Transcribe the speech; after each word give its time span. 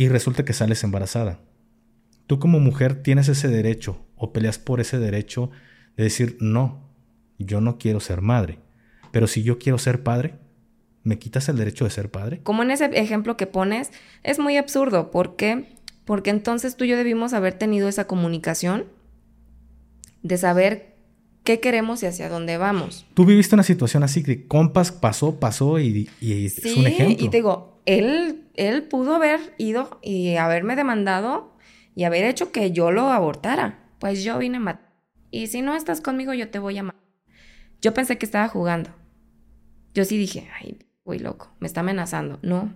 y 0.00 0.08
resulta 0.08 0.46
que 0.46 0.54
sales 0.54 0.82
embarazada. 0.82 1.40
Tú 2.26 2.38
como 2.38 2.58
mujer 2.58 3.02
tienes 3.02 3.28
ese 3.28 3.48
derecho 3.48 4.02
o 4.16 4.32
peleas 4.32 4.58
por 4.58 4.80
ese 4.80 4.98
derecho 4.98 5.50
de 5.94 6.04
decir, 6.04 6.38
no, 6.40 6.88
yo 7.38 7.60
no 7.60 7.76
quiero 7.76 8.00
ser 8.00 8.22
madre, 8.22 8.60
pero 9.12 9.26
si 9.26 9.42
yo 9.42 9.58
quiero 9.58 9.76
ser 9.76 10.02
padre, 10.02 10.36
¿me 11.02 11.18
quitas 11.18 11.50
el 11.50 11.58
derecho 11.58 11.84
de 11.84 11.90
ser 11.90 12.10
padre? 12.10 12.40
Como 12.42 12.62
en 12.62 12.70
ese 12.70 12.86
ejemplo 12.98 13.36
que 13.36 13.46
pones, 13.46 13.90
es 14.22 14.38
muy 14.38 14.56
absurdo. 14.56 15.10
¿Por 15.10 15.36
qué? 15.36 15.66
Porque 16.06 16.30
entonces 16.30 16.78
tú 16.78 16.84
y 16.84 16.88
yo 16.88 16.96
debimos 16.96 17.34
haber 17.34 17.52
tenido 17.52 17.86
esa 17.86 18.06
comunicación 18.06 18.86
de 20.22 20.38
saber 20.38 20.89
qué 21.44 21.60
queremos 21.60 22.02
y 22.02 22.06
hacia 22.06 22.28
dónde 22.28 22.56
vamos. 22.56 23.06
Tú 23.14 23.24
viviste 23.24 23.54
una 23.54 23.62
situación 23.62 24.02
así 24.02 24.22
que 24.22 24.46
compas 24.46 24.92
pasó, 24.92 25.38
pasó 25.38 25.78
y, 25.78 26.08
es 26.20 26.76
un 26.76 26.86
ejemplo. 26.86 27.24
Y 27.24 27.28
te 27.28 27.38
digo, 27.38 27.80
él, 27.86 28.44
él 28.54 28.84
pudo 28.84 29.14
haber 29.14 29.40
ido 29.58 29.98
y 30.02 30.36
haberme 30.36 30.76
demandado 30.76 31.56
y 31.94 32.04
haber 32.04 32.24
hecho 32.24 32.52
que 32.52 32.72
yo 32.72 32.90
lo 32.90 33.10
abortara. 33.10 33.78
Pues 33.98 34.22
yo 34.24 34.38
vine 34.38 34.58
a 34.58 34.60
matar. 34.60 34.90
Y 35.30 35.46
si 35.48 35.62
no 35.62 35.76
estás 35.76 36.00
conmigo, 36.00 36.34
yo 36.34 36.50
te 36.50 36.58
voy 36.58 36.78
a 36.78 36.82
matar. 36.82 37.00
Yo 37.80 37.94
pensé 37.94 38.18
que 38.18 38.26
estaba 38.26 38.48
jugando. 38.48 38.90
Yo 39.94 40.04
sí 40.04 40.16
dije, 40.16 40.48
ay, 40.60 40.78
voy 41.04 41.18
loco, 41.18 41.54
me 41.60 41.66
está 41.66 41.80
amenazando. 41.80 42.38
No. 42.42 42.72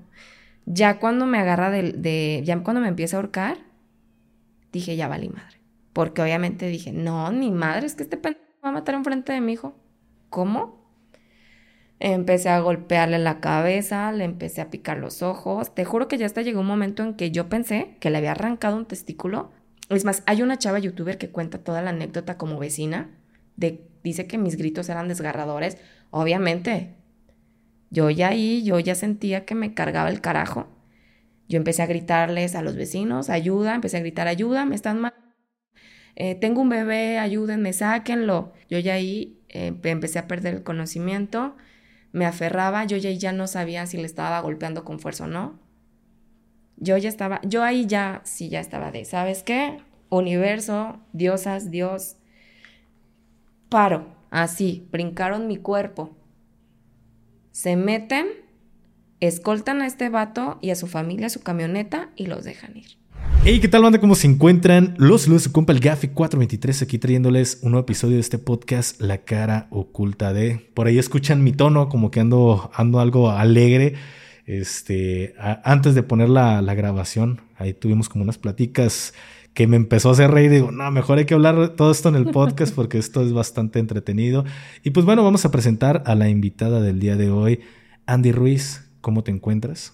Ya 0.66 0.98
cuando 0.98 1.26
me 1.26 1.38
agarra 1.38 1.70
de, 1.70 1.92
de 1.92 2.42
ya 2.44 2.58
cuando 2.62 2.80
me 2.80 2.88
empieza 2.88 3.16
a 3.16 3.20
ahorcar, 3.20 3.58
dije, 4.72 4.96
ya 4.96 5.08
valí 5.08 5.28
madre. 5.28 5.60
Porque 5.92 6.22
obviamente 6.22 6.66
dije, 6.68 6.92
no, 6.92 7.30
ni 7.30 7.50
madre, 7.50 7.86
es 7.86 7.94
que 7.94 8.02
este 8.02 8.16
pendejo 8.16 8.43
va 8.64 8.70
a 8.70 8.72
matar 8.72 8.94
enfrente 8.94 9.32
de 9.32 9.40
mi 9.40 9.52
hijo. 9.52 9.74
¿Cómo? 10.30 10.82
Empecé 12.00 12.48
a 12.48 12.60
golpearle 12.60 13.18
la 13.18 13.40
cabeza, 13.40 14.10
le 14.12 14.24
empecé 14.24 14.60
a 14.60 14.70
picar 14.70 14.98
los 14.98 15.22
ojos. 15.22 15.74
Te 15.74 15.84
juro 15.84 16.08
que 16.08 16.18
ya 16.18 16.26
hasta 16.26 16.42
llegó 16.42 16.60
un 16.60 16.66
momento 16.66 17.02
en 17.02 17.14
que 17.14 17.30
yo 17.30 17.48
pensé 17.48 17.96
que 18.00 18.10
le 18.10 18.18
había 18.18 18.32
arrancado 18.32 18.76
un 18.76 18.86
testículo. 18.86 19.52
Es 19.90 20.04
más, 20.04 20.22
hay 20.26 20.42
una 20.42 20.58
chava 20.58 20.78
youtuber 20.78 21.18
que 21.18 21.30
cuenta 21.30 21.58
toda 21.58 21.82
la 21.82 21.90
anécdota 21.90 22.36
como 22.38 22.58
vecina. 22.58 23.10
Dice 24.02 24.26
que 24.26 24.38
mis 24.38 24.56
gritos 24.56 24.88
eran 24.88 25.08
desgarradores. 25.08 25.78
Obviamente, 26.10 26.94
yo 27.90 28.10
ya 28.10 28.28
ahí, 28.28 28.64
yo 28.64 28.78
ya 28.80 28.94
sentía 28.94 29.44
que 29.44 29.54
me 29.54 29.74
cargaba 29.74 30.08
el 30.08 30.20
carajo. 30.20 30.66
Yo 31.48 31.58
empecé 31.58 31.82
a 31.82 31.86
gritarles 31.86 32.54
a 32.54 32.62
los 32.62 32.74
vecinos, 32.74 33.28
ayuda, 33.28 33.74
empecé 33.74 33.98
a 33.98 34.00
gritar, 34.00 34.26
ayuda, 34.26 34.64
me 34.64 34.74
están 34.74 35.00
mal. 35.00 35.14
Eh, 36.16 36.34
tengo 36.34 36.62
un 36.62 36.68
bebé, 36.68 37.18
ayúdenme, 37.18 37.72
sáquenlo. 37.72 38.52
Yo 38.68 38.78
ya 38.78 38.94
ahí 38.94 39.38
eh, 39.48 39.74
empecé 39.84 40.18
a 40.18 40.28
perder 40.28 40.54
el 40.54 40.62
conocimiento, 40.62 41.56
me 42.12 42.26
aferraba, 42.26 42.84
yo 42.84 42.96
ya, 42.96 43.10
ya 43.10 43.32
no 43.32 43.46
sabía 43.46 43.86
si 43.86 43.96
le 43.96 44.06
estaba 44.06 44.40
golpeando 44.40 44.84
con 44.84 45.00
fuerza 45.00 45.24
o 45.24 45.28
no. 45.28 45.58
Yo 46.76 46.96
ya 46.96 47.08
estaba, 47.08 47.40
yo 47.42 47.62
ahí 47.62 47.86
ya, 47.86 48.20
sí, 48.24 48.48
ya 48.48 48.60
estaba 48.60 48.90
de, 48.90 49.04
¿sabes 49.04 49.42
qué? 49.42 49.78
Universo, 50.10 51.00
diosas, 51.12 51.70
Dios. 51.70 52.16
Paro, 53.68 54.14
así, 54.30 54.86
brincaron 54.90 55.46
mi 55.46 55.56
cuerpo 55.56 56.16
se 57.54 57.76
meten, 57.76 58.26
escoltan 59.20 59.80
a 59.80 59.86
este 59.86 60.08
vato 60.08 60.58
y 60.60 60.70
a 60.70 60.74
su 60.74 60.88
familia, 60.88 61.28
a 61.28 61.30
su 61.30 61.40
camioneta 61.40 62.10
y 62.16 62.26
los 62.26 62.42
dejan 62.42 62.76
ir. 62.76 62.98
Hey, 63.46 63.60
¿qué 63.60 63.68
tal, 63.68 63.82
banda? 63.82 64.00
¿Cómo 64.00 64.14
se 64.14 64.26
encuentran? 64.26 64.94
Los 64.96 65.22
saludos 65.22 65.42
su 65.42 65.52
compa 65.52 65.74
el 65.74 65.80
Gafi 65.80 66.08
423 66.08 66.80
aquí 66.80 66.96
trayéndoles 66.96 67.58
un 67.60 67.72
nuevo 67.72 67.84
episodio 67.84 68.14
de 68.14 68.22
este 68.22 68.38
podcast, 68.38 68.98
La 69.02 69.18
cara 69.18 69.66
oculta 69.68 70.32
de. 70.32 70.66
Por 70.72 70.86
ahí 70.86 70.98
escuchan 70.98 71.44
mi 71.44 71.52
tono, 71.52 71.90
como 71.90 72.10
que 72.10 72.20
ando, 72.20 72.70
ando 72.72 73.00
algo 73.00 73.30
alegre. 73.30 73.96
Este, 74.46 75.34
antes 75.62 75.94
de 75.94 76.02
poner 76.02 76.30
la, 76.30 76.62
la 76.62 76.72
grabación, 76.72 77.42
ahí 77.58 77.74
tuvimos 77.74 78.08
como 78.08 78.24
unas 78.24 78.38
platicas 78.38 79.12
que 79.52 79.66
me 79.66 79.76
empezó 79.76 80.08
a 80.08 80.12
hacer 80.12 80.30
reír. 80.30 80.50
Digo, 80.50 80.72
no, 80.72 80.90
mejor 80.90 81.18
hay 81.18 81.26
que 81.26 81.34
hablar 81.34 81.76
todo 81.76 81.92
esto 81.92 82.08
en 82.08 82.14
el 82.14 82.30
podcast 82.30 82.74
porque 82.74 82.96
esto 82.96 83.20
es 83.20 83.34
bastante 83.34 83.78
entretenido. 83.78 84.46
Y 84.82 84.90
pues 84.92 85.04
bueno, 85.04 85.22
vamos 85.22 85.44
a 85.44 85.50
presentar 85.50 86.02
a 86.06 86.14
la 86.14 86.30
invitada 86.30 86.80
del 86.80 86.98
día 86.98 87.16
de 87.16 87.28
hoy, 87.28 87.60
Andy 88.06 88.32
Ruiz. 88.32 88.88
¿Cómo 89.02 89.22
te 89.22 89.32
encuentras? 89.32 89.92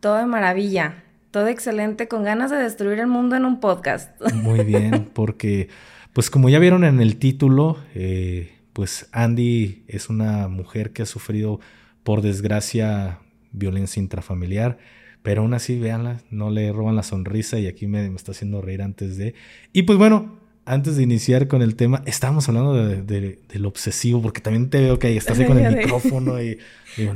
Todo 0.00 0.16
de 0.16 0.26
maravilla, 0.26 1.04
todo 1.30 1.48
excelente, 1.48 2.08
con 2.08 2.24
ganas 2.24 2.50
de 2.50 2.56
destruir 2.56 2.98
el 2.98 3.06
mundo 3.06 3.36
en 3.36 3.44
un 3.44 3.60
podcast. 3.60 4.10
Muy 4.34 4.64
bien, 4.64 5.10
porque 5.12 5.68
pues 6.12 6.30
como 6.30 6.48
ya 6.48 6.58
vieron 6.58 6.84
en 6.84 7.00
el 7.00 7.16
título, 7.16 7.78
eh, 7.94 8.52
pues 8.72 9.08
Andy 9.12 9.84
es 9.88 10.08
una 10.08 10.48
mujer 10.48 10.92
que 10.92 11.02
ha 11.02 11.06
sufrido 11.06 11.60
por 12.02 12.22
desgracia 12.22 13.20
violencia 13.52 14.00
intrafamiliar 14.00 14.78
pero 15.22 15.42
aún 15.42 15.54
así, 15.54 15.78
véanla, 15.78 16.22
no 16.30 16.50
le 16.50 16.72
roban 16.72 16.96
la 16.96 17.02
sonrisa 17.02 17.58
y 17.58 17.66
aquí 17.66 17.86
me, 17.86 18.06
está 18.14 18.32
haciendo 18.32 18.62
reír 18.62 18.82
antes 18.82 19.16
de... 19.16 19.34
Y 19.72 19.82
pues 19.82 19.98
bueno, 19.98 20.39
antes 20.64 20.96
de 20.96 21.02
iniciar 21.02 21.48
con 21.48 21.62
el 21.62 21.76
tema, 21.76 22.02
estábamos 22.06 22.48
hablando 22.48 22.74
de, 22.74 23.38
del 23.48 23.66
obsesivo, 23.66 24.22
porque 24.22 24.40
también 24.40 24.70
te 24.70 24.80
veo 24.80 24.98
que 24.98 25.08
ahí 25.08 25.16
estás 25.16 25.38
ahí 25.38 25.46
con 25.46 25.58
el 25.58 25.76
micrófono 25.78 26.42
y... 26.42 26.58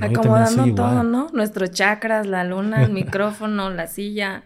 Acomodando 0.00 0.74
todo, 0.74 1.02
¿no? 1.02 1.28
Nuestros 1.32 1.70
chakras, 1.70 2.26
la 2.26 2.44
luna, 2.44 2.84
el 2.84 2.92
micrófono, 2.92 3.70
la 3.74 3.86
silla, 3.86 4.44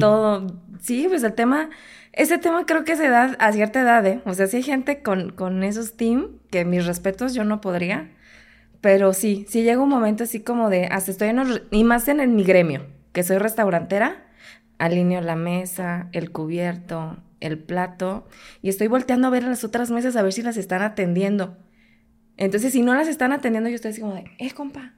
todo. 0.00 0.46
Sí, 0.80 1.06
pues 1.08 1.22
el 1.22 1.34
tema... 1.34 1.70
Ese 2.12 2.36
tema 2.36 2.66
creo 2.66 2.84
que 2.84 2.94
se 2.94 3.08
da 3.08 3.36
a 3.38 3.52
cierta 3.52 3.80
edad, 3.80 4.06
¿eh? 4.06 4.20
O 4.26 4.34
sea, 4.34 4.46
si 4.46 4.58
hay 4.58 4.62
gente 4.62 5.00
con, 5.00 5.30
con 5.30 5.62
esos 5.62 5.94
team, 5.94 6.28
que 6.50 6.66
mis 6.66 6.84
respetos 6.84 7.32
yo 7.32 7.42
no 7.42 7.62
podría 7.62 8.10
pero 8.82 9.12
sí, 9.14 9.46
sí 9.48 9.62
llega 9.62 9.80
un 9.80 9.88
momento 9.88 10.24
así 10.24 10.40
como 10.40 10.68
de, 10.68 10.86
hasta 10.86 11.12
estoy 11.12 11.28
en, 11.28 11.40
y 11.70 11.84
más 11.84 12.08
en, 12.08 12.34
mi 12.34 12.42
gremio, 12.42 12.84
que 13.12 13.22
soy 13.22 13.38
restaurantera, 13.38 14.24
alineo 14.78 15.20
la 15.20 15.36
mesa, 15.36 16.08
el 16.10 16.32
cubierto, 16.32 17.16
el 17.42 17.58
plato, 17.58 18.26
y 18.62 18.68
estoy 18.68 18.88
volteando 18.88 19.28
a 19.28 19.30
ver 19.30 19.44
las 19.44 19.64
otras 19.64 19.90
mesas 19.90 20.16
a 20.16 20.22
ver 20.22 20.32
si 20.32 20.42
las 20.42 20.56
están 20.56 20.82
atendiendo. 20.82 21.58
Entonces, 22.36 22.72
si 22.72 22.82
no 22.82 22.94
las 22.94 23.08
están 23.08 23.32
atendiendo, 23.32 23.68
yo 23.68 23.76
estoy 23.76 23.90
así 23.90 24.00
como 24.00 24.14
de, 24.14 24.24
eh, 24.38 24.50
compa, 24.52 24.94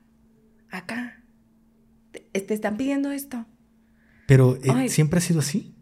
acá, 0.70 1.22
te, 2.12 2.54
están 2.54 2.76
pidiendo 2.76 3.10
esto. 3.10 3.46
Pero, 4.26 4.56
eh, 4.62 4.88
¿siempre 4.88 5.18
ha 5.18 5.20
sido 5.20 5.40
así? 5.40 5.74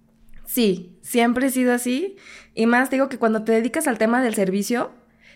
Sí, 0.46 0.98
siempre 1.02 1.46
he 1.46 1.50
sido 1.50 1.72
así. 1.72 2.16
Y 2.54 2.66
más 2.66 2.90
digo 2.90 3.08
que 3.08 3.18
cuando 3.18 3.44
te 3.44 3.52
dedicas 3.52 3.86
al 3.86 3.98
tema 3.98 4.22
del 4.22 4.34
servicio, 4.34 4.92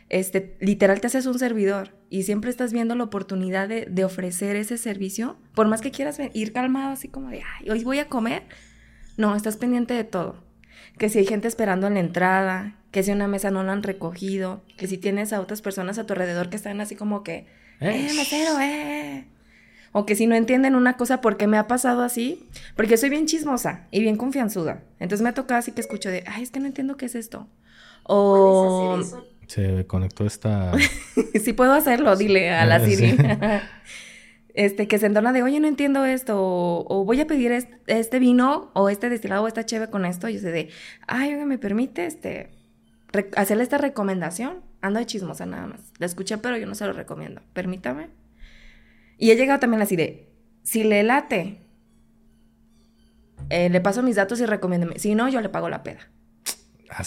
este, 0.08 0.56
literal 0.60 1.00
te 1.00 1.08
haces 1.08 1.26
un 1.26 1.38
servidor 1.38 1.97
y 2.10 2.22
siempre 2.22 2.50
estás 2.50 2.72
viendo 2.72 2.94
la 2.94 3.04
oportunidad 3.04 3.69
de, 3.69 4.04
ofrecer 4.04 4.56
ese 4.56 4.78
servicio, 4.78 5.37
por 5.54 5.66
más 5.69 5.81
que 5.81 5.91
quieras 5.91 6.19
ir 6.32 6.53
calmado, 6.53 6.93
así 6.93 7.08
como 7.08 7.31
de, 7.31 7.43
ay, 7.43 7.70
hoy 7.70 7.82
voy 7.82 7.98
a 7.98 8.08
comer, 8.08 8.44
no, 9.16 9.34
estás 9.34 9.56
pendiente 9.56 9.94
de 9.94 10.04
todo. 10.04 10.45
Que 10.98 11.08
si 11.08 11.18
hay 11.18 11.26
gente 11.26 11.48
esperando 11.48 11.86
en 11.86 11.94
la 11.94 12.00
entrada, 12.00 12.76
que 12.90 13.02
si 13.02 13.10
una 13.10 13.28
mesa 13.28 13.50
no 13.50 13.62
la 13.62 13.72
han 13.72 13.82
recogido, 13.82 14.62
que 14.76 14.86
si 14.86 14.96
tienes 14.98 15.32
a 15.32 15.40
otras 15.40 15.62
personas 15.62 15.98
a 15.98 16.06
tu 16.06 16.14
alrededor 16.14 16.48
que 16.48 16.56
están 16.56 16.80
así 16.80 16.96
como 16.96 17.22
que, 17.22 17.46
eh, 17.80 18.10
mesero, 18.16 18.58
eh. 18.60 19.26
O 19.92 20.04
que 20.04 20.14
si 20.14 20.26
no 20.26 20.34
entienden 20.34 20.74
una 20.74 20.96
cosa, 20.96 21.20
porque 21.20 21.46
me 21.46 21.56
ha 21.56 21.66
pasado 21.66 22.02
así? 22.02 22.46
Porque 22.74 22.96
soy 22.96 23.08
bien 23.08 23.26
chismosa 23.26 23.86
y 23.90 24.00
bien 24.00 24.16
confianzuda. 24.16 24.82
Entonces 25.00 25.22
me 25.22 25.30
ha 25.30 25.34
tocado 25.34 25.58
así 25.58 25.72
que 25.72 25.80
escucho 25.80 26.10
de, 26.10 26.22
ay, 26.26 26.42
es 26.42 26.50
que 26.50 26.60
no 26.60 26.66
entiendo 26.66 26.96
qué 26.96 27.06
es 27.06 27.14
esto. 27.14 27.48
O... 28.02 28.98
Se 29.46 29.86
conectó 29.86 30.26
esta. 30.26 30.72
sí 31.42 31.52
puedo 31.52 31.72
hacerlo, 31.72 32.16
dile 32.16 32.50
a 32.50 32.66
la 32.66 32.80
Siri. 32.84 33.16
este, 34.56 34.89
que 34.89 34.99
se 34.99 35.06
entona 35.06 35.33
de, 35.33 35.43
oye, 35.43 35.61
no 35.61 35.69
entiendo 35.69 36.05
esto, 36.06 36.34
o, 36.39 37.05
voy 37.05 37.21
a 37.21 37.27
pedir 37.27 37.53
este, 37.87 38.19
vino, 38.19 38.71
o 38.72 38.89
este 38.89 39.11
destilado, 39.11 39.44
o 39.44 39.49
esta 39.49 39.67
cheve 39.67 39.89
con 39.89 40.05
esto. 40.06 40.28
Yo 40.28 40.41
sé 40.41 40.50
de, 40.50 40.71
ay, 41.06 41.34
oiga, 41.34 41.44
¿me 41.44 41.59
permite 41.59 42.06
este, 42.06 42.50
hacerle 43.37 43.62
esta 43.62 43.78
recomendación? 43.78 44.62
Ando 44.81 44.99
de 44.99 45.06
chismosa 45.06 45.44
nada 45.44 45.67
más. 45.67 45.93
La 45.99 46.06
escuché, 46.06 46.39
pero 46.39 46.56
yo 46.56 46.67
no 46.67 46.75
se 46.75 46.87
lo 46.87 46.94
recomiendo. 46.94 47.43
Permítame. 47.53 48.09
Y 49.19 49.31
he 49.31 49.37
llegado 49.37 49.61
también 49.61 49.83
así 49.83 49.94
de, 49.94 50.33
si 50.62 50.84
le 50.84 51.03
late, 51.03 51.61
eh, 53.50 53.69
le 53.69 53.81
paso 53.82 54.02
mis 54.02 54.17
datos 54.17 54.41
y 54.41 54.47
recomiéndeme. 54.47 54.99
Si 54.99 55.14
no, 55.14 55.29
yo 55.29 55.41
le 55.43 55.50
pago 55.50 55.69
la 55.69 55.82
peda. 55.82 56.11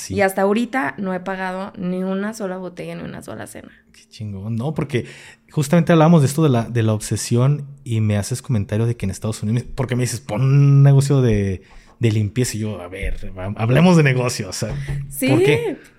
Y 0.09 0.21
hasta 0.21 0.41
ahorita 0.41 0.95
no 0.97 1.13
he 1.13 1.19
pagado 1.19 1.73
ni 1.77 2.03
una 2.03 2.33
sola 2.33 2.57
botella 2.57 2.95
ni 2.95 3.03
una 3.03 3.21
sola 3.21 3.47
cena. 3.47 3.71
Qué 3.91 4.01
chingón. 4.09 4.55
No, 4.55 4.73
porque 4.73 5.05
justamente 5.51 5.93
hablamos 5.93 6.21
de 6.21 6.27
esto 6.27 6.43
de 6.43 6.49
la, 6.49 6.63
de 6.63 6.83
la 6.83 6.93
obsesión 6.93 7.67
y 7.83 8.01
me 8.01 8.17
haces 8.17 8.41
comentario 8.41 8.85
de 8.85 8.95
que 8.95 9.05
en 9.05 9.11
Estados 9.11 9.41
Unidos, 9.41 9.67
porque 9.75 9.95
me 9.95 10.03
dices, 10.03 10.19
pon 10.19 10.41
un 10.41 10.83
negocio 10.83 11.21
de, 11.21 11.61
limpieza 11.99 12.57
y 12.57 12.61
yo, 12.61 12.81
a 12.81 12.87
ver, 12.87 13.31
hablemos 13.55 13.97
de 13.97 14.03
negocios. 14.03 14.65
Sí, 15.09 15.31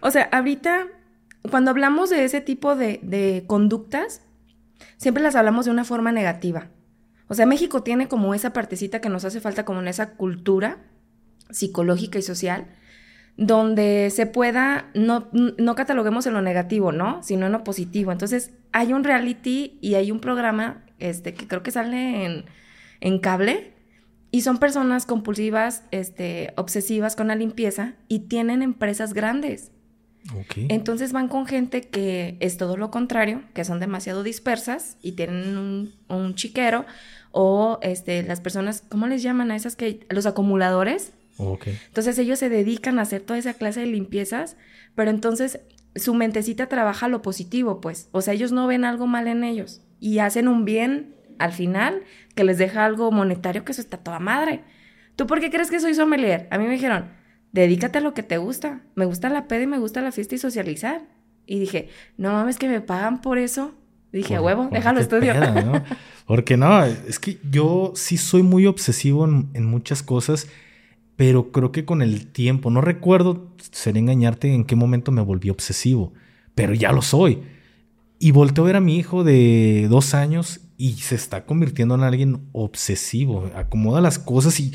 o 0.01 0.11
sea, 0.11 0.29
ahorita 0.33 0.87
cuando 1.51 1.71
hablamos 1.71 2.11
de 2.11 2.25
ese 2.25 2.41
tipo 2.41 2.77
de, 2.77 3.01
de 3.03 3.45
conductas, 3.47 4.23
siempre 4.99 5.23
las 5.23 5.37
hablamos 5.37 5.65
de 5.65 5.71
una 5.71 5.85
forma 5.85 6.13
negativa. 6.13 6.69
O 7.29 7.35
sea, 7.35 7.47
México 7.47 7.83
tiene 7.83 8.09
como 8.09 8.35
esa 8.35 8.53
partecita 8.53 9.01
que 9.01 9.09
nos 9.09 9.25
hace 9.25 9.41
falta 9.41 9.65
como 9.65 9.81
en 9.81 9.89
esa 9.89 10.15
cultura 10.15 10.79
psicológica 11.51 12.19
y 12.19 12.23
social 12.23 12.67
donde 13.37 14.11
se 14.11 14.27
pueda, 14.27 14.91
no, 14.95 15.29
no 15.33 15.75
cataloguemos 15.75 16.27
en 16.27 16.35
lo 16.35 16.43
negativo, 16.43 16.93
¿no? 16.93 17.23
Sino 17.23 17.47
en 17.47 17.53
lo 17.53 17.65
positivo. 17.65 18.13
Entonces, 18.13 18.53
hay 18.73 18.93
un 18.93 19.03
reality 19.05 19.79
y 19.81 19.95
hay 19.95 20.11
un 20.11 20.21
programa, 20.21 20.85
este, 20.99 21.33
que 21.35 21.49
creo 21.49 21.63
que 21.63 21.71
sale 21.71 22.25
en, 22.27 22.45
en 23.01 23.19
cable, 23.19 23.73
Y 24.33 24.43
son 24.43 24.59
personas 24.59 25.07
compulsivas, 25.07 25.85
este, 25.91 26.53
obsesivas 26.57 27.17
con 27.17 27.29
la 27.29 27.35
limpieza 27.35 27.95
y 28.09 28.29
tienen 28.29 28.63
empresas 28.63 29.13
grandes. 29.13 29.73
Ok. 30.35 30.67
Entonces 30.69 31.13
van 31.13 31.29
con 31.29 31.47
gente 31.47 31.89
que 31.89 32.37
es 32.41 32.57
todo 32.57 32.77
lo 32.77 32.91
contrario, 32.91 33.43
que 33.55 33.65
son 33.65 33.81
demasiado 33.81 34.23
dispersas 34.23 34.99
y 35.03 35.13
tienen 35.13 35.57
un, 35.57 35.95
un 36.09 36.35
chiquero 36.35 36.85
o 37.33 37.79
este, 37.83 38.23
las 38.23 38.41
personas, 38.41 38.85
¿cómo 38.89 39.07
les 39.07 39.23
llaman 39.23 39.51
a 39.51 39.57
esas 39.57 39.77
que 39.77 40.07
los 40.11 40.27
acumuladores? 40.27 41.13
Entonces 41.87 42.19
ellos 42.19 42.39
se 42.39 42.49
dedican 42.49 42.99
a 42.99 43.03
hacer 43.03 43.21
toda 43.23 43.39
esa 43.39 43.55
clase 43.55 43.81
de 43.81 43.87
limpiezas, 43.87 44.57
pero 44.95 45.11
entonces 45.11 45.61
su 45.97 46.15
mentecita 46.15 46.69
trabaja 46.69 47.09
lo 47.09 47.23
positivo, 47.23 47.81
pues. 47.81 48.09
O 48.13 48.21
sea, 48.21 48.35
ellos 48.35 48.53
no 48.53 48.67
ven 48.67 48.85
algo 48.85 49.07
mal 49.07 49.27
en 49.29 49.43
ellos 49.45 49.83
y 49.99 50.19
hacen 50.19 50.49
un 50.49 50.65
bien 50.65 51.15
al 51.39 51.53
final 51.53 52.03
que 52.35 52.45
les 52.45 52.59
deja 52.59 52.85
algo 52.85 53.11
monetario 53.11 53.65
que 53.65 53.73
eso 53.73 53.81
está 53.81 53.97
toda 53.97 54.19
madre. 54.21 54.63
¿Tú 55.17 55.27
por 55.27 55.41
qué 55.41 55.51
crees 55.51 55.71
que 55.71 55.81
soy 55.81 55.95
sommelier? 55.95 56.47
A 56.51 56.59
mí 56.59 56.65
me 56.67 56.73
dijeron, 56.73 57.07
dedícate 57.53 57.99
a 57.99 58.01
lo 58.03 58.15
que 58.15 58.23
te 58.23 58.37
gusta. 58.39 58.83
Me 58.95 59.05
gusta 59.05 59.29
la 59.29 59.49
peda 59.49 59.63
y 59.63 59.67
me 59.67 59.79
gusta 59.79 60.01
la 60.01 60.13
fiesta 60.13 60.35
y 60.35 60.39
socializar. 60.39 61.03
Y 61.47 61.59
dije, 61.59 61.89
no 62.17 62.33
mames 62.33 62.57
que 62.59 62.69
me 62.69 62.81
pagan 62.81 63.21
por 63.21 63.39
eso. 63.39 63.75
Dije, 64.13 64.37
Por- 64.37 64.45
huevo, 64.47 64.65
por 64.69 64.73
déjalo 64.79 65.01
estudio. 65.01 65.33
peda, 65.33 65.63
¿no? 65.63 65.85
Porque 66.27 66.57
no, 66.57 66.85
es 66.85 67.19
que 67.19 67.39
yo 67.51 67.93
sí 67.97 68.17
soy 68.17 68.43
muy 68.45 68.67
obsesivo 68.67 69.25
en, 69.25 69.49
en 69.55 69.65
muchas 69.67 70.03
cosas, 70.03 70.47
pero 71.21 71.53
creo 71.53 71.71
que 71.71 71.85
con 71.85 72.01
el 72.01 72.29
tiempo, 72.29 72.71
no 72.71 72.81
recuerdo, 72.81 73.51
sería 73.73 74.01
engañarte 74.01 74.55
en 74.55 74.65
qué 74.65 74.75
momento 74.75 75.13
me 75.13 75.21
volví 75.21 75.51
obsesivo, 75.51 76.15
pero 76.55 76.73
ya 76.73 76.93
lo 76.93 77.03
soy. 77.03 77.43
Y 78.19 78.31
volteo 78.31 78.65
a 78.65 78.69
ver 78.69 78.77
a 78.77 78.81
mi 78.81 78.97
hijo 78.97 79.23
de 79.23 79.87
dos 79.91 80.15
años 80.15 80.61
y 80.79 80.95
se 80.95 81.17
está 81.17 81.45
convirtiendo 81.45 81.95
en 81.95 82.05
alguien 82.05 82.49
obsesivo. 82.53 83.51
Acomoda 83.55 84.01
las 84.01 84.19
cosas 84.19 84.59
y, 84.61 84.73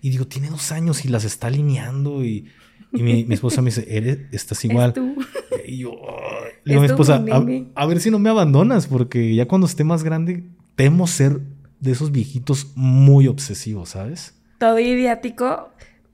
y 0.00 0.10
digo, 0.10 0.28
tiene 0.28 0.50
dos 0.50 0.70
años 0.70 1.04
y 1.04 1.08
las 1.08 1.24
está 1.24 1.48
alineando. 1.48 2.24
Y, 2.24 2.46
y 2.92 3.02
mi, 3.02 3.24
mi 3.24 3.34
esposa 3.34 3.60
me 3.60 3.70
dice, 3.70 3.84
¿Eres, 3.88 4.20
estás 4.30 4.64
igual. 4.64 4.90
Es 4.90 4.94
tú. 4.94 5.16
Y 5.66 5.78
yo, 5.78 6.00
le 6.62 6.74
digo 6.74 6.80
a 6.80 6.84
mi 6.84 6.86
esposa, 6.86 7.24
a, 7.28 7.82
a 7.82 7.86
ver 7.86 8.00
si 8.00 8.12
no 8.12 8.20
me 8.20 8.30
abandonas, 8.30 8.86
porque 8.86 9.34
ya 9.34 9.48
cuando 9.48 9.66
esté 9.66 9.82
más 9.82 10.04
grande, 10.04 10.44
temo 10.76 11.08
ser 11.08 11.40
de 11.80 11.90
esos 11.90 12.12
viejitos 12.12 12.70
muy 12.76 13.26
obsesivos, 13.26 13.88
¿sabes? 13.88 14.38
todo 14.58 14.78
idiático, 14.78 15.70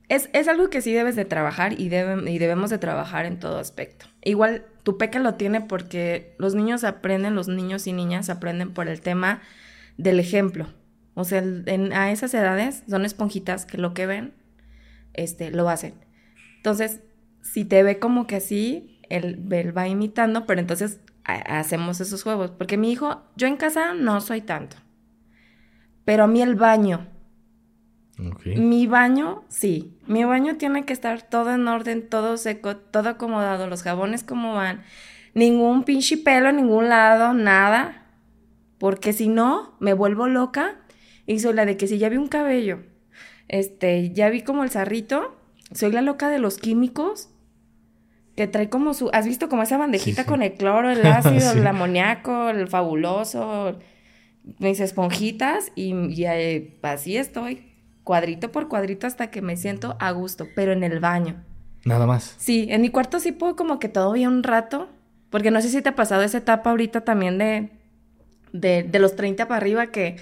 es, 0.08 0.28
es 0.32 0.48
algo 0.48 0.68
que 0.70 0.82
sí 0.82 0.92
debes 0.92 1.16
de 1.16 1.24
trabajar 1.24 1.80
y, 1.80 1.88
debe- 1.88 2.30
y 2.30 2.38
debemos 2.38 2.70
de 2.70 2.78
trabajar 2.78 3.24
en 3.26 3.38
todo 3.38 3.58
aspecto. 3.58 4.06
Igual 4.22 4.66
tu 4.82 4.98
peca 4.98 5.18
lo 5.18 5.34
tiene 5.34 5.60
porque 5.60 6.34
los 6.38 6.54
niños 6.54 6.84
aprenden, 6.84 7.34
los 7.34 7.48
niños 7.48 7.86
y 7.86 7.92
niñas 7.92 8.28
aprenden 8.30 8.72
por 8.72 8.88
el 8.88 9.00
tema 9.00 9.40
del 9.96 10.20
ejemplo. 10.20 10.66
O 11.14 11.24
sea, 11.24 11.38
en- 11.38 11.92
a 11.92 12.10
esas 12.10 12.34
edades 12.34 12.82
son 12.88 13.04
esponjitas 13.04 13.64
que 13.66 13.78
lo 13.78 13.94
que 13.94 14.06
ven, 14.06 14.34
este, 15.14 15.50
lo 15.50 15.68
hacen. 15.68 15.94
Entonces, 16.56 17.00
si 17.42 17.64
te 17.64 17.82
ve 17.82 17.98
como 17.98 18.26
que 18.26 18.36
así, 18.36 19.00
él, 19.08 19.46
él 19.50 19.76
va 19.76 19.86
imitando, 19.88 20.44
pero 20.46 20.60
entonces 20.60 21.00
ha- 21.24 21.58
hacemos 21.60 22.00
esos 22.00 22.22
juegos. 22.22 22.50
Porque 22.50 22.76
mi 22.76 22.90
hijo, 22.90 23.22
yo 23.36 23.46
en 23.46 23.56
casa 23.56 23.94
no 23.94 24.20
soy 24.20 24.40
tanto. 24.40 24.76
Pero 26.04 26.24
a 26.24 26.26
mí 26.26 26.42
el 26.42 26.54
baño, 26.56 27.06
mi 28.56 28.86
baño, 28.86 29.44
sí. 29.48 29.93
Mi 30.06 30.24
baño 30.24 30.56
tiene 30.56 30.84
que 30.84 30.92
estar 30.92 31.22
todo 31.22 31.52
en 31.54 31.66
orden, 31.66 32.08
todo 32.08 32.36
seco, 32.36 32.76
todo 32.76 33.08
acomodado, 33.10 33.66
los 33.66 33.82
jabones 33.82 34.22
como 34.22 34.54
van. 34.54 34.82
Ningún 35.34 35.84
pinche 35.84 36.16
pelo 36.16 36.48
en 36.50 36.56
ningún 36.56 36.88
lado, 36.88 37.32
nada. 37.32 38.06
Porque 38.78 39.12
si 39.12 39.28
no, 39.28 39.76
me 39.80 39.94
vuelvo 39.94 40.26
loca. 40.26 40.76
Y 41.26 41.38
soy 41.38 41.54
la 41.54 41.64
de 41.64 41.76
que 41.76 41.86
si 41.86 41.98
ya 41.98 42.08
vi 42.10 42.18
un 42.18 42.28
cabello, 42.28 42.80
este, 43.48 44.12
ya 44.12 44.28
vi 44.28 44.42
como 44.42 44.62
el 44.62 44.70
zarrito, 44.70 45.36
soy 45.72 45.90
la 45.90 46.02
loca 46.02 46.28
de 46.28 46.38
los 46.38 46.58
químicos. 46.58 47.30
Que 48.36 48.46
trae 48.46 48.68
como 48.68 48.94
su. 48.94 49.10
¿Has 49.12 49.26
visto 49.26 49.48
como 49.48 49.62
esa 49.62 49.78
bandejita 49.78 50.22
sí. 50.22 50.28
con 50.28 50.42
el 50.42 50.54
cloro, 50.54 50.90
el 50.90 51.06
ácido, 51.06 51.40
Sí. 51.52 51.58
el 51.58 51.66
amoníaco, 51.66 52.50
el 52.50 52.66
fabuloso, 52.68 53.78
mis 54.58 54.80
esponjitas 54.80 55.72
y, 55.76 55.94
y, 56.12 56.24
eh, 56.26 56.78
así 56.82 57.16
estoy, 57.16 57.64
cuadrito 58.04 58.52
por 58.52 58.68
cuadrito 58.68 59.06
hasta 59.06 59.30
que 59.30 59.42
me 59.42 59.56
siento 59.56 59.96
a 59.98 60.10
gusto, 60.12 60.46
pero 60.54 60.72
en 60.72 60.84
el 60.84 61.00
baño. 61.00 61.42
Nada 61.84 62.06
más. 62.06 62.34
Sí, 62.38 62.66
en 62.70 62.82
mi 62.82 62.90
cuarto 62.90 63.18
sí 63.20 63.32
puedo 63.32 63.56
como 63.56 63.78
que 63.78 63.88
todavía 63.88 64.28
un 64.28 64.42
rato, 64.42 64.88
porque 65.30 65.50
no 65.50 65.60
sé 65.60 65.68
si 65.68 65.82
te 65.82 65.88
ha 65.88 65.96
pasado 65.96 66.22
esa 66.22 66.38
etapa 66.38 66.70
ahorita 66.70 67.02
también 67.02 67.38
de, 67.38 67.70
de, 68.52 68.82
de 68.84 68.98
los 68.98 69.16
30 69.16 69.48
para 69.48 69.56
arriba 69.56 69.88
que 69.88 70.16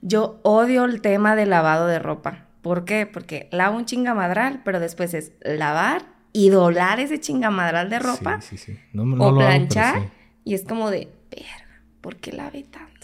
yo 0.00 0.40
odio 0.42 0.84
el 0.84 1.00
tema 1.00 1.36
del 1.36 1.50
lavado 1.50 1.86
de 1.86 1.98
ropa. 1.98 2.46
¿Por 2.62 2.84
qué? 2.84 3.06
Porque 3.06 3.48
lavo 3.52 3.76
un 3.76 3.84
chingamadral, 3.84 4.62
pero 4.64 4.80
después 4.80 5.14
es 5.14 5.32
lavar 5.42 6.06
y 6.32 6.50
doblar 6.50 7.00
ese 7.00 7.18
chingamadral 7.18 7.88
de 7.88 7.98
ropa 7.98 8.40
Sí, 8.40 8.58
sí, 8.58 8.72
sí. 8.72 8.80
No, 8.92 9.04
no 9.04 9.24
o 9.24 9.28
hago, 9.28 9.38
planchar 9.38 10.10
y 10.44 10.54
es 10.54 10.64
como 10.64 10.90
de, 10.90 11.08
verga, 11.30 11.82
¿por 12.00 12.16
qué 12.16 12.32
lavé 12.32 12.64
tanto? 12.64 12.97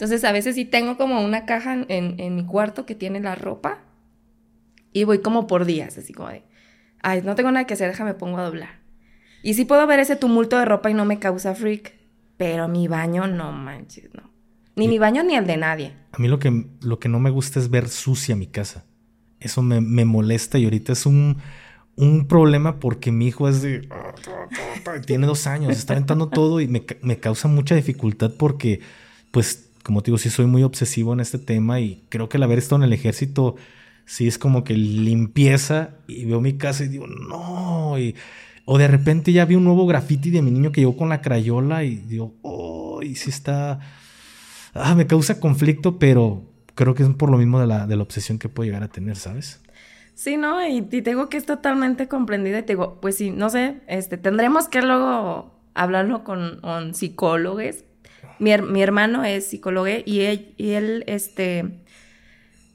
Entonces 0.00 0.24
a 0.24 0.32
veces 0.32 0.54
sí 0.54 0.64
tengo 0.64 0.96
como 0.96 1.22
una 1.22 1.44
caja 1.44 1.74
en, 1.74 2.14
en- 2.18 2.34
mi 2.34 2.46
cuarto 2.46 2.86
que 2.86 2.94
tiene 2.94 3.20
la 3.20 3.34
ropa 3.34 3.80
y 4.94 5.04
voy 5.04 5.18
como 5.18 5.46
por 5.46 5.66
días, 5.66 5.98
así 5.98 6.14
como 6.14 6.30
de, 6.30 6.42
ay, 7.02 7.20
no 7.22 7.34
tengo 7.34 7.50
nada 7.52 7.66
que 7.66 7.74
hacer, 7.74 7.90
déjame 7.90 8.14
pongo 8.14 8.38
a 8.38 8.44
doblar. 8.44 8.80
Y 9.42 9.52
sí 9.52 9.66
puedo 9.66 9.86
ver 9.86 10.00
ese 10.00 10.16
tumulto 10.16 10.58
de 10.58 10.64
ropa 10.64 10.90
y 10.90 10.94
no 10.94 11.04
me 11.04 11.18
causa 11.18 11.54
freak, 11.54 11.92
pero 12.38 12.66
mi 12.66 12.88
baño 12.88 13.26
no 13.26 13.52
manches, 13.52 14.08
no. 14.14 14.22
Ni 14.74 14.88
mi 14.88 14.98
baño 14.98 15.22
ni 15.22 15.34
el 15.34 15.46
de 15.46 15.58
nadie. 15.58 15.92
A 16.12 16.18
mí 16.18 16.28
lo 16.28 16.38
que, 16.38 16.64
lo 16.80 16.98
que 16.98 17.10
no 17.10 17.20
me 17.20 17.28
gusta 17.28 17.60
es 17.60 17.68
ver 17.68 17.86
sucia 17.90 18.36
mi 18.36 18.46
casa. 18.46 18.86
Eso 19.38 19.60
me, 19.60 19.82
me 19.82 20.06
molesta 20.06 20.56
y 20.56 20.64
ahorita 20.64 20.94
es 20.94 21.04
un, 21.04 21.36
un 21.96 22.26
problema 22.26 22.80
porque 22.80 23.12
mi 23.12 23.26
hijo 23.26 23.50
es 23.50 23.60
de... 23.60 23.86
Tiene 25.06 25.26
dos 25.26 25.46
años, 25.46 25.76
está 25.76 25.92
aventando 25.92 26.30
todo 26.30 26.58
y 26.62 26.68
me, 26.68 26.84
me 27.02 27.18
causa 27.18 27.48
mucha 27.48 27.74
dificultad 27.74 28.32
porque, 28.38 28.80
pues, 29.30 29.66
como 29.90 30.02
te 30.02 30.12
digo, 30.12 30.18
sí 30.18 30.30
soy 30.30 30.46
muy 30.46 30.62
obsesivo 30.62 31.14
en 31.14 31.18
este 31.18 31.36
tema 31.36 31.80
y 31.80 32.04
creo 32.10 32.28
que 32.28 32.36
el 32.36 32.44
haber 32.44 32.58
estado 32.58 32.76
en 32.76 32.84
el 32.84 32.92
ejército, 32.92 33.56
sí 34.04 34.28
es 34.28 34.38
como 34.38 34.62
que 34.62 34.74
limpieza 34.74 35.96
y 36.06 36.26
veo 36.26 36.40
mi 36.40 36.56
casa 36.56 36.84
y 36.84 36.88
digo, 36.88 37.08
no, 37.08 37.98
y... 37.98 38.14
O 38.66 38.78
de 38.78 38.86
repente 38.86 39.32
ya 39.32 39.46
vi 39.46 39.56
un 39.56 39.64
nuevo 39.64 39.88
graffiti 39.88 40.30
de 40.30 40.42
mi 40.42 40.52
niño 40.52 40.70
que 40.70 40.80
llegó 40.80 40.96
con 40.96 41.08
la 41.08 41.20
crayola 41.20 41.82
y 41.82 41.96
digo, 41.96 42.36
oh, 42.42 43.02
y 43.02 43.16
sí 43.16 43.30
está... 43.30 43.80
Ah, 44.74 44.94
me 44.94 45.08
causa 45.08 45.40
conflicto, 45.40 45.98
pero 45.98 46.44
creo 46.76 46.94
que 46.94 47.02
es 47.02 47.08
por 47.08 47.28
lo 47.28 47.36
mismo 47.36 47.58
de 47.58 47.66
la, 47.66 47.88
de 47.88 47.96
la 47.96 48.04
obsesión 48.04 48.38
que 48.38 48.48
puedo 48.48 48.66
llegar 48.66 48.84
a 48.84 48.88
tener, 48.92 49.16
¿sabes? 49.16 49.60
Sí, 50.14 50.36
¿no? 50.36 50.64
Y, 50.64 50.76
y 50.76 50.82
te 50.82 51.02
digo 51.02 51.28
que 51.28 51.36
es 51.36 51.46
totalmente 51.46 52.06
comprendida 52.06 52.60
y 52.60 52.62
te 52.62 52.74
digo, 52.74 53.00
pues 53.00 53.16
sí, 53.16 53.32
no 53.32 53.50
sé, 53.50 53.80
este, 53.88 54.18
tendremos 54.18 54.68
que 54.68 54.82
luego 54.82 55.52
hablarlo 55.74 56.22
con, 56.22 56.60
con 56.60 56.94
psicólogos. 56.94 57.84
Mi, 58.40 58.56
mi 58.56 58.82
hermano 58.82 59.22
es 59.24 59.46
psicólogo 59.46 59.86
y 59.86 60.20
él, 60.20 61.04
este, 61.06 61.84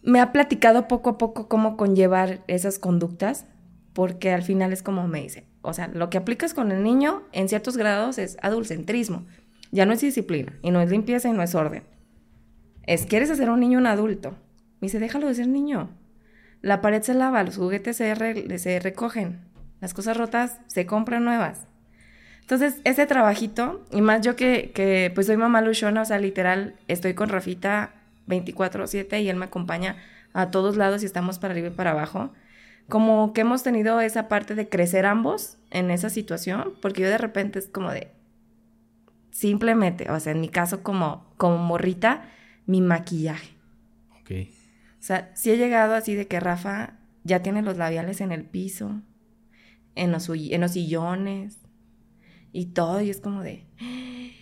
me 0.03 0.22
ha 0.22 0.31
platicado 0.31 0.88
poco 0.88 1.10
a 1.10 1.17
poco 1.17 1.50
cómo 1.50 1.75
conllevar 1.75 2.43
esas 2.48 2.79
conductas, 2.79 3.45
porque 3.93 4.31
al 4.31 4.43
final 4.43 4.72
es 4.72 4.84
como 4.84 5.07
me 5.07 5.22
dice, 5.22 5.48
o 5.62 5.74
sea, 5.74 5.88
lo 5.88 6.10
que 6.10 6.17
aplicas 6.17 6.53
con 6.53 6.72
el 6.72 6.84
niño 6.84 7.24
en 7.31 7.50
ciertos 7.50 7.75
grados 7.75 8.17
es 8.17 8.38
adultcentrismo, 8.41 9.25
ya 9.72 9.86
no 9.86 9.93
es 9.93 10.01
disciplina, 10.01 10.57
y 10.62 10.72
no 10.72 10.79
es 10.81 10.89
limpieza 10.89 11.29
y 11.29 11.34
no 11.34 11.41
es 11.41 11.55
orden. 11.55 11.84
Es, 12.84 13.05
¿quieres 13.07 13.31
hacer 13.31 13.50
un 13.50 13.60
niño 13.60 13.79
un 13.79 13.88
adulto? 13.88 14.31
Me 14.79 14.88
dice, 14.88 15.00
déjalo 15.00 15.27
de 15.27 15.36
ser 15.36 15.48
niño. 15.48 15.89
La 16.62 16.81
pared 16.81 17.01
se 17.01 17.15
lava, 17.15 17.43
los 17.43 17.57
juguetes 17.57 17.98
se, 17.98 18.60
se 18.60 18.79
recogen, 18.79 19.41
las 19.81 19.93
cosas 19.93 20.15
rotas 20.15 20.60
se 20.67 20.86
compran 20.86 21.25
nuevas. 21.25 21.67
Entonces, 22.45 22.79
ese 22.83 23.07
trabajito, 23.07 23.83
y 23.91 24.01
más 24.01 24.21
yo 24.21 24.35
que, 24.35 24.69
que 24.69 25.11
pues 25.15 25.25
soy 25.25 25.35
mamá 25.35 25.61
luchona, 25.61 26.03
o 26.03 26.05
sea, 26.05 26.19
literal, 26.19 26.75
estoy 26.87 27.15
con 27.15 27.29
Rafita 27.29 27.95
24/7 28.27 29.19
y 29.23 29.29
él 29.29 29.35
me 29.35 29.45
acompaña 29.45 29.97
a 30.31 30.51
todos 30.51 30.77
lados 30.77 31.01
y 31.01 31.07
estamos 31.07 31.39
para 31.39 31.53
arriba 31.53 31.69
y 31.69 31.71
para 31.71 31.91
abajo. 31.91 32.31
Como 32.87 33.33
que 33.33 33.41
hemos 33.41 33.63
tenido 33.63 33.99
esa 33.99 34.27
parte 34.27 34.53
de 34.53 34.69
crecer 34.69 35.07
ambos 35.07 35.57
en 35.71 35.89
esa 35.89 36.11
situación, 36.11 36.73
porque 36.83 37.01
yo 37.01 37.09
de 37.09 37.17
repente 37.17 37.57
es 37.57 37.67
como 37.67 37.91
de, 37.91 38.11
simplemente, 39.31 40.11
o 40.11 40.19
sea, 40.19 40.33
en 40.33 40.41
mi 40.41 40.49
caso 40.49 40.83
como, 40.83 41.33
como 41.37 41.57
morrita, 41.57 42.29
mi 42.67 42.79
maquillaje. 42.79 43.55
Ok. 44.21 44.31
O 44.99 45.03
sea, 45.03 45.31
sí 45.33 45.49
he 45.49 45.57
llegado 45.57 45.95
así 45.95 46.13
de 46.13 46.27
que 46.27 46.39
Rafa 46.39 46.93
ya 47.23 47.41
tiene 47.41 47.63
los 47.63 47.77
labiales 47.77 48.21
en 48.21 48.31
el 48.31 48.43
piso, 48.43 49.01
en 49.95 50.11
los, 50.11 50.29
en 50.29 50.61
los 50.61 50.73
sillones 50.73 51.64
y 52.55 52.67
todo, 52.67 53.01
y 53.01 53.09
es 53.09 53.19
como 53.19 53.41
de... 53.43 53.65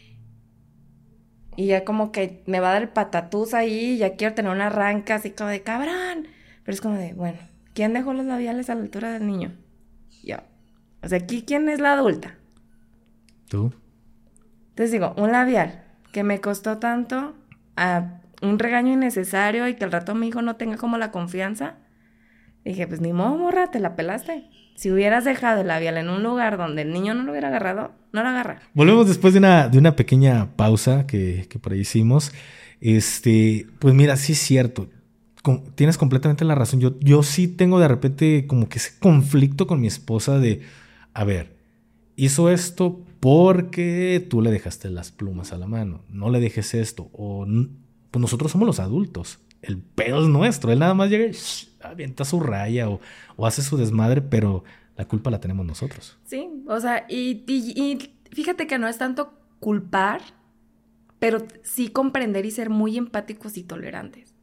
Y 1.56 1.68
ya 1.68 1.86
como 1.86 2.12
que 2.12 2.42
me 2.48 2.60
va 2.60 2.70
a 2.70 2.74
dar 2.74 2.82
el 2.82 2.90
patatús 2.90 3.54
ahí, 3.54 3.98
ya 3.98 4.16
quiero 4.16 4.34
tener 4.34 4.52
una 4.52 4.68
arranca 4.68 5.16
así 5.16 5.30
como 5.30 5.52
de 5.52 5.62
cabrón. 5.62 6.28
Pero 6.64 6.74
es 6.74 6.82
como 6.82 6.96
de, 6.96 7.14
bueno, 7.14 7.38
¿quién 7.76 7.94
dejó 7.94 8.12
los 8.14 8.26
labiales 8.26 8.72
a 8.72 8.76
la 8.76 8.82
altura 8.82 9.12
del 9.12 9.28
niño? 9.28 9.52
Yo. 10.24 10.38
O 11.04 11.08
sea, 11.08 11.20
aquí, 11.20 11.44
¿quién 11.44 11.70
es 11.70 11.80
la 11.80 11.94
adulta? 11.94 12.38
¿Tú? 13.50 13.72
Entonces 14.70 14.92
digo, 14.92 15.14
un 15.16 15.32
labial 15.32 15.84
que 16.12 16.24
me 16.24 16.42
costó 16.42 16.80
tanto, 16.80 17.36
ah, 17.78 18.20
un 18.42 18.58
regaño 18.58 18.92
innecesario 18.92 19.68
y 19.68 19.76
que 19.76 19.84
al 19.84 19.92
rato 19.92 20.16
mi 20.16 20.30
hijo 20.30 20.42
no 20.42 20.56
tenga 20.56 20.78
como 20.78 20.98
la 20.98 21.12
confianza. 21.12 21.76
Dije, 22.66 22.88
pues 22.88 23.02
ni 23.02 23.14
modo, 23.14 23.38
morra, 23.38 23.72
te 23.72 23.80
la 23.80 23.96
pelaste. 23.96 24.46
Si 24.76 24.92
hubieras 24.92 25.26
dejado 25.26 25.62
el 25.62 25.68
labial 25.68 25.98
en 25.98 26.10
un 26.10 26.24
lugar 26.24 26.58
donde 26.58 26.82
el 26.82 26.94
niño 26.94 27.14
no 27.14 27.24
lo 27.24 27.32
hubiera 27.32 27.50
agarrado, 27.50 27.92
no 28.12 28.24
lo 28.24 28.30
agarra. 28.30 28.62
Volvemos 28.74 29.08
después 29.08 29.34
de 29.34 29.40
una, 29.40 29.68
de 29.68 29.78
una 29.78 29.96
pequeña 29.96 30.56
pausa 30.56 31.06
que, 31.06 31.46
que 31.50 31.60
por 31.60 31.74
ahí 31.74 31.82
hicimos. 31.82 32.32
Este, 32.82 33.68
pues 33.80 33.94
mira, 33.94 34.18
sí 34.18 34.34
es 34.34 34.40
cierto. 34.40 34.90
tienes 35.76 35.98
completamente 35.98 36.44
la 36.46 36.56
razón. 36.56 36.80
Yo, 36.80 37.00
yo 37.00 37.24
sí 37.24 37.48
tengo 37.48 37.80
de 37.80 37.88
repente 37.88 38.46
como 38.48 38.68
que 38.68 38.80
ese 38.80 38.98
conflicto 39.00 39.68
con 39.68 39.80
mi 39.80 39.88
esposa 39.88 40.40
de, 40.40 40.62
a 41.14 41.24
ver, 41.24 41.56
hizo 42.16 42.50
esto 42.50 43.02
porque 43.20 44.26
tú 44.30 44.42
le 44.42 44.52
dejaste 44.52 44.90
las 44.90 45.12
plumas 45.12 45.54
a 45.54 45.58
la 45.58 45.68
mano. 45.68 46.02
No 46.10 46.30
le 46.30 46.40
dejes 46.40 46.74
esto. 46.74 47.10
O 47.14 47.46
pues 48.12 48.22
nosotros 48.22 48.52
somos 48.52 48.66
los 48.66 48.80
adultos. 48.80 49.40
El 49.62 49.78
pedo 49.78 50.22
es 50.22 50.28
nuestro. 50.28 50.72
Él 50.72 50.80
nada 50.80 50.94
más 50.94 51.10
llega 51.10 51.26
y 51.26 51.34
avienta 51.84 52.26
su 52.26 52.40
raya 52.40 52.90
o, 52.90 53.00
hace 53.46 53.62
su 53.62 53.78
desmadre, 53.78 54.22
pero 54.22 54.64
la 54.96 55.06
culpa 55.06 55.32
la 55.32 55.40
tenemos 55.40 55.66
nosotros. 55.66 56.18
Sí, 56.26 56.50
o 56.68 56.80
sea, 56.80 57.06
y, 57.10 57.44
y 57.48 58.14
fíjate 58.32 58.68
que 58.68 58.78
no 58.78 58.88
es 58.88 58.98
tanto 58.98 59.34
culpar, 59.60 60.22
pero 61.20 61.46
sí 61.64 61.90
comprender 61.90 62.46
y 62.46 62.52
ser 62.52 62.70
muy 62.70 62.98
empáticos 62.98 63.58
y 63.58 63.64
tolerantes. 63.64 64.34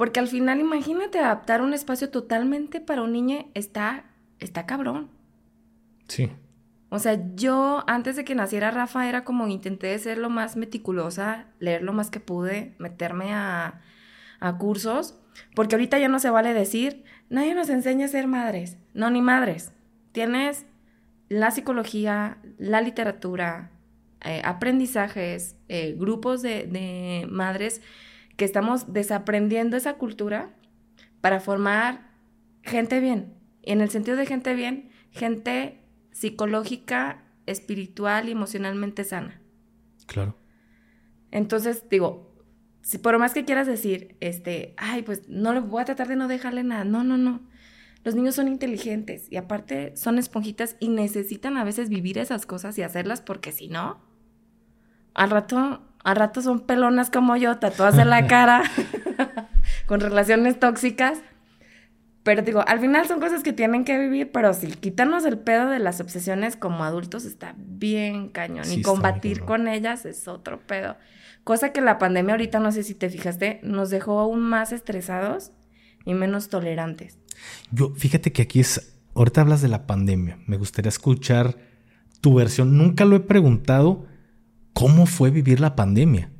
Porque 0.00 0.18
al 0.18 0.28
final, 0.28 0.60
imagínate 0.60 1.18
adaptar 1.18 1.60
un 1.60 1.74
espacio 1.74 2.08
totalmente 2.08 2.80
para 2.80 3.02
un 3.02 3.12
niño, 3.12 3.44
está, 3.52 4.04
está 4.38 4.64
cabrón. 4.64 5.10
Sí. 6.08 6.30
O 6.88 6.98
sea, 6.98 7.20
yo 7.34 7.84
antes 7.86 8.16
de 8.16 8.24
que 8.24 8.34
naciera 8.34 8.70
Rafa 8.70 9.08
era 9.10 9.24
como 9.24 9.46
intenté 9.46 9.98
ser 9.98 10.16
lo 10.16 10.30
más 10.30 10.56
meticulosa, 10.56 11.48
leer 11.58 11.82
lo 11.82 11.92
más 11.92 12.08
que 12.08 12.18
pude, 12.18 12.74
meterme 12.78 13.34
a, 13.34 13.82
a 14.40 14.56
cursos, 14.56 15.19
porque 15.54 15.74
ahorita 15.74 15.98
ya 15.98 16.08
no 16.08 16.18
se 16.18 16.30
vale 16.30 16.54
decir, 16.54 17.04
nadie 17.28 17.54
nos 17.54 17.68
enseña 17.68 18.06
a 18.06 18.08
ser 18.08 18.26
madres. 18.26 18.76
No, 18.94 19.10
ni 19.10 19.22
madres. 19.22 19.72
Tienes 20.12 20.66
la 21.28 21.50
psicología, 21.50 22.38
la 22.58 22.80
literatura, 22.80 23.70
eh, 24.24 24.42
aprendizajes, 24.44 25.56
eh, 25.68 25.94
grupos 25.98 26.42
de, 26.42 26.66
de 26.66 27.26
madres 27.30 27.80
que 28.36 28.44
estamos 28.44 28.92
desaprendiendo 28.92 29.76
esa 29.76 29.94
cultura 29.94 30.50
para 31.20 31.40
formar 31.40 32.10
gente 32.62 33.00
bien. 33.00 33.34
Y 33.62 33.72
en 33.72 33.80
el 33.80 33.90
sentido 33.90 34.16
de 34.16 34.26
gente 34.26 34.54
bien, 34.54 34.90
gente 35.10 35.80
psicológica, 36.12 37.22
espiritual 37.46 38.28
y 38.28 38.32
emocionalmente 38.32 39.04
sana. 39.04 39.40
Claro. 40.06 40.36
Entonces, 41.30 41.88
digo, 41.88 42.29
si 42.82 42.98
por 42.98 43.18
más 43.18 43.34
que 43.34 43.44
quieras 43.44 43.66
decir, 43.66 44.16
este, 44.20 44.74
ay, 44.76 45.02
pues 45.02 45.28
no 45.28 45.52
le 45.52 45.60
voy 45.60 45.82
a 45.82 45.84
tratar 45.84 46.08
de 46.08 46.16
no 46.16 46.28
dejarle 46.28 46.64
nada. 46.64 46.84
No, 46.84 47.04
no, 47.04 47.16
no. 47.16 47.40
Los 48.04 48.14
niños 48.14 48.34
son 48.34 48.48
inteligentes 48.48 49.30
y 49.30 49.36
aparte 49.36 49.94
son 49.96 50.18
esponjitas 50.18 50.76
y 50.80 50.88
necesitan 50.88 51.56
a 51.56 51.64
veces 51.64 51.90
vivir 51.90 52.18
esas 52.18 52.46
cosas 52.46 52.78
y 52.78 52.82
hacerlas 52.82 53.20
porque 53.20 53.52
si 53.52 53.68
no, 53.68 54.00
al 55.12 55.30
rato, 55.30 55.82
al 56.02 56.16
rato 56.16 56.40
son 56.40 56.60
pelonas 56.60 57.10
como 57.10 57.36
yo, 57.36 57.58
tatuadas 57.58 57.98
en 57.98 58.08
la 58.08 58.26
cara, 58.26 58.62
con 59.86 60.00
relaciones 60.00 60.58
tóxicas 60.58 61.22
pero 62.22 62.42
digo, 62.42 62.62
al 62.66 62.80
final 62.80 63.06
son 63.06 63.18
cosas 63.18 63.42
que 63.42 63.52
tienen 63.52 63.84
que 63.84 63.98
vivir, 63.98 64.30
pero 64.30 64.52
si 64.52 64.68
quitarnos 64.68 65.24
el 65.24 65.38
pedo 65.38 65.68
de 65.68 65.78
las 65.78 66.00
obsesiones 66.00 66.54
como 66.54 66.84
adultos 66.84 67.24
está 67.24 67.54
bien 67.56 68.28
cañón. 68.28 68.70
y 68.70 68.82
combatir 68.82 69.40
con 69.42 69.68
ellas 69.68 70.04
es 70.04 70.28
otro 70.28 70.60
pedo. 70.60 70.96
Cosa 71.50 71.72
que 71.72 71.80
la 71.80 71.98
pandemia 71.98 72.34
ahorita, 72.34 72.60
no 72.60 72.70
sé 72.70 72.84
si 72.84 72.94
te 72.94 73.10
fijaste, 73.10 73.58
nos 73.64 73.90
dejó 73.90 74.20
aún 74.20 74.40
más 74.40 74.70
estresados 74.70 75.50
y 76.04 76.14
menos 76.14 76.48
tolerantes. 76.48 77.18
Yo, 77.72 77.92
fíjate 77.96 78.30
que 78.30 78.42
aquí 78.42 78.60
es, 78.60 78.94
ahorita 79.16 79.40
hablas 79.40 79.60
de 79.60 79.66
la 79.66 79.84
pandemia, 79.84 80.38
me 80.46 80.58
gustaría 80.58 80.90
escuchar 80.90 81.56
tu 82.20 82.34
versión. 82.34 82.78
Nunca 82.78 83.04
lo 83.04 83.16
he 83.16 83.20
preguntado, 83.20 84.06
¿cómo 84.74 85.06
fue 85.06 85.32
vivir 85.32 85.58
la 85.58 85.74
pandemia? 85.74 86.30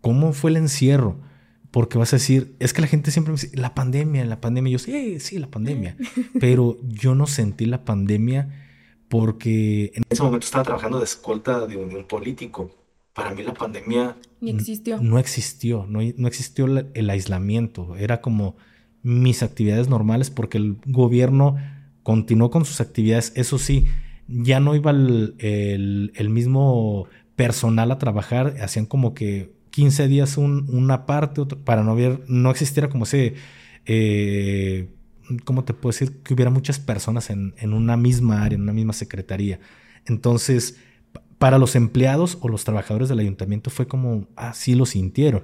¿Cómo 0.00 0.32
fue 0.32 0.50
el 0.50 0.56
encierro? 0.56 1.20
porque 1.70 1.96
vas 1.96 2.12
a 2.12 2.16
decir, 2.16 2.56
es 2.58 2.72
que 2.72 2.80
la 2.80 2.88
gente 2.88 3.12
siempre 3.12 3.32
me 3.32 3.38
dice, 3.38 3.56
la 3.56 3.76
pandemia, 3.76 4.24
la 4.24 4.40
pandemia. 4.40 4.72
Yo, 4.72 4.80
sí, 4.80 5.20
sí, 5.20 5.38
la 5.38 5.46
pandemia. 5.46 5.96
Pero 6.40 6.78
yo 6.82 7.14
no 7.14 7.28
sentí 7.28 7.64
la 7.64 7.84
pandemia 7.84 8.48
porque 9.08 9.92
en 9.94 10.02
ese 10.10 10.22
momento 10.24 10.46
estaba 10.46 10.64
trabajando 10.64 10.98
de 10.98 11.04
escolta 11.04 11.64
de 11.64 11.76
un, 11.76 12.04
político. 12.08 12.74
Para 13.18 13.34
mí 13.34 13.42
la 13.42 13.54
pandemia 13.54 14.16
Ni 14.40 14.50
existió. 14.50 14.98
no 15.00 15.18
existió, 15.18 15.86
no, 15.88 16.00
no 16.16 16.28
existió 16.28 16.66
el 16.66 17.10
aislamiento. 17.10 17.96
Era 17.96 18.20
como 18.20 18.56
mis 19.02 19.42
actividades 19.42 19.88
normales 19.88 20.30
porque 20.30 20.58
el 20.58 20.76
gobierno 20.86 21.56
continuó 22.02 22.50
con 22.50 22.64
sus 22.64 22.80
actividades. 22.80 23.32
Eso 23.34 23.58
sí, 23.58 23.86
ya 24.28 24.60
no 24.60 24.74
iba 24.74 24.92
el, 24.92 26.12
el 26.14 26.30
mismo 26.30 27.08
personal 27.36 27.90
a 27.92 27.98
trabajar, 27.98 28.56
hacían 28.60 28.86
como 28.86 29.14
que 29.14 29.58
15 29.78 30.08
días 30.08 30.36
una 30.36 31.06
parte, 31.06 31.46
para 31.46 31.84
no, 31.84 31.92
haber, 31.92 32.24
no 32.26 32.50
existiera 32.50 32.88
como 32.88 33.04
ese, 33.04 33.34
eh, 33.86 34.88
¿cómo 35.44 35.62
te 35.62 35.72
puedo 35.72 35.92
decir? 35.92 36.20
Que 36.24 36.34
hubiera 36.34 36.50
muchas 36.50 36.80
personas 36.80 37.30
en, 37.30 37.54
una 37.72 37.96
misma 37.96 38.42
área, 38.42 38.56
en 38.56 38.62
una 38.62 38.72
misma 38.72 38.92
secretaría. 38.92 39.60
Entonces, 40.06 40.80
para 41.38 41.58
los 41.58 41.76
empleados 41.76 42.38
o 42.40 42.48
los 42.48 42.64
trabajadores 42.64 43.08
del 43.08 43.20
ayuntamiento 43.20 43.70
fue 43.70 43.86
como, 43.86 44.26
así 44.36 44.74
lo 44.74 44.86
sintieron, 44.86 45.42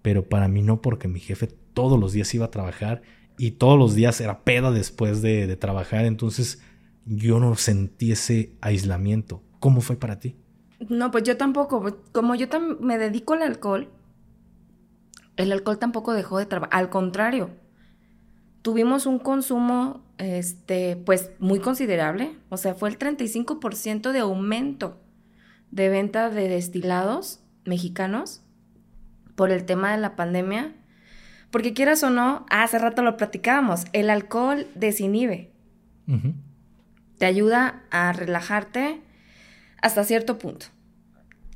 pero 0.00 0.28
para 0.28 0.48
mí 0.48 0.62
no, 0.62 0.80
porque 0.80 1.08
mi 1.08 1.20
jefe 1.20 1.48
todos 1.74 1.98
los 1.98 2.12
días 2.12 2.32
iba 2.34 2.46
a 2.46 2.50
trabajar 2.50 3.02
y 3.38 3.52
todos 3.52 3.78
los 3.78 3.94
días 3.94 4.20
era 4.20 4.44
peda 4.44 4.70
después 4.70 5.20
de, 5.20 5.56
trabajar, 5.56 6.04
entonces 6.04 6.62
yo 7.06 7.40
no 7.40 7.56
sentí 7.56 8.12
ese 8.12 8.52
aislamiento. 8.60 9.42
¿Cómo 9.58 9.80
fue 9.80 9.96
para 9.96 10.20
ti? 10.20 10.36
No, 10.88 11.10
pues 11.10 11.24
yo 11.24 11.36
tampoco. 11.36 11.98
Como 12.12 12.34
yo 12.34 12.46
me 12.80 12.98
dedico 12.98 13.34
al 13.34 13.42
alcohol, 13.42 13.88
el 15.36 15.52
alcohol 15.52 15.78
tampoco 15.78 16.12
dejó 16.12 16.38
de 16.38 16.46
trabajar. 16.46 16.76
Al 16.78 16.90
contrario, 16.90 17.50
tuvimos 18.62 19.06
un 19.06 19.18
consumo, 19.18 20.04
este, 20.18 20.96
pues 20.96 21.30
muy 21.38 21.58
considerable. 21.58 22.36
O 22.48 22.56
sea, 22.56 22.74
fue 22.74 22.88
el 22.88 22.98
35% 22.98 24.12
de 24.12 24.18
aumento 24.20 25.01
de 25.72 25.88
venta 25.88 26.30
de 26.30 26.48
destilados 26.48 27.40
mexicanos 27.64 28.42
por 29.34 29.50
el 29.50 29.64
tema 29.64 29.90
de 29.90 29.98
la 29.98 30.14
pandemia. 30.14 30.74
Porque 31.50 31.74
quieras 31.74 32.02
o 32.04 32.10
no, 32.10 32.46
hace 32.50 32.78
rato 32.78 33.02
lo 33.02 33.16
platicábamos, 33.16 33.86
el 33.92 34.08
alcohol 34.08 34.68
desinhibe. 34.74 35.50
Te 37.18 37.26
ayuda 37.26 37.82
a 37.90 38.12
relajarte, 38.12 39.00
hasta 39.80 40.04
cierto 40.04 40.38
punto. 40.38 40.66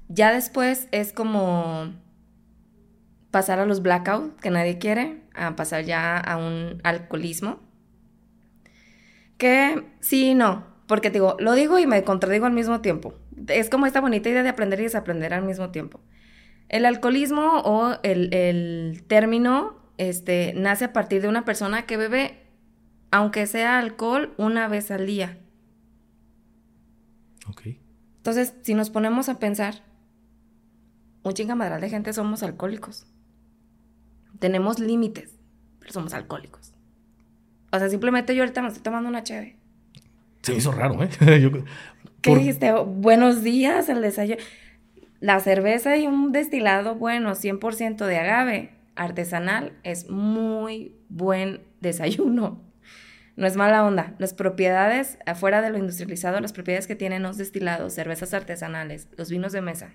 Ya 0.08 0.32
después 0.32 0.88
es 0.92 1.12
como 1.12 1.92
pasar 3.30 3.58
a 3.58 3.66
los 3.66 3.82
blackout, 3.82 4.38
que 4.40 4.50
nadie 4.50 4.78
quiere, 4.78 5.22
a 5.34 5.56
pasar 5.56 5.84
ya 5.84 6.18
a 6.18 6.36
un 6.36 6.80
alcoholismo. 6.84 7.60
Que 9.36 9.84
sí 10.00 10.30
y 10.30 10.34
no, 10.34 10.66
porque 10.86 11.10
digo, 11.10 11.36
lo 11.38 11.54
digo 11.54 11.78
y 11.78 11.86
me 11.86 12.02
contradigo 12.04 12.46
al 12.46 12.52
mismo 12.52 12.80
tiempo. 12.80 13.14
Es 13.48 13.70
como 13.70 13.86
esta 13.86 14.00
bonita 14.00 14.28
idea 14.28 14.42
de 14.42 14.48
aprender 14.48 14.80
y 14.80 14.84
desaprender 14.84 15.34
al 15.34 15.44
mismo 15.44 15.70
tiempo. 15.70 16.00
El 16.68 16.84
alcoholismo 16.84 17.60
o 17.64 17.96
el, 18.02 18.32
el 18.34 19.04
término 19.06 19.76
este, 19.98 20.52
nace 20.54 20.86
a 20.86 20.92
partir 20.92 21.22
de 21.22 21.28
una 21.28 21.44
persona 21.44 21.86
que 21.86 21.96
bebe, 21.96 22.42
aunque 23.10 23.46
sea 23.46 23.78
alcohol, 23.78 24.34
una 24.36 24.68
vez 24.68 24.90
al 24.90 25.06
día. 25.06 25.38
Ok. 27.48 27.62
Entonces, 28.18 28.54
si 28.62 28.74
nos 28.74 28.90
ponemos 28.90 29.28
a 29.28 29.38
pensar, 29.38 29.82
un 31.22 31.32
chingamadral 31.32 31.80
de 31.80 31.90
gente 31.90 32.12
somos 32.12 32.42
alcohólicos. 32.42 33.06
Tenemos 34.38 34.78
límites, 34.78 35.38
pero 35.78 35.92
somos 35.92 36.12
alcohólicos. 36.14 36.72
O 37.72 37.78
sea, 37.78 37.88
simplemente 37.88 38.34
yo 38.34 38.42
ahorita 38.42 38.62
me 38.62 38.68
estoy 38.68 38.82
tomando 38.82 39.08
una 39.08 39.22
chévere. 39.22 39.56
Se 40.42 40.52
me 40.52 40.58
hizo 40.58 40.72
raro, 40.72 41.02
¿eh? 41.02 41.08
¿Qué 42.26 42.36
dijiste? 42.38 42.72
Buenos 42.72 43.42
días, 43.42 43.88
el 43.88 44.02
desayuno. 44.02 44.42
La 45.20 45.40
cerveza 45.40 45.96
y 45.96 46.06
un 46.06 46.32
destilado 46.32 46.96
bueno, 46.96 47.34
100% 47.34 48.04
de 48.04 48.18
agave 48.18 48.70
artesanal, 48.96 49.78
es 49.82 50.10
muy 50.10 50.96
buen 51.08 51.62
desayuno. 51.80 52.62
No 53.36 53.46
es 53.46 53.56
mala 53.56 53.84
onda. 53.84 54.14
Las 54.18 54.34
propiedades, 54.34 55.18
afuera 55.26 55.62
de 55.62 55.70
lo 55.70 55.78
industrializado, 55.78 56.40
las 56.40 56.52
propiedades 56.52 56.86
que 56.86 56.96
tienen 56.96 57.22
los 57.22 57.36
destilados, 57.36 57.92
cervezas 57.92 58.34
artesanales, 58.34 59.08
los 59.16 59.30
vinos 59.30 59.52
de 59.52 59.60
mesa, 59.60 59.94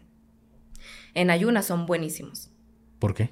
en 1.16 1.32
ayunas 1.32 1.66
son 1.66 1.86
buenísimos. 1.86 2.52
¿Por 3.00 3.14
qué? 3.14 3.32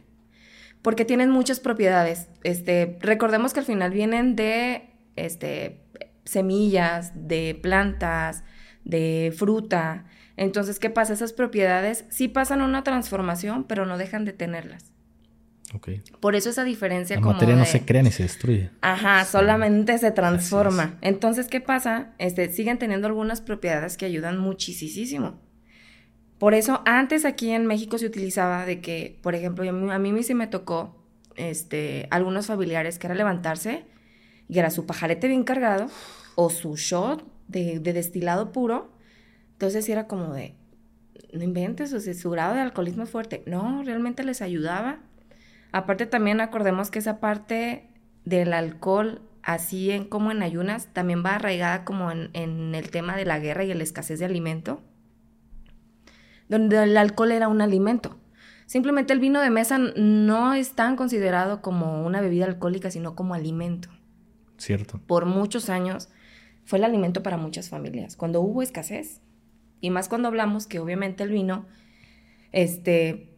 Porque 0.82 1.06
tienen 1.06 1.30
muchas 1.30 1.60
propiedades. 1.60 2.28
Este, 2.44 2.98
recordemos 3.02 3.54
que 3.54 3.60
al 3.60 3.66
final 3.66 3.92
vienen 3.92 4.36
de 4.36 4.90
este, 5.16 5.84
semillas, 6.26 7.12
de 7.16 7.58
plantas, 7.62 8.44
de 8.90 9.34
fruta. 9.36 10.06
Entonces, 10.36 10.80
¿qué 10.80 10.90
pasa? 10.90 11.14
Esas 11.14 11.34
propiedades 11.34 12.06
sí 12.10 12.28
pasan 12.28 12.62
una 12.62 12.84
transformación, 12.84 13.66
pero 13.66 13.86
no 13.86 13.98
dejan 13.98 14.26
de 14.26 14.34
tenerlas. 14.34 14.92
Ok. 15.76 15.90
Por 16.20 16.36
eso 16.36 16.50
esa 16.50 16.64
diferencia 16.64 17.18
La 17.18 17.22
como 17.22 17.34
materia 17.34 17.56
no 17.56 17.66
se 17.66 17.86
crea 17.86 18.02
ni 18.02 18.12
se 18.12 18.24
destruye. 18.24 18.72
Ajá, 18.82 19.24
solamente 19.26 19.98
se 20.00 20.12
transforma. 20.12 20.98
Entonces, 21.02 21.48
¿qué 21.48 21.62
pasa? 21.62 22.14
Este, 22.18 22.52
siguen 22.52 22.80
teniendo 22.80 23.08
algunas 23.08 23.42
propiedades 23.42 23.96
que 23.96 24.06
ayudan 24.06 24.40
muchísimo. 24.40 25.40
Por 26.40 26.56
eso, 26.56 26.82
antes 26.86 27.26
aquí 27.26 27.52
en 27.52 27.68
México 27.68 27.98
se 28.00 28.08
utilizaba 28.08 28.66
de 28.66 28.82
que, 28.82 29.20
por 29.22 29.36
ejemplo, 29.36 29.70
a 29.70 29.72
mí, 29.72 29.92
a 29.92 30.00
mí 30.00 30.24
sí 30.24 30.34
me 30.34 30.48
tocó 30.48 31.06
este, 31.36 32.08
algunos 32.10 32.48
familiares 32.48 32.98
que 32.98 33.06
era 33.06 33.16
levantarse 33.16 33.86
y 34.48 34.58
era 34.58 34.72
su 34.72 34.86
pajarete 34.88 35.28
bien 35.28 35.44
cargado 35.44 35.88
o 36.36 36.50
su 36.50 36.76
shot 36.78 37.24
de, 37.50 37.80
de 37.80 37.94
destilado 37.94 38.54
puro. 38.54 38.94
Entonces, 39.54 39.90
era 39.90 40.08
como 40.08 40.34
de, 40.34 40.56
no 41.34 41.44
inventes, 41.44 41.92
o 41.92 42.00
sea, 42.00 42.14
su 42.14 42.30
grado 42.30 42.54
de 42.54 42.62
alcoholismo 42.62 43.04
es 43.04 43.10
fuerte. 43.10 43.44
No, 43.46 43.84
realmente 43.84 44.24
les 44.24 44.42
ayudaba. 44.42 45.00
Aparte 45.72 46.06
también 46.06 46.40
acordemos 46.40 46.90
que 46.90 47.00
esa 47.00 47.20
parte 47.20 47.90
del 48.24 48.54
alcohol, 48.54 49.22
así 49.44 49.92
en 49.92 50.06
como 50.06 50.32
en 50.32 50.42
ayunas, 50.42 50.88
también 50.94 51.24
va 51.26 51.36
arraigada 51.36 51.84
como 51.84 52.12
en, 52.12 52.30
en 52.34 52.74
el 52.74 52.90
tema 52.90 53.18
de 53.18 53.26
la 53.26 53.40
guerra 53.40 53.64
y 53.64 53.74
la 53.74 53.84
escasez 53.84 54.20
de 54.20 54.26
alimento, 54.26 54.82
donde 56.48 56.82
el 56.82 56.98
alcohol 56.98 57.32
era 57.32 57.48
un 57.48 57.62
alimento. 57.62 58.18
Simplemente 58.66 59.14
el 59.14 59.20
vino 59.20 59.42
de 59.42 59.50
mesa 59.50 59.80
no 59.80 60.54
es 60.54 60.74
tan 60.74 60.96
considerado 60.96 61.62
como 61.62 62.06
una 62.06 62.22
bebida 62.22 62.46
alcohólica, 62.46 62.92
sino 62.92 63.16
como 63.16 63.34
alimento. 63.34 63.90
Cierto. 64.58 65.00
Por 65.08 65.26
muchos 65.26 65.70
años 65.70 66.10
fue 66.70 66.78
el 66.78 66.86
alimento 66.86 67.24
para 67.24 67.36
muchas 67.36 67.68
familias. 67.68 68.16
Cuando 68.16 68.42
hubo 68.42 68.62
escasez, 68.62 69.22
y 69.82 69.90
más 69.90 70.08
cuando 70.08 70.28
hablamos 70.28 70.68
que 70.68 70.78
obviamente 70.78 71.24
el 71.24 71.32
vino, 71.32 71.66
este, 72.52 73.34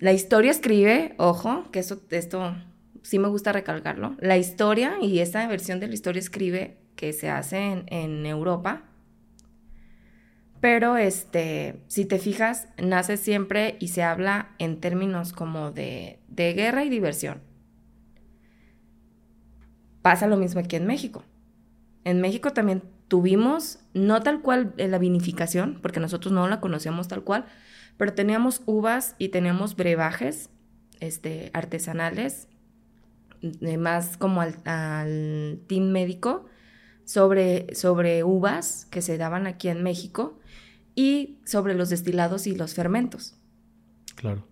la 0.00 0.12
historia 0.12 0.50
escribe, 0.50 1.14
ojo, 1.18 1.70
que 1.70 1.78
esto, 1.78 2.02
esto 2.10 2.56
sí 3.02 3.20
me 3.20 3.28
gusta 3.28 3.52
recalcarlo, 3.52 4.16
la 4.18 4.38
historia 4.38 4.96
y 5.00 5.20
esta 5.20 5.46
versión 5.46 5.78
de 5.78 5.86
la 5.86 5.94
historia 5.94 6.18
escribe 6.18 6.78
que 6.96 7.12
se 7.12 7.30
hace 7.30 7.58
en, 7.58 7.84
en 7.90 8.26
Europa, 8.26 8.82
pero 10.60 10.96
este, 10.96 11.76
si 11.86 12.06
te 12.06 12.18
fijas, 12.18 12.66
nace 12.76 13.18
siempre 13.18 13.76
y 13.78 13.88
se 13.88 14.02
habla 14.02 14.50
en 14.58 14.80
términos 14.80 15.32
como 15.32 15.70
de, 15.70 16.18
de 16.26 16.54
guerra 16.54 16.82
y 16.82 16.88
diversión. 16.88 17.40
Pasa 20.02 20.26
lo 20.26 20.36
mismo 20.36 20.58
aquí 20.58 20.74
en 20.74 20.88
México. 20.88 21.22
En 22.04 22.20
México 22.20 22.52
también 22.52 22.82
tuvimos, 23.08 23.78
no 23.94 24.22
tal 24.22 24.40
cual 24.42 24.74
eh, 24.76 24.88
la 24.88 24.98
vinificación, 24.98 25.78
porque 25.82 26.00
nosotros 26.00 26.32
no 26.32 26.46
la 26.48 26.60
conocíamos 26.60 27.08
tal 27.08 27.22
cual, 27.22 27.46
pero 27.96 28.12
teníamos 28.12 28.62
uvas 28.66 29.14
y 29.18 29.28
teníamos 29.28 29.76
brebajes 29.76 30.50
este, 31.00 31.50
artesanales, 31.54 32.48
más 33.78 34.16
como 34.16 34.40
al, 34.40 34.56
al 34.64 35.60
team 35.66 35.90
médico, 35.90 36.46
sobre, 37.04 37.74
sobre 37.74 38.24
uvas 38.24 38.86
que 38.90 39.02
se 39.02 39.18
daban 39.18 39.46
aquí 39.46 39.68
en 39.68 39.82
México 39.82 40.38
y 40.94 41.38
sobre 41.44 41.74
los 41.74 41.90
destilados 41.90 42.46
y 42.46 42.54
los 42.54 42.74
fermentos. 42.74 43.36
Claro. 44.14 44.46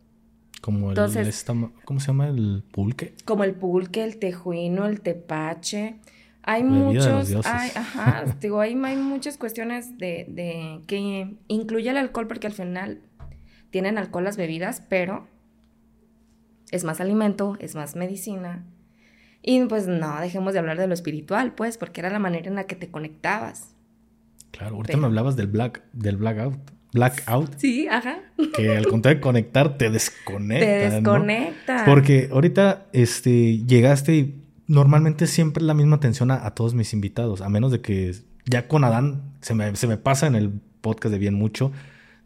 Como 0.61 0.87
el. 0.87 0.90
Entonces- 0.90 1.26
esta- 1.26 1.54
¿Cómo 1.85 1.99
se 2.00 2.09
llama? 2.09 2.28
El 2.28 2.62
pulque. 2.71 3.14
Como 3.25 3.44
el 3.44 3.54
pulque, 3.54 4.04
el 4.04 4.18
tejuino, 4.18 4.87
el 4.87 5.00
tepache. 5.00 5.97
Hay 6.45 6.63
Bebida 6.63 6.79
muchos, 7.21 7.47
hay, 7.47 7.71
ajá, 7.75 8.25
digo, 8.41 8.61
hay, 8.61 8.75
hay 8.83 8.97
muchas 8.97 9.39
cuestiones 9.39 9.97
de, 9.99 10.27
de 10.29 10.81
que 10.87 11.37
incluye 11.47 11.89
el 11.91 11.97
alcohol 11.97 12.27
porque 12.27 12.49
al 12.49 12.53
final 12.53 13.01
tienen 13.71 13.97
alcohol 13.97 14.25
las 14.25 14.37
bebidas, 14.37 14.83
pero 14.89 15.27
es 16.73 16.85
más 16.85 17.01
alimento, 17.01 17.57
es 17.61 17.75
más 17.75 17.95
medicina. 17.97 18.65
Y 19.43 19.65
pues 19.67 19.87
no, 19.89 20.21
dejemos 20.21 20.53
de 20.53 20.61
hablar 20.61 20.79
de 20.79 20.87
lo 20.87 20.95
espiritual, 20.95 21.53
pues, 21.55 21.79
porque 21.79 22.01
era 22.01 22.11
la 22.11 22.19
manera 22.19 22.49
en 22.49 22.55
la 22.55 22.65
que 22.65 22.77
te 22.77 22.91
conectabas. 22.91 23.75
Claro. 24.52 24.76
Ahorita 24.76 24.93
Pero- 24.93 25.00
me 25.00 25.07
hablabas 25.07 25.37
del 25.37 25.49
black, 25.49 25.83
del 25.93 26.17
blackout. 26.17 26.59
Blackout. 26.93 27.55
Sí, 27.57 27.89
ajá. 27.89 28.19
Que 28.55 28.76
al 28.76 28.87
contrario 28.87 29.17
de 29.17 29.23
conectar, 29.23 29.78
te 29.78 29.89
desconecta. 29.91 30.67
te 30.67 30.89
¿no? 30.89 30.95
desconecta. 30.97 31.85
Porque 31.87 32.28
ahorita 32.31 32.87
este, 32.93 33.65
llegaste 33.65 34.15
y 34.15 34.42
normalmente 34.67 35.27
siempre 35.27 35.63
es 35.63 35.67
la 35.67 35.75
misma 35.75 35.97
atención 35.97 36.31
a, 36.31 36.47
a 36.47 36.55
todos 36.55 36.75
mis 36.75 36.93
invitados, 36.93 37.41
a 37.41 37.49
menos 37.49 37.73
de 37.73 37.81
que 37.81 38.15
ya 38.47 38.69
con 38.69 38.85
Adán 38.85 39.35
se 39.41 39.55
me, 39.55 39.75
se 39.77 39.87
me 39.87 39.97
pasa 39.97 40.27
en 40.27 40.35
el 40.35 40.51
podcast 40.81 41.13
de 41.13 41.19
bien 41.19 41.35
mucho, 41.35 41.73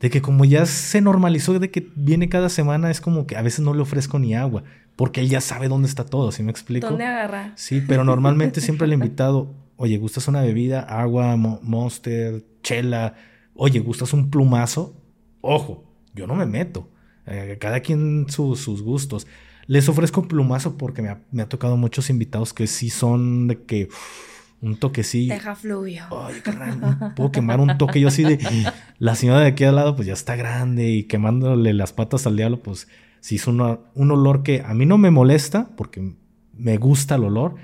de 0.01 0.11
que 0.11 0.21
como 0.23 0.45
ya 0.45 0.67
se 0.67 1.01
normalizó 1.01 1.59
de 1.59 1.71
que 1.71 1.89
viene 1.95 2.29
cada 2.29 2.49
semana, 2.49 2.91
es 2.91 3.01
como 3.01 3.27
que 3.27 3.37
a 3.37 3.43
veces 3.43 3.61
no 3.61 3.75
le 3.75 3.81
ofrezco 3.83 4.19
ni 4.19 4.35
agua, 4.35 4.63
porque 4.97 5.21
él 5.21 5.29
ya 5.29 5.41
sabe 5.41 5.69
dónde 5.69 5.89
está 5.89 6.05
todo, 6.05 6.33
¿sí 6.33 6.43
me 6.43 6.51
explico? 6.51 6.89
¿Dónde 6.89 7.05
agarra? 7.05 7.53
Sí, 7.57 7.83
pero 7.87 8.05
normalmente 8.05 8.61
siempre 8.61 8.87
el 8.87 8.93
invitado, 8.95 9.55
oye, 9.77 9.99
¿gustas 9.99 10.29
una 10.29 10.41
bebida? 10.43 10.81
Agua, 10.81 11.37
mo- 11.37 11.61
monster, 11.63 12.45
chela. 12.63 13.15
Oye, 13.55 13.81
¿gustas 13.81 14.13
un 14.13 14.31
plumazo? 14.31 14.95
Ojo, 15.41 15.85
yo 16.15 16.27
no 16.27 16.35
me 16.35 16.47
meto. 16.47 16.89
Eh, 17.27 17.57
cada 17.61 17.81
quien 17.81 18.27
su- 18.29 18.57
sus 18.57 18.83
gustos. 18.83 19.27
Les 19.67 19.89
ofrezco 19.89 20.27
plumazo 20.29 20.77
porque 20.79 21.03
me 21.03 21.09
ha, 21.09 21.21
me 21.33 21.43
ha 21.43 21.49
tocado 21.49 21.77
muchos 21.77 22.09
invitados 22.11 22.53
que 22.53 22.67
sí 22.67 22.91
son 22.91 23.49
de 23.49 23.63
que 23.65 23.89
un 24.63 24.77
toquecillo. 24.77 25.35
Deja 25.35 25.55
fluyo. 25.55 26.05
Ay, 26.11 26.41
carnal, 26.43 27.13
puedo 27.15 27.31
quemar 27.33 27.61
un 27.61 27.77
toque 27.79 28.01
yo 28.01 28.09
así 28.09 28.23
de 28.23 28.39
la 28.99 29.15
señora 29.15 29.41
de 29.41 29.49
aquí 29.49 29.65
al 29.65 29.75
lado 29.77 29.95
pues 29.97 30.07
ya 30.07 30.15
está 30.15 30.35
grande 30.37 30.89
y 30.91 31.05
quemándole 31.05 31.73
las 31.75 31.93
patas 31.93 32.27
al 32.27 32.37
diablo 32.37 32.63
pues 32.63 32.89
sí 33.21 33.37
es 33.37 33.47
una- 33.47 33.79
un 33.95 34.11
olor 34.13 34.43
que 34.43 34.63
a 34.65 34.73
mí 34.73 34.87
no 34.87 34.99
me 34.99 35.11
molesta 35.11 35.69
porque 35.77 36.15
me 36.55 36.79
gusta 36.79 37.17
el 37.17 37.25
olor, 37.25 37.57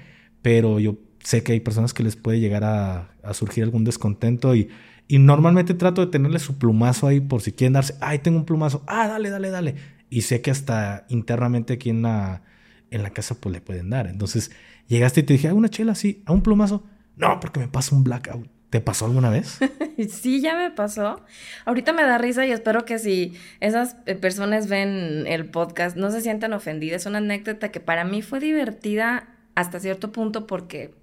pero 0.43 0.79
yo 0.81 0.97
sé 1.25 1.43
que 1.43 1.53
hay 1.53 1.61
personas 1.61 1.95
que 1.95 2.03
les 2.03 2.17
puede 2.17 2.41
llegar 2.41 2.65
a, 2.65 3.13
a 3.23 3.33
surgir 3.33 3.63
algún 3.65 3.85
descontento 3.85 4.55
y, 4.55 4.69
y 5.09 5.19
normalmente 5.19 5.73
trato 5.75 6.01
de 6.05 6.09
tenerle 6.11 6.41
su 6.41 6.59
plumazo 6.59 7.07
ahí 7.07 7.21
por 7.21 7.41
si 7.43 7.53
quieren 7.53 7.73
darse, 7.75 7.95
ay, 8.01 8.19
tengo 8.19 8.39
un 8.39 8.45
plumazo, 8.45 8.83
ah, 8.87 9.07
dale, 9.09 9.31
dale, 9.31 9.51
dale. 9.51 9.75
Y 10.13 10.21
sé 10.21 10.43
que 10.43 10.51
hasta 10.51 11.07
internamente 11.09 11.73
aquí 11.73 11.89
en 11.89 12.03
la, 12.03 12.43
en 12.91 13.03
la 13.03 13.15
casa 13.15 13.35
pues 13.41 13.51
le 13.51 13.63
pueden 13.63 13.89
dar. 13.89 14.09
Entonces 14.09 14.51
llegaste 14.87 15.21
y 15.21 15.23
te 15.23 15.33
dije, 15.33 15.49
¿a 15.49 15.55
una 15.55 15.71
chela? 15.71 15.95
Sí, 15.95 16.23
¿a 16.27 16.33
un 16.33 16.43
plumazo? 16.43 16.85
No, 17.17 17.41
porque 17.41 17.61
me 17.61 17.69
pasa 17.69 17.97
un 17.97 18.05
blackout. 18.05 18.47
¿Te 18.69 18.83
pasó 18.83 19.07
alguna 19.07 19.31
vez? 19.31 19.59
Sí, 20.11 20.41
ya 20.41 20.57
me 20.57 20.71
pasó. 20.71 21.23
Ahorita 21.65 21.93
me 21.93 22.03
da 22.03 22.19
risa 22.19 22.45
y 22.45 22.51
espero 22.51 22.85
que 22.85 22.99
si 22.99 23.35
esas 23.61 23.97
eh, 24.07 24.15
personas 24.15 24.67
ven 24.67 25.25
el 25.27 25.49
podcast 25.49 25.97
no 25.97 26.11
se 26.11 26.21
sientan 26.21 26.53
ofendidas. 26.53 27.03
Es 27.03 27.07
una 27.07 27.19
anécdota 27.19 27.71
que 27.71 27.81
para 27.81 28.05
mí 28.05 28.21
fue 28.21 28.41
divertida 28.41 29.29
hasta 29.55 29.81
cierto 29.81 30.13
punto 30.13 30.47
porque 30.47 30.95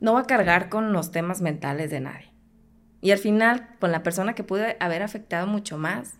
no 0.00 0.14
va 0.14 0.20
a 0.20 0.26
cargar 0.26 0.68
con 0.68 0.92
los 0.92 1.10
temas 1.10 1.40
mentales 1.40 1.90
de 1.90 2.00
nadie. 2.00 2.32
Y 3.00 3.12
al 3.12 3.18
final, 3.18 3.68
con 3.78 3.92
la 3.92 4.02
persona 4.02 4.34
que 4.34 4.44
pude 4.44 4.76
haber 4.80 5.02
afectado 5.02 5.46
mucho 5.46 5.78
más, 5.78 6.19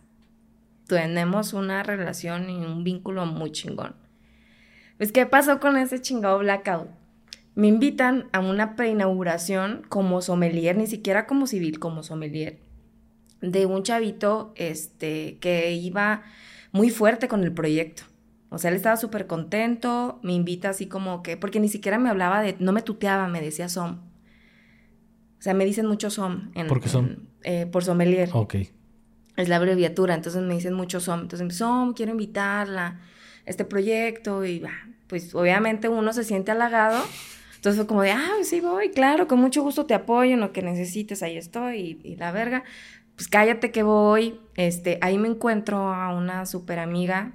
tenemos 0.90 1.53
una 1.53 1.83
relación 1.83 2.50
y 2.50 2.57
un 2.64 2.83
vínculo 2.85 3.24
muy 3.26 3.53
chingón. 3.53 3.94
Pues, 4.98 5.12
¿qué 5.12 5.24
pasó 5.24 5.61
con 5.61 5.76
ese 5.79 6.00
chingado 6.00 6.38
blackout? 6.40 6.88
Me 7.55 7.68
invitan 7.68 8.29
a 8.33 8.40
una 8.40 8.76
preinauguración 8.76 9.83
como 9.88 10.20
sommelier, 10.20 10.76
ni 10.76 10.87
siquiera 10.87 11.26
como 11.26 11.46
civil, 11.46 11.79
como 11.79 12.03
sommelier, 12.03 12.59
de 13.40 13.66
un 13.66 13.83
chavito 13.83 14.53
este, 14.57 15.38
que 15.40 15.72
iba 15.72 16.22
muy 16.72 16.90
fuerte 16.90 17.29
con 17.29 17.42
el 17.44 17.53
proyecto. 17.53 18.03
O 18.50 18.59
sea, 18.59 18.70
él 18.70 18.76
estaba 18.76 18.96
súper 18.96 19.26
contento, 19.26 20.18
me 20.22 20.33
invita 20.33 20.70
así 20.70 20.87
como 20.87 21.22
que, 21.22 21.37
porque 21.37 21.61
ni 21.61 21.68
siquiera 21.68 21.98
me 21.98 22.11
hablaba 22.11 22.42
de, 22.42 22.57
no 22.59 22.72
me 22.72 22.83
tuteaba, 22.83 23.29
me 23.29 23.40
decía 23.40 23.68
SOM. 23.68 23.98
O 25.38 25.42
sea, 25.42 25.55
me 25.55 25.64
dicen 25.64 25.87
mucho 25.87 26.11
SOM. 26.11 26.50
En, 26.55 26.66
¿Por 26.66 26.81
qué 26.81 26.88
SOM? 26.88 27.07
en- 27.07 27.29
eh, 27.44 27.66
por 27.66 27.85
sommelier. 27.85 28.29
Ok. 28.33 28.57
Es 29.40 29.48
la 29.48 29.57
abreviatura, 29.57 30.14
entonces 30.14 30.42
me 30.42 30.55
dicen 30.55 30.74
mucho 30.74 31.00
SOM. 31.00 31.20
Entonces, 31.20 31.57
SOM, 31.57 31.94
quiero 31.94 32.12
invitarla 32.12 32.87
a 32.87 33.00
este 33.46 33.64
proyecto 33.64 34.44
y 34.44 34.62
pues 35.07 35.35
obviamente 35.35 35.88
uno 35.88 36.12
se 36.12 36.24
siente 36.24 36.50
halagado. 36.50 37.03
Entonces 37.57 37.76
fue 37.76 37.87
como 37.87 38.03
de, 38.03 38.12
ah, 38.12 38.31
sí 38.42 38.61
voy, 38.61 38.90
claro, 38.90 39.26
con 39.26 39.38
mucho 39.38 39.62
gusto 39.62 39.85
te 39.85 39.94
apoyo 39.94 40.33
en 40.33 40.40
lo 40.40 40.53
que 40.53 40.62
necesites, 40.62 41.22
ahí 41.22 41.37
estoy 41.37 42.00
y, 42.05 42.12
y 42.12 42.16
la 42.16 42.33
verga. 42.33 42.64
Pues 43.16 43.29
cállate 43.29 43.70
que 43.70 43.83
voy, 43.83 44.40
este, 44.57 44.98
ahí 45.03 45.18
me 45.18 45.29
encuentro 45.29 45.92
a 45.92 46.14
una 46.14 46.46
súper 46.46 46.79
amiga 46.79 47.35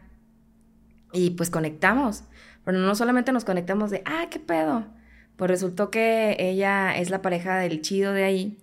y 1.14 1.32
pues 1.32 1.50
conectamos. 1.50 2.24
Pero 2.64 2.80
no 2.80 2.96
solamente 2.96 3.32
nos 3.32 3.46
conectamos 3.46 3.92
de, 3.92 4.02
ah, 4.06 4.28
qué 4.32 4.40
pedo. 4.40 4.88
Pues 5.36 5.52
resultó 5.52 5.92
que 5.92 6.36
ella 6.40 6.98
es 6.98 7.10
la 7.10 7.22
pareja 7.22 7.58
del 7.58 7.82
chido 7.82 8.14
de 8.14 8.24
ahí. 8.24 8.58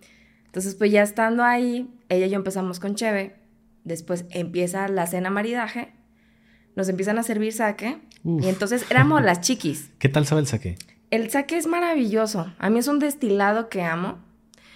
Entonces, 0.52 0.74
pues 0.74 0.92
ya 0.92 1.02
estando 1.02 1.44
ahí, 1.44 1.88
ella 2.10 2.26
y 2.26 2.30
yo 2.30 2.36
empezamos 2.36 2.78
con 2.78 2.94
Cheve. 2.94 3.36
Después 3.84 4.26
empieza 4.28 4.86
la 4.88 5.06
cena 5.06 5.30
maridaje. 5.30 5.94
Nos 6.76 6.90
empiezan 6.90 7.18
a 7.18 7.22
servir 7.22 7.54
saque. 7.54 7.98
Uf. 8.22 8.44
Y 8.44 8.48
entonces 8.50 8.84
éramos 8.90 9.22
las 9.22 9.40
chiquis. 9.40 9.88
¿Qué 9.98 10.10
tal 10.10 10.26
sabe 10.26 10.42
el 10.42 10.46
saque? 10.46 10.76
El 11.10 11.30
saque 11.30 11.56
es 11.56 11.66
maravilloso. 11.66 12.52
A 12.58 12.68
mí 12.68 12.78
es 12.80 12.86
un 12.88 12.98
destilado 12.98 13.70
que 13.70 13.82
amo. 13.82 14.18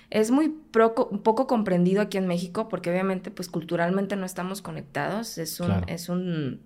Es 0.08 0.30
muy 0.30 0.48
poco 0.48 1.46
comprendido 1.46 2.00
aquí 2.00 2.16
en 2.16 2.26
México 2.26 2.68
porque 2.68 2.90
obviamente 2.90 3.30
pues 3.30 3.48
culturalmente 3.50 4.16
no 4.16 4.24
estamos 4.24 4.62
conectados. 4.62 5.36
Es 5.36 5.60
un, 5.60 5.66
Claro. 5.66 5.86
es 5.88 6.08
un 6.08 6.62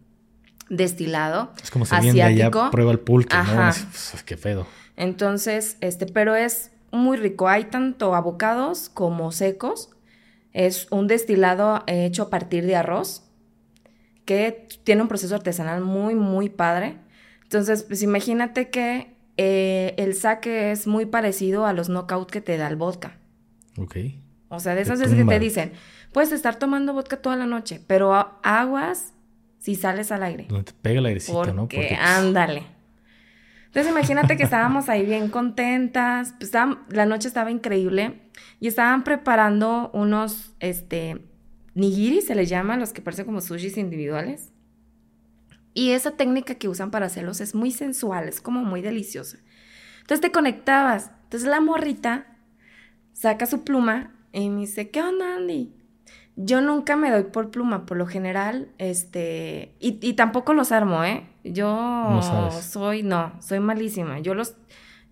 destilado. 0.68 1.52
Es 1.60 1.72
como 1.72 1.84
si 1.84 1.94
alguien 1.96 2.14
de 2.14 2.22
allá 2.22 2.50
prueba 2.70 2.92
el 2.92 3.00
pulque, 3.00 3.34
Ajá. 3.34 3.70
¿no? 3.70 3.86
Pues, 3.90 4.22
qué 4.22 4.36
pedo. 4.36 4.66
Entonces, 4.96 5.76
este, 5.80 6.06
pero 6.06 6.36
es 6.36 6.70
muy 6.92 7.16
rico. 7.16 7.48
Hay 7.48 7.64
tanto 7.64 8.14
abocados 8.14 8.88
como 8.88 9.32
secos. 9.32 9.90
Es 10.52 10.88
un 10.90 11.06
destilado 11.06 11.84
hecho 11.86 12.24
a 12.24 12.30
partir 12.30 12.66
de 12.66 12.76
arroz 12.76 13.24
que 14.24 14.68
tiene 14.84 15.02
un 15.02 15.08
proceso 15.08 15.34
artesanal 15.34 15.82
muy, 15.82 16.14
muy 16.14 16.48
padre. 16.48 16.98
Entonces, 17.42 17.82
pues 17.84 18.02
imagínate 18.02 18.70
que 18.70 19.16
eh, 19.36 19.94
el 19.96 20.14
saque 20.14 20.70
es 20.70 20.86
muy 20.86 21.06
parecido 21.06 21.66
a 21.66 21.72
los 21.72 21.88
knockout 21.88 22.30
que 22.30 22.40
te 22.40 22.56
da 22.56 22.68
el 22.68 22.76
vodka. 22.76 23.18
Ok. 23.76 23.96
O 24.48 24.60
sea, 24.60 24.74
de 24.74 24.82
esas 24.82 25.00
veces 25.00 25.16
que 25.16 25.24
te 25.24 25.38
dicen, 25.38 25.72
puedes 26.12 26.32
estar 26.32 26.58
tomando 26.58 26.92
vodka 26.92 27.16
toda 27.16 27.36
la 27.36 27.46
noche, 27.46 27.80
pero 27.86 28.14
aguas 28.42 29.14
si 29.58 29.76
sales 29.76 30.10
al 30.10 30.22
aire. 30.22 30.46
Donde 30.48 30.64
te 30.64 30.72
pega 30.72 30.98
el 30.98 31.06
airecito, 31.06 31.52
¿no? 31.52 31.62
Porque 31.62 31.88
pues, 31.88 32.00
ándale. 32.00 32.64
Entonces 33.70 33.92
imagínate 33.92 34.36
que 34.36 34.42
estábamos 34.42 34.88
ahí 34.88 35.06
bien 35.06 35.28
contentas, 35.28 36.34
pues 36.38 36.50
la 36.52 37.06
noche 37.06 37.28
estaba 37.28 37.52
increíble 37.52 38.20
y 38.58 38.66
estaban 38.66 39.04
preparando 39.04 39.92
unos, 39.94 40.56
este, 40.58 41.24
nigiri 41.74 42.20
se 42.20 42.34
les 42.34 42.48
llama, 42.48 42.76
los 42.76 42.92
que 42.92 43.00
parecen 43.00 43.26
como 43.26 43.40
sushis 43.40 43.76
individuales. 43.76 44.50
Y 45.72 45.92
esa 45.92 46.16
técnica 46.16 46.56
que 46.56 46.68
usan 46.68 46.90
para 46.90 47.06
hacerlos 47.06 47.40
es 47.40 47.54
muy 47.54 47.70
sensual, 47.70 48.28
es 48.28 48.40
como 48.40 48.64
muy 48.64 48.82
deliciosa. 48.82 49.38
Entonces 50.00 50.20
te 50.20 50.32
conectabas. 50.32 51.12
Entonces 51.22 51.48
la 51.48 51.60
morrita 51.60 52.26
saca 53.12 53.46
su 53.46 53.62
pluma 53.62 54.16
y 54.32 54.50
me 54.50 54.62
dice, 54.62 54.90
¿qué 54.90 55.00
onda, 55.00 55.36
Andy? 55.36 55.72
Yo 56.42 56.62
nunca 56.62 56.96
me 56.96 57.10
doy 57.10 57.24
por 57.24 57.50
pluma, 57.50 57.84
por 57.84 57.98
lo 57.98 58.06
general, 58.06 58.68
este, 58.78 59.74
y, 59.78 60.14
tampoco 60.14 60.54
los 60.54 60.72
armo, 60.72 61.04
¿eh? 61.04 61.26
Yo 61.44 62.20
soy, 62.62 63.02
no, 63.02 63.32
soy 63.40 63.60
malísima. 63.60 64.20
Yo 64.20 64.32
los, 64.32 64.54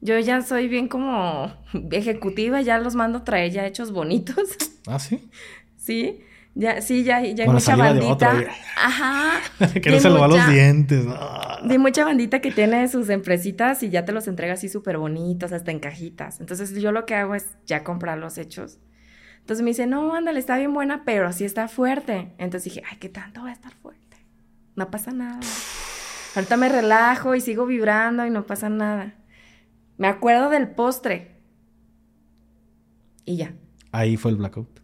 yo 0.01 0.19
ya 0.19 0.41
soy 0.41 0.69
bien 0.69 0.89
como 0.89 1.53
ejecutiva, 1.91 2.63
ya 2.63 2.79
los 2.79 2.95
mando 2.95 3.19
a 3.19 3.25
traer 3.25 3.53
ya 3.53 3.67
hechos 3.67 3.93
bonitos. 3.93 4.37
¿Ah, 4.87 4.99
sí? 4.99 5.29
Sí. 5.77 6.25
Ya, 6.55 6.81
sí, 6.81 7.05
ya, 7.05 7.23
ya 7.23 7.45
hay 7.45 7.51
mucha 7.51 7.77
bandita. 7.77 8.45
Ajá. 8.77 9.41
que 9.83 9.91
no 9.91 10.01
se 10.01 10.09
lo 10.09 10.21
va 10.21 10.29
los 10.29 10.49
dientes. 10.49 11.05
De 11.63 11.79
mucha 11.79 12.07
bandita 12.07 12.41
que 12.41 12.51
tiene 12.51 12.89
sus 12.89 13.11
empresitas 13.11 13.83
y 13.83 13.91
ya 13.91 14.07
te 14.07 14.13
los 14.13 14.29
entrega 14.29 14.55
así 14.55 14.71
súper 14.71 14.97
bonitos, 14.97 15.53
hasta 15.53 15.71
en 15.73 15.79
cajitas. 15.79 16.41
Entonces 16.41 16.75
yo 16.81 16.91
lo 16.91 17.05
que 17.05 17.15
hago 17.15 17.35
es 17.35 17.47
ya 17.67 17.85
comprar 17.85 18.17
los 18.17 18.39
hechos. 18.39 18.79
Entonces 19.49 19.65
me 19.65 19.71
dice, 19.71 19.87
no, 19.87 20.15
ándale, 20.15 20.39
está 20.41 20.59
bien 20.59 20.75
buena, 20.75 21.07
pero 21.07 21.27
así 21.27 21.47
está 21.47 21.69
fuerte. 21.69 22.35
Entonces 22.37 22.65
dije, 22.65 22.83
ay, 22.87 22.99
¿qué 22.99 23.09
tanto 23.09 23.45
va 23.45 23.49
a 23.49 23.53
estar 23.53 23.73
fuerte? 23.73 24.19
No 24.77 24.91
pasa 24.91 25.11
nada. 25.11 25.41
Ahorita 26.37 26.59
me 26.59 26.69
relajo 26.69 27.35
y 27.35 27.41
sigo 27.41 27.65
vibrando 27.65 28.27
y 28.27 28.31
no 28.31 28.45
pasa 28.45 28.69
nada. 28.69 29.15
Me 29.97 30.07
acuerdo 30.07 30.51
del 30.51 30.69
postre. 30.69 31.41
Y 33.25 33.39
ya. 33.39 33.55
Ahí 33.91 34.19
fue 34.19 34.33
el 34.33 34.37
blackout. 34.37 34.81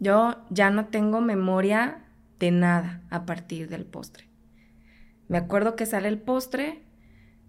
Yo 0.00 0.46
ya 0.48 0.70
no 0.70 0.86
tengo 0.86 1.20
memoria 1.20 2.06
de 2.38 2.52
nada 2.52 3.02
a 3.10 3.26
partir 3.26 3.68
del 3.68 3.84
postre. 3.84 4.30
Me 5.28 5.36
acuerdo 5.36 5.76
que 5.76 5.84
sale 5.84 6.08
el 6.08 6.18
postre, 6.18 6.84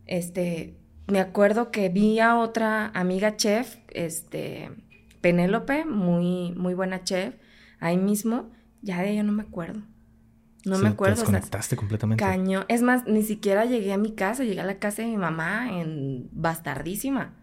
este, 0.06 0.76
me 1.08 1.22
acuerdo 1.22 1.72
que 1.72 1.88
vi 1.88 2.20
a 2.20 2.36
otra 2.36 2.88
amiga 2.88 3.38
chef, 3.38 3.78
este, 3.88 4.70
Penélope, 5.24 5.86
muy, 5.86 6.52
muy 6.52 6.74
buena 6.74 7.06
chef, 7.06 7.36
ahí 7.80 7.96
mismo, 7.96 8.52
ya 8.82 9.02
de 9.02 9.12
ella 9.12 9.24
no 9.24 9.32
me 9.32 9.44
acuerdo. 9.44 9.82
No 10.66 10.78
me 10.80 10.90
acuerdo. 10.90 11.16
Te 11.16 11.22
desconectaste 11.22 11.78
completamente. 11.78 12.22
Caño. 12.22 12.66
Es 12.68 12.82
más, 12.82 13.08
ni 13.08 13.24
siquiera 13.24 13.64
llegué 13.64 13.94
a 13.94 13.98
mi 13.98 14.16
casa, 14.16 14.44
llegué 14.44 14.60
a 14.60 14.66
la 14.66 14.80
casa 14.80 15.02
de 15.02 15.08
mi 15.08 15.16
mamá 15.16 15.80
en 15.80 16.28
bastardísima. 16.34 17.38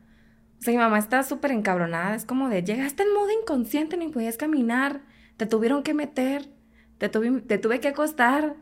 O 0.58 0.62
sea, 0.62 0.72
mi 0.72 0.78
mamá 0.78 0.98
está 0.98 1.22
súper 1.22 1.52
encabronada. 1.52 2.14
Es 2.14 2.26
como 2.26 2.50
de, 2.50 2.62
llegaste 2.62 3.02
en 3.02 3.14
modo 3.14 3.30
inconsciente, 3.30 3.96
ni 3.96 4.08
podías 4.08 4.36
caminar. 4.36 5.02
Te 5.38 5.46
tuvieron 5.46 5.82
que 5.82 5.94
meter. 5.94 6.50
Te, 6.98 7.08
te 7.08 7.58
tuve 7.58 7.80
que 7.80 7.88
acostar. 7.88 8.56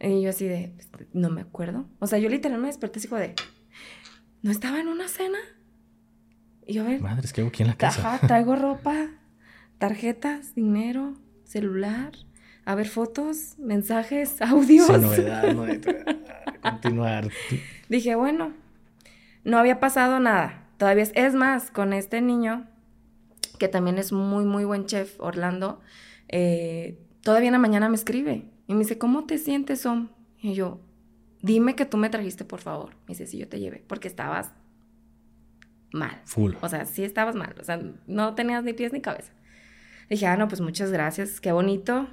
Y 0.00 0.20
yo 0.20 0.28
así 0.28 0.46
de, 0.46 0.76
no 1.14 1.30
me 1.30 1.40
acuerdo. 1.40 1.88
O 1.98 2.06
sea, 2.06 2.18
yo 2.18 2.28
literalmente 2.28 2.66
me 2.66 2.68
desperté 2.68 2.98
así 2.98 3.08
como 3.08 3.22
de, 3.22 3.34
¿no 4.42 4.50
estaba 4.50 4.80
en 4.80 4.88
una 4.88 5.08
cena? 5.08 5.38
Y 6.68 6.74
yo 6.74 6.82
a 6.82 6.86
ver. 6.86 7.00
Madre, 7.00 7.24
es 7.24 7.32
que 7.32 7.40
hago 7.40 7.48
aquí 7.48 7.62
en 7.62 7.68
la 7.68 7.76
casa. 7.76 8.20
traigo 8.20 8.54
ropa, 8.56 9.08
tarjetas, 9.78 10.54
dinero, 10.54 11.14
celular. 11.44 12.12
A 12.66 12.74
ver, 12.74 12.86
fotos, 12.86 13.54
mensajes, 13.58 14.40
audios. 14.42 14.86
Sin 14.86 15.00
novedad, 15.00 15.54
no 15.54 15.66
continuar. 16.60 17.30
Dije, 17.88 18.14
bueno, 18.14 18.52
no 19.44 19.58
había 19.58 19.80
pasado 19.80 20.20
nada. 20.20 20.66
Todavía 20.76 21.04
es, 21.14 21.34
más, 21.34 21.70
con 21.70 21.94
este 21.94 22.20
niño, 22.20 22.66
que 23.58 23.68
también 23.68 23.96
es 23.96 24.12
muy, 24.12 24.44
muy 24.44 24.64
buen 24.64 24.84
chef, 24.84 25.18
Orlando, 25.18 25.80
eh, 26.28 26.98
todavía 27.22 27.48
en 27.48 27.54
la 27.54 27.58
mañana 27.58 27.88
me 27.88 27.96
escribe 27.96 28.44
y 28.66 28.74
me 28.74 28.80
dice, 28.80 28.98
¿cómo 28.98 29.24
te 29.24 29.38
sientes, 29.38 29.86
Om? 29.86 30.08
Y 30.40 30.52
yo, 30.52 30.80
dime 31.40 31.74
que 31.74 31.86
tú 31.86 31.96
me 31.96 32.10
trajiste, 32.10 32.44
por 32.44 32.60
favor. 32.60 32.90
Me 33.06 33.14
dice, 33.14 33.26
sí, 33.26 33.38
yo 33.38 33.48
te 33.48 33.58
llevé, 33.58 33.82
porque 33.88 34.06
estabas 34.06 34.52
mal. 35.92 36.20
Full. 36.24 36.54
O 36.60 36.68
sea, 36.68 36.84
sí 36.84 37.04
estabas 37.04 37.34
mal, 37.34 37.54
o 37.60 37.64
sea, 37.64 37.80
no 38.06 38.34
tenías 38.34 38.64
ni 38.64 38.72
pies 38.72 38.92
ni 38.92 39.00
cabeza. 39.00 39.32
Dije, 40.08 40.26
ah, 40.26 40.36
no, 40.36 40.48
pues 40.48 40.60
muchas 40.60 40.90
gracias, 40.90 41.40
qué 41.40 41.52
bonito. 41.52 42.08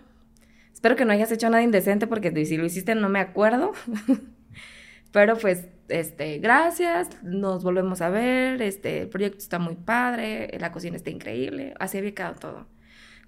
Espero 0.73 0.95
que 0.95 1.05
no 1.05 1.13
hayas 1.13 1.31
hecho 1.31 1.49
nada 1.49 1.63
indecente 1.63 2.07
porque 2.07 2.45
si 2.45 2.57
lo 2.57 2.65
hiciste 2.65 2.95
no 2.95 3.09
me 3.09 3.19
acuerdo. 3.19 3.71
Pero 5.11 5.37
pues 5.37 5.69
este, 5.87 6.39
gracias, 6.39 7.09
nos 7.23 7.63
volvemos 7.63 8.01
a 8.01 8.09
ver, 8.09 8.61
este, 8.61 9.03
el 9.03 9.07
proyecto 9.07 9.37
está 9.37 9.59
muy 9.59 9.75
padre, 9.75 10.49
la 10.59 10.71
cocina 10.71 10.97
está 10.97 11.09
increíble, 11.09 11.73
así 11.79 11.97
había 11.97 12.13
quedado 12.13 12.35
todo. 12.35 12.67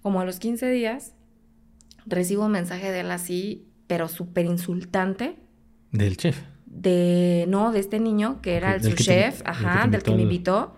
Como 0.01 0.19
a 0.19 0.25
los 0.25 0.39
15 0.39 0.69
días, 0.69 1.13
recibo 2.05 2.45
un 2.45 2.51
mensaje 2.51 2.91
de 2.91 3.01
él 3.01 3.11
así, 3.11 3.69
pero 3.87 4.07
súper 4.07 4.45
insultante. 4.45 5.37
¿Del 5.91 6.17
chef? 6.17 6.41
De, 6.69 7.45
no, 7.47 7.71
de 7.71 7.79
este 7.79 7.99
niño, 7.99 8.41
que 8.41 8.55
era 8.55 8.75
el, 8.75 8.83
su 8.83 8.91
chef, 8.91 9.41
ajá, 9.45 9.87
del 9.87 10.03
que 10.03 10.13
me 10.13 10.23
invitó, 10.23 10.75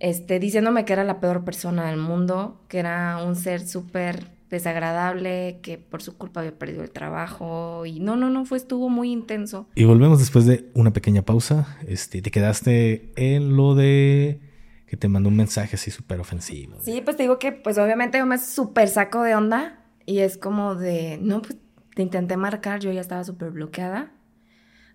este, 0.00 0.40
diciéndome 0.40 0.84
que 0.84 0.92
era 0.92 1.04
la 1.04 1.20
peor 1.20 1.44
persona 1.44 1.86
del 1.88 1.98
mundo, 1.98 2.64
que 2.68 2.78
era 2.78 3.22
un 3.22 3.36
ser 3.36 3.66
súper 3.66 4.34
desagradable, 4.50 5.60
que 5.62 5.78
por 5.78 6.02
su 6.02 6.16
culpa 6.16 6.40
había 6.40 6.58
perdido 6.58 6.82
el 6.82 6.90
trabajo 6.90 7.86
y 7.86 8.00
no, 8.00 8.16
no, 8.16 8.30
no, 8.30 8.44
fue, 8.44 8.58
estuvo 8.58 8.88
muy 8.88 9.12
intenso. 9.12 9.68
Y 9.74 9.84
volvemos 9.84 10.18
después 10.18 10.46
de 10.46 10.70
una 10.74 10.92
pequeña 10.92 11.22
pausa. 11.22 11.78
Este, 11.86 12.22
te 12.22 12.30
quedaste 12.30 13.12
en 13.16 13.56
lo 13.56 13.74
de 13.74 14.40
que 14.86 14.96
te 14.96 15.08
mandó 15.08 15.28
un 15.28 15.36
mensaje 15.36 15.76
así 15.76 15.90
súper 15.90 16.20
ofensivo. 16.20 16.78
Sí, 16.82 17.00
pues 17.04 17.16
te 17.16 17.24
digo 17.24 17.38
que 17.38 17.52
pues 17.52 17.78
obviamente 17.78 18.18
yo 18.18 18.26
me 18.26 18.38
súper 18.38 18.88
saco 18.88 19.22
de 19.22 19.34
onda 19.34 19.84
y 20.06 20.18
es 20.18 20.38
como 20.38 20.74
de, 20.74 21.18
no, 21.20 21.42
pues 21.42 21.56
te 21.94 22.02
intenté 22.02 22.36
marcar, 22.36 22.80
yo 22.80 22.92
ya 22.92 23.00
estaba 23.00 23.24
súper 23.24 23.50
bloqueada. 23.50 24.12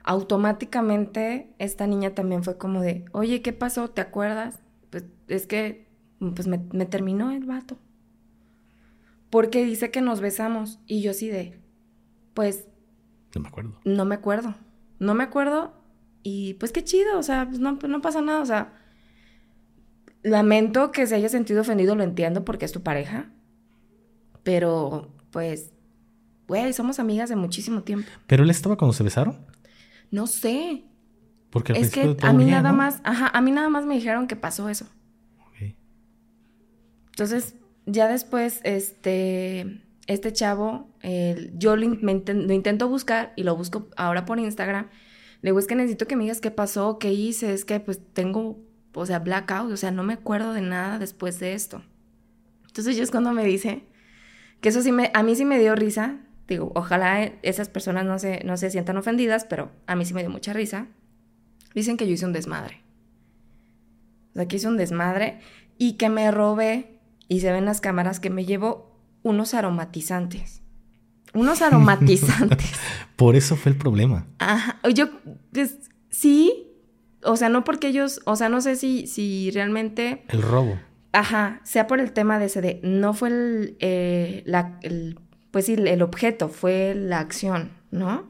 Automáticamente 0.04 1.54
esta 1.60 1.88
niña 1.88 2.16
también 2.16 2.44
fue 2.44 2.58
como 2.58 2.82
de, 2.82 3.06
oye, 3.12 3.42
¿qué 3.42 3.54
pasó? 3.54 3.90
¿Te 3.90 4.02
acuerdas? 4.02 4.60
Pues 4.90 5.06
es 5.28 5.46
que 5.46 5.88
pues 6.20 6.48
me, 6.48 6.60
me 6.72 6.86
terminó 6.86 7.32
el 7.32 7.46
vato 7.46 7.78
porque 9.30 9.64
dice 9.66 9.92
que 9.92 10.02
nos 10.02 10.22
besamos. 10.22 10.80
Y 10.86 11.02
yo 11.02 11.14
sí 11.14 11.30
de, 11.30 11.60
pues... 12.34 12.68
No 13.36 13.42
me 13.42 13.48
acuerdo. 13.48 13.80
No 13.86 14.06
me 14.06 14.16
acuerdo. 14.16 14.56
No 15.00 15.14
me 15.14 15.24
acuerdo. 15.24 15.74
Y 16.24 16.56
pues 16.56 16.72
qué 16.72 16.84
chido, 16.84 17.18
o 17.18 17.24
sea, 17.24 17.48
pues 17.48 17.60
no, 17.60 17.74
no 17.74 18.02
pasa 18.02 18.22
nada, 18.22 18.42
o 18.42 18.46
sea... 18.46 18.74
Lamento 20.22 20.92
que 20.92 21.08
se 21.08 21.16
haya 21.16 21.30
sentido 21.30 21.62
ofendido, 21.62 21.96
lo 21.96 22.04
entiendo 22.04 22.44
porque 22.44 22.66
es 22.66 22.74
tu 22.74 22.82
pareja. 22.82 23.32
Pero, 24.44 25.14
pues, 25.32 25.72
güey, 26.46 26.74
somos 26.74 27.00
amigas 27.00 27.30
de 27.30 27.38
muchísimo 27.38 27.84
tiempo. 27.84 28.10
¿Pero 28.28 28.44
él 28.44 28.50
estaba 28.50 28.76
cuando 28.76 28.92
se 28.92 29.04
besaron? 29.04 29.38
No 30.12 30.28
sé. 30.28 30.84
Porque 31.50 31.74
es 31.74 31.92
que 31.92 32.16
a 32.22 32.34
mí 32.34 32.46
nada 32.46 32.72
más, 32.72 33.02
ajá, 33.04 33.32
a 33.34 33.42
mí 33.42 33.52
nada 33.52 33.70
más 33.70 33.86
me 33.86 33.96
dijeron 33.96 34.28
que 34.28 34.36
pasó 34.36 34.70
eso. 34.70 34.86
Ok. 35.48 35.76
Entonces, 37.12 37.56
ya 37.86 38.08
después, 38.08 38.62
este, 38.64 39.82
este 40.08 40.32
chavo, 40.34 40.90
yo 41.56 41.76
lo, 41.76 41.84
intento 41.84 42.88
buscar 42.88 43.34
y 43.36 43.44
lo 43.44 43.56
busco 43.56 43.88
ahora 43.98 44.26
por 44.26 44.40
Instagram. 44.40 44.88
Le 45.42 45.50
digo, 45.50 45.60
es 45.60 45.68
que 45.68 45.76
necesito 45.76 46.08
que 46.08 46.16
me 46.16 46.24
digas 46.24 46.42
qué 46.42 46.52
pasó, 46.52 47.00
qué 47.00 47.14
hice, 47.14 47.54
es 47.54 47.64
que 47.66 47.80
pues 47.80 48.00
tengo, 48.14 48.60
o 48.94 49.06
sea, 49.06 49.20
blackout, 49.20 49.72
o 49.72 49.78
sea, 49.78 49.92
no 49.92 50.04
me 50.04 50.14
acuerdo 50.14 50.54
de 50.54 50.62
nada 50.62 51.00
después 51.00 51.40
de 51.40 51.54
esto. 51.54 51.82
Entonces 52.68 52.98
yo 52.98 53.04
es 53.04 53.12
cuando 53.12 53.32
me 53.32 53.46
dice 53.46 53.84
que 54.62 54.70
eso 54.70 54.82
sí 54.82 54.92
me, 54.92 55.12
a 55.14 55.24
mí 55.24 55.36
sí 55.36 55.46
me 55.46 55.60
dio 55.60 55.76
risa. 55.76 56.18
Digo, 56.50 56.72
ojalá 56.74 57.32
esas 57.44 57.70
personas 57.70 58.06
no 58.06 58.18
se, 58.18 58.42
no 58.44 58.58
se 58.58 58.72
sientan 58.72 58.98
ofendidas, 58.98 59.46
pero 59.46 59.72
a 59.86 59.96
mí 59.96 60.04
sí 60.04 60.16
me 60.16 60.22
dio 60.22 60.32
mucha 60.32 60.52
risa. 60.52 60.88
Dicen 61.76 61.96
que 61.96 62.08
yo 62.08 62.14
hice 62.14 62.26
un 62.26 62.34
desmadre. 62.34 62.82
O 64.32 64.34
sea, 64.34 64.48
que 64.48 64.56
hice 64.56 64.68
un 64.68 64.76
desmadre 64.76 65.40
y 65.78 65.94
que 65.94 66.10
me 66.10 66.32
robé 66.32 67.00
y 67.28 67.42
se 67.42 67.52
ven 67.52 67.66
las 67.66 67.82
cámaras 67.82 68.20
que 68.20 68.32
me 68.32 68.46
llevo 68.46 69.00
unos 69.22 69.54
aromatizantes. 69.54 70.64
unos 71.36 71.62
aromatizantes. 71.62 72.72
Por 73.16 73.36
eso 73.36 73.56
fue 73.56 73.72
el 73.72 73.78
problema. 73.78 74.26
Ajá, 74.40 74.80
yo, 74.92 75.10
pues, 75.54 75.78
sí, 76.10 76.68
o 77.24 77.38
sea, 77.38 77.50
no 77.50 77.64
porque 77.64 77.90
ellos, 77.90 78.22
o 78.26 78.36
sea, 78.36 78.50
no 78.50 78.62
sé 78.62 78.76
si, 78.76 79.06
si 79.06 79.52
realmente... 79.52 80.24
El 80.30 80.42
robo. 80.42 80.80
Ajá, 81.12 81.62
sea 81.64 81.86
por 81.86 82.00
el 82.00 82.12
tema 82.12 82.40
de 82.40 82.46
ese 82.46 82.62
de, 82.62 82.80
no 82.84 83.14
fue 83.14 83.30
el, 83.30 83.78
eh, 83.80 84.44
la, 84.46 84.80
el 84.82 85.20
pues 85.52 85.66
sí, 85.66 85.74
el 85.74 86.02
objeto, 86.02 86.50
fue 86.50 86.96
la 86.96 87.20
acción, 87.20 87.72
¿no? 87.92 88.30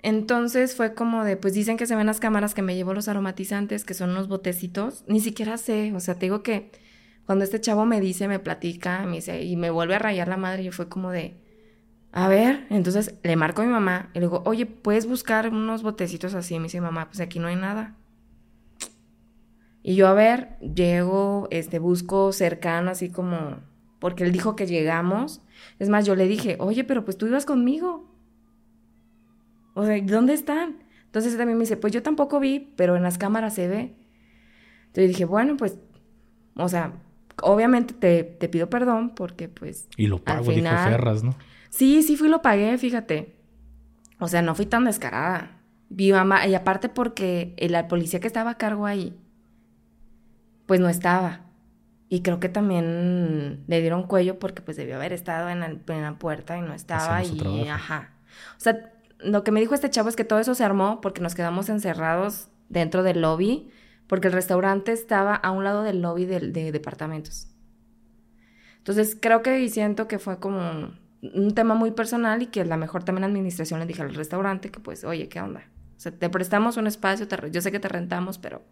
Entonces 0.00 0.76
fue 0.76 0.94
como 0.94 1.24
de, 1.24 1.36
pues 1.36 1.54
dicen 1.54 1.76
que 1.76 1.86
se 1.86 1.96
ven 1.96 2.06
las 2.06 2.20
cámaras 2.20 2.54
que 2.54 2.62
me 2.62 2.76
llevo 2.76 2.94
los 2.94 3.08
aromatizantes, 3.08 3.84
que 3.84 3.94
son 3.94 4.10
unos 4.10 4.28
botecitos, 4.28 5.04
ni 5.08 5.20
siquiera 5.20 5.56
sé, 5.56 5.92
o 5.94 6.00
sea, 6.00 6.14
te 6.14 6.26
digo 6.26 6.42
que 6.42 6.70
cuando 7.26 7.44
este 7.44 7.60
chavo 7.60 7.84
me 7.84 8.00
dice, 8.00 8.28
me 8.28 8.38
platica, 8.38 9.04
me 9.04 9.16
dice, 9.16 9.42
y 9.42 9.56
me 9.56 9.70
vuelve 9.70 9.96
a 9.96 9.98
rayar 9.98 10.28
la 10.28 10.36
madre, 10.36 10.62
y 10.62 10.70
fue 10.70 10.88
como 10.88 11.10
de, 11.10 11.36
a 12.12 12.28
ver, 12.28 12.66
entonces 12.70 13.14
le 13.22 13.36
marco 13.36 13.62
a 13.62 13.64
mi 13.64 13.70
mamá 13.70 14.10
y 14.14 14.18
le 14.18 14.26
digo, 14.26 14.42
oye, 14.46 14.66
¿puedes 14.66 15.06
buscar 15.06 15.48
unos 15.48 15.82
botecitos 15.82 16.34
así? 16.34 16.58
Me 16.58 16.64
dice, 16.64 16.80
mamá, 16.80 17.08
pues 17.08 17.20
aquí 17.20 17.38
no 17.38 17.48
hay 17.48 17.56
nada. 17.56 17.96
Y 19.82 19.94
yo, 19.94 20.08
a 20.08 20.14
ver, 20.14 20.58
llego, 20.60 21.48
este, 21.50 21.78
busco 21.78 22.32
cercano, 22.32 22.90
así 22.90 23.10
como, 23.10 23.60
porque 23.98 24.24
él 24.24 24.32
dijo 24.32 24.56
que 24.56 24.66
llegamos. 24.66 25.42
Es 25.78 25.88
más, 25.88 26.06
yo 26.06 26.14
le 26.14 26.26
dije, 26.26 26.56
oye, 26.58 26.84
pero 26.84 27.04
pues 27.04 27.16
tú 27.16 27.26
ibas 27.26 27.46
conmigo. 27.46 28.10
O 29.74 29.84
sea, 29.84 30.00
¿dónde 30.02 30.34
están? 30.34 30.76
Entonces 31.04 31.32
él 31.32 31.38
también 31.38 31.58
me 31.58 31.62
dice, 31.62 31.76
pues 31.76 31.92
yo 31.92 32.02
tampoco 32.02 32.40
vi, 32.40 32.72
pero 32.76 32.96
en 32.96 33.02
las 33.02 33.18
cámaras 33.18 33.54
se 33.54 33.68
ve. 33.68 33.96
Entonces 34.86 35.08
dije, 35.08 35.24
bueno, 35.24 35.56
pues, 35.56 35.78
o 36.56 36.68
sea, 36.68 36.92
obviamente 37.42 37.94
te, 37.94 38.24
te 38.24 38.48
pido 38.48 38.68
perdón 38.68 39.14
porque 39.14 39.48
pues... 39.48 39.88
Y 39.96 40.06
lo 40.06 40.22
pago, 40.22 40.50
dijo 40.50 40.68
Ferras, 40.68 41.22
¿no? 41.22 41.34
Sí, 41.70 42.02
sí 42.02 42.16
fui 42.16 42.28
lo 42.28 42.42
pagué, 42.42 42.76
fíjate. 42.78 43.36
O 44.18 44.28
sea, 44.28 44.42
no 44.42 44.54
fui 44.54 44.66
tan 44.66 44.84
descarada. 44.84 45.60
Vi 45.90 46.12
mamá, 46.12 46.46
y 46.46 46.54
aparte 46.54 46.88
porque 46.88 47.54
el, 47.56 47.76
policía 47.86 48.20
que 48.20 48.26
estaba 48.26 48.50
a 48.50 48.58
cargo 48.58 48.86
ahí, 48.86 49.16
pues 50.66 50.80
no 50.80 50.88
estaba. 50.88 51.46
Y 52.08 52.22
creo 52.22 52.40
que 52.40 52.48
también 52.48 53.64
le 53.66 53.80
dieron 53.80 54.04
cuello 54.04 54.38
porque 54.38 54.62
pues 54.62 54.76
debió 54.76 54.96
haber 54.96 55.12
estado 55.12 55.50
en, 55.50 55.60
la 55.86 56.14
puerta 56.14 56.56
y 56.56 56.62
no 56.62 56.72
estaba 56.72 57.22
y 57.22 57.68
ajá. 57.68 58.14
O 58.56 58.60
sea, 58.60 58.92
lo 59.18 59.44
que 59.44 59.50
me 59.50 59.60
dijo 59.60 59.74
este 59.74 59.90
chavo 59.90 60.08
es 60.08 60.16
que 60.16 60.24
todo 60.24 60.38
eso 60.38 60.54
se 60.54 60.64
armó 60.64 61.00
porque 61.00 61.20
nos 61.20 61.34
quedamos 61.34 61.68
encerrados 61.68 62.48
dentro 62.68 63.02
del 63.02 63.20
lobby 63.20 63.70
porque 64.06 64.28
el 64.28 64.32
restaurante 64.32 64.92
estaba 64.92 65.34
a 65.34 65.50
un 65.50 65.64
lado 65.64 65.82
del 65.82 66.00
lobby 66.00 66.24
de, 66.24 66.40
de 66.40 66.72
departamentos. 66.72 67.48
Entonces 68.78 69.16
creo 69.20 69.42
que 69.42 69.60
y 69.60 69.68
siento 69.68 70.08
que 70.08 70.18
fue 70.18 70.40
como 70.40 70.92
un 71.20 71.54
tema 71.54 71.74
muy 71.74 71.90
personal 71.90 72.42
y 72.42 72.46
que 72.46 72.62
a 72.62 72.64
lo 72.64 72.76
mejor 72.76 73.04
también 73.04 73.22
la 73.22 73.26
administración 73.26 73.80
le 73.80 73.86
dije 73.86 74.02
al 74.02 74.14
restaurante 74.14 74.70
que 74.70 74.80
pues, 74.80 75.04
oye, 75.04 75.28
¿qué 75.28 75.40
onda? 75.40 75.64
O 75.96 76.00
sea, 76.00 76.12
te 76.12 76.30
prestamos 76.30 76.76
un 76.76 76.86
espacio, 76.86 77.26
yo 77.50 77.60
sé 77.60 77.72
que 77.72 77.80
te 77.80 77.88
rentamos, 77.88 78.38
pero 78.38 78.62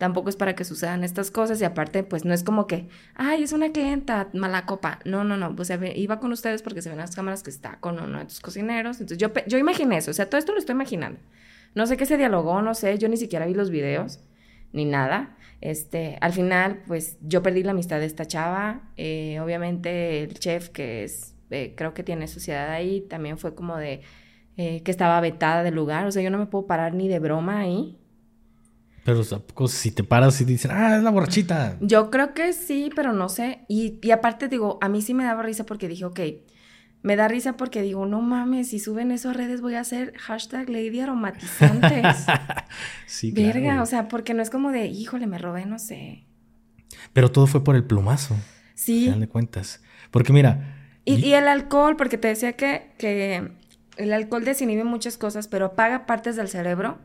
tampoco 0.00 0.30
es 0.30 0.36
para 0.36 0.54
que 0.54 0.64
sucedan 0.64 1.04
estas 1.04 1.30
cosas 1.30 1.60
y 1.60 1.64
aparte 1.64 2.02
pues 2.04 2.24
no 2.24 2.32
es 2.32 2.42
como 2.42 2.66
que, 2.66 2.88
ay, 3.14 3.42
es 3.42 3.52
una 3.52 3.70
clienta, 3.70 4.30
mala 4.32 4.64
copa. 4.64 4.98
No, 5.04 5.24
no, 5.24 5.36
no, 5.36 5.54
pues 5.54 5.70
iba 5.94 6.18
con 6.20 6.32
ustedes 6.32 6.62
porque 6.62 6.80
se 6.80 6.88
ven 6.88 6.96
las 6.96 7.14
cámaras 7.14 7.42
que 7.42 7.50
está 7.50 7.78
con 7.80 8.00
uno 8.00 8.18
de 8.18 8.24
tus 8.24 8.40
cocineros. 8.40 8.98
Entonces 8.98 9.18
yo, 9.18 9.30
yo 9.46 9.58
imaginé 9.58 9.98
eso, 9.98 10.10
o 10.10 10.14
sea, 10.14 10.30
todo 10.30 10.38
esto 10.38 10.52
lo 10.52 10.58
estoy 10.58 10.72
imaginando. 10.72 11.20
No 11.74 11.86
sé 11.86 11.98
qué 11.98 12.06
se 12.06 12.16
dialogó, 12.16 12.62
no 12.62 12.74
sé, 12.74 12.96
yo 12.96 13.10
ni 13.10 13.18
siquiera 13.18 13.44
vi 13.44 13.52
los 13.52 13.68
videos 13.68 14.20
ni 14.72 14.86
nada. 14.86 15.36
Este, 15.60 16.16
al 16.22 16.32
final, 16.32 16.82
pues 16.86 17.18
yo 17.20 17.42
perdí 17.42 17.62
la 17.62 17.72
amistad 17.72 18.00
de 18.00 18.06
esta 18.06 18.24
chava. 18.24 18.90
Eh, 18.96 19.38
obviamente 19.40 20.22
el 20.22 20.32
chef 20.32 20.70
que 20.70 21.04
es 21.04 21.34
eh, 21.50 21.74
creo 21.76 21.92
que 21.92 22.02
tiene 22.02 22.26
sociedad 22.26 22.70
ahí, 22.70 23.02
también 23.02 23.36
fue 23.36 23.54
como 23.54 23.76
de 23.76 24.00
eh, 24.56 24.82
que 24.82 24.90
estaba 24.90 25.20
vetada 25.20 25.62
del 25.62 25.74
lugar, 25.74 26.06
o 26.06 26.12
sea, 26.12 26.22
yo 26.22 26.30
no 26.30 26.38
me 26.38 26.46
puedo 26.46 26.66
parar 26.66 26.94
ni 26.94 27.06
de 27.06 27.18
broma 27.18 27.60
ahí. 27.60 27.99
Pero 29.14 29.68
si 29.68 29.90
te 29.90 30.04
paras 30.04 30.40
y 30.40 30.44
dicen, 30.44 30.70
ah, 30.72 30.96
es 30.96 31.02
la 31.02 31.10
borrachita. 31.10 31.76
Yo 31.80 32.10
creo 32.10 32.34
que 32.34 32.52
sí, 32.52 32.90
pero 32.94 33.12
no 33.12 33.28
sé. 33.28 33.60
Y, 33.68 33.98
y 34.02 34.10
aparte 34.10 34.48
digo, 34.48 34.78
a 34.80 34.88
mí 34.88 35.02
sí 35.02 35.14
me 35.14 35.24
daba 35.24 35.42
risa 35.42 35.64
porque 35.64 35.88
dije, 35.88 36.04
ok, 36.04 36.20
me 37.02 37.16
da 37.16 37.28
risa 37.28 37.56
porque 37.56 37.82
digo, 37.82 38.06
no 38.06 38.20
mames, 38.20 38.68
si 38.68 38.78
suben 38.78 39.10
eso 39.10 39.30
a 39.30 39.32
redes 39.32 39.60
voy 39.60 39.74
a 39.74 39.80
hacer 39.80 40.12
hashtag 40.18 40.68
Lady 40.68 41.00
Aromatizantes. 41.00 42.26
sí, 43.06 43.32
Verga, 43.32 43.82
o 43.82 43.86
sea, 43.86 44.08
porque 44.08 44.34
no 44.34 44.42
es 44.42 44.50
como 44.50 44.70
de, 44.70 44.86
híjole, 44.86 45.26
me 45.26 45.38
robé, 45.38 45.64
no 45.66 45.78
sé. 45.78 46.26
Pero 47.12 47.30
todo 47.30 47.46
fue 47.46 47.64
por 47.64 47.76
el 47.76 47.84
plumazo. 47.84 48.36
Sí. 48.74 48.98
Al 48.98 49.04
final 49.04 49.20
de 49.20 49.28
cuentas. 49.28 49.82
Porque 50.10 50.32
mira, 50.32 50.76
y, 51.04 51.32
el 51.32 51.48
alcohol, 51.48 51.96
porque 51.96 52.18
te 52.18 52.28
decía 52.28 52.52
que, 52.52 52.92
que 52.98 53.50
el 53.96 54.12
alcohol 54.12 54.44
desinhibe 54.44 54.84
muchas 54.84 55.16
cosas, 55.16 55.48
pero 55.48 55.66
apaga 55.66 56.06
partes 56.06 56.36
del 56.36 56.48
cerebro, 56.48 56.98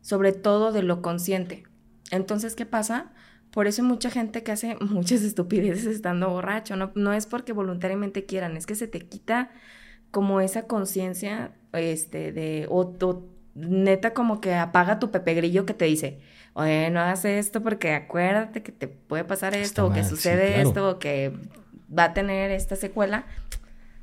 sobre 0.00 0.32
todo 0.32 0.72
de 0.72 0.82
lo 0.82 1.02
consciente. 1.02 1.64
Entonces, 2.10 2.54
¿qué 2.54 2.66
pasa? 2.66 3.12
Por 3.50 3.66
eso 3.66 3.82
hay 3.82 3.88
mucha 3.88 4.10
gente 4.10 4.42
que 4.42 4.52
hace 4.52 4.76
muchas 4.80 5.22
estupideces 5.22 5.86
estando 5.86 6.30
borracho. 6.30 6.76
No, 6.76 6.92
no 6.94 7.12
es 7.12 7.26
porque 7.26 7.52
voluntariamente 7.52 8.24
quieran, 8.24 8.56
es 8.56 8.66
que 8.66 8.74
se 8.74 8.88
te 8.88 9.00
quita 9.00 9.50
como 10.10 10.40
esa 10.40 10.66
conciencia 10.66 11.52
este, 11.72 12.32
de, 12.32 12.66
o, 12.70 12.96
neta 13.54 14.14
como 14.14 14.40
que 14.40 14.54
apaga 14.54 14.98
tu 14.98 15.10
pepe 15.10 15.34
grillo 15.34 15.66
que 15.66 15.74
te 15.74 15.84
dice, 15.84 16.20
oye, 16.54 16.90
no 16.90 17.00
hagas 17.00 17.24
esto 17.24 17.62
porque 17.62 17.94
acuérdate 17.94 18.62
que 18.62 18.72
te 18.72 18.88
puede 18.88 19.24
pasar 19.24 19.54
esto, 19.54 19.86
o 19.86 19.92
que 19.92 20.04
sucede 20.04 20.60
esto, 20.60 20.90
o 20.90 20.98
que 20.98 21.32
va 21.96 22.04
a 22.04 22.14
tener 22.14 22.50
esta 22.50 22.76
secuela. 22.76 23.26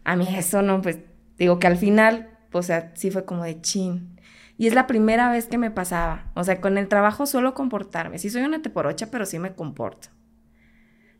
A 0.03 0.15
mí 0.15 0.27
eso 0.35 0.61
no, 0.61 0.81
pues 0.81 0.99
digo 1.37 1.59
que 1.59 1.67
al 1.67 1.77
final, 1.77 2.29
o 2.51 2.61
sea, 2.61 2.91
sí 2.95 3.11
fue 3.11 3.25
como 3.25 3.43
de 3.43 3.61
chin. 3.61 4.14
Y 4.57 4.67
es 4.67 4.73
la 4.73 4.87
primera 4.87 5.29
vez 5.31 5.47
que 5.47 5.57
me 5.57 5.71
pasaba. 5.71 6.31
O 6.33 6.43
sea, 6.43 6.61
con 6.61 6.77
el 6.77 6.87
trabajo 6.87 7.25
suelo 7.25 7.53
comportarme. 7.53 8.19
Sí 8.19 8.29
soy 8.29 8.43
una 8.43 8.61
teporocha, 8.61 9.11
pero 9.11 9.25
sí 9.25 9.39
me 9.39 9.53
comporto. 9.53 10.09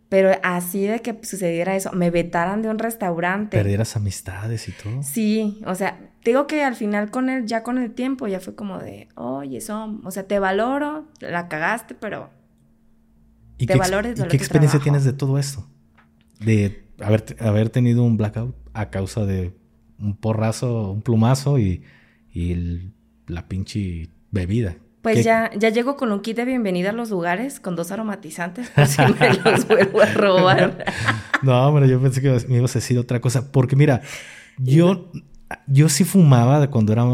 Pero 0.08 0.32
así 0.44 0.86
de 0.86 1.02
que 1.02 1.20
sucediera 1.24 1.76
eso, 1.76 1.92
me 1.92 2.12
vetaran 2.12 2.62
de 2.62 2.70
un 2.70 2.80
restaurante. 2.80 3.58
Perdieras 3.58 3.96
amistades 3.96 4.68
y 4.70 4.72
todo. 4.72 5.04
Sí, 5.04 5.62
o 5.66 5.76
sea, 5.76 6.00
digo 6.24 6.48
que 6.48 6.64
al 6.64 6.76
final 6.76 7.12
con 7.12 7.30
él, 7.30 7.46
ya 7.46 7.64
con 7.64 7.78
el 7.78 7.92
tiempo, 7.92 8.28
ya 8.28 8.40
fue 8.40 8.56
como 8.56 8.78
de, 8.78 9.10
oye, 9.16 9.58
eso, 9.58 10.00
o 10.04 10.12
sea, 10.12 10.28
te 10.28 10.40
valoro, 10.40 11.08
la 11.20 11.50
cagaste, 11.50 11.96
pero 11.96 12.30
¿Y 13.58 13.66
te 13.66 13.74
qué 13.74 13.80
valores. 13.80 14.20
¿Y 14.20 14.28
qué 14.28 14.38
experiencia 14.38 14.80
tienes 14.80 15.04
de 15.04 15.14
todo 15.14 15.40
esto? 15.40 15.68
de 16.40 16.86
haber, 17.00 17.36
haber 17.40 17.70
tenido 17.70 18.04
un 18.04 18.18
blackout 18.18 18.56
a 18.74 18.90
causa 18.90 19.26
de 19.26 19.54
un 20.00 20.16
porrazo, 20.16 20.92
un 20.92 21.02
plumazo 21.02 21.60
y, 21.60 21.84
y 22.34 22.92
la 23.28 23.48
pinche 23.48 24.10
bebida. 24.32 24.78
Pues 25.02 25.24
ya, 25.24 25.52
ya 25.56 25.70
llego 25.70 25.98
con 25.98 26.12
un 26.12 26.22
kit 26.22 26.36
de 26.36 26.46
bienvenida 26.46 26.90
a 26.90 26.94
los 26.94 27.12
lugares 27.12 27.60
con 27.60 27.76
dos 27.76 27.92
aromatizantes 27.92 28.70
por 28.76 28.88
si 28.88 29.02
me 29.02 29.34
los 29.34 29.68
vuelvo 29.68 30.02
a 30.02 30.06
robar. 30.14 30.86
no, 31.44 31.72
pero 31.74 31.86
yo 31.86 32.02
pensé 32.02 32.22
que 32.22 32.38
me 32.48 32.58
ibas 32.58 32.76
a 32.76 32.80
decir 32.80 32.98
otra 32.98 33.22
cosa. 33.22 33.52
Porque 33.52 33.76
mira, 33.76 34.02
yo, 34.58 35.12
yo 35.68 35.90
sí 35.90 36.04
fumaba 36.04 36.60
de 36.60 36.70
cuando 36.70 36.92
era 36.94 37.06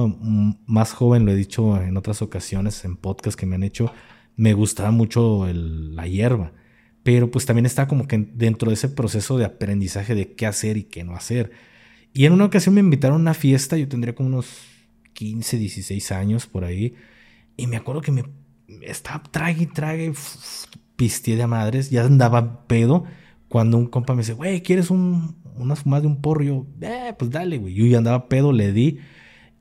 más 0.66 0.94
joven, 0.94 1.26
lo 1.26 1.32
he 1.32 1.36
dicho 1.36 1.82
en 1.82 1.98
otras 1.98 2.22
ocasiones, 2.22 2.86
en 2.86 2.96
podcasts 2.96 3.36
que 3.36 3.46
me 3.46 3.56
han 3.56 3.64
hecho. 3.64 3.94
Me 4.38 4.54
gustaba 4.54 4.92
mucho 4.92 5.46
la 5.52 6.08
hierba 6.08 6.54
pero 7.04 7.32
pues 7.32 7.46
también 7.46 7.66
está 7.66 7.88
como 7.88 8.08
que 8.08 8.30
dentro 8.34 8.70
de 8.70 8.76
ese 8.76 8.90
proceso 8.90 9.38
de 9.38 9.46
aprendizaje 9.46 10.16
de 10.16 10.34
qué 10.34 10.46
hacer 10.46 10.78
y 10.78 10.84
qué 10.84 11.04
no 11.04 11.16
hacer. 11.16 11.52
Y 12.14 12.26
en 12.26 12.34
una 12.34 12.46
ocasión 12.46 12.76
me 12.76 12.82
invitaron 12.82 13.18
a 13.18 13.22
una 13.22 13.34
fiesta, 13.34 13.78
yo 13.78 13.88
tendría 13.88 14.14
como 14.14 14.30
unos 14.30 14.48
15, 15.14 15.58
16 15.58 16.12
años 16.12 16.48
por 16.48 16.64
ahí, 16.64 16.96
y 17.58 17.68
me 17.68 17.78
acuerdo 17.78 18.02
que 18.02 18.12
me 18.12 18.24
estaba 18.82 19.24
trague 19.24 19.64
y 19.64 19.66
trague, 19.68 20.14
pisteé 20.96 21.36
de 21.36 21.48
madres, 21.48 21.90
ya 21.90 22.04
andaba 22.04 22.68
pedo, 22.68 23.06
cuando 23.48 23.78
un 23.78 23.88
compa 23.88 24.14
me 24.14 24.22
dice, 24.22 24.34
güey, 24.34 24.62
¿quieres 24.62 24.90
un, 24.90 25.36
una 25.58 25.76
fumada 25.76 26.02
de 26.02 26.08
un 26.08 26.22
porro? 26.22 26.66
eh, 26.82 27.14
pues 27.18 27.32
dale, 27.32 27.58
güey. 27.58 27.74
Yo 27.74 27.86
ya 27.86 27.98
andaba 27.98 28.30
pedo, 28.30 28.54
le 28.54 28.72
di. 28.72 29.00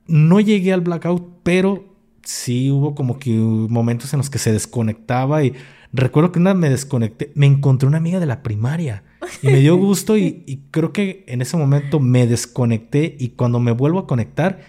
No 0.06 0.38
llegué 0.38 0.72
al 0.72 0.80
blackout, 0.80 1.40
pero 1.42 1.96
sí 2.22 2.70
hubo 2.70 2.94
como 2.94 3.18
que 3.18 3.30
momentos 3.32 4.12
en 4.12 4.18
los 4.18 4.30
que 4.30 4.38
se 4.38 4.52
desconectaba 4.52 5.42
y 5.42 5.54
Recuerdo 5.92 6.30
que 6.30 6.38
una 6.38 6.54
me 6.54 6.70
desconecté, 6.70 7.32
me 7.34 7.46
encontré 7.46 7.88
una 7.88 7.98
amiga 7.98 8.20
de 8.20 8.26
la 8.26 8.42
primaria 8.42 9.02
y 9.42 9.48
me 9.48 9.58
dio 9.58 9.76
gusto 9.76 10.16
y, 10.16 10.62
creo 10.70 10.92
que 10.92 11.24
en 11.26 11.42
ese 11.42 11.56
momento 11.56 11.98
me 11.98 12.26
desconecté 12.26 13.16
y 13.18 13.30
cuando 13.30 13.58
me 13.58 13.72
vuelvo 13.72 13.98
a 13.98 14.06
conectar 14.06 14.60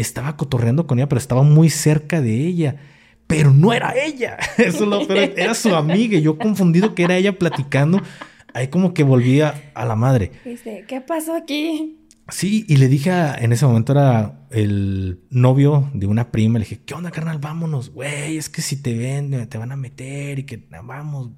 estaba 0.00 0.36
cotorreando 0.36 0.86
con 0.86 0.98
ella, 0.98 1.08
pero 1.08 1.18
estaba 1.18 1.42
muy 1.42 1.70
cerca 1.70 2.20
de 2.20 2.34
ella. 2.46 2.76
Pero 3.26 3.52
no 3.52 3.72
era 3.72 3.94
ella, 3.96 4.36
eso 4.58 4.86
lo, 4.86 5.06
pero 5.06 5.20
era 5.36 5.54
su 5.54 5.74
amiga 5.74 6.16
y 6.16 6.22
yo 6.22 6.38
confundido 6.38 6.94
que 6.94 7.02
era 7.02 7.16
ella 7.16 7.38
platicando. 7.38 8.00
Ahí 8.54 8.68
como 8.68 8.94
que 8.94 9.02
volvía 9.02 9.70
a 9.74 9.84
la 9.84 9.96
madre. 9.96 10.30
¿qué 10.88 11.00
pasó 11.00 11.34
aquí? 11.34 11.98
Sí, 12.28 12.64
y 12.68 12.76
le 12.76 12.88
dije, 12.88 13.10
en 13.10 13.52
ese 13.52 13.66
momento 13.66 13.92
era 13.92 14.48
el 14.50 15.20
novio 15.30 15.90
de 15.94 16.06
una 16.06 16.32
prima, 16.32 16.58
le 16.58 16.64
dije, 16.64 16.80
¿qué 16.84 16.94
onda, 16.94 17.12
carnal? 17.12 17.38
Vámonos, 17.38 17.90
güey, 17.90 18.36
es 18.36 18.48
que 18.48 18.62
si 18.62 18.82
te 18.82 18.96
ven, 18.96 19.48
te 19.48 19.58
van 19.58 19.70
a 19.70 19.76
meter 19.76 20.40
y 20.40 20.44
que 20.44 20.66
vamos. 20.82 21.30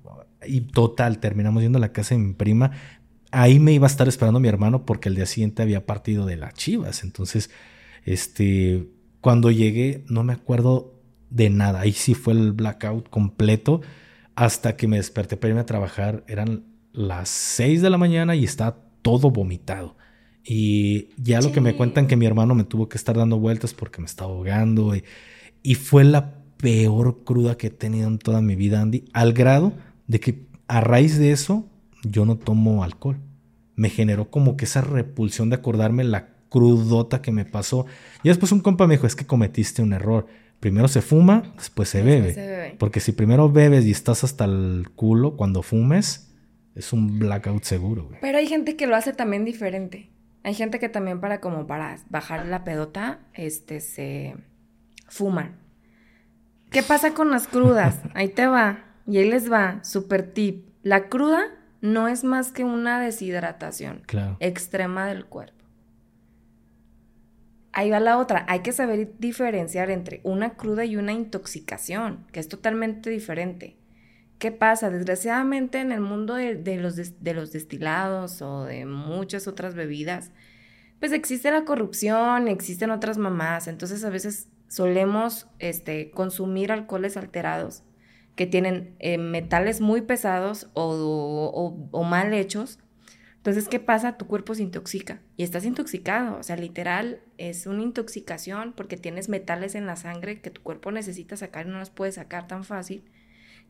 Y 0.47 0.63
total, 0.63 1.19
terminamos 1.19 1.63
yendo 1.63 1.77
a 1.77 1.81
la 1.81 1.93
casa 1.93 2.15
de 2.15 2.23
mi 2.23 2.33
prima. 2.33 2.71
ahí 3.31 3.59
me 3.59 3.73
iba 3.73 3.87
a 3.87 3.91
estar 3.91 4.09
esperando 4.09 4.41
mi 4.41 4.49
hermano 4.49 4.87
porque 4.87 5.11
el 5.11 5.17
día 5.17 5.27
siguiente 5.27 5.61
había 5.63 5.85
partido 5.85 6.25
de 6.25 6.37
las 6.37 6.55
Chivas. 6.55 7.05
Entonces, 7.05 7.51
este, 8.13 8.89
cuando 9.21 9.51
llegué, 9.51 10.05
no 10.09 10.25
me 10.25 10.33
acuerdo 10.33 10.99
de 11.29 11.51
nada. 11.51 11.81
Ahí 11.81 11.93
sí 11.93 12.15
fue 12.15 12.33
el 12.33 12.53
blackout 12.53 13.11
completo 13.11 13.83
hasta 14.35 14.77
que 14.77 14.89
me 14.89 14.97
desperté 14.97 15.37
para 15.37 15.51
irme 15.51 15.61
a 15.61 15.67
trabajar. 15.67 16.25
Eran 16.27 16.65
las 16.93 17.29
6 17.29 17.83
de 17.83 17.91
la 17.91 17.99
mañana 17.99 18.35
y 18.35 18.45
estaba 18.45 18.79
todo 19.03 19.31
vomitado. 19.31 19.97
Y 20.43 21.11
ya 21.23 21.43
lo 21.43 21.53
que 21.53 21.61
me 21.61 21.77
cuentan 21.77 22.07
que 22.07 22.17
mi 22.17 22.25
hermano 22.25 22.55
me 22.55 22.65
tuvo 22.65 22.89
que 22.89 22.97
estar 22.97 23.15
dando 23.15 23.39
vueltas 23.39 23.75
porque 23.75 24.01
me 24.01 24.07
estaba 24.07 24.31
ahogando. 24.31 24.97
Y, 24.97 25.05
y 25.63 25.75
fue 25.75 26.05
la 26.05 26.39
peor 26.57 27.25
cruda 27.25 27.59
que 27.59 27.67
he 27.67 27.71
tenido 27.71 28.09
en 28.09 28.19
toda 28.19 28.41
mi 28.41 28.57
vida, 28.57 28.81
Andy, 28.81 29.05
al 29.13 29.35
grado 29.35 29.75
de 30.07 30.19
que 30.19 30.47
a 30.67 30.81
raíz 30.81 31.19
de 31.19 31.33
eso 31.33 31.69
yo 32.03 32.25
no 32.25 32.39
tomo 32.39 32.83
alcohol. 32.83 33.19
Me 33.75 33.91
generó 33.91 34.31
como 34.31 34.57
que 34.57 34.65
esa 34.65 34.81
repulsión 34.81 35.51
de 35.51 35.57
acordarme 35.57 36.05
la 36.05 36.38
crudota 36.49 37.23
que 37.23 37.33
me 37.33 37.45
pasó. 37.45 37.87
Y 38.23 38.29
después 38.29 38.53
un 38.53 38.61
compa 38.61 38.87
me 38.87 38.95
dijo, 38.95 39.07
es 39.07 39.17
que 39.17 39.27
cometiste 39.27 39.83
un 39.83 39.93
error. 39.93 40.27
Primero 40.61 40.89
se 40.89 41.03
fuma, 41.03 41.53
después 41.57 41.89
se, 41.89 42.03
bebe. 42.03 42.77
Porque 42.79 43.01
si 43.01 43.13
primero 43.13 43.51
bebes 43.51 43.85
y 43.85 43.93
estás 43.93 44.25
hasta 44.25 44.45
el 44.45 44.89
culo, 44.95 45.37
cuando 45.37 45.63
fumes, 45.63 46.35
es 46.75 46.93
un 46.93 47.19
blackout 47.19 47.63
seguro. 47.63 48.11
Pero 48.21 48.39
hay 48.39 48.47
gente 48.47 48.77
que 48.77 48.87
lo 48.87 48.97
hace 48.97 49.13
también 49.13 49.45
diferente. 49.45 50.11
Hay 50.43 50.55
gente 50.55 50.79
que 50.79 50.89
también 50.89 51.21
para 51.21 51.41
como 51.41 51.67
para 51.67 51.99
bajar 52.09 52.47
la 52.47 52.65
pedota, 52.65 53.21
este, 53.35 53.81
se 53.81 54.37
fuman. 55.09 55.59
¿Qué 56.71 56.83
pasa 56.83 57.15
con 57.15 57.31
las 57.31 57.47
crudas? 57.47 58.01
Ahí 58.15 58.29
te 58.29 58.47
va. 58.47 58.85
Y 59.07 59.17
ahí 59.17 59.31
les 59.31 59.51
va, 59.51 59.83
super 59.85 60.35
tip. 60.35 60.69
La 60.83 61.09
cruda 61.09 61.47
no 61.81 62.09
es 62.09 62.25
más 62.25 62.53
que 62.53 62.65
una 62.65 63.01
deshidratación 63.01 64.03
extrema 64.39 65.07
del 65.07 65.25
cuerpo. 65.25 65.58
Ahí 67.79 67.91
va 67.91 68.01
la 68.01 68.19
otra. 68.19 68.45
Hay 68.49 68.63
que 68.63 68.73
saber 68.73 69.13
diferenciar 69.21 69.89
entre 69.89 70.21
una 70.25 70.55
cruda 70.55 70.85
y 70.85 70.97
una 70.97 71.13
intoxicación, 71.13 72.27
que 72.33 72.41
es 72.41 72.49
totalmente 72.49 73.09
diferente. 73.09 73.77
¿Qué 74.41 74.51
pasa? 74.51 74.91
Desgraciadamente 74.91 75.79
en 75.79 75.93
el 75.93 76.01
mundo 76.01 76.35
de, 76.35 76.77
los, 76.79 76.97
de 76.97 77.35
los 77.35 77.53
destilados 77.53 78.43
o 78.43 78.65
de 78.65 78.85
muchas 78.85 79.47
otras 79.47 79.77
bebidas, 79.77 80.33
pues 80.99 81.13
existe 81.13 81.53
la 81.53 81.65
corrupción, 81.65 82.49
existen 82.49 82.91
otras 82.91 83.17
mamás. 83.17 83.69
Entonces 83.69 84.03
a 84.03 84.11
veces 84.11 84.49
solemos 84.67 85.47
este, 85.61 86.11
consumir 86.11 86.73
alcoholes 86.73 87.17
alterados 87.17 87.85
que 88.35 88.49
tienen 88.49 88.97
eh, 88.99 89.19
metales 89.19 89.81
muy 89.81 90.01
pesados 90.01 90.69
o, 90.75 92.05
mal 92.11 92.35
hechos. 92.35 92.81
Entonces, 93.49 93.71
¿qué 93.71 93.81
pasa? 93.81 94.19
Tu 94.19 94.27
cuerpo 94.27 94.55
se 94.55 94.63
intoxica 94.63 95.23
y 95.39 95.43
estás 95.43 95.65
intoxicado. 95.65 96.39
O 96.39 96.43
sea, 96.43 96.57
literal, 96.57 97.23
es 97.39 97.67
una 97.67 97.83
intoxicación 97.83 98.75
porque 98.77 98.99
tienes 98.99 99.31
metales 99.31 99.75
en 99.75 99.87
la 99.87 99.97
sangre 99.97 100.43
que 100.43 100.51
tu 100.51 100.61
cuerpo 100.61 100.93
necesita 100.93 101.35
sacar 101.35 101.67
y 101.67 101.71
no 101.71 101.79
los 101.79 101.89
puede 101.89 102.13
sacar 102.13 102.47
tan 102.47 102.63
fácil. 102.63 103.05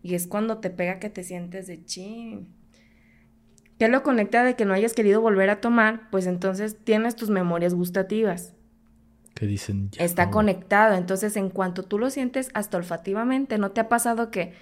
Y 0.02 0.16
es 0.16 0.26
cuando 0.26 0.58
te 0.58 0.70
pega 0.70 0.98
que 0.98 1.10
te 1.10 1.22
sientes 1.22 1.68
de 1.68 1.84
chin. 1.84 2.48
¿Qué 3.78 3.86
lo 3.86 4.02
conecta 4.02 4.42
de 4.42 4.56
que 4.56 4.64
no 4.64 4.74
hayas 4.74 4.94
querido 4.94 5.20
volver 5.20 5.48
a 5.48 5.60
tomar? 5.60 6.10
Pues 6.10 6.26
entonces 6.26 6.76
tienes 6.82 7.14
tus 7.14 7.30
memorias 7.30 7.72
gustativas 7.72 8.54
que 9.36 9.46
dicen 9.46 9.90
Está 9.96 10.30
conectado. 10.30 10.96
Entonces, 10.96 11.36
en 11.36 11.50
cuanto 11.50 11.84
tú 11.84 12.00
lo 12.00 12.10
sientes 12.10 12.50
hasta 12.52 12.78
olfativamente, 12.78 13.58
¿no 13.58 13.70
te 13.70 13.80
ha 13.80 13.88
pasado 13.88 14.32
que 14.32 14.54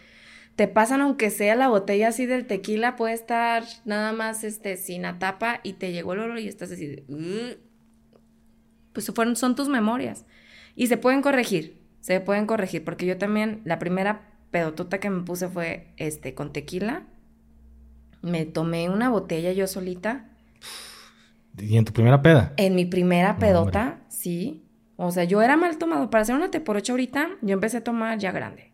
te 0.56 0.68
pasan 0.68 1.00
aunque 1.00 1.30
sea 1.30 1.54
la 1.54 1.68
botella 1.68 2.08
así 2.08 2.26
del 2.26 2.46
tequila, 2.46 2.96
puede 2.96 3.14
estar 3.14 3.64
nada 3.84 4.12
más 4.12 4.42
este 4.42 4.76
sin 4.76 5.02
la 5.02 5.18
tapa 5.18 5.60
y 5.62 5.74
te 5.74 5.92
llegó 5.92 6.14
el 6.14 6.20
olor 6.20 6.38
y 6.40 6.48
estás 6.48 6.72
así 6.72 7.04
pues 8.96 9.12
fueron, 9.14 9.36
son 9.36 9.54
tus 9.54 9.68
memorias. 9.68 10.24
Y 10.74 10.86
se 10.86 10.96
pueden 10.96 11.20
corregir, 11.20 11.82
se 12.00 12.18
pueden 12.20 12.46
corregir, 12.46 12.82
porque 12.82 13.04
yo 13.04 13.18
también, 13.18 13.60
la 13.64 13.78
primera 13.78 14.22
pedotota 14.50 15.00
que 15.00 15.10
me 15.10 15.22
puse 15.22 15.48
fue 15.48 15.92
este 15.98 16.32
con 16.32 16.50
tequila. 16.54 17.02
Me 18.22 18.46
tomé 18.46 18.88
una 18.88 19.10
botella 19.10 19.52
yo 19.52 19.66
solita. 19.66 20.30
¿Y 21.58 21.76
en 21.76 21.84
tu 21.84 21.92
primera 21.92 22.22
peda? 22.22 22.54
En 22.56 22.74
mi 22.74 22.86
primera 22.86 23.36
pedota, 23.36 24.00
sí. 24.08 24.64
O 24.96 25.10
sea, 25.10 25.24
yo 25.24 25.42
era 25.42 25.58
mal 25.58 25.76
tomado. 25.76 26.08
Para 26.08 26.22
hacer 26.22 26.34
una 26.34 26.50
T 26.50 26.60
por 26.60 26.76
ocho 26.76 26.94
ahorita, 26.94 27.28
yo 27.42 27.52
empecé 27.52 27.76
a 27.76 27.84
tomar 27.84 28.18
ya 28.18 28.32
grande. 28.32 28.72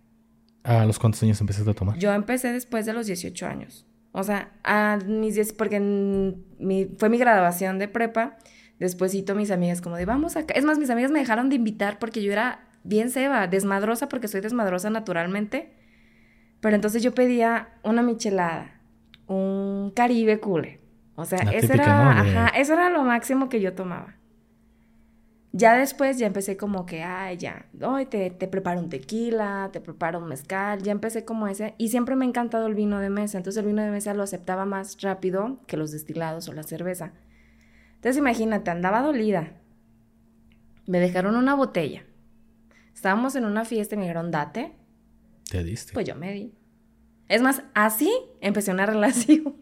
¿A 0.64 0.84
los 0.84 0.98
cuántos 0.98 1.22
años 1.22 1.40
empezaste 1.40 1.70
a 1.70 1.74
tomar? 1.74 1.98
Yo 1.98 2.12
empecé 2.12 2.52
después 2.52 2.86
de 2.86 2.92
los 2.92 3.06
18 3.06 3.46
años. 3.46 3.86
O 4.12 4.22
sea, 4.22 4.52
a 4.62 4.98
mis 5.06 5.34
10, 5.34 5.54
porque 5.54 5.80
mi, 5.80 6.88
fue 6.98 7.08
mi 7.08 7.18
graduación 7.18 7.78
de 7.78 7.88
prepa. 7.88 8.36
Despuésito 8.78 9.34
mis 9.34 9.50
amigas 9.50 9.80
como 9.80 9.96
de, 9.96 10.04
vamos 10.04 10.36
acá. 10.36 10.54
Es 10.54 10.64
más, 10.64 10.78
mis 10.78 10.90
amigas 10.90 11.10
me 11.10 11.20
dejaron 11.20 11.48
de 11.48 11.56
invitar 11.56 11.98
porque 11.98 12.22
yo 12.22 12.32
era 12.32 12.60
bien 12.84 13.10
seba, 13.10 13.46
desmadrosa 13.46 14.08
porque 14.08 14.28
soy 14.28 14.40
desmadrosa 14.40 14.90
naturalmente. 14.90 15.72
Pero 16.60 16.76
entonces 16.76 17.02
yo 17.02 17.14
pedía 17.14 17.70
una 17.82 18.02
michelada, 18.02 18.80
un 19.26 19.92
caribe 19.94 20.40
cule. 20.40 20.80
O 21.14 21.24
sea, 21.24 21.40
eso 21.52 21.72
era, 21.72 22.20
ajá, 22.20 22.48
eso 22.48 22.72
era 22.72 22.88
lo 22.88 23.02
máximo 23.02 23.48
que 23.48 23.60
yo 23.60 23.74
tomaba. 23.74 24.14
Ya 25.54 25.76
después 25.76 26.16
ya 26.16 26.26
empecé 26.26 26.56
como 26.56 26.86
que, 26.86 27.02
ay, 27.02 27.36
ya, 27.36 27.66
hoy 27.82 28.06
te, 28.06 28.30
te, 28.30 28.48
preparo 28.48 28.80
un 28.80 28.88
tequila, 28.88 29.68
te 29.70 29.82
preparo 29.82 30.18
un 30.18 30.28
mezcal, 30.28 30.82
ya 30.82 30.92
empecé 30.92 31.26
como 31.26 31.46
ese. 31.46 31.74
Y 31.76 31.88
siempre 31.88 32.16
me 32.16 32.24
ha 32.24 32.28
encantado 32.28 32.66
el 32.66 32.74
vino 32.74 32.98
de 33.00 33.10
mesa, 33.10 33.36
entonces 33.36 33.60
el 33.60 33.66
vino 33.66 33.82
de 33.82 33.90
mesa 33.90 34.14
lo 34.14 34.22
aceptaba 34.22 34.64
más 34.64 35.02
rápido 35.02 35.60
que 35.66 35.76
los 35.76 35.90
destilados 35.90 36.48
o 36.48 36.54
la 36.54 36.62
cerveza. 36.62 37.12
Entonces 37.96 38.16
imagínate, 38.16 38.70
andaba 38.70 39.02
dolida. 39.02 39.52
Me 40.86 41.00
dejaron 41.00 41.36
una 41.36 41.54
botella. 41.54 42.04
Estábamos 42.94 43.36
en 43.36 43.44
una 43.44 43.66
fiesta 43.66 43.94
y 43.94 43.98
me 43.98 44.04
dijeron, 44.04 44.30
date. 44.30 44.72
¿Te 45.50 45.62
diste? 45.62 45.92
Pues 45.92 46.06
yo 46.06 46.14
me 46.14 46.32
di. 46.32 46.54
Es 47.28 47.42
más, 47.42 47.62
así 47.74 48.10
empecé 48.40 48.70
una 48.70 48.86
relación. 48.86 49.54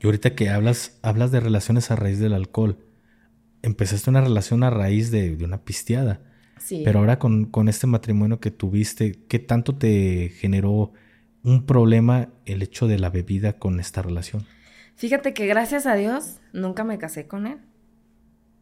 Y 0.00 0.06
ahorita 0.06 0.34
que 0.34 0.50
hablas, 0.50 0.98
hablas 1.02 1.30
de 1.32 1.40
relaciones 1.40 1.90
a 1.90 1.96
raíz 1.96 2.18
del 2.18 2.34
alcohol 2.34 2.76
empezaste 3.62 4.10
una 4.10 4.20
relación 4.20 4.62
a 4.62 4.70
raíz 4.70 5.10
de, 5.10 5.36
una 5.42 5.62
pisteada. 5.64 6.20
Sí. 6.58 6.82
Pero 6.84 6.98
ahora 7.00 7.18
con, 7.18 7.46
con, 7.46 7.68
este 7.68 7.86
matrimonio 7.86 8.40
que 8.40 8.50
tuviste, 8.50 9.20
¿qué 9.28 9.38
tanto 9.38 9.76
te 9.76 10.30
generó 10.30 10.92
un 11.42 11.64
problema 11.64 12.28
el 12.46 12.62
hecho 12.62 12.86
de 12.88 12.98
la 12.98 13.10
bebida 13.10 13.54
con 13.54 13.80
esta 13.80 14.02
relación? 14.02 14.44
Fíjate 14.96 15.32
que 15.32 15.46
gracias 15.46 15.86
a 15.86 15.94
Dios 15.94 16.40
nunca 16.52 16.82
me 16.82 16.98
casé 16.98 17.28
con 17.28 17.46
él. 17.46 17.58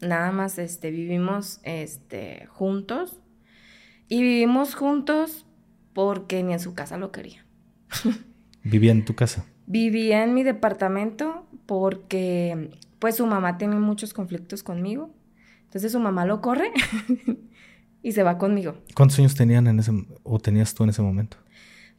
Nada 0.00 0.32
más 0.32 0.58
este, 0.58 0.90
vivimos 0.90 1.60
este, 1.62 2.46
juntos. 2.46 3.18
Y 4.08 4.22
vivimos 4.22 4.74
juntos 4.74 5.46
porque 5.94 6.42
ni 6.42 6.52
en 6.52 6.60
su 6.60 6.74
casa 6.74 6.98
lo 6.98 7.10
quería. 7.10 7.46
¿Vivía 8.62 8.92
en 8.92 9.04
tu 9.04 9.14
casa? 9.14 9.46
Vivía 9.66 10.22
en 10.22 10.34
mi 10.34 10.42
departamento 10.42 11.46
porque 11.64 12.70
pues 12.98 13.16
su 13.16 13.26
mamá 13.26 13.58
tiene 13.58 13.76
muchos 13.76 14.14
conflictos 14.14 14.62
conmigo. 14.62 15.14
Entonces 15.64 15.92
su 15.92 16.00
mamá 16.00 16.24
lo 16.26 16.40
corre 16.40 16.72
y 18.02 18.12
se 18.12 18.22
va 18.22 18.38
conmigo. 18.38 18.76
¿Cuántos 18.94 19.18
años 19.18 19.34
tenían 19.34 19.66
en 19.66 19.78
ese 19.78 19.92
o 20.22 20.38
tenías 20.38 20.74
tú 20.74 20.84
en 20.84 20.90
ese 20.90 21.02
momento? 21.02 21.36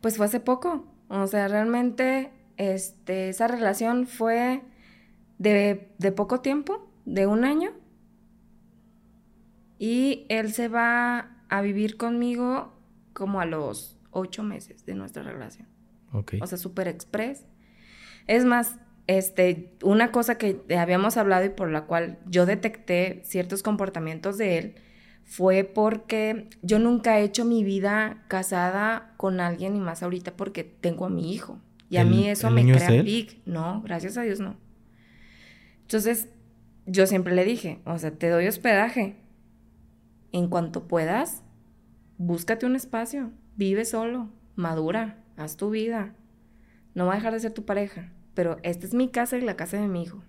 Pues 0.01 0.17
fue 0.17 0.25
hace 0.25 0.39
poco. 0.39 0.85
O 1.09 1.27
sea, 1.27 1.47
realmente 1.47 2.31
este, 2.57 3.29
esa 3.29 3.47
relación 3.47 4.07
fue 4.07 4.61
de, 5.37 5.91
de 5.97 6.11
poco 6.11 6.41
tiempo, 6.41 6.89
de 7.05 7.27
un 7.27 7.43
año. 7.43 7.71
Y 9.79 10.25
él 10.29 10.51
se 10.53 10.67
va 10.67 11.37
a 11.49 11.61
vivir 11.61 11.97
conmigo 11.97 12.73
como 13.13 13.39
a 13.39 13.45
los 13.45 13.97
ocho 14.11 14.43
meses 14.43 14.85
de 14.85 14.95
nuestra 14.95 15.23
relación. 15.23 15.67
Ok. 16.13 16.35
O 16.41 16.47
sea, 16.47 16.57
súper 16.57 16.87
express. 16.87 17.45
Es 18.25 18.43
más, 18.43 18.77
este, 19.07 19.73
una 19.83 20.11
cosa 20.11 20.37
que 20.37 20.61
habíamos 20.77 21.15
hablado 21.15 21.45
y 21.45 21.49
por 21.49 21.71
la 21.71 21.85
cual 21.85 22.19
yo 22.27 22.45
detecté 22.45 23.21
ciertos 23.23 23.63
comportamientos 23.63 24.37
de 24.37 24.57
él 24.57 24.75
fue 25.23 25.63
porque 25.63 26.49
yo 26.61 26.77
nunca 26.77 27.17
he 27.17 27.23
hecho 27.23 27.45
mi 27.45 27.63
vida 27.63 28.23
casada 28.27 29.13
con 29.17 29.39
alguien 29.39 29.75
y 29.75 29.79
más 29.79 30.03
ahorita 30.03 30.35
porque 30.35 30.63
tengo 30.63 31.05
a 31.05 31.09
mi 31.09 31.33
hijo. 31.33 31.59
Y 31.89 31.97
a 31.97 32.03
mí 32.03 32.29
eso 32.29 32.51
me 32.51 32.69
crea 32.69 33.01
big. 33.01 33.41
No, 33.45 33.81
gracias 33.81 34.17
a 34.17 34.21
Dios 34.21 34.41
no. 34.41 34.57
Entonces, 35.81 36.27
yo 36.85 37.07
siempre 37.07 37.33
le 37.33 37.45
dije, 37.45 37.79
o 37.85 37.97
sea, 37.97 38.11
te 38.11 38.29
doy 38.29 38.47
hospedaje. 38.47 39.15
En 40.33 40.49
cuanto 40.49 40.87
puedas, 40.87 41.43
búscate 42.17 42.65
un 42.65 42.75
espacio, 42.75 43.31
vive 43.55 43.85
solo, 43.85 44.29
madura, 44.55 45.23
haz 45.37 45.55
tu 45.55 45.69
vida. 45.69 46.13
No 46.93 47.05
va 47.05 47.13
a 47.13 47.15
dejar 47.15 47.33
de 47.33 47.39
ser 47.39 47.53
tu 47.53 47.63
pareja 47.63 48.11
pero 48.37 48.59
esta 48.61 48.85
es 48.85 48.93
mi 48.93 49.09
casa 49.09 49.35
y 49.35 49.41
la 49.41 49.55
casa 49.55 49.81
de 49.81 49.87
mi 49.87 50.03
hijo. 50.03 50.21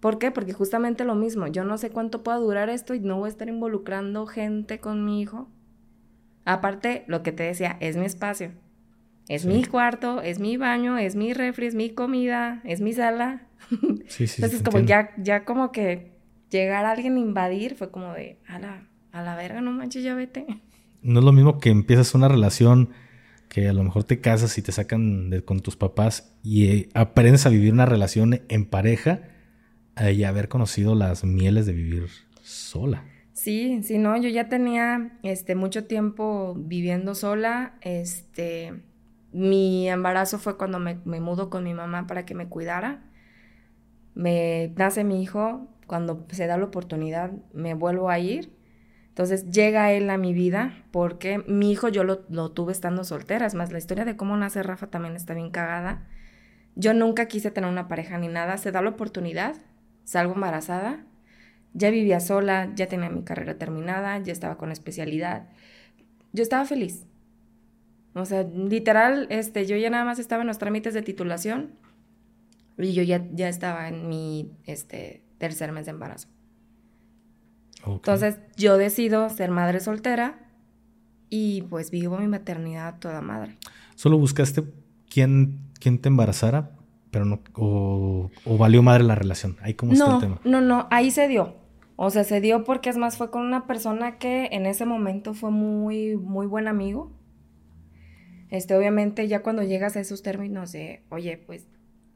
¿Por 0.00 0.18
qué? 0.18 0.30
Porque 0.30 0.54
justamente 0.54 1.04
lo 1.04 1.14
mismo, 1.14 1.46
yo 1.46 1.62
no 1.62 1.76
sé 1.76 1.90
cuánto 1.90 2.22
pueda 2.22 2.38
durar 2.38 2.70
esto 2.70 2.94
y 2.94 3.00
no 3.00 3.18
voy 3.18 3.26
a 3.26 3.28
estar 3.28 3.50
involucrando 3.50 4.26
gente 4.26 4.80
con 4.80 5.04
mi 5.04 5.20
hijo. 5.20 5.50
Aparte, 6.46 7.04
lo 7.06 7.22
que 7.22 7.32
te 7.32 7.42
decía, 7.42 7.76
es 7.80 7.98
mi 7.98 8.06
espacio. 8.06 8.52
Es 9.28 9.44
mi 9.44 9.62
cuarto, 9.66 10.22
es 10.22 10.38
mi 10.38 10.56
baño, 10.56 10.96
es 10.96 11.16
mi 11.16 11.34
refri, 11.34 11.66
es 11.66 11.74
mi 11.74 11.90
comida, 11.90 12.62
es 12.64 12.80
mi 12.80 12.94
sala. 12.94 13.42
Sí, 14.08 14.26
sí, 14.26 14.36
Entonces, 14.42 14.62
como 14.62 14.78
ya, 14.78 15.10
ya 15.18 15.44
como 15.44 15.70
que 15.70 16.12
llegar 16.48 16.86
a 16.86 16.92
alguien 16.92 17.16
a 17.16 17.20
invadir 17.20 17.74
fue 17.74 17.90
como 17.90 18.14
de, 18.14 18.38
a 18.48 18.58
la, 18.58 18.88
a 19.12 19.20
la 19.20 19.36
verga, 19.36 19.60
no 19.60 19.70
manches, 19.70 20.02
ya 20.02 20.14
vete. 20.14 20.46
No 21.02 21.18
es 21.18 21.24
lo 21.26 21.32
mismo 21.32 21.58
que 21.58 21.68
empiezas 21.68 22.14
una 22.14 22.28
relación 22.28 22.88
que 23.52 23.68
a 23.68 23.74
lo 23.74 23.84
mejor 23.84 24.04
te 24.04 24.18
casas 24.22 24.56
y 24.56 24.62
te 24.62 24.72
sacan 24.72 25.30
con 25.44 25.60
tus 25.60 25.76
papás 25.76 26.34
y 26.42 26.68
eh, 26.68 26.88
aprendes 26.94 27.44
a 27.44 27.50
vivir 27.50 27.70
una 27.74 27.84
relación 27.84 28.40
en 28.48 28.64
pareja 28.64 29.20
y 30.10 30.24
haber 30.24 30.48
conocido 30.48 30.94
las 30.94 31.22
mieles 31.22 31.66
de 31.66 31.74
vivir 31.74 32.06
sola. 32.40 33.04
Sí, 33.34 33.82
sí, 33.82 33.98
no, 33.98 34.16
yo 34.16 34.30
ya 34.30 34.48
tenía 34.48 35.18
este 35.22 35.54
mucho 35.54 35.84
tiempo 35.84 36.54
viviendo 36.56 37.14
sola, 37.14 37.74
este 37.82 38.72
mi 39.32 39.86
embarazo 39.90 40.38
fue 40.38 40.56
cuando 40.56 40.78
me, 40.78 41.00
me 41.04 41.20
mudo 41.20 41.50
con 41.50 41.62
mi 41.62 41.74
mamá 41.74 42.06
para 42.06 42.24
que 42.24 42.34
me 42.34 42.48
cuidara. 42.48 43.02
Me 44.14 44.72
nace 44.76 45.04
mi 45.04 45.22
hijo, 45.22 45.68
cuando 45.86 46.26
se 46.30 46.46
da 46.46 46.56
la 46.56 46.64
oportunidad 46.64 47.32
me 47.52 47.74
vuelvo 47.74 48.08
a 48.08 48.18
ir 48.18 48.50
entonces 49.12 49.50
llega 49.50 49.92
él 49.92 50.08
a 50.08 50.16
mi 50.16 50.32
vida 50.32 50.72
porque 50.90 51.44
mi 51.46 51.70
hijo 51.70 51.90
yo 51.90 52.02
lo, 52.02 52.16
tuve 52.52 52.72
estando 52.72 53.04
soltera. 53.04 53.44
Es 53.44 53.54
más, 53.54 53.70
la 53.70 53.76
historia 53.76 54.06
de 54.06 54.16
cómo 54.16 54.38
nace 54.38 54.62
Rafa 54.62 54.86
también 54.86 55.16
está 55.16 55.34
bien 55.34 55.50
cagada. 55.50 56.08
Yo 56.76 56.94
nunca 56.94 57.26
quise 57.28 57.50
tener 57.50 57.68
una 57.68 57.88
pareja 57.88 58.16
ni 58.16 58.28
nada. 58.28 58.56
Se 58.56 58.72
da 58.72 58.80
la 58.80 58.88
oportunidad, 58.88 59.56
salgo 60.04 60.32
embarazada. 60.32 61.04
Ya 61.74 61.90
vivía 61.90 62.20
sola, 62.20 62.72
ya 62.74 62.86
tenía 62.86 63.10
mi 63.10 63.22
carrera 63.22 63.58
terminada, 63.58 64.18
ya 64.18 64.32
estaba 64.32 64.56
con 64.56 64.72
especialidad. 64.72 65.46
Yo 66.32 66.42
estaba 66.42 66.64
feliz. 66.64 67.04
O 68.14 68.24
sea, 68.24 68.44
literal, 68.44 69.26
este, 69.28 69.66
yo 69.66 69.76
ya 69.76 69.90
nada 69.90 70.06
más 70.06 70.20
estaba 70.20 70.40
en 70.40 70.48
los 70.48 70.56
trámites 70.56 70.94
de 70.94 71.02
titulación 71.02 71.72
y 72.78 72.94
yo 72.94 73.02
ya, 73.02 73.26
ya 73.34 73.50
estaba 73.50 73.88
en 73.88 74.08
mi 74.08 74.52
este, 74.64 75.22
tercer 75.36 75.70
mes 75.72 75.84
de 75.84 75.90
embarazo. 75.90 76.31
Entonces 77.86 78.38
yo 78.56 78.78
decido 78.78 79.28
ser 79.28 79.50
madre 79.50 79.80
soltera 79.80 80.38
y 81.28 81.62
pues 81.62 81.90
vivo 81.90 82.18
mi 82.18 82.28
maternidad 82.28 82.98
toda 82.98 83.20
madre. 83.20 83.56
¿Solo 83.94 84.18
buscaste 84.18 84.64
quién, 85.10 85.70
quién 85.80 85.98
te 85.98 86.08
embarazara? 86.08 86.70
Pero 87.10 87.24
no, 87.24 87.40
o, 87.54 88.30
valió 88.58 88.82
madre 88.82 89.04
la 89.04 89.14
relación. 89.14 89.56
Ahí 89.62 89.74
cómo 89.74 89.92
está 89.92 90.14
el 90.14 90.20
tema. 90.20 90.40
No, 90.44 90.60
no, 90.60 90.86
ahí 90.90 91.10
se 91.10 91.28
dio. 91.28 91.56
O 91.96 92.10
sea, 92.10 92.24
se 92.24 92.40
dio 92.40 92.64
porque 92.64 92.88
es 92.88 92.96
más, 92.96 93.16
fue 93.16 93.30
con 93.30 93.42
una 93.42 93.66
persona 93.66 94.18
que 94.18 94.48
en 94.52 94.66
ese 94.66 94.86
momento 94.86 95.34
fue 95.34 95.50
muy, 95.50 96.16
muy 96.16 96.46
buen 96.46 96.68
amigo. 96.68 97.12
Este, 98.48 98.74
obviamente, 98.74 99.28
ya 99.28 99.42
cuando 99.42 99.62
llegas 99.62 99.96
a 99.96 100.00
esos 100.00 100.22
términos 100.22 100.72
de, 100.72 101.02
oye, 101.10 101.36
pues, 101.46 101.66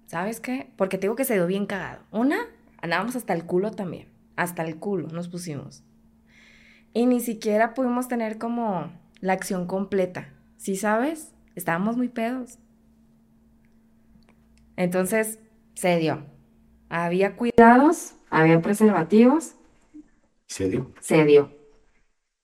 ¿sabes 0.06 0.40
qué? 0.40 0.70
Porque 0.76 0.98
te 0.98 1.02
digo 1.02 1.14
que 1.14 1.24
se 1.24 1.34
dio 1.34 1.46
bien 1.46 1.66
cagado. 1.66 2.02
Una, 2.10 2.38
andábamos 2.80 3.16
hasta 3.16 3.34
el 3.34 3.44
culo 3.44 3.70
también 3.70 4.15
hasta 4.36 4.62
el 4.62 4.76
culo 4.76 5.08
nos 5.08 5.28
pusimos. 5.28 5.82
Y 6.92 7.06
ni 7.06 7.20
siquiera 7.20 7.74
pudimos 7.74 8.08
tener 8.08 8.38
como 8.38 8.90
la 9.20 9.32
acción 9.32 9.66
completa. 9.66 10.28
¿Sí 10.56 10.76
sabes? 10.76 11.32
Estábamos 11.54 11.96
muy 11.96 12.08
pedos. 12.08 12.58
Entonces, 14.76 15.38
se 15.74 15.98
dio. 15.98 16.24
Había 16.88 17.36
cuidados, 17.36 18.14
había 18.30 18.60
preservativos. 18.60 19.56
¿Se 20.46 20.68
dio? 20.68 20.92
Se 21.00 21.24
dio. 21.24 21.50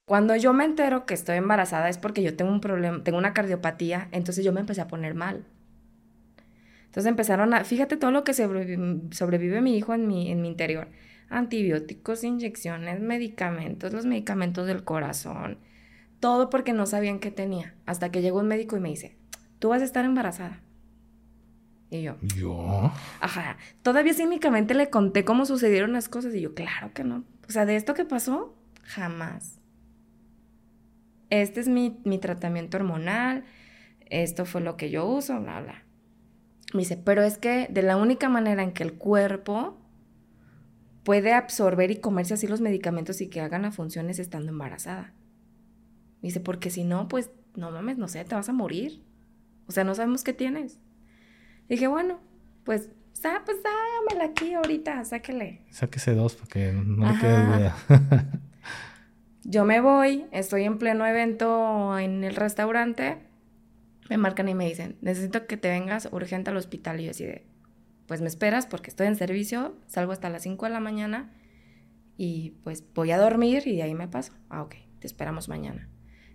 Cuando 0.05 0.35
yo 0.37 0.53
me 0.53 0.65
entero 0.65 1.07
que 1.07 1.15
estoy 1.15 1.37
embarazada 1.37 1.89
es 1.89 1.97
porque 1.97 2.23
yo 2.23 2.37
tengo 2.37 2.51
un 2.51 2.61
problema, 2.61 3.03
tengo 3.05 3.19
una 3.19 3.33
cardiopatía, 3.33 4.09
entonces 4.11 4.45
yo 4.45 4.53
me 4.53 4.61
empecé 4.61 4.81
a 4.81 4.89
poner 4.89 5.15
mal. 5.15 5.45
Entonces 6.87 7.09
empezaron 7.09 7.55
a, 7.55 7.65
fíjate 7.65 7.97
todo 7.97 8.11
lo 8.11 8.25
que 8.25 8.35
sobrevive, 8.35 9.61
mi 9.63 9.77
hijo 9.77 9.95
en 9.95 10.07
mi, 10.07 10.31
en 10.31 10.43
mi 10.43 10.49
interior 10.49 10.89
antibióticos, 11.33 12.25
inyecciones, 12.25 13.01
medicamentos, 13.01 13.93
los 13.93 14.07
medicamentos 14.07 14.67
del 14.67 14.85
corazón, 14.85 15.59
todo 16.21 16.51
porque 16.51 16.73
no 16.73 16.87
sabían 16.87 17.19
qué 17.19 17.31
tenía. 17.31 17.75
Hasta 17.87 18.11
que 18.11 18.23
llegó 18.23 18.41
un 18.41 18.49
médico 18.49 18.77
y 18.77 18.81
me 18.81 18.91
dice, 18.91 19.17
tú 19.59 19.71
vas 19.71 19.83
a 19.83 19.85
estar 19.85 20.05
embarazada. 20.05 20.61
Y 21.91 22.03
yo. 22.03 22.17
¿Yo? 22.37 22.93
Ajá. 23.21 23.59
Todavía 23.83 24.15
cínicamente 24.15 24.75
le 24.75 24.89
conté 24.89 25.25
cómo 25.25 25.45
sucedieron 25.45 25.93
las 25.93 26.09
cosas 26.09 26.35
y 26.35 26.41
yo, 26.41 26.55
claro 26.55 26.93
que 26.95 27.05
no. 27.05 27.25
O 27.49 27.53
sea, 27.53 27.67
de 27.67 27.77
esto 27.77 27.95
que 27.95 28.05
pasó, 28.05 28.55
jamás. 28.83 29.61
Este 31.29 31.61
es 31.61 31.69
mi, 31.69 32.01
mi 32.05 32.19
tratamiento 32.19 32.77
hormonal, 32.77 33.45
esto 34.07 34.45
fue 34.45 34.61
lo 34.61 34.77
que 34.77 34.91
yo 34.91 35.07
uso, 35.07 35.41
bla, 35.41 35.61
bla. 35.61 35.83
Me 36.73 36.81
dice, 36.81 36.97
pero 36.97 37.23
es 37.23 37.39
que 37.39 37.69
de 37.71 37.83
la 37.83 37.97
única 37.97 38.29
manera 38.29 38.63
en 38.63 38.73
que 38.73 38.83
el 38.83 38.95
cuerpo 38.95 39.82
puede 41.05 41.33
absorber 41.33 41.91
y 41.91 41.97
comerse 41.97 42.35
así 42.35 42.47
los 42.47 42.61
medicamentos 42.61 43.21
y 43.21 43.29
que 43.29 43.41
hagan 43.41 43.63
las 43.63 43.77
funciones 43.77 44.19
estando 44.19 44.51
embarazada. 44.51 45.13
Dice, 46.21 46.41
porque 46.41 46.71
si 46.71 46.85
no, 46.85 47.09
pues 47.09 47.31
no 47.57 47.71
mames, 47.71 47.99
no 47.99 48.09
sé, 48.09 48.25
te 48.25 48.35
vas 48.35 48.49
a 48.49 48.53
morir. 48.53 49.03
O 49.67 49.73
sea, 49.73 49.85
no 49.85 49.95
sabemos 49.95 50.23
qué 50.25 50.33
tienes. 50.33 50.79
Dije, 51.69 51.87
bueno, 51.87 52.21
pues, 52.65 52.91
ah, 53.25 53.43
pues 53.45 53.59
dámela 53.63 54.31
aquí 54.31 54.55
ahorita, 54.55 55.05
sáquele. 55.05 55.63
Sáquese 55.71 56.15
dos 56.15 56.35
porque 56.35 56.73
no 56.73 57.11
le 57.11 57.19
quede 57.19 57.45
duda. 57.45 57.77
Yo 59.45 59.65
me 59.65 59.81
voy, 59.81 60.27
estoy 60.31 60.65
en 60.65 60.79
pleno 60.79 61.05
evento 61.05 61.99
en 61.99 62.23
el 62.23 62.37
restaurante, 62.37 63.19
me 64.09 64.17
marcan 64.17 64.49
y 64.49 64.55
me 64.55 64.69
dicen, 64.69 64.97
necesito 65.01 65.47
que 65.47 65.57
te 65.57 65.69
vengas 65.69 66.09
urgente 66.13 66.51
al 66.51 66.57
hospital. 66.57 67.01
Y 67.01 67.07
yo 67.07 67.11
así 67.11 67.25
de, 67.25 67.45
pues 68.13 68.21
me 68.21 68.29
esperas 68.29 68.67
porque 68.67 68.91
estoy 68.91 69.07
en 69.07 69.17
servicio, 69.17 69.75
salgo 69.87 70.13
hasta 70.13 70.29
las 70.29 70.43
5 70.43 70.67
de 70.67 70.71
la 70.71 70.81
mañana 70.81 71.33
y 72.19 72.51
pues 72.63 72.85
voy 72.95 73.11
a 73.11 73.17
dormir 73.17 73.63
y 73.65 73.77
de 73.77 73.85
ahí 73.85 73.95
me 73.95 74.07
paso. 74.07 74.35
Ah, 74.51 74.61
ok, 74.61 74.75
te 74.99 75.07
esperamos 75.07 75.49
mañana. 75.49 75.89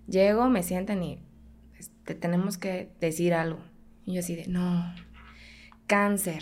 Llego, 0.08 0.50
me 0.50 0.64
sientan 0.64 1.04
y 1.04 1.20
pues, 1.76 1.92
te 2.04 2.16
tenemos 2.16 2.58
que 2.58 2.90
decir 3.00 3.36
algo. 3.36 3.60
Y 4.08 4.14
yo 4.14 4.22
así 4.22 4.36
de, 4.36 4.48
no, 4.48 4.92
cáncer. 5.86 6.42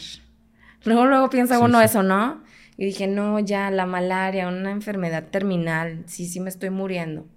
Luego, 0.85 1.05
luego 1.05 1.29
piensa 1.29 1.59
uno 1.59 1.81
eso, 1.81 2.01
¿no? 2.01 2.41
Y 2.77 2.85
dije, 2.85 3.07
no, 3.07 3.37
ya, 3.41 3.69
la 3.71 3.85
malaria, 3.85 4.47
una 4.47 4.71
enfermedad 4.71 5.27
terminal, 5.31 6.05
sí, 6.07 6.27
sí 6.27 6.39
me 6.39 6.47
estoy 6.47 6.69
muriendo. 6.69 7.27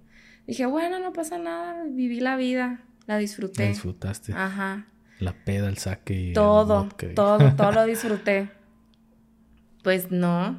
Dije, 0.47 0.65
bueno, 0.67 0.99
no 0.99 1.11
pasa 1.11 1.37
nada, 1.37 1.83
viví 1.83 2.21
la 2.21 2.37
vida, 2.37 2.79
la 3.07 3.17
disfruté. 3.17 3.63
La 3.63 3.69
disfrutaste. 3.71 4.31
Ajá. 4.31 4.85
La 5.19 5.33
peda, 5.33 5.67
el 5.67 5.77
saque. 5.77 6.31
Todo, 6.33 6.87
todo, 7.13 7.53
todo 7.57 7.71
lo 7.71 7.85
disfruté. 7.85 8.49
Pues 9.83 10.11
no. 10.11 10.57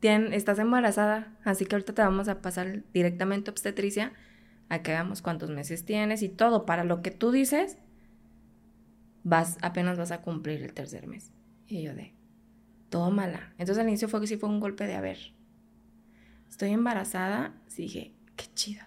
Tien, 0.00 0.32
estás 0.32 0.58
embarazada, 0.58 1.36
así 1.44 1.66
que 1.66 1.74
ahorita 1.74 1.92
te 1.92 2.02
vamos 2.02 2.28
a 2.28 2.40
pasar 2.40 2.82
directamente 2.94 3.50
a 3.50 3.52
obstetricia 3.52 4.12
a 4.70 4.82
que 4.82 4.92
veamos 4.92 5.20
cuántos 5.20 5.50
meses 5.50 5.84
tienes 5.84 6.22
y 6.22 6.30
todo. 6.30 6.64
Para 6.64 6.84
lo 6.84 7.02
que 7.02 7.10
tú 7.10 7.32
dices, 7.32 7.76
vas, 9.24 9.58
apenas 9.60 9.98
vas 9.98 10.10
a 10.10 10.22
cumplir 10.22 10.62
el 10.62 10.72
tercer 10.72 11.06
mes. 11.06 11.32
Y 11.66 11.82
yo 11.82 11.94
de, 11.94 12.14
tómala. 12.88 13.52
Entonces 13.58 13.78
al 13.78 13.88
inicio 13.88 14.08
fue 14.08 14.20
que 14.20 14.26
sí 14.26 14.36
fue 14.36 14.48
un 14.48 14.60
golpe 14.60 14.86
de 14.86 14.94
a 14.94 15.00
ver. 15.02 15.18
Estoy 16.48 16.70
embarazada, 16.70 17.54
sí 17.66 17.82
dije, 17.82 18.14
qué 18.36 18.46
chido. 18.54 18.84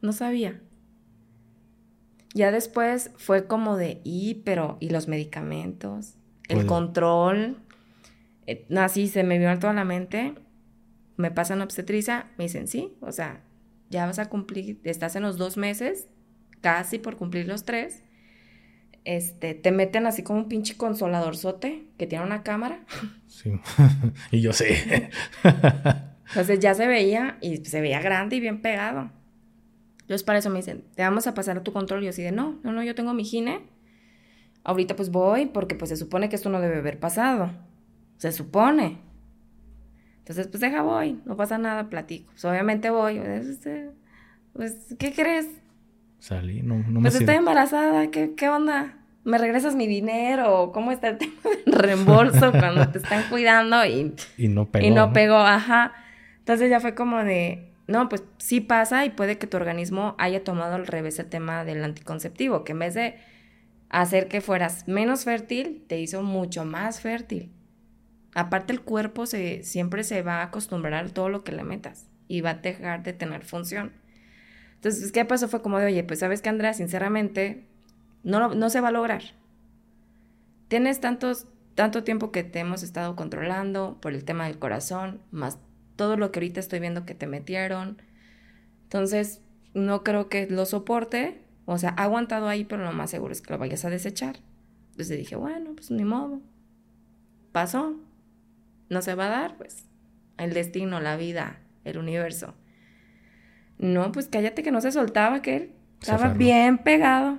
No 0.00 0.12
sabía. 0.12 0.60
Ya 2.34 2.50
después 2.50 3.10
fue 3.16 3.46
como 3.46 3.76
de, 3.76 4.00
y, 4.04 4.36
pero, 4.44 4.78
¿y 4.80 4.90
los 4.90 5.08
medicamentos? 5.08 6.16
El 6.48 6.66
control. 6.66 7.58
Eh, 8.46 8.66
así 8.76 9.08
se 9.08 9.22
me 9.22 9.38
vio 9.38 9.58
toda 9.58 9.72
la 9.72 9.84
mente. 9.84 10.34
Me 11.16 11.30
pasan 11.30 11.60
obstetricia, 11.60 12.30
me 12.38 12.44
dicen, 12.44 12.68
sí, 12.68 12.94
o 13.00 13.12
sea, 13.12 13.42
ya 13.90 14.06
vas 14.06 14.18
a 14.18 14.28
cumplir, 14.28 14.80
estás 14.84 15.14
en 15.16 15.22
los 15.22 15.36
dos 15.36 15.56
meses, 15.56 16.08
casi 16.62 16.98
por 16.98 17.16
cumplir 17.16 17.46
los 17.46 17.64
tres. 17.64 18.02
Este, 19.04 19.54
te 19.54 19.72
meten 19.72 20.06
así 20.06 20.22
como 20.22 20.38
un 20.40 20.48
pinche 20.48 20.76
consoladorzote 20.76 21.88
que 21.98 22.06
tiene 22.06 22.24
una 22.24 22.42
cámara. 22.42 22.84
Sí, 23.26 23.52
y 24.30 24.40
yo 24.40 24.52
sé. 24.52 25.10
Entonces 26.28 26.60
ya 26.60 26.74
se 26.74 26.86
veía 26.86 27.36
y 27.42 27.58
se 27.58 27.80
veía 27.80 28.00
grande 28.00 28.36
y 28.36 28.40
bien 28.40 28.62
pegado. 28.62 29.10
Entonces 30.02 30.22
para 30.24 30.38
eso 30.38 30.50
me 30.50 30.58
dicen, 30.58 30.84
te 30.94 31.02
vamos 31.02 31.26
a 31.26 31.34
pasar 31.34 31.56
a 31.56 31.62
tu 31.62 31.72
control. 31.72 32.02
Y 32.02 32.04
yo 32.04 32.10
así 32.10 32.22
de, 32.22 32.32
no, 32.32 32.58
no, 32.62 32.72
no, 32.72 32.82
yo 32.82 32.94
tengo 32.94 33.14
mi 33.14 33.24
gine. 33.24 33.60
Ahorita 34.64 34.94
pues 34.94 35.10
voy 35.10 35.46
porque 35.46 35.74
pues 35.74 35.88
se 35.88 35.96
supone 35.96 36.28
que 36.28 36.36
esto 36.36 36.50
no 36.50 36.60
debe 36.60 36.78
haber 36.78 37.00
pasado. 37.00 37.50
Se 38.18 38.30
supone. 38.30 38.98
Entonces 40.18 40.46
pues 40.48 40.60
deja 40.60 40.82
voy, 40.82 41.20
no 41.24 41.36
pasa 41.36 41.58
nada, 41.58 41.88
platico. 41.88 42.30
Pues, 42.32 42.44
obviamente 42.44 42.90
voy. 42.90 43.18
Este, 43.18 43.90
pues, 44.52 44.94
¿qué 44.98 45.12
crees? 45.12 45.48
Salí, 46.18 46.62
no, 46.62 46.78
no 46.78 47.00
me 47.00 47.10
Pues 47.10 47.16
estoy 47.16 47.34
embarazada, 47.34 48.10
¿Qué, 48.10 48.34
¿qué 48.36 48.48
onda? 48.48 48.98
¿Me 49.24 49.38
regresas 49.38 49.74
mi 49.74 49.86
dinero? 49.86 50.70
¿Cómo 50.72 50.92
está 50.92 51.08
el 51.08 51.18
tema 51.18 51.56
del 51.64 51.74
reembolso 51.74 52.52
cuando 52.52 52.88
te 52.90 52.98
están 52.98 53.24
cuidando? 53.30 53.84
Y, 53.86 54.14
y 54.36 54.48
no 54.48 54.70
pegó. 54.70 54.86
Y 54.86 54.90
no, 54.90 55.12
pegó, 55.12 55.38
ajá. 55.38 55.92
Entonces 56.38 56.70
ya 56.70 56.80
fue 56.80 56.94
como 56.94 57.24
de, 57.24 57.71
no, 57.86 58.08
pues 58.08 58.24
sí 58.38 58.60
pasa 58.60 59.04
y 59.04 59.10
puede 59.10 59.38
que 59.38 59.46
tu 59.46 59.56
organismo 59.56 60.14
haya 60.18 60.44
tomado 60.44 60.76
al 60.76 60.86
revés 60.86 61.18
el 61.18 61.26
tema 61.26 61.64
del 61.64 61.82
anticonceptivo, 61.82 62.64
que 62.64 62.72
en 62.72 62.78
vez 62.78 62.94
de 62.94 63.16
hacer 63.88 64.28
que 64.28 64.40
fueras 64.40 64.88
menos 64.88 65.24
fértil, 65.24 65.84
te 65.88 66.00
hizo 66.00 66.22
mucho 66.22 66.64
más 66.64 67.00
fértil. 67.00 67.52
Aparte 68.34 68.72
el 68.72 68.80
cuerpo 68.80 69.26
se, 69.26 69.62
siempre 69.62 70.04
se 70.04 70.22
va 70.22 70.36
a 70.36 70.44
acostumbrar 70.44 71.04
a 71.04 71.08
todo 71.08 71.28
lo 71.28 71.44
que 71.44 71.52
le 71.52 71.64
metas 71.64 72.08
y 72.28 72.40
va 72.40 72.50
a 72.50 72.54
dejar 72.54 73.02
de 73.02 73.12
tener 73.12 73.44
función. 73.44 73.92
Entonces, 74.76 75.12
¿qué 75.12 75.24
pasó? 75.24 75.48
Fue 75.48 75.60
como 75.60 75.78
de, 75.78 75.86
oye, 75.86 76.04
pues 76.04 76.20
sabes 76.20 76.40
que 76.40 76.48
Andrea, 76.48 76.72
sinceramente, 76.72 77.66
no, 78.22 78.54
no 78.54 78.70
se 78.70 78.80
va 78.80 78.88
a 78.88 78.92
lograr. 78.92 79.22
Tienes 80.68 81.00
tantos, 81.00 81.46
tanto 81.74 82.04
tiempo 82.04 82.32
que 82.32 82.42
te 82.42 82.60
hemos 82.60 82.82
estado 82.82 83.14
controlando 83.14 83.98
por 84.00 84.14
el 84.14 84.24
tema 84.24 84.46
del 84.46 84.58
corazón, 84.58 85.20
más 85.30 85.58
todo 85.96 86.16
lo 86.16 86.32
que 86.32 86.38
ahorita 86.40 86.60
estoy 86.60 86.80
viendo 86.80 87.04
que 87.04 87.14
te 87.14 87.26
metieron. 87.26 88.00
Entonces, 88.84 89.40
no 89.74 90.02
creo 90.04 90.28
que 90.28 90.46
lo 90.46 90.66
soporte. 90.66 91.42
O 91.64 91.78
sea, 91.78 91.94
ha 91.96 92.04
aguantado 92.04 92.48
ahí, 92.48 92.64
pero 92.64 92.84
lo 92.84 92.92
más 92.92 93.10
seguro 93.10 93.32
es 93.32 93.40
que 93.40 93.52
lo 93.52 93.58
vayas 93.58 93.84
a 93.84 93.90
desechar. 93.90 94.36
Entonces 94.90 95.18
dije, 95.18 95.36
bueno, 95.36 95.72
pues 95.74 95.90
ni 95.90 96.04
modo. 96.04 96.40
Pasó. 97.52 97.96
No 98.88 99.02
se 99.02 99.14
va 99.14 99.26
a 99.26 99.30
dar, 99.30 99.56
pues. 99.56 99.86
El 100.38 100.52
destino, 100.52 101.00
la 101.00 101.16
vida, 101.16 101.60
el 101.84 101.98
universo. 101.98 102.54
No, 103.78 104.12
pues 104.12 104.28
cállate 104.28 104.62
que 104.62 104.70
no 104.70 104.80
se 104.80 104.92
soltaba 104.92 105.42
que 105.42 105.56
él. 105.56 105.72
Estaba 106.00 106.28
bien 106.34 106.78
pegado. 106.78 107.38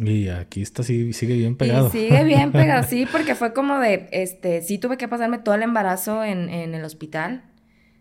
Y 0.00 0.28
aquí 0.28 0.62
está, 0.62 0.82
sí, 0.82 1.12
sigue 1.12 1.34
bien 1.34 1.56
pegado. 1.56 1.88
Y 1.88 1.90
sigue 1.90 2.24
bien 2.24 2.52
pegado, 2.52 2.82
sí, 2.84 3.06
porque 3.10 3.34
fue 3.34 3.52
como 3.52 3.78
de, 3.78 4.08
este, 4.12 4.62
sí 4.62 4.78
tuve 4.78 4.96
que 4.96 5.08
pasarme 5.08 5.38
todo 5.38 5.54
el 5.54 5.62
embarazo 5.62 6.24
en, 6.24 6.48
en 6.48 6.74
el 6.74 6.84
hospital. 6.84 7.44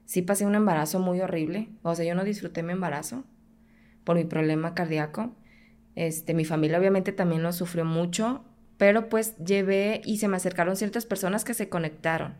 Sí 0.05 0.21
pasé 0.21 0.45
un 0.45 0.55
embarazo 0.55 0.99
muy 0.99 1.19
horrible. 1.19 1.69
O 1.83 1.93
sea, 1.95 2.05
yo 2.05 2.15
no 2.15 2.23
disfruté 2.23 2.63
mi 2.63 2.71
embarazo 2.71 3.25
por 4.03 4.15
mi 4.15 4.23
problema 4.23 4.73
cardíaco. 4.73 5.35
Este, 5.95 6.33
mi 6.33 6.45
familia 6.45 6.79
obviamente 6.79 7.11
también 7.11 7.43
lo 7.43 7.51
sufrió 7.51 7.83
mucho, 7.83 8.45
pero 8.77 9.09
pues 9.09 9.35
llevé 9.37 10.01
y 10.05 10.17
se 10.17 10.29
me 10.29 10.37
acercaron 10.37 10.77
ciertas 10.77 11.05
personas 11.05 11.43
que 11.43 11.53
se 11.53 11.67
conectaron. 11.67 12.35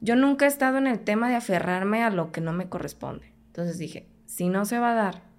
Yo 0.00 0.14
nunca 0.16 0.44
he 0.44 0.48
estado 0.48 0.78
en 0.78 0.86
el 0.86 1.00
tema 1.00 1.28
de 1.28 1.34
aferrarme 1.34 2.04
a 2.04 2.10
lo 2.10 2.30
que 2.30 2.40
no 2.40 2.52
me 2.52 2.68
corresponde. 2.68 3.32
Entonces 3.48 3.78
dije, 3.78 4.06
si 4.26 4.48
no 4.48 4.64
se 4.64 4.78
va 4.78 4.92
a 4.92 4.94
dar 4.94 5.31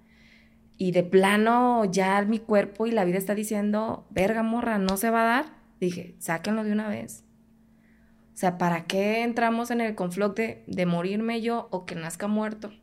y 0.84 0.92
de 0.92 1.04
plano 1.04 1.86
ya 1.86 2.22
mi 2.24 2.40
cuerpo 2.40 2.88
y 2.88 2.92
la 2.92 3.06
vida 3.06 3.18
está 3.18 3.36
diciendo, 3.36 4.06
verga 4.10 4.44
morra, 4.44 4.80
no 4.80 4.98
se 4.98 5.10
va 5.10 5.22
a 5.22 5.26
dar, 5.26 5.46
dije, 5.80 6.14
sáquenlo 6.20 6.66
de 6.66 6.74
una 6.74 6.90
vez. 6.90 7.24
O 8.34 8.36
sea, 8.36 8.58
¿para 8.58 8.84
qué 8.84 9.24
entramos 9.24 9.72
en 9.72 9.80
el 9.80 9.96
conflicto 9.96 10.34
de, 10.34 10.62
de 10.68 10.86
morirme 10.86 11.40
yo 11.40 11.70
o 11.72 11.86
que 11.86 11.96
nazca 11.96 12.28
muerto? 12.28 12.74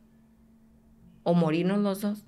O 1.21 1.35
morirnos 1.35 1.77
los 1.77 2.01
dos. 2.01 2.25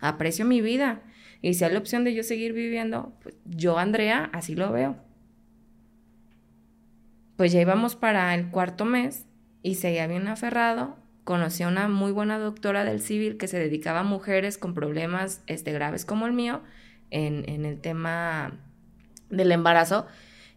Aprecio 0.00 0.44
mi 0.44 0.60
vida. 0.60 1.02
Y 1.42 1.54
si 1.54 1.64
hay 1.64 1.72
la 1.72 1.80
opción 1.80 2.04
de 2.04 2.14
yo 2.14 2.22
seguir 2.22 2.52
viviendo, 2.52 3.12
pues 3.24 3.34
yo, 3.46 3.76
Andrea, 3.76 4.30
así 4.32 4.54
lo 4.54 4.70
veo. 4.70 4.94
Pues 7.36 7.50
ya 7.50 7.60
íbamos 7.60 7.96
para 7.96 8.32
el 8.36 8.52
cuarto 8.52 8.84
mes 8.84 9.26
y 9.64 9.74
seguía 9.74 10.06
bien 10.06 10.28
aferrado 10.28 10.96
conocí 11.24 11.62
a 11.62 11.68
una 11.68 11.88
muy 11.88 12.12
buena 12.12 12.38
doctora 12.38 12.84
del 12.84 13.00
civil 13.00 13.36
que 13.36 13.48
se 13.48 13.58
dedicaba 13.58 14.00
a 14.00 14.04
mujeres 14.04 14.58
con 14.58 14.74
problemas 14.74 15.42
este, 15.46 15.72
graves 15.72 16.04
como 16.04 16.26
el 16.26 16.32
mío 16.32 16.62
en, 17.10 17.64
el 17.64 17.80
tema 17.80 18.52
del 19.28 19.52
embarazo. 19.52 20.06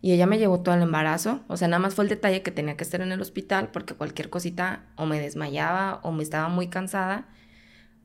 Y 0.02 0.12
ella 0.12 0.28
me 0.28 0.38
llevó 0.38 0.60
todo 0.60 0.76
el 0.76 0.82
embarazo. 0.82 1.42
O 1.48 1.56
sea, 1.56 1.68
nada 1.68 1.80
más 1.80 1.96
fue 1.96 2.06
el 2.06 2.10
detalle 2.10 2.42
que 2.42 2.52
tenía 2.52 2.76
que 2.76 2.84
estar 2.84 3.02
en 3.02 3.12
el 3.12 3.22
hospital 3.22 3.70
porque 3.72 3.94
cualquier 3.94 4.30
cosita 4.30 4.84
o 4.96 5.06
me 5.06 5.20
desmayaba 5.20 6.00
o 6.04 6.12
me 6.12 6.24
estaba 6.24 6.50
muy 6.50 6.68
cansada. 6.68 7.28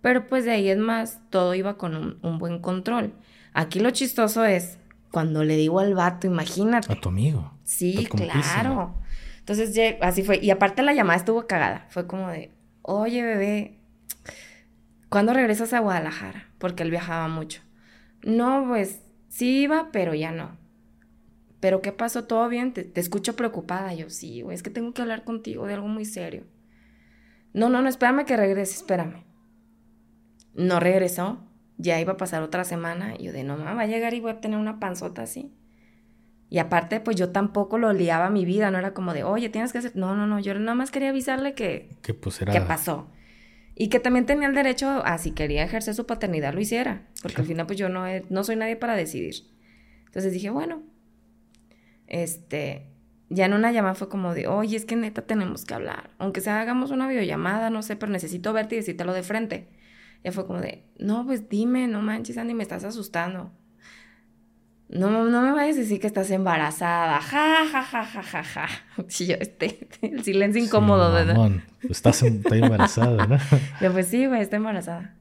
Pero 0.00 0.28
pues 0.28 0.44
de 0.44 0.52
ahí 0.52 0.68
es 0.68 0.78
más, 0.78 1.20
todo 1.30 1.54
iba 1.54 1.76
con 1.76 1.96
un, 1.96 2.18
un 2.22 2.38
buen 2.38 2.61
control. 2.61 3.14
Aquí 3.52 3.80
lo 3.80 3.90
chistoso 3.90 4.44
es 4.44 4.78
cuando 5.11 5.42
le 5.42 5.56
digo 5.56 5.80
al 5.80 5.94
vato, 5.94 6.26
imagínate. 6.26 6.92
A 6.92 7.00
tu 7.00 7.09
amigo. 7.09 7.52
Sí, 7.64 8.06
claro. 8.11 8.94
Entonces, 9.49 9.96
así 10.03 10.22
fue. 10.22 10.38
Y 10.42 10.51
aparte 10.51 10.82
la 10.82 10.92
llamada 10.92 11.18
estuvo 11.18 11.46
cagada. 11.46 11.86
Fue 11.88 12.07
como 12.07 12.28
de, 12.28 12.53
oye 12.82 13.22
bebé, 13.22 13.78
¿cuándo 15.09 15.32
regresas 15.32 15.72
a 15.72 15.78
Guadalajara? 15.78 16.51
Porque 16.59 16.82
él 16.82 16.90
viajaba 16.90 17.28
mucho. 17.28 17.62
No, 18.22 18.66
pues 18.68 19.01
sí 19.30 19.62
iba, 19.62 19.90
pero 19.90 20.14
ya 20.14 20.32
no. 20.32 20.59
¿Pero 21.61 21.80
qué 21.80 21.92
pasó? 21.92 22.24
¿Todo 22.24 22.46
bien? 22.51 22.74
Te, 22.74 22.92
escucho 23.01 23.36
preocupada. 23.36 23.94
Yo, 23.94 24.11
sí, 24.11 24.42
güey, 24.42 24.55
es 24.55 24.62
que 24.62 24.68
tengo 24.68 24.92
que 24.92 25.01
hablar 25.01 25.24
contigo 25.24 25.66
de 25.66 25.74
algo 25.74 25.88
muy 25.88 26.05
serio. 26.05 26.44
No, 27.55 27.70
no, 27.70 27.80
no, 27.80 27.88
espérame 27.88 28.26
que 28.26 28.36
regrese, 28.36 28.74
espérame. 28.74 29.24
No 30.53 30.78
regresó. 30.78 31.42
Ya 31.78 31.99
iba 32.01 32.12
a 32.12 32.16
pasar 32.18 32.42
otra 32.42 32.64
semana. 32.64 33.14
Y 33.18 33.24
yo 33.24 33.32
de, 33.32 33.44
no, 33.44 33.57
mamá, 33.57 33.72
va 33.72 33.82
a 33.82 33.86
llegar 33.86 34.12
y 34.12 34.20
voy 34.20 34.32
a 34.32 34.40
tener 34.42 34.59
una 34.59 34.78
panzota 34.78 35.22
así. 35.22 35.55
Y 36.51 36.59
aparte, 36.59 37.01
pues 37.01 37.16
yo 37.16 37.30
tampoco 37.30 37.76
lo 37.76 37.92
liaba 37.92 38.30
mi 38.30 38.44
vida, 38.44 38.70
no 38.70 38.78
era 38.78 38.94
como 38.94 39.12
de, 39.12 39.22
oye, 39.22 39.51
tienes 39.51 39.72
que 39.72 39.78
hacer. 39.78 39.96
No, 39.96 40.16
no, 40.16 40.26
no, 40.26 40.40
yo 40.40 40.55
nada 40.55 40.74
más 40.74 40.90
quería 40.90 41.11
avisarle 41.11 41.55
que. 41.55 41.96
Que 42.03 42.14
pues 42.14 42.40
era. 42.40 42.53
Que 42.53 42.61
pasó. 42.61 43.11
Y 43.74 43.88
que 43.88 44.01
también 44.01 44.26
tenía 44.26 44.49
el 44.49 44.55
derecho 44.55 44.88
a, 44.88 45.18
si 45.18 45.32
quería 45.32 45.62
ejercer 45.62 45.94
su 45.94 46.07
paternidad, 46.07 46.55
lo 46.55 46.61
hiciera. 46.61 47.07
Porque 47.22 47.42
al 47.42 47.46
final, 47.46 47.66
pues 47.66 47.78
yo 47.78 47.88
no, 47.88 48.05
no 48.30 48.44
soy 48.44 48.57
nadie 48.57 48.76
para 48.76 48.96
decidir. 48.96 49.34
Entonces 50.07 50.32
dije, 50.32 50.51
bueno. 50.51 50.82
Este. 52.07 52.86
Ya 53.30 53.44
en 53.44 53.53
una 53.53 53.70
llamada 53.70 53.94
fue 53.94 54.09
como 54.09 54.32
de, 54.32 54.46
oye, 54.46 54.74
es 54.74 54.86
que 54.86 54.96
neta 54.96 55.26
tenemos 55.26 55.66
que 55.66 55.74
hablar. 55.74 56.11
Aunque 56.16 56.40
sea 56.40 56.62
hagamos 56.62 56.90
una 56.90 57.07
videollamada, 57.07 57.68
no 57.68 57.82
sé, 57.82 57.94
pero 57.94 58.11
necesito 58.11 58.55
verte 58.55 58.74
y 58.74 58.78
decírtelo 58.78 59.12
de 59.12 59.22
frente. 59.22 59.68
Ya 60.24 60.32
fue 60.32 60.46
como 60.46 60.62
de, 60.62 60.84
no, 60.99 61.26
pues 61.26 61.51
dime, 61.51 61.88
no 61.88 62.01
manches, 62.01 62.38
Andy, 62.38 62.55
me 62.55 62.62
estás 62.62 62.84
asustando. 62.84 63.53
No, 64.89 65.24
no 65.24 65.43
me 65.43 65.53
vayas 65.53 65.76
a 65.76 65.80
decir 65.80 66.01
que 66.01 66.07
estás 66.07 66.30
embarazada. 66.30 67.20
Ja, 67.20 67.66
ja, 67.70 67.82
ja, 67.82 68.05
ja, 68.05 68.22
ja, 68.22 68.43
ja. 68.43 68.68
Sí, 69.09 69.26
yo, 69.26 69.36
este, 69.39 69.86
el 70.01 70.24
silencio 70.24 70.62
incómodo, 70.62 71.12
¿verdad? 71.12 71.51
estás 71.89 72.22
embarazada, 72.22 73.26
¿no? 73.26 73.39
Yo, 73.80 73.93
pues 73.93 74.09
sí, 74.09 74.26
güey, 74.26 74.41
estoy 74.41 74.57
embarazada. 74.57 75.14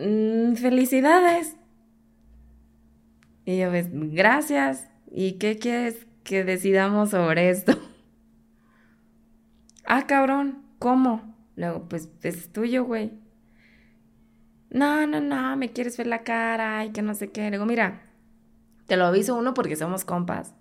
Mm, 0.00 0.54
felicidades. 0.54 1.56
Y 3.44 3.58
yo, 3.58 3.70
pues, 3.70 3.88
gracias. 3.92 4.88
¿Y 5.10 5.32
qué 5.32 5.58
quieres 5.58 6.06
que 6.24 6.42
decidamos 6.42 7.10
sobre 7.10 7.50
esto? 7.50 7.78
ah, 9.86 10.06
cabrón, 10.06 10.62
¿cómo? 10.78 11.36
Luego, 11.56 11.88
pues, 11.88 12.08
es 12.22 12.52
tuyo, 12.52 12.84
güey. 12.84 13.12
No, 14.70 15.06
no, 15.06 15.20
no, 15.20 15.56
me 15.56 15.72
quieres 15.72 15.96
ver 15.96 16.08
la 16.08 16.24
cara 16.24 16.84
y 16.86 16.90
que 16.90 17.02
no 17.02 17.14
sé 17.14 17.30
qué. 17.30 17.48
Luego, 17.50 17.66
mira, 17.66 18.05
te 18.86 18.96
lo 18.96 19.06
aviso 19.06 19.34
uno 19.34 19.54
porque 19.54 19.76
somos 19.76 20.04
compas. 20.04 20.54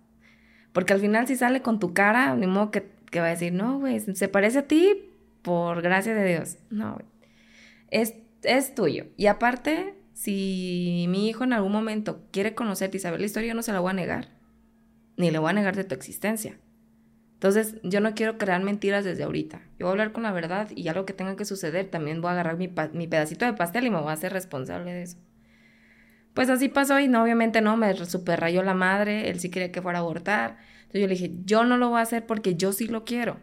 Porque 0.74 0.94
al 0.94 1.00
final 1.00 1.28
si 1.28 1.36
sale 1.36 1.62
con 1.62 1.80
tu 1.80 1.94
cara, 1.94 2.36
ni 2.36 2.48
modo 2.48 2.72
que, 2.72 2.90
que 3.10 3.20
va 3.20 3.28
a 3.28 3.30
decir, 3.30 3.54
no, 3.54 3.80
güey, 3.80 4.00
se 4.00 4.28
parece 4.28 4.60
a 4.60 4.68
ti 4.68 5.10
por 5.42 5.82
gracia 5.82 6.14
de 6.14 6.28
Dios. 6.28 6.58
No, 6.70 6.98
Es, 7.90 8.16
es 8.44 8.76
tuyo. 8.76 9.06
Y 9.16 9.28
aparte, 9.28 9.96
si 10.14 11.06
mi 11.10 11.30
hijo 11.30 11.44
en 11.44 11.54
algún 11.54 11.72
momento 11.72 12.26
quiere 12.32 12.56
conocerte 12.56 12.98
y 12.98 13.00
saber 13.00 13.20
la 13.20 13.28
historia, 13.28 13.50
yo 13.50 13.56
no 13.56 13.62
se 13.62 13.72
la 13.72 13.80
voy 13.80 13.92
a 13.92 13.94
negar. 13.94 14.30
Ni 15.18 15.32
le 15.32 15.40
voy 15.40 15.52
a 15.52 15.54
negar 15.54 15.76
de 15.76 15.86
tu 15.86 15.96
existencia. 15.96 16.60
Entonces, 17.34 17.76
yo 17.84 18.02
no 18.02 18.16
quiero 18.16 18.38
crear 18.38 18.62
mentiras 18.64 19.06
desde 19.06 19.24
ahorita. 19.24 19.62
Yo 19.78 19.86
voy 19.86 19.90
a 19.90 19.92
hablar 19.92 20.12
con 20.14 20.24
la 20.24 20.32
verdad 20.32 20.70
y 20.76 20.88
algo 20.88 21.06
que 21.06 21.14
tenga 21.14 21.36
que 21.36 21.46
suceder, 21.46 21.90
también 21.90 22.22
voy 22.22 22.30
a 22.30 22.32
agarrar 22.34 22.58
mi, 22.58 22.74
mi 22.94 23.08
pedacito 23.08 23.46
de 23.46 23.54
pastel 23.54 23.86
y 23.86 23.92
me 23.92 24.00
voy 24.00 24.10
a 24.10 24.14
hacer 24.14 24.34
responsable 24.34 24.92
de 24.92 25.04
eso. 25.04 25.18
Pues 26.36 26.50
así 26.50 26.68
pasó 26.68 27.00
y 27.00 27.08
no, 27.08 27.24
obviamente 27.24 27.62
no, 27.62 27.78
me 27.78 27.96
super 28.06 28.42
rayó 28.42 28.62
la 28.62 28.74
madre, 28.74 29.30
él 29.30 29.40
sí 29.40 29.50
quería 29.50 29.72
que 29.72 29.82
fuera 29.82 30.00
a 30.00 30.02
abortar. 30.02 30.58
Entonces 30.82 31.02
yo 31.02 31.08
le 31.08 31.14
dije, 31.16 31.32
yo 31.46 31.64
no 31.64 31.78
lo 31.78 31.90
voy 31.90 32.00
a 32.00 32.02
hacer 32.02 32.26
porque 32.26 32.56
yo 32.56 32.74
sí 32.74 32.88
lo 32.88 33.06
quiero. 33.06 33.38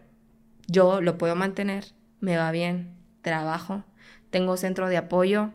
Yo 0.68 1.00
lo 1.00 1.16
puedo 1.16 1.34
mantener, 1.34 1.86
me 2.20 2.36
va 2.36 2.50
bien, 2.50 2.94
trabajo, 3.22 3.82
tengo 4.28 4.58
centro 4.58 4.90
de 4.90 4.98
apoyo. 4.98 5.54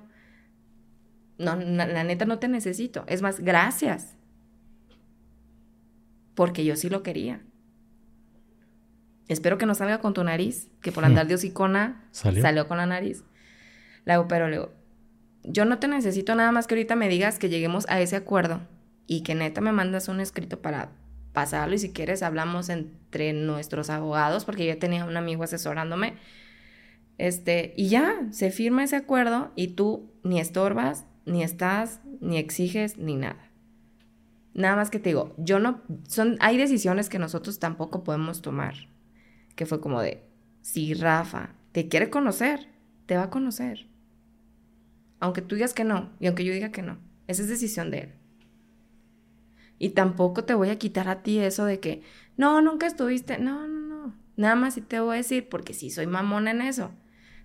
No, 1.38 1.56
la 1.56 2.04
neta 2.04 2.26
no 2.26 2.40
te 2.40 2.48
necesito. 2.48 3.04
Es 3.08 3.22
más, 3.22 3.40
gracias. 3.40 4.16
Porque 6.34 6.66
yo 6.66 6.76
sí 6.76 6.90
lo 6.90 7.04
quería. 7.04 7.42
Espero 9.28 9.60
que 9.60 9.68
no 9.68 9.76
salga 9.76 10.00
con 10.00 10.16
tu 10.16 10.24
nariz, 10.24 10.72
que 10.82 10.92
por 10.92 11.06
andar 11.06 11.28
de 11.28 11.36
hocicona 11.36 12.04
¿Salió? 12.10 12.42
salió 12.42 12.68
con 12.68 12.78
la 12.78 12.88
nariz. 12.88 13.24
Le 14.06 14.20
pero 14.28 14.50
le 14.50 14.68
yo 15.48 15.66
no 15.66 15.80
te 15.80 15.88
necesito 15.88 16.36
nada 16.36 16.52
más 16.52 16.68
que 16.68 16.76
ahorita 16.76 16.96
me 16.96 17.10
digas 17.10 17.40
que 17.40 17.50
lleguemos 17.50 17.86
a 17.90 18.02
ese 18.02 18.16
acuerdo 18.16 18.62
y 19.08 19.22
que 19.24 19.36
neta 19.36 19.62
me 19.62 19.72
mandas 19.72 20.08
un 20.10 20.20
escrito 20.20 20.62
para 20.62 20.92
pasarlo 21.34 21.76
y 21.76 21.80
si 21.80 21.92
quieres 21.92 22.24
hablamos 22.24 22.70
entre 22.70 23.34
nuestros 23.34 23.90
abogados 23.90 24.44
porque 24.44 24.66
yo 24.66 24.78
tenía 24.78 25.06
un 25.06 25.18
amigo 25.18 25.44
asesorándome. 25.44 26.16
Este, 27.18 27.74
y 27.78 27.90
ya, 27.90 28.28
se 28.32 28.52
firma 28.52 28.84
ese 28.84 28.96
acuerdo 28.96 29.52
y 29.56 29.70
tú 29.70 30.12
ni 30.24 30.40
estorbas, 30.40 31.06
ni 31.26 31.44
estás, 31.44 32.02
ni 32.22 32.38
exiges, 32.38 32.98
ni 32.98 33.16
nada. 33.16 33.52
Nada 34.54 34.76
más 34.76 34.90
que 34.90 35.00
te 35.00 35.10
digo, 35.10 35.36
yo 35.38 35.60
no, 35.60 35.82
son, 36.08 36.38
hay 36.40 36.58
decisiones 36.58 37.10
que 37.10 37.20
nosotros 37.20 37.60
tampoco 37.60 38.04
podemos 38.04 38.42
tomar. 38.42 38.74
Que 39.56 39.66
fue 39.66 39.80
como 39.80 40.02
de, 40.02 40.24
sí, 40.62 40.94
Rafa, 40.94 41.56
te 41.72 41.88
quiere 41.88 42.10
conocer, 42.10 42.68
te 43.06 43.16
va 43.16 43.24
a 43.24 43.30
conocer. 43.30 43.88
Aunque 45.20 45.42
tú 45.42 45.56
digas 45.56 45.74
que 45.74 45.84
no, 45.84 46.12
y 46.20 46.28
aunque 46.28 46.46
yo 46.46 46.54
diga 46.54 46.72
que 46.72 46.82
no, 46.82 46.98
esa 47.28 47.42
es 47.42 47.50
decisión 47.50 47.92
de 47.92 48.00
él. 48.00 48.14
Y 49.80 49.90
tampoco 49.90 50.44
te 50.44 50.54
voy 50.54 50.70
a 50.70 50.78
quitar 50.78 51.08
a 51.08 51.22
ti 51.24 51.40
eso 51.40 51.66
de 51.66 51.80
que, 51.80 52.02
no, 52.36 52.62
nunca 52.62 52.88
estuviste, 52.88 53.38
no, 53.38 53.68
no, 53.68 53.80
no. 53.80 54.16
Nada 54.36 54.56
más 54.56 54.76
sí 54.76 54.82
te 54.82 55.00
voy 55.00 55.16
a 55.16 55.18
decir, 55.18 55.50
porque 55.50 55.74
sí 55.74 55.90
soy 55.90 56.08
mamona 56.08 56.52
en 56.52 56.62
eso. 56.62 56.92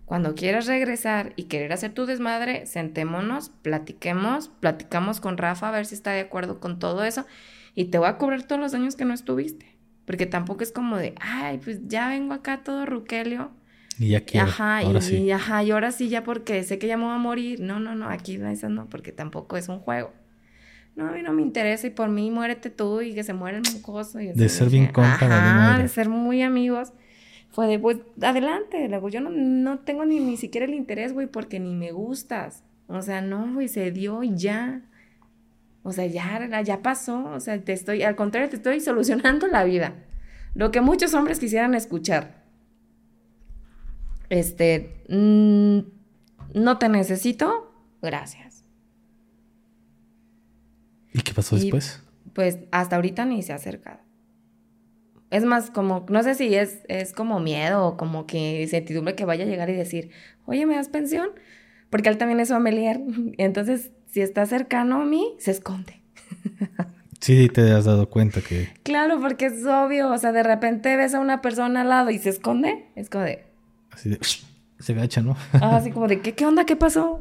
Cuando 0.05 0.35
quieras 0.35 0.67
regresar 0.67 1.33
y 1.37 1.45
querer 1.45 1.73
hacer 1.73 1.95
tu 1.95 2.07
desmadre, 2.07 2.67
sentémonos, 2.67 3.49
platiquemos, 3.49 4.49
platicamos 4.49 5.21
con 5.21 5.39
Rafa 5.39 5.69
a 5.69 5.73
ver 5.73 5.87
si 5.87 5.95
está 5.95 6.11
de 6.11 6.21
acuerdo 6.21 6.61
con 6.61 6.79
todo 6.79 7.05
eso 7.05 7.25
y 7.75 7.87
te 7.87 7.99
voy 7.99 8.09
a 8.09 8.19
cobrar 8.19 8.43
todos 8.43 8.61
los 8.61 8.75
años 8.75 8.97
que 8.97 9.05
no 9.05 9.15
estuviste. 9.15 9.75
Porque 10.05 10.27
tampoco 10.27 10.63
es 10.65 10.73
como 10.73 10.97
de, 10.97 11.15
ay, 11.21 11.59
pues 11.59 11.87
ya 11.87 12.09
vengo 12.09 12.35
acá 12.35 12.63
todo 12.63 12.85
ruquelio. 12.85 13.53
Y 13.99 14.09
ya 14.09 14.21
quiero. 14.23 14.47
Ajá, 14.47 14.79
ahora 14.79 14.99
y, 14.99 15.03
sí. 15.03 15.31
ajá, 15.31 15.63
y 15.63 15.71
ahora 15.71 15.93
sí 15.93 16.09
ya 16.09 16.25
porque 16.25 16.63
sé 16.63 16.79
que 16.79 16.87
ya 16.87 16.97
me 16.97 17.05
voy 17.05 17.15
a 17.15 17.19
morir. 17.19 17.61
No, 17.61 17.79
no, 17.79 17.95
no, 17.95 18.09
aquí 18.09 18.39
no, 18.39 18.49
eso 18.49 18.69
no, 18.69 18.89
porque 18.89 19.13
tampoco 19.13 19.57
es 19.57 19.69
un 19.69 19.79
juego. 19.79 20.13
No, 20.95 21.09
a 21.09 21.13
mí 21.13 21.23
no 21.23 21.33
me 21.33 21.43
interesa 21.43 21.87
y 21.87 21.91
por 21.91 22.09
mí 22.09 22.31
muérete 22.31 22.69
tú 22.69 23.01
y 23.01 23.15
que 23.15 23.25
se 23.25 23.33
muere 23.33 23.59
el 23.59 23.73
mocoso. 23.73 24.21
Y 24.21 24.33
De 24.33 24.49
ser 24.49 24.69
bien 24.69 24.87
compa, 24.89 25.15
Ajá, 25.15 25.79
de 25.79 25.89
ser 25.89 26.09
muy 26.09 26.43
amigos. 26.43 26.93
Fue 27.51 27.67
de, 27.67 27.79
pues, 27.79 27.99
adelante. 28.21 28.89
Luego, 28.89 29.09
yo 29.09 29.21
no, 29.21 29.31
no 29.31 29.79
tengo 29.81 30.05
ni, 30.05 30.21
ni 30.21 30.37
siquiera 30.37 30.67
el 30.67 30.75
interés, 30.75 31.13
güey, 31.13 31.27
porque 31.27 31.61
ni 31.61 31.75
me 31.75 31.93
gustas. 31.93 32.63
O 32.89 33.01
sea, 33.01 33.23
no, 33.23 33.55
güey, 33.55 33.69
se 33.69 33.91
dio 33.91 34.23
y 34.23 34.37
ya. 34.37 34.83
O 35.83 35.93
sea, 35.93 36.07
ya, 36.07 36.61
ya 36.63 36.83
pasó. 36.83 37.25
O 37.25 37.41
sea, 37.41 37.59
te 37.63 37.73
estoy, 37.73 38.03
al 38.03 38.17
contrario, 38.17 38.51
te 38.51 38.57
estoy 38.57 38.81
solucionando 38.81 39.47
la 39.47 39.65
vida. 39.65 39.95
Lo 40.55 40.71
que 40.71 40.81
muchos 40.83 41.15
hombres 41.15 41.39
quisieran 41.39 41.75
escuchar. 41.75 42.42
Este, 44.33 45.05
mm, 45.11 45.81
no 46.55 46.79
te 46.79 46.89
necesito, 46.89 47.71
gracias. 48.01 48.65
¿Y 51.13 51.21
qué 51.21 51.35
pasó 51.35 51.55
Y, 51.59 51.61
después? 51.61 52.03
Pues 52.33 52.61
hasta 52.71 52.97
ahorita 52.97 53.27
ni 53.27 53.43
se 53.43 53.53
ha 53.53 53.57
acercado. 53.57 54.01
Es 55.29 55.45
más 55.45 55.71
como, 55.71 56.07
no 56.09 56.23
sé 56.23 56.35
si 56.35 56.55
es, 56.55 56.81
es 56.89 57.13
como 57.13 57.41
miedo 57.41 57.87
o 57.87 57.99
como 57.99 58.27
que 58.27 58.63
incertidumbre 58.63 59.15
que 59.15 59.27
vaya 59.27 59.45
a 59.45 59.49
llegar 59.49 59.69
y 59.69 59.75
decir, 59.75 60.09
oye, 60.47 60.65
¿me 60.65 60.77
das 60.77 60.89
pensión? 60.89 61.29
Porque 61.91 62.09
él 62.09 62.17
también 62.17 62.41
es 62.41 62.49
familiar. 62.49 63.03
Entonces, 63.37 63.91
si 64.07 64.23
está 64.23 64.47
cercano 64.47 65.03
a 65.03 65.05
mí, 65.05 65.35
se 65.41 65.51
esconde. 65.51 66.01
Sí, 67.21 67.49
te 67.49 67.71
has 67.71 67.85
dado 67.85 68.11
cuenta 68.11 68.41
que. 68.41 68.69
Claro, 68.83 69.21
porque 69.21 69.47
es 69.47 69.65
obvio. 69.65 70.11
O 70.11 70.19
sea, 70.19 70.33
de 70.33 70.43
repente 70.43 70.97
ves 70.97 71.15
a 71.15 71.21
una 71.21 71.41
persona 71.41 71.83
al 71.83 71.89
lado 71.89 72.11
y 72.11 72.19
se 72.19 72.31
esconde. 72.31 72.87
Es 72.97 73.09
como 73.09 73.23
de, 73.23 73.45
Así 73.93 74.09
de. 74.11 74.19
Se 74.79 74.95
gacha, 74.95 75.21
¿no? 75.21 75.37
ah, 75.55 75.77
así 75.77 75.93
como 75.93 76.09
de, 76.09 76.21
¿qué, 76.21 76.35
¿qué 76.35 76.45
onda? 76.45 76.65
¿Qué 76.65 76.75
pasó? 76.75 77.21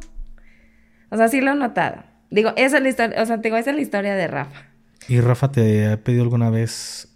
O 1.11 1.17
sea, 1.17 1.27
sí 1.27 1.41
lo 1.41 1.51
he 1.51 1.55
notado. 1.55 2.03
Digo, 2.31 2.53
esa 2.55 2.77
es 2.77 2.83
la 2.83 2.89
historia, 2.89 3.21
o 3.21 3.25
sea, 3.25 3.37
digo, 3.37 3.57
esa 3.57 3.69
es 3.69 3.75
la 3.75 3.81
historia 3.81 4.15
de 4.15 4.27
Rafa. 4.27 4.71
¿Y 5.07 5.19
Rafa 5.19 5.51
te 5.51 5.87
ha 5.87 6.01
pedido 6.03 6.23
alguna 6.23 6.49
vez 6.49 7.15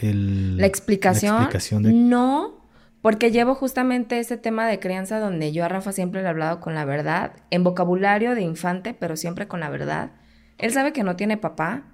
el, 0.00 0.58
La 0.58 0.66
explicación, 0.66 1.36
la 1.36 1.42
explicación 1.42 1.82
de 1.82 1.92
no, 1.92 2.68
porque 3.00 3.30
llevo 3.30 3.54
justamente 3.54 4.18
ese 4.18 4.36
tema 4.36 4.66
de 4.66 4.78
crianza 4.78 5.18
donde 5.18 5.52
yo 5.52 5.64
a 5.64 5.68
Rafa 5.68 5.92
siempre 5.92 6.20
le 6.20 6.26
he 6.26 6.30
hablado 6.30 6.60
con 6.60 6.74
la 6.74 6.84
verdad, 6.84 7.32
en 7.50 7.64
vocabulario 7.64 8.34
de 8.34 8.42
infante, 8.42 8.94
pero 8.94 9.16
siempre 9.16 9.48
con 9.48 9.60
la 9.60 9.70
verdad. 9.70 10.12
Él 10.58 10.72
sabe 10.72 10.92
que 10.92 11.02
no 11.02 11.16
tiene 11.16 11.36
papá, 11.36 11.84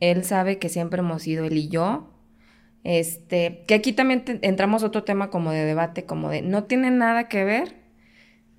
él 0.00 0.24
sabe 0.24 0.58
que 0.58 0.68
siempre 0.68 1.00
hemos 1.00 1.22
sido 1.22 1.44
él 1.44 1.56
y 1.56 1.68
yo. 1.68 2.12
Este, 2.88 3.64
que 3.66 3.74
aquí 3.74 3.92
también 3.92 4.22
entramos 4.42 4.84
a 4.84 4.86
otro 4.86 5.02
tema 5.02 5.28
como 5.28 5.50
de 5.50 5.64
debate, 5.64 6.04
como 6.04 6.30
de 6.30 6.40
no 6.40 6.62
tiene 6.64 6.92
nada 6.92 7.26
que 7.26 7.42
ver 7.42 7.74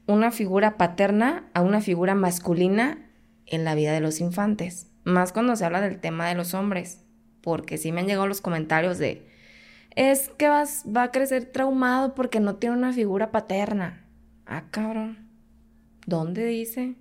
una 0.05 0.31
figura 0.31 0.75
paterna 0.75 1.49
a 1.53 1.61
una 1.61 1.79
figura 1.79 2.13
masculina 2.13 3.09
en 3.45 3.63
la 3.63 3.73
vida 3.73 3.93
de 3.93 4.01
los 4.01 4.19
infantes, 4.19 4.91
más 5.05 5.31
cuando 5.31 5.55
se 5.55 5.63
habla 5.63 5.79
del 5.79 6.01
tema 6.01 6.27
de 6.27 6.35
los 6.35 6.53
hombres, 6.53 7.05
porque 7.39 7.77
sí 7.77 7.93
me 7.93 8.01
han 8.01 8.07
llegado 8.07 8.27
los 8.27 8.41
comentarios 8.41 8.97
de 8.97 9.25
es 9.95 10.27
que 10.37 10.49
vas, 10.49 10.83
va 10.85 11.03
a 11.03 11.11
crecer 11.11 11.45
traumado 11.45 12.13
porque 12.13 12.41
no 12.41 12.57
tiene 12.57 12.75
una 12.75 12.91
figura 12.91 13.31
paterna. 13.31 14.03
Ah, 14.45 14.65
cabrón. 14.71 15.19
¿Dónde 16.05 16.45
dice? 16.45 16.95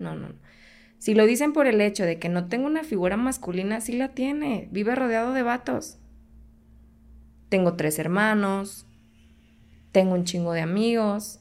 No, 0.00 0.16
no. 0.16 0.30
no. 0.30 0.34
Si 0.98 1.14
lo 1.14 1.24
dicen 1.24 1.52
por 1.52 1.68
el 1.68 1.80
hecho 1.80 2.02
de 2.02 2.18
que 2.18 2.28
no 2.28 2.48
tengo 2.48 2.66
una 2.66 2.82
figura 2.82 3.16
masculina, 3.16 3.80
sí 3.80 3.92
la 3.92 4.08
tiene. 4.08 4.66
Vive 4.72 4.96
rodeado 4.96 5.32
de 5.32 5.42
vatos. 5.42 5.98
Tengo 7.48 7.74
tres 7.74 7.98
hermanos. 7.98 8.86
Tengo 9.92 10.14
un 10.14 10.24
chingo 10.24 10.52
de 10.52 10.60
amigos. 10.60 11.40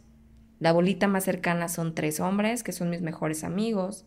La 0.60 0.72
bolita 0.72 1.08
más 1.08 1.24
cercana 1.26 1.70
son 1.70 1.94
tres 1.94 2.20
hombres, 2.20 2.64
que 2.64 2.72
son 2.72 2.90
mis 2.90 3.02
mejores 3.02 3.44
amigos. 3.44 4.06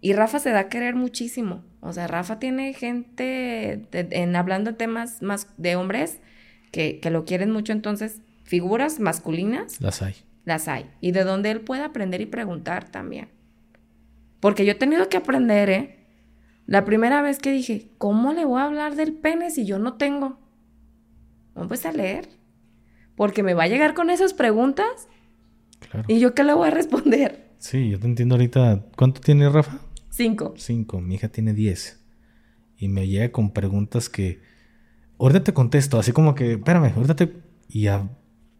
Y 0.00 0.12
Rafa 0.14 0.38
se 0.40 0.50
da 0.50 0.60
a 0.60 0.68
querer 0.68 0.94
muchísimo. 0.96 1.62
O 1.80 1.92
sea, 1.92 2.06
Rafa 2.08 2.38
tiene 2.38 2.74
gente, 2.74 3.86
de- 3.92 4.08
en 4.10 4.34
hablando 4.36 4.72
de 4.72 4.76
temas 4.76 5.22
más 5.22 5.46
de 5.56 5.76
hombres, 5.76 6.18
que, 6.72 6.98
que 7.00 7.10
lo 7.10 7.24
quieren 7.24 7.50
mucho. 7.52 7.72
Entonces, 7.72 8.20
figuras 8.42 8.98
masculinas 8.98 9.80
las 9.80 10.02
hay? 10.02 10.14
las 10.44 10.66
hay. 10.68 10.90
Y 11.00 11.12
de 11.12 11.22
donde 11.24 11.50
él 11.52 11.60
pueda 11.60 11.86
aprender 11.86 12.20
y 12.20 12.26
preguntar 12.26 12.88
también. 12.90 13.28
Porque 14.40 14.64
yo 14.64 14.72
he 14.72 14.76
tenido 14.76 15.08
que 15.08 15.16
aprender, 15.18 15.70
¿eh? 15.70 15.98
La 16.66 16.84
primera 16.84 17.22
vez 17.22 17.38
que 17.38 17.52
dije, 17.52 17.88
¿cómo 17.98 18.32
le 18.32 18.44
voy 18.44 18.60
a 18.60 18.64
hablar 18.64 18.96
del 18.96 19.12
pene 19.12 19.50
si 19.50 19.64
yo 19.64 19.78
no 19.78 19.94
tengo? 19.94 20.38
No, 21.54 21.68
pues 21.68 21.84
a 21.86 21.92
leer. 21.92 22.28
Porque 23.16 23.42
me 23.42 23.54
va 23.54 23.64
a 23.64 23.68
llegar 23.68 23.94
con 23.94 24.10
esas 24.10 24.32
preguntas 24.34 24.86
Claro. 25.90 26.04
y 26.08 26.18
yo 26.20 26.34
qué 26.34 26.44
le 26.44 26.54
voy 26.54 26.68
a 26.68 26.70
responder. 26.70 27.50
Sí, 27.58 27.90
yo 27.90 27.98
te 28.00 28.06
entiendo 28.06 28.34
ahorita. 28.34 28.86
¿Cuánto 28.96 29.20
tiene 29.20 29.48
Rafa? 29.48 29.78
Cinco. 30.10 30.54
Cinco. 30.56 31.00
Mi 31.00 31.14
hija 31.16 31.28
tiene 31.28 31.52
diez. 31.54 32.04
Y 32.76 32.88
me 32.88 33.06
llega 33.06 33.30
con 33.30 33.52
preguntas 33.52 34.08
que. 34.08 34.40
Ahorita 35.18 35.44
te 35.44 35.54
contesto, 35.54 35.98
así 36.00 36.10
como 36.12 36.34
que, 36.34 36.52
espérame, 36.54 36.92
ahorita 36.96 37.14
te. 37.14 37.32
Y 37.68 37.86
a 37.86 38.08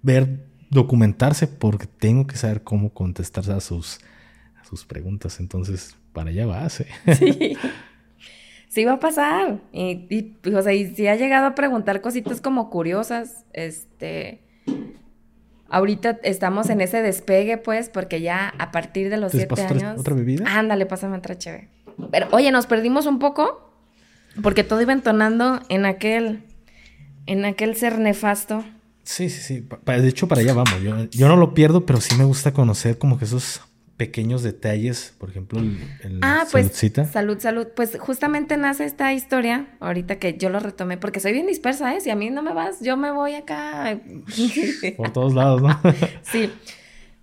ver, 0.03 0.47
documentarse, 0.71 1.49
porque 1.49 1.87
tengo 1.87 2.27
que 2.27 2.37
saber 2.37 2.63
cómo 2.63 2.95
contestar 2.95 3.51
a 3.51 3.61
sus, 3.61 3.99
a 4.61 4.65
sus 4.65 4.85
preguntas. 4.85 5.41
Entonces, 5.41 5.97
para 6.13 6.31
allá 6.31 6.47
vas, 6.47 6.81
¿eh? 6.83 6.87
Sí. 7.19 7.57
Sí 8.73 8.87
va 8.87 8.93
a 8.95 8.99
pasar. 9.01 9.59
Y, 9.71 10.07
y, 10.09 10.39
o 10.55 10.63
sea, 10.63 10.73
y 10.73 10.95
si 10.95 11.07
ha 11.07 11.15
llegado 11.17 11.45
a 11.47 11.55
preguntar 11.55 12.01
cositas 12.01 12.41
como 12.41 12.71
curiosas, 12.71 13.45
este... 13.53 14.41
Ahorita 15.69 16.19
estamos 16.23 16.71
en 16.71 16.81
ese 16.81 17.03
despegue, 17.03 17.59
pues, 17.59 17.91
porque 17.91 18.21
ya 18.23 18.55
a 18.59 18.71
partir 18.71 19.11
de 19.11 19.17
los 19.19 19.33
¿Te 19.33 19.39
siete 19.39 19.53
otra- 19.55 19.69
años... 19.69 20.01
otra 20.01 20.15
bebida? 20.15 20.45
Ándale, 20.47 20.87
pásame 20.87 21.19
otra 21.19 21.37
chévere. 21.37 21.69
Pero, 22.11 22.29
oye, 22.33 22.51
nos 22.51 22.67
perdimos 22.67 23.05
un 23.07 23.19
poco 23.19 23.75
porque 24.43 24.65
todo 24.65 24.81
iba 24.81 24.93
entonando 24.95 25.61
en 25.69 25.85
aquel... 25.85 26.43
En 27.27 27.45
aquel 27.45 27.77
ser 27.77 27.99
nefasto. 27.99 28.65
Sí, 29.05 29.29
sí, 29.31 29.41
sí. 29.43 29.69
De 29.87 30.09
hecho, 30.09 30.29
para 30.29 30.41
allá 30.41 30.55
vamos. 30.55 30.83
Yo, 30.83 31.05
yo 31.11 31.29
no 31.29 31.37
lo 31.37 31.53
pierdo, 31.55 31.85
pero 31.87 32.01
sí 32.01 32.17
me 32.17 32.25
gusta 32.25 32.53
conocer 32.53 32.97
como 32.99 33.19
que 33.19 33.27
esos 33.27 33.61
pequeños 34.07 34.43
detalles. 34.43 35.15
Por 35.19 35.31
ejemplo, 35.31 35.61
el, 35.61 35.79
el 36.03 36.19
Ah, 36.23 36.45
pues 36.51 36.67
saludcita. 36.67 37.05
salud, 37.05 37.39
salud. 37.39 37.69
Pues 37.77 37.97
justamente 38.01 38.57
nace 38.57 38.85
esta 38.85 39.13
historia, 39.13 39.69
ahorita 39.79 40.19
que 40.19 40.37
yo 40.37 40.49
lo 40.51 40.59
retomé, 40.59 40.97
porque 40.97 41.21
soy 41.21 41.33
bien 41.33 41.47
dispersa, 41.47 41.95
¿eh? 41.95 42.01
Si 42.01 42.11
a 42.11 42.17
mí 42.17 42.31
no 42.31 42.43
me 42.43 42.53
vas, 42.53 42.81
yo 42.81 42.97
me 42.97 43.13
voy 43.13 43.35
acá. 43.35 44.01
Por 44.97 45.13
todos 45.13 45.35
lados, 45.35 45.63
¿no? 45.63 45.81
sí. 46.23 46.51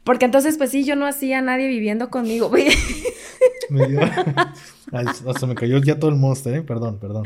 Porque 0.05 0.23
entonces, 0.25 0.57
pues 0.57 0.71
sí, 0.71 0.85
yo 0.85 0.95
no 0.95 1.05
hacía 1.05 1.39
a 1.39 1.41
nadie 1.41 1.67
viviendo 1.67 2.09
conmigo. 2.09 2.49
me 3.69 3.87
dio... 3.87 3.99
Ay, 4.91 5.05
Hasta 5.05 5.45
me 5.45 5.55
cayó 5.55 5.77
ya 5.79 5.99
todo 5.99 6.09
el 6.09 6.15
monster, 6.17 6.55
¿eh? 6.55 6.61
Perdón, 6.61 6.97
perdón. 6.99 7.25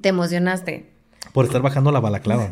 Te 0.00 0.08
emocionaste. 0.10 0.90
Por 1.32 1.44
estar 1.44 1.62
bajando 1.62 1.92
la 1.92 2.00
balaclava. 2.00 2.50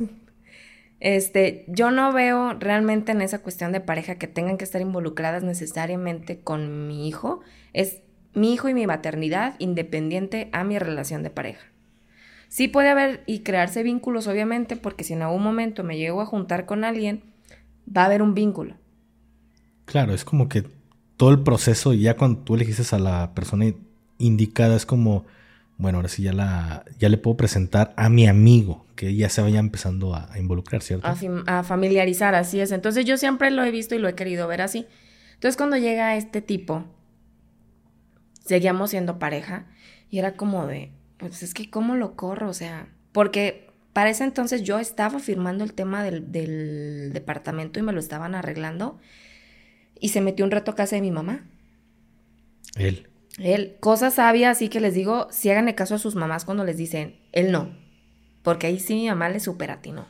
Este, 1.05 1.67
yo 1.69 1.91
no 1.91 2.15
veo 2.15 2.55
realmente 2.55 3.13
en 3.13 3.21
esa 3.21 3.41
cuestión 3.43 3.73
de 3.73 3.81
pareja 3.83 4.15
que 4.15 4.27
tengan 4.27 4.57
que 4.57 4.65
estar 4.65 4.81
involucradas 4.81 5.43
necesariamente 5.43 6.41
con 6.41 6.89
mi 6.89 7.07
hijo. 7.07 7.43
Es 7.75 8.01
mi 8.33 8.55
hijo 8.55 8.71
y 8.71 8.75
mi 8.75 8.87
maternidad 8.87 9.55
independiente 9.59 10.49
a 10.53 10.65
mi 10.65 10.79
relación 10.79 11.23
de 11.23 11.29
pareja. 11.29 11.67
Sí 12.49 12.69
puede 12.69 12.89
haber 12.89 13.23
y 13.27 13.41
crearse 13.41 13.83
vínculos, 13.83 14.27
obviamente, 14.29 14.77
porque 14.77 15.05
si 15.05 15.13
en 15.13 15.21
algún 15.21 15.43
momento 15.43 15.85
me 15.85 15.99
llego 15.99 16.23
a 16.23 16.27
juntar 16.27 16.65
con 16.65 16.85
alguien, 16.85 17.23
va 17.87 18.05
a 18.05 18.07
haber 18.07 18.23
un 18.23 18.33
vínculo. 18.33 18.75
Claro, 19.85 20.15
es 20.15 20.25
como 20.25 20.49
que 20.49 20.65
todo 21.19 21.29
el 21.33 21.43
proceso, 21.43 21.93
y 21.93 22.01
ya 22.01 22.17
cuando 22.17 22.41
tú 22.41 22.55
elegiste 22.55 22.97
a 22.97 22.99
la 22.99 23.35
persona 23.35 23.67
indicada, 24.17 24.75
es 24.75 24.87
como, 24.87 25.27
bueno, 25.79 25.99
ahora 25.99 26.09
sí 26.09 26.23
ya 26.23 26.33
la, 26.33 26.85
ya 26.99 27.09
le 27.09 27.19
puedo 27.19 27.37
presentar 27.37 27.93
a 27.97 28.09
mi 28.09 28.27
amigo, 28.27 28.87
que 28.97 29.15
ya 29.17 29.29
se 29.29 29.43
vaya 29.43 29.59
empezando 29.61 30.15
a, 30.15 30.33
a 30.33 30.39
involucrar, 30.39 30.83
¿cierto? 30.83 31.07
a, 31.07 31.15
fam- 31.17 31.45
a 31.47 31.63
familiarizar, 31.63 32.35
así 32.35 32.61
es. 32.61 32.73
Entonces 32.73 33.05
yo 33.05 33.17
siempre 33.17 33.51
lo 33.51 33.63
he 33.65 33.71
visto 33.71 33.95
y 33.95 33.99
lo 33.99 34.09
he 34.09 34.15
querido 34.15 34.49
ver 34.49 34.63
así. 34.63 34.87
Entonces 35.35 35.57
cuando 35.57 35.77
llega 35.77 36.17
este 36.17 36.41
tipo, 36.43 36.85
seguíamos 38.45 38.91
siendo 38.91 39.19
pareja 39.19 39.67
y 40.11 40.19
era 40.19 40.37
como 40.37 40.67
de, 40.67 40.93
pues 41.19 41.43
es 41.43 41.55
que 41.55 41.71
¿cómo 41.71 41.97
lo 41.97 42.17
corro? 42.17 42.49
O 42.49 42.55
sea, 42.55 42.89
porque 43.13 43.65
Para 43.93 44.11
ese 44.11 44.25
entonces 44.25 44.63
yo 44.65 44.81
estaba 44.81 45.21
firmando 45.21 45.63
el 45.65 45.73
tema 45.73 46.03
del, 46.03 46.33
del 46.33 47.13
departamento 47.13 47.79
y 47.79 47.83
me 47.83 47.93
lo 47.93 48.01
estaban 48.01 48.35
arreglando. 48.35 48.99
Y 50.01 50.11
se 50.11 50.21
metió 50.21 50.45
un 50.45 50.51
reto 50.53 50.71
a 50.73 50.77
casa 50.77 50.97
de 50.97 51.03
mi 51.03 51.11
mamá. 51.11 51.45
Él. 52.77 53.09
Él, 53.39 53.77
cosas 53.81 54.15
sabias, 54.15 54.57
así 54.57 54.69
que 54.69 54.81
les 54.81 54.95
digo, 54.95 55.27
si 55.31 55.51
háganle 55.51 55.75
caso 55.75 55.97
a 55.97 55.99
sus 55.99 56.15
mamás 56.15 56.45
cuando 56.45 56.65
les 56.65 56.77
dicen, 56.77 57.21
él 57.33 57.51
no. 57.51 57.77
Porque 58.43 58.67
ahí 58.67 58.79
sí 58.79 58.95
mi 58.95 59.09
mamá 59.09 59.29
le 59.29 59.41
supera 59.41 59.75
a 59.75 59.81
ti, 59.81 59.93
no. 59.93 60.07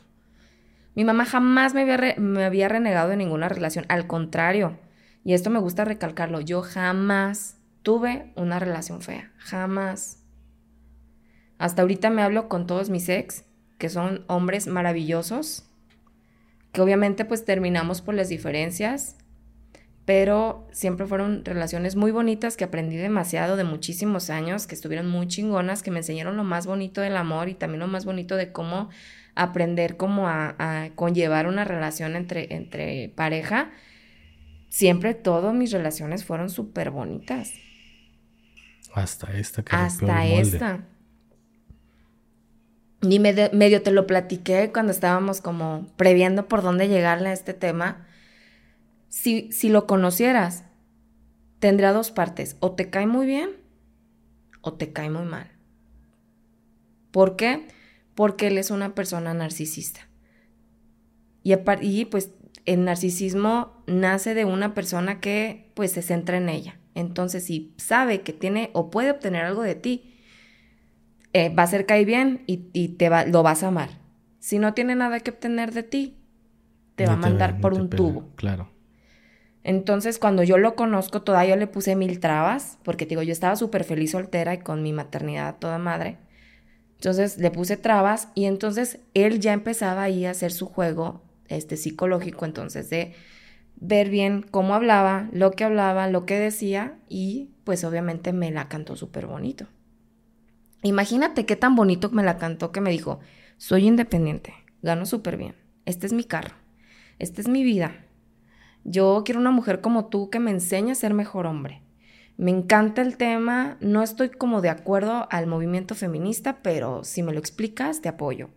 Mi 0.93 1.03
mamá 1.03 1.25
jamás 1.25 1.73
me 1.73 1.81
había, 1.81 2.15
me 2.17 2.45
había 2.45 2.69
renegado 2.69 3.09
de 3.09 3.17
ninguna 3.17 3.49
relación. 3.49 3.85
Al 3.89 4.07
contrario, 4.07 4.77
y 5.23 5.33
esto 5.33 5.49
me 5.49 5.59
gusta 5.59 5.85
recalcarlo, 5.85 6.39
yo 6.39 6.61
jamás 6.61 7.57
tuve 7.81 8.31
una 8.35 8.59
relación 8.59 9.01
fea. 9.01 9.31
Jamás. 9.37 10.21
Hasta 11.57 11.81
ahorita 11.81 12.09
me 12.09 12.21
hablo 12.21 12.47
con 12.47 12.67
todos 12.67 12.89
mis 12.89 13.09
ex, 13.09 13.45
que 13.77 13.89
son 13.89 14.23
hombres 14.27 14.67
maravillosos, 14.67 15.65
que 16.71 16.81
obviamente 16.81 17.25
pues 17.25 17.45
terminamos 17.45 18.01
por 18.01 18.13
las 18.13 18.29
diferencias, 18.29 19.17
pero 20.05 20.67
siempre 20.71 21.07
fueron 21.07 21.43
relaciones 21.43 21.95
muy 21.95 22.11
bonitas 22.11 22.55
que 22.55 22.63
aprendí 22.63 22.95
demasiado 22.95 23.57
de 23.57 23.63
muchísimos 23.63 24.29
años, 24.29 24.67
que 24.67 24.75
estuvieron 24.75 25.07
muy 25.07 25.27
chingonas, 25.27 25.81
que 25.81 25.89
me 25.89 25.97
enseñaron 25.97 26.37
lo 26.37 26.43
más 26.43 26.67
bonito 26.67 27.01
del 27.01 27.17
amor 27.17 27.49
y 27.49 27.55
también 27.55 27.79
lo 27.79 27.87
más 27.87 28.05
bonito 28.05 28.35
de 28.35 28.51
cómo 28.51 28.89
aprender 29.33 29.97
cómo 29.97 30.29
a, 30.29 30.89
conllevar 30.93 31.47
una 31.47 31.65
relación 31.65 32.15
entre, 32.15 32.53
entre 32.53 33.09
pareja. 33.15 33.71
Siempre 34.69 35.15
todas 35.15 35.55
mis 35.55 35.71
relaciones 35.71 36.23
fueron 36.23 36.51
súper 36.51 36.91
bonitas. 36.91 37.53
Hasta 38.93 39.35
esta 39.37 39.63
que 39.63 39.75
Hasta 39.75 40.25
esta. 40.25 40.85
Y 43.01 43.19
medio 43.19 43.81
te 43.81 43.91
lo 43.91 44.07
platiqué 44.07 44.71
cuando 44.71 44.91
estábamos 44.91 45.41
como 45.41 45.87
previendo 45.97 46.47
por 46.47 46.61
dónde 46.61 46.87
llegarle 46.87 47.29
a 47.29 47.33
este 47.33 47.53
tema 47.53 48.05
si, 49.15 49.49
si 49.53 49.69
lo 49.69 49.87
conocieras, 49.87 50.65
tendría 51.59 51.93
dos 51.93 52.11
partes. 52.11 52.57
O 52.59 52.73
te 52.73 52.89
cae 52.89 53.07
muy 53.07 53.25
bien 53.25 53.51
o 54.59 54.73
te 54.73 54.91
cae 54.91 55.09
muy 55.09 55.23
mal. 55.23 55.49
¿Por 57.11 57.37
qué? 57.37 57.65
Porque 58.13 58.47
él 58.47 58.57
es 58.57 58.71
una 58.71 58.93
persona 58.93 59.33
narcisista. 59.33 60.01
Y, 61.43 61.53
y 61.81 62.05
pues 62.05 62.31
el 62.65 62.83
narcisismo 62.83 63.81
nace 63.87 64.33
de 64.33 64.43
una 64.43 64.73
persona 64.73 65.21
que 65.21 65.71
pues 65.75 65.93
se 65.93 66.01
centra 66.01 66.35
en 66.35 66.49
ella. 66.49 66.77
Entonces, 66.93 67.45
si 67.45 67.73
sabe 67.77 68.19
que 68.19 68.33
tiene 68.33 68.69
o 68.73 68.89
puede 68.89 69.11
obtener 69.11 69.45
algo 69.45 69.61
de 69.61 69.75
ti, 69.75 70.13
eh, 71.31 71.55
va 71.55 71.63
a 71.63 71.67
ser 71.67 71.85
caer 71.85 72.05
bien 72.05 72.43
y, 72.47 72.57
te 72.89 73.07
va, 73.07 73.23
lo 73.23 73.43
vas 73.43 73.63
a 73.63 73.69
amar. 73.69 73.91
Si 74.39 74.59
no 74.59 74.73
tiene 74.73 74.93
nada 74.93 75.21
que 75.21 75.31
obtener 75.31 75.71
de 75.71 75.83
ti, 75.83 76.17
te 76.95 77.05
va 77.05 77.13
a 77.13 77.17
mandar 77.17 77.61
por 77.61 77.73
un 77.73 77.89
tubo. 77.89 78.35
Claro. 78.35 78.74
Entonces, 79.65 80.19
cuando 80.19 80.43
yo 80.43 80.59
lo 80.59 80.75
conozco, 80.75 81.23
todavía 81.23 81.55
le 81.55 81.65
puse 81.65 81.95
mil 81.95 82.19
trabas, 82.19 82.77
porque 82.83 83.07
digo, 83.07 83.23
yo 83.23 83.31
estaba 83.31 83.55
súper 83.55 83.83
feliz 83.83 84.11
soltera 84.11 84.53
y 84.53 84.59
con 84.59 84.83
mi 84.83 84.93
maternidad 84.93 85.57
toda 85.57 85.79
madre. 85.79 86.19
Entonces, 86.97 87.39
le 87.39 87.49
puse 87.49 87.75
trabas 87.75 88.29
y 88.35 88.45
entonces 88.45 88.99
él 89.15 89.39
ya 89.39 89.53
empezaba 89.53 90.03
ahí 90.03 90.25
a 90.25 90.31
hacer 90.31 90.51
su 90.51 90.67
juego 90.67 91.23
este, 91.47 91.77
psicológico, 91.77 92.45
entonces 92.45 92.91
de 92.91 93.15
ver 93.77 94.11
bien 94.11 94.45
cómo 94.51 94.75
hablaba, 94.75 95.29
lo 95.31 95.49
que 95.49 95.63
hablaba, 95.63 96.07
lo 96.09 96.27
que 96.27 96.39
decía 96.39 96.99
y 97.09 97.49
pues 97.63 97.83
obviamente 97.83 98.33
me 98.33 98.51
la 98.51 98.69
cantó 98.69 98.95
súper 98.95 99.25
bonito. 99.25 99.65
Imagínate 100.83 101.47
qué 101.47 101.55
tan 101.55 101.75
bonito 101.75 102.11
me 102.11 102.21
la 102.21 102.37
cantó 102.37 102.71
que 102.71 102.81
me 102.81 102.91
dijo, 102.91 103.19
soy 103.57 103.87
independiente, 103.87 104.53
gano 104.83 105.07
súper 105.07 105.37
bien, 105.37 105.55
este 105.85 106.05
es 106.05 106.13
mi 106.13 106.23
carro, 106.23 106.53
esta 107.17 107.41
es 107.41 107.47
mi 107.47 107.63
vida, 107.63 108.04
yo 108.85 109.23
quiero 109.25 109.41
una 109.41 109.51
mujer 109.51 109.81
como 109.81 110.05
tú 110.05 110.29
que 110.29 110.39
me 110.39 110.51
enseñe 110.51 110.91
a 110.91 110.95
ser 110.95 111.13
mejor 111.13 111.47
hombre. 111.47 111.81
Me 112.37 112.51
encanta 112.51 113.01
el 113.01 113.17
tema, 113.17 113.77
no 113.81 114.03
estoy 114.03 114.29
como 114.29 114.61
de 114.61 114.69
acuerdo 114.69 115.27
al 115.31 115.47
movimiento 115.47 115.95
feminista, 115.95 116.61
pero 116.61 117.03
si 117.03 117.23
me 117.23 117.33
lo 117.33 117.39
explicas, 117.39 118.01
te 118.01 118.09
apoyo. 118.09 118.49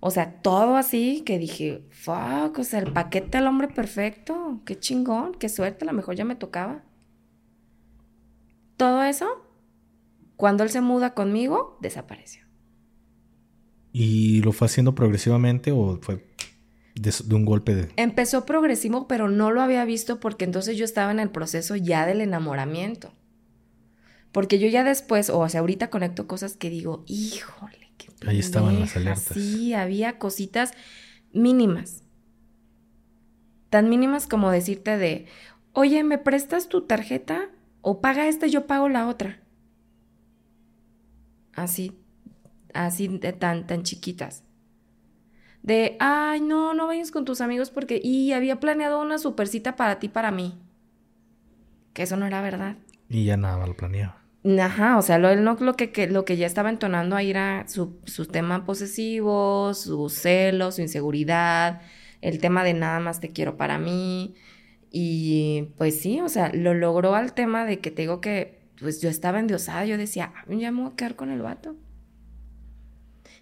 O 0.00 0.10
sea, 0.10 0.40
todo 0.42 0.76
así 0.76 1.22
que 1.24 1.38
dije, 1.38 1.84
fuck, 1.90 2.58
o 2.58 2.64
sea, 2.64 2.80
el 2.80 2.92
paquete 2.92 3.38
del 3.38 3.46
hombre 3.46 3.68
perfecto, 3.68 4.60
qué 4.64 4.78
chingón, 4.78 5.34
qué 5.34 5.48
suerte, 5.48 5.84
a 5.84 5.86
lo 5.86 5.92
mejor 5.92 6.14
ya 6.14 6.24
me 6.24 6.36
tocaba. 6.36 6.82
Todo 8.76 9.02
eso, 9.02 9.28
cuando 10.36 10.62
él 10.62 10.70
se 10.70 10.80
muda 10.80 11.14
conmigo, 11.14 11.78
desapareció. 11.80 12.44
¿Y 13.92 14.42
lo 14.42 14.52
fue 14.52 14.66
haciendo 14.66 14.94
progresivamente 14.94 15.72
o 15.72 15.98
fue 16.00 16.26
de, 17.00 17.34
un 17.34 17.44
golpe 17.44 17.74
de... 17.74 17.88
Empezó 17.96 18.44
progresivo, 18.44 19.08
pero 19.08 19.28
no 19.28 19.50
lo 19.50 19.62
había 19.62 19.84
visto 19.84 20.20
porque 20.20 20.44
entonces 20.44 20.76
yo 20.76 20.84
estaba 20.84 21.10
en 21.10 21.18
el 21.20 21.30
proceso 21.30 21.76
ya 21.76 22.06
del 22.06 22.20
enamoramiento. 22.20 23.12
Porque 24.32 24.58
yo 24.58 24.68
ya 24.68 24.84
después, 24.84 25.30
o 25.30 25.48
sea, 25.48 25.60
ahorita 25.60 25.90
conecto 25.90 26.26
cosas 26.26 26.56
que 26.56 26.70
digo, 26.70 27.02
híjole, 27.06 27.92
qué 27.96 28.08
Ahí 28.26 28.38
estaban 28.38 28.78
las 28.78 28.96
alertas. 28.96 29.34
Sí, 29.34 29.72
había 29.72 30.18
cositas 30.18 30.72
mínimas. 31.32 32.02
Tan 33.70 33.88
mínimas 33.88 34.26
como 34.26 34.50
decirte 34.50 34.98
de, 34.98 35.26
oye, 35.72 36.04
¿me 36.04 36.18
prestas 36.18 36.68
tu 36.68 36.82
tarjeta? 36.82 37.48
O 37.80 38.00
paga 38.00 38.28
esta 38.28 38.46
y 38.46 38.50
yo 38.50 38.66
pago 38.66 38.88
la 38.88 39.08
otra. 39.08 39.40
Así, 41.54 41.92
así 42.74 43.08
de 43.08 43.32
tan, 43.32 43.66
tan 43.66 43.82
chiquitas 43.84 44.44
de, 45.62 45.96
ay, 46.00 46.40
no, 46.40 46.74
no 46.74 46.86
vayas 46.86 47.10
con 47.10 47.24
tus 47.24 47.40
amigos 47.40 47.70
porque, 47.70 48.00
y 48.02 48.32
había 48.32 48.60
planeado 48.60 49.00
una 49.00 49.18
super 49.18 49.46
cita 49.46 49.76
para 49.76 49.98
ti, 49.98 50.08
para 50.08 50.30
mí. 50.30 50.58
Que 51.92 52.02
eso 52.02 52.16
no 52.16 52.26
era 52.26 52.40
verdad. 52.40 52.76
Y 53.08 53.24
ya 53.24 53.36
nada 53.36 53.66
lo 53.66 53.76
planeaba. 53.76 54.20
Ajá, 54.58 54.96
o 54.96 55.02
sea, 55.02 55.18
lo, 55.18 55.28
él 55.28 55.44
no, 55.44 55.56
lo, 55.60 55.74
que, 55.74 56.08
lo 56.08 56.24
que 56.24 56.36
ya 56.38 56.46
estaba 56.46 56.70
entonando 56.70 57.14
ahí 57.14 57.30
era 57.30 57.66
su, 57.68 57.98
su 58.06 58.24
tema 58.24 58.64
posesivo, 58.64 59.74
su 59.74 60.08
celo, 60.08 60.72
su 60.72 60.80
inseguridad, 60.80 61.82
el 62.22 62.38
tema 62.40 62.64
de 62.64 62.72
nada 62.72 63.00
más 63.00 63.20
te 63.20 63.28
quiero 63.28 63.58
para 63.58 63.78
mí. 63.78 64.34
Y 64.90 65.68
pues 65.76 66.00
sí, 66.00 66.20
o 66.20 66.28
sea, 66.30 66.50
lo 66.54 66.72
logró 66.72 67.14
al 67.14 67.34
tema 67.34 67.66
de 67.66 67.80
que 67.80 67.90
te 67.90 68.02
digo 68.02 68.20
que 68.22 68.60
pues 68.80 69.02
yo 69.02 69.10
estaba 69.10 69.38
endiosada, 69.38 69.84
yo 69.84 69.98
decía, 69.98 70.32
ah, 70.34 70.44
ya 70.48 70.72
me 70.72 70.82
voy 70.82 70.92
a 70.92 70.96
quedar 70.96 71.16
con 71.16 71.30
el 71.30 71.42
vato. 71.42 71.76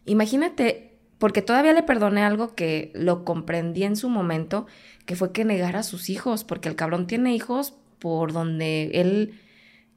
Imagínate 0.04 0.88
porque 1.18 1.42
todavía 1.42 1.72
le 1.72 1.82
perdoné 1.82 2.22
algo 2.22 2.54
que 2.54 2.92
lo 2.94 3.24
comprendí 3.24 3.84
en 3.84 3.96
su 3.96 4.08
momento, 4.08 4.66
que 5.04 5.16
fue 5.16 5.32
que 5.32 5.44
negara 5.44 5.80
a 5.80 5.84
sus 5.84 6.10
hijos, 6.10 6.44
porque 6.44 6.68
el 6.68 6.76
cabrón 6.76 7.06
tiene 7.06 7.34
hijos 7.34 7.74
por 7.98 8.32
donde 8.32 8.90
él 8.94 9.34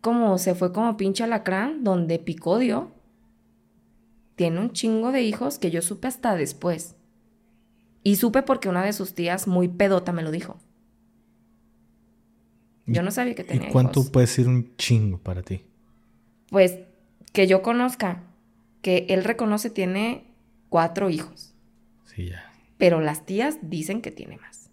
como 0.01 0.39
se 0.39 0.55
fue 0.55 0.73
como 0.73 0.97
pinche 0.97 1.23
alacrán, 1.23 1.83
donde 1.83 2.17
picó 2.17 2.57
dio. 2.57 2.91
Tiene 4.35 4.59
un 4.59 4.71
chingo 4.71 5.11
de 5.11 5.21
hijos 5.21 5.59
que 5.59 5.69
yo 5.69 5.83
supe 5.83 6.07
hasta 6.07 6.35
después. 6.35 6.95
Y 8.03 8.15
supe 8.15 8.41
porque 8.41 8.67
una 8.67 8.83
de 8.83 8.93
sus 8.93 9.13
tías 9.13 9.47
muy 9.47 9.67
pedota 9.67 10.11
me 10.11 10.23
lo 10.23 10.31
dijo. 10.31 10.57
Yo 12.87 13.03
no 13.03 13.11
sabía 13.11 13.35
que 13.35 13.43
tenía 13.43 13.69
¿Y 13.69 13.71
cuánto 13.71 14.03
puede 14.11 14.25
ser 14.25 14.47
un 14.47 14.75
chingo 14.75 15.19
para 15.19 15.43
ti? 15.43 15.63
Pues 16.49 16.79
que 17.31 17.45
yo 17.45 17.61
conozca, 17.61 18.23
que 18.81 19.05
él 19.09 19.23
reconoce 19.23 19.69
tiene 19.69 20.30
cuatro 20.71 21.09
hijos. 21.09 21.53
Sí, 22.05 22.29
ya. 22.29 22.49
Pero 22.77 23.01
las 23.01 23.25
tías 23.25 23.59
dicen 23.61 24.01
que 24.01 24.09
tiene 24.09 24.37
más. 24.37 24.71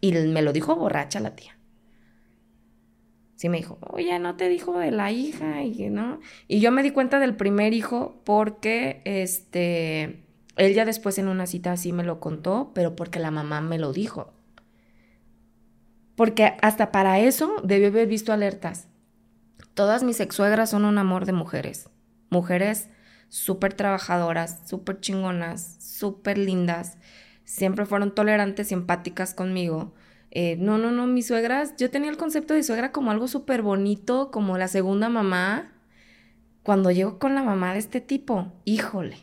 Y 0.00 0.12
me 0.12 0.40
lo 0.40 0.52
dijo 0.52 0.76
borracha 0.76 1.18
la 1.18 1.34
tía. 1.34 1.58
Sí 3.34 3.48
me 3.48 3.58
dijo, 3.58 3.78
oye, 3.80 4.16
no 4.20 4.36
te 4.36 4.48
dijo 4.48 4.78
de 4.78 4.92
la 4.92 5.10
hija 5.10 5.64
y 5.64 5.90
no. 5.90 6.20
Y 6.46 6.60
yo 6.60 6.70
me 6.70 6.84
di 6.84 6.92
cuenta 6.92 7.18
del 7.18 7.34
primer 7.34 7.74
hijo 7.74 8.22
porque, 8.24 9.02
este, 9.04 10.24
él 10.56 10.74
ya 10.74 10.84
después 10.84 11.18
en 11.18 11.26
una 11.26 11.46
cita 11.46 11.72
así 11.72 11.92
me 11.92 12.04
lo 12.04 12.20
contó, 12.20 12.70
pero 12.74 12.94
porque 12.94 13.18
la 13.18 13.32
mamá 13.32 13.60
me 13.60 13.78
lo 13.78 13.92
dijo. 13.92 14.32
Porque 16.14 16.56
hasta 16.62 16.92
para 16.92 17.18
eso 17.18 17.56
debió 17.64 17.88
haber 17.88 18.06
visto 18.06 18.32
alertas. 18.32 18.88
Todas 19.74 20.04
mis 20.04 20.20
ex 20.20 20.36
suegras 20.36 20.70
son 20.70 20.84
un 20.84 20.98
amor 20.98 21.26
de 21.26 21.32
mujeres. 21.32 21.90
Mujeres 22.30 22.90
súper 23.28 23.74
trabajadoras, 23.74 24.60
súper 24.66 25.00
chingonas, 25.00 25.76
súper 25.80 26.38
lindas. 26.38 26.98
Siempre 27.44 27.86
fueron 27.86 28.14
tolerantes 28.14 28.70
y 28.70 28.74
empáticas 28.74 29.34
conmigo. 29.34 29.94
Eh, 30.30 30.56
no, 30.58 30.78
no, 30.78 30.90
no, 30.90 31.06
mis 31.06 31.26
suegras, 31.26 31.74
yo 31.78 31.90
tenía 31.90 32.10
el 32.10 32.16
concepto 32.16 32.54
de 32.54 32.62
suegra 32.62 32.92
como 32.92 33.10
algo 33.10 33.28
súper 33.28 33.62
bonito, 33.62 34.30
como 34.30 34.58
la 34.58 34.68
segunda 34.68 35.08
mamá. 35.08 35.72
Cuando 36.62 36.90
llego 36.90 37.18
con 37.18 37.34
la 37.34 37.42
mamá 37.42 37.72
de 37.72 37.78
este 37.78 38.00
tipo, 38.00 38.52
híjole. 38.64 39.16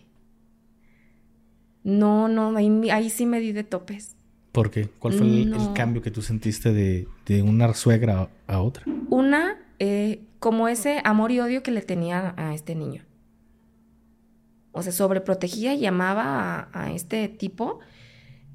No, 1.84 2.28
no, 2.28 2.56
ahí, 2.58 3.10
sí 3.12 3.28
me 3.28 3.40
di 3.40 3.52
de 3.52 3.64
topes. 3.64 4.16
¿Por 4.52 4.72
qué? 4.72 4.90
¿Cuál 4.98 5.14
fue 5.14 5.28
el, 5.28 5.54
cambio 5.76 6.02
que 6.02 6.10
tú 6.10 6.24
sentiste 6.24 6.74
de, 6.74 7.08
una 7.44 7.72
suegra 7.76 8.30
a, 8.48 8.62
otra? 8.62 8.86
Una, 9.10 9.60
eh, 9.78 10.22
como 10.40 10.68
ese 10.68 11.02
amor 11.04 11.32
y 11.32 11.40
odio 11.40 11.62
que 11.62 11.70
le 11.70 11.82
tenía 11.82 12.34
a 12.38 12.56
este 12.56 12.74
niño. 12.74 13.04
O 14.76 14.84
sea, 14.84 14.92
sobreprotegía 14.92 15.74
y 15.74 15.86
amaba 15.86 16.70
a, 16.74 16.84
a 16.84 16.92
este 16.92 17.30
tipo 17.30 17.80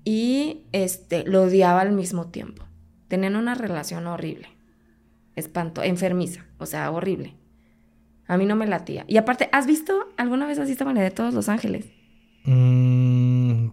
y 0.05 0.67
este, 0.73 1.25
lo 1.25 1.45
odiaba 1.45 1.81
al 1.81 1.93
mismo 1.93 2.27
tiempo. 2.27 2.65
Tenían 3.09 3.37
una 3.37 3.55
relación 3.55 4.07
horrible. 4.07 4.49
Espanto, 5.35 5.83
enfermiza, 5.83 6.45
o 6.59 6.67
sea, 6.67 6.91
horrible. 6.91 7.35
A 8.27 8.37
mí 8.37 8.45
no 8.47 8.55
me 8.55 8.67
latía. 8.67 9.05
Y 9.09 9.17
aparte, 9.17 9.49
¿has 9.51 9.67
visto, 9.67 10.09
alguna 10.17 10.47
vez 10.47 10.59
has 10.59 10.69
visto 10.69 10.85
de 10.85 11.11
todos 11.11 11.33
Los 11.33 11.49
Ángeles? 11.49 11.87
Mm, 12.45 13.71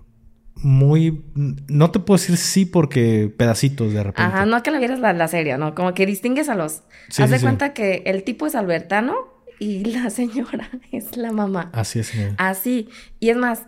muy. 0.56 1.24
No 1.36 1.92
te 1.92 2.00
puedo 2.00 2.18
decir 2.18 2.38
sí 2.38 2.66
porque 2.66 3.34
pedacitos 3.36 3.94
de 3.94 4.04
repente. 4.04 4.24
Ajá, 4.24 4.46
no 4.46 4.64
que 4.64 4.72
la 4.72 4.80
vieras 4.80 5.00
la, 5.00 5.28
serie, 5.28 5.58
¿no? 5.58 5.76
Como 5.76 5.94
que 5.94 6.06
distingues 6.06 6.50
a 6.50 6.56
los. 6.56 6.84
Haz 7.18 7.30
de 7.30 7.40
cuenta 7.40 7.74
que 7.74 8.04
el 8.06 8.24
tipo 8.24 8.48
es 8.48 8.56
albertano 8.56 9.37
y 9.60 9.84
la 9.86 10.10
señora 10.10 10.70
es 10.92 11.18
la 11.18 11.32
mamá. 11.32 11.70
Así 11.74 12.00
es, 12.00 12.08
señor. 12.08 12.34
Así. 12.38 12.90
Y 13.20 13.30
es 13.30 13.38
más, 13.38 13.68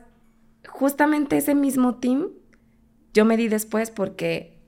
justamente 0.67 1.37
ese 1.37 1.55
mismo 1.55 1.95
team 1.95 2.29
yo 3.13 3.25
me 3.25 3.37
di 3.37 3.47
después 3.47 3.91
porque 3.91 4.59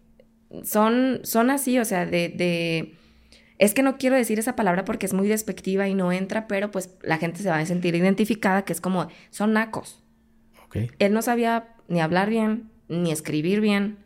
son, 0.64 1.22
son 1.24 1.50
así, 1.50 1.80
o 1.80 1.86
sea, 1.86 2.06
de, 2.06 2.30
de, 2.30 2.96
Es 3.58 3.74
que 3.74 3.84
no 3.84 3.98
quiero 3.98 4.16
decir 4.16 4.40
esa 4.40 4.56
palabra 4.56 4.84
porque 4.84 5.06
es 5.06 5.14
muy 5.14 5.28
despectiva 5.28 5.88
y 5.88 5.94
no 5.94 6.12
entra, 6.12 6.48
pero 6.48 6.72
pues 6.72 6.90
la 7.02 7.18
gente 7.18 7.42
se 7.42 7.50
va 7.50 7.58
a 7.58 7.66
sentir 7.66 7.96
identificada, 7.96 8.64
que 8.64 8.74
es 8.74 8.82
como, 8.82 9.08
son 9.30 9.54
nacos. 9.54 10.04
Él 11.00 11.14
no 11.14 11.22
sabía 11.22 11.76
ni 11.90 12.00
hablar 12.00 12.30
bien, 12.30 12.70
ni 12.88 13.12
escribir 13.12 13.60
bien. 13.60 13.98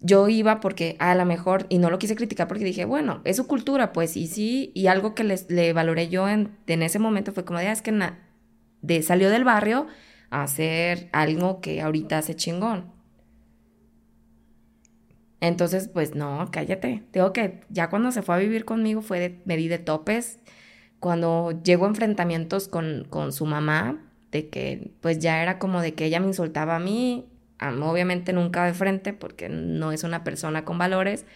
Yo 0.00 0.28
iba 0.28 0.60
porque 0.60 0.96
a 0.98 1.14
lo 1.14 1.26
mejor, 1.26 1.66
y 1.68 1.78
no 1.78 1.90
lo 1.90 1.98
quise 1.98 2.16
criticar 2.16 2.48
porque 2.48 2.64
dije, 2.64 2.86
bueno, 2.86 3.20
es 3.24 3.36
su 3.36 3.46
cultura, 3.46 3.92
pues, 3.92 4.16
y 4.16 4.26
sí, 4.28 4.72
y 4.74 4.86
algo 4.86 5.14
que 5.14 5.24
les, 5.24 5.50
le 5.50 5.72
valoré 5.74 6.08
yo 6.08 6.28
en, 6.28 6.56
en 6.66 6.82
ese 6.82 6.98
momento 6.98 7.32
fue 7.32 7.44
como, 7.44 7.58
de, 7.58 7.68
ah, 7.68 7.72
es 7.72 7.82
que 7.82 7.92
salió 9.02 9.30
del 9.30 9.44
barrio, 9.44 9.86
hacer 10.30 11.10
algo 11.12 11.60
que 11.60 11.82
ahorita 11.82 12.18
hace 12.18 12.34
chingón. 12.34 12.92
Entonces, 15.40 15.88
pues 15.88 16.14
no, 16.14 16.48
cállate. 16.52 17.02
Tengo 17.10 17.32
que, 17.32 17.60
ya 17.70 17.88
cuando 17.88 18.12
se 18.12 18.22
fue 18.22 18.34
a 18.34 18.38
vivir 18.38 18.64
conmigo 18.64 19.00
fue 19.02 19.20
de, 19.20 19.40
me 19.44 19.56
di 19.56 19.68
de 19.68 19.78
topes. 19.78 20.38
Cuando 20.98 21.52
llegó 21.62 21.86
a 21.86 21.88
enfrentamientos 21.88 22.68
con, 22.68 23.06
con 23.08 23.32
su 23.32 23.46
mamá, 23.46 24.06
de 24.32 24.48
que 24.50 24.92
pues 25.00 25.18
ya 25.18 25.42
era 25.42 25.58
como 25.58 25.80
de 25.80 25.94
que 25.94 26.04
ella 26.04 26.20
me 26.20 26.26
insultaba 26.26 26.76
a 26.76 26.78
mí, 26.80 27.29
obviamente 27.60 28.32
nunca 28.32 28.64
de 28.64 28.74
frente 28.74 29.12
porque 29.12 29.48
no 29.48 29.92
es 29.92 30.04
una 30.04 30.24
persona 30.24 30.64
con 30.64 30.78
valores. 30.78 31.26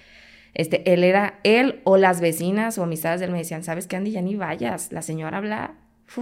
Este, 0.54 0.92
él 0.92 1.04
era, 1.04 1.40
él 1.42 1.80
o 1.84 1.96
las 1.96 2.20
vecinas 2.20 2.78
o 2.78 2.84
amistades 2.84 3.20
de 3.20 3.26
él 3.26 3.32
me 3.32 3.38
decían, 3.38 3.64
¿sabes 3.64 3.86
qué, 3.86 3.96
Andy? 3.96 4.12
Ya 4.12 4.22
ni 4.22 4.36
vayas, 4.36 4.92
la 4.92 5.02
señora 5.02 5.38
habla 5.38 5.74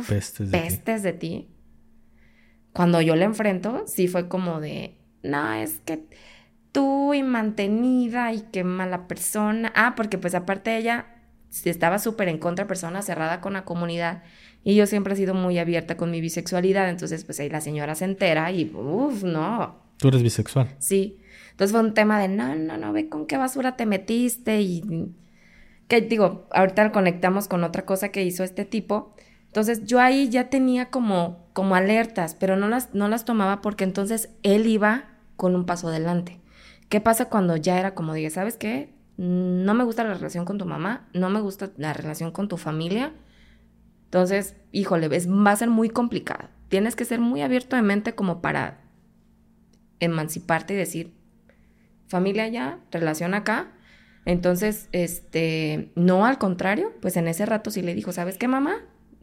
pestes, 0.08 0.50
pestes 0.50 1.02
de 1.02 1.12
ti 1.12 1.48
cuando 2.72 3.00
yo 3.00 3.16
le 3.16 3.24
enfrento, 3.24 3.84
sí 3.86 4.08
fue 4.08 4.28
como 4.28 4.60
de, 4.60 4.96
no, 5.22 5.52
es 5.54 5.80
que 5.84 6.06
tú 6.72 7.12
y 7.12 7.22
mantenida 7.22 8.32
y 8.32 8.42
qué 8.52 8.64
mala 8.64 9.08
persona. 9.08 9.72
Ah, 9.76 9.94
porque 9.94 10.18
pues 10.18 10.34
aparte 10.34 10.76
ella 10.76 11.06
estaba 11.64 11.98
súper 11.98 12.28
en 12.28 12.38
contra 12.38 12.66
persona, 12.66 13.02
cerrada 13.02 13.40
con 13.40 13.52
la 13.52 13.64
comunidad. 13.64 14.22
Y 14.64 14.74
yo 14.74 14.86
siempre 14.86 15.12
he 15.12 15.16
sido 15.16 15.34
muy 15.34 15.58
abierta 15.58 15.96
con 15.96 16.10
mi 16.10 16.20
bisexualidad, 16.20 16.88
entonces 16.88 17.24
pues 17.24 17.40
ahí 17.40 17.50
la 17.50 17.60
señora 17.60 17.94
se 17.94 18.04
entera 18.06 18.50
y, 18.52 18.72
uff, 18.74 19.22
no. 19.22 19.82
¿Tú 20.02 20.08
eres 20.08 20.22
bisexual? 20.22 20.68
Sí. 20.78 21.18
Entonces 21.52 21.72
fue 21.72 21.80
un 21.80 21.94
tema 21.94 22.20
de, 22.20 22.28
no, 22.28 22.54
no, 22.54 22.76
no, 22.76 22.92
ve 22.92 23.08
con 23.08 23.26
qué 23.26 23.38
basura 23.38 23.76
te 23.76 23.86
metiste 23.86 24.60
y... 24.60 25.14
Que 25.88 26.00
digo, 26.00 26.46
ahorita 26.52 26.92
conectamos 26.92 27.48
con 27.48 27.64
otra 27.64 27.84
cosa 27.84 28.10
que 28.10 28.22
hizo 28.22 28.44
este 28.44 28.64
tipo 28.64 29.14
entonces 29.52 29.84
yo 29.84 30.00
ahí 30.00 30.30
ya 30.30 30.48
tenía 30.48 30.88
como, 30.88 31.46
como 31.52 31.74
alertas, 31.74 32.34
pero 32.34 32.56
no 32.56 32.68
las, 32.68 32.94
no 32.94 33.08
las 33.08 33.26
tomaba 33.26 33.60
porque 33.60 33.84
entonces 33.84 34.30
él 34.42 34.66
iba 34.66 35.10
con 35.36 35.54
un 35.54 35.66
paso 35.66 35.88
adelante. 35.88 36.40
¿Qué 36.88 37.02
pasa 37.02 37.26
cuando 37.26 37.58
ya 37.58 37.78
era 37.78 37.94
como 37.94 38.14
dije, 38.14 38.30
¿sabes 38.30 38.56
qué? 38.56 38.94
No 39.18 39.74
me 39.74 39.84
gusta 39.84 40.04
la 40.04 40.14
relación 40.14 40.46
con 40.46 40.56
tu 40.56 40.64
mamá, 40.64 41.06
no 41.12 41.28
me 41.28 41.42
gusta 41.42 41.70
la 41.76 41.92
relación 41.92 42.30
con 42.30 42.48
tu 42.48 42.56
familia. 42.56 43.12
Entonces, 44.04 44.56
híjole, 44.72 45.08
va 45.08 45.50
a 45.50 45.56
ser 45.56 45.68
muy 45.68 45.90
complicado. 45.90 46.48
Tienes 46.68 46.96
que 46.96 47.04
ser 47.04 47.20
muy 47.20 47.42
abierto 47.42 47.76
de 47.76 47.82
mente 47.82 48.14
como 48.14 48.40
para 48.40 48.80
emanciparte 50.04 50.74
y 50.74 50.76
decir, 50.76 51.14
familia 52.08 52.48
ya, 52.48 52.78
relación 52.90 53.34
acá. 53.34 53.72
Entonces, 54.24 54.88
este, 54.92 55.90
no 55.96 56.26
al 56.26 56.38
contrario, 56.38 56.92
pues 57.00 57.16
en 57.16 57.26
ese 57.26 57.46
rato 57.46 57.70
sí 57.70 57.82
le 57.82 57.94
dijo, 57.94 58.12
¿sabes 58.12 58.38
qué, 58.38 58.48
mamá? 58.48 58.82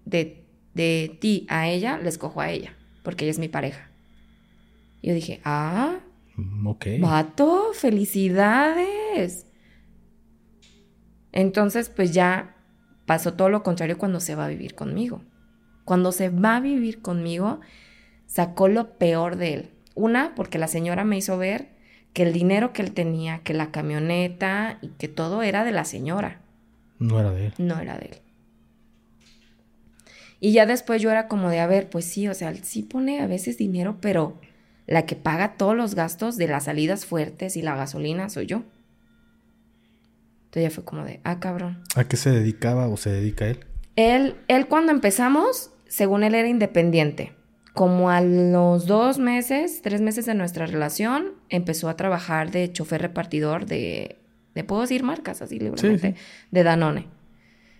de, 0.10 0.46
de 0.74 1.18
ti 1.20 1.46
a 1.50 1.68
ella, 1.68 1.98
le 1.98 2.10
escojo 2.10 2.42
a 2.42 2.50
ella, 2.50 2.76
porque 3.04 3.26
ella 3.26 3.32
es 3.32 3.40
mi 3.40 3.48
pareja. 3.48 3.90
yo 5.02 5.14
dije, 5.14 5.42
ah, 5.44 6.00
mm, 6.36 6.68
ok. 6.68 6.86
Vato, 7.00 7.72
felicidades. 7.74 9.46
Entonces, 11.32 11.90
pues 11.90 12.12
ya 12.12 12.56
pasó 13.06 13.34
todo 13.34 13.50
lo 13.50 13.64
contrario 13.64 13.98
cuando 13.98 14.20
se 14.20 14.36
va 14.36 14.46
a 14.46 14.50
vivir 14.50 14.76
conmigo. 14.76 15.22
Cuando 15.86 16.12
se 16.12 16.30
va 16.30 16.58
a 16.58 16.60
vivir 16.60 17.02
conmigo, 17.02 17.60
sacó 18.26 18.68
lo 18.68 18.98
peor 18.98 19.36
de 19.38 19.54
él. 19.54 19.70
Una, 19.96 20.34
porque 20.36 20.58
la 20.58 20.68
señora 20.68 21.04
me 21.04 21.18
hizo 21.18 21.38
ver 21.38 21.70
que 22.14 22.24
el 22.24 22.34
dinero 22.34 22.74
que 22.74 22.82
él 22.82 22.92
tenía, 22.92 23.40
que 23.40 23.54
la 23.54 23.72
camioneta 23.72 24.80
y 24.82 24.90
que 24.90 25.08
todo 25.08 25.44
era 25.44 25.64
de 25.64 25.72
la 25.72 25.86
señora. 25.86 26.42
No 26.98 27.20
era 27.20 27.32
de 27.32 27.48
él. 27.48 27.54
No 27.58 27.80
era 27.80 27.98
de 27.98 28.06
él. 28.08 28.18
Y 30.40 30.54
ya 30.54 30.66
después 30.66 31.02
yo 31.02 31.12
era 31.12 31.28
como 31.28 31.50
de, 31.50 31.60
a 31.60 31.68
ver, 31.68 31.90
pues 31.90 32.06
sí, 32.06 32.28
o 32.28 32.34
sea, 32.34 32.54
sí 32.56 32.84
pone 32.84 33.20
a 33.20 33.28
veces 33.28 33.58
dinero, 33.58 33.98
pero 34.00 34.40
la 34.88 35.06
que 35.06 35.16
paga 35.16 35.56
todos 35.58 35.76
los 35.76 35.96
gastos 35.96 36.38
de 36.38 36.48
las 36.48 36.66
salidas 36.66 37.06
fuertes 37.06 37.58
y 37.58 37.62
la 37.62 37.76
gasolina 37.76 38.30
soy 38.30 38.46
yo. 38.48 38.64
Entonces 40.46 40.64
ya 40.64 40.72
fue 40.72 40.84
como 40.84 41.04
de, 41.04 41.20
ah, 41.24 41.40
cabrón. 41.40 41.84
¿A 41.96 42.06
qué 42.06 42.18
se 42.18 42.32
dedicaba 42.32 42.88
o 42.88 42.98
se 42.98 43.12
dedica 43.12 43.48
él? 43.48 43.60
Él, 43.96 44.36
él 44.48 44.68
cuando 44.68 44.92
empezamos, 44.92 45.72
según 45.88 46.24
él 46.24 46.34
era 46.34 46.48
independiente. 46.48 47.34
Como 47.80 48.10
a 48.10 48.20
los 48.20 48.88
dos 48.88 49.20
meses, 49.20 49.82
tres 49.82 50.02
meses 50.02 50.26
de 50.26 50.34
nuestra 50.34 50.66
relación, 50.66 51.36
empezó 51.48 51.88
a 51.88 51.96
trabajar 51.96 52.52
de 52.52 52.70
chofer 52.74 53.02
repartidor 53.02 53.68
de, 53.68 54.18
¿de 54.54 54.64
puedo 54.66 54.82
decir 54.82 55.02
marcas 55.02 55.42
así 55.42 55.60
libremente? 55.60 56.16
De 56.52 56.64
Danone. 56.64 57.08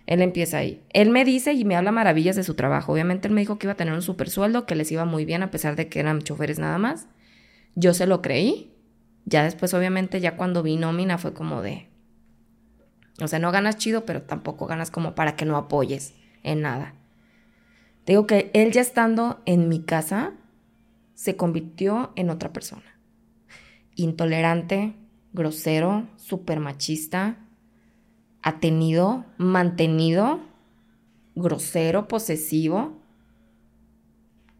Él 0.06 0.22
empieza 0.22 0.56
ahí. 0.56 0.82
Él 0.94 1.10
me 1.10 1.26
dice 1.26 1.52
y 1.52 1.66
me 1.66 1.76
habla 1.76 1.92
maravillas 1.92 2.34
de 2.34 2.44
su 2.44 2.54
trabajo. 2.54 2.94
Obviamente 2.94 3.28
él 3.28 3.34
me 3.34 3.42
dijo 3.42 3.58
que 3.58 3.66
iba 3.66 3.74
a 3.74 3.76
tener 3.76 3.92
un 3.92 4.00
super 4.00 4.30
sueldo, 4.30 4.64
que 4.64 4.74
les 4.74 4.90
iba 4.90 5.04
muy 5.04 5.26
bien 5.26 5.42
a 5.42 5.50
pesar 5.50 5.76
de 5.76 5.90
que 5.90 6.00
eran 6.00 6.22
choferes 6.22 6.58
nada 6.58 6.78
más. 6.78 7.06
Yo 7.74 7.92
se 7.92 8.06
lo 8.06 8.22
creí. 8.22 8.72
Ya 9.26 9.44
después, 9.44 9.74
obviamente, 9.74 10.18
ya 10.18 10.34
cuando 10.34 10.62
vi 10.62 10.76
nómina 10.76 11.18
fue 11.18 11.34
como 11.34 11.60
de... 11.60 11.90
O 13.20 13.28
sea, 13.28 13.38
no 13.38 13.52
ganas 13.52 13.76
chido, 13.76 14.06
pero 14.06 14.22
tampoco 14.22 14.64
ganas 14.64 14.90
como 14.90 15.14
para 15.14 15.36
que 15.36 15.44
no 15.44 15.58
apoyes 15.58 16.14
en 16.42 16.62
nada. 16.62 16.94
Digo 18.10 18.26
que 18.26 18.50
él 18.54 18.72
ya 18.72 18.80
estando 18.80 19.40
en 19.46 19.68
mi 19.68 19.82
casa, 19.82 20.32
se 21.14 21.36
convirtió 21.36 22.12
en 22.16 22.30
otra 22.30 22.52
persona. 22.52 22.98
Intolerante, 23.94 24.96
grosero, 25.32 26.08
súper 26.16 26.58
machista, 26.58 27.38
tenido, 28.58 29.26
mantenido, 29.38 30.40
grosero, 31.36 32.08
posesivo. 32.08 33.00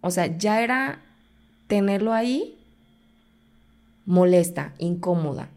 O 0.00 0.12
sea, 0.12 0.38
ya 0.38 0.62
era 0.62 1.02
tenerlo 1.66 2.12
ahí 2.12 2.56
molesta, 4.06 4.74
incómoda. 4.78 5.50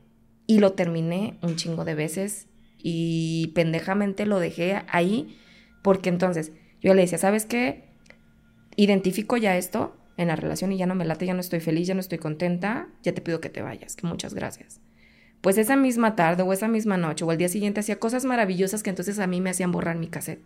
Y 0.48 0.58
lo 0.58 0.74
terminé 0.74 1.38
un 1.44 1.58
chingo 1.58 1.86
de 1.86 1.94
veces 1.94 2.48
y 2.80 3.52
pendejamente 3.54 4.26
lo 4.26 4.39
dejé 4.39 4.82
ahí 4.88 5.38
porque 5.84 6.10
entonces 6.10 6.54
yo 6.84 6.94
le 6.94 7.02
decía, 7.02 7.18
¿sabes 7.18 7.46
qué? 7.46 7.86
Identifico 8.76 9.38
ya 9.38 9.58
esto 9.58 9.96
en 10.18 10.28
la 10.28 10.36
relación 10.36 10.72
y 10.72 10.78
ya 10.78 10.86
no 10.86 10.96
me 10.96 11.06
late, 11.06 11.26
ya 11.26 11.34
no 11.34 11.40
estoy 11.40 11.60
feliz, 11.60 11.88
ya 11.88 11.96
no 11.96 12.00
estoy 12.00 12.20
contenta, 12.20 12.88
ya 13.02 13.14
te 13.14 13.22
pido 13.22 13.42
que 13.42 13.50
te 13.50 13.62
vayas, 13.62 13.96
que 13.96 14.06
muchas 14.06 14.34
gracias 14.34 14.80
pues 15.44 15.58
esa 15.58 15.76
misma 15.76 16.16
tarde 16.16 16.42
o 16.42 16.54
esa 16.54 16.70
misma 16.70 16.96
noche 16.96 17.26
o 17.26 17.32
el 17.34 17.38
día 17.38 17.50
siguiente 17.50 17.82
hacía 17.82 18.00
cosas 18.00 18.24
maravillosas 18.24 18.82
que 18.82 18.90
entonces 18.90 19.20
a 19.20 19.28
mí 19.28 19.42
me 19.42 19.50
hacían 19.50 19.74
borrar 19.74 19.98
mi 19.98 20.08
cassette. 20.08 20.40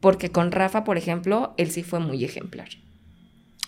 Porque 0.00 0.32
con 0.32 0.50
Rafa, 0.50 0.82
por 0.82 0.98
ejemplo, 0.98 1.54
él 1.58 1.70
sí 1.70 1.84
fue 1.84 2.00
muy 2.00 2.24
ejemplar. 2.24 2.66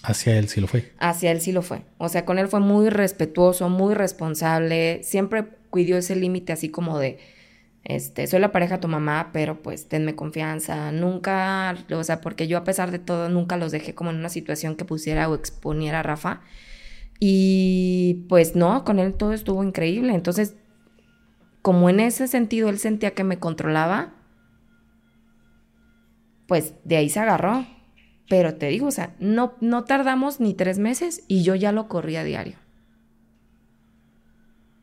Hacia 0.02 0.36
él 0.36 0.48
sí 0.48 0.60
lo 0.60 0.66
fue. 0.66 0.90
Hacia 0.98 1.30
él 1.30 1.40
sí 1.40 1.52
lo 1.52 1.62
fue. 1.62 1.82
O 1.98 2.08
sea, 2.08 2.24
con 2.24 2.40
él 2.40 2.48
fue 2.48 2.58
muy 2.58 2.90
respetuoso, 2.90 3.68
muy 3.68 3.94
responsable, 3.94 5.00
siempre 5.04 5.44
cuidó 5.70 5.96
ese 5.96 6.16
límite 6.16 6.52
así 6.52 6.68
como 6.68 6.98
de, 6.98 7.20
este, 7.84 8.26
soy 8.26 8.40
la 8.40 8.52
pareja 8.52 8.76
de 8.76 8.82
tu 8.82 8.88
mamá, 8.88 9.30
pero 9.32 9.62
pues 9.62 9.88
tenme 9.88 10.14
confianza. 10.14 10.92
Nunca, 10.92 11.76
o 11.92 12.04
sea, 12.04 12.20
porque 12.20 12.46
yo 12.46 12.58
a 12.58 12.64
pesar 12.64 12.90
de 12.90 12.98
todo 12.98 13.28
nunca 13.28 13.56
los 13.56 13.72
dejé 13.72 13.94
como 13.94 14.10
en 14.10 14.16
una 14.16 14.28
situación 14.28 14.76
que 14.76 14.84
pusiera 14.84 15.28
o 15.28 15.34
exponiera 15.34 16.00
a 16.00 16.02
Rafa. 16.02 16.40
Y 17.18 18.26
pues 18.28 18.54
no, 18.56 18.84
con 18.84 18.98
él 18.98 19.14
todo 19.14 19.32
estuvo 19.32 19.64
increíble. 19.64 20.14
Entonces, 20.14 20.56
como 21.62 21.90
en 21.90 22.00
ese 22.00 22.28
sentido 22.28 22.68
él 22.68 22.78
sentía 22.78 23.12
que 23.12 23.24
me 23.24 23.38
controlaba, 23.38 24.14
pues 26.46 26.74
de 26.84 26.96
ahí 26.96 27.08
se 27.08 27.20
agarró. 27.20 27.66
Pero 28.28 28.54
te 28.54 28.68
digo, 28.68 28.86
o 28.86 28.92
sea, 28.92 29.16
no, 29.18 29.54
no 29.60 29.84
tardamos 29.84 30.38
ni 30.38 30.54
tres 30.54 30.78
meses 30.78 31.24
y 31.26 31.42
yo 31.42 31.56
ya 31.56 31.72
lo 31.72 31.88
corría 31.88 32.20
a 32.20 32.24
diario. 32.24 32.59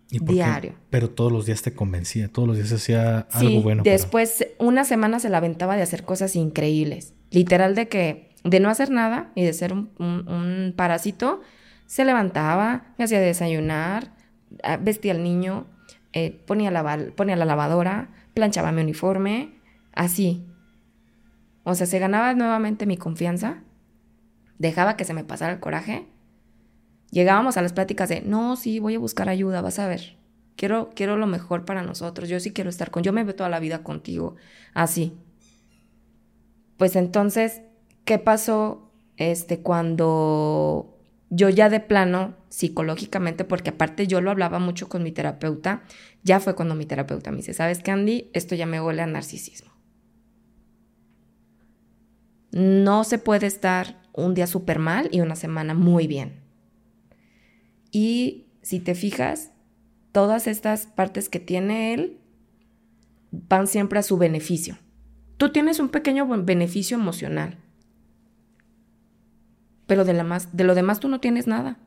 Diario. 0.09 0.75
Pero 0.89 1.09
todos 1.09 1.31
los 1.31 1.45
días 1.45 1.61
te 1.61 1.73
convencía, 1.73 2.29
todos 2.29 2.47
los 2.47 2.57
días 2.57 2.71
hacía 2.71 3.27
algo 3.31 3.61
bueno. 3.61 3.83
Después, 3.83 4.47
una 4.57 4.83
semana 4.85 5.19
se 5.19 5.29
la 5.29 5.37
aventaba 5.37 5.75
de 5.75 5.81
hacer 5.81 6.03
cosas 6.03 6.35
increíbles. 6.35 7.13
Literal 7.29 7.75
de 7.75 7.87
que, 7.87 8.35
de 8.43 8.59
no 8.59 8.69
hacer 8.69 8.89
nada 8.89 9.31
y 9.35 9.43
de 9.43 9.53
ser 9.53 9.73
un, 9.73 10.73
parásito, 10.75 11.41
se 11.85 12.05
levantaba, 12.05 12.93
me 12.97 13.05
hacía 13.05 13.19
desayunar, 13.19 14.13
ah, 14.63 14.77
vestía 14.77 15.13
al 15.13 15.23
niño, 15.23 15.65
eh, 16.13 16.41
ponía, 16.45 16.71
la, 16.71 17.11
ponía 17.15 17.35
la 17.35 17.45
lavadora, 17.45 18.09
planchaba 18.33 18.71
mi 18.71 18.81
uniforme, 18.81 19.59
así. 19.93 20.45
O 21.63 21.75
sea, 21.75 21.85
se 21.85 21.99
ganaba 21.99 22.33
nuevamente 22.33 22.85
mi 22.85 22.97
confianza, 22.97 23.63
dejaba 24.57 24.95
que 24.95 25.05
se 25.05 25.13
me 25.13 25.23
pasara 25.23 25.53
el 25.53 25.59
coraje. 25.59 26.07
Llegábamos 27.11 27.57
a 27.57 27.61
las 27.61 27.73
pláticas 27.73 28.09
de, 28.09 28.21
no, 28.21 28.55
sí, 28.55 28.79
voy 28.79 28.95
a 28.95 28.99
buscar 28.99 29.29
ayuda, 29.29 29.61
vas 29.61 29.79
a 29.79 29.87
ver. 29.87 30.17
Quiero, 30.55 30.89
quiero 30.95 31.17
lo 31.17 31.27
mejor 31.27 31.65
para 31.65 31.83
nosotros, 31.83 32.29
yo 32.29 32.39
sí 32.39 32.51
quiero 32.51 32.69
estar 32.69 32.91
con, 32.91 33.03
yo 33.03 33.13
me 33.13 33.23
veo 33.23 33.35
toda 33.35 33.49
la 33.49 33.59
vida 33.59 33.83
contigo, 33.83 34.35
así. 34.73 35.13
Pues 36.77 36.95
entonces, 36.95 37.61
¿qué 38.05 38.19
pasó 38.19 38.91
este, 39.17 39.59
cuando 39.59 40.97
yo 41.29 41.49
ya 41.49 41.69
de 41.69 41.79
plano, 41.79 42.35
psicológicamente, 42.49 43.43
porque 43.43 43.71
aparte 43.71 44.07
yo 44.07 44.21
lo 44.21 44.31
hablaba 44.31 44.59
mucho 44.59 44.87
con 44.87 45.03
mi 45.03 45.11
terapeuta, 45.11 45.83
ya 46.23 46.39
fue 46.39 46.55
cuando 46.55 46.75
mi 46.75 46.85
terapeuta 46.85 47.31
me 47.31 47.37
dice, 47.37 47.53
¿sabes 47.53 47.79
qué, 47.79 47.91
Andy? 47.91 48.29
Esto 48.33 48.55
ya 48.55 48.65
me 48.65 48.81
huele 48.81 49.01
a 49.01 49.07
narcisismo. 49.07 49.71
No 52.51 53.03
se 53.03 53.17
puede 53.17 53.45
estar 53.45 54.01
un 54.13 54.33
día 54.33 54.47
súper 54.47 54.79
mal 54.79 55.09
y 55.11 55.19
una 55.19 55.35
semana 55.35 55.73
muy 55.73 56.07
bien. 56.07 56.46
Y 57.91 58.47
si 58.61 58.79
te 58.79 58.95
fijas, 58.95 59.51
todas 60.11 60.47
estas 60.47 60.87
partes 60.87 61.29
que 61.29 61.39
tiene 61.39 61.93
él 61.93 62.19
van 63.31 63.67
siempre 63.67 63.99
a 63.99 64.03
su 64.03 64.17
beneficio. 64.17 64.77
Tú 65.37 65.51
tienes 65.51 65.79
un 65.79 65.89
pequeño 65.89 66.27
beneficio 66.43 66.97
emocional, 66.97 67.57
pero 69.85 70.03
de, 70.03 70.13
la 70.13 70.23
más, 70.23 70.55
de 70.55 70.63
lo 70.63 70.75
demás 70.75 70.99
tú 70.99 71.07
no 71.07 71.19
tienes 71.19 71.47
nada. 71.47 71.77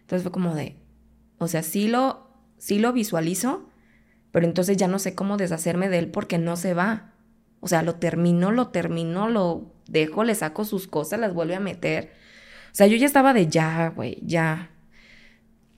Entonces 0.00 0.22
fue 0.22 0.32
como 0.32 0.54
de, 0.54 0.76
o 1.38 1.48
sea, 1.48 1.62
sí 1.62 1.88
lo, 1.88 2.30
sí 2.58 2.78
lo 2.78 2.92
visualizo, 2.92 3.68
pero 4.30 4.46
entonces 4.46 4.76
ya 4.76 4.88
no 4.88 4.98
sé 4.98 5.14
cómo 5.14 5.36
deshacerme 5.36 5.88
de 5.88 5.98
él 5.98 6.10
porque 6.10 6.38
no 6.38 6.56
se 6.56 6.74
va. 6.74 7.12
O 7.60 7.68
sea, 7.68 7.82
lo 7.82 7.96
termino, 7.96 8.52
lo 8.52 8.68
termino, 8.68 9.28
lo 9.28 9.74
dejo, 9.88 10.24
le 10.24 10.34
saco 10.34 10.64
sus 10.64 10.86
cosas, 10.86 11.18
las 11.18 11.34
vuelve 11.34 11.56
a 11.56 11.60
meter. 11.60 12.12
Sea, 12.78 12.86
yo 12.86 12.96
ya 12.96 13.06
estaba 13.06 13.34
de 13.34 13.48
ya, 13.48 13.88
güey, 13.88 14.20
ya. 14.22 14.70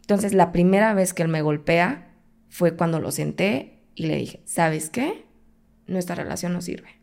Entonces, 0.03 0.35
la 0.35 0.53
primera 0.53 0.93
vez 0.93 1.15
que 1.15 1.23
él 1.23 1.31
me 1.31 1.41
golpea 1.41 2.13
fue 2.51 2.77
cuando 2.77 3.01
lo 3.01 3.11
senté 3.11 3.87
y 3.95 4.07
le 4.07 4.17
dije, 4.17 4.43
¿sabes 4.45 4.91
qué? 4.91 5.25
Nuestra 5.87 6.15
relación 6.15 6.53
no 6.53 6.61
sirve. 6.61 7.01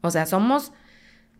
O 0.00 0.10
sea, 0.10 0.24
somos 0.24 0.72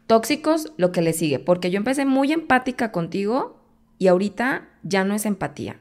tóxicos 0.07 0.75
lo 0.77 0.93
que 0.93 1.01
le 1.01 1.15
sigue, 1.15 1.39
porque 1.39 1.71
yo 1.71 1.79
empecé 1.79 2.05
muy 2.05 2.31
empática 2.31 2.93
contigo 2.93 3.65
y 3.97 4.09
ahorita 4.09 4.69
ya 4.83 5.03
no 5.03 5.15
es 5.15 5.25
empatía. 5.25 5.81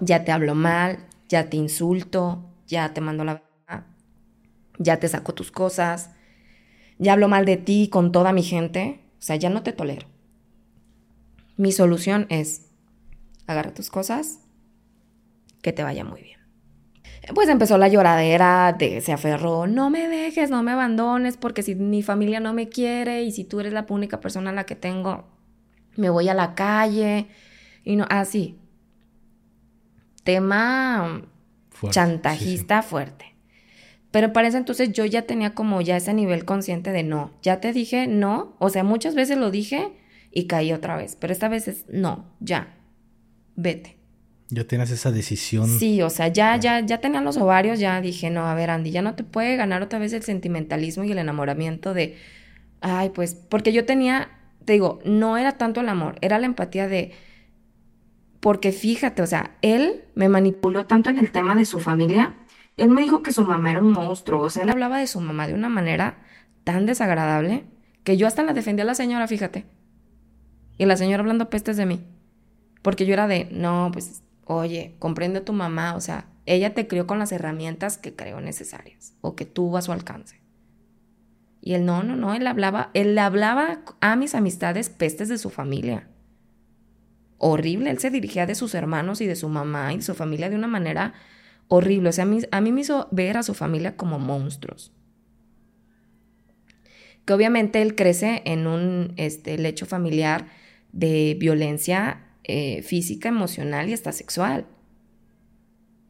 Ya 0.00 0.24
te 0.24 0.32
hablo 0.32 0.54
mal, 0.54 1.06
ya 1.28 1.50
te 1.50 1.58
insulto, 1.58 2.50
ya 2.66 2.94
te 2.94 3.02
mando 3.02 3.24
la 3.24 3.42
ya 4.78 4.98
te 4.98 5.06
saco 5.06 5.34
tus 5.34 5.52
cosas, 5.52 6.13
ya 6.98 7.12
hablo 7.12 7.28
mal 7.28 7.44
de 7.44 7.56
ti 7.56 7.88
con 7.90 8.12
toda 8.12 8.32
mi 8.32 8.42
gente, 8.42 9.00
o 9.18 9.22
sea, 9.22 9.36
ya 9.36 9.50
no 9.50 9.62
te 9.62 9.72
tolero. 9.72 10.06
Mi 11.56 11.72
solución 11.72 12.26
es, 12.30 12.70
agarra 13.46 13.74
tus 13.74 13.90
cosas, 13.90 14.40
que 15.62 15.72
te 15.72 15.82
vaya 15.82 16.04
muy 16.04 16.22
bien. 16.22 16.40
Pues 17.34 17.48
empezó 17.48 17.78
la 17.78 17.88
lloradera, 17.88 18.74
de, 18.78 19.00
se 19.00 19.12
aferró, 19.12 19.66
no 19.66 19.88
me 19.88 20.08
dejes, 20.08 20.50
no 20.50 20.62
me 20.62 20.72
abandones, 20.72 21.38
porque 21.38 21.62
si 21.62 21.74
mi 21.74 22.02
familia 22.02 22.38
no 22.38 22.52
me 22.52 22.68
quiere 22.68 23.22
y 23.22 23.32
si 23.32 23.44
tú 23.44 23.60
eres 23.60 23.72
la 23.72 23.86
única 23.88 24.20
persona 24.20 24.50
a 24.50 24.52
la 24.52 24.64
que 24.64 24.76
tengo, 24.76 25.24
me 25.96 26.10
voy 26.10 26.28
a 26.28 26.34
la 26.34 26.54
calle 26.54 27.28
y 27.82 27.96
no, 27.96 28.06
así. 28.10 28.58
Tema 30.22 31.22
chantajista 31.90 32.82
fuerte. 32.82 33.33
Pero 34.14 34.32
para 34.32 34.46
ese 34.46 34.58
entonces 34.58 34.92
yo 34.92 35.04
ya 35.06 35.22
tenía 35.22 35.54
como 35.54 35.80
ya 35.80 35.96
ese 35.96 36.14
nivel 36.14 36.44
consciente 36.44 36.92
de 36.92 37.02
no. 37.02 37.32
Ya 37.42 37.60
te 37.60 37.72
dije 37.72 38.06
no. 38.06 38.54
O 38.60 38.70
sea, 38.70 38.84
muchas 38.84 39.16
veces 39.16 39.38
lo 39.38 39.50
dije 39.50 39.90
y 40.30 40.46
caí 40.46 40.72
otra 40.72 40.96
vez. 40.96 41.16
Pero 41.18 41.32
esta 41.32 41.48
vez 41.48 41.66
es 41.66 41.84
no, 41.88 42.24
ya. 42.38 42.76
Vete. 43.56 43.96
Ya 44.50 44.68
tienes 44.68 44.92
esa 44.92 45.10
decisión. 45.10 45.66
Sí, 45.80 46.00
o 46.00 46.10
sea, 46.10 46.28
ya, 46.28 46.56
ya, 46.58 46.78
ya 46.78 46.98
tenía 47.00 47.22
los 47.22 47.38
ovarios, 47.38 47.80
ya 47.80 48.00
dije, 48.00 48.30
no, 48.30 48.46
a 48.46 48.54
ver, 48.54 48.70
Andy, 48.70 48.92
ya 48.92 49.02
no 49.02 49.16
te 49.16 49.24
puede 49.24 49.56
ganar 49.56 49.82
otra 49.82 49.98
vez 49.98 50.12
el 50.12 50.22
sentimentalismo 50.22 51.02
y 51.02 51.10
el 51.10 51.18
enamoramiento 51.18 51.92
de, 51.92 52.16
ay, 52.82 53.10
pues, 53.10 53.34
porque 53.34 53.72
yo 53.72 53.84
tenía, 53.84 54.28
te 54.64 54.74
digo, 54.74 55.00
no 55.04 55.38
era 55.38 55.58
tanto 55.58 55.80
el 55.80 55.88
amor, 55.88 56.18
era 56.20 56.38
la 56.38 56.46
empatía 56.46 56.86
de, 56.86 57.10
porque 58.38 58.70
fíjate, 58.70 59.22
o 59.22 59.26
sea, 59.26 59.56
él 59.60 60.04
me 60.14 60.28
manipuló 60.28 60.86
tanto 60.86 61.10
en 61.10 61.18
el 61.18 61.32
tema 61.32 61.56
de 61.56 61.64
su 61.64 61.80
familia. 61.80 62.36
Él 62.76 62.90
me 62.90 63.02
dijo 63.02 63.22
que 63.22 63.32
su 63.32 63.44
mamá 63.44 63.70
era 63.70 63.80
un 63.80 63.92
monstruo. 63.92 64.42
O 64.42 64.50
sea, 64.50 64.64
él 64.64 64.70
hablaba 64.70 64.98
de 64.98 65.06
su 65.06 65.20
mamá 65.20 65.46
de 65.46 65.54
una 65.54 65.68
manera 65.68 66.18
tan 66.64 66.86
desagradable 66.86 67.64
que 68.02 68.16
yo 68.16 68.26
hasta 68.26 68.42
la 68.42 68.52
defendía 68.52 68.84
a 68.84 68.86
la 68.86 68.94
señora, 68.94 69.28
fíjate. 69.28 69.64
Y 70.76 70.86
la 70.86 70.96
señora 70.96 71.20
hablando 71.20 71.50
pestes 71.50 71.76
de 71.76 71.86
mí. 71.86 72.04
Porque 72.82 73.06
yo 73.06 73.14
era 73.14 73.26
de, 73.26 73.48
no, 73.52 73.90
pues, 73.92 74.22
oye, 74.44 74.96
comprende 74.98 75.38
a 75.38 75.44
tu 75.44 75.52
mamá. 75.52 75.94
O 75.94 76.00
sea, 76.00 76.26
ella 76.46 76.74
te 76.74 76.86
crió 76.86 77.06
con 77.06 77.18
las 77.18 77.32
herramientas 77.32 77.96
que 77.96 78.14
creo 78.14 78.40
necesarias 78.40 79.14
o 79.20 79.36
que 79.36 79.46
tuvo 79.46 79.78
a 79.78 79.82
su 79.82 79.92
alcance. 79.92 80.40
Y 81.60 81.74
él, 81.74 81.86
no, 81.86 82.02
no, 82.02 82.14
no, 82.14 82.34
él 82.34 82.46
hablaba, 82.46 82.90
él 82.92 83.16
hablaba 83.16 83.80
a 84.00 84.16
mis 84.16 84.34
amistades 84.34 84.90
pestes 84.90 85.28
de 85.28 85.38
su 85.38 85.48
familia 85.48 86.08
horrible. 87.38 87.90
Él 87.90 87.98
se 87.98 88.10
dirigía 88.10 88.46
de 88.46 88.54
sus 88.54 88.74
hermanos 88.74 89.20
y 89.20 89.26
de 89.26 89.36
su 89.36 89.48
mamá 89.48 89.92
y 89.92 89.98
de 89.98 90.02
su 90.02 90.14
familia 90.14 90.50
de 90.50 90.56
una 90.56 90.66
manera 90.66 91.14
horrible. 91.68 92.08
O 92.08 92.12
sea, 92.12 92.24
a 92.24 92.26
mí, 92.26 92.40
a 92.50 92.60
mí 92.60 92.72
me 92.72 92.80
hizo 92.82 93.08
ver 93.10 93.36
a 93.36 93.42
su 93.42 93.54
familia 93.54 93.96
como 93.96 94.18
monstruos. 94.18 94.92
Que 97.24 97.32
obviamente 97.32 97.80
él 97.80 97.94
crece 97.94 98.42
en 98.44 98.66
un 98.66 99.14
este, 99.16 99.56
lecho 99.58 99.86
familiar 99.86 100.46
de 100.92 101.36
violencia 101.38 102.24
eh, 102.44 102.82
física, 102.82 103.28
emocional 103.28 103.88
y 103.88 103.94
hasta 103.94 104.12
sexual. 104.12 104.66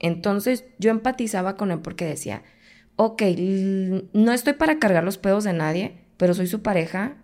Entonces 0.01 0.65
yo 0.79 0.91
empatizaba 0.91 1.57
con 1.57 1.71
él 1.71 1.81
porque 1.81 2.05
decía, 2.05 2.43
ok, 2.97 3.23
no 4.13 4.33
estoy 4.33 4.55
para 4.55 4.79
cargar 4.79 5.05
los 5.05 5.19
pedos 5.19 5.45
de 5.45 5.53
nadie, 5.53 5.95
pero 6.17 6.35
soy 6.35 6.47
su 6.47 6.63
pareja 6.63 7.17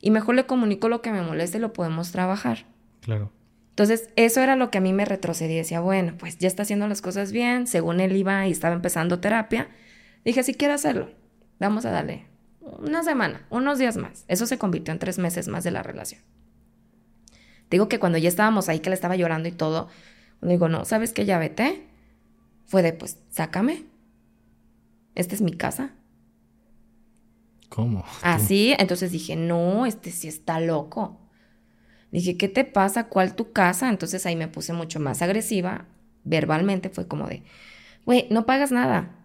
y 0.00 0.10
mejor 0.10 0.34
le 0.34 0.46
comunico 0.46 0.88
lo 0.88 1.02
que 1.02 1.12
me 1.12 1.22
moleste 1.22 1.58
y 1.58 1.60
lo 1.60 1.72
podemos 1.72 2.12
trabajar. 2.12 2.66
Claro. 3.00 3.32
Entonces, 3.72 4.10
eso 4.16 4.42
era 4.42 4.54
lo 4.54 4.70
que 4.70 4.78
a 4.78 4.80
mí 4.82 4.92
me 4.92 5.06
retrocedía. 5.06 5.56
Decía, 5.56 5.80
bueno, 5.80 6.14
pues 6.18 6.36
ya 6.36 6.46
está 6.46 6.62
haciendo 6.62 6.86
las 6.88 7.00
cosas 7.00 7.32
bien. 7.32 7.66
Según 7.66 8.00
él 8.00 8.14
iba 8.14 8.46
y 8.46 8.50
estaba 8.50 8.74
empezando 8.74 9.18
terapia, 9.18 9.68
dije, 10.26 10.42
si 10.42 10.52
quiero 10.52 10.74
hacerlo, 10.74 11.10
vamos 11.58 11.86
a 11.86 11.90
darle 11.90 12.26
una 12.60 13.02
semana, 13.02 13.46
unos 13.48 13.78
días 13.78 13.96
más. 13.96 14.26
Eso 14.28 14.46
se 14.46 14.58
convirtió 14.58 14.92
en 14.92 14.98
tres 14.98 15.18
meses 15.18 15.48
más 15.48 15.64
de 15.64 15.70
la 15.70 15.82
relación. 15.82 16.20
Digo 17.70 17.88
que 17.88 17.98
cuando 17.98 18.18
ya 18.18 18.28
estábamos 18.28 18.68
ahí, 18.68 18.80
que 18.80 18.90
le 18.90 18.94
estaba 18.94 19.16
llorando 19.16 19.48
y 19.48 19.52
todo, 19.52 19.88
digo, 20.42 20.68
no, 20.68 20.84
¿sabes 20.84 21.14
qué? 21.14 21.24
Ya 21.24 21.38
vete. 21.38 21.86
Fue 22.66 22.82
de, 22.82 22.92
pues, 22.92 23.18
sácame. 23.30 23.84
Esta 25.14 25.34
es 25.34 25.40
mi 25.40 25.52
casa. 25.52 25.94
¿Cómo? 27.70 28.04
Así, 28.20 28.74
entonces 28.78 29.12
dije, 29.12 29.34
no, 29.34 29.86
este 29.86 30.10
sí 30.10 30.28
está 30.28 30.60
loco. 30.60 31.21
Dije, 32.12 32.36
¿qué 32.36 32.48
te 32.48 32.64
pasa? 32.64 33.08
¿Cuál 33.08 33.34
tu 33.34 33.52
casa? 33.52 33.88
Entonces 33.88 34.26
ahí 34.26 34.36
me 34.36 34.46
puse 34.46 34.74
mucho 34.74 35.00
más 35.00 35.22
agresiva. 35.22 35.86
Verbalmente 36.24 36.90
fue 36.90 37.08
como 37.08 37.26
de, 37.26 37.42
güey, 38.04 38.26
no 38.30 38.46
pagas 38.46 38.70
nada. 38.70 39.16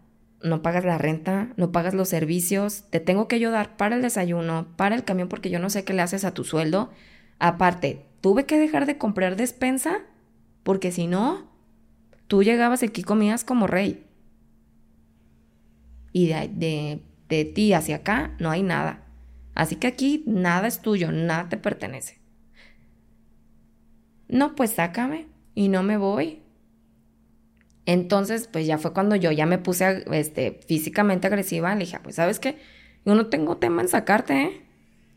No 0.42 0.62
pagas 0.62 0.86
la 0.86 0.98
renta, 0.98 1.52
no 1.58 1.72
pagas 1.72 1.96
los 1.96 2.10
servicios, 2.10 2.84
te 2.92 3.00
tengo 3.00 3.28
que 3.28 3.36
ayudar 3.36 3.76
para 3.76 3.96
el 3.96 4.04
desayuno, 4.04 4.68
para 4.76 4.96
el 4.96 5.04
camión, 5.04 5.30
porque 5.30 5.50
yo 5.50 5.58
no 5.58 5.72
sé 5.72 5.84
qué 5.84 5.94
le 5.94 6.04
haces 6.04 6.26
a 6.26 6.34
tu 6.34 6.44
sueldo. 6.44 6.92
Aparte, 7.40 8.06
tuve 8.22 8.46
que 8.46 8.60
dejar 8.60 8.86
de 8.86 9.00
comprar 9.00 9.36
despensa, 9.36 10.02
porque 10.64 10.92
si 10.92 11.08
no, 11.08 11.50
tú 12.28 12.44
llegabas 12.44 12.84
aquí 12.84 13.02
comías 13.02 13.44
como 13.44 13.66
rey. 13.66 14.06
Y 16.14 16.28
de, 16.28 16.52
de, 16.54 17.02
de 17.30 17.46
ti 17.46 17.74
hacia 17.74 17.98
acá 17.98 18.36
no 18.40 18.52
hay 18.52 18.62
nada. 18.62 19.04
Así 19.56 19.76
que 19.76 19.88
aquí 19.88 20.24
nada 20.28 20.68
es 20.68 20.82
tuyo, 20.82 21.12
nada 21.12 21.50
te 21.50 21.58
pertenece. 21.58 22.20
No, 24.28 24.56
pues 24.56 24.72
sácame 24.72 25.28
y 25.56 25.70
no 25.70 25.84
me 25.84 25.98
voy. 25.98 26.42
Entonces, 27.86 28.50
pues 28.52 28.68
ya 28.68 28.78
fue 28.78 28.92
cuando 28.94 29.16
yo 29.16 29.32
ya 29.32 29.46
me 29.46 29.58
puse 29.58 30.04
este, 30.12 30.60
físicamente 30.68 31.28
agresiva. 31.28 31.74
Le 31.74 31.86
dije, 31.86 31.96
ah, 31.96 32.02
pues 32.04 32.16
sabes 32.16 32.40
qué, 32.40 32.58
yo 33.06 33.16
no 33.16 33.28
tengo 33.28 33.58
tema 33.58 33.82
en 33.82 33.88
sacarte, 33.88 34.42
¿eh? 34.42 34.62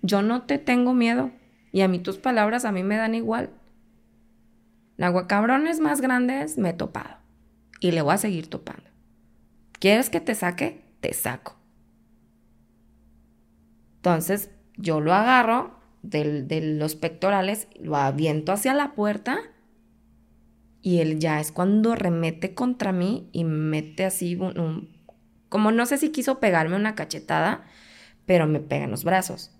Yo 0.02 0.22
no 0.22 0.42
te 0.42 0.58
tengo 0.58 0.94
miedo. 0.94 1.32
Y 1.72 1.80
a 1.82 1.88
mí 1.88 1.98
tus 1.98 2.18
palabras 2.18 2.64
a 2.64 2.72
mí 2.72 2.82
me 2.82 2.96
dan 2.96 3.14
igual. 3.14 3.50
Nahuacabrones 4.96 5.80
más 5.80 6.00
grandes 6.00 6.58
me 6.58 6.70
he 6.70 6.72
topado. 6.72 7.16
Y 7.80 7.90
le 7.90 8.02
voy 8.02 8.14
a 8.14 8.18
seguir 8.18 8.48
topando. 8.48 8.88
¿Quieres 9.80 10.10
que 10.10 10.20
te 10.20 10.34
saque? 10.34 10.84
Te 11.00 11.12
saco. 11.12 11.56
Entonces, 13.96 14.50
yo 14.76 15.00
lo 15.00 15.12
agarro 15.12 15.79
de 16.02 16.60
los 16.78 16.96
pectorales, 16.96 17.68
lo 17.78 17.96
aviento 17.96 18.52
hacia 18.52 18.74
la 18.74 18.94
puerta 18.94 19.40
y 20.82 21.00
él 21.00 21.18
ya 21.18 21.40
es 21.40 21.52
cuando 21.52 21.94
remete 21.94 22.54
contra 22.54 22.92
mí 22.92 23.28
y 23.32 23.44
mete 23.44 24.04
así 24.04 24.36
un, 24.36 24.88
como 25.48 25.72
no 25.72 25.84
sé 25.84 25.98
si 25.98 26.10
quiso 26.10 26.40
pegarme 26.40 26.76
una 26.76 26.94
cachetada, 26.94 27.64
pero 28.24 28.46
me 28.46 28.60
pega 28.60 28.84
en 28.84 28.90
los 28.90 29.04
brazos. 29.04 29.50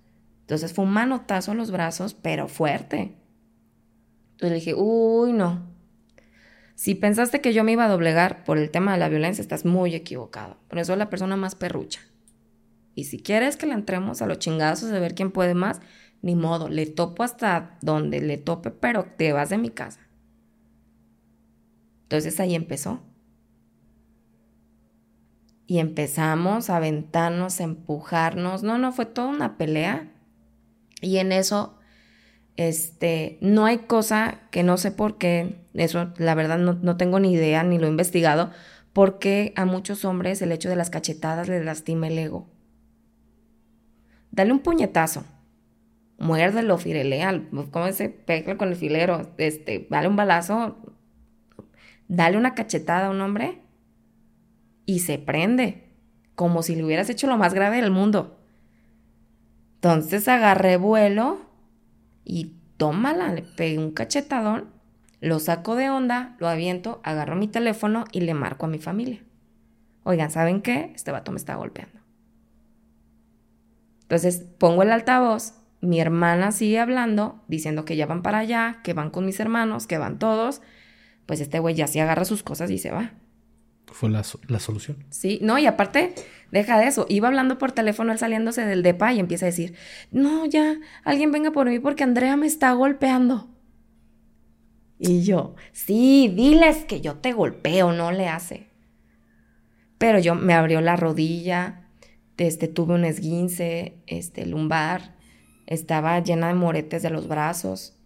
Entonces 0.43 0.73
fue 0.73 0.85
un 0.85 0.93
manotazo 0.93 1.53
en 1.53 1.59
los 1.59 1.71
brazos, 1.71 2.15
pero 2.15 2.49
fuerte. 2.49 3.17
Entonces 4.33 4.51
le 4.51 4.55
dije, 4.55 4.75
uy, 4.75 5.33
no. 5.33 5.69
Si 6.75 6.95
pensaste 6.95 7.43
que 7.43 7.53
yo 7.53 7.63
me 7.63 7.73
iba 7.73 7.85
a 7.85 7.89
doblegar 7.89 8.45
por 8.45 8.57
el 8.57 8.71
tema 8.71 8.93
de 8.93 8.99
la 8.99 9.11
violencia, 9.11 9.43
estás 9.43 9.67
muy 9.67 9.95
equivocado. 9.95 10.57
Por 10.69 10.79
eso 10.79 10.97
la 10.97 11.11
persona 11.11 11.37
más 11.37 11.55
perrucha. 11.55 12.01
Y 12.95 13.05
si 13.05 13.23
quieres 13.23 13.57
que 13.57 13.67
le 13.67 13.75
entremos 13.75 14.23
a 14.23 14.27
los 14.27 14.39
chingazos 14.39 14.91
de 14.91 14.99
ver 14.99 15.15
quién 15.15 15.31
puede 15.31 15.55
más, 15.55 15.81
ni 16.23 16.35
modo, 16.35 16.69
le 16.69 16.87
topo 16.87 17.23
hasta 17.23 17.79
donde 17.81 18.21
le 18.21 18.37
tope, 18.37 18.71
pero 18.71 19.07
te 19.17 19.33
vas 19.33 19.51
de 19.51 19.59
mi 19.59 19.71
casa. 19.71 20.01
Entonces 22.03 22.41
ahí 22.41 22.55
empezó. 22.55 23.01
Y 25.67 25.79
empezamos 25.79 26.69
a 26.69 26.77
aventarnos, 26.77 27.61
a 27.61 27.65
empujarnos. 27.65 28.65
No, 28.65 28.79
no, 28.79 28.93
fue 28.93 29.07
toda 29.07 29.29
una 29.29 29.57
pelea. 29.57 30.13
Y 31.01 31.19
en 31.19 31.31
eso, 31.31 31.79
este, 32.57 33.39
no 33.41 33.65
hay 33.65 33.79
cosa 33.79 34.41
que 34.51 34.65
no 34.65 34.77
sé 34.77 34.91
por 34.91 35.17
qué, 35.17 35.65
eso 35.75 36.13
la 36.19 36.35
verdad 36.35 36.59
no, 36.59 36.75
no 36.75 36.97
tengo 36.97 37.21
ni 37.21 37.33
idea, 37.33 37.63
ni 37.63 37.79
lo 37.79 37.87
he 37.87 37.91
investigado, 37.91 38.51
porque 38.93 39.53
a 39.57 39.65
muchos 39.65 40.05
hombres 40.05 40.43
el 40.43 40.53
hecho 40.53 40.69
de 40.69 40.77
las 40.77 40.91
cachetadas 40.91 41.49
les 41.49 41.65
lastima 41.65 42.09
el 42.09 42.19
ego. 42.19 42.49
Dale 44.33 44.53
un 44.53 44.59
puñetazo, 44.59 45.25
muérdelo, 46.21 46.79
firelea, 46.79 47.43
¿cómo 47.73 47.91
se 47.93 48.11
pega 48.11 48.57
con 48.57 48.69
el 48.69 48.77
filero? 48.77 49.33
Este, 49.39 49.89
dale 49.91 50.07
un 50.07 50.17
balazo, 50.17 50.77
dale 52.09 52.37
una 52.37 52.55
cachetada 52.55 53.07
a 53.07 53.11
un 53.11 53.21
hombre 53.23 53.63
y 54.85 55.01
se 55.01 55.19
prende, 55.19 55.89
como 56.35 56.63
si 56.63 56.77
le 56.77 56.85
hubieras 56.85 57.09
hecho 57.09 57.27
lo 57.27 57.39
más 57.39 57.55
grave 57.55 57.81
del 57.81 57.91
mundo. 57.91 58.39
Entonces 59.77 60.29
agarré 60.29 60.77
vuelo 60.77 61.39
y 62.23 62.57
tómala, 62.77 63.33
le 63.33 63.43
pegué 63.43 63.79
un 63.79 63.93
cachetadón, 63.93 64.69
lo 65.21 65.39
saco 65.39 65.75
de 65.75 65.89
onda, 65.89 66.37
lo 66.39 66.49
aviento, 66.49 67.01
agarro 67.03 67.35
mi 67.35 67.49
teléfono 67.49 68.05
y 68.13 68.21
le 68.21 68.35
marco 68.35 68.67
a 68.67 68.69
mi 68.69 68.79
familia. 68.79 69.25
Oigan, 70.03 70.31
¿saben 70.31 70.61
qué? 70.61 70.93
Este 70.95 71.13
vato 71.13 71.33
me 71.33 71.39
está 71.39 71.55
golpeando. 71.55 71.99
Entonces 74.03 74.45
pongo 74.59 74.83
el 74.83 74.91
altavoz, 74.91 75.55
mi 75.81 76.01
hermana 76.01 76.53
sigue 76.53 76.79
hablando, 76.79 77.43
diciendo 77.49 77.85
que 77.85 77.97
ya 77.97 78.07
van 78.07 78.23
para 78.23 78.39
allá, 78.39 78.81
que 78.85 78.93
van 78.93 79.11
con 79.11 79.25
mis 79.27 79.41
hermanos, 79.41 79.87
que 79.87 79.99
van 79.99 80.19
todos 80.19 80.63
pues 81.31 81.41
este 81.41 81.61
güey 81.61 81.77
ya 81.77 81.87
sí 81.87 82.01
agarra 82.01 82.25
sus 82.25 82.43
cosas 82.43 82.73
y 82.73 82.79
se 82.79 82.91
va. 82.91 83.13
Fue 83.87 84.11
la, 84.11 84.25
solución. 84.25 85.05
Sí, 85.11 85.39
no, 85.43 85.59
y 85.61 85.67
aparte, 85.67 86.13
deja 86.51 86.77
de 86.77 86.89
eso. 86.89 87.07
Iba 87.09 87.29
hablando 87.29 87.57
por 87.57 87.71
teléfono 87.71 88.11
él 88.11 88.19
saliéndose 88.19 88.65
del 88.65 88.83
depa 88.83 89.13
y 89.13 89.21
empieza 89.21 89.47
a 89.47 89.55
decir, 89.55 89.77
no, 90.11 90.45
ya, 90.47 90.81
alguien 91.05 91.31
venga 91.31 91.53
por 91.53 91.71
mí 91.71 91.79
porque 91.79 92.03
Andrea 92.03 92.37
me 92.37 92.49
está 92.49 92.73
golpeando. 92.73 93.49
Y 94.99 95.23
yo, 95.23 95.55
sí, 95.71 96.33
diles 96.35 96.85
que 96.85 97.01
yo 97.01 97.19
te 97.19 97.33
golpeo, 97.33 97.93
no 97.93 98.11
le 98.11 98.27
hace. 98.27 98.67
Pero 99.99 100.19
yo 100.19 100.35
me 100.35 100.55
abrió 100.55 100.81
la 100.81 100.97
rodilla, 100.97 101.87
este, 102.39 102.67
tuve 102.67 102.95
un 102.95 103.05
esguince, 103.05 104.03
este, 104.09 104.47
lumbar, 104.47 105.15
estaba 105.71 106.19
llena 106.21 106.49
de 106.49 106.55
moretes 106.55 107.03
de 107.03 107.09
los 107.09 107.27
brazos. 107.27 107.97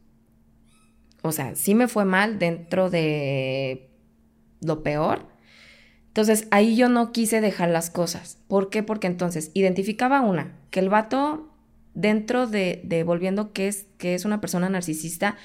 O 1.22 1.32
sea, 1.32 1.56
sí 1.56 1.74
me 1.74 1.88
fue 1.88 2.04
mal 2.04 2.38
dentro 2.38 2.90
de 2.90 3.90
lo 4.60 4.84
peor. 4.84 5.26
Entonces 6.08 6.46
ahí 6.52 6.76
yo 6.76 6.88
no 6.88 7.10
quise 7.10 7.40
dejar 7.40 7.70
las 7.70 7.90
cosas. 7.90 8.38
¿Por 8.46 8.70
qué? 8.70 8.84
Porque 8.84 9.08
entonces 9.08 9.50
identificaba 9.54 10.20
una, 10.20 10.56
que 10.70 10.78
el 10.78 10.88
vato 10.88 11.50
dentro 11.94 12.46
de, 12.46 13.02
volviendo 13.04 13.52
que 13.52 13.66
es, 13.66 13.86
que 13.98 14.14
es 14.14 14.24
una 14.24 14.40
persona 14.40 14.68
narcisista, 14.68 15.36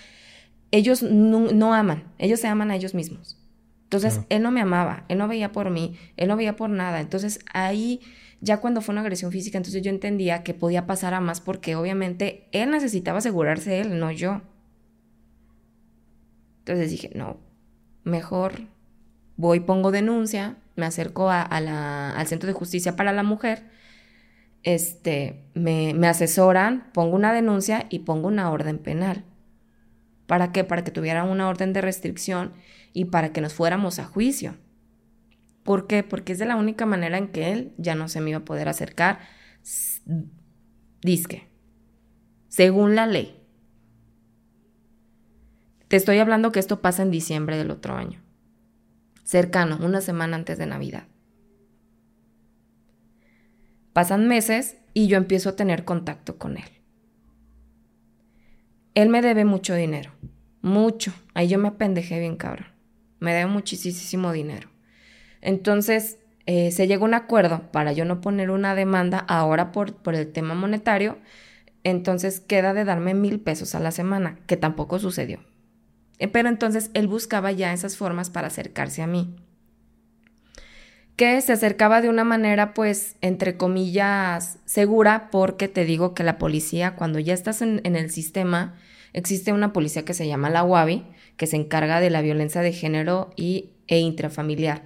ellos 0.71 1.01
no, 1.01 1.73
aman, 1.73 2.03
ellos 2.17 2.39
se 2.39 2.47
aman 2.47 2.69
a 2.69 2.75
ellos 2.75 2.93
mismos. 2.93 3.37
Entonces, 3.83 4.21
él 4.29 4.43
no 4.43 4.51
me 4.51 4.61
amaba, 4.61 5.05
él 5.07 5.17
no 5.17 5.27
veía 5.27 5.51
por 5.51 5.71
mí, 5.71 5.97
él 6.15 6.27
no 6.27 6.35
veía 6.35 6.55
por 6.55 6.69
nada. 6.69 6.99
Entonces, 6.99 7.39
ahí, 7.51 8.01
ya 8.41 8.57
cuando 8.57 8.81
fue 8.81 8.93
una 8.93 9.01
agresión 9.01 9.31
física, 9.31 9.57
entonces 9.57 9.81
yo 9.81 9.89
entendía 9.89 10.43
que 10.43 10.53
podía 10.53 10.87
pasar 10.87 11.13
a 11.13 11.19
más 11.19 11.41
porque 11.41 11.75
obviamente 11.75 12.47
él 12.51 12.71
necesitaba 12.71 13.17
asegurarse 13.17 13.81
él, 13.81 13.99
no 13.99 14.11
yo. 14.11 14.41
Entonces 16.59 16.91
dije, 16.91 17.11
no, 17.15 17.37
mejor 18.03 18.67
voy, 19.35 19.59
pongo 19.59 19.91
denuncia, 19.91 20.57
me 20.75 20.85
acerco 20.85 21.29
al 21.29 22.27
Centro 22.27 22.47
de 22.47 22.53
Justicia 22.53 22.95
para 22.95 23.11
la 23.11 23.23
Mujer, 23.23 23.63
este, 24.63 25.45
me, 25.53 25.93
me 25.93 26.07
asesoran, 26.07 26.91
pongo 26.93 27.15
una 27.15 27.33
denuncia 27.33 27.87
y 27.89 27.99
pongo 27.99 28.27
una 28.27 28.51
orden 28.51 28.77
penal. 28.77 29.23
¿Para 30.27 30.51
qué? 30.51 30.63
Para 30.63 30.83
que 30.83 30.91
tuviera 30.91 31.23
una 31.23 31.49
orden 31.49 31.73
de 31.73 31.81
restricción 31.81 32.53
y 32.93 33.05
para 33.05 33.33
que 33.33 33.41
nos 33.41 33.53
fuéramos 33.53 33.99
a 33.99 34.05
juicio. 34.05 34.55
¿Por 35.63 35.87
qué? 35.87 36.03
Porque 36.03 36.33
es 36.33 36.39
de 36.39 36.45
la 36.45 36.55
única 36.55 36.85
manera 36.85 37.17
en 37.17 37.27
que 37.27 37.51
él 37.51 37.73
ya 37.77 37.95
no 37.95 38.07
se 38.07 38.21
me 38.21 38.31
iba 38.31 38.39
a 38.39 38.45
poder 38.45 38.69
acercar. 38.69 39.19
Disque. 41.01 41.47
Según 42.47 42.95
la 42.95 43.05
ley. 43.05 43.35
Te 45.87 45.95
estoy 45.95 46.19
hablando 46.19 46.51
que 46.51 46.59
esto 46.59 46.81
pasa 46.81 47.01
en 47.03 47.11
diciembre 47.11 47.57
del 47.57 47.71
otro 47.71 47.95
año. 47.95 48.21
Cercano, 49.23 49.77
una 49.81 50.01
semana 50.01 50.35
antes 50.35 50.57
de 50.57 50.65
Navidad. 50.65 51.07
Pasan 53.93 54.27
meses 54.27 54.77
y 54.93 55.07
yo 55.07 55.17
empiezo 55.17 55.49
a 55.49 55.55
tener 55.55 55.83
contacto 55.85 56.37
con 56.37 56.57
él. 56.57 56.69
Él 58.95 59.09
me 59.09 59.21
debe 59.21 59.45
mucho 59.45 59.75
dinero. 59.75 60.11
Mucho. 60.61 61.13
Ahí 61.33 61.47
yo 61.47 61.57
me 61.57 61.69
apendejé 61.69 62.19
bien 62.19 62.37
cabrón. 62.37 62.67
Me 63.19 63.33
debe 63.33 63.47
muchísimo 63.47 64.31
dinero. 64.31 64.69
Entonces, 65.41 66.17
eh, 66.45 66.71
se 66.71 66.87
llegó 66.87 67.05
a 67.05 67.09
un 67.09 67.13
acuerdo 67.13 67.71
para 67.71 67.91
yo 67.91 68.05
no 68.05 68.21
poner 68.21 68.49
una 68.49 68.75
demanda 68.75 69.19
ahora 69.19 69.71
por, 69.71 69.93
por 69.93 70.15
el 70.15 70.31
tema 70.31 70.55
monetario. 70.55 71.17
Entonces 71.83 72.39
queda 72.39 72.73
de 72.73 72.85
darme 72.85 73.13
mil 73.13 73.39
pesos 73.39 73.75
a 73.75 73.79
la 73.79 73.91
semana, 73.91 74.39
que 74.47 74.57
tampoco 74.57 74.99
sucedió. 74.99 75.39
Eh, 76.19 76.27
pero 76.27 76.49
entonces 76.49 76.91
él 76.93 77.07
buscaba 77.07 77.51
ya 77.51 77.73
esas 77.73 77.97
formas 77.97 78.29
para 78.29 78.47
acercarse 78.47 79.01
a 79.01 79.07
mí. 79.07 79.35
Que 81.15 81.41
se 81.41 81.53
acercaba 81.53 82.01
de 82.01 82.09
una 82.09 82.23
manera, 82.23 82.73
pues, 82.73 83.15
entre 83.21 83.57
comillas, 83.57 84.59
segura, 84.65 85.29
porque 85.31 85.67
te 85.67 85.83
digo 85.83 86.13
que 86.13 86.23
la 86.23 86.37
policía, 86.37 86.95
cuando 86.95 87.19
ya 87.19 87.33
estás 87.33 87.61
en, 87.61 87.81
el 87.83 88.09
sistema, 88.09 88.75
existe 89.11 89.51
una 89.51 89.73
policía 89.73 90.05
que 90.05 90.13
se 90.13 90.27
llama 90.27 90.49
la 90.49 90.63
UABI, 90.63 91.05
que 91.35 91.47
se 91.47 91.57
encarga 91.57 91.99
de 91.99 92.09
la 92.09 92.21
violencia 92.21 92.61
de 92.61 92.71
género 92.71 93.33
y, 93.35 93.71
e 93.87 93.99
intrafamiliar. 93.99 94.83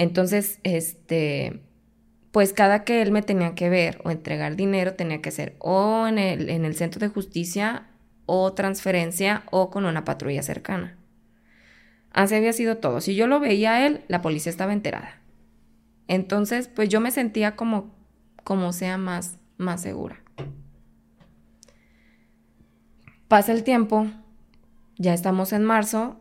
Entonces, 0.00 0.60
este, 0.62 1.60
pues 2.32 2.54
cada 2.54 2.84
que 2.84 3.02
él 3.02 3.12
me 3.12 3.20
tenía 3.20 3.54
que 3.54 3.68
ver 3.68 4.00
o 4.02 4.10
entregar 4.10 4.56
dinero, 4.56 4.94
tenía 4.94 5.20
que 5.20 5.30
ser 5.30 5.56
o 5.58 6.06
en 6.06 6.16
el, 6.18 6.48
en 6.48 6.64
el 6.64 6.74
centro 6.74 7.00
de 7.00 7.08
justicia 7.08 7.86
o 8.24 8.54
transferencia 8.54 9.42
o 9.50 9.68
con 9.68 9.84
una 9.84 10.06
patrulla 10.06 10.42
cercana. 10.42 10.96
Así 12.14 12.34
había 12.34 12.54
sido 12.54 12.78
todo. 12.78 13.02
Si 13.02 13.14
yo 13.14 13.26
lo 13.26 13.40
veía 13.40 13.74
a 13.74 13.86
él, 13.86 14.00
la 14.08 14.22
policía 14.22 14.48
estaba 14.48 14.72
enterada. 14.72 15.20
Entonces, 16.08 16.68
pues 16.68 16.88
yo 16.88 17.02
me 17.02 17.10
sentía 17.10 17.54
como, 17.54 17.94
como 18.42 18.72
sea 18.72 18.96
más, 18.96 19.36
más 19.58 19.82
segura. 19.82 20.18
Pasa 23.28 23.52
el 23.52 23.64
tiempo, 23.64 24.06
ya 24.96 25.12
estamos 25.12 25.52
en 25.52 25.62
marzo, 25.62 26.18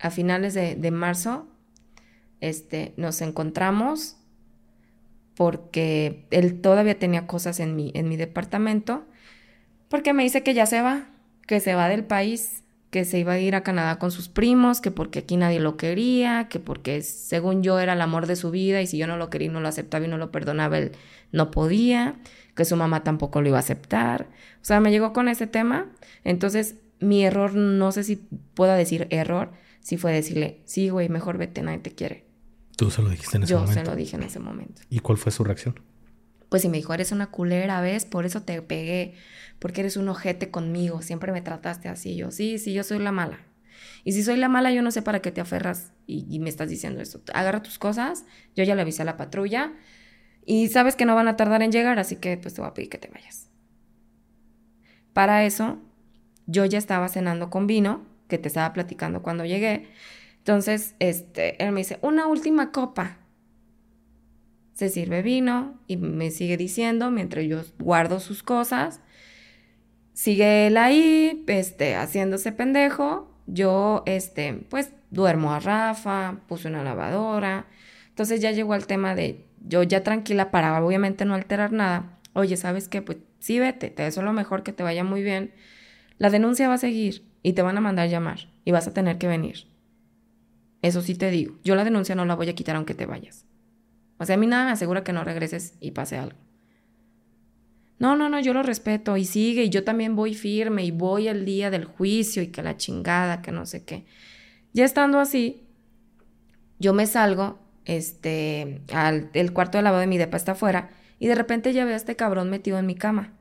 a 0.00 0.08
finales 0.08 0.54
de 0.54 0.90
marzo, 0.90 1.51
este, 2.42 2.92
nos 2.98 3.22
encontramos 3.22 4.18
porque 5.34 6.26
él 6.30 6.60
todavía 6.60 6.98
tenía 6.98 7.26
cosas 7.26 7.58
en 7.58 7.74
mi, 7.74 7.90
en 7.94 8.08
mi 8.08 8.16
departamento, 8.16 9.06
porque 9.88 10.12
me 10.12 10.22
dice 10.22 10.42
que 10.42 10.52
ya 10.52 10.66
se 10.66 10.82
va, 10.82 11.06
que 11.46 11.60
se 11.60 11.74
va 11.74 11.88
del 11.88 12.04
país 12.04 12.62
que 12.92 13.06
se 13.06 13.18
iba 13.18 13.32
a 13.32 13.38
ir 13.38 13.54
a 13.54 13.62
Canadá 13.62 13.98
con 13.98 14.10
sus 14.10 14.28
primos, 14.28 14.82
que 14.82 14.90
porque 14.90 15.20
aquí 15.20 15.38
nadie 15.38 15.60
lo 15.60 15.78
quería, 15.78 16.48
que 16.50 16.60
porque 16.60 17.00
según 17.00 17.62
yo 17.62 17.80
era 17.80 17.94
el 17.94 18.02
amor 18.02 18.26
de 18.26 18.36
su 18.36 18.50
vida 18.50 18.82
y 18.82 18.86
si 18.86 18.98
yo 18.98 19.06
no 19.06 19.16
lo 19.16 19.30
quería 19.30 19.50
no 19.50 19.60
lo 19.60 19.68
aceptaba 19.68 20.04
y 20.04 20.08
no 20.08 20.18
lo 20.18 20.30
perdonaba, 20.30 20.76
él 20.76 20.92
no 21.32 21.50
podía, 21.50 22.16
que 22.54 22.66
su 22.66 22.76
mamá 22.76 23.02
tampoco 23.02 23.40
lo 23.40 23.48
iba 23.48 23.56
a 23.56 23.60
aceptar. 23.60 24.28
O 24.60 24.64
sea, 24.64 24.78
me 24.80 24.90
llegó 24.90 25.14
con 25.14 25.28
ese 25.28 25.46
tema. 25.46 25.90
Entonces, 26.22 26.76
mi 27.00 27.24
error, 27.24 27.54
no 27.54 27.92
sé 27.92 28.04
si 28.04 28.16
pueda 28.16 28.76
decir 28.76 29.06
error, 29.08 29.52
si 29.80 29.96
fue 29.96 30.12
decirle, 30.12 30.60
sí, 30.66 30.90
güey, 30.90 31.08
mejor 31.08 31.38
vete, 31.38 31.62
nadie 31.62 31.78
te 31.78 31.92
quiere. 31.92 32.26
Tú 32.76 32.90
se 32.90 33.02
lo 33.02 33.08
dijiste 33.10 33.36
en 33.36 33.44
ese 33.44 33.50
Yo 33.52 33.60
momento. 33.60 33.80
se 33.80 33.86
lo 33.86 33.96
dije 33.96 34.16
en 34.16 34.22
ese 34.22 34.38
momento. 34.38 34.82
¿Y 34.88 35.00
cuál 35.00 35.18
fue 35.18 35.32
su 35.32 35.44
reacción? 35.44 35.80
Pues 36.48 36.62
si 36.62 36.68
me 36.68 36.76
dijo, 36.76 36.92
eres 36.92 37.12
una 37.12 37.30
culera, 37.30 37.80
¿ves? 37.80 38.04
Por 38.04 38.26
eso 38.26 38.42
te 38.42 38.60
pegué, 38.62 39.14
porque 39.58 39.80
eres 39.80 39.96
un 39.96 40.08
ojete 40.08 40.50
conmigo, 40.50 41.00
siempre 41.02 41.32
me 41.32 41.40
trataste 41.40 41.88
así. 41.88 42.16
Yo, 42.16 42.30
sí, 42.30 42.58
sí, 42.58 42.72
yo 42.72 42.84
soy 42.84 42.98
la 42.98 43.12
mala. 43.12 43.40
Y 44.04 44.12
si 44.12 44.22
soy 44.22 44.36
la 44.36 44.48
mala, 44.48 44.70
yo 44.72 44.82
no 44.82 44.90
sé 44.90 45.00
para 45.02 45.20
qué 45.22 45.30
te 45.30 45.40
aferras 45.40 45.92
y, 46.06 46.26
y 46.28 46.40
me 46.40 46.50
estás 46.50 46.68
diciendo 46.68 47.00
esto. 47.00 47.22
Agarra 47.34 47.62
tus 47.62 47.78
cosas, 47.78 48.24
yo 48.54 48.64
ya 48.64 48.74
le 48.74 48.82
avisé 48.82 49.02
a 49.02 49.04
la 49.06 49.16
patrulla 49.16 49.72
y 50.44 50.68
sabes 50.68 50.96
que 50.96 51.04
no 51.04 51.14
van 51.14 51.28
a 51.28 51.36
tardar 51.36 51.62
en 51.62 51.72
llegar, 51.72 51.98
así 51.98 52.16
que 52.16 52.36
pues 52.36 52.54
te 52.54 52.60
voy 52.60 52.68
a 52.70 52.74
pedir 52.74 52.90
que 52.90 52.98
te 52.98 53.08
vayas. 53.08 53.48
Para 55.12 55.44
eso, 55.44 55.78
yo 56.46 56.64
ya 56.64 56.78
estaba 56.78 57.08
cenando 57.08 57.50
con 57.50 57.66
vino, 57.66 58.06
que 58.28 58.38
te 58.38 58.48
estaba 58.48 58.72
platicando 58.72 59.22
cuando 59.22 59.44
llegué. 59.44 59.88
Entonces, 60.42 60.96
este, 60.98 61.62
él 61.62 61.70
me 61.70 61.82
dice, 61.82 62.00
una 62.02 62.26
última 62.26 62.72
copa 62.72 63.18
se 64.72 64.88
sirve 64.88 65.22
vino 65.22 65.78
y 65.86 65.96
me 65.96 66.32
sigue 66.32 66.56
diciendo 66.56 67.12
mientras 67.12 67.44
yo 67.46 67.60
guardo 67.78 68.18
sus 68.18 68.42
cosas. 68.42 69.00
Sigue 70.14 70.66
él 70.66 70.78
ahí, 70.78 71.44
este, 71.46 71.94
haciéndose 71.94 72.50
pendejo. 72.50 73.30
Yo, 73.46 74.02
este, 74.04 74.54
pues 74.68 74.90
duermo 75.10 75.52
a 75.52 75.60
Rafa, 75.60 76.40
puse 76.48 76.66
una 76.66 76.82
lavadora. 76.82 77.66
Entonces 78.08 78.40
ya 78.40 78.50
llegó 78.50 78.72
al 78.72 78.88
tema 78.88 79.14
de 79.14 79.46
yo 79.64 79.84
ya 79.84 80.02
tranquila 80.02 80.50
para 80.50 80.84
obviamente 80.84 81.24
no 81.24 81.34
alterar 81.34 81.70
nada. 81.70 82.18
Oye, 82.32 82.56
¿sabes 82.56 82.88
qué? 82.88 83.00
Pues 83.00 83.18
sí, 83.38 83.60
vete, 83.60 83.90
te 83.90 84.02
deseo 84.02 84.24
lo 84.24 84.32
mejor, 84.32 84.64
que 84.64 84.72
te 84.72 84.82
vaya 84.82 85.04
muy 85.04 85.22
bien. 85.22 85.52
La 86.18 86.30
denuncia 86.30 86.66
va 86.66 86.74
a 86.74 86.78
seguir 86.78 87.24
y 87.44 87.52
te 87.52 87.62
van 87.62 87.78
a 87.78 87.80
mandar 87.80 88.08
llamar 88.08 88.48
y 88.64 88.72
vas 88.72 88.88
a 88.88 88.92
tener 88.92 89.18
que 89.18 89.28
venir. 89.28 89.71
Eso 90.82 91.00
sí 91.00 91.14
te 91.14 91.30
digo. 91.30 91.56
Yo 91.64 91.76
la 91.76 91.84
denuncia 91.84 92.14
no 92.14 92.24
la 92.24 92.34
voy 92.34 92.48
a 92.48 92.54
quitar 92.54 92.76
aunque 92.76 92.94
te 92.94 93.06
vayas. 93.06 93.46
O 94.18 94.26
sea, 94.26 94.34
a 94.34 94.38
mí 94.38 94.46
nada 94.46 94.66
me 94.66 94.72
asegura 94.72 95.04
que 95.04 95.12
no 95.12 95.24
regreses 95.24 95.74
y 95.80 95.92
pase 95.92 96.16
algo. 96.16 96.38
No, 97.98 98.16
no, 98.16 98.28
no, 98.28 98.40
yo 98.40 98.52
lo 98.52 98.64
respeto 98.64 99.16
y 99.16 99.24
sigue 99.24 99.62
y 99.62 99.70
yo 99.70 99.84
también 99.84 100.16
voy 100.16 100.34
firme 100.34 100.84
y 100.84 100.90
voy 100.90 101.28
el 101.28 101.44
día 101.44 101.70
del 101.70 101.84
juicio 101.84 102.42
y 102.42 102.48
que 102.48 102.62
la 102.62 102.76
chingada, 102.76 103.42
que 103.42 103.52
no 103.52 103.64
sé 103.64 103.84
qué. 103.84 104.04
Ya 104.72 104.84
estando 104.84 105.20
así, 105.20 105.68
yo 106.80 106.94
me 106.94 107.06
salgo, 107.06 107.60
este, 107.84 108.82
al 108.92 109.30
el 109.34 109.52
cuarto 109.52 109.78
de 109.78 109.82
lavado 109.82 110.00
de 110.00 110.08
mi 110.08 110.18
depa 110.18 110.36
está 110.36 110.52
afuera 110.52 110.90
y 111.20 111.28
de 111.28 111.36
repente 111.36 111.72
ya 111.72 111.84
veo 111.84 111.94
a 111.94 111.96
este 111.96 112.16
cabrón 112.16 112.50
metido 112.50 112.76
en 112.80 112.86
mi 112.86 112.96
cama. 112.96 113.34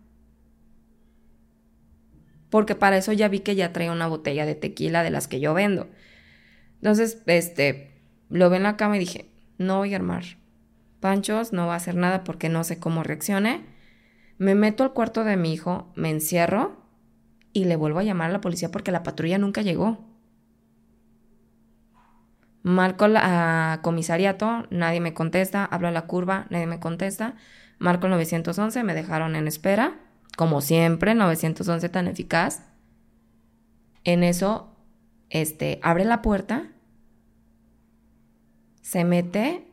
Porque 2.51 2.75
para 2.75 2.97
eso 2.97 3.13
ya 3.13 3.29
vi 3.29 3.39
que 3.39 3.55
ya 3.55 3.73
traía 3.73 3.91
una 3.91 4.07
botella 4.07 4.45
de 4.45 4.53
tequila 4.53 5.01
de 5.01 5.09
las 5.09 5.27
que 5.27 5.39
yo 5.39 5.55
vendo. 5.55 5.89
Entonces, 6.81 7.21
este, 7.27 7.91
lo 8.29 8.49
ve 8.49 8.57
en 8.57 8.63
la 8.63 8.75
cama 8.75 8.97
y 8.97 8.99
dije, 8.99 9.29
no 9.57 9.77
voy 9.77 9.93
a 9.93 9.97
armar 9.97 10.23
panchos, 11.01 11.51
no 11.51 11.67
va 11.67 11.73
a 11.73 11.77
hacer 11.77 11.95
nada 11.95 12.23
porque 12.23 12.47
no 12.47 12.63
sé 12.63 12.79
cómo 12.79 13.03
reaccione. 13.03 13.65
Me 14.37 14.55
meto 14.55 14.83
al 14.83 14.93
cuarto 14.93 15.25
de 15.25 15.35
mi 15.35 15.51
hijo, 15.51 15.91
me 15.95 16.09
encierro 16.09 16.81
y 17.51 17.65
le 17.65 17.75
vuelvo 17.75 17.99
a 17.99 18.03
llamar 18.03 18.29
a 18.29 18.33
la 18.33 18.41
policía 18.41 18.71
porque 18.71 18.91
la 18.91 19.03
patrulla 19.03 19.37
nunca 19.37 19.61
llegó. 19.61 20.07
Marco 22.63 23.07
a 23.15 23.79
comisariato, 23.81 24.67
nadie 24.69 25.01
me 25.01 25.13
contesta, 25.13 25.65
hablo 25.65 25.87
a 25.87 25.91
la 25.91 26.05
curva, 26.05 26.45
nadie 26.49 26.67
me 26.67 26.79
contesta. 26.79 27.35
Marco 27.79 28.05
el 28.05 28.11
911, 28.11 28.83
me 28.83 28.93
dejaron 28.93 29.35
en 29.35 29.47
espera, 29.47 29.99
como 30.37 30.61
siempre, 30.61 31.15
911 31.15 31.89
tan 31.89 32.07
eficaz. 32.07 32.63
En 34.03 34.23
eso, 34.23 34.75
este, 35.29 35.79
abre 35.81 36.05
la 36.05 36.21
puerta, 36.21 36.70
se 38.91 39.05
mete 39.05 39.63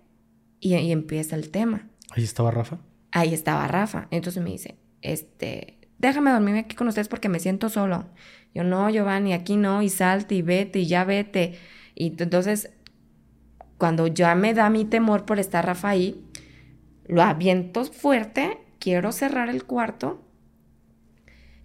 y, 0.60 0.76
y 0.76 0.92
empieza 0.92 1.34
el 1.34 1.50
tema. 1.50 1.88
Ahí 2.10 2.22
estaba 2.22 2.52
Rafa. 2.52 2.78
Ahí 3.10 3.34
estaba 3.34 3.66
Rafa. 3.66 4.06
Entonces 4.12 4.40
me 4.40 4.50
dice, 4.50 4.76
este, 5.02 5.80
déjame 5.98 6.30
dormirme 6.30 6.60
aquí 6.60 6.76
con 6.76 6.86
ustedes 6.86 7.08
porque 7.08 7.28
me 7.28 7.40
siento 7.40 7.68
solo. 7.68 8.06
Yo, 8.54 8.62
no, 8.62 8.88
Giovanni, 8.88 9.32
aquí 9.32 9.56
no, 9.56 9.82
y 9.82 9.88
salte 9.88 10.36
y 10.36 10.42
vete 10.42 10.78
y 10.78 10.86
ya 10.86 11.02
vete. 11.02 11.58
Y 11.96 12.14
entonces, 12.22 12.70
cuando 13.76 14.06
ya 14.06 14.36
me 14.36 14.54
da 14.54 14.70
mi 14.70 14.84
temor 14.84 15.24
por 15.24 15.40
estar 15.40 15.66
Rafa 15.66 15.88
ahí, 15.88 16.24
lo 17.08 17.20
aviento 17.20 17.86
fuerte, 17.86 18.58
quiero 18.78 19.10
cerrar 19.10 19.48
el 19.48 19.64
cuarto. 19.64 20.22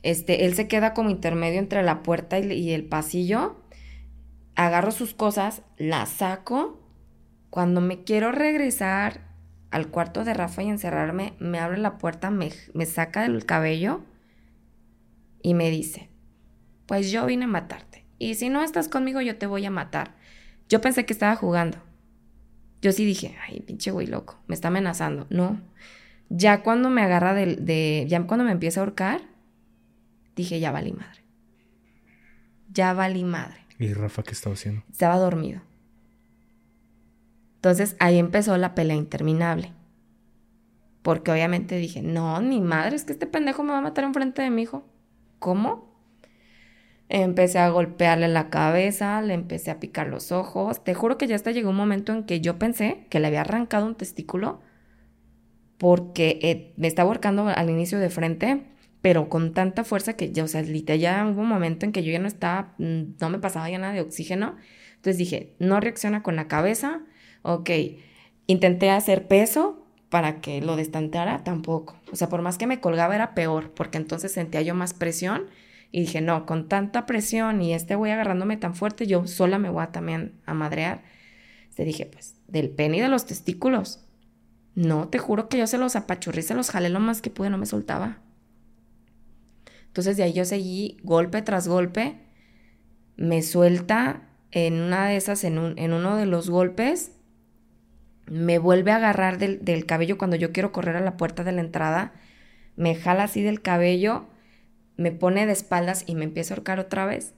Este, 0.01 0.45
él 0.45 0.55
se 0.55 0.67
queda 0.67 0.95
como 0.95 1.11
intermedio 1.11 1.59
entre 1.59 1.84
la 1.84 2.01
puerta 2.01 2.39
y, 2.39 2.51
y 2.51 2.71
el 2.71 2.85
pasillo. 2.85 3.61
Agarro 4.55 4.89
sus 4.89 5.13
cosas, 5.13 5.61
las 5.77 6.09
saco. 6.09 6.80
Cuando 7.53 7.81
me 7.81 8.03
quiero 8.03 8.31
regresar 8.31 9.21
al 9.69 9.89
cuarto 9.89 10.23
de 10.23 10.34
Rafa 10.34 10.63
y 10.63 10.69
encerrarme, 10.69 11.35
me 11.38 11.59
abre 11.59 11.77
la 11.77 11.99
puerta, 11.99 12.31
me, 12.31 12.51
me 12.73 12.88
saca 12.88 13.21
del 13.21 13.45
cabello 13.45 14.01
y 15.43 15.53
me 15.53 15.69
dice, 15.69 16.09
pues 16.88 17.11
yo 17.11 17.27
vine 17.27 17.45
a 17.45 17.47
matarte. 17.47 18.05
Y 18.17 18.34
si 18.34 18.49
no 18.49 18.63
estás 18.63 18.89
conmigo, 18.89 19.21
yo 19.21 19.38
te 19.38 19.45
voy 19.45 19.63
a 19.65 19.69
matar. 19.69 20.15
Yo 20.67 20.81
pensé 20.81 21.05
que 21.05 21.13
estaba 21.13 21.35
jugando. 21.35 21.77
Yo 22.81 22.91
sí 22.91 23.05
dije, 23.05 23.38
ay, 23.47 23.59
pinche 23.59 23.91
güey 23.91 24.07
loco, 24.07 24.41
me 24.47 24.55
está 24.55 24.69
amenazando. 24.69 25.27
No. 25.30 25.61
Ya 26.30 26.63
cuando 26.63 26.89
me 26.89 27.03
agarra 27.03 27.35
de, 27.35 27.57
de, 27.57 28.05
ya 28.07 28.19
cuando 28.25 28.45
me 28.45 28.51
empieza 28.51 28.80
a 28.80 28.84
ahorcar, 28.84 29.21
dije, 30.35 30.59
ya 30.59 30.71
valí 30.71 30.91
madre. 30.91 31.21
Ya 32.71 32.93
valí 32.95 33.23
madre. 33.23 33.59
¿Y 33.77 33.93
Rafa 33.93 34.23
qué 34.23 34.31
estaba 34.31 34.55
haciendo? 34.55 34.81
Estaba 34.89 35.17
dormido. 35.19 35.61
Entonces 37.64 37.95
ahí 37.99 38.19
empezó 38.19 38.57
la 38.57 38.76
pelea 38.76 38.98
interminable. 38.98 39.72
Porque 41.02 41.31
obviamente 41.31 41.77
dije, 41.77 42.02
no, 42.02 42.41
ni 42.41 42.60
madre, 42.60 42.98
es 42.98 43.06
que 43.06 43.14
este 43.14 43.26
pendejo 43.26 43.64
me 43.64 43.72
va 43.72 43.77
a 43.77 43.81
matar 43.81 44.03
enfrente 44.03 44.41
de 44.41 44.49
mi 44.49 44.64
hijo. 44.64 44.85
¿Cómo? 45.40 45.98
Empecé 47.07 47.60
a 47.60 47.69
golpearle 47.69 48.27
la 48.27 48.49
cabeza, 48.49 49.22
le 49.22 49.34
empecé 49.34 49.72
a 49.72 49.80
picar 49.80 50.07
los 50.07 50.34
ojos. 50.34 50.84
Te 50.84 50.94
juro 50.94 51.18
que 51.18 51.26
ya 51.26 51.38
hasta 51.38 51.52
llegó 51.52 51.69
un 51.69 51.77
momento 51.77 52.11
en 52.11 52.26
que 52.26 52.41
yo 52.41 52.60
pensé 52.60 53.07
que 53.10 53.22
le 53.22 53.27
había 53.27 53.41
arrancado 53.41 53.85
un 53.85 53.95
testículo 53.95 54.60
porque 55.77 56.40
eh, 56.41 56.73
me 56.76 56.90
estaba 56.90 57.07
ahorcando 57.07 57.48
al 57.48 57.69
inicio 57.69 57.98
de 57.98 58.10
frente, 58.10 58.65
pero 59.02 59.30
con 59.30 59.53
tanta 59.53 59.85
fuerza 59.85 60.18
que 60.18 60.34
ya, 60.34 60.44
o 60.44 60.48
sea, 60.49 60.64
literal, 60.64 60.99
ya 60.99 61.27
hubo 61.27 61.40
un 61.40 61.48
momento 61.48 61.85
en 61.85 61.94
que 61.94 62.03
yo 62.03 62.11
ya 62.11 62.19
no 62.19 62.27
estaba, 62.27 62.76
no 62.77 63.30
me 63.30 63.40
pasaba 63.40 63.69
ya 63.69 63.77
nada 63.77 63.94
de 63.94 64.02
oxígeno. 64.02 64.57
Entonces 64.95 65.18
dije, 65.18 65.56
no 65.60 65.80
reacciona 65.80 66.23
con 66.23 66.35
la 66.35 66.49
cabeza, 66.49 67.02
ok. 67.44 67.70
Intenté 68.48 68.90
hacer 68.90 69.28
peso 69.28 69.86
para 70.10 70.41
que 70.41 70.61
lo 70.61 70.76
destantara, 70.76 71.44
tampoco. 71.44 71.95
O 72.11 72.15
sea, 72.15 72.30
por 72.30 72.41
más 72.41 72.57
que 72.57 72.68
me 72.68 72.82
colgaba 72.82 73.15
era 73.15 73.34
peor, 73.34 73.72
porque 73.72 73.98
entonces 73.98 74.32
sentía 74.32 74.61
yo 74.61 74.76
más 74.76 74.94
presión 74.94 75.45
y 75.91 76.02
dije, 76.02 76.22
no, 76.22 76.45
con 76.45 76.68
tanta 76.68 77.06
presión 77.06 77.61
y 77.61 77.74
este 77.74 77.95
güey 77.95 78.11
agarrándome 78.11 78.57
tan 78.57 78.76
fuerte, 78.76 79.07
yo 79.07 79.28
sola 79.28 79.60
me 79.60 79.70
voy 79.70 79.84
a 79.84 79.91
también 79.91 80.34
a 80.45 80.53
madrear. 80.53 81.03
Te 81.76 81.86
dije, 81.86 82.06
pues, 82.06 82.36
del 82.48 82.70
pene 82.70 82.98
y 82.98 82.99
de 82.99 83.07
los 83.07 83.26
testículos. 83.26 84.03
No, 84.76 85.07
te 85.07 85.20
juro 85.20 85.49
que 85.49 85.57
yo 85.57 85.68
se 85.68 85.78
los 85.78 85.95
apachurré, 85.95 86.41
se 86.41 86.56
los 86.56 86.72
jalé 86.72 86.90
lo 86.90 86.99
más 86.99 87.22
que 87.22 87.30
pude, 87.30 87.49
no 87.49 87.57
me 87.57 87.65
soltaba. 87.65 88.20
Entonces 89.88 90.18
de 90.18 90.24
ahí 90.24 90.34
yo 90.34 90.45
seguí 90.45 90.98
golpe 91.03 91.44
tras 91.44 91.68
golpe. 91.68 92.18
Me 93.15 93.44
suelta 93.44 94.30
en 94.49 94.82
una 94.82 95.07
de 95.07 95.18
esas, 95.18 95.44
en, 95.44 95.60
un, 95.60 95.78
en 95.78 95.94
uno 95.94 96.15
de 96.15 96.26
los 96.26 96.49
golpes. 96.49 97.11
Me 98.26 98.58
vuelve 98.58 98.91
a 98.91 98.98
agarrar 98.98 99.38
del, 99.38 99.64
del 99.64 99.86
cabello 99.86 100.18
cuando 100.18 100.36
yo 100.36 100.52
quiero 100.52 100.72
correr 100.72 100.95
a 100.95 101.02
la 101.02 101.18
puerta 101.18 101.44
de 101.44 101.52
la 101.52 101.62
entrada. 101.62 102.14
Me 102.76 102.95
jala 102.95 103.24
así 103.24 103.41
del 103.41 103.62
cabello 103.62 104.28
me 104.98 105.12
pone 105.12 105.45
de 105.45 105.54
espaldas 105.54 106.04
y 106.08 106.16
me 106.16 106.26
empieza 106.26 106.54
a 106.54 106.58
ahorcar 106.58 106.80
otra 106.80 107.06
vez. 107.06 107.34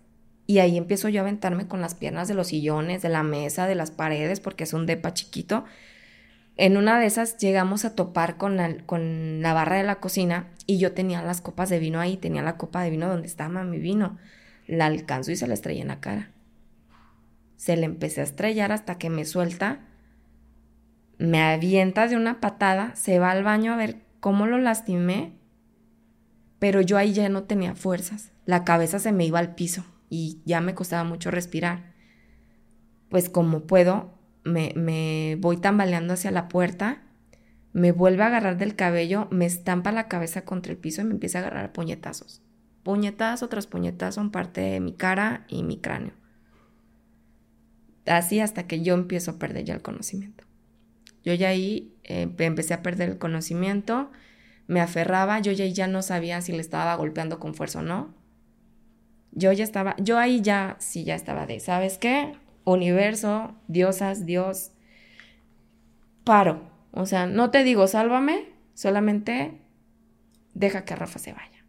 Y 0.48 0.60
ahí 0.60 0.78
empiezo 0.78 1.10
yo 1.10 1.22
a 1.22 1.24
aventarme 1.24 1.68
con 1.68 1.82
las 1.82 1.95
piernas 1.95 2.28
de 2.28 2.36
los 2.36 2.48
sillones, 2.48 3.02
de 3.02 3.10
la 3.10 3.24
mesa, 3.24 3.66
de 3.66 3.76
las 3.76 3.91
paredes, 3.91 4.40
porque 4.40 4.66
es 4.66 4.74
un 4.74 4.86
depa 4.86 5.14
chiquito. 5.14 5.66
En 6.57 6.78
una 6.78 6.99
de 6.99 7.07
esas 7.07 7.38
llegamos 7.38 7.84
a 7.84 7.95
topar 7.95 8.38
con 8.38 8.56
la, 8.57 8.78
con 8.86 9.41
la 9.41 9.53
barra 9.53 9.78
de 9.78 9.84
la 9.84 9.99
cocina 9.99 10.48
y 10.68 10.78
yo 10.78 10.94
tenía 10.94 11.22
las 11.22 11.41
copas 11.41 11.70
de 11.70 11.80
vino 11.80 11.99
ahí, 11.99 12.18
tenía 12.18 12.44
la 12.44 12.57
copa 12.57 12.82
de 12.84 12.91
vino 12.91 13.10
donde 13.10 13.28
estaba 13.28 13.64
mi 13.64 13.80
vino. 13.80 14.18
La 14.68 14.86
alcanzo 14.86 15.32
y 15.32 15.36
se 15.36 15.48
la 15.48 15.53
estrellé 15.53 15.82
en 15.82 15.88
la 15.88 15.99
cara. 15.99 16.32
Se 17.57 17.76
le 17.76 17.86
empecé 17.86 18.22
a 18.22 18.26
estrellar 18.26 18.72
hasta 18.72 18.98
que 18.98 19.10
me 19.10 19.26
suelta, 19.26 19.80
me 21.17 21.41
avienta 21.41 22.07
de 22.07 22.15
una 22.15 22.39
patada, 22.39 22.95
se 22.95 23.19
va 23.19 23.31
al 23.31 23.43
baño 23.43 23.73
a 23.73 23.77
ver 23.77 23.97
cómo 24.19 24.47
lo 24.47 24.57
lastimé 24.57 25.33
pero 26.65 26.81
yo 26.81 26.97
ahí 26.97 27.13
ya 27.13 27.29
no 27.29 27.43
tenía 27.43 27.75
fuerzas. 27.75 28.31
La 28.45 28.63
cabeza 28.63 28.99
se 28.99 29.11
me 29.11 29.25
iba 29.25 29.37
al 29.39 29.55
piso. 29.55 29.85
y 30.07 30.41
ya 30.45 30.61
me 30.61 30.75
costaba 30.75 31.03
mucho 31.03 31.31
respirar. 31.31 31.93
Pues 33.09 33.27
como 33.27 33.67
puedo, 33.67 34.17
me, 34.43 34.71
me 34.75 35.35
voy 35.39 35.57
tambaleando 35.57 36.13
hacia 36.13 36.29
la 36.31 36.47
puerta, 36.47 37.01
me 37.73 37.91
vuelve 37.91 38.23
a 38.23 38.27
agarrar 38.27 38.57
del 38.57 38.75
cabello, 38.75 39.27
me 39.31 39.45
estampa 39.45 39.91
la 39.91 40.07
cabeza 40.07 40.45
contra 40.45 40.71
el 40.71 40.77
piso 40.77 41.01
y 41.01 41.05
me 41.05 41.11
empieza 41.11 41.39
a 41.39 41.41
agarrar 41.41 41.65
a 41.65 41.73
puñetazos. 41.73 42.41
Puñetazo 42.83 43.49
tras 43.49 43.67
puñetazo 43.67 44.21
en 44.21 44.29
parte 44.29 44.61
de 44.61 44.79
mi 44.79 44.93
cara 44.93 45.45
y 45.49 45.63
mi 45.63 45.77
cráneo. 45.77 46.13
Así 48.05 48.39
hasta 48.39 48.67
que 48.67 48.81
yo 48.81 48.93
empiezo 48.93 49.31
a 49.31 49.39
perder 49.39 49.65
ya 49.65 49.73
el 49.73 49.81
conocimiento. 49.81 50.44
Yo 51.26 51.34
ya 51.34 51.49
ahí 51.49 51.91
eh, 52.03 52.30
empecé 52.38 52.76
a 52.76 52.84
perder 52.84 53.10
el 53.10 53.18
conocimiento, 53.18 54.11
me 54.68 54.80
aferraba, 54.80 55.39
yo 55.39 55.52
ya, 55.52 55.65
ya 55.65 55.88
no 55.88 56.03
sabía 56.03 56.39
si 56.41 56.52
le 56.52 56.60
estaba 56.60 56.95
golpeando 56.95 57.39
con 57.39 57.56
fuerza 57.56 57.80
o 57.80 57.81
no. 57.81 58.14
Yo 59.31 59.52
ya 59.52 59.64
estaba, 59.64 59.95
yo 59.97 60.19
ahí 60.19 60.41
ya, 60.41 60.77
sí, 60.80 61.03
ya 61.03 61.15
estaba 61.15 61.47
de, 61.47 61.60
¿sabes 61.60 61.97
qué? 61.97 62.34
Universo, 62.64 63.56
diosas, 63.68 64.26
Dios, 64.26 64.72
paro. 66.23 66.72
O 66.91 67.07
sea, 67.07 67.26
no 67.26 67.49
te 67.49 67.64
digo 67.64 67.88
sálvame, 67.88 68.45
solamente 68.76 69.60
deja 70.53 70.85
que 70.85 70.95
Rafa 70.95 71.19
se 71.19 71.34
vaya. 71.34 71.65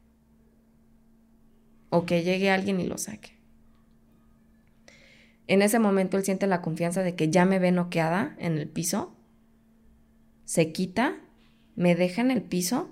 O 1.89 2.05
que 2.05 2.23
llegue 2.23 2.51
alguien 2.51 2.79
y 2.79 2.87
lo 2.87 2.99
saque. 2.99 3.37
En 5.47 5.63
ese 5.63 5.79
momento 5.79 6.19
él 6.19 6.25
siente 6.25 6.47
la 6.47 6.61
confianza 6.61 7.03
de 7.03 7.15
que 7.15 7.31
ya 7.31 7.47
me 7.47 7.59
ve 7.59 7.73
noqueada 7.73 8.37
en 8.39 8.59
el 8.59 8.69
piso 8.69 9.16
se 10.47 10.73
quita, 10.73 11.17
me 11.75 11.95
deja 11.95 12.23
en 12.23 12.31
el 12.31 12.41
piso, 12.41 12.89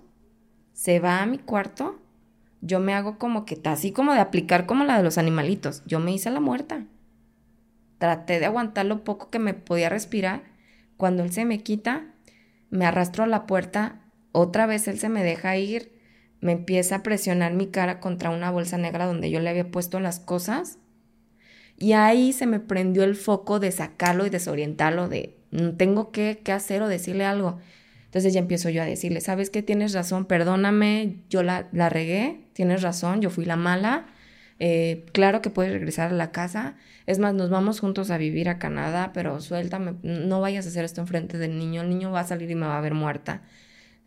se 0.74 0.98
va 0.98 1.22
a 1.22 1.26
mi 1.26 1.38
cuarto, 1.38 1.98
yo 2.60 2.80
me 2.80 2.94
hago 2.94 3.16
como 3.16 3.46
que, 3.46 3.58
así 3.64 3.92
como 3.92 4.12
de 4.12 4.20
aplicar 4.20 4.66
como 4.66 4.84
la 4.84 4.98
de 4.98 5.04
los 5.04 5.18
animalitos, 5.18 5.82
yo 5.86 6.00
me 6.00 6.12
hice 6.12 6.30
la 6.30 6.40
muerta. 6.40 6.84
Traté 7.98 8.40
de 8.40 8.46
aguantar 8.46 8.86
lo 8.86 9.04
poco 9.04 9.30
que 9.30 9.38
me 9.38 9.54
podía 9.54 9.88
respirar. 9.88 10.42
Cuando 10.96 11.22
él 11.22 11.32
se 11.32 11.44
me 11.44 11.62
quita, 11.62 12.06
me 12.70 12.86
arrastro 12.86 13.24
a 13.24 13.28
la 13.28 13.46
puerta, 13.46 14.00
otra 14.32 14.66
vez 14.66 14.88
él 14.88 14.98
se 14.98 15.08
me 15.08 15.22
deja 15.22 15.56
ir, 15.56 15.92
me 16.40 16.52
empieza 16.52 16.96
a 16.96 17.02
presionar 17.02 17.54
mi 17.54 17.68
cara 17.68 18.00
contra 18.00 18.30
una 18.30 18.50
bolsa 18.50 18.78
negra 18.78 19.06
donde 19.06 19.30
yo 19.30 19.38
le 19.40 19.48
había 19.48 19.70
puesto 19.70 20.00
las 20.00 20.18
cosas. 20.18 20.78
Y 21.78 21.92
ahí 21.92 22.32
se 22.32 22.46
me 22.46 22.60
prendió 22.60 23.04
el 23.04 23.14
foco 23.14 23.60
de 23.60 23.70
sacarlo 23.70 24.26
y 24.26 24.30
desorientarlo 24.30 25.08
de 25.08 25.38
tengo 25.76 26.10
que, 26.10 26.40
hacer 26.52 26.82
o 26.82 26.88
decirle 26.88 27.24
algo. 27.24 27.58
Entonces 28.06 28.32
ya 28.32 28.40
empiezo 28.40 28.70
yo 28.70 28.82
a 28.82 28.86
decirle, 28.86 29.20
¿sabes 29.20 29.50
qué? 29.50 29.62
Tienes 29.62 29.92
razón, 29.92 30.26
perdóname, 30.26 31.16
yo 31.30 31.42
la, 31.42 31.68
la 31.72 31.88
regué, 31.88 32.42
tienes 32.52 32.82
razón, 32.82 33.20
yo 33.20 33.30
fui 33.30 33.44
la 33.44 33.56
mala. 33.56 34.06
Eh, 34.60 35.04
claro 35.12 35.42
que 35.42 35.50
puedes 35.50 35.72
regresar 35.72 36.10
a 36.10 36.14
la 36.14 36.30
casa. 36.30 36.76
Es 37.06 37.18
más, 37.18 37.34
nos 37.34 37.50
vamos 37.50 37.80
juntos 37.80 38.10
a 38.10 38.18
vivir 38.18 38.48
a 38.48 38.58
Canadá, 38.58 39.10
pero 39.12 39.40
suéltame, 39.40 39.94
no 40.02 40.40
vayas 40.40 40.66
a 40.66 40.68
hacer 40.68 40.84
esto 40.84 41.00
enfrente 41.00 41.38
del 41.38 41.58
niño. 41.58 41.82
El 41.82 41.88
niño 41.88 42.12
va 42.12 42.20
a 42.20 42.24
salir 42.24 42.50
y 42.50 42.54
me 42.54 42.66
va 42.66 42.78
a 42.78 42.80
ver 42.80 42.94
muerta. 42.94 43.42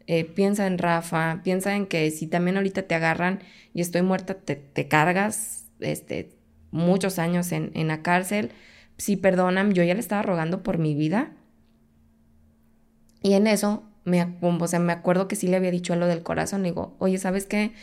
Eh, 0.07 0.23
piensa 0.23 0.67
en 0.67 0.77
Rafa, 0.77 1.41
piensa 1.43 1.75
en 1.75 1.85
que 1.85 2.09
si 2.11 2.27
también 2.27 2.55
ahorita 2.57 2.83
te 2.83 2.95
agarran 2.95 3.39
y 3.73 3.81
estoy 3.81 4.03
muerta, 4.03 4.35
te, 4.35 4.55
te 4.55 4.87
cargas 4.87 5.65
este, 5.81 6.29
muchos 6.71 7.19
años 7.19 7.51
en, 7.51 7.71
en 7.73 7.89
la 7.89 8.01
cárcel. 8.03 8.51
Si 8.97 9.17
perdonan, 9.17 9.73
yo 9.73 9.83
ya 9.83 9.93
le 9.93 9.99
estaba 9.99 10.21
rogando 10.23 10.63
por 10.63 10.77
mi 10.77 10.95
vida 10.95 11.36
y 13.21 13.33
en 13.33 13.47
eso, 13.47 13.83
me, 14.05 14.37
o 14.41 14.67
sea, 14.67 14.79
me 14.79 14.93
acuerdo 14.93 15.27
que 15.27 15.35
sí 15.35 15.47
le 15.47 15.57
había 15.57 15.71
dicho 15.71 15.93
a 15.93 15.97
lo 15.97 16.07
del 16.07 16.23
corazón. 16.23 16.63
Digo, 16.63 16.95
oye, 16.99 17.17
¿sabes 17.17 17.45
qué? 17.45 17.73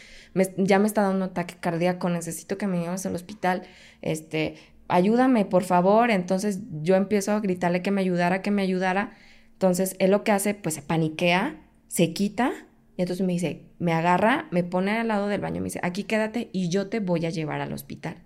ya 0.57 0.81
me 0.81 0.89
está 0.89 1.03
dando 1.03 1.25
un 1.25 1.31
ataque 1.31 1.55
cardíaco, 1.61 2.09
necesito 2.09 2.59
que 2.59 2.67
me 2.67 2.81
lleves 2.81 3.07
al 3.07 3.15
hospital. 3.15 3.63
Este, 4.03 4.57
ayúdame, 4.89 5.45
por 5.45 5.65
favor. 5.65 6.11
Entonces 6.11 6.61
yo 6.83 6.97
empiezo 6.97 7.33
a 7.33 7.41
gritarle 7.41 7.83
que 7.83 7.91
me 7.91 8.01
ayudara, 8.01 8.43
que 8.43 8.51
me 8.51 8.63
ayudara. 8.63 9.13
Entonces 9.53 9.97
él 9.99 10.11
lo 10.11 10.25
que 10.25 10.33
hace, 10.33 10.55
pues 10.55 10.75
se 10.75 10.83
paniquea, 10.83 11.61
se 11.89 12.13
quita 12.13 12.53
y 12.97 13.03
entonces 13.03 13.27
me 13.27 13.33
dice, 13.33 13.67
me 13.79 13.93
agarra, 13.93 14.47
me 14.51 14.63
pone 14.63 14.93
al 14.93 15.09
lado 15.09 15.29
del 15.29 15.41
baño, 15.41 15.61
me 15.61 15.67
dice, 15.67 15.81
aquí 15.83 16.05
quédate 16.05 16.49
y 16.53 16.69
yo 16.69 16.89
te 16.89 17.01
voy 17.01 17.27
a 17.27 17.31
llevar 17.31 17.61
al 17.61 17.73
hospital. 17.73 18.17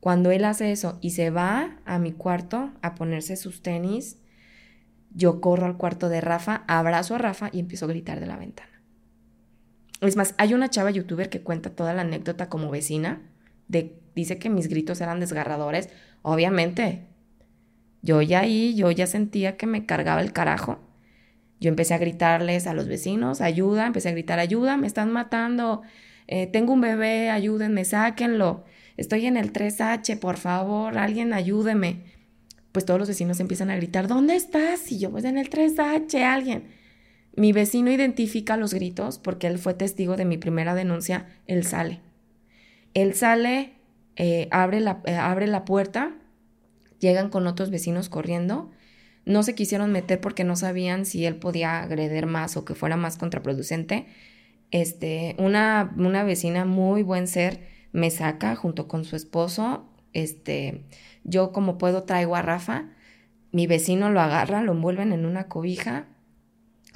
Cuando 0.00 0.30
él 0.30 0.44
hace 0.44 0.70
eso 0.70 0.98
y 1.00 1.10
se 1.10 1.30
va 1.30 1.80
a 1.86 1.98
mi 1.98 2.12
cuarto 2.12 2.72
a 2.82 2.94
ponerse 2.94 3.36
sus 3.36 3.62
tenis, 3.62 4.18
yo 5.14 5.40
corro 5.40 5.66
al 5.66 5.76
cuarto 5.76 6.08
de 6.08 6.20
Rafa, 6.20 6.64
abrazo 6.66 7.14
a 7.14 7.18
Rafa 7.18 7.48
y 7.52 7.60
empiezo 7.60 7.86
a 7.86 7.88
gritar 7.88 8.20
de 8.20 8.26
la 8.26 8.36
ventana. 8.36 8.70
Es 10.00 10.16
más, 10.16 10.34
hay 10.36 10.52
una 10.54 10.68
chava 10.68 10.90
youtuber 10.90 11.30
que 11.30 11.40
cuenta 11.40 11.70
toda 11.70 11.94
la 11.94 12.02
anécdota 12.02 12.48
como 12.48 12.70
vecina, 12.70 13.22
dice 13.68 14.38
que 14.38 14.50
mis 14.50 14.68
gritos 14.68 15.00
eran 15.00 15.20
desgarradores. 15.20 15.88
Obviamente, 16.22 17.06
yo 18.02 18.20
ya 18.20 18.40
ahí, 18.40 18.74
yo 18.74 18.90
ya 18.90 19.06
sentía 19.06 19.56
que 19.56 19.66
me 19.66 19.86
cargaba 19.86 20.20
el 20.20 20.32
carajo. 20.32 20.78
Yo 21.60 21.68
empecé 21.68 21.94
a 21.94 21.98
gritarles 21.98 22.66
a 22.66 22.74
los 22.74 22.88
vecinos, 22.88 23.40
ayuda, 23.40 23.86
empecé 23.86 24.08
a 24.10 24.12
gritar, 24.12 24.40
ayuda, 24.40 24.76
me 24.76 24.86
están 24.86 25.12
matando, 25.12 25.82
eh, 26.26 26.48
tengo 26.48 26.72
un 26.72 26.80
bebé, 26.80 27.30
ayúdenme, 27.30 27.84
sáquenlo, 27.84 28.64
estoy 28.96 29.26
en 29.26 29.36
el 29.36 29.52
3H, 29.52 30.18
por 30.18 30.36
favor, 30.36 30.98
alguien 30.98 31.32
ayúdeme 31.32 32.13
pues 32.74 32.84
todos 32.84 32.98
los 32.98 33.06
vecinos 33.06 33.38
empiezan 33.38 33.70
a 33.70 33.76
gritar, 33.76 34.08
¿dónde 34.08 34.34
estás? 34.34 34.90
Y 34.90 34.98
yo, 34.98 35.12
pues 35.12 35.24
en 35.24 35.38
el 35.38 35.48
3H, 35.48 36.20
alguien. 36.24 36.64
Mi 37.36 37.52
vecino 37.52 37.92
identifica 37.92 38.56
los 38.56 38.74
gritos 38.74 39.20
porque 39.20 39.46
él 39.46 39.58
fue 39.58 39.74
testigo 39.74 40.16
de 40.16 40.24
mi 40.24 40.38
primera 40.38 40.74
denuncia, 40.74 41.28
él 41.46 41.64
sale. 41.64 42.00
Él 42.92 43.14
sale, 43.14 43.74
eh, 44.16 44.48
abre, 44.50 44.80
la, 44.80 45.02
eh, 45.06 45.14
abre 45.14 45.46
la 45.46 45.64
puerta, 45.64 46.16
llegan 46.98 47.30
con 47.30 47.46
otros 47.46 47.70
vecinos 47.70 48.08
corriendo, 48.08 48.72
no 49.24 49.44
se 49.44 49.54
quisieron 49.54 49.92
meter 49.92 50.20
porque 50.20 50.42
no 50.42 50.56
sabían 50.56 51.06
si 51.06 51.26
él 51.26 51.36
podía 51.36 51.80
agreder 51.80 52.26
más 52.26 52.56
o 52.56 52.64
que 52.64 52.74
fuera 52.74 52.96
más 52.96 53.18
contraproducente. 53.18 54.06
Este, 54.72 55.36
una, 55.38 55.94
una 55.96 56.24
vecina 56.24 56.64
muy 56.64 57.04
buen 57.04 57.28
ser 57.28 57.60
me 57.92 58.10
saca 58.10 58.56
junto 58.56 58.88
con 58.88 59.04
su 59.04 59.14
esposo, 59.14 59.88
este, 60.12 60.82
yo 61.24 61.52
como 61.52 61.78
puedo 61.78 62.04
traigo 62.04 62.36
a 62.36 62.42
Rafa, 62.42 62.84
mi 63.52 63.66
vecino 63.66 64.10
lo 64.10 64.20
agarra, 64.20 64.62
lo 64.62 64.72
envuelven 64.72 65.12
en 65.12 65.26
una 65.26 65.48
cobija, 65.48 66.06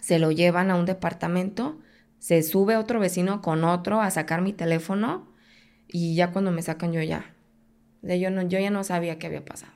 se 0.00 0.18
lo 0.18 0.30
llevan 0.30 0.70
a 0.70 0.76
un 0.76 0.86
departamento, 0.86 1.78
se 2.18 2.42
sube 2.42 2.76
otro 2.76 3.00
vecino 3.00 3.42
con 3.42 3.64
otro 3.64 4.00
a 4.00 4.10
sacar 4.10 4.42
mi 4.42 4.52
teléfono 4.52 5.28
y 5.86 6.14
ya 6.14 6.32
cuando 6.32 6.50
me 6.50 6.62
sacan 6.62 6.92
yo 6.92 7.02
ya, 7.02 7.34
yo, 8.02 8.30
no, 8.30 8.42
yo 8.42 8.58
ya 8.58 8.70
no 8.70 8.84
sabía 8.84 9.18
qué 9.18 9.26
había 9.26 9.44
pasado. 9.44 9.72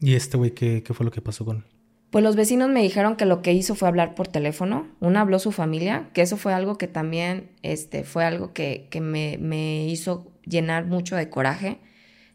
¿Y 0.00 0.14
este 0.14 0.36
güey 0.36 0.52
qué, 0.52 0.82
fue 0.92 1.04
lo 1.04 1.12
que 1.12 1.20
pasó 1.20 1.44
con 1.44 1.58
él? 1.58 1.64
Pues 2.10 2.24
los 2.24 2.34
vecinos 2.34 2.68
me 2.68 2.82
dijeron 2.82 3.16
que 3.16 3.24
lo 3.24 3.42
que 3.42 3.52
hizo 3.52 3.74
fue 3.74 3.86
hablar 3.86 4.14
por 4.14 4.26
teléfono. 4.26 4.88
Una 4.98 5.20
habló 5.20 5.38
su 5.38 5.52
familia, 5.52 6.08
que 6.12 6.22
eso 6.22 6.36
fue 6.36 6.52
algo 6.52 6.76
que 6.76 6.88
también 6.88 7.50
este, 7.62 8.02
fue 8.02 8.24
algo 8.24 8.52
que, 8.52 8.88
que 8.90 9.00
me, 9.00 9.38
me, 9.38 9.86
hizo 9.86 10.26
llenar 10.44 10.86
mucho 10.86 11.14
de 11.14 11.30
coraje. 11.30 11.78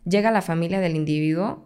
Llega 0.06 0.32
la 0.32 0.42
familia 0.42 0.80
del 0.80 0.96
individuo 0.96 1.66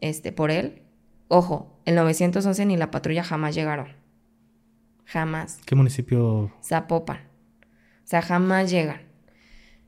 este, 0.00 0.32
por 0.32 0.50
él. 0.50 0.82
Ojo, 1.28 1.80
el 1.86 1.94
911 1.94 2.66
ni 2.66 2.76
la 2.76 2.90
patrulla 2.90 3.24
jamás 3.24 3.54
llegaron. 3.54 3.88
Jamás. 5.06 5.60
¿Qué 5.64 5.74
municipio? 5.74 6.52
Zapopan. 6.62 7.18
O 7.18 8.06
sea, 8.06 8.20
jamás 8.20 8.70
llegan. 8.70 9.00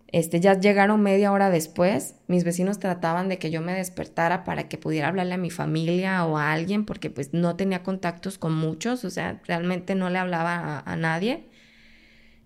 Este, 0.09 0.41
ya 0.41 0.59
llegaron 0.59 1.03
media 1.03 1.33
hora 1.33 1.51
después. 1.51 2.15
Mis 2.29 2.45
vecinos 2.45 2.79
trataban 2.79 3.29
de 3.29 3.39
que 3.39 3.51
yo 3.51 3.61
me 3.61 3.75
despertara 3.75 4.45
para 4.45 4.69
que 4.69 4.79
pudiera 4.79 5.09
hablarle 5.09 5.35
a 5.35 5.39
mi 5.39 5.51
familia 5.51 6.25
o 6.25 6.39
a 6.39 6.53
alguien, 6.53 6.87
porque 6.87 7.11
pues 7.11 7.35
no 7.35 7.57
tenía 7.57 7.83
contactos 7.83 8.39
con 8.39 8.55
muchos, 8.55 9.05
o 9.05 9.11
sea, 9.11 9.43
realmente 9.47 9.95
no 9.95 10.09
le 10.09 10.19
hablaba 10.19 10.79
a, 10.79 10.81
a 10.81 10.97
nadie. 10.97 11.49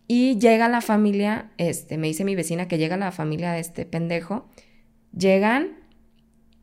Y 0.09 0.41
llega 0.41 0.69
la 0.69 0.81
familia, 0.81 1.53
este, 1.57 1.99
me 1.99 2.09
dice 2.09 2.25
mi 2.25 2.35
vecina 2.35 2.67
que 2.67 2.79
llega 2.79 2.97
la 2.97 3.13
familia 3.13 3.53
de 3.53 3.61
este 3.61 3.87
pendejo 3.87 4.49
Llegan, 5.13 5.77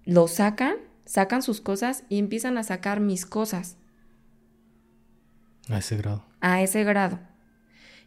lo 0.05 0.27
sacan, 0.27 0.75
sacan 1.05 1.41
sus 1.41 1.61
cosas 1.61 2.03
y 2.09 2.19
empiezan 2.19 2.57
a 2.57 2.63
sacar 2.63 2.99
mis 2.99 3.25
cosas. 3.25 3.77
A 5.69 5.79
ese 5.79 5.97
grado. 5.97 6.25
A 6.39 6.61
ese 6.61 6.83
grado. 6.83 7.19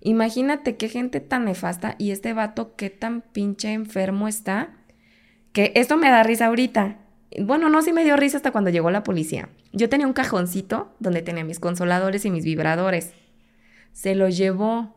Imagínate 0.01 0.77
qué 0.77 0.89
gente 0.89 1.21
tan 1.21 1.45
nefasta 1.45 1.95
y 1.99 2.11
este 2.11 2.33
vato 2.33 2.75
qué 2.75 2.89
tan 2.89 3.21
pinche 3.21 3.73
enfermo 3.73 4.29
está. 4.29 4.77
Que 5.53 5.73
esto 5.75 5.97
me 5.97 6.11
da 6.11 6.23
risa 6.23 6.47
ahorita. 6.47 6.99
Bueno, 7.39 7.69
no, 7.69 7.83
sí 7.83 7.93
me 7.93 8.05
dio 8.05 8.17
risa 8.17 8.39
hasta 8.39 8.51
cuando 8.51 8.71
llegó 8.71 8.91
la 8.91 9.03
policía. 9.03 9.51
Yo 9.73 9.89
tenía 9.89 10.07
un 10.07 10.13
cajoncito 10.13 10.95
donde 11.01 11.23
tenía 11.23 11.45
mis 11.45 11.61
consoladores 11.61 12.25
y 12.25 12.31
mis 12.31 12.45
vibradores. 12.45 13.13
Se 13.93 14.15
lo 14.15 14.29
llevó. 14.29 14.97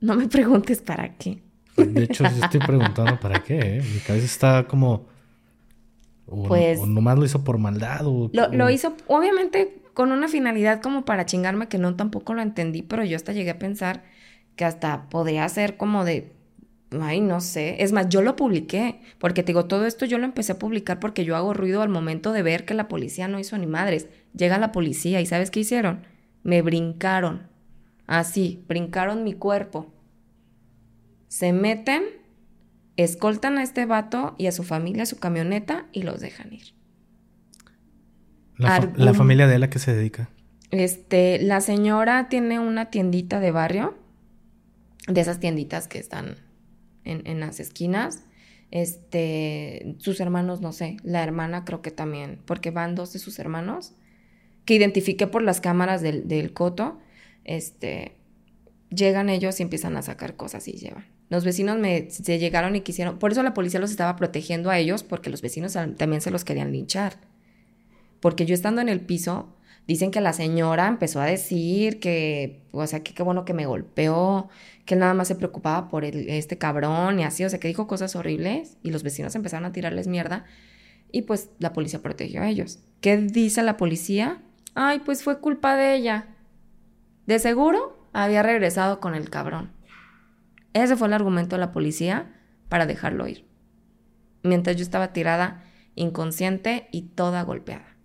No 0.00 0.14
me 0.14 0.28
preguntes 0.28 0.80
para 0.80 1.16
qué. 1.16 1.42
De 1.76 2.04
hecho, 2.04 2.24
estoy 2.24 2.60
preguntando 2.60 3.18
para 3.18 3.42
qué. 3.42 3.78
¿eh? 3.78 3.82
Mi 3.82 4.00
cabeza 4.00 4.26
está 4.26 4.64
como. 4.68 5.06
O, 6.26 6.44
pues. 6.44 6.80
nomás 6.86 7.18
lo 7.18 7.24
hizo 7.24 7.44
por 7.44 7.58
maldad. 7.58 8.06
O, 8.06 8.30
lo, 8.32 8.70
hizo, 8.70 8.94
obviamente, 9.06 9.82
con 9.92 10.12
una 10.12 10.28
finalidad 10.28 10.80
como 10.80 11.04
para 11.04 11.26
chingarme, 11.26 11.68
que 11.68 11.78
no 11.78 11.96
tampoco 11.96 12.34
lo 12.34 12.42
entendí, 12.42 12.82
pero 12.82 13.04
yo 13.04 13.16
hasta 13.16 13.32
llegué 13.32 13.50
a 13.50 13.58
pensar 13.58 14.04
que 14.56 14.64
hasta 14.64 15.08
podría 15.08 15.48
ser 15.48 15.76
como 15.76 16.04
de. 16.04 16.32
Ay, 17.00 17.20
no 17.20 17.40
sé. 17.40 17.82
Es 17.82 17.90
más, 17.90 18.08
yo 18.08 18.22
lo 18.22 18.36
publiqué, 18.36 19.00
porque 19.18 19.42
te 19.42 19.48
digo, 19.48 19.64
todo 19.66 19.84
esto 19.84 20.04
yo 20.04 20.18
lo 20.18 20.24
empecé 20.24 20.52
a 20.52 20.58
publicar 20.58 21.00
porque 21.00 21.24
yo 21.24 21.34
hago 21.34 21.52
ruido 21.52 21.82
al 21.82 21.88
momento 21.88 22.32
de 22.32 22.42
ver 22.42 22.64
que 22.64 22.74
la 22.74 22.86
policía 22.86 23.26
no 23.26 23.40
hizo 23.40 23.58
ni 23.58 23.66
madres. 23.66 24.06
Llega 24.32 24.58
la 24.58 24.70
policía 24.70 25.20
y 25.20 25.26
¿sabes 25.26 25.50
qué 25.50 25.60
hicieron? 25.60 26.06
Me 26.44 26.62
brincaron. 26.62 27.48
Así, 28.06 28.64
brincaron 28.68 29.24
mi 29.24 29.32
cuerpo. 29.32 29.93
Se 31.34 31.52
meten, 31.52 32.04
escoltan 32.96 33.58
a 33.58 33.64
este 33.64 33.86
vato 33.86 34.36
y 34.38 34.46
a 34.46 34.52
su 34.52 34.62
familia, 34.62 35.02
a 35.02 35.06
su 35.06 35.18
camioneta 35.18 35.88
y 35.90 36.04
los 36.04 36.20
dejan 36.20 36.52
ir. 36.52 36.76
La, 38.56 38.92
la 38.94 39.14
familia 39.14 39.48
de 39.48 39.56
él 39.56 39.64
a 39.64 39.68
qué 39.68 39.80
se 39.80 39.92
dedica? 39.92 40.30
Este, 40.70 41.42
la 41.42 41.60
señora 41.60 42.28
tiene 42.28 42.60
una 42.60 42.88
tiendita 42.88 43.40
de 43.40 43.50
barrio, 43.50 43.98
de 45.08 45.20
esas 45.20 45.40
tienditas 45.40 45.88
que 45.88 45.98
están 45.98 46.36
en, 47.02 47.40
las 47.40 47.58
esquinas. 47.58 48.22
Este, 48.70 49.96
sus 49.98 50.20
hermanos, 50.20 50.60
no 50.60 50.72
sé, 50.72 50.98
la 51.02 51.24
hermana 51.24 51.64
creo 51.64 51.82
que 51.82 51.90
también, 51.90 52.38
porque 52.46 52.70
van 52.70 52.94
dos 52.94 53.12
de 53.12 53.18
sus 53.18 53.40
hermanos, 53.40 53.94
que 54.66 54.74
identifiqué 54.74 55.26
por 55.26 55.42
las 55.42 55.60
cámaras 55.60 56.00
del, 56.00 56.28
del 56.28 56.52
coto, 56.52 57.00
este, 57.42 58.14
llegan 58.88 59.30
ellos 59.30 59.58
y 59.58 59.64
empiezan 59.64 59.96
a 59.96 60.02
sacar 60.02 60.36
cosas 60.36 60.68
y 60.68 60.74
llevan. 60.74 61.13
Los 61.30 61.44
vecinos 61.44 61.78
me, 61.78 62.10
se 62.10 62.38
llegaron 62.38 62.76
y 62.76 62.80
quisieron, 62.82 63.18
por 63.18 63.32
eso 63.32 63.42
la 63.42 63.54
policía 63.54 63.80
los 63.80 63.90
estaba 63.90 64.16
protegiendo 64.16 64.70
a 64.70 64.78
ellos, 64.78 65.02
porque 65.02 65.30
los 65.30 65.42
vecinos 65.42 65.72
también 65.72 66.20
se 66.20 66.30
los 66.30 66.44
querían 66.44 66.72
linchar. 66.72 67.16
Porque 68.20 68.46
yo 68.46 68.54
estando 68.54 68.80
en 68.80 68.88
el 68.88 69.00
piso, 69.00 69.54
Dicen 69.86 70.10
que 70.10 70.22
la 70.22 70.32
señora 70.32 70.88
empezó 70.88 71.20
a 71.20 71.26
decir 71.26 72.00
que, 72.00 72.62
o 72.72 72.86
sea, 72.86 73.02
que 73.02 73.12
qué 73.12 73.22
bueno 73.22 73.44
que 73.44 73.52
me 73.52 73.66
golpeó, 73.66 74.48
que 74.86 74.96
nada 74.96 75.12
más 75.12 75.28
se 75.28 75.34
preocupaba 75.34 75.88
por 75.90 76.06
este 76.06 76.56
cabrón 76.56 77.20
y 77.20 77.24
así, 77.24 77.44
o 77.44 77.50
sea, 77.50 77.60
que 77.60 77.68
dijo 77.68 77.86
cosas 77.86 78.16
horribles 78.16 78.78
y 78.82 78.90
los 78.90 79.02
vecinos 79.02 79.34
empezaron 79.34 79.66
a 79.66 79.72
tirarles 79.72 80.06
mierda 80.06 80.46
y 81.12 81.22
pues 81.22 81.50
la 81.58 81.74
policía 81.74 82.00
protegió 82.00 82.40
a 82.40 82.48
ellos. 82.48 82.78
¿Qué 83.02 83.18
dice 83.18 83.62
la 83.62 83.76
policía? 83.76 84.40
Ay, 84.74 85.00
pues 85.04 85.22
fue 85.22 85.40
culpa 85.40 85.76
de 85.76 85.94
ella. 85.94 86.28
De 87.26 87.38
seguro 87.38 88.08
había 88.14 88.42
regresado 88.42 89.00
con 89.00 89.14
el 89.14 89.28
cabrón. 89.28 89.70
Ese 90.74 90.96
fue 90.96 91.06
el 91.06 91.14
argumento 91.14 91.56
de 91.56 91.60
la 91.60 91.72
policía 91.72 92.34
para 92.68 92.84
dejarlo 92.84 93.26
ir. 93.26 93.46
Mientras 94.42 94.76
yo 94.76 94.82
estaba 94.82 95.12
tirada, 95.12 95.64
inconsciente 95.94 96.88
y 96.90 97.02
toda 97.02 97.42
golpeada. 97.42 97.96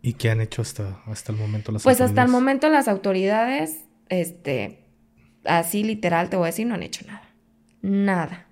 ¿Y 0.00 0.14
qué 0.14 0.30
han 0.30 0.40
hecho 0.40 0.62
hasta, 0.62 1.02
hasta 1.06 1.32
el 1.32 1.38
momento 1.38 1.72
las 1.72 1.82
pues 1.82 2.00
hasta 2.00 2.22
el 2.22 2.28
momento 2.28 2.68
las 2.68 2.88
autoridades, 2.88 3.84
este, 4.08 4.86
así 5.44 5.82
literal 5.82 6.30
te 6.30 6.36
voy 6.36 6.44
a 6.44 6.46
decir, 6.46 6.66
no 6.66 6.74
han 6.74 6.82
hecho 6.82 7.04
nada. 7.06 7.28
Nada. 7.82 8.46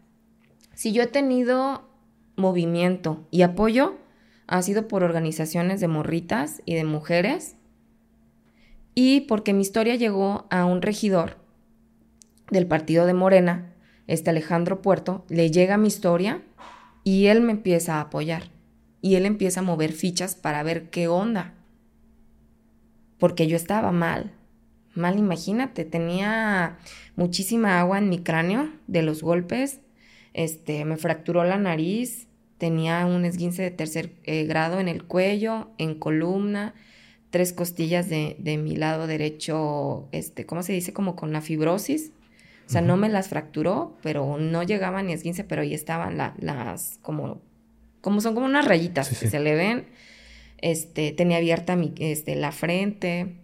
Si 0.75 0.93
yo 0.93 1.03
he 1.03 1.07
tenido 1.07 1.89
movimiento 2.37 3.29
y 3.31 3.43
apoyo, 3.43 3.99
ha 4.47 4.61
sido 4.63 4.89
por 4.89 5.05
organizaciones 5.05 5.81
de 5.81 5.89
morritas 5.89 6.63
y 6.65 6.75
de 6.75 6.85
mujeres 6.85 7.57
y 8.95 9.23
porque 9.23 9.53
mi 9.53 9.63
historia 9.63 9.95
llegó 9.95 10.47
a 10.51 10.65
un 10.65 10.83
regidor 10.83 11.42
del 12.53 12.67
partido 12.67 13.07
de 13.07 13.15
Morena, 13.15 13.73
este 14.07 14.31
Alejandro 14.31 14.83
Puerto, 14.83 15.25
le 15.29 15.51
llega 15.51 15.79
mi 15.79 15.89
historia 15.89 16.43
y 17.03 17.27
él 17.27 17.41
me 17.41 17.53
empieza 17.53 17.97
a 17.97 18.03
apoyar 18.03 18.45
y 19.01 19.17
él 19.17 19.27
empieza 19.27 19.61
a 19.61 19.65
mover 19.65 19.93
fichas 19.93 20.37
para 20.37 20.63
ver 20.63 20.91
qué 20.91 21.09
onda. 21.09 21.55
Porque 23.19 23.47
yo 23.47 23.57
estaba 23.57 23.91
mal. 23.91 24.33
Mal, 24.95 25.19
imagínate, 25.19 25.85
tenía 25.85 26.79
muchísima 27.17 27.81
agua 27.81 27.99
en 27.99 28.09
mi 28.11 28.19
cráneo 28.19 28.71
de 28.87 29.03
los 29.03 29.23
golpes. 29.23 29.81
Este, 30.35 30.85
me 30.85 30.97
fracturó 30.97 31.45
la 31.45 31.57
nariz, 31.57 32.29
tenía 32.59 33.07
un 33.07 33.25
esguince 33.25 33.63
de 33.63 33.71
tercer 33.71 34.13
eh, 34.25 34.45
grado 34.45 34.79
en 34.79 34.89
el 34.89 35.05
cuello, 35.05 35.71
en 35.79 35.95
columna, 35.95 36.75
tres 37.31 37.53
costillas 37.53 38.11
de, 38.11 38.37
de, 38.39 38.59
mi 38.59 38.77
lado 38.77 39.07
derecho, 39.07 40.09
este, 40.13 40.45
¿cómo 40.45 40.63
se 40.63 40.75
dice? 40.75 40.93
Como 40.93 41.17
con 41.17 41.33
la 41.33 41.41
fibrosis. 41.41 42.13
O 42.67 42.71
sea, 42.71 42.81
no 42.81 42.97
me 42.97 43.09
las 43.09 43.29
fracturó, 43.29 43.97
pero 44.03 44.39
no 44.39 44.63
llegaba 44.63 45.03
ni 45.03 45.13
esguince, 45.13 45.45
pero 45.45 45.63
ahí 45.63 45.75
estaban 45.75 46.17
las 46.17 46.99
como 47.03 47.43
como 48.03 48.21
son 48.21 48.35
como 48.35 48.47
unas 48.47 48.67
rayitas 48.67 49.09
que 49.09 49.29
se 49.29 49.41
le 49.41 49.55
ven. 49.55 49.87
Este, 50.59 51.13
tenía 51.13 51.39
abierta 51.39 51.77
mi, 51.77 51.95
este, 51.99 52.37
la 52.37 52.53
frente. 52.53 53.37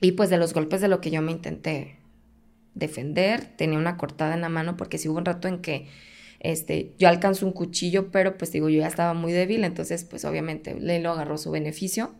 Y 0.00 0.12
pues 0.12 0.30
de 0.30 0.38
los 0.38 0.54
golpes 0.54 0.80
de 0.80 0.88
lo 0.88 1.00
que 1.00 1.10
yo 1.10 1.20
me 1.20 1.32
intenté 1.32 1.96
defender, 2.74 3.44
tenía 3.56 3.78
una 3.78 3.98
cortada 3.98 4.34
en 4.34 4.40
la 4.40 4.48
mano 4.48 4.76
porque 4.76 4.98
sí 4.98 5.08
hubo 5.08 5.18
un 5.18 5.26
rato 5.26 5.46
en 5.46 5.58
que 5.60 5.88
este, 6.40 6.94
yo 6.98 7.08
alcanzo 7.08 7.44
un 7.46 7.52
cuchillo, 7.52 8.10
pero 8.10 8.38
pues 8.38 8.50
digo, 8.50 8.68
yo 8.68 8.80
ya 8.80 8.88
estaba 8.88 9.14
muy 9.14 9.32
débil, 9.32 9.62
entonces 9.62 10.04
pues 10.04 10.24
obviamente 10.24 10.74
le 10.74 11.00
lo 11.00 11.10
agarró 11.10 11.36
su 11.36 11.50
beneficio. 11.50 12.14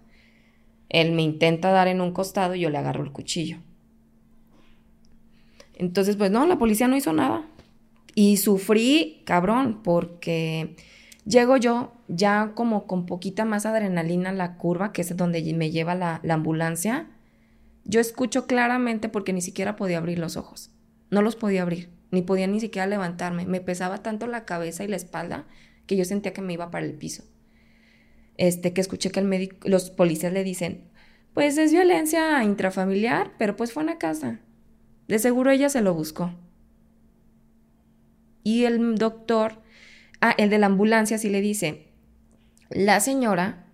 Él 0.89 1.13
me 1.13 1.23
intenta 1.23 1.71
dar 1.71 1.89
en 1.89 2.01
un 2.01 2.13
costado 2.13 2.55
y 2.55 2.61
yo 2.61 2.71
le 2.71 2.79
agarro 2.79 3.03
el 3.03 3.13
cuchillo. 3.13 3.59
Entonces, 5.75 6.17
pues 6.17 6.31
no, 6.31 6.47
la 6.47 6.59
policía 6.59 6.89
no 6.89 6.97
hizo 6.97 7.13
nada. 7.13 7.47
Y 8.15 8.37
sufrí, 8.37 9.23
cabrón, 9.25 9.81
porque 9.83 10.77
Llego 11.25 11.57
yo 11.57 11.93
ya 12.09 12.53
como 12.55 12.87
con 12.87 13.07
poquita 13.07 13.45
más 13.45 13.65
adrenalina 13.65 14.31
en 14.31 14.39
la 14.39 14.57
curva, 14.57 14.93
que 14.93 15.03
es 15.03 15.17
donde 15.17 15.55
me 15.55 15.71
lleva 15.71 15.95
la, 15.95 16.21
ambulancia. 16.29 17.07
Yo 17.85 18.01
escucho 18.01 18.47
claramente 18.47 19.09
porque 19.09 19.33
ni 19.33 19.41
siquiera 19.41 19.77
podía 19.77 19.99
abrir 19.99 20.19
los 20.19 20.37
ojos. 20.37 20.71
No 21.11 21.23
los 21.23 21.37
podía 21.37 21.63
abrir, 21.63 21.91
ni 22.11 22.23
podía 22.23 22.47
ni 22.49 22.59
siquiera 22.59 22.87
levantarme. 22.87 23.47
Me 23.47 23.61
pesaba 23.61 24.03
tanto 24.03 24.27
la 24.27 24.45
cabeza 24.45 24.83
y 24.83 24.89
la 24.89 24.97
espalda 24.97 25.47
que 25.87 25.97
yo 25.97 26.05
sentía 26.05 26.33
que 26.33 26.43
me 26.43 26.55
iba 26.55 26.71
para 26.71 26.87
el 26.87 26.95
piso. 26.95 27.23
Este, 28.37 28.73
que 28.73 28.81
escuché 28.81 29.11
que 29.11 29.21
el 29.21 29.27
médico, 29.27 29.69
los 29.69 29.91
policías 29.91 30.33
le 30.33 30.43
dicen, 30.43 30.89
pues 31.35 31.57
es 31.57 31.71
violencia 31.71 32.43
intrafamiliar, 32.43 33.33
pero 33.39 33.57
pues 33.57 33.73
fue 33.73 33.85
una 33.85 33.99
casa. 33.99 34.41
De 35.13 35.19
seguro 35.19 35.51
ella 35.51 35.69
se 35.69 35.83
lo 35.83 35.93
buscó. 35.93 36.33
Y 38.43 38.65
el 38.65 38.97
doctor 38.97 39.63
Ah, 40.25 40.37
el 40.39 40.51
de 40.51 40.59
la 40.61 40.67
ambulancia 40.67 41.19
sí 41.19 41.29
le 41.31 41.41
dice, 41.41 41.89
la 42.71 43.01
señora, 43.01 43.67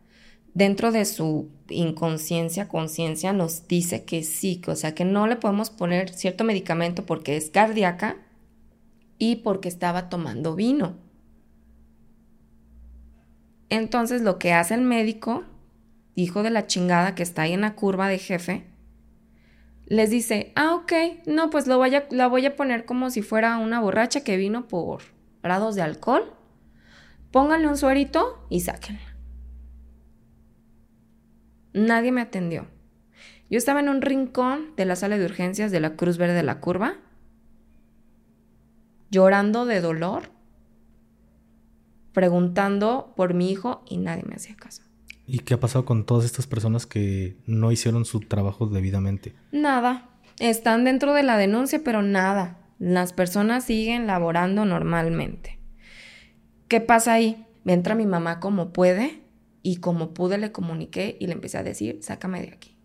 dentro 0.55 0.93
de 0.93 1.05
su 1.05 1.51
inconsciencia, 1.69 2.69
conciencia, 2.69 3.35
nos 3.35 3.69
dice 3.69 4.05
que 4.05 4.23
sí, 4.23 4.62
o 4.66 4.74
sea, 4.74 4.94
que 4.94 5.05
no 5.05 5.27
le 5.27 5.36
podemos 5.36 5.69
poner 5.69 6.09
cierto 6.15 6.44
medicamento 6.44 7.05
porque 7.05 7.36
es 7.36 7.51
cardíaca 7.51 8.16
y 9.19 9.36
porque 9.36 9.69
estaba 9.69 10.09
tomando 10.09 10.55
vino. 10.55 10.97
Entonces 13.69 14.23
lo 14.23 14.39
que 14.39 14.55
hace 14.55 14.73
el 14.73 14.81
médico, 14.81 15.44
hijo 16.15 16.43
de 16.43 16.48
la 16.48 16.66
chingada 16.66 17.15
que 17.15 17.23
está 17.23 17.43
ahí 17.43 17.52
en 17.52 17.60
la 17.60 17.74
curva 17.74 18.09
de 18.09 18.19
jefe, 18.19 18.65
les 19.89 20.10
dice, 20.10 20.52
ah, 20.55 20.74
ok, 20.74 20.93
no, 21.27 21.51
pues 21.51 21.66
lo 21.66 21.82
la 22.10 22.27
voy 22.28 22.47
a 22.47 22.56
poner 22.56 22.85
como 22.85 23.10
si 23.10 23.23
fuera 23.23 23.59
una 23.59 23.81
borracha 23.81 24.23
que 24.23 24.36
vino 24.36 24.69
por 24.69 25.02
grados 25.43 25.74
de 25.74 25.82
alcohol 25.82 26.35
Pónganle 27.31 27.69
un 27.69 27.77
suerito 27.77 28.47
y 28.48 28.60
sáquenla. 28.60 29.16
Nadie 31.74 32.10
me 32.10 32.23
atendió. 32.23 32.66
Yo 33.51 33.59
estaba 33.59 33.81
en 33.81 33.89
un 33.89 34.02
rincón 34.02 34.74
de 34.77 34.86
la 34.86 34.97
sala 34.97 35.19
de 35.19 35.24
urgencias 35.24 35.70
de 35.70 35.81
la 35.81 35.94
Cruz 35.97 36.19
Verde 36.19 36.35
de 36.35 36.43
la 36.43 36.60
Curva, 36.60 36.97
llorando 39.10 39.66
de 39.66 39.81
dolor, 39.81 40.31
preguntando 42.12 43.12
por 43.16 43.35
mi 43.35 43.51
hijo 43.51 43.82
y 43.86 43.98
nadie 43.98 44.24
me 44.27 44.36
hacía 44.36 44.56
caso. 44.56 44.82
¿Y 45.28 45.40
qué 45.40 45.55
ha 45.55 45.60
pasado 45.60 45.84
con 45.84 46.06
todas 46.06 46.24
estas 46.24 46.46
personas 46.46 46.86
que 46.86 47.36
no 47.46 47.70
hicieron 47.70 48.06
su 48.06 48.20
trabajo 48.20 48.66
debidamente? 48.66 49.34
Nada. 49.52 50.09
Están 50.40 50.84
dentro 50.84 51.12
de 51.12 51.22
la 51.22 51.36
denuncia, 51.36 51.82
pero 51.84 52.00
nada. 52.00 52.56
Las 52.78 53.12
personas 53.12 53.64
siguen 53.64 54.06
laborando 54.06 54.64
normalmente. 54.64 55.59
¿Qué 56.66 56.80
pasa 56.80 57.12
ahí? 57.12 57.44
Me 57.64 57.74
entra 57.74 57.94
mi 57.94 58.06
mamá 58.06 58.40
como 58.40 58.72
puede 58.72 59.20
y 59.62 59.76
como 59.76 60.14
pude 60.14 60.38
le 60.38 60.50
comuniqué 60.50 61.18
y 61.20 61.26
le 61.26 61.34
empecé 61.34 61.59
a 61.59 61.62
decir, 61.62 61.98
sácame 62.00 62.40
de 62.40 62.48
aquí. 62.48 62.78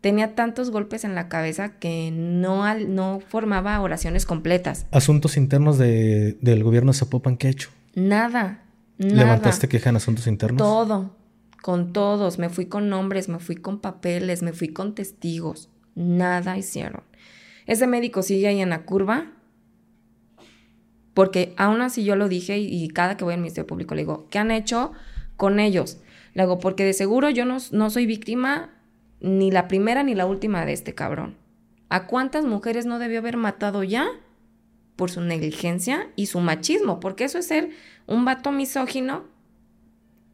Tenía 0.00 0.36
tantos 0.36 0.70
golpes 0.70 1.02
en 1.02 1.16
la 1.16 1.28
cabeza 1.28 1.78
que 1.78 2.12
no, 2.12 2.62
no 2.78 3.20
formaba 3.26 3.80
oraciones 3.80 4.24
completas. 4.24 4.86
¿Asuntos 4.92 5.36
internos 5.36 5.78
de, 5.78 6.38
del 6.40 6.62
gobierno 6.62 6.92
de 6.92 6.98
Zapopan 6.98 7.36
qué 7.36 7.48
ha 7.48 7.50
hecho? 7.50 7.70
Nada, 7.96 8.62
nada. 8.98 9.14
¿Levantaste 9.14 9.68
queja 9.68 9.90
en 9.90 9.96
asuntos 9.96 10.26
internos? 10.26 10.58
Todo, 10.58 11.16
con 11.62 11.92
todos. 11.92 12.38
Me 12.38 12.48
fui 12.48 12.66
con 12.66 12.88
nombres, 12.88 13.28
me 13.28 13.38
fui 13.38 13.56
con 13.56 13.80
papeles, 13.80 14.42
me 14.42 14.52
fui 14.52 14.68
con 14.68 14.94
testigos. 14.94 15.68
Nada 15.94 16.56
hicieron. 16.56 17.02
Ese 17.66 17.86
médico 17.86 18.22
sigue 18.22 18.48
ahí 18.48 18.60
en 18.60 18.70
la 18.70 18.84
curva 18.84 19.32
porque 21.14 21.54
aún 21.56 21.82
así 21.82 22.04
yo 22.04 22.16
lo 22.16 22.28
dije 22.28 22.58
y, 22.58 22.88
cada 22.88 23.16
que 23.16 23.24
voy 23.24 23.34
al 23.34 23.40
Ministerio 23.40 23.66
Público 23.66 23.94
le 23.94 24.02
digo, 24.02 24.28
¿qué 24.30 24.38
han 24.38 24.50
hecho 24.50 24.92
con 25.36 25.60
ellos? 25.60 25.98
Le 26.34 26.44
digo, 26.44 26.58
porque 26.58 26.84
de 26.84 26.92
seguro 26.92 27.30
yo 27.30 27.44
no, 27.44 27.58
no 27.72 27.90
soy 27.90 28.06
víctima 28.06 28.70
ni 29.20 29.50
la 29.50 29.68
primera 29.68 30.02
ni 30.02 30.14
la 30.14 30.26
última 30.26 30.64
de 30.64 30.72
este 30.72 30.94
cabrón. 30.94 31.36
¿A 31.88 32.06
cuántas 32.06 32.44
mujeres 32.44 32.86
no 32.86 32.98
debió 32.98 33.18
haber 33.18 33.36
matado 33.36 33.82
ya 33.82 34.08
por 34.96 35.10
su 35.10 35.20
negligencia 35.22 36.10
y 36.14 36.26
su 36.26 36.40
machismo, 36.40 37.00
porque 37.00 37.24
eso 37.24 37.38
es 37.38 37.46
ser 37.46 37.70
un 38.06 38.24
vato 38.24 38.52
misógino 38.52 39.24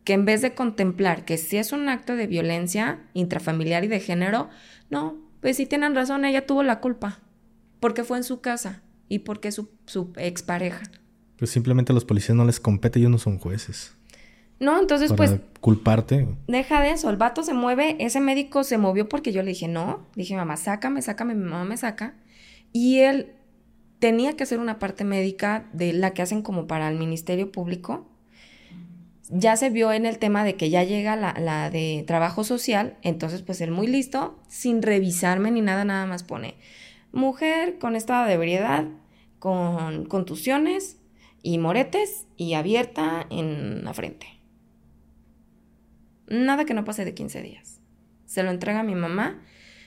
que 0.07 0.12
en 0.12 0.24
vez 0.24 0.41
de 0.41 0.55
contemplar 0.55 1.24
que 1.24 1.37
si 1.37 1.57
es 1.57 1.73
un 1.73 1.89
acto 1.89 2.15
de 2.15 2.28
violencia 2.28 3.01
intrafamiliar 3.12 3.83
y 3.83 3.89
de 3.89 3.99
género, 3.99 4.49
no, 4.89 5.16
pues 5.41 5.57
sí 5.57 5.66
tienen 5.66 5.97
razón, 5.97 6.24
ella 6.24 6.47
tuvo 6.47 6.62
la 6.62 6.78
culpa, 6.78 7.19
porque 7.81 8.05
fue 8.05 8.16
en 8.16 8.23
su 8.23 8.41
casa 8.41 8.85
y 9.09 9.19
porque 9.19 9.51
su, 9.51 9.69
su 9.85 10.12
expareja. 10.16 10.85
Pues 11.37 11.51
simplemente 11.51 11.91
a 11.91 11.95
los 11.95 12.05
policías 12.05 12.37
no 12.37 12.45
les 12.45 12.61
compete, 12.61 13.01
ellos 13.01 13.11
no 13.11 13.19
son 13.19 13.41
jueces. 13.41 13.97
No, 14.61 14.78
entonces 14.78 15.12
pues... 15.12 15.41
Culparte. 15.61 16.28
Deja 16.47 16.81
de 16.81 16.93
eso, 16.93 17.11
el 17.11 17.16
vato 17.16 17.43
se 17.43 17.53
mueve, 17.53 17.97
ese 17.99 18.20
médico 18.20 18.62
se 18.62 18.78
movió 18.78 19.09
porque 19.09 19.33
yo 19.33 19.43
le 19.43 19.49
dije, 19.49 19.66
no, 19.66 20.07
dije, 20.15 20.37
mamá, 20.37 20.57
sácame, 20.57 21.03
sácame, 21.03 21.35
mi 21.35 21.43
mamá 21.43 21.65
me 21.65 21.77
saca. 21.77 22.15
Y 22.73 23.01
él 23.01 23.33
tenía 23.99 24.37
que 24.37 24.45
hacer 24.45 24.61
una 24.61 24.78
parte 24.78 25.03
médica 25.03 25.69
de 25.73 25.93
la 25.93 26.15
que 26.15 26.23
hacen 26.23 26.43
como 26.43 26.69
para 26.69 26.89
el 26.89 26.97
Ministerio 26.97 27.51
Público. 27.51 28.07
Ya 29.28 29.57
se 29.57 29.70
vio 29.70 29.93
en 29.93 30.07
el 30.07 30.19
tema 30.19 30.44
de 30.44 30.55
que 30.55 30.70
ya 30.70 30.85
llega 30.85 31.16
la, 31.16 31.35
la 31.39 31.70
de 31.70 32.05
trabajo 32.07 32.44
social, 32.44 32.97
entonces 33.03 33.43
pues 33.43 33.61
él 33.61 33.70
muy 33.70 33.86
listo, 33.86 34.39
sin 34.48 34.82
revisarme 34.82 35.51
ni 35.51 35.61
nada, 35.62 35.85
nada 35.85 36.07
más 36.07 36.23
pone, 36.23 36.55
mujer 37.12 37.78
con 37.78 37.97
estado 37.97 38.27
de 38.27 38.35
ebriedad, 38.35 38.85
con 39.39 40.07
contusiones 40.07 40.98
y 41.43 41.59
moretes 41.59 42.27
y 42.36 42.55
abierta 42.55 43.27
en 43.31 43.85
la 43.85 43.94
frente. 43.94 44.27
Nada 46.28 46.65
que 46.65 46.74
no 46.74 46.85
pase 46.85 47.05
de 47.05 47.15
15 47.15 47.43
días. 47.43 47.81
Se 48.24 48.43
lo 48.43 48.51
entrega 48.51 48.81
a 48.81 48.85
mi 48.85 48.94
mamá. 48.94 49.40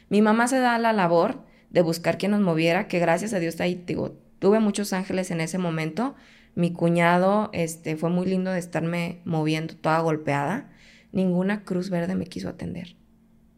Mi 0.10 0.22
mamá 0.22 0.48
se 0.48 0.60
da 0.60 0.78
la 0.78 0.94
labor 0.94 1.44
de 1.70 1.82
buscar 1.82 2.18
quien 2.18 2.32
nos 2.32 2.42
moviera, 2.42 2.88
que 2.88 3.00
gracias 3.00 3.34
a 3.34 3.40
Dios 3.40 3.60
ahí, 3.60 3.84
digo, 3.86 4.18
tuve 4.40 4.60
muchos 4.60 4.94
ángeles 4.94 5.32
en 5.32 5.42
ese 5.42 5.58
momento. 5.58 6.16
Mi 6.56 6.72
cuñado, 6.72 7.50
este, 7.54 7.96
fue 7.96 8.10
muy 8.10 8.28
lindo 8.28 8.52
de 8.52 8.60
estarme 8.60 9.22
moviendo 9.26 9.76
toda 9.76 10.00
golpeada. 10.00 10.70
Ninguna 11.12 11.64
cruz 11.64 11.90
verde 11.90 12.16
me 12.16 12.26
quiso 12.26 12.50
atender. 12.50 12.96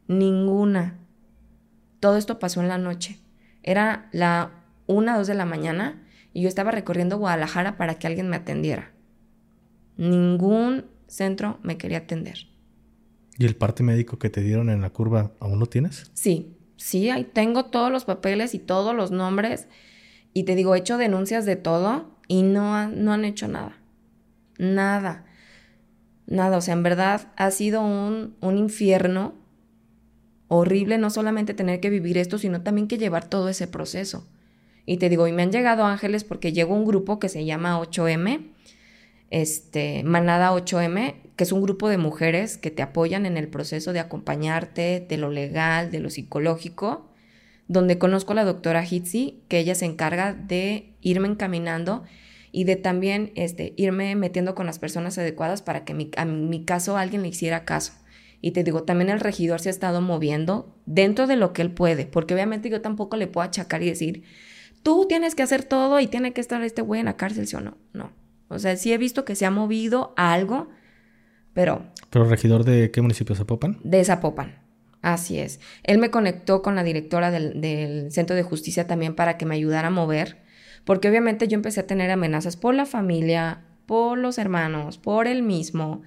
Ninguna. 0.07 0.99
Todo 1.99 2.17
esto 2.17 2.39
pasó 2.39 2.61
en 2.61 2.67
la 2.67 2.77
noche. 2.77 3.19
Era 3.63 4.09
la 4.11 4.51
una, 4.87 5.17
dos 5.17 5.27
de 5.27 5.35
la 5.35 5.45
mañana 5.45 6.01
y 6.33 6.41
yo 6.41 6.47
estaba 6.47 6.71
recorriendo 6.71 7.17
Guadalajara 7.17 7.77
para 7.77 7.95
que 7.95 8.07
alguien 8.07 8.29
me 8.29 8.37
atendiera. 8.37 8.91
Ningún 9.97 10.85
centro 11.07 11.59
me 11.63 11.77
quería 11.77 11.99
atender. 11.99 12.47
¿Y 13.37 13.45
el 13.45 13.55
parte 13.55 13.83
médico 13.83 14.19
que 14.19 14.29
te 14.29 14.41
dieron 14.41 14.69
en 14.69 14.81
la 14.81 14.89
curva 14.89 15.31
aún 15.39 15.59
lo 15.59 15.65
tienes? 15.65 16.11
Sí, 16.13 16.55
sí, 16.77 17.09
ahí 17.09 17.23
tengo 17.23 17.65
todos 17.65 17.91
los 17.91 18.05
papeles 18.05 18.53
y 18.53 18.59
todos 18.59 18.95
los 18.95 19.11
nombres. 19.11 19.67
Y 20.33 20.43
te 20.43 20.55
digo, 20.55 20.75
he 20.75 20.79
hecho 20.79 20.97
denuncias 20.97 21.45
de 21.45 21.55
todo 21.55 22.17
y 22.31 22.43
no, 22.43 22.87
no 22.87 23.11
han 23.11 23.25
hecho 23.25 23.49
nada. 23.49 23.77
Nada. 24.57 25.25
Nada. 26.27 26.55
O 26.55 26.61
sea, 26.61 26.75
en 26.75 26.81
verdad 26.81 27.27
ha 27.35 27.51
sido 27.51 27.81
un, 27.81 28.37
un 28.39 28.57
infierno 28.57 29.33
horrible 30.47 30.97
no 30.97 31.09
solamente 31.09 31.53
tener 31.53 31.81
que 31.81 31.89
vivir 31.89 32.17
esto, 32.17 32.37
sino 32.37 32.61
también 32.61 32.87
que 32.87 32.97
llevar 32.97 33.27
todo 33.27 33.49
ese 33.49 33.67
proceso. 33.67 34.25
Y 34.85 34.95
te 34.95 35.09
digo, 35.09 35.27
y 35.27 35.33
me 35.33 35.43
han 35.43 35.51
llegado 35.51 35.83
ángeles 35.83 36.23
porque 36.23 36.53
llegó 36.53 36.73
un 36.73 36.85
grupo 36.85 37.19
que 37.19 37.27
se 37.27 37.43
llama 37.43 37.77
8M, 37.81 38.47
este, 39.29 40.03
Manada 40.05 40.53
8M, 40.53 41.15
que 41.35 41.43
es 41.43 41.51
un 41.51 41.61
grupo 41.61 41.89
de 41.89 41.97
mujeres 41.97 42.57
que 42.57 42.71
te 42.71 42.81
apoyan 42.81 43.25
en 43.25 43.35
el 43.35 43.49
proceso 43.49 43.91
de 43.91 43.99
acompañarte 43.99 45.05
de 45.05 45.17
lo 45.17 45.31
legal, 45.31 45.91
de 45.91 45.99
lo 45.99 46.09
psicológico, 46.09 47.09
donde 47.67 47.97
conozco 47.97 48.31
a 48.31 48.35
la 48.35 48.45
doctora 48.45 48.85
Hitzi, 48.89 49.43
que 49.49 49.59
ella 49.59 49.75
se 49.75 49.83
encarga 49.83 50.33
de 50.33 50.90
irme 51.01 51.27
encaminando 51.27 52.03
y 52.51 52.65
de 52.65 52.75
también 52.75 53.31
este, 53.35 53.73
irme 53.77 54.15
metiendo 54.15 54.55
con 54.55 54.65
las 54.65 54.79
personas 54.79 55.17
adecuadas 55.17 55.61
para 55.61 55.85
que 55.85 55.93
mi, 55.93 56.11
a 56.17 56.25
mi 56.25 56.65
caso 56.65 56.97
alguien 56.97 57.21
le 57.21 57.29
hiciera 57.29 57.65
caso. 57.65 57.93
Y 58.41 58.51
te 58.51 58.63
digo, 58.63 58.83
también 58.83 59.09
el 59.09 59.19
regidor 59.19 59.59
se 59.59 59.69
ha 59.69 59.71
estado 59.71 60.01
moviendo 60.01 60.75
dentro 60.85 61.27
de 61.27 61.35
lo 61.35 61.53
que 61.53 61.61
él 61.61 61.71
puede, 61.71 62.05
porque 62.05 62.33
obviamente 62.33 62.69
yo 62.69 62.81
tampoco 62.81 63.15
le 63.15 63.27
puedo 63.27 63.45
achacar 63.45 63.83
y 63.83 63.87
decir, 63.87 64.23
tú 64.83 65.05
tienes 65.07 65.35
que 65.35 65.43
hacer 65.43 65.63
todo 65.63 65.99
y 65.99 66.07
tiene 66.07 66.33
que 66.33 66.41
estar 66.41 66.61
este 66.63 66.81
güey 66.81 66.99
en 66.99 67.05
la 67.05 67.17
cárcel, 67.17 67.47
¿sí 67.47 67.55
o 67.55 67.61
no? 67.61 67.77
No. 67.93 68.11
O 68.47 68.59
sea, 68.59 68.75
sí 68.75 68.91
he 68.91 68.97
visto 68.97 69.25
que 69.25 69.35
se 69.35 69.45
ha 69.45 69.51
movido 69.51 70.13
algo, 70.17 70.69
pero... 71.53 71.85
¿Pero 72.09 72.25
regidor 72.25 72.65
de 72.65 72.91
qué 72.91 73.01
municipio? 73.01 73.35
¿Zapopan? 73.35 73.79
De 73.83 74.03
Zapopan. 74.03 74.59
Así 75.01 75.39
es. 75.39 75.59
Él 75.83 75.97
me 75.97 76.11
conectó 76.11 76.61
con 76.61 76.75
la 76.75 76.83
directora 76.83 77.31
del, 77.31 77.61
del, 77.61 78.11
Centro 78.11 78.35
de 78.35 78.43
Justicia 78.43 78.87
también 78.87 79.15
para 79.15 79.37
que 79.37 79.45
me 79.45 79.55
ayudara 79.55 79.87
a 79.87 79.91
mover, 79.91 80.37
porque 80.85 81.09
obviamente 81.09 81.47
yo 81.47 81.55
empecé 81.55 81.81
a 81.81 81.87
tener 81.87 82.11
amenazas 82.11 82.57
por 82.57 82.73
la 82.73 82.85
familia, 82.85 83.61
por 83.85 84.17
los 84.17 84.37
hermanos, 84.37 84.97
por 84.97 85.27
él 85.27 85.43
mismo. 85.43 86.01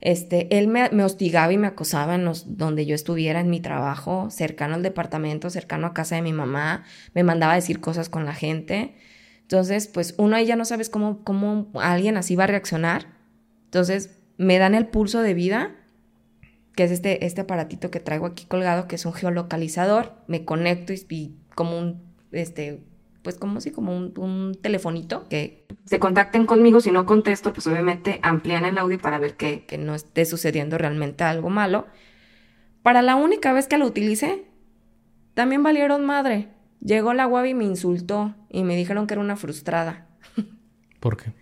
Este, 0.00 0.58
él 0.58 0.68
me, 0.68 1.04
hostigaba 1.04 1.52
y 1.52 1.58
me 1.58 1.66
acosaba 1.66 2.14
en 2.14 2.24
los, 2.24 2.56
donde 2.58 2.86
yo 2.86 2.94
estuviera 2.94 3.40
en 3.40 3.50
mi 3.50 3.60
trabajo, 3.60 4.30
cercano 4.30 4.74
al 4.74 4.82
departamento, 4.82 5.50
cercano 5.50 5.86
a 5.86 5.94
casa 5.94 6.16
de 6.16 6.22
mi 6.22 6.32
mamá, 6.32 6.84
me 7.14 7.24
mandaba 7.24 7.52
a 7.52 7.56
decir 7.56 7.80
cosas 7.80 8.08
con 8.08 8.24
la 8.24 8.34
gente. 8.34 8.94
Entonces, 9.42 9.86
pues 9.86 10.14
uno 10.18 10.36
ahí 10.36 10.46
ya 10.46 10.56
no 10.56 10.64
sabes 10.64 10.90
cómo, 10.90 11.24
cómo 11.24 11.70
alguien 11.74 12.16
así 12.16 12.36
va 12.36 12.44
a 12.44 12.48
reaccionar. 12.48 13.06
Entonces, 13.64 14.18
me 14.38 14.58
dan 14.58 14.74
el 14.74 14.86
pulso 14.86 15.22
de 15.22 15.34
vida, 15.34 15.74
que 16.74 16.84
es 16.84 16.90
este, 16.90 17.24
este 17.24 17.40
aparatito 17.42 17.90
que 17.90 18.00
traigo 18.00 18.26
aquí 18.26 18.44
colgado, 18.44 18.86
que 18.86 18.96
es 18.96 19.06
un 19.06 19.12
geolocalizador. 19.12 20.14
Me 20.26 20.44
conecto 20.44 20.92
y, 20.92 21.06
y 21.08 21.36
como 21.54 21.78
un, 21.78 22.02
este, 22.32 22.82
pues 23.26 23.38
como 23.38 23.60
si 23.60 23.72
como 23.72 23.96
un, 23.96 24.56
telefonito 24.62 25.26
que 25.28 25.66
se 25.84 25.98
contacten 25.98 26.46
conmigo, 26.46 26.80
si 26.80 26.92
no 26.92 27.06
contesto, 27.06 27.52
pues 27.52 27.66
obviamente 27.66 28.20
amplían 28.22 28.64
el 28.64 28.78
audio 28.78 29.00
para 29.00 29.18
ver 29.18 29.34
que, 29.34 29.64
que 29.64 29.78
no 29.78 29.96
esté 29.96 30.24
sucediendo 30.26 30.78
realmente 30.78 31.24
algo 31.24 31.50
malo. 31.50 31.88
Para 32.84 33.02
la 33.02 33.16
única 33.16 33.52
vez 33.52 33.66
que 33.66 33.78
lo 33.78 33.86
utilicé, 33.86 34.44
también 35.34 35.64
valieron 35.64 36.04
madre. 36.04 36.50
Llegó 36.80 37.14
la 37.14 37.24
guavi 37.24 37.50
y 37.50 37.54
me 37.54 37.64
insultó 37.64 38.32
y 38.48 38.62
me 38.62 38.76
dijeron 38.76 39.08
que 39.08 39.14
era 39.14 39.20
una 39.20 39.34
frustrada. 39.34 40.06
¿Por 41.00 41.16
qué? 41.16 41.32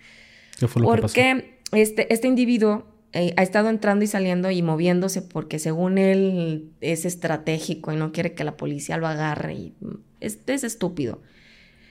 ¿Qué 0.59 0.67
fue 0.67 0.81
lo 0.81 0.89
porque 0.89 1.13
que 1.13 1.35
pasó? 1.35 1.77
Este, 1.77 2.15
este 2.15 2.29
individuo 2.29 2.87
eh, 3.13 3.35
ha 3.37 3.43
estado 3.43 3.69
entrando 3.69 4.07
y 4.07 4.09
saliendo 4.09 4.51
y 4.51 4.63
moviéndose 4.63 5.21
porque 5.21 5.59
según 5.59 5.99
él 5.99 6.71
es 6.81 7.05
estratégico 7.05 7.93
y 7.93 7.97
no 7.97 8.11
quiere 8.11 8.33
que 8.33 8.43
la 8.43 8.57
policía 8.57 8.97
lo 8.97 9.07
agarre 9.07 9.53
y 9.53 9.75
es, 10.21 10.39
es 10.47 10.65
estúpido. 10.65 11.21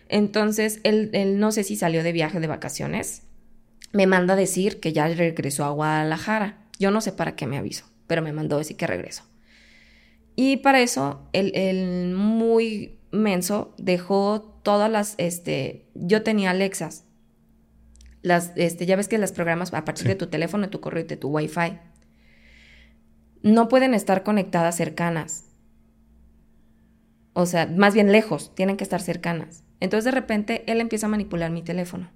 Entonces, 0.10 0.80
él, 0.84 1.40
no 1.40 1.52
sé 1.52 1.64
si 1.64 1.76
salió 1.76 2.04
de 2.04 2.12
viaje 2.12 2.40
de 2.40 2.48
vacaciones. 2.48 3.24
Me 3.92 4.08
manda 4.08 4.34
a 4.34 4.38
decir 4.38 4.80
que 4.80 4.94
ya 4.94 5.08
regresó 5.08 5.66
a 5.66 5.72
Guadalajara. 5.72 6.58
Yo 6.80 6.92
no 6.92 7.02
sé 7.02 7.12
para 7.12 7.36
qué 7.36 7.48
me 7.48 7.58
aviso, 7.58 7.86
pero 8.08 8.22
me 8.22 8.34
mandó 8.34 8.56
a 8.56 8.60
decir 8.60 8.78
que 8.78 8.88
regresó. 8.88 9.24
Y 10.36 10.58
para 10.58 10.82
eso, 10.82 11.30
el, 11.34 12.14
muy 12.16 12.98
menso 13.12 13.76
dejó 13.78 14.42
todas 14.64 14.90
las, 14.90 15.16
este, 15.18 15.86
yo 15.94 16.24
tenía 16.24 16.52
Alexas. 16.52 17.06
Las, 18.22 18.52
este, 18.56 18.86
ya 18.86 18.96
ves 18.96 19.08
que 19.08 19.18
las 19.18 19.32
programas 19.32 19.74
a 19.74 19.86
partir 19.86 20.08
de 20.08 20.16
tu 20.16 20.28
teléfono, 20.28 20.64
de 20.64 20.72
tu 20.72 20.80
correo 20.80 21.04
y 21.04 21.08
de 21.08 21.18
tu 21.18 21.30
Wi-Fi 21.30 21.78
no 23.44 23.68
pueden 23.68 23.94
estar 23.94 24.24
conectadas 24.24 24.76
cercanas. 24.76 25.44
O 27.34 27.46
sea, 27.46 27.68
más 27.68 27.94
bien 27.94 28.12
lejos, 28.12 28.56
tienen 28.56 28.78
que 28.78 28.84
estar 28.84 29.02
cercanas. 29.02 29.63
Entonces 29.84 30.06
de 30.06 30.12
repente 30.12 30.64
él 30.72 30.80
empieza 30.80 31.08
a 31.08 31.10
manipular 31.10 31.52
mi 31.52 31.62
teléfono. 31.62 32.10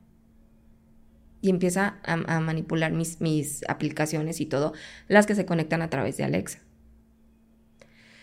Y 1.41 1.49
empieza 1.49 1.98
a, 2.06 2.39
manipular 2.39 2.94
mis, 2.94 3.19
mis 3.19 3.61
aplicaciones 3.68 4.39
y 4.39 4.45
todo, 4.45 4.72
las 5.10 5.26
que 5.26 5.35
se 5.35 5.45
conectan 5.45 5.81
a 5.81 5.89
través 5.89 6.15
de 6.15 6.23
Alexa. 6.23 6.60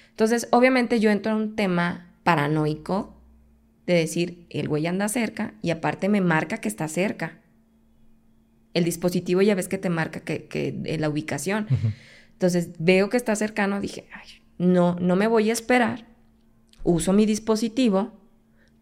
Entonces, 0.09 0.49
obviamente 0.51 0.99
yo 0.99 1.11
entro 1.11 1.33
en 1.33 1.39
un 1.39 1.57
tema 1.57 2.11
paranoico 2.23 3.21
de 3.87 3.93
decir, 3.93 4.47
el 4.49 4.67
güey 4.67 4.87
anda 4.87 5.09
cerca 5.09 5.53
y 5.61 5.71
aparte 5.73 6.09
me 6.09 6.23
marca 6.23 6.57
que 6.57 6.69
está 6.69 6.89
cerca. 6.89 7.39
El 8.73 8.85
dispositivo 8.85 9.43
ya 9.43 9.55
ves 9.55 9.69
que 9.69 9.77
te 9.77 9.91
marca 9.91 10.21
que, 10.21 10.47
que 10.47 10.97
la 10.99 11.11
ubicación. 11.11 11.67
Entonces 12.33 12.71
veo 12.79 13.11
que 13.11 13.19
está 13.19 13.37
cercano, 13.37 13.83
dije, 13.83 14.07
Ay, 14.11 14.43
no, 14.57 14.97
no 15.01 15.17
me 15.17 15.27
voy 15.27 15.51
a 15.51 15.53
esperar. 15.53 16.07
Uso 16.83 17.13
mi 17.13 17.27
dispositivo 17.27 18.24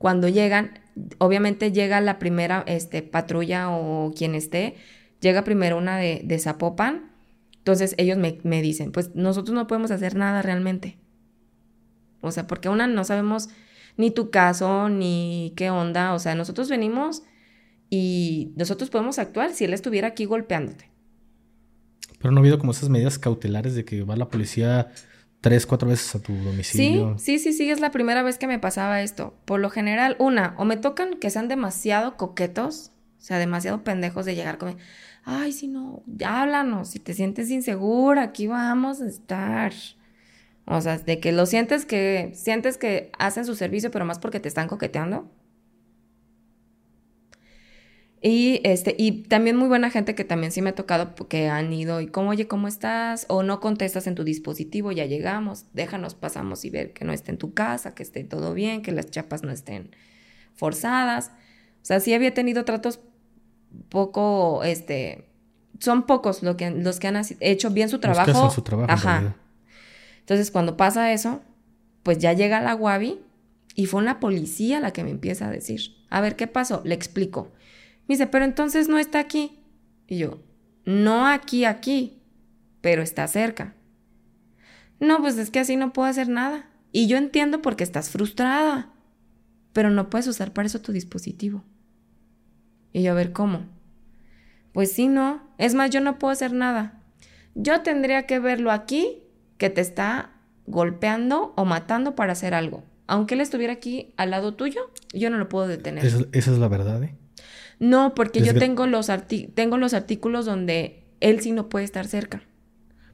cuando 0.02 0.28
llegan, 0.28 0.80
obviamente 1.18 1.70
llega 1.70 2.00
la 2.00 2.18
primera 2.18 2.64
este, 2.66 3.02
patrulla 3.02 3.70
o 3.70 4.12
quien 4.12 4.34
esté, 4.34 4.74
llega 5.20 5.44
primero 5.44 5.78
una 5.78 5.96
de, 5.96 6.38
Zapopan, 6.40 7.12
entonces 7.58 7.94
ellos 7.98 8.18
me, 8.18 8.40
me 8.42 8.62
dicen, 8.62 8.90
pues 8.90 9.14
nosotros 9.14 9.54
no 9.54 9.68
podemos 9.68 9.92
hacer 9.92 10.16
nada 10.16 10.42
realmente. 10.42 10.98
O 12.20 12.32
sea, 12.32 12.48
porque 12.48 12.68
una 12.68 12.88
no 12.88 13.04
sabemos 13.04 13.48
ni 13.96 14.10
tu 14.10 14.30
caso, 14.30 14.88
ni 14.88 15.52
qué 15.54 15.70
onda, 15.70 16.14
o 16.14 16.18
sea, 16.18 16.34
nosotros 16.34 16.68
venimos 16.68 17.22
y 17.88 18.54
nosotros 18.56 18.90
podemos 18.90 19.20
actuar 19.20 19.52
si 19.52 19.66
él 19.66 19.72
estuviera 19.72 20.08
aquí 20.08 20.24
golpeándote. 20.24 20.90
Pero 22.18 22.32
no 22.32 22.38
ha 22.38 22.40
habido 22.40 22.58
como 22.58 22.72
esas 22.72 22.88
medidas 22.88 23.20
cautelares 23.20 23.76
de 23.76 23.84
que 23.84 24.02
va 24.02 24.16
la 24.16 24.28
policía 24.28 24.90
tres, 25.42 25.66
cuatro 25.66 25.88
veces 25.90 26.14
a 26.14 26.22
tu 26.22 26.32
domicilio. 26.34 27.18
Sí, 27.18 27.38
sí, 27.38 27.52
sí, 27.52 27.58
sí, 27.58 27.70
es 27.70 27.80
la 27.80 27.90
primera 27.90 28.22
vez 28.22 28.38
que 28.38 28.46
me 28.46 28.58
pasaba 28.58 29.02
esto. 29.02 29.34
Por 29.44 29.60
lo 29.60 29.68
general, 29.68 30.16
una, 30.18 30.54
o 30.56 30.64
me 30.64 30.78
tocan 30.78 31.18
que 31.18 31.28
sean 31.28 31.48
demasiado 31.48 32.16
coquetos, 32.16 32.92
o 33.18 33.22
sea, 33.22 33.38
demasiado 33.38 33.84
pendejos 33.84 34.24
de 34.24 34.34
llegar 34.34 34.56
con... 34.56 34.78
Ay, 35.24 35.52
si 35.52 35.68
no, 35.68 36.02
háblanos, 36.24 36.90
si 36.90 37.00
te 37.00 37.12
sientes 37.12 37.50
insegura, 37.50 38.22
aquí 38.22 38.46
vamos 38.46 39.00
a 39.00 39.06
estar. 39.06 39.72
O 40.64 40.80
sea, 40.80 40.98
de 40.98 41.18
que 41.18 41.32
lo 41.32 41.44
sientes 41.46 41.84
que 41.84 42.30
sientes 42.34 42.78
que 42.78 43.10
hacen 43.18 43.44
su 43.44 43.56
servicio, 43.56 43.90
pero 43.90 44.04
más 44.04 44.20
porque 44.20 44.40
te 44.40 44.48
están 44.48 44.68
coqueteando. 44.68 45.28
Y, 48.24 48.60
este, 48.62 48.94
y 48.96 49.24
también 49.24 49.56
muy 49.56 49.66
buena 49.66 49.90
gente 49.90 50.14
que 50.14 50.24
también 50.24 50.52
sí 50.52 50.62
me 50.62 50.70
ha 50.70 50.74
tocado 50.76 51.12
que 51.28 51.48
han 51.48 51.72
ido 51.72 52.00
y 52.00 52.06
como, 52.06 52.30
oye, 52.30 52.46
¿cómo 52.46 52.68
estás? 52.68 53.26
O 53.28 53.42
no 53.42 53.58
contestas 53.58 54.06
en 54.06 54.14
tu 54.14 54.22
dispositivo, 54.22 54.92
ya 54.92 55.06
llegamos, 55.06 55.64
déjanos, 55.72 56.14
pasamos 56.14 56.64
y 56.64 56.70
ver 56.70 56.92
que 56.92 57.04
no 57.04 57.12
esté 57.12 57.32
en 57.32 57.38
tu 57.38 57.52
casa, 57.52 57.96
que 57.96 58.04
esté 58.04 58.22
todo 58.22 58.54
bien, 58.54 58.82
que 58.82 58.92
las 58.92 59.10
chapas 59.10 59.42
no 59.42 59.50
estén 59.50 59.90
forzadas. 60.54 61.32
O 61.82 61.84
sea, 61.84 61.98
sí 61.98 62.14
había 62.14 62.32
tenido 62.32 62.64
tratos 62.64 63.00
poco, 63.88 64.62
este, 64.62 65.26
son 65.80 66.04
pocos 66.04 66.44
lo 66.44 66.56
que, 66.56 66.70
los 66.70 67.00
que 67.00 67.08
han 67.08 67.20
hecho 67.40 67.70
bien 67.70 67.88
su 67.88 67.98
trabajo. 67.98 68.28
Los 68.28 68.38
que 68.38 68.46
hacen 68.46 68.54
su 68.54 68.62
trabajo. 68.62 68.92
Ajá. 68.92 69.34
Entonces, 70.20 70.52
cuando 70.52 70.76
pasa 70.76 71.12
eso, 71.12 71.42
pues 72.04 72.18
ya 72.18 72.34
llega 72.34 72.60
la 72.60 72.76
Wabi 72.76 73.18
y 73.74 73.86
fue 73.86 74.00
una 74.00 74.20
policía 74.20 74.78
la 74.78 74.92
que 74.92 75.02
me 75.02 75.10
empieza 75.10 75.48
a 75.48 75.50
decir, 75.50 75.80
a 76.08 76.20
ver, 76.20 76.36
¿qué 76.36 76.46
pasó? 76.46 76.82
Le 76.84 76.94
explico 76.94 77.50
me 78.08 78.14
dice, 78.14 78.26
pero 78.26 78.44
entonces 78.44 78.88
no 78.88 78.98
está 78.98 79.18
aquí. 79.18 79.60
Y 80.06 80.18
yo, 80.18 80.42
no 80.84 81.26
aquí, 81.26 81.64
aquí, 81.64 82.20
pero 82.80 83.02
está 83.02 83.26
cerca. 83.28 83.74
No, 85.00 85.20
pues 85.20 85.38
es 85.38 85.50
que 85.50 85.60
así 85.60 85.76
no 85.76 85.92
puedo 85.92 86.08
hacer 86.08 86.28
nada. 86.28 86.68
Y 86.92 87.06
yo 87.06 87.16
entiendo 87.16 87.62
porque 87.62 87.84
estás 87.84 88.10
frustrada, 88.10 88.92
pero 89.72 89.90
no 89.90 90.10
puedes 90.10 90.26
usar 90.26 90.52
para 90.52 90.66
eso 90.66 90.80
tu 90.80 90.92
dispositivo. 90.92 91.64
Y 92.92 93.02
yo, 93.02 93.12
a 93.12 93.14
ver, 93.14 93.32
¿cómo? 93.32 93.66
Pues 94.72 94.92
sí, 94.92 95.08
no. 95.08 95.42
Es 95.58 95.74
más, 95.74 95.90
yo 95.90 96.00
no 96.00 96.18
puedo 96.18 96.32
hacer 96.32 96.52
nada. 96.52 97.00
Yo 97.54 97.82
tendría 97.82 98.26
que 98.26 98.38
verlo 98.38 98.70
aquí, 98.70 99.22
que 99.58 99.70
te 99.70 99.80
está 99.80 100.32
golpeando 100.66 101.52
o 101.56 101.64
matando 101.64 102.14
para 102.14 102.32
hacer 102.32 102.54
algo. 102.54 102.84
Aunque 103.06 103.34
él 103.34 103.40
estuviera 103.40 103.72
aquí 103.72 104.14
al 104.16 104.30
lado 104.30 104.54
tuyo, 104.54 104.90
yo 105.12 105.30
no 105.30 105.38
lo 105.38 105.48
puedo 105.48 105.66
detener. 105.66 106.04
Esa, 106.04 106.24
esa 106.32 106.52
es 106.52 106.58
la 106.58 106.68
verdad, 106.68 107.02
¿eh? 107.02 107.16
No, 107.82 108.14
porque 108.14 108.42
yo 108.42 108.54
tengo 108.54 108.86
los, 108.86 109.10
tengo 109.54 109.76
los 109.76 109.92
artículos 109.92 110.46
donde 110.46 111.02
él 111.18 111.40
sí 111.40 111.50
no 111.50 111.68
puede 111.68 111.84
estar 111.84 112.06
cerca. 112.06 112.44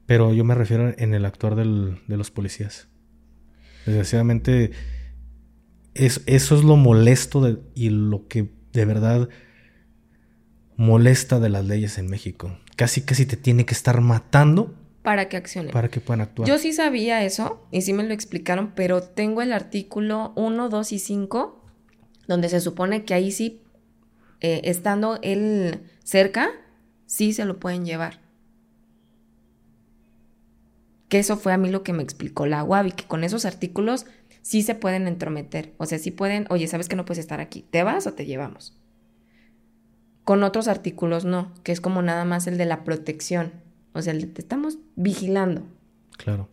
Pero 0.04 0.34
yo 0.34 0.44
me 0.44 0.54
refiero 0.54 0.92
en 0.98 1.14
el 1.14 1.24
actuar 1.24 1.54
del, 1.54 2.02
de 2.06 2.18
los 2.18 2.30
policías. 2.30 2.86
Desgraciadamente, 3.86 4.72
eso 5.94 6.20
es 6.26 6.64
lo 6.64 6.76
molesto 6.76 7.62
y 7.74 7.88
lo 7.88 8.28
que 8.28 8.50
de 8.74 8.84
verdad 8.84 9.30
molesta 10.76 11.40
de 11.40 11.48
las 11.48 11.64
leyes 11.64 11.96
en 11.96 12.10
México. 12.10 12.58
Casi, 12.76 13.00
casi 13.00 13.24
te 13.24 13.38
tiene 13.38 13.64
que 13.64 13.72
estar 13.72 14.02
matando. 14.02 14.74
Para 15.02 15.30
que 15.30 15.38
accione. 15.38 15.70
Para 15.70 15.88
que 15.88 16.00
puedan 16.00 16.20
actuar. 16.20 16.46
Yo 16.46 16.58
sí 16.58 16.74
sabía 16.74 17.24
eso 17.24 17.66
y 17.70 17.80
sí 17.80 17.94
me 17.94 18.04
lo 18.04 18.12
explicaron, 18.12 18.72
pero 18.74 19.00
tengo 19.02 19.40
el 19.40 19.54
artículo 19.54 20.34
1, 20.36 20.68
2 20.68 20.92
y 20.92 20.98
5, 20.98 21.64
donde 22.26 22.50
se 22.50 22.60
supone 22.60 23.06
que 23.06 23.14
ahí 23.14 23.32
sí 23.32 23.62
eh, 24.40 24.62
estando 24.64 25.18
él 25.22 25.80
cerca, 26.04 26.50
sí 27.06 27.32
se 27.32 27.44
lo 27.44 27.58
pueden 27.58 27.84
llevar. 27.84 28.20
Que 31.08 31.18
eso 31.18 31.36
fue 31.36 31.52
a 31.52 31.58
mí 31.58 31.70
lo 31.70 31.82
que 31.82 31.92
me 31.92 32.02
explicó 32.02 32.46
la 32.46 32.62
Wabi, 32.62 32.92
que 32.92 33.04
con 33.04 33.24
esos 33.24 33.44
artículos 33.44 34.06
sí 34.42 34.62
se 34.62 34.74
pueden 34.74 35.06
entrometer. 35.06 35.74
O 35.78 35.86
sea, 35.86 35.98
sí 35.98 36.10
pueden, 36.10 36.46
oye, 36.50 36.66
¿sabes 36.66 36.88
que 36.88 36.96
no 36.96 37.04
puedes 37.04 37.18
estar 37.18 37.40
aquí? 37.40 37.66
¿Te 37.70 37.82
vas 37.82 38.06
o 38.06 38.12
te 38.14 38.26
llevamos? 38.26 38.78
Con 40.24 40.42
otros 40.42 40.68
artículos 40.68 41.24
no, 41.24 41.54
que 41.64 41.72
es 41.72 41.80
como 41.80 42.02
nada 42.02 42.24
más 42.24 42.46
el 42.46 42.58
de 42.58 42.66
la 42.66 42.84
protección. 42.84 43.52
O 43.94 44.02
sea, 44.02 44.12
el 44.12 44.20
de 44.20 44.26
te 44.28 44.42
estamos 44.42 44.78
vigilando. 44.96 45.66
Claro. 46.18 46.48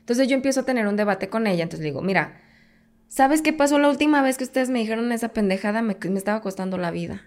Entonces 0.00 0.28
yo 0.28 0.34
empiezo 0.34 0.60
a 0.60 0.64
tener 0.64 0.86
un 0.86 0.96
debate 0.96 1.28
con 1.28 1.46
ella, 1.46 1.62
entonces 1.62 1.80
le 1.80 1.90
digo, 1.90 2.02
mira, 2.02 2.40
¿Sabes 3.08 3.42
qué 3.42 3.52
pasó 3.52 3.78
la 3.78 3.88
última 3.88 4.22
vez 4.22 4.36
que 4.36 4.44
ustedes 4.44 4.68
me 4.68 4.80
dijeron 4.80 5.12
esa 5.12 5.28
pendejada? 5.28 5.82
Me, 5.82 5.96
me 6.08 6.18
estaba 6.18 6.40
costando 6.40 6.78
la 6.78 6.90
vida. 6.90 7.22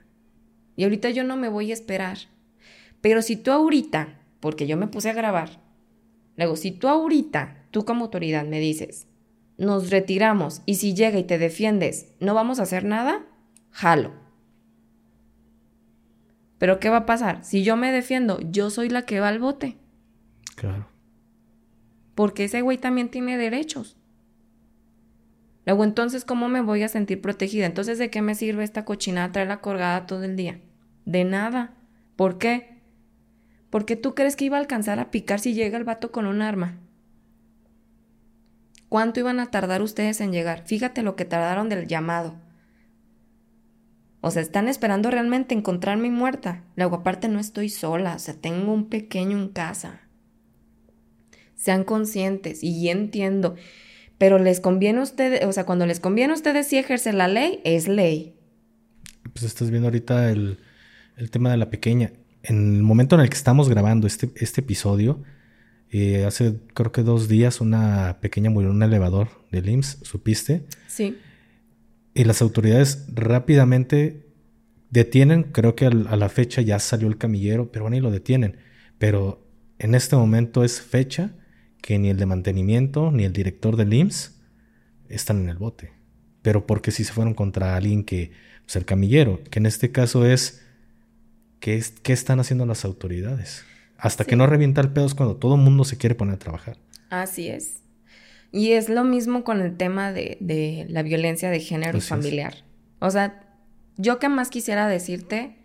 Y 0.75 0.83
ahorita 0.83 1.09
yo 1.09 1.23
no 1.23 1.37
me 1.37 1.49
voy 1.49 1.71
a 1.71 1.73
esperar. 1.73 2.17
Pero 3.01 3.21
si 3.21 3.35
tú 3.35 3.51
ahorita, 3.51 4.19
porque 4.39 4.67
yo 4.67 4.77
me 4.77 4.87
puse 4.87 5.09
a 5.09 5.13
grabar, 5.13 5.61
luego, 6.35 6.55
si 6.55 6.71
tú 6.71 6.87
ahorita, 6.87 7.65
tú 7.71 7.85
como 7.85 8.05
autoridad 8.05 8.45
me 8.45 8.59
dices, 8.59 9.07
nos 9.57 9.89
retiramos 9.89 10.61
y 10.65 10.75
si 10.75 10.93
llega 10.93 11.19
y 11.19 11.23
te 11.23 11.37
defiendes, 11.37 12.13
no 12.19 12.33
vamos 12.33 12.59
a 12.59 12.63
hacer 12.63 12.85
nada, 12.85 13.25
jalo. 13.71 14.13
Pero 16.57 16.79
¿qué 16.79 16.89
va 16.89 16.97
a 16.97 17.05
pasar? 17.05 17.43
Si 17.43 17.63
yo 17.63 17.77
me 17.77 17.91
defiendo, 17.91 18.39
yo 18.41 18.69
soy 18.69 18.89
la 18.89 19.05
que 19.05 19.19
va 19.19 19.29
al 19.29 19.39
bote. 19.39 19.77
Claro. 20.55 20.87
Porque 22.15 22.45
ese 22.45 22.61
güey 22.61 22.77
también 22.77 23.09
tiene 23.09 23.37
derechos. 23.37 23.98
Luego, 25.65 25.83
entonces, 25.83 26.25
¿cómo 26.25 26.47
me 26.49 26.61
voy 26.61 26.83
a 26.83 26.87
sentir 26.87 27.21
protegida? 27.21 27.65
Entonces, 27.65 27.97
¿de 27.97 28.09
qué 28.09 28.21
me 28.21 28.35
sirve 28.35 28.63
esta 28.63 28.85
cochinada 28.85 29.31
traerla 29.31 29.61
colgada 29.61 30.07
todo 30.07 30.23
el 30.23 30.35
día? 30.35 30.61
De 31.05 31.23
nada. 31.23 31.75
¿Por 32.15 32.37
qué? 32.37 32.81
Porque 33.69 33.95
tú 33.95 34.15
crees 34.15 34.35
que 34.35 34.45
iba 34.45 34.57
a 34.57 34.59
alcanzar 34.59 34.99
a 34.99 35.11
picar 35.11 35.39
si 35.39 35.53
llega 35.53 35.77
el 35.77 35.83
vato 35.83 36.11
con 36.11 36.25
un 36.25 36.41
arma. 36.41 36.79
¿Cuánto 38.89 39.19
iban 39.19 39.39
a 39.39 39.51
tardar 39.51 39.83
ustedes 39.83 40.19
en 40.19 40.31
llegar? 40.31 40.65
Fíjate 40.65 41.03
lo 41.03 41.15
que 41.15 41.25
tardaron 41.25 41.69
del 41.69 41.87
llamado. 41.87 42.35
O 44.21 44.31
sea, 44.31 44.41
están 44.41 44.67
esperando 44.67 45.11
realmente 45.11 45.53
encontrarme 45.53 46.09
muerta. 46.09 46.63
Luego, 46.75 46.97
aparte, 46.97 47.29
no 47.29 47.39
estoy 47.39 47.69
sola. 47.69 48.15
O 48.15 48.19
sea, 48.19 48.33
tengo 48.33 48.73
un 48.73 48.89
pequeño 48.89 49.37
en 49.37 49.49
casa. 49.49 50.01
Sean 51.55 51.83
conscientes 51.83 52.63
y 52.63 52.89
entiendo. 52.89 53.55
Pero 54.19 54.37
les 54.37 54.59
conviene 54.59 54.99
a 54.99 55.03
ustedes, 55.03 55.45
o 55.45 55.51
sea, 55.53 55.65
cuando 55.65 55.87
les 55.87 55.99
conviene 55.99 56.33
a 56.33 56.35
ustedes 56.35 56.67
sí 56.67 56.77
ejercer 56.77 57.15
la 57.15 57.27
ley, 57.27 57.61
es 57.63 57.87
ley. 57.87 58.35
Pues 59.33 59.45
estás 59.45 59.71
viendo 59.71 59.87
ahorita 59.87 60.29
el, 60.29 60.59
tema 61.31 61.49
de 61.49 61.57
la 61.57 61.69
pequeña. 61.69 62.11
En 62.43 62.75
el 62.75 62.83
momento 62.83 63.15
en 63.15 63.21
el 63.21 63.29
que 63.29 63.37
estamos 63.37 63.69
grabando 63.69 64.07
este, 64.07 64.29
este 64.35 64.61
episodio, 64.61 65.23
eh, 65.89 66.25
hace 66.25 66.59
creo 66.73 66.91
que 66.91 67.01
dos 67.01 67.29
días 67.29 67.61
una 67.61 68.19
pequeña 68.21 68.49
murió 68.49 68.69
en 68.69 68.75
un 68.75 68.83
elevador 68.83 69.29
del 69.51 69.69
IMSS, 69.69 69.99
¿supiste? 70.03 70.65
Sí. 70.87 71.17
Y 72.13 72.25
las 72.25 72.41
autoridades 72.41 73.05
rápidamente 73.13 74.27
detienen, 74.89 75.43
creo 75.43 75.75
que 75.75 75.85
a 75.85 75.91
la 75.91 76.29
fecha 76.29 76.61
ya 76.61 76.77
salió 76.79 77.07
el 77.07 77.17
camillero, 77.17 77.71
pero 77.71 77.85
bueno, 77.85 77.95
y 77.95 78.01
lo 78.01 78.11
detienen. 78.11 78.57
Pero 78.97 79.47
en 79.77 79.95
este 79.95 80.17
momento 80.17 80.65
es 80.65 80.81
fecha 80.81 81.31
que 81.81 81.99
ni 81.99 82.09
el 82.09 82.17
de 82.17 82.25
mantenimiento 82.25 83.11
ni 83.11 83.23
el 83.25 83.33
director 83.33 83.75
del 83.75 83.93
IMSS 83.93 84.39
están 85.07 85.41
en 85.41 85.49
el 85.49 85.57
bote. 85.57 85.91
Pero 86.41 86.65
porque 86.65 86.91
si 86.91 87.03
se 87.03 87.13
fueron 87.13 87.33
contra 87.33 87.75
alguien 87.75 88.03
que, 88.03 88.31
pues 88.65 88.75
el 88.75 88.85
camillero, 88.85 89.41
que 89.49 89.59
en 89.59 89.65
este 89.65 89.91
caso 89.91 90.25
es, 90.25 90.65
¿qué, 91.59 91.75
es, 91.75 91.91
qué 91.91 92.13
están 92.13 92.39
haciendo 92.39 92.65
las 92.65 92.85
autoridades? 92.85 93.65
Hasta 93.97 94.23
que 94.23 94.35
no 94.35 94.47
revienta 94.47 94.81
el 94.81 94.91
pedo 94.91 95.05
es 95.05 95.15
cuando 95.15 95.35
todo 95.35 95.55
el 95.55 95.61
mundo 95.61 95.83
se 95.83 95.97
quiere 95.97 96.15
poner 96.15 96.35
a 96.35 96.39
trabajar. 96.39 96.77
Así 97.09 97.49
es. 97.49 97.81
Y 98.51 98.71
es 98.71 98.89
lo 98.89 99.03
mismo 99.03 99.43
con 99.43 99.61
el 99.61 99.75
tema 99.77 100.11
de, 100.11 100.85
la 100.89 101.03
violencia 101.03 101.49
de 101.49 101.59
género 101.59 101.99
familiar. 102.01 102.55
O 102.99 103.11
sea, 103.11 103.43
yo 103.97 104.19
que 104.19 104.29
más 104.29 104.49
quisiera 104.49 104.87
decirte 104.87 105.55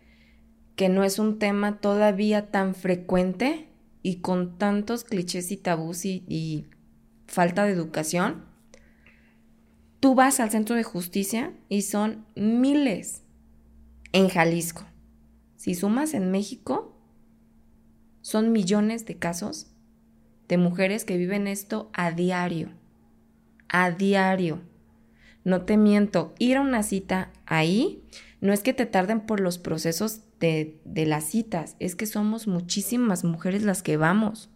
que 0.77 0.89
no 0.89 1.05
es 1.05 1.19
un 1.19 1.39
tema 1.39 1.79
todavía 1.79 2.51
tan 2.51 2.75
frecuente 2.75 3.69
y 4.05 4.17
con 4.17 4.59
tantos 4.59 5.03
clichés 5.03 5.51
y 5.51 5.57
tabús 5.57 6.05
y, 6.05 6.67
falta 7.27 7.65
de 7.65 7.73
educación, 7.73 8.45
tú 9.99 10.15
vas 10.15 10.41
al 10.41 10.51
centro 10.51 10.77
de 10.77 10.85
justicia 10.85 11.55
y 11.71 11.83
son 11.83 12.27
miles 12.37 13.23
en 14.13 14.29
Jalisco. 14.29 14.85
Si 15.57 15.75
sumas 15.75 16.13
en 16.13 16.31
México, 16.31 16.95
son 18.21 18.53
millones 18.53 19.07
de 19.07 19.17
casos 19.17 19.69
de 20.49 20.59
mujeres 20.59 21.07
que 21.07 21.17
viven 21.17 21.47
esto 21.47 21.91
a 21.95 22.11
diario. 22.11 22.69
A 23.69 23.91
diario. 23.91 24.61
No 25.45 25.63
te 25.63 25.79
miento, 25.79 26.35
ir 26.39 26.59
a 26.59 26.61
una 26.61 26.83
cita 26.83 27.33
ahí 27.47 28.05
no 28.45 28.53
es 28.53 28.63
que 28.63 28.75
te 28.75 28.85
tarden 28.85 29.21
por 29.21 29.41
los 29.41 29.57
procesos 29.57 30.21
de, 30.85 31.07
las 31.07 31.25
citas, 31.25 31.77
es 31.79 31.97
que 31.97 32.07
somos 32.07 32.47
muchísimas 32.47 33.25
mujeres 33.25 33.63
las 33.63 33.83
que 33.83 33.97
vamos. 33.97 34.51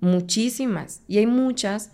Muchísimas. 0.00 1.02
Y 1.08 1.18
hay 1.18 1.26
muchas. 1.26 1.92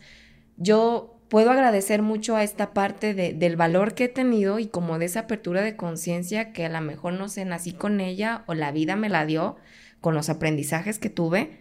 Yo 0.57 1.21
puedo 1.29 1.51
agradecer 1.51 2.03
mucho 2.03 2.37
a 2.37 2.43
esta 2.43 2.73
parte 2.73 3.15
del 3.15 3.57
valor 3.57 3.95
que 3.95 4.05
he 4.05 4.09
tenido 4.09 4.59
y 4.59 4.67
como 4.67 4.99
de 4.99 5.07
esa 5.07 5.21
apertura 5.21 5.63
de 5.63 5.77
conciencia 5.77 6.53
que 6.53 6.67
a 6.67 6.69
lo 6.69 6.81
mejor 6.81 7.15
no 7.15 7.29
sé, 7.29 7.45
nací 7.45 7.73
con 7.73 8.01
ella 8.01 8.45
o 8.47 8.55
la 8.55 8.73
vida 8.73 8.97
me 8.97 9.09
la 9.09 9.27
dio 9.27 9.57
con 10.01 10.15
los 10.15 10.29
aprendizajes 10.29 10.99
que 10.99 11.11
tuve, 11.11 11.61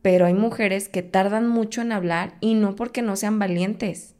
Pero 0.00 0.26
hay 0.26 0.34
mujeres 0.34 0.88
que 0.90 1.02
tardan 1.02 1.48
mucho 1.48 1.80
en 1.80 1.90
hablar 1.90 2.36
y 2.40 2.54
no 2.54 2.76
porque 2.76 3.00
no 3.02 3.16
sean 3.16 3.38
valientes 3.38 4.14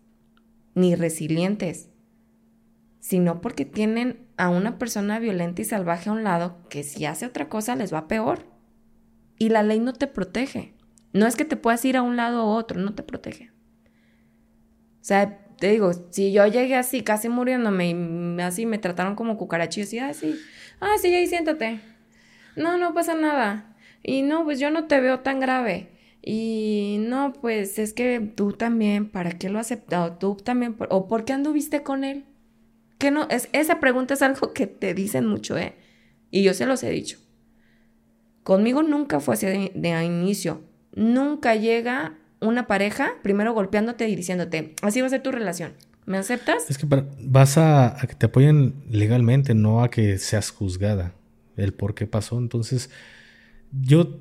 ni 0.74 0.94
resilientes, 0.94 1.88
sino 3.04 3.42
porque 3.42 3.66
tienen 3.66 4.26
a 4.38 4.48
una 4.48 4.78
persona 4.78 5.18
violenta 5.18 5.60
y 5.60 5.66
salvaje 5.66 6.08
a 6.08 6.12
un 6.14 6.24
lado 6.24 6.56
que 6.70 6.82
si 6.82 7.04
hace 7.04 7.26
otra 7.26 7.50
cosa 7.50 7.76
les 7.76 7.92
va 7.92 8.08
peor. 8.08 8.46
Y 9.38 9.50
la 9.50 9.62
ley 9.62 9.78
no 9.78 9.92
te 9.92 10.06
protege. 10.06 10.72
No 11.12 11.26
es 11.26 11.36
que 11.36 11.44
te 11.44 11.58
puedas 11.58 11.84
ir 11.84 11.98
a 11.98 12.02
un 12.02 12.16
lado 12.16 12.46
u 12.46 12.48
otro, 12.48 12.80
no 12.80 12.94
te 12.94 13.02
protege. 13.02 13.50
O 15.02 15.04
sea, 15.04 15.38
te 15.58 15.68
digo, 15.68 15.92
si 16.12 16.32
yo 16.32 16.46
llegué 16.46 16.76
así, 16.76 17.02
casi 17.02 17.28
muriéndome, 17.28 17.90
y 17.90 18.40
así 18.40 18.64
me 18.64 18.78
trataron 18.78 19.16
como 19.16 19.36
cucarachillo, 19.36 19.84
así, 19.84 19.98
ah, 19.98 20.14
sí, 20.14 20.40
ah, 20.80 20.94
sí, 20.98 21.14
ahí 21.14 21.26
siéntate. 21.26 21.80
No, 22.56 22.78
no 22.78 22.94
pasa 22.94 23.14
nada. 23.14 23.76
Y 24.02 24.22
no, 24.22 24.44
pues 24.44 24.58
yo 24.58 24.70
no 24.70 24.86
te 24.86 24.98
veo 25.02 25.20
tan 25.20 25.40
grave. 25.40 25.90
Y 26.22 27.04
no, 27.06 27.34
pues 27.34 27.78
es 27.78 27.92
que 27.92 28.18
tú 28.20 28.52
también, 28.52 29.10
¿para 29.10 29.32
qué 29.32 29.50
lo 29.50 29.58
aceptado? 29.58 30.16
Tú 30.16 30.36
también, 30.36 30.74
¿o 30.88 31.06
por 31.06 31.26
qué 31.26 31.34
anduviste 31.34 31.82
con 31.82 32.02
él? 32.02 32.24
Que 32.98 33.10
no, 33.10 33.28
es, 33.30 33.48
esa 33.52 33.80
pregunta 33.80 34.14
es 34.14 34.22
algo 34.22 34.52
que 34.52 34.66
te 34.66 34.94
dicen 34.94 35.26
mucho, 35.26 35.58
¿eh? 35.58 35.74
Y 36.30 36.42
yo 36.42 36.54
se 36.54 36.66
los 36.66 36.82
he 36.82 36.90
dicho. 36.90 37.18
Conmigo 38.42 38.82
nunca 38.82 39.20
fue 39.20 39.34
así 39.34 39.46
de, 39.46 39.72
de 39.74 40.04
inicio. 40.04 40.62
Nunca 40.94 41.54
llega 41.54 42.18
una 42.40 42.66
pareja 42.66 43.12
primero 43.22 43.54
golpeándote 43.54 44.08
y 44.08 44.16
diciéndote, 44.16 44.74
así 44.82 45.00
va 45.00 45.06
a 45.06 45.10
ser 45.10 45.22
tu 45.22 45.32
relación. 45.32 45.72
¿Me 46.06 46.18
aceptas? 46.18 46.68
Es 46.68 46.76
que 46.76 46.86
vas 47.20 47.56
a, 47.56 47.96
que 48.06 48.14
te 48.14 48.26
apoyen 48.26 48.74
legalmente, 48.90 49.54
no 49.54 49.82
a 49.82 49.90
que 49.90 50.18
seas 50.18 50.50
juzgada 50.50 51.14
el 51.56 51.72
por 51.72 51.94
qué 51.94 52.06
pasó. 52.06 52.38
Entonces, 52.38 52.90
yo, 53.72 54.20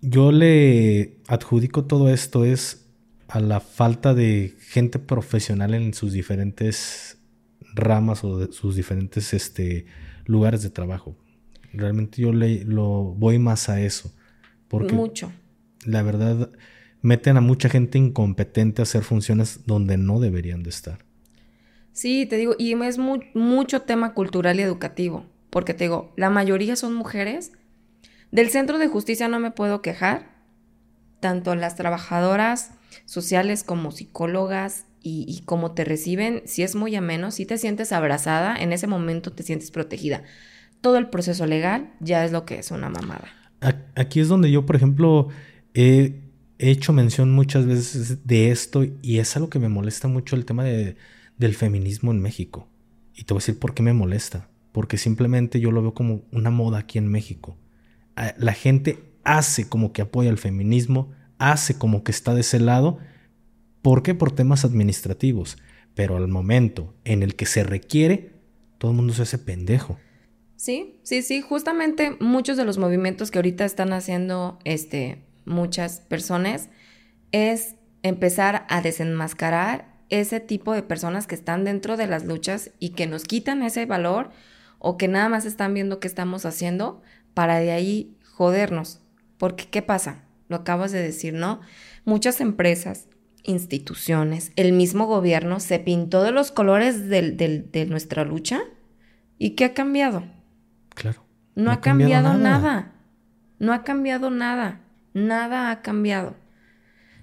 yo 0.00 0.32
le 0.32 1.18
adjudico 1.28 1.84
todo 1.84 2.08
esto 2.08 2.44
es 2.44 2.86
a 3.28 3.40
la 3.40 3.60
falta 3.60 4.14
de 4.14 4.54
gente 4.60 4.98
profesional 4.98 5.74
en 5.74 5.92
sus 5.92 6.12
diferentes 6.12 7.13
ramas 7.74 8.24
o 8.24 8.38
de 8.38 8.52
sus 8.52 8.76
diferentes 8.76 9.34
este, 9.34 9.86
lugares 10.26 10.62
de 10.62 10.70
trabajo. 10.70 11.16
Realmente 11.72 12.22
yo 12.22 12.32
le, 12.32 12.64
lo 12.64 13.14
voy 13.16 13.38
más 13.38 13.68
a 13.68 13.80
eso. 13.80 14.12
Porque 14.68 14.94
Mucho. 14.94 15.32
La 15.84 16.02
verdad, 16.02 16.50
meten 17.02 17.36
a 17.36 17.40
mucha 17.40 17.68
gente 17.68 17.98
incompetente 17.98 18.80
a 18.80 18.84
hacer 18.84 19.02
funciones 19.02 19.66
donde 19.66 19.98
no 19.98 20.20
deberían 20.20 20.62
de 20.62 20.70
estar. 20.70 21.04
Sí, 21.92 22.26
te 22.26 22.36
digo, 22.36 22.56
y 22.58 22.72
es 22.72 22.98
mucho 22.98 23.82
tema 23.82 24.14
cultural 24.14 24.58
y 24.58 24.62
educativo, 24.62 25.26
porque 25.50 25.74
te 25.74 25.84
digo, 25.84 26.12
la 26.16 26.30
mayoría 26.30 26.76
son 26.76 26.94
mujeres. 26.94 27.52
Del 28.32 28.50
centro 28.50 28.78
de 28.78 28.88
justicia 28.88 29.28
no 29.28 29.38
me 29.38 29.52
puedo 29.52 29.82
quejar, 29.82 30.34
tanto 31.20 31.54
las 31.54 31.76
trabajadoras 31.76 32.72
sociales 33.04 33.62
como 33.62 33.92
psicólogas 33.92 34.86
y, 35.04 35.24
y 35.28 35.42
como 35.44 35.72
te 35.72 35.84
reciben, 35.84 36.42
si 36.46 36.64
es 36.64 36.74
muy 36.74 36.96
ameno, 36.96 37.30
si 37.30 37.46
te 37.46 37.58
sientes 37.58 37.92
abrazada, 37.92 38.56
en 38.56 38.72
ese 38.72 38.88
momento 38.88 39.30
te 39.32 39.44
sientes 39.44 39.70
protegida. 39.70 40.24
Todo 40.80 40.96
el 40.96 41.08
proceso 41.08 41.46
legal 41.46 41.92
ya 42.00 42.24
es 42.24 42.32
lo 42.32 42.44
que 42.44 42.58
es 42.58 42.72
una 42.72 42.90
mamada. 42.90 43.28
Aquí 43.94 44.18
es 44.18 44.28
donde 44.28 44.50
yo, 44.50 44.66
por 44.66 44.74
ejemplo, 44.74 45.28
he 45.74 46.24
he 46.58 46.70
hecho 46.70 46.92
mención 46.92 47.32
muchas 47.32 47.66
veces 47.66 48.26
de 48.26 48.50
esto 48.50 48.84
y 49.02 49.18
es 49.18 49.36
algo 49.36 49.50
que 49.50 49.58
me 49.58 49.68
molesta 49.68 50.08
mucho 50.08 50.36
el 50.36 50.44
tema 50.44 50.64
de, 50.64 50.96
del 51.36 51.54
feminismo 51.54 52.10
en 52.10 52.20
México. 52.20 52.68
Y 53.14 53.24
te 53.24 53.34
voy 53.34 53.38
a 53.38 53.42
decir 53.42 53.58
por 53.58 53.74
qué 53.74 53.82
me 53.82 53.92
molesta. 53.92 54.48
Porque 54.72 54.96
simplemente 54.96 55.60
yo 55.60 55.70
lo 55.70 55.82
veo 55.82 55.94
como 55.94 56.22
una 56.32 56.50
moda 56.50 56.78
aquí 56.78 56.98
en 56.98 57.08
México. 57.08 57.56
Ah, 58.16 58.34
la 58.38 58.52
gente 58.52 59.04
hace 59.22 59.68
como 59.68 59.92
que 59.92 60.02
apoya 60.02 60.30
el 60.30 60.38
feminismo, 60.38 61.12
hace 61.38 61.78
como 61.78 62.02
que 62.02 62.10
está 62.10 62.34
de 62.34 62.40
ese 62.40 62.58
lado. 62.58 62.98
¿Por 63.84 64.02
qué? 64.02 64.14
Por 64.14 64.32
temas 64.32 64.64
administrativos. 64.64 65.58
Pero 65.94 66.16
al 66.16 66.26
momento 66.26 66.94
en 67.04 67.22
el 67.22 67.36
que 67.36 67.44
se 67.44 67.64
requiere, 67.64 68.32
todo 68.78 68.92
el 68.92 68.96
mundo 68.96 69.12
se 69.12 69.20
hace 69.20 69.36
pendejo. 69.36 69.98
Sí, 70.56 70.98
sí, 71.02 71.20
sí. 71.20 71.42
Justamente 71.42 72.16
muchos 72.18 72.56
de 72.56 72.64
los 72.64 72.78
movimientos 72.78 73.30
que 73.30 73.36
ahorita 73.36 73.66
están 73.66 73.92
haciendo 73.92 74.58
este, 74.64 75.22
muchas 75.44 76.00
personas 76.00 76.70
es 77.30 77.74
empezar 78.02 78.64
a 78.70 78.80
desenmascarar 78.80 79.94
ese 80.08 80.40
tipo 80.40 80.72
de 80.72 80.82
personas 80.82 81.26
que 81.26 81.34
están 81.34 81.64
dentro 81.64 81.98
de 81.98 82.06
las 82.06 82.24
luchas 82.24 82.70
y 82.78 82.90
que 82.90 83.06
nos 83.06 83.24
quitan 83.24 83.62
ese 83.62 83.84
valor 83.84 84.30
o 84.78 84.96
que 84.96 85.08
nada 85.08 85.28
más 85.28 85.44
están 85.44 85.74
viendo 85.74 86.00
qué 86.00 86.08
estamos 86.08 86.46
haciendo 86.46 87.02
para 87.34 87.58
de 87.58 87.72
ahí 87.72 88.16
jodernos. 88.32 89.02
Porque, 89.36 89.66
¿qué 89.66 89.82
pasa? 89.82 90.24
Lo 90.48 90.56
acabas 90.56 90.90
de 90.90 91.02
decir, 91.02 91.34
¿no? 91.34 91.60
Muchas 92.06 92.40
empresas, 92.40 93.08
instituciones, 93.44 94.52
el 94.56 94.72
mismo 94.72 95.06
gobierno 95.06 95.60
se 95.60 95.78
pintó 95.78 96.22
de 96.22 96.32
los 96.32 96.50
colores 96.50 97.08
de 97.08 97.86
nuestra 97.88 98.24
lucha. 98.24 98.62
¿Y 99.38 99.50
qué 99.50 99.66
ha 99.66 99.74
cambiado? 99.74 100.24
Claro. 100.94 101.22
No, 101.54 101.70
ha 101.70 101.80
cambiado, 101.80 102.34
nada. 102.34 102.92
No 103.58 103.72
ha 103.72 103.84
cambiado 103.84 104.30
nada. 104.30 104.80
Nada 105.12 105.70
ha 105.70 105.82
cambiado. 105.82 106.36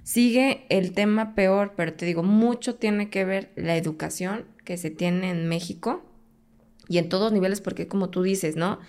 Sigue 0.04 0.66
el 0.70 0.94
tema 0.94 1.36
peor, 1.36 1.74
pero 1.76 1.94
te 1.94 2.06
digo, 2.06 2.24
mucho 2.24 2.76
tiene 2.76 3.10
que 3.10 3.26
ver 3.26 3.52
la 3.56 3.76
educación 3.76 4.46
que 4.64 4.78
se 4.78 4.90
tiene 4.90 5.30
en 5.30 5.48
México 5.48 6.04
y 6.88 6.98
en 6.98 7.10
todos 7.10 7.32
niveles, 7.32 7.62
porque 7.62 7.88
como 7.88 8.10
tú 8.10 8.24
dices, 8.24 8.56
¿no? 8.56 8.80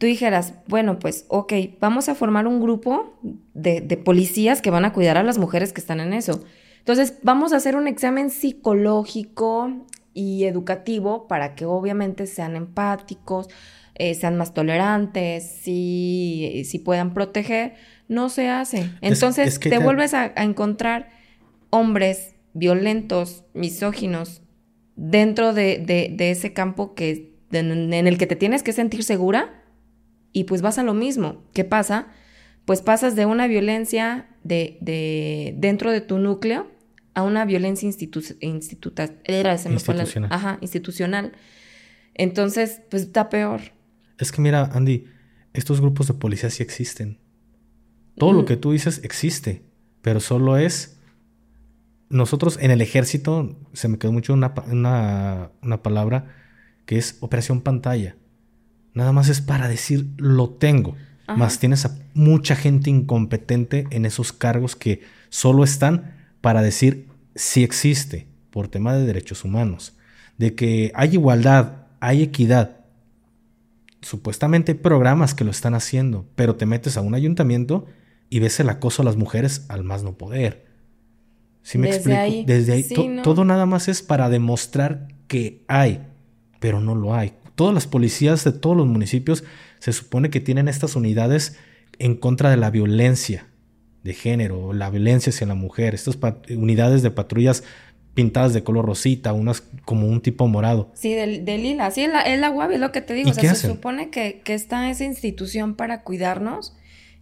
Tú 0.00 0.06
dijeras, 0.06 0.54
bueno, 0.66 0.98
pues, 0.98 1.26
ok, 1.28 1.52
vamos 1.78 2.08
a 2.08 2.14
formar 2.14 2.46
un 2.46 2.58
grupo 2.58 3.20
de, 3.52 3.82
de 3.82 3.96
policías 3.98 4.62
que 4.62 4.70
van 4.70 4.86
a 4.86 4.94
cuidar 4.94 5.18
a 5.18 5.22
las 5.22 5.36
mujeres 5.36 5.74
que 5.74 5.80
están 5.82 6.00
en 6.00 6.14
eso. 6.14 6.42
Entonces, 6.78 7.18
vamos 7.22 7.52
a 7.52 7.56
hacer 7.56 7.76
un 7.76 7.86
examen 7.86 8.30
psicológico 8.30 9.86
y 10.14 10.44
educativo 10.44 11.28
para 11.28 11.54
que 11.54 11.66
obviamente 11.66 12.26
sean 12.26 12.56
empáticos, 12.56 13.48
eh, 13.94 14.14
sean 14.14 14.38
más 14.38 14.54
tolerantes, 14.54 15.44
si, 15.44 16.62
si 16.64 16.78
puedan 16.78 17.12
proteger 17.12 17.74
no 18.08 18.30
se 18.30 18.48
hace. 18.48 18.90
Entonces 19.02 19.60
te, 19.60 19.78
vuelves 19.78 20.14
a, 20.14 20.32
encontrar 20.36 21.10
hombres 21.68 22.34
violentos, 22.54 23.44
misóginos, 23.52 24.40
dentro 24.96 25.52
de, 25.52 26.16
ese 26.18 26.54
campo 26.54 26.94
que, 26.94 27.34
en 27.52 27.92
el 27.92 28.16
que 28.16 28.26
te 28.26 28.36
tienes 28.36 28.62
que 28.62 28.72
sentir 28.72 29.04
segura 29.04 29.59
y 30.32 30.44
pues 30.44 30.62
vas 30.62 30.78
a 30.78 30.82
lo 30.82 30.94
mismo. 30.94 31.42
¿Qué 31.52 31.64
pasa? 31.64 32.08
Pues 32.64 32.82
pasas 32.82 33.16
de 33.16 33.26
una 33.26 33.46
violencia 33.46 34.28
de, 34.44 35.54
dentro 35.56 35.90
de 35.90 36.00
tu 36.00 36.18
núcleo 36.18 36.70
a 37.14 37.22
una 37.22 37.44
violencia 37.44 37.86
institucional. 37.86 38.40
Ajá, 40.30 40.58
institucional. 40.60 41.32
Entonces, 42.14 42.82
pues 42.90 43.02
está 43.02 43.28
peor. 43.28 43.60
Es 44.18 44.32
que 44.32 44.40
mira, 44.40 44.70
Andy, 44.72 45.06
estos 45.52 45.80
grupos 45.80 46.06
de 46.06 46.14
policía 46.14 46.50
sí 46.50 46.62
existen. 46.62 47.18
Todo 48.16 48.32
lo 48.34 48.44
que 48.44 48.56
tú 48.56 48.72
dices 48.72 49.00
existe, 49.02 49.64
pero 50.02 50.20
solo 50.20 50.58
es... 50.58 50.98
Nosotros 52.10 52.58
en 52.60 52.72
el 52.72 52.80
ejército, 52.80 53.56
se 53.72 53.88
me 53.88 53.96
quedó 53.96 54.12
mucho 54.12 54.32
una, 54.34 54.52
una, 54.66 55.82
palabra 55.82 56.34
que 56.84 56.98
es 56.98 57.16
operación 57.20 57.60
pantalla. 57.60 58.16
Nada 58.94 59.12
más 59.12 59.28
es 59.28 59.40
para 59.40 59.68
decir 59.68 60.08
lo 60.16 60.50
tengo. 60.50 60.96
Más 61.36 61.60
tienes 61.60 61.84
a 61.84 61.96
mucha 62.12 62.56
gente 62.56 62.90
incompetente 62.90 63.86
en 63.90 64.04
esos 64.04 64.32
cargos 64.32 64.74
que 64.74 65.02
solo 65.28 65.62
están 65.62 66.16
para 66.40 66.60
decir 66.60 67.08
si 67.36 67.62
existe 67.62 68.26
por 68.50 68.66
tema 68.66 68.94
de 68.94 69.06
derechos 69.06 69.44
humanos. 69.44 69.96
De 70.38 70.56
que 70.56 70.90
hay 70.94 71.12
igualdad, 71.12 71.86
hay 72.00 72.22
equidad. 72.22 72.78
Supuestamente 74.02 74.72
hay 74.72 74.78
programas 74.78 75.34
que 75.34 75.44
lo 75.44 75.50
están 75.50 75.74
haciendo, 75.74 76.26
pero 76.34 76.56
te 76.56 76.66
metes 76.66 76.96
a 76.96 77.00
un 77.00 77.14
ayuntamiento 77.14 77.86
y 78.28 78.40
ves 78.40 78.58
el 78.58 78.68
acoso 78.68 79.02
a 79.02 79.04
las 79.04 79.16
mujeres 79.16 79.66
al 79.68 79.84
más 79.84 80.02
no 80.02 80.16
poder. 80.16 80.66
¿Sí 81.62 81.78
me 81.78 81.90
explico? 81.90 82.18
Desde 82.46 82.72
ahí 82.72 82.88
todo 83.22 83.44
nada 83.44 83.66
más 83.66 83.88
es 83.88 84.02
para 84.02 84.28
demostrar 84.30 85.08
que 85.28 85.62
hay, 85.68 86.06
pero 86.58 86.80
no 86.80 86.94
lo 86.94 87.14
hay. 87.14 87.34
Todas 87.60 87.74
las 87.74 87.86
policías 87.86 88.42
de 88.42 88.52
todos 88.52 88.74
los 88.74 88.86
municipios 88.86 89.44
se 89.80 89.92
supone 89.92 90.30
que 90.30 90.40
tienen 90.40 90.66
estas 90.66 90.96
unidades 90.96 91.58
en 91.98 92.16
contra 92.16 92.48
de 92.48 92.56
la 92.56 92.70
violencia 92.70 93.48
de 94.02 94.14
género, 94.14 94.72
la 94.72 94.88
violencia 94.88 95.28
hacia 95.28 95.46
la 95.46 95.54
mujer, 95.54 95.94
estas 95.94 96.16
unidades 96.48 97.02
de 97.02 97.10
patrullas 97.10 97.62
pintadas 98.14 98.54
de 98.54 98.64
color 98.64 98.86
rosita, 98.86 99.34
unas 99.34 99.62
como 99.84 100.08
un 100.08 100.22
tipo 100.22 100.48
morado. 100.48 100.90
Sí, 100.94 101.12
de, 101.12 101.58
lila, 101.58 101.90
sí, 101.90 102.04
es 102.04 102.10
la, 102.10 102.22
es 102.22 102.40
la 102.40 102.48
lo 102.48 102.92
que 102.92 103.02
te 103.02 103.12
digo. 103.12 103.28
O 103.28 103.34
sea, 103.34 103.54
se 103.54 103.68
supone 103.68 104.08
que, 104.08 104.40
que 104.42 104.54
está 104.54 104.88
esa 104.88 105.04
institución 105.04 105.74
para 105.74 106.02
cuidarnos 106.02 106.74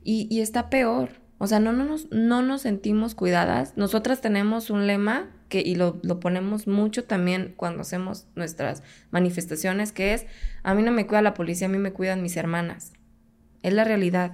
y, 0.05 0.41
está 0.41 0.71
peor. 0.71 1.11
O 1.39 1.47
sea, 1.47 1.61
no, 1.61 1.73
no, 1.73 1.85
nos, 1.85 2.11
no 2.11 2.43
nos 2.43 2.63
sentimos 2.63 3.15
cuidadas. 3.15 3.77
Nosotras 3.77 4.21
tenemos 4.21 4.71
un 4.71 4.89
lema 4.89 5.31
que, 5.49 5.61
y 5.61 5.77
lo, 5.77 6.01
lo, 6.03 6.19
ponemos 6.19 6.67
mucho 6.67 7.05
también 7.05 7.55
cuando 7.57 7.83
hacemos 7.83 8.27
nuestras 8.35 8.83
manifestaciones, 9.13 9.93
que 9.93 10.15
es, 10.15 10.27
a 10.65 10.75
mí 10.75 10.83
no 10.83 10.91
me 10.91 11.07
cuida 11.07 11.23
la 11.23 11.35
policía, 11.35 11.69
a 11.69 11.71
mí 11.71 11.79
me 11.79 11.93
cuidan 11.93 12.23
mis 12.23 12.37
hermanas. 12.37 12.93
Es 13.63 13.73
la 13.73 13.85
realidad. 13.85 14.33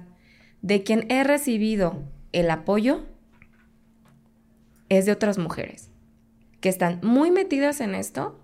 De 0.63 0.81
quien 0.81 1.05
he 1.09 1.23
recibido 1.23 2.03
el 2.31 2.49
apoyo 2.49 3.05
es 4.89 5.05
de 5.05 5.11
otras 5.11 5.37
mujeres 5.37 5.89
que 6.59 6.69
están 6.69 6.99
muy 7.03 7.29
metidas 7.29 7.79
en 7.79 7.93
esto, 7.93 8.39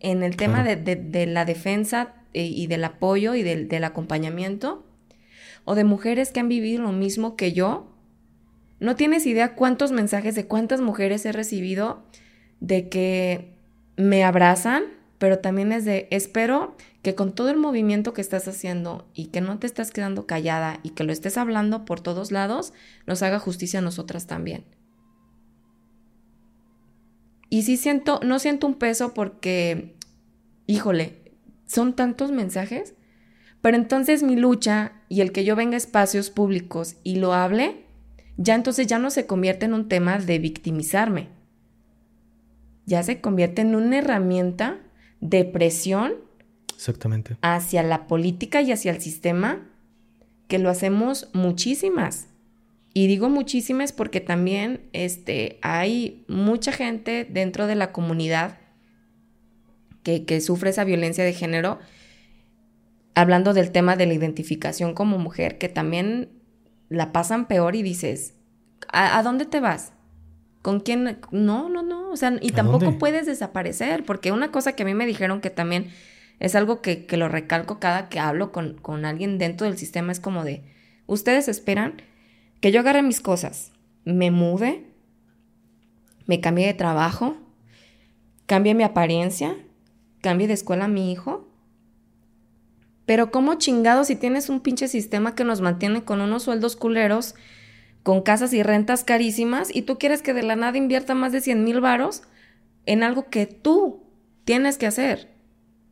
en 0.00 0.22
el 0.22 0.36
tema 0.36 0.64
de, 0.64 1.26
la 1.26 1.44
defensa 1.44 2.14
eh, 2.32 2.44
y 2.44 2.66
del 2.66 2.84
apoyo 2.84 3.34
y 3.34 3.42
del, 3.42 3.68
del 3.68 3.84
acompañamiento, 3.84 4.86
o 5.64 5.74
de 5.74 5.84
mujeres 5.84 6.32
que 6.32 6.40
han 6.40 6.48
vivido 6.48 6.82
lo 6.82 6.92
mismo 6.92 7.36
que 7.36 7.52
yo. 7.52 7.88
No 8.80 8.96
tienes 8.96 9.26
idea 9.26 9.54
cuántos 9.54 9.92
mensajes 9.92 10.34
de 10.34 10.46
cuántas 10.46 10.80
mujeres 10.80 11.24
he 11.24 11.32
recibido 11.32 12.02
de 12.60 12.88
que 12.88 13.56
me 13.96 14.24
abrazan, 14.24 14.84
pero 15.18 15.38
también 15.38 15.72
es 15.72 15.84
de 15.84 16.08
espero 16.10 16.76
que 17.02 17.14
con 17.14 17.32
todo 17.32 17.50
el 17.50 17.56
movimiento 17.56 18.12
que 18.12 18.20
estás 18.20 18.46
haciendo 18.48 19.08
y 19.14 19.26
que 19.26 19.40
no 19.40 19.58
te 19.58 19.66
estás 19.66 19.90
quedando 19.90 20.26
callada 20.26 20.80
y 20.82 20.90
que 20.90 21.04
lo 21.04 21.12
estés 21.12 21.36
hablando 21.36 21.84
por 21.84 22.00
todos 22.00 22.32
lados, 22.32 22.72
nos 23.06 23.22
haga 23.22 23.38
justicia 23.38 23.80
a 23.80 23.82
nosotras 23.82 24.26
también. 24.26 24.64
Y 27.50 27.62
sí 27.62 27.76
siento, 27.76 28.20
no 28.24 28.38
siento 28.38 28.66
un 28.66 28.74
peso 28.74 29.12
porque, 29.12 29.94
híjole, 30.66 31.20
son 31.66 31.94
tantos 31.94 32.32
mensajes, 32.32 32.94
pero 33.60 33.76
entonces 33.76 34.22
mi 34.22 34.36
lucha 34.36 34.92
y 35.12 35.20
el 35.20 35.30
que 35.30 35.44
yo 35.44 35.56
venga 35.56 35.74
a 35.74 35.76
espacios 35.76 36.30
públicos 36.30 36.96
y 37.04 37.16
lo 37.16 37.34
hable, 37.34 37.84
ya 38.38 38.54
entonces 38.54 38.86
ya 38.86 38.98
no 38.98 39.10
se 39.10 39.26
convierte 39.26 39.66
en 39.66 39.74
un 39.74 39.86
tema 39.86 40.16
de 40.16 40.38
victimizarme. 40.38 41.28
Ya 42.86 43.02
se 43.02 43.20
convierte 43.20 43.60
en 43.60 43.74
una 43.74 43.98
herramienta 43.98 44.80
de 45.20 45.44
presión 45.44 46.14
Exactamente. 46.74 47.36
Hacia 47.42 47.82
la 47.82 48.06
política 48.06 48.62
y 48.62 48.72
hacia 48.72 48.90
el 48.90 49.02
sistema, 49.02 49.68
que 50.48 50.58
lo 50.58 50.70
hacemos 50.70 51.28
muchísimas. 51.34 52.28
Y 52.94 53.06
digo 53.06 53.28
muchísimas 53.28 53.92
porque 53.92 54.22
también 54.22 54.80
este, 54.94 55.58
hay 55.60 56.24
mucha 56.26 56.72
gente 56.72 57.26
dentro 57.28 57.66
de 57.66 57.74
la 57.74 57.92
comunidad 57.92 58.60
que, 60.04 60.24
que 60.24 60.40
sufre 60.40 60.70
esa 60.70 60.84
violencia 60.84 61.22
de 61.22 61.34
género, 61.34 61.80
hablando 63.14 63.54
del 63.54 63.72
tema 63.72 63.96
de 63.96 64.06
la 64.06 64.14
identificación 64.14 64.94
como 64.94 65.18
mujer, 65.18 65.58
que 65.58 65.68
también 65.68 66.30
la 66.88 67.12
pasan 67.12 67.46
peor 67.46 67.76
y 67.76 67.82
dices, 67.82 68.34
¿a, 68.88 69.22
dónde 69.22 69.46
te 69.46 69.60
vas? 69.60 69.92
¿Con 70.60 70.80
quién? 70.80 71.18
No, 71.30 71.68
no, 71.68 71.82
no. 71.82 72.10
O 72.10 72.16
sea, 72.16 72.36
y 72.40 72.50
tampoco 72.50 72.98
puedes 72.98 73.26
desaparecer, 73.26 74.04
porque 74.04 74.32
una 74.32 74.52
cosa 74.52 74.74
que 74.74 74.82
a 74.82 74.86
mí 74.86 74.94
me 74.94 75.06
dijeron 75.06 75.40
que 75.40 75.50
también 75.50 75.90
es 76.38 76.54
algo 76.54 76.80
que, 76.82 77.06
lo 77.10 77.28
recalco 77.28 77.80
cada 77.80 78.08
que 78.08 78.20
hablo 78.20 78.52
con, 78.52 78.74
con 78.74 79.04
alguien 79.04 79.38
dentro 79.38 79.66
del 79.66 79.78
sistema. 79.78 80.12
Es 80.12 80.20
como 80.20 80.44
de, 80.44 80.62
ustedes 81.06 81.48
esperan 81.48 82.02
que 82.60 82.72
yo 82.72 82.80
agarre 82.80 83.02
mis 83.02 83.20
cosas, 83.20 83.72
me 84.04 84.30
mude, 84.30 84.84
me 86.26 86.40
cambie 86.40 86.66
de 86.66 86.74
trabajo, 86.74 87.36
cambie 88.46 88.74
mi 88.74 88.84
apariencia, 88.84 89.56
cambie 90.20 90.46
de 90.46 90.54
escuela 90.54 90.84
a 90.84 90.88
mi 90.88 91.12
hijo. 91.12 91.48
Pero 93.12 93.30
¿cómo 93.30 93.56
chingado 93.56 94.04
si 94.04 94.16
tienes 94.16 94.48
un 94.48 94.60
pinche 94.60 94.88
sistema 94.88 95.34
que 95.34 95.44
nos 95.44 95.60
mantiene 95.60 96.02
con 96.02 96.22
unos 96.22 96.44
sueldos 96.44 96.76
culeros, 96.76 97.34
con 98.02 98.22
casas 98.22 98.54
y 98.54 98.62
rentas 98.62 99.04
carísimas, 99.04 99.68
y 99.70 99.82
tú 99.82 99.98
quieres 99.98 100.22
que 100.22 100.32
de 100.32 100.42
la 100.42 100.56
nada 100.56 100.78
invierta 100.78 101.14
más 101.14 101.30
de 101.30 101.42
100 101.42 101.62
mil 101.62 101.82
varos 101.82 102.22
en 102.86 103.02
algo 103.02 103.28
que 103.28 103.44
tú 103.44 104.02
tienes 104.46 104.78
que 104.78 104.86
hacer? 104.86 105.28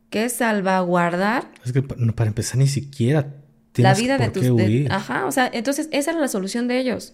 que 0.09 0.29
salvaguardar. 0.29 1.51
Es 1.63 1.73
que 1.73 1.83
para 1.83 2.27
empezar 2.27 2.57
ni 2.57 2.65
siquiera 2.65 3.35
la 3.75 3.93
vida 3.93 4.17
de 4.17 4.29
tus. 4.29 4.89
ajá, 4.89 5.27
o 5.27 5.31
sea, 5.31 5.47
entonces 5.53 5.89
esa 5.91 6.09
era 6.09 6.19
la 6.19 6.27
solución 6.27 6.67
de 6.67 6.79
ellos. 6.79 7.13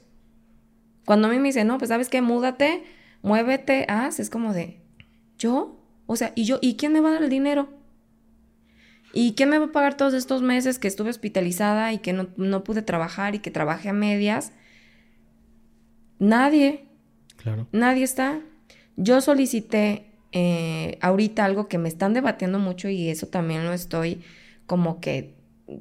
Cuando 1.06 1.28
a 1.28 1.32
mí 1.32 1.38
me 1.38 1.50
dicen, 1.50 1.68
no, 1.68 1.78
pues 1.80 1.90
sabes 1.90 2.08
qué, 2.08 2.22
múdate, 2.22 2.86
muévete, 3.24 3.86
haz, 3.90 4.22
es 4.22 4.30
como 4.30 4.54
de, 4.54 4.80
¿yo? 5.38 5.84
O 6.06 6.16
sea, 6.16 6.32
¿y 6.34 6.46
yo? 6.46 6.60
¿Y 6.62 6.78
quién 6.78 6.94
me 6.94 7.02
va 7.02 7.10
a 7.10 7.12
dar 7.12 7.24
el 7.24 7.30
dinero? 7.30 7.77
¿Y 9.14 9.34
quién 9.34 9.50
me 9.50 9.58
va 9.58 9.66
a 9.66 9.72
pagar 9.72 9.98
todos 9.98 10.14
estos 10.14 10.42
meses 10.42 10.80
que 10.80 10.88
estuve 10.88 11.10
hospitalizada 11.10 11.94
y 11.94 12.00
que 12.00 12.14
no, 12.14 12.28
no 12.38 12.64
pude 12.64 12.82
trabajar 12.82 13.36
y 13.36 13.40
que 13.40 13.52
trabajé 13.52 13.90
a 13.90 13.94
medias? 13.94 14.52
Nadie. 16.20 16.86
Claro. 17.38 17.68
Nadie 17.72 18.04
está. 18.04 18.42
Yo 18.96 19.22
solicité 19.22 20.08
eh, 20.34 20.98
ahorita 21.02 21.46
algo 21.46 21.68
que 21.68 21.78
me 21.78 21.90
están 21.90 22.14
debatiendo 22.14 22.60
mucho 22.60 22.90
y 22.90 23.10
eso 23.10 23.28
también 23.28 23.66
lo 23.66 23.74
estoy 23.74 24.22
como 24.66 25.00
que 25.00 25.36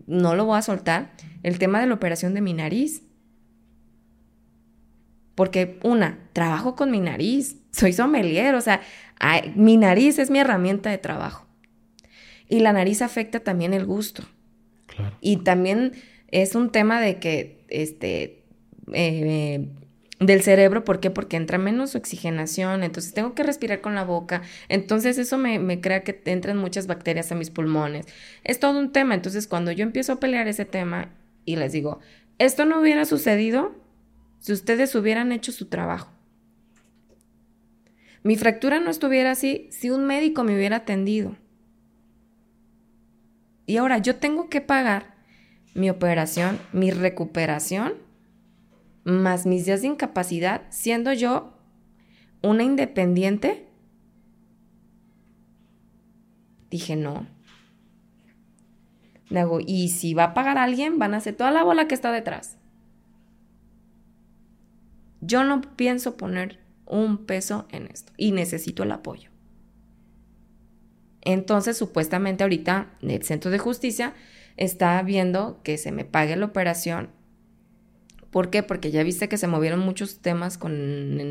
no 0.07 0.35
lo 0.35 0.44
voy 0.44 0.59
a 0.59 0.62
soltar, 0.62 1.12
el 1.43 1.59
tema 1.59 1.81
de 1.81 1.86
la 1.86 1.94
operación 1.94 2.35
de 2.35 2.40
mi 2.40 2.53
nariz. 2.53 3.03
Porque 5.35 5.78
una, 5.82 6.19
trabajo 6.32 6.77
con 6.77 6.90
mi 6.90 7.01
nariz, 7.01 7.57
soy 7.73 7.93
sommelier, 7.93 8.55
o 8.55 8.61
sea, 8.61 8.81
mi 9.55 9.77
nariz 9.77 10.19
es 10.19 10.31
mi 10.31 10.39
herramienta 10.39 10.90
de 10.90 10.98
trabajo. 10.98 11.45
Y 12.48 12.60
la 12.60 12.73
nariz 12.73 13.02
afecta 13.02 13.40
también 13.40 13.74
el 13.74 13.85
gusto. 13.85 14.23
Y 15.20 15.39
también 15.39 15.93
es 16.28 16.55
un 16.55 16.70
tema 16.70 17.01
de 17.01 17.18
que, 17.18 17.64
este, 17.68 18.43
eh, 18.93 19.68
del 20.20 20.43
cerebro, 20.43 20.85
¿por 20.85 21.01
qué? 21.01 21.10
Porque 21.10 21.36
entra 21.36 21.59
menos 21.59 21.94
oxigenación, 21.94 22.82
entonces 22.82 23.12
tengo 23.12 23.35
que 23.35 23.43
respirar 23.43 23.81
con 23.81 23.94
la 23.94 24.05
boca, 24.05 24.43
entonces 24.68 25.18
eso 25.18 25.36
me, 25.36 25.81
crea 25.81 26.05
que 26.05 26.23
entran 26.24 26.56
muchas 26.56 26.86
bacterias 26.86 27.31
a 27.32 27.35
mis 27.35 27.51
pulmones. 27.51 28.06
Es 28.43 28.59
todo 28.59 28.78
un 28.78 28.93
tema, 28.93 29.14
entonces 29.14 29.47
cuando 29.47 29.73
yo 29.73 29.82
empiezo 29.82 30.14
a 30.14 30.20
pelear 30.20 30.48
ese 30.48 30.64
tema 30.64 31.10
y 31.44 31.56
les 31.56 31.73
digo, 31.73 32.01
esto 32.39 32.64
no 32.64 32.81
hubiera 32.81 33.05
sucedido 33.05 33.74
si 34.39 34.52
ustedes 34.52 34.94
hubieran 34.94 35.32
hecho 35.32 35.52
su 35.52 35.66
trabajo. 35.66 36.10
Mi 38.23 38.36
fractura 38.36 38.81
no 38.81 38.90
estuviera 38.90 39.32
así 39.32 39.68
si 39.70 39.90
un 39.90 40.06
médico 40.06 40.44
me 40.44 40.56
hubiera 40.56 40.77
atendido. 40.77 41.36
Y 43.67 43.77
ahora 43.79 43.99
yo 43.99 44.17
tengo 44.17 44.49
que 44.49 44.61
pagar 44.61 45.17
mi 45.75 45.91
operación, 45.91 46.59
mi 46.73 46.91
recuperación 46.91 47.95
más 49.07 49.47
mis 49.47 49.65
días 49.65 49.83
de 49.83 49.89
incapacidad, 49.89 50.63
siendo 50.71 51.13
yo 51.13 51.55
una 52.43 52.65
independiente, 52.65 53.69
dije 56.71 56.97
no. 56.97 57.27
Luego, 59.31 59.61
y 59.65 59.89
si 59.91 60.15
va 60.15 60.25
a 60.25 60.35
pagar 60.35 60.59
alguien, 60.59 60.99
van 60.99 61.15
a 61.15 61.19
hacer 61.19 61.37
toda 61.37 61.53
la 61.53 61.63
bola 61.63 61.87
que 61.87 61.95
está 61.95 62.11
detrás. 62.11 62.59
Yo 65.21 65.45
no 65.45 65.61
pienso 65.61 66.17
poner 66.17 66.61
un 66.85 67.27
peso 67.27 67.67
en 67.71 67.87
esto 67.87 68.13
y 68.17 68.33
necesito 68.33 68.83
el 68.83 68.93
apoyo. 68.93 69.31
Entonces, 71.27 71.77
supuestamente 71.77 72.44
ahorita 72.44 72.86
el 73.03 73.23
Centro 73.23 73.51
de 73.51 73.59
Justicia 73.59 74.15
está 74.57 75.03
viendo 75.03 75.61
que 75.62 75.77
se 75.77 75.93
me 75.93 76.07
pague 76.07 76.36
la 76.36 76.47
operación 76.47 77.11
¿Por 78.36 78.51
qué? 78.51 78.62
Porque 78.62 78.90
ya 78.90 79.03
viste 79.03 79.31
que 79.31 79.39
se 79.39 79.47
movieron 79.47 79.81
muchos 79.81 80.19
temas 80.19 80.59
con, 80.59 80.70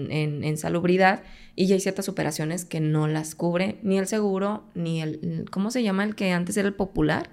en, 0.10 0.58
salubridad 0.58 1.22
y 1.56 1.68
ya 1.68 1.76
hay 1.76 1.80
ciertas 1.80 2.10
operaciones 2.10 2.66
que 2.66 2.80
no 2.80 3.08
las 3.08 3.36
cubre 3.36 3.78
ni 3.84 4.00
el 4.00 4.08
seguro, 4.08 4.64
ni 4.74 5.04
el... 5.04 5.46
¿Cómo 5.52 5.70
se 5.70 5.84
llama 5.84 6.04
el 6.04 6.16
que 6.16 6.32
antes 6.32 6.58
era 6.58 6.68
el 6.68 6.74
popular? 6.74 7.30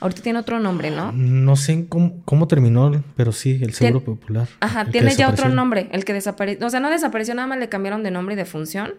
Ahorita 0.00 0.22
tiene 0.22 0.40
otro 0.40 0.58
nombre, 0.58 0.90
¿no? 0.90 1.12
No 1.12 1.54
sé 1.54 1.86
cómo, 1.88 2.48
terminó, 2.48 3.04
pero 3.14 3.30
sí, 3.30 3.60
el 3.62 3.74
seguro 3.74 4.02
popular. 4.02 4.48
Ajá, 4.58 4.86
tiene 4.86 5.14
ya 5.14 5.28
otro 5.28 5.48
nombre, 5.48 5.88
el 5.92 6.04
que 6.04 6.12
desapareció. 6.12 6.66
O 6.66 6.70
sea, 6.70 6.80
no 6.80 6.90
desapareció, 6.90 7.36
nada 7.36 7.46
más 7.46 7.60
le 7.60 7.68
cambiaron 7.68 8.02
de 8.02 8.10
nombre 8.10 8.34
y 8.34 8.36
de 8.36 8.44
función. 8.44 8.94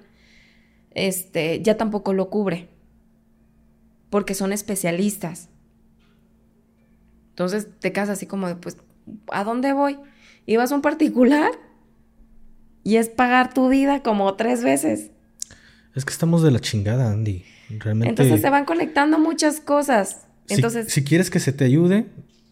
Este, 0.92 1.62
ya 1.62 1.78
tampoco 1.78 2.14
lo 2.14 2.30
cubre. 2.30 2.70
Porque 4.10 4.34
son 4.34 4.54
especialistas. 4.54 5.50
Entonces 7.30 7.68
te 7.80 7.92
quedas 7.92 8.10
así 8.10 8.26
como 8.26 8.48
de, 8.48 8.56
pues, 8.56 8.78
¿a 9.32 9.44
dónde 9.44 9.74
voy? 9.74 9.98
Y 10.46 10.58
vas 10.58 10.72
a 10.72 10.76
un 10.76 10.82
particular 10.82 11.52
y 12.84 12.98
es 12.98 13.10
pagar 13.10 13.54
tu 13.54 13.70
vida 13.70 14.02
como 14.02 14.34
tres 14.36 14.64
veces. 14.64 15.12
Es 15.96 16.06
que 16.06 16.12
estamos 16.12 16.44
de 16.44 16.52
la 16.52 16.60
chingada, 16.60 17.12
Andy. 17.12 17.44
Realmente. 17.70 18.10
Entonces 18.10 18.42
se 18.42 18.50
van 18.50 18.66
conectando 18.66 19.20
muchas 19.20 19.60
cosas. 19.60 20.28
Entonces. 20.48 20.92
Si, 20.92 21.04
quieres 21.04 21.30
que 21.30 21.40
se 21.40 21.54
te 21.54 21.66
ayude, 21.66 22.08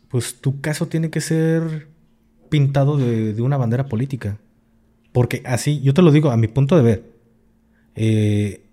pues 0.10 0.40
tu 0.40 0.62
caso 0.62 0.88
tiene 0.88 1.10
que 1.10 1.22
ser 1.22 1.88
pintado 2.50 2.98
de, 2.98 3.42
una 3.42 3.58
bandera 3.58 3.88
política. 3.88 4.38
Porque 5.12 5.42
así, 5.46 5.82
yo 5.82 5.94
te 5.94 6.02
lo 6.02 6.12
digo 6.12 6.30
a 6.30 6.38
mi 6.38 6.48
punto 6.48 6.76
de 6.78 6.84
ver. 6.84 7.17
Eh, 7.98 8.64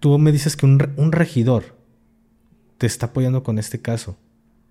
tú 0.00 0.18
me 0.18 0.32
dices 0.32 0.56
que 0.56 0.66
un 0.66 1.12
regidor 1.12 1.76
te 2.78 2.86
está 2.86 3.06
apoyando 3.06 3.44
con 3.44 3.60
este 3.60 3.80
caso. 3.80 4.16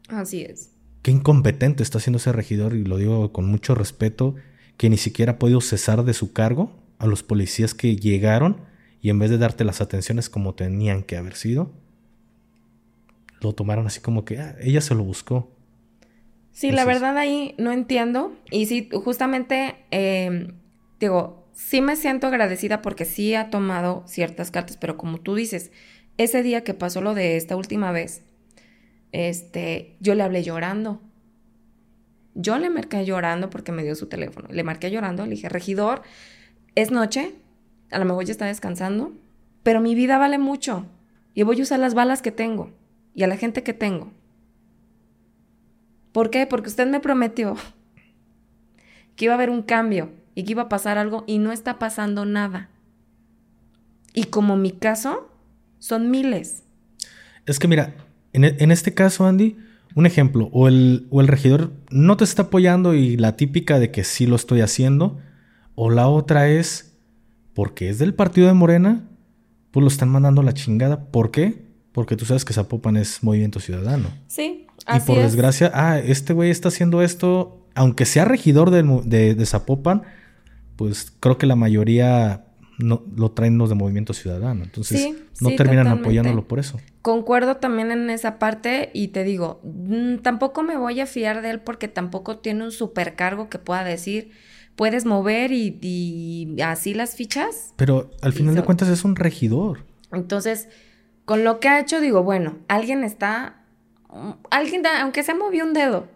Así 0.10 0.42
es 0.42 0.76
qué 1.06 1.12
incompetente 1.12 1.84
está 1.84 2.00
siendo 2.00 2.18
ese 2.18 2.32
regidor, 2.32 2.74
y 2.74 2.84
lo 2.84 2.98
digo 2.98 3.32
con 3.32 3.46
mucho 3.46 3.76
respeto, 3.76 4.34
que 4.76 4.90
ni 4.90 4.98
siquiera 4.98 5.34
ha 5.34 5.38
podido 5.38 5.62
cesar 5.62 6.04
de 6.04 6.16
su 6.16 6.34
cargo 6.34 6.72
a 6.98 7.06
los 7.06 7.22
policías 7.22 7.76
que 7.76 7.96
llegaron 7.96 8.62
y 9.04 9.12
en 9.12 9.20
vez 9.20 9.30
de 9.30 9.38
darte 9.38 9.66
las 9.66 9.82
atenciones 9.82 10.32
como 10.32 10.56
tenían 10.56 11.04
que 11.04 11.16
haber 11.16 11.36
sido, 11.36 11.72
lo 13.40 13.54
tomaron 13.54 13.86
así 13.86 14.00
como 14.00 14.26
que 14.26 14.40
ah, 14.40 14.56
ella 14.60 14.82
se 14.82 14.96
lo 14.96 15.04
buscó. 15.04 15.52
Sí, 16.54 16.72
la 16.72 16.86
verdad 16.86 17.16
ahí 17.20 17.54
no 17.60 17.72
entiendo. 17.72 18.34
Y 18.50 18.66
sí, 18.66 18.90
justamente, 18.92 19.76
eh, 19.92 20.54
digo, 21.00 21.45
sí 21.56 21.82
me 21.82 21.96
siento 21.96 22.28
agradecida 22.28 22.82
porque 22.84 23.06
sí 23.06 23.34
ha 23.34 23.50
tomado 23.50 24.04
ciertas 24.06 24.52
cartas, 24.52 24.78
pero 24.78 24.98
como 24.98 25.20
tú 25.20 25.34
dices, 25.34 25.72
ese 26.18 26.44
día 26.44 26.64
que 26.64 26.74
pasó 26.74 27.02
lo 27.02 27.16
de 27.16 27.38
esta 27.38 27.56
última 27.56 27.92
vez, 27.92 28.24
este, 29.12 29.96
yo 30.00 30.14
le 30.14 30.24
hablé 30.24 30.44
llorando. 30.44 31.02
Yo 32.36 32.60
le 32.60 32.70
marqué 32.70 33.06
llorando 33.06 33.50
porque 33.50 33.72
me 33.72 33.84
dio 33.84 33.96
su 33.96 34.08
teléfono. 34.08 34.50
Le 34.52 34.64
marqué 34.64 34.92
llorando, 34.92 35.24
le 35.24 35.32
dije, 35.32 35.48
regidor, 35.50 36.04
es 36.76 36.92
noche, 36.92 37.34
a 37.90 37.98
lo 37.98 38.06
mejor 38.06 38.26
ya 38.26 38.34
está 38.34 38.46
descansando, 38.46 39.14
pero 39.64 39.80
mi 39.80 39.96
vida 39.96 40.18
vale 40.18 40.38
mucho 40.38 40.86
y 41.34 41.44
voy 41.44 41.60
a 41.60 41.64
usar 41.64 41.80
las 41.80 41.94
balas 41.94 42.22
que 42.22 42.32
tengo 42.32 42.72
y 43.14 43.24
a 43.24 43.28
la 43.28 43.38
gente 43.38 43.64
que 43.64 43.74
tengo. 43.74 44.12
¿Por 46.12 46.30
qué? 46.30 46.46
Porque 46.46 46.68
usted 46.68 46.88
me 46.88 47.00
prometió 47.00 47.56
que 49.16 49.26
iba 49.26 49.34
a 49.34 49.38
haber 49.38 49.50
un 49.50 49.62
cambio 49.62 50.12
y 50.36 50.44
que 50.44 50.52
iba 50.52 50.64
a 50.64 50.70
pasar 50.70 50.98
algo 50.98 51.24
y 51.28 51.40
no 51.40 51.52
está 51.52 51.80
pasando 51.80 52.26
nada. 52.26 52.70
Y 54.14 54.26
como 54.26 54.56
mi 54.58 54.72
caso, 54.72 55.30
son 55.80 56.12
miles. 56.12 56.64
Es 57.46 57.60
que 57.60 57.68
mira, 57.68 57.96
en, 58.34 58.44
e, 58.44 58.56
este 58.60 58.94
caso, 58.94 59.26
Andy, 59.26 59.58
un 59.96 60.06
ejemplo, 60.06 60.50
o 60.52 60.68
el, 60.68 61.08
o 61.10 61.22
el 61.22 61.28
regidor 61.28 61.72
no 61.90 62.18
te 62.18 62.24
está 62.24 62.44
apoyando 62.44 62.94
y 62.94 63.18
la 63.18 63.36
típica 63.36 63.80
de 63.80 63.92
que 63.92 64.04
sí 64.04 64.28
lo 64.28 64.36
estoy 64.36 64.62
haciendo, 64.62 65.20
o 65.76 65.90
la 65.90 66.08
otra 66.08 66.50
es 66.50 66.94
porque 67.54 67.90
es 67.90 67.98
del 67.98 68.14
partido 68.14 68.48
de 68.48 68.54
Morena, 68.54 69.08
pues 69.72 69.82
lo 69.82 69.88
están 69.88 70.10
mandando 70.10 70.42
a 70.42 70.44
la 70.44 70.54
chingada. 70.54 71.06
¿Por 71.06 71.32
qué? 71.32 71.66
Porque 71.92 72.16
tú 72.16 72.26
sabes 72.26 72.46
que 72.46 72.54
Zapopan 72.54 72.98
es 72.98 73.24
movimiento 73.24 73.60
ciudadano. 73.60 74.10
Sí 74.28 74.66
y 74.94 75.00
por 75.00 75.18
desgracia, 75.18 75.72
ah, 75.74 76.00
este 76.00 76.34
güey 76.34 76.52
está 76.52 76.68
haciendo 76.68 77.02
esto, 77.02 77.66
aunque 77.74 78.06
sea 78.06 78.26
regidor 78.26 78.70
de, 78.70 79.46
Zapopan, 79.46 80.04
pues 80.76 81.14
creo 81.20 81.38
que 81.38 81.46
la 81.46 81.56
mayoría 81.56 82.46
no, 82.78 83.04
lo 83.16 83.32
traen 83.32 83.58
los 83.58 83.70
de 83.70 83.76
Movimiento 83.76 84.14
Ciudadano. 84.14 84.64
Entonces, 84.64 85.16
no 85.42 85.56
terminan 85.56 85.88
apoyándolo 85.88 86.48
por 86.48 86.60
eso. 86.60 86.80
Concuerdo 87.02 87.58
también 87.58 87.92
en 87.92 88.10
esa 88.10 88.40
parte 88.40 88.90
y 88.94 89.10
te 89.10 89.24
digo, 89.24 89.62
mm, 89.64 90.18
tampoco 90.18 90.64
me 90.64 90.78
voy 90.78 91.00
a 91.00 91.06
fiar 91.06 91.42
de 91.42 91.52
él 91.52 91.60
porque 91.60 91.88
tampoco 91.88 92.38
tiene 92.40 92.64
un 92.64 92.72
supercargo 92.72 93.50
que 93.50 93.60
pueda 93.60 93.84
decir, 93.84 94.32
puedes 94.76 95.06
mover 95.06 95.52
y, 95.52 96.56
así 96.64 96.94
las 96.94 97.16
fichas. 97.16 97.74
Pero 97.76 98.12
al 98.22 98.34
final 98.34 98.56
de 98.56 98.64
cuentas 98.64 98.90
es 98.90 99.04
un 99.06 99.16
regidor. 99.16 99.86
Entonces, 100.12 100.68
con 101.26 101.44
lo 101.44 101.60
que 101.60 101.70
ha 101.70 101.80
hecho, 101.80 102.02
digo, 102.02 102.24
bueno, 102.24 102.58
alguien 102.68 103.04
está 103.04 103.62
alguien, 104.50 104.84
aunque 104.86 105.24
se 105.24 105.34
movió 105.34 105.66
un 105.66 105.74
dedo, 105.74 106.08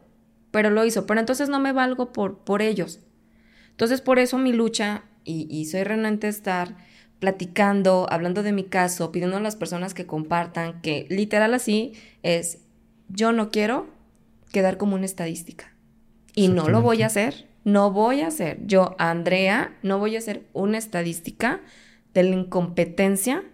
pero 0.52 0.70
lo 0.70 0.86
hizo, 0.86 1.06
pero 1.06 1.20
entonces 1.20 1.50
no 1.50 1.60
me 1.60 1.74
valgo 1.74 2.12
por, 2.12 2.40
por 2.40 2.62
ellos. 2.62 3.00
Entonces 3.80 4.02
por 4.02 4.20
eso 4.20 4.38
mi 4.38 4.52
lucha, 4.52 5.06
y, 5.24 5.64
soy 5.64 5.84
renuente 5.86 6.28
a 6.28 6.30
estar 6.30 6.76
platicando, 7.20 8.08
hablando 8.10 8.44
de 8.44 8.52
mi 8.52 8.66
caso, 8.66 9.14
pidiendo 9.14 9.38
a 9.38 9.40
las 9.40 9.56
personas 9.56 9.94
que 9.94 10.06
compartan, 10.06 10.82
que 10.82 11.06
literal 11.10 11.54
así 11.54 11.94
es, 12.22 12.58
yo 13.08 13.32
no 13.32 13.52
quiero 13.52 13.88
quedar 14.52 14.76
como 14.76 14.96
una 14.96 15.06
estadística. 15.06 15.74
Y 16.36 16.50
no 16.50 16.68
lo 16.68 16.82
voy 16.82 17.04
a 17.04 17.06
hacer, 17.06 17.48
no 17.64 17.90
voy 17.90 18.20
a 18.20 18.28
hacer. 18.28 18.60
Yo, 18.66 18.98
Andrea, 19.00 19.78
no 19.82 19.98
voy 19.98 20.18
a 20.18 20.20
hacer 20.20 20.44
una 20.52 20.78
estadística 20.78 21.62
de 22.14 22.24
la 22.24 22.36
incompetencia 22.36 23.46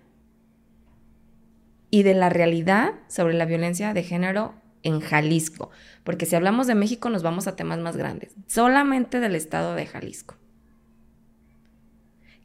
y 1.92 2.02
de 2.02 2.16
la 2.16 2.30
realidad 2.30 2.94
sobre 3.10 3.36
la 3.36 3.46
violencia 3.46 3.94
de 3.94 4.02
género 4.02 4.56
en 4.86 5.02
Jalisco. 5.02 5.72
Porque 6.06 6.26
si 6.26 6.36
hablamos 6.36 6.68
de 6.68 6.76
México 6.76 7.10
nos 7.10 7.24
vamos 7.24 7.48
a 7.48 7.56
temas 7.58 7.80
más 7.80 7.98
grandes. 7.98 8.34
Solamente 8.48 9.20
del 9.20 9.36
estado 9.36 9.76
de 9.76 9.86
Jalisco. 9.86 10.36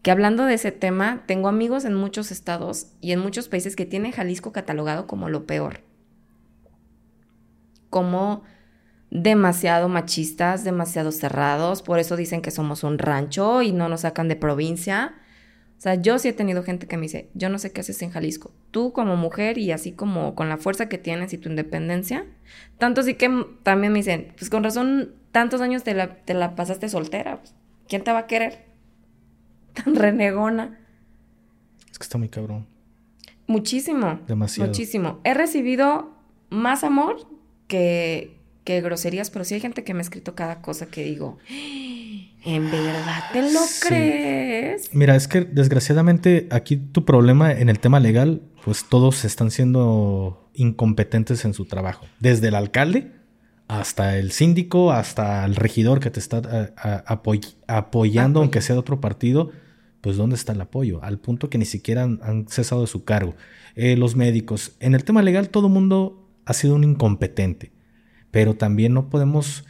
Que 0.03 0.11
hablando 0.11 0.47
de 0.47 0.55
ese 0.55 0.73
tema, 0.73 1.25
tengo 1.27 1.49
amigos 1.49 1.85
en 1.85 1.95
muchos 1.95 2.33
estados 2.33 2.89
y 3.03 3.13
en 3.13 3.21
muchos 3.21 3.49
países 3.49 3.77
que 3.77 3.85
tienen 3.85 4.13
Jalisco 4.13 4.51
catalogado 4.51 5.07
como 5.07 5.29
lo 5.29 5.47
peor. 5.47 5.83
Como 7.91 8.43
demasiado 9.11 9.89
machistas, 9.89 10.65
demasiado 10.65 11.13
cerrados, 11.13 11.83
por 11.83 11.99
eso 11.99 12.17
dicen 12.17 12.41
que 12.41 12.51
somos 12.51 12.83
un 12.83 12.99
rancho 12.99 13.61
y 13.61 13.73
no 13.73 13.89
nos 13.91 14.03
sacan 14.03 14.29
de 14.29 14.37
provincia. 14.37 15.20
O 15.81 15.83
sea, 15.83 15.95
yo 15.95 16.19
sí 16.19 16.29
he 16.29 16.35
tenido 16.35 16.63
gente 16.63 16.87
que 16.87 16.99
me 16.99 17.05
dice, 17.05 17.31
yo 17.33 17.49
no 17.49 17.59
sé 17.59 17.73
qué 17.73 17.81
haces 17.81 18.03
en 18.03 18.11
Jalisco. 18.11 18.53
Tú 18.71 18.93
como 18.93 19.17
mujer 19.17 19.57
y 19.57 19.73
así 19.73 19.93
como 19.93 20.35
con 20.35 20.51
la 20.51 20.59
fuerza 20.59 20.91
que 20.91 20.99
tienes 20.99 21.33
y 21.33 21.39
tu 21.39 21.49
independencia. 21.49 22.27
Tanto 22.77 23.03
sí 23.03 23.15
que 23.15 23.47
también 23.63 23.91
me 23.95 24.01
dicen, 24.01 24.35
pues 24.37 24.51
con 24.51 24.63
razón, 24.63 25.15
tantos 25.33 25.63
años 25.63 25.83
te 25.83 25.95
la, 25.95 26.17
te 26.17 26.35
la 26.35 26.55
pasaste 26.55 26.91
soltera. 26.91 27.39
Pues, 27.39 27.55
¿Quién 27.89 28.05
te 28.05 28.13
va 28.13 28.19
a 28.19 28.27
querer? 28.27 28.67
Tan 29.73 29.95
renegona. 29.95 30.79
Es 31.91 31.99
que 31.99 32.03
está 32.03 32.19
muy 32.19 32.29
cabrón. 32.29 32.67
Muchísimo. 33.47 34.21
Demasiado. 34.29 34.69
Muchísimo. 34.69 35.21
He 35.25 35.33
recibido 35.33 36.11
más 36.51 36.85
amor 36.85 37.27
que, 37.69 38.37
que 38.65 38.83
groserías, 38.83 39.31
pero 39.31 39.47
sí 39.47 39.55
hay 39.55 39.61
gente 39.61 39.83
que 39.83 39.95
me 39.95 40.01
ha 40.01 40.03
escrito 40.03 40.35
cada 40.35 40.61
cosa 40.61 40.89
que 40.89 41.05
digo. 41.05 41.39
¿En 42.43 42.71
verdad 42.71 43.25
te 43.33 43.43
lo 43.43 43.61
crees? 43.87 44.95
Mira, 44.95 45.15
es 45.15 45.29
que 45.29 45.43
desgraciadamente 45.43 46.49
aquí 46.51 46.77
tu 46.77 47.05
problema 47.05 47.53
en 47.53 47.69
el 47.69 47.79
tema 47.79 48.01
legal, 48.01 48.43
pues 48.65 48.85
todos 48.89 49.25
están 49.25 49.51
siendo 49.51 50.51
incompetentes 50.55 51.45
en 51.45 51.55
su 51.55 51.67
trabajo. 51.67 52.07
Desde 52.19 52.49
el 52.49 52.55
alcalde 52.55 53.13
hasta 53.69 54.19
el 54.19 54.33
síndico, 54.33 54.91
hasta 54.91 55.45
el 55.45 55.55
regidor 55.55 56.01
que 56.01 56.11
te 56.11 56.19
está 56.19 56.75
apoyando, 57.69 58.41
aunque 58.41 58.63
sea 58.63 58.75
de 58.75 58.81
otro 58.81 59.01
partido, 59.01 59.51
pues 60.01 60.17
¿dónde 60.17 60.35
está 60.35 60.53
el 60.53 60.61
apoyo? 60.61 61.03
Al 61.05 61.19
punto 61.19 61.51
que 61.51 61.59
ni 61.59 61.67
siquiera 61.67 62.03
han, 62.03 62.47
cesado 62.49 62.81
de 62.81 62.87
su 62.87 63.05
cargo. 63.05 63.37
Eh, 63.77 63.97
los 63.97 64.17
médicos. 64.17 64.73
En 64.81 64.95
el 64.95 65.05
tema 65.05 65.23
legal 65.23 65.51
todo 65.51 65.69
el 65.69 65.73
mundo 65.73 66.29
ha 66.47 66.53
sido 66.53 66.75
un 66.75 66.85
incompetente, 66.85 67.71
pero 68.31 68.55
también 68.55 68.93
no 68.93 69.09
podemos 69.09 69.65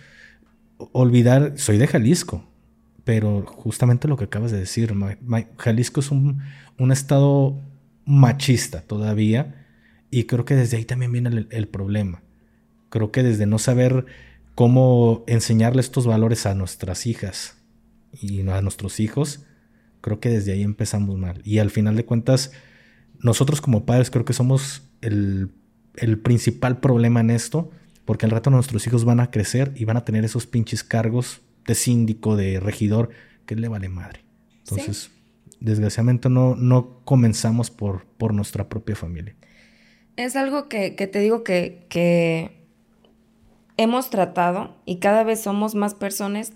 olvidar, 0.92 1.54
soy 1.56 1.76
de 1.76 1.86
Jalisco, 1.86 2.49
pero 3.10 3.44
justamente 3.44 4.06
lo 4.06 4.16
que 4.16 4.26
acabas 4.26 4.52
de 4.52 4.60
decir, 4.60 4.94
Jalisco 5.58 5.98
es 5.98 6.12
un, 6.12 6.40
estado 6.92 7.60
machista 8.04 8.82
todavía 8.82 9.66
y 10.12 10.26
creo 10.26 10.44
que 10.44 10.54
desde 10.54 10.76
ahí 10.76 10.84
también 10.84 11.10
viene 11.10 11.44
el, 11.50 11.66
problema. 11.66 12.22
Creo 12.88 13.10
que 13.10 13.24
desde 13.24 13.46
no 13.46 13.58
saber 13.58 14.06
cómo 14.54 15.24
enseñarle 15.26 15.80
estos 15.80 16.06
valores 16.06 16.46
a 16.46 16.54
nuestras 16.54 17.04
hijas 17.04 17.56
y 18.12 18.48
a 18.48 18.62
nuestros 18.62 19.00
hijos, 19.00 19.44
creo 20.02 20.20
que 20.20 20.28
desde 20.28 20.52
ahí 20.52 20.62
empezamos 20.62 21.18
mal. 21.18 21.42
Y 21.44 21.58
al 21.58 21.70
final 21.70 21.96
de 21.96 22.04
cuentas, 22.04 22.52
nosotros 23.18 23.60
como 23.60 23.86
padres 23.86 24.12
creo 24.12 24.24
que 24.24 24.34
somos 24.34 24.84
el, 25.00 25.50
el 25.96 26.20
principal 26.20 26.78
problema 26.78 27.18
en 27.18 27.30
esto, 27.30 27.72
porque 28.04 28.26
al 28.26 28.30
rato 28.30 28.50
nuestros 28.50 28.86
hijos 28.86 29.04
van 29.04 29.18
a 29.18 29.32
crecer 29.32 29.72
y 29.74 29.84
van 29.84 29.96
a 29.96 30.04
tener 30.04 30.24
esos 30.24 30.46
pinches 30.46 30.84
cargos 30.84 31.40
de 31.70 31.76
síndico, 31.76 32.34
de 32.34 32.58
regidor, 32.58 33.10
que 33.46 33.54
le 33.54 33.68
vale 33.68 33.88
madre. 33.88 34.24
Entonces, 34.58 35.12
desgraciadamente 35.60 36.28
no, 36.28 36.56
no 36.56 37.04
comenzamos 37.04 37.70
por, 37.70 38.06
por 38.18 38.34
nuestra 38.34 38.68
propia 38.68 38.96
familia. 38.96 39.36
Es 40.16 40.34
algo 40.34 40.68
que, 40.68 40.90
te 40.90 41.20
digo 41.20 41.44
que, 41.44 41.86
que 41.88 42.66
hemos 43.76 44.10
tratado 44.10 44.74
y 44.84 44.96
cada 44.98 45.22
vez 45.22 45.40
somos 45.40 45.76
más 45.76 45.94
personas 45.94 46.54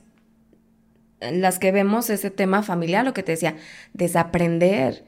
las 1.21 1.61
que 1.61 1.71
vemos 1.71 2.11
ese 2.11 2.33
tema 2.33 2.65
familiar, 2.65 3.05
lo 3.05 3.15
que 3.15 3.23
te 3.23 3.33
decía, 3.33 3.55
desaprender. 3.93 5.05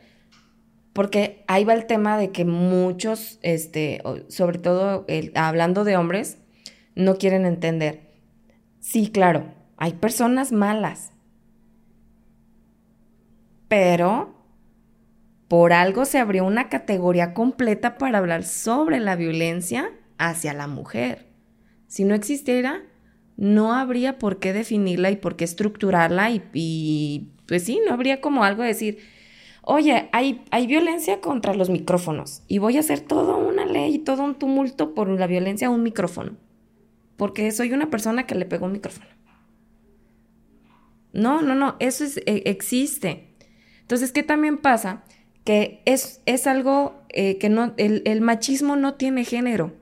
Porque 0.92 1.42
ahí 1.48 1.64
va 1.64 1.74
el 1.74 1.86
tema 1.86 2.16
de 2.16 2.30
que 2.30 2.44
muchos, 2.44 3.40
este, 3.42 4.02
sobre 4.28 4.58
todo 4.58 5.04
hablando 5.34 5.82
de 5.82 5.96
hombres, 5.96 6.38
no 6.94 7.16
quieren 7.18 7.44
entender. 7.44 8.06
Sí, 8.78 9.10
claro, 9.10 9.55
hay 9.76 9.92
personas 9.94 10.52
malas. 10.52 11.12
Pero 13.68 14.34
por 15.48 15.72
algo 15.72 16.04
se 16.04 16.18
abrió 16.18 16.44
una 16.44 16.68
categoría 16.68 17.34
completa 17.34 17.98
para 17.98 18.18
hablar 18.18 18.44
sobre 18.44 18.98
la 19.00 19.16
violencia 19.16 19.92
hacia 20.18 20.54
la 20.54 20.66
mujer. 20.66 21.26
Si 21.86 22.04
no 22.04 22.14
existiera, 22.14 22.82
no 23.36 23.74
habría 23.74 24.18
por 24.18 24.38
qué 24.38 24.52
definirla 24.52 25.10
y 25.10 25.16
por 25.16 25.36
qué 25.36 25.44
estructurarla 25.44 26.30
y, 26.30 27.32
pues 27.46 27.64
sí, 27.64 27.80
no 27.86 27.92
habría 27.92 28.20
como 28.20 28.44
algo 28.44 28.62
de 28.62 28.68
decir, 28.68 28.98
oye, 29.62 30.08
hay, 30.12 30.42
hay 30.50 30.66
violencia 30.66 31.20
contra 31.20 31.54
los 31.54 31.70
micrófonos 31.70 32.42
y 32.48 32.58
voy 32.58 32.76
a 32.76 32.80
hacer 32.80 33.00
toda 33.00 33.36
una 33.36 33.66
ley 33.66 33.94
y 33.94 33.98
todo 33.98 34.24
un 34.24 34.34
tumulto 34.34 34.94
por 34.94 35.08
la 35.08 35.26
violencia 35.26 35.68
a 35.68 35.70
un 35.70 35.82
micrófono, 35.82 36.32
porque 37.16 37.52
soy 37.52 37.72
una 37.72 37.90
persona 37.90 38.26
que 38.26 38.34
le 38.34 38.46
pegó 38.46 38.66
un 38.66 38.72
micrófono. 38.72 39.15
No, 41.12 41.42
no, 41.42 41.54
no, 41.54 41.76
eso 41.80 42.04
e, 42.26 42.42
existe. 42.46 43.34
Entonces, 43.80 44.12
¿qué 44.12 44.22
también 44.22 44.58
pasa? 44.58 45.04
Que 45.44 45.82
es, 45.84 46.20
es 46.26 46.46
algo 46.46 47.02
eh, 47.10 47.38
que 47.38 47.48
no, 47.48 47.72
el, 47.76 48.20
machismo 48.20 48.76
no 48.76 48.94
tiene 48.94 49.24
género. 49.24 49.76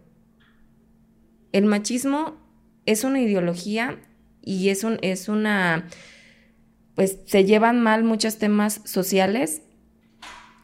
El 1.52 1.64
machismo 1.64 2.36
es 2.86 3.04
una 3.04 3.20
ideología 3.20 3.98
y 4.42 4.68
es, 4.68 4.84
un, 4.84 4.98
es 5.02 5.28
una, 5.28 5.88
pues 6.94 7.18
se 7.24 7.44
llevan 7.44 7.80
mal 7.80 8.04
muchos 8.04 8.38
temas 8.38 8.82
sociales, 8.84 9.62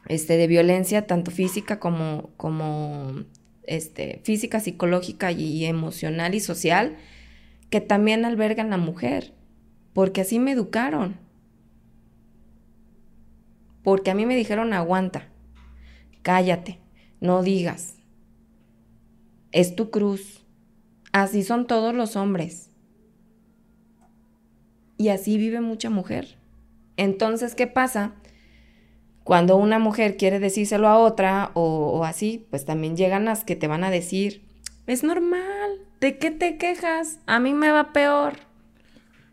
este, 0.07 0.37
de 0.37 0.47
violencia, 0.47 1.07
tanto 1.07 1.31
física 1.31 1.79
como, 1.79 2.31
como 2.37 3.25
este, 3.63 4.21
física, 4.23 4.59
psicológica 4.59 5.31
y 5.31 5.65
emocional 5.65 6.35
y 6.35 6.39
social, 6.39 6.97
que 7.69 7.81
también 7.81 8.25
albergan 8.25 8.69
la 8.69 8.77
mujer, 8.77 9.33
porque 9.93 10.21
así 10.21 10.39
me 10.39 10.51
educaron. 10.51 11.17
Porque 13.83 14.11
a 14.11 14.15
mí 14.15 14.25
me 14.25 14.35
dijeron 14.35 14.73
aguanta, 14.73 15.27
cállate, 16.21 16.79
no 17.19 17.41
digas. 17.43 17.95
Es 19.51 19.75
tu 19.75 19.89
cruz. 19.89 20.45
Así 21.11 21.43
son 21.43 21.67
todos 21.67 21.93
los 21.93 22.15
hombres. 22.15 22.69
Y 24.97 25.09
así 25.09 25.37
vive 25.37 25.61
mucha 25.61 25.89
mujer. 25.89 26.37
Entonces, 26.95 27.55
¿qué 27.55 27.67
pasa? 27.67 28.13
Cuando 29.23 29.57
una 29.57 29.79
mujer 29.79 30.17
quiere 30.17 30.39
decírselo 30.39 30.87
a 30.87 30.97
otra 30.97 31.51
o, 31.53 32.03
así, 32.05 32.45
pues 32.49 32.65
también 32.65 32.95
llegan 32.95 33.25
las 33.25 33.43
que 33.43 33.55
te 33.55 33.67
van 33.67 33.83
a 33.83 33.91
decir, 33.91 34.43
es 34.87 35.03
normal, 35.03 35.79
¿de 35.99 36.17
qué 36.17 36.31
te 36.31 36.57
quejas? 36.57 37.19
A 37.25 37.39
mí 37.39 37.53
me 37.53 37.71
va 37.71 37.93
peor. 37.93 38.50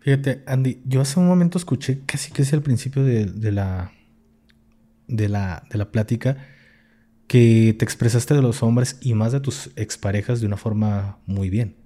Fíjate, 0.09 0.43
Andy, 0.47 0.81
yo 0.87 1.03
hace 1.03 1.21
un 1.21 1.27
momento 1.27 1.59
escuché 1.59 2.01
casi 2.07 2.33
que 2.33 2.41
es 2.41 2.55
el 2.55 2.63
principio 2.63 3.05
de, 3.05 3.27
la, 3.53 3.93
de, 5.07 5.29
la, 5.29 5.65
de 5.71 5.77
la 5.77 5.93
plática 5.93 6.39
que 7.27 7.77
te 7.79 7.85
expresaste 7.85 8.33
de 8.33 8.41
los 8.41 8.63
hombres 8.63 8.97
y 9.03 9.13
más 9.13 9.33
de 9.33 9.41
tus 9.41 9.71
exparejas 9.77 10.41
de 10.41 10.47
una 10.47 10.57
forma 10.57 11.19
muy 11.27 11.51
bien. 11.51 11.77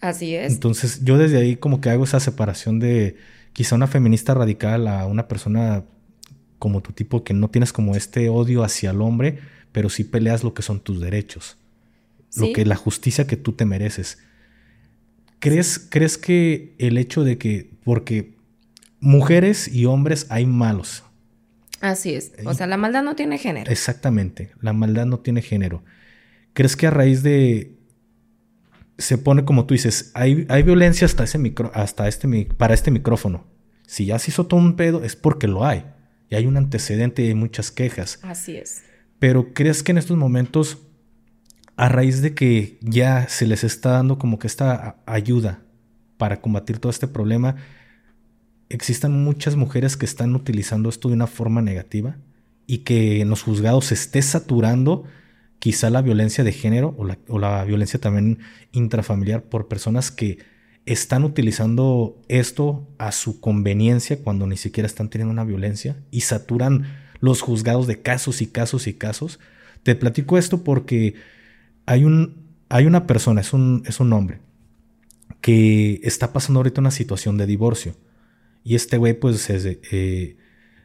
Así 0.00 0.34
es. 0.34 0.52
Entonces 0.52 1.04
yo 1.04 1.16
desde 1.16 1.38
ahí 1.38 1.54
como 1.54 1.80
que 1.80 1.90
hago 1.90 2.02
esa 2.02 2.18
separación 2.18 2.80
de 2.80 3.14
quizá 3.52 3.76
una 3.76 3.86
feminista 3.86 4.34
radical 4.34 4.88
a 4.88 5.06
una 5.06 5.28
persona 5.28 5.84
como 6.58 6.80
tu 6.80 6.90
tipo 6.90 7.22
que 7.22 7.34
no 7.34 7.50
tienes 7.50 7.72
como 7.72 7.94
este 7.94 8.30
odio 8.30 8.64
hacia 8.64 8.90
el 8.90 9.00
hombre, 9.00 9.38
pero 9.70 9.90
sí 9.90 10.02
peleas 10.02 10.42
lo 10.42 10.54
que 10.54 10.62
son 10.62 10.80
tus 10.80 11.00
derechos, 11.00 11.56
lo 12.34 12.52
que 12.52 12.64
la 12.64 12.74
justicia 12.74 13.28
que 13.28 13.36
tú 13.36 13.52
te 13.52 13.64
mereces. 13.64 14.18
¿Crees, 15.48 15.78
¿Crees 15.90 16.18
que 16.18 16.74
el 16.78 16.98
hecho 16.98 17.24
de 17.24 17.38
que, 17.38 17.70
porque 17.84 18.36
mujeres 19.00 19.68
y 19.68 19.86
hombres 19.86 20.26
hay 20.28 20.46
malos? 20.46 21.04
Así 21.80 22.14
es. 22.14 22.32
O 22.44 22.54
sea, 22.54 22.66
la 22.66 22.76
maldad 22.76 23.02
no 23.02 23.14
tiene 23.16 23.38
género. 23.38 23.70
Exactamente, 23.70 24.52
la 24.60 24.72
maldad 24.72 25.06
no 25.06 25.20
tiene 25.20 25.42
género. 25.42 25.84
¿Crees 26.52 26.74
que 26.74 26.86
a 26.86 26.90
raíz 26.90 27.22
de 27.22 27.76
se 28.98 29.18
pone 29.18 29.44
como 29.44 29.66
tú 29.66 29.74
dices, 29.74 30.10
hay, 30.14 30.46
hay 30.48 30.62
violencia 30.62 31.04
hasta 31.04 31.24
ese 31.24 31.38
micro, 31.38 31.70
hasta 31.74 32.08
este 32.08 32.26
para 32.56 32.74
este 32.74 32.90
micrófono. 32.90 33.46
Si 33.86 34.06
ya 34.06 34.18
se 34.18 34.30
hizo 34.30 34.46
todo 34.46 34.58
un 34.58 34.74
pedo, 34.76 35.04
es 35.04 35.16
porque 35.16 35.46
lo 35.46 35.64
hay. 35.64 35.84
Y 36.28 36.34
hay 36.34 36.46
un 36.46 36.56
antecedente 36.56 37.22
y 37.22 37.28
hay 37.28 37.34
muchas 37.34 37.70
quejas. 37.70 38.18
Así 38.22 38.56
es. 38.56 38.82
Pero 39.18 39.52
¿crees 39.54 39.82
que 39.82 39.92
en 39.92 39.98
estos 39.98 40.16
momentos, 40.16 40.78
a 41.76 41.88
raíz 41.88 42.22
de 42.22 42.34
que 42.34 42.78
ya 42.80 43.28
se 43.28 43.46
les 43.46 43.64
está 43.64 43.90
dando 43.90 44.18
como 44.18 44.38
que 44.38 44.46
esta 44.46 44.96
ayuda 45.06 45.62
para 46.16 46.40
combatir 46.40 46.78
todo 46.78 46.90
este 46.90 47.06
problema, 47.06 47.56
existan 48.68 49.12
muchas 49.12 49.56
mujeres 49.56 49.96
que 49.96 50.06
están 50.06 50.34
utilizando 50.34 50.88
esto 50.88 51.08
de 51.08 51.14
una 51.14 51.26
forma 51.26 51.60
negativa 51.62 52.16
y 52.66 52.78
que 52.78 53.20
en 53.20 53.28
los 53.28 53.42
juzgados 53.42 53.86
se 53.86 53.94
esté 53.94 54.22
saturando 54.22 55.04
quizá 55.58 55.90
la 55.90 56.02
violencia 56.02 56.44
de 56.44 56.52
género 56.52 56.94
o 56.98 57.04
la, 57.04 57.18
o 57.28 57.38
la 57.38 57.62
violencia 57.64 58.00
también 58.00 58.38
intrafamiliar 58.72 59.42
por 59.42 59.68
personas 59.68 60.10
que 60.10 60.38
están 60.86 61.24
utilizando 61.24 62.22
esto 62.28 62.88
a 62.98 63.12
su 63.12 63.40
conveniencia 63.40 64.22
cuando 64.22 64.46
ni 64.46 64.56
siquiera 64.56 64.86
están 64.86 65.10
teniendo 65.10 65.32
una 65.32 65.44
violencia 65.44 65.96
y 66.10 66.22
saturan 66.22 66.86
los 67.20 67.40
juzgados 67.40 67.86
de 67.86 68.00
casos 68.02 68.40
y 68.40 68.46
casos 68.46 68.86
y 68.86 68.94
casos. 68.94 69.40
Te 69.82 69.94
platico 69.94 70.38
esto 70.38 70.62
porque 70.64 71.14
hay, 71.86 72.04
un, 72.04 72.44
hay 72.68 72.86
una 72.86 73.06
persona, 73.06 73.40
es 73.40 73.52
un, 73.52 73.82
es 73.86 74.00
un 74.00 74.12
hombre, 74.12 74.40
que 75.40 76.00
está 76.02 76.32
pasando 76.32 76.60
ahorita 76.60 76.80
una 76.80 76.90
situación 76.90 77.38
de 77.38 77.46
divorcio. 77.46 77.94
Y 78.64 78.74
este 78.74 78.96
güey, 78.96 79.14
pues, 79.14 79.48
eh, 79.48 80.36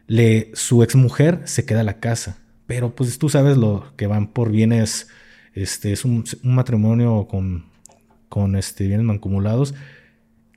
le, 0.07 0.52
su 0.53 0.84
exmujer 0.84 1.41
se 1.45 1.65
queda 1.65 1.82
a 1.82 1.84
la 1.84 1.99
casa. 1.99 2.40
Pero, 2.68 2.95
pues, 2.95 3.18
tú 3.18 3.28
sabes 3.28 3.57
lo 3.57 3.94
que 3.98 4.07
van 4.07 4.28
por 4.28 4.52
bienes, 4.52 5.07
este, 5.53 5.91
es 5.91 6.06
un, 6.06 6.23
matrimonio 6.44 7.28
con 7.28 7.72
con 8.32 8.56
este, 8.56 8.88
bienes 8.88 9.06
mancomunados. 9.06 9.76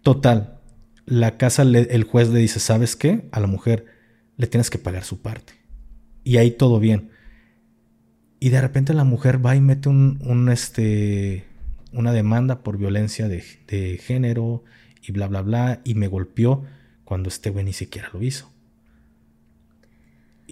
Total, 0.03 0.61
la 1.07 1.37
casa, 1.37 1.62
el 1.62 2.05
juez 2.05 2.29
le 2.29 2.39
dice, 2.39 2.61
¿sabes 2.61 2.95
qué? 2.95 3.29
A 3.33 3.41
la 3.41 3.49
mujer 3.49 3.87
le 4.37 4.47
tienes 4.47 4.71
que 4.71 4.79
pagar 4.79 5.05
su 5.05 5.21
parte. 5.21 5.55
Y 6.23 6.37
ahí 6.37 6.53
todo 6.53 6.79
bien. 6.79 7.11
Y 8.45 8.51
de 8.51 8.61
repente 8.61 8.93
la 8.93 9.05
mujer 9.05 9.43
va 9.43 9.57
y 9.57 9.62
mete 9.62 9.89
un, 9.89 10.51
este, 10.53 11.47
una 11.93 12.12
demanda 12.12 12.62
por 12.62 12.77
violencia 12.77 13.27
de, 13.27 13.41
género 14.03 14.62
y 15.01 15.12
bla, 15.12 15.29
bla, 15.29 15.41
bla. 15.41 15.81
Y 15.83 15.95
me 15.95 16.09
golpeó 16.09 16.62
cuando 17.07 17.31
este 17.31 17.49
güey 17.49 17.65
ni 17.65 17.73
siquiera 17.73 18.11
lo 18.12 18.23
hizo. 18.23 18.53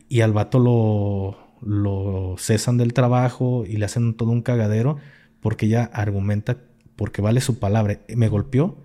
Y 0.09 0.23
al 0.23 0.33
vato 0.33 0.59
lo, 0.59 1.37
lo 1.61 2.37
cesan 2.39 2.79
del 2.79 2.95
trabajo 2.95 3.65
y 3.69 3.77
le 3.77 3.85
hacen 3.85 4.15
todo 4.15 4.31
un 4.31 4.41
cagadero 4.41 4.97
porque 5.43 5.67
ella 5.67 5.85
argumenta 5.93 6.57
porque 6.97 7.21
vale 7.21 7.43
su 7.43 7.59
palabra. 7.59 8.01
Me 8.17 8.29
golpeó, 8.29 8.79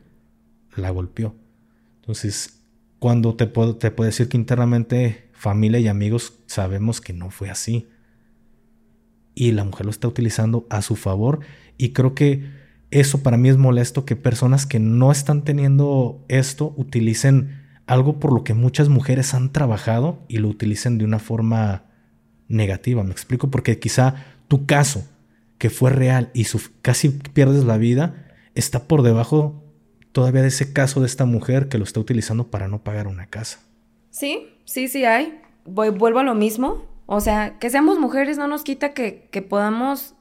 la 0.76 0.90
golpeó. 0.90 1.34
Entonces, 2.02 2.62
cuando 3.00 3.38
te 3.38 3.48
puedo, 3.48 3.78
te 3.78 3.90
puedo 3.90 4.08
decir 4.08 4.28
que 4.28 4.36
internamente 4.36 5.30
familia 5.32 5.80
y 5.80 5.88
amigos 5.88 6.34
sabemos 6.46 7.00
que 7.00 7.14
no 7.14 7.30
fue 7.30 7.50
así. 7.50 7.88
Y 9.40 9.52
la 9.52 9.64
mujer 9.64 9.86
lo 9.86 9.92
está 9.92 10.08
utilizando 10.08 10.66
a 10.72 10.82
su 10.82 10.96
favor. 10.96 11.42
Y 11.78 11.90
creo 11.90 12.16
que 12.16 12.50
eso 12.90 13.22
para 13.22 13.38
mí 13.38 13.50
es 13.50 13.58
molesto 13.58 14.04
que 14.04 14.16
personas 14.16 14.66
que 14.66 14.80
no 14.80 15.12
están 15.12 15.44
teniendo 15.44 16.26
esto 16.28 16.74
utilicen 16.76 17.62
algo 17.86 18.20
por 18.20 18.34
lo 18.34 18.44
que 18.44 18.56
muchas 18.56 18.90
mujeres 18.90 19.36
han 19.36 19.52
trabajado 19.52 20.26
y 20.28 20.40
lo 20.40 20.48
utilicen 20.48 20.98
de 20.98 21.06
una 21.06 21.20
forma 21.20 21.86
negativa. 22.48 23.04
Me 23.04 23.12
explico 23.12 23.52
porque 23.52 23.78
quizá 23.78 24.16
tu 24.48 24.66
caso 24.66 25.08
que 25.60 25.70
fue 25.70 25.92
real 25.92 26.32
y 26.34 26.48
casi 26.82 27.10
pierdes 27.10 27.64
la 27.64 27.78
vida, 27.78 28.34
está 28.56 28.88
por 28.88 29.04
debajo 29.04 29.64
todavía 30.14 30.42
de 30.42 30.48
ese 30.48 30.74
caso 30.74 31.00
de 31.00 31.06
esta 31.06 31.26
mujer 31.26 31.70
que 31.70 31.78
lo 31.78 31.84
está 31.84 32.00
utilizando 32.00 32.48
para 32.48 32.68
no 32.68 32.84
pagar 32.84 33.06
una 33.06 33.28
casa. 33.28 33.60
Sí, 34.10 34.48
sí, 34.66 34.88
sí 34.88 35.06
hay. 35.06 35.40
Voy, 35.64 35.90
vuelvo 35.90 36.18
a 36.18 36.24
lo 36.24 36.34
mismo. 36.34 36.97
O 37.08 37.22
sea, 37.22 37.58
que 37.58 37.70
seamos 37.70 38.00
mujeres 38.00 38.38
no 38.38 38.48
nos 38.48 38.64
quita 38.64 38.94
que, 38.94 39.30
que 39.32 39.42
podamos 39.42 40.14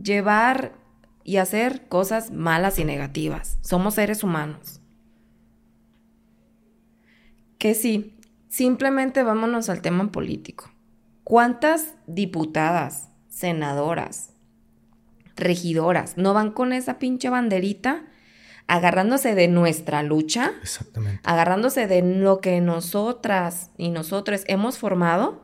llevar 0.00 0.72
y 1.24 1.38
hacer 1.38 1.88
cosas 1.88 2.30
malas 2.30 2.78
y 2.78 2.84
negativas. 2.84 3.58
Somos 3.62 3.94
seres 3.94 4.22
humanos. 4.22 4.80
Que 7.58 7.74
sí, 7.74 8.18
simplemente 8.48 9.22
vámonos 9.22 9.70
al 9.70 9.80
tema 9.80 10.12
político. 10.12 10.70
¿Cuántas 11.24 11.94
diputadas, 12.06 13.08
senadoras, 13.28 14.34
regidoras, 15.36 16.18
no 16.18 16.34
van 16.34 16.52
con 16.52 16.74
esa 16.74 16.98
pinche 16.98 17.30
banderita 17.30 18.04
agarrándose 18.66 19.34
de 19.34 19.48
nuestra 19.48 20.02
lucha, 20.02 20.52
Exactamente. 20.62 21.20
agarrándose 21.24 21.86
de 21.86 22.02
lo 22.02 22.40
que 22.40 22.60
nosotras 22.60 23.70
y 23.76 23.90
nosotros 23.90 24.44
hemos 24.46 24.78
formado 24.78 25.43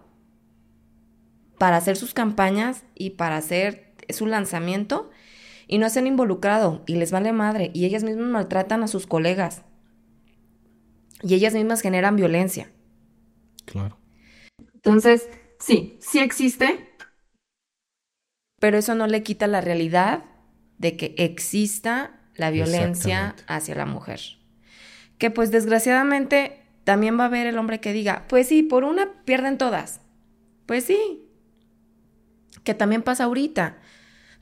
para 1.60 1.76
hacer 1.76 1.98
sus 1.98 2.14
campañas 2.14 2.84
y 2.94 3.10
para 3.10 3.36
hacer 3.36 3.92
su 4.08 4.26
lanzamiento 4.26 5.10
y 5.66 5.76
no 5.76 5.90
se 5.90 5.98
han 5.98 6.06
involucrado 6.06 6.82
y 6.86 6.94
les 6.94 7.12
vale 7.12 7.34
madre 7.34 7.70
y 7.74 7.84
ellas 7.84 8.02
mismas 8.02 8.28
maltratan 8.28 8.82
a 8.82 8.88
sus 8.88 9.06
colegas 9.06 9.60
y 11.22 11.34
ellas 11.34 11.52
mismas 11.52 11.82
generan 11.82 12.16
violencia. 12.16 12.72
Claro. 13.66 13.98
Entonces, 14.72 15.28
sí, 15.58 15.98
sí 16.00 16.20
existe, 16.20 16.94
pero 18.58 18.78
eso 18.78 18.94
no 18.94 19.06
le 19.06 19.22
quita 19.22 19.46
la 19.46 19.60
realidad 19.60 20.24
de 20.78 20.96
que 20.96 21.14
exista 21.18 22.22
la 22.36 22.50
violencia 22.50 23.36
hacia 23.48 23.74
la 23.74 23.84
mujer. 23.84 24.20
Que 25.18 25.30
pues 25.30 25.50
desgraciadamente 25.50 26.62
también 26.84 27.18
va 27.18 27.24
a 27.24 27.26
haber 27.26 27.46
el 27.46 27.58
hombre 27.58 27.80
que 27.80 27.92
diga, 27.92 28.24
pues 28.30 28.48
sí, 28.48 28.62
por 28.62 28.84
una 28.84 29.22
pierden 29.26 29.58
todas. 29.58 30.00
Pues 30.64 30.84
sí. 30.84 31.26
Que 32.64 32.74
también 32.74 33.02
pasa 33.02 33.24
ahorita. 33.24 33.78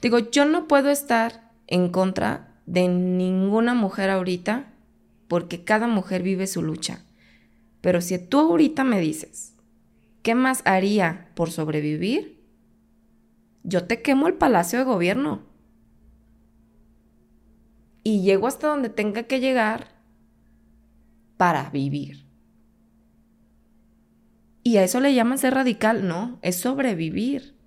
Digo, 0.01 0.19
yo 0.19 0.45
no 0.45 0.69
puedo 0.69 0.91
estar 0.91 1.53
en 1.67 1.89
contra 1.91 2.61
de 2.67 2.89
ninguna 2.89 3.75
mujer 3.75 4.11
ahorita 4.11 4.73
porque 5.29 5.65
cada 5.65 5.87
mujer 5.87 6.23
vive 6.23 6.47
su 6.47 6.63
lucha. 6.63 7.05
Pero 7.81 8.01
si 8.01 8.19
tú 8.19 8.39
ahorita 8.41 8.85
me 8.85 9.01
dices, 9.01 9.55
¿qué 10.23 10.35
más 10.35 10.63
haría 10.65 11.29
por 11.35 11.51
sobrevivir? 11.51 12.39
yo 13.69 13.85
te 13.85 14.01
quemo 14.01 14.29
el 14.29 14.35
palacio 14.35 14.79
de 14.79 14.85
gobierno. 14.85 15.47
y 18.05 18.23
llego 18.23 18.47
hasta 18.47 18.69
donde 18.69 18.89
tenga 18.89 19.25
que 19.25 19.39
llegar 19.39 19.89
para 21.37 21.69
vivir. 21.69 22.25
Y 24.63 24.79
a 24.79 24.85
eso 24.85 25.01
le 25.01 25.13
llaman 25.13 25.37
ser 25.37 25.53
radical, 25.53 26.09
no, 26.09 26.39
es 26.41 26.57
sobrevivir. 26.57 27.58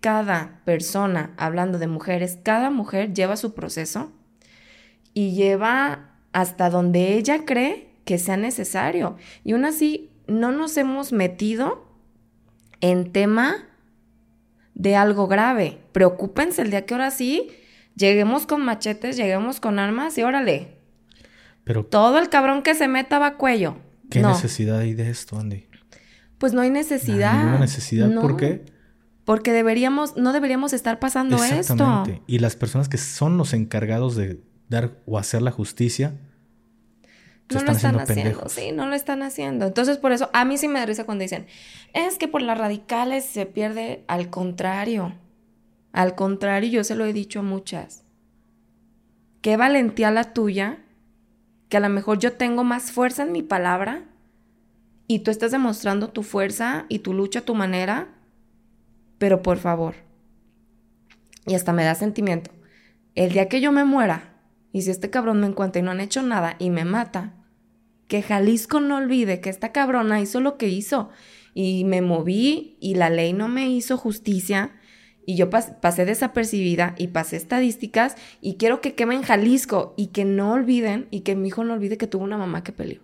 Cada 0.00 0.60
persona, 0.64 1.34
hablando 1.36 1.78
de 1.78 1.86
mujeres, 1.86 2.38
cada 2.42 2.70
mujer 2.70 3.12
lleva 3.12 3.36
su 3.36 3.54
proceso 3.54 4.12
y 5.12 5.32
lleva 5.32 6.10
hasta 6.32 6.70
donde 6.70 7.14
ella 7.14 7.44
cree 7.44 7.90
que 8.04 8.18
sea 8.18 8.36
necesario. 8.36 9.16
Y 9.44 9.52
aún 9.52 9.64
así, 9.64 10.10
no 10.26 10.52
nos 10.52 10.76
hemos 10.76 11.12
metido 11.12 11.86
en 12.80 13.12
tema 13.12 13.68
de 14.74 14.96
algo 14.96 15.26
grave. 15.26 15.78
Preocúpense 15.92 16.62
el 16.62 16.70
día 16.70 16.86
que 16.86 16.94
ahora 16.94 17.10
sí 17.10 17.50
lleguemos 17.96 18.46
con 18.46 18.64
machetes, 18.64 19.16
lleguemos 19.16 19.60
con 19.60 19.78
armas 19.78 20.16
y 20.16 20.22
órale. 20.22 20.78
Pero 21.64 21.84
todo 21.84 22.18
el 22.18 22.28
cabrón 22.28 22.62
que 22.62 22.74
se 22.74 22.88
meta 22.88 23.18
va 23.18 23.26
a 23.26 23.36
cuello. 23.36 23.76
¿Qué 24.10 24.22
necesidad 24.22 24.78
hay 24.78 24.94
de 24.94 25.10
esto, 25.10 25.38
Andy? 25.38 25.66
Pues 26.38 26.52
no 26.52 26.62
hay 26.62 26.70
necesidad. 26.70 27.44
No 27.44 27.52
hay 27.54 27.60
necesidad, 27.60 28.12
¿por 28.20 28.36
qué? 28.36 28.64
Porque 29.30 29.52
deberíamos, 29.52 30.16
no 30.16 30.32
deberíamos 30.32 30.72
estar 30.72 30.98
pasando 30.98 31.36
Exactamente. 31.36 32.14
esto. 32.14 32.24
Y 32.26 32.40
las 32.40 32.56
personas 32.56 32.88
que 32.88 32.98
son 32.98 33.38
los 33.38 33.52
encargados 33.52 34.16
de 34.16 34.40
dar 34.68 34.98
o 35.06 35.18
hacer 35.18 35.40
la 35.40 35.52
justicia, 35.52 36.18
no 37.48 37.62
lo 37.62 37.70
están 37.70 38.00
haciendo, 38.00 38.48
sí, 38.48 38.72
no 38.72 38.88
lo 38.88 38.96
están 38.96 39.22
haciendo. 39.22 39.66
Entonces, 39.66 39.98
por 39.98 40.10
eso, 40.10 40.30
a 40.32 40.44
mí 40.44 40.58
sí 40.58 40.66
me 40.66 40.80
da 40.80 40.86
risa 40.86 41.04
cuando 41.04 41.22
dicen, 41.22 41.46
es 41.92 42.18
que 42.18 42.26
por 42.26 42.42
las 42.42 42.58
radicales 42.58 43.24
se 43.24 43.46
pierde, 43.46 44.02
al 44.08 44.30
contrario. 44.30 45.14
Al 45.92 46.16
contrario, 46.16 46.68
yo 46.68 46.82
se 46.82 46.96
lo 46.96 47.04
he 47.04 47.12
dicho 47.12 47.38
a 47.38 47.42
muchas. 47.42 48.02
Qué 49.42 49.56
valentía 49.56 50.10
la 50.10 50.32
tuya, 50.32 50.80
que 51.68 51.76
a 51.76 51.80
lo 51.80 51.88
mejor 51.88 52.18
yo 52.18 52.32
tengo 52.32 52.64
más 52.64 52.90
fuerza 52.90 53.22
en 53.22 53.30
mi 53.30 53.44
palabra 53.44 54.02
y 55.06 55.20
tú 55.20 55.30
estás 55.30 55.52
demostrando 55.52 56.08
tu 56.08 56.24
fuerza 56.24 56.86
y 56.88 56.98
tu 56.98 57.14
lucha 57.14 57.38
a 57.38 57.44
tu 57.44 57.54
manera, 57.54 58.08
pero 59.20 59.42
por 59.42 59.58
favor, 59.58 59.96
y 61.46 61.54
hasta 61.54 61.74
me 61.74 61.84
da 61.84 61.94
sentimiento, 61.94 62.50
el 63.14 63.32
día 63.32 63.48
que 63.48 63.60
yo 63.60 63.70
me 63.70 63.84
muera, 63.84 64.40
y 64.72 64.80
si 64.82 64.90
este 64.90 65.10
cabrón 65.10 65.40
me 65.40 65.46
encuentra 65.46 65.78
y 65.78 65.84
no 65.84 65.90
han 65.90 66.00
hecho 66.00 66.22
nada 66.22 66.56
y 66.58 66.70
me 66.70 66.86
mata, 66.86 67.34
que 68.08 68.22
Jalisco 68.22 68.80
no 68.80 68.96
olvide 68.96 69.40
que 69.40 69.50
esta 69.50 69.72
cabrona 69.72 70.20
hizo 70.20 70.40
lo 70.40 70.56
que 70.56 70.68
hizo. 70.68 71.10
Y 71.54 71.84
me 71.84 72.02
moví 72.02 72.76
y 72.80 72.94
la 72.94 73.10
ley 73.10 73.32
no 73.32 73.46
me 73.46 73.70
hizo 73.70 73.96
justicia. 73.96 74.72
Y 75.26 75.36
yo 75.36 75.48
pasé 75.48 76.04
desapercibida 76.04 76.94
y 76.98 77.08
pasé 77.08 77.36
estadísticas 77.36 78.16
y 78.40 78.56
quiero 78.56 78.80
que 78.80 78.94
quemen 78.94 79.22
Jalisco 79.22 79.94
y 79.96 80.08
que 80.08 80.24
no 80.24 80.52
olviden 80.52 81.06
y 81.10 81.20
que 81.20 81.36
mi 81.36 81.48
hijo 81.48 81.62
no 81.62 81.74
olvide 81.74 81.98
que 81.98 82.08
tuvo 82.08 82.24
una 82.24 82.38
mamá 82.38 82.64
que 82.64 82.72
peleó. 82.72 83.00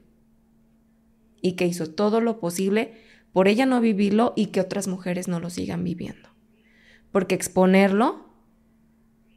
Y 1.41 1.53
que 1.53 1.67
hizo 1.67 1.89
todo 1.89 2.21
lo 2.21 2.41
posible 2.41 2.95
por 3.37 3.49
ella 3.49 3.67
no 3.67 3.83
vivirlo 3.83 4.33
y 4.35 4.47
que 4.47 4.63
otras 4.63 4.89
mujeres 4.89 5.29
no 5.29 5.41
lo 5.41 5.51
sigan 5.51 5.85
viviendo. 5.85 6.31
Porque 7.13 7.35
exponerlo 7.35 8.31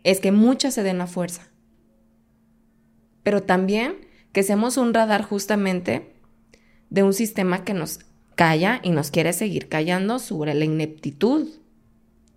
es 0.03 0.21
que 0.21 0.31
muchas 0.31 0.73
se 0.73 0.83
den 0.83 0.99
la 0.99 1.05
fuerza. 1.05 1.49
Pero 3.23 3.43
también 3.43 3.97
que 4.31 4.43
seamos 4.43 4.77
un 4.77 4.93
radar 4.93 5.23
justamente 5.23 6.13
de 6.89 7.03
un 7.03 7.11
sistema 7.11 7.65
que 7.65 7.73
nos 7.73 7.99
calla 8.35 8.79
y 8.83 8.91
nos 8.91 9.11
quiere 9.11 9.33
seguir 9.33 9.67
callando 9.67 10.19
sobre 10.19 10.53
la 10.53 10.63
ineptitud, 10.63 11.49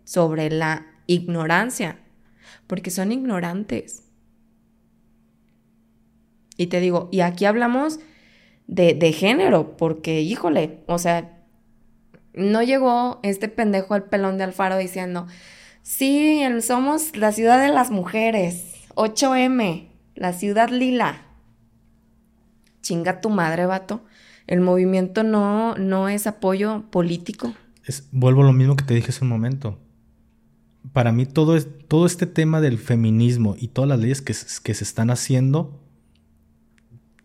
sobre 0.02 0.50
la 0.50 0.88
ignorancia, 1.06 2.00
porque 2.66 2.90
son 2.90 3.12
ignorantes. 3.12 4.10
Y 6.56 6.66
te 6.66 6.80
digo, 6.80 7.08
y 7.12 7.20
aquí 7.20 7.44
hablamos 7.44 8.00
de, 8.66 8.94
de 8.94 9.12
género, 9.12 9.76
porque 9.76 10.22
híjole, 10.22 10.82
o 10.88 10.98
sea, 10.98 11.38
no 12.34 12.62
llegó 12.62 13.20
este 13.22 13.48
pendejo 13.48 13.94
al 13.94 14.04
pelón 14.04 14.38
de 14.38 14.44
Alfaro 14.44 14.78
diciendo, 14.78 15.26
sí, 15.82 16.42
somos 16.60 17.16
la 17.16 17.32
ciudad 17.32 17.60
de 17.60 17.72
las 17.72 17.90
mujeres, 17.90 18.74
8M, 18.94 19.88
la 20.14 20.32
ciudad 20.32 20.70
lila 20.70 21.26
chinga 22.82 23.20
tu 23.20 23.30
madre, 23.30 23.64
vato. 23.64 24.04
El 24.46 24.60
movimiento 24.60 25.22
no, 25.22 25.76
no 25.76 26.08
es 26.08 26.26
apoyo 26.26 26.84
político. 26.90 27.54
Es, 27.84 28.08
vuelvo 28.12 28.42
a 28.42 28.46
lo 28.46 28.52
mismo 28.52 28.76
que 28.76 28.84
te 28.84 28.94
dije 28.94 29.08
hace 29.08 29.24
un 29.24 29.30
momento. 29.30 29.78
Para 30.92 31.12
mí 31.12 31.24
todo, 31.24 31.56
es, 31.56 31.68
todo 31.88 32.06
este 32.06 32.26
tema 32.26 32.60
del 32.60 32.78
feminismo 32.78 33.54
y 33.58 33.68
todas 33.68 33.88
las 33.88 34.00
leyes 34.00 34.20
que, 34.20 34.34
que 34.34 34.74
se 34.74 34.84
están 34.84 35.10
haciendo, 35.10 35.80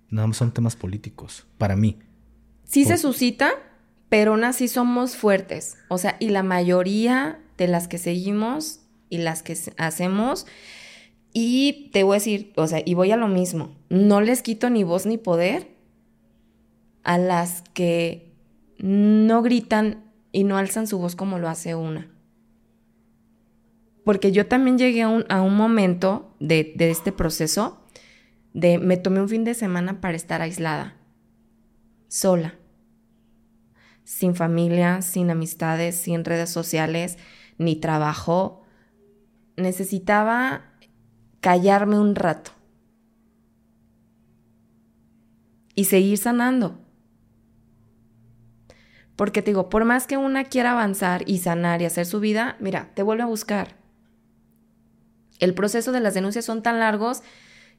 nada 0.09 0.27
más 0.27 0.38
son 0.38 0.51
temas 0.51 0.75
políticos, 0.75 1.47
para 1.57 1.75
mí. 1.75 1.97
Sí 2.63 2.85
se 2.85 2.97
suscita, 2.97 3.51
pero 4.09 4.31
aún 4.31 4.43
así 4.43 4.67
somos 4.67 5.15
fuertes. 5.15 5.77
O 5.89 5.97
sea, 5.97 6.17
y 6.19 6.29
la 6.29 6.43
mayoría 6.43 7.39
de 7.57 7.67
las 7.67 7.88
que 7.88 7.97
seguimos 7.97 8.81
y 9.09 9.17
las 9.19 9.43
que 9.43 9.57
hacemos 9.77 10.45
y 11.34 11.89
te 11.93 12.03
voy 12.03 12.15
a 12.15 12.19
decir, 12.19 12.51
o 12.55 12.67
sea, 12.67 12.81
y 12.84 12.93
voy 12.93 13.11
a 13.11 13.17
lo 13.17 13.27
mismo, 13.27 13.75
no 13.89 14.21
les 14.21 14.41
quito 14.41 14.69
ni 14.69 14.84
voz 14.84 15.05
ni 15.05 15.17
poder 15.17 15.67
a 17.03 17.17
las 17.17 17.61
que 17.73 18.34
no 18.79 19.41
gritan 19.41 20.03
y 20.31 20.43
no 20.43 20.57
alzan 20.57 20.88
su 20.88 20.97
voz 20.97 21.15
como 21.15 21.38
lo 21.38 21.47
hace 21.47 21.75
una. 21.75 22.11
Porque 24.03 24.31
yo 24.31 24.47
también 24.47 24.77
llegué 24.77 25.03
a 25.03 25.09
un, 25.09 25.55
momento 25.55 26.34
de, 26.39 26.73
de 26.75 26.89
este 26.89 27.11
proceso 27.11 27.84
de 28.53 28.79
me 28.79 28.97
tomé 28.97 29.21
un 29.21 29.29
fin 29.29 29.43
de 29.43 29.53
semana 29.53 30.01
para 30.01 30.15
estar 30.15 30.41
aislada, 30.41 30.95
sola, 32.07 32.55
sin 34.07 34.35
familia, 34.35 35.01
sin 35.01 35.29
amistades, 35.29 35.97
sin 35.97 36.23
redes 36.23 36.49
sociales, 36.49 37.17
ni 37.57 37.75
trabajo. 37.75 38.63
Necesitaba 39.57 40.61
callarme 41.41 41.99
un 41.99 42.15
rato 42.15 42.51
y 45.75 45.84
seguir 45.84 46.17
sanando. 46.17 46.79
Porque 49.17 49.41
te 49.41 49.51
digo, 49.51 49.67
por 49.67 49.84
más 49.84 50.07
que 50.07 50.15
una 50.15 50.45
quiera 50.45 50.71
avanzar 50.71 51.23
y 51.27 51.39
sanar 51.39 51.81
y 51.81 51.85
hacer 51.85 52.05
su 52.05 52.21
vida, 52.21 52.55
mira, 52.61 52.91
te 52.93 53.03
vuelve 53.03 53.23
a 53.23 53.27
buscar. 53.27 53.75
El 55.39 55.53
proceso 55.53 55.91
de 55.91 55.99
las 55.99 56.13
denuncias 56.13 56.45
son 56.45 56.63
tan 56.63 56.79
largos 56.79 57.23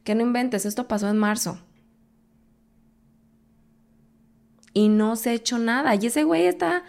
que 0.05 0.15
no 0.15 0.21
inventes, 0.21 0.67
esto 0.67 0.89
pasó 0.89 1.09
en 1.09 1.17
marzo. 1.17 1.59
Y 4.79 4.89
no 4.89 5.17
se 5.17 5.31
ha 5.31 5.33
hecho 5.33 5.59
nada. 5.59 5.95
Y 5.95 6.07
ese 6.07 6.25
güey 6.25 6.47
está 6.47 6.85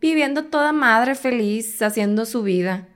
viviendo 0.00 0.44
toda 0.44 0.72
madre 0.72 1.14
feliz, 1.14 1.80
haciendo 1.82 2.26
su 2.26 2.42
vida 2.42 2.88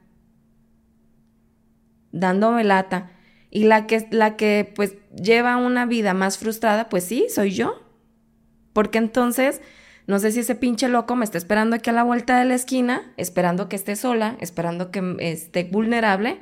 dándome 2.12 2.62
lata. 2.62 3.11
Y 3.51 3.65
la 3.65 3.86
que, 3.86 4.07
la 4.11 4.36
que 4.36 4.70
pues 4.74 4.97
lleva 5.15 5.57
una 5.57 5.85
vida 5.85 6.15
más 6.15 6.39
frustrada, 6.39 6.89
pues 6.89 7.05
sí, 7.05 7.27
soy 7.28 7.51
yo. 7.53 7.82
Porque 8.73 8.99
entonces, 8.99 9.61
no 10.07 10.19
sé 10.19 10.32
si 10.32 10.40
ese 10.40 10.55
pinche 10.55 10.89
loco 10.89 11.16
me 11.16 11.24
está 11.24 11.36
esperando 11.36 11.77
aquí 11.77 11.90
a 11.90 11.94
la 11.94 12.05
vuelta 12.05 12.39
de 12.39 12.44
la 12.44 12.55
esquina, 12.55 13.12
esperando 13.16 13.69
que 13.69 13.77
esté 13.77 13.97
sola, 13.97 14.36
esperando 14.40 14.90
que 14.90 15.16
esté 15.19 15.65
vulnerable, 15.65 16.40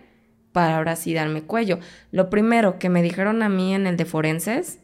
para 0.53 0.77
ahora 0.77 0.97
sí 0.97 1.15
darme 1.15 1.43
cuello. 1.43 1.79
Lo 2.13 2.31
primero 2.31 2.79
que 2.79 2.89
me 2.89 3.03
dijeron 3.03 3.43
a 3.43 3.49
mí 3.49 3.75
en 3.75 3.87
el 3.87 3.97
de 3.97 4.05
forenses, 4.05 4.79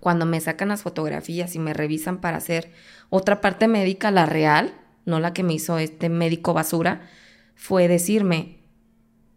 cuando 0.00 0.26
me 0.26 0.40
sacan 0.40 0.68
las 0.68 0.82
fotografías 0.82 1.54
y 1.54 1.58
me 1.58 1.74
revisan 1.74 2.20
para 2.20 2.38
hacer 2.38 2.70
otra 3.10 3.40
parte 3.40 3.68
médica, 3.68 4.10
la 4.10 4.26
real, 4.26 4.74
no 5.04 5.20
la 5.20 5.32
que 5.32 5.42
me 5.42 5.54
hizo 5.54 5.78
este 5.78 6.08
médico 6.08 6.54
basura, 6.54 7.08
fue 7.54 7.88
decirme, 7.88 8.58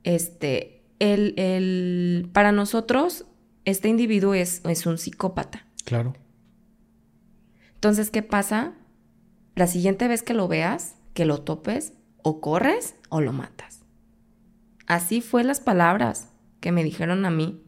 este, 0.03 0.83
el, 0.99 1.33
el, 1.38 2.29
para 2.33 2.51
nosotros, 2.51 3.25
este 3.65 3.88
individuo 3.88 4.33
es, 4.33 4.61
es 4.65 4.85
un 4.85 4.97
psicópata. 4.97 5.65
Claro. 5.85 6.13
Entonces, 7.75 8.11
¿qué 8.11 8.21
pasa? 8.21 8.73
La 9.55 9.67
siguiente 9.67 10.07
vez 10.07 10.21
que 10.21 10.33
lo 10.33 10.47
veas, 10.47 10.95
que 11.13 11.25
lo 11.25 11.41
topes, 11.41 11.93
o 12.23 12.41
corres 12.41 12.95
o 13.09 13.21
lo 13.21 13.33
matas. 13.33 13.81
Así 14.88 15.21
fue 15.21 15.43
las 15.43 15.59
palabras 15.59 16.29
que 16.59 16.71
me 16.71 16.83
dijeron 16.83 17.25
a 17.25 17.31
mí. 17.31 17.61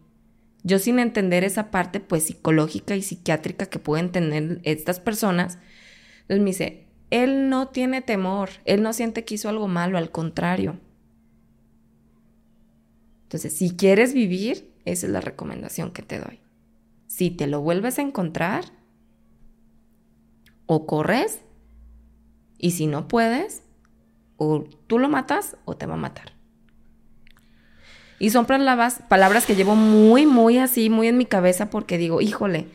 Yo 0.64 0.80
sin 0.80 1.00
entender 1.00 1.44
esa 1.44 1.72
parte 1.72 2.00
pues 2.00 2.24
psicológica 2.24 2.96
y 2.96 3.02
psiquiátrica 3.02 3.66
que 3.66 3.80
pueden 3.80 4.12
tener 4.12 4.62
estas 4.64 5.00
personas, 5.00 5.60
me 6.30 6.40
dice, 6.40 6.88
él 7.10 7.50
no 7.50 7.68
tiene 7.68 8.02
temor, 8.02 8.50
él 8.66 8.82
no 8.82 8.94
siente 8.94 9.26
que 9.26 9.36
hizo 9.36 9.50
algo 9.50 9.68
malo, 9.68 9.98
al 9.98 10.10
contrario. 10.10 10.80
Entonces, 13.24 13.58
si 13.58 13.76
quieres 13.76 14.14
vivir, 14.14 14.74
esa 14.86 15.06
es 15.06 15.12
la 15.12 15.22
recomendación 15.22 15.92
que 15.92 16.02
te 16.02 16.20
doy. 16.20 16.40
Si 17.08 17.30
te 17.30 17.48
lo 17.48 17.62
vuelves 17.62 18.00
a 18.00 18.02
encontrar, 18.02 18.66
o 20.66 20.86
corres, 20.86 21.42
y 22.58 22.72
si 22.72 22.88
no 22.88 23.08
puedes, 23.08 23.64
o 24.38 24.64
tú 24.88 24.98
lo 24.98 25.10
matas 25.10 25.58
o 25.66 25.76
te 25.76 25.86
va 25.86 25.96
a 25.96 25.98
matar. 25.98 26.33
Y 28.24 28.30
son 28.30 28.46
palabras, 28.46 29.02
palabras 29.10 29.46
que 29.46 29.54
llevo 29.54 29.76
muy, 29.76 30.26
muy 30.26 30.58
así, 30.58 30.90
muy 30.90 31.10
en 31.10 31.18
mi 31.18 31.26
cabeza 31.26 31.70
porque 31.70 31.98
digo, 31.98 32.22
híjole, 32.22 32.68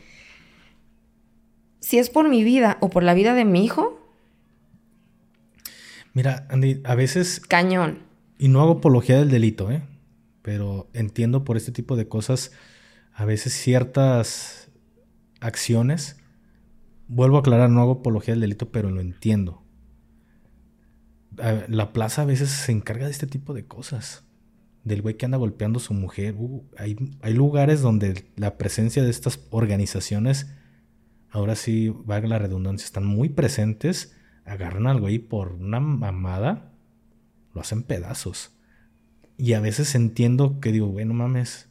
si 1.79 1.97
es 1.97 2.11
por 2.11 2.29
mi 2.29 2.43
vida 2.43 2.77
o 2.81 2.91
por 2.91 3.01
la 3.01 3.15
vida 3.15 3.33
de 3.33 3.45
mi 3.45 3.65
hijo. 3.65 3.99
Mira, 6.13 6.45
Andy, 6.51 6.81
a 6.83 6.93
veces... 6.93 7.39
Cañón. 7.39 8.03
Y 8.37 8.49
no 8.49 8.61
hago 8.61 8.73
apología 8.73 9.17
del 9.17 9.31
delito, 9.31 9.71
¿eh? 9.71 9.81
Pero 10.43 10.87
entiendo 10.93 11.43
por 11.43 11.57
este 11.57 11.71
tipo 11.71 11.95
de 11.95 12.07
cosas, 12.07 12.51
a 13.11 13.25
veces 13.25 13.51
ciertas 13.51 14.69
acciones. 15.39 16.17
Vuelvo 17.07 17.37
a 17.37 17.39
aclarar, 17.39 17.71
no 17.71 17.81
hago 17.81 17.93
apología 17.93 18.35
del 18.35 18.41
delito, 18.41 18.69
pero 18.71 18.91
lo 18.91 19.01
entiendo. 19.01 19.63
La 21.67 21.91
plaza 21.91 22.21
a 22.21 22.25
veces 22.25 22.51
se 22.51 22.71
encarga 22.71 23.05
de 23.05 23.11
este 23.11 23.25
tipo 23.25 23.55
de 23.55 23.65
cosas. 23.65 24.28
Del 24.83 25.01
güey 25.01 25.17
que 25.17 25.25
anda 25.25 25.37
golpeando 25.37 25.79
a 25.79 25.81
su 25.81 25.93
mujer. 25.93 26.35
Uh, 26.37 26.63
hay, 26.77 26.95
hay 27.21 27.33
lugares 27.33 27.81
donde 27.81 28.25
la 28.35 28.57
presencia 28.57 29.03
de 29.03 29.09
estas 29.09 29.39
organizaciones 29.49 30.47
ahora 31.31 31.55
sí, 31.55 31.89
valga 31.89 32.27
la 32.27 32.39
redundancia, 32.39 32.85
están 32.85 33.05
muy 33.05 33.29
presentes, 33.29 34.15
agarran 34.45 34.87
al 34.87 34.99
güey 34.99 35.19
por 35.19 35.53
una 35.53 35.79
mamada, 35.79 36.71
lo 37.53 37.61
hacen 37.61 37.83
pedazos. 37.83 38.51
Y 39.37 39.53
a 39.53 39.59
veces 39.59 39.95
entiendo 39.95 40.59
que 40.59 40.71
digo, 40.71 40.87
bueno, 40.87 41.13
mames, 41.13 41.69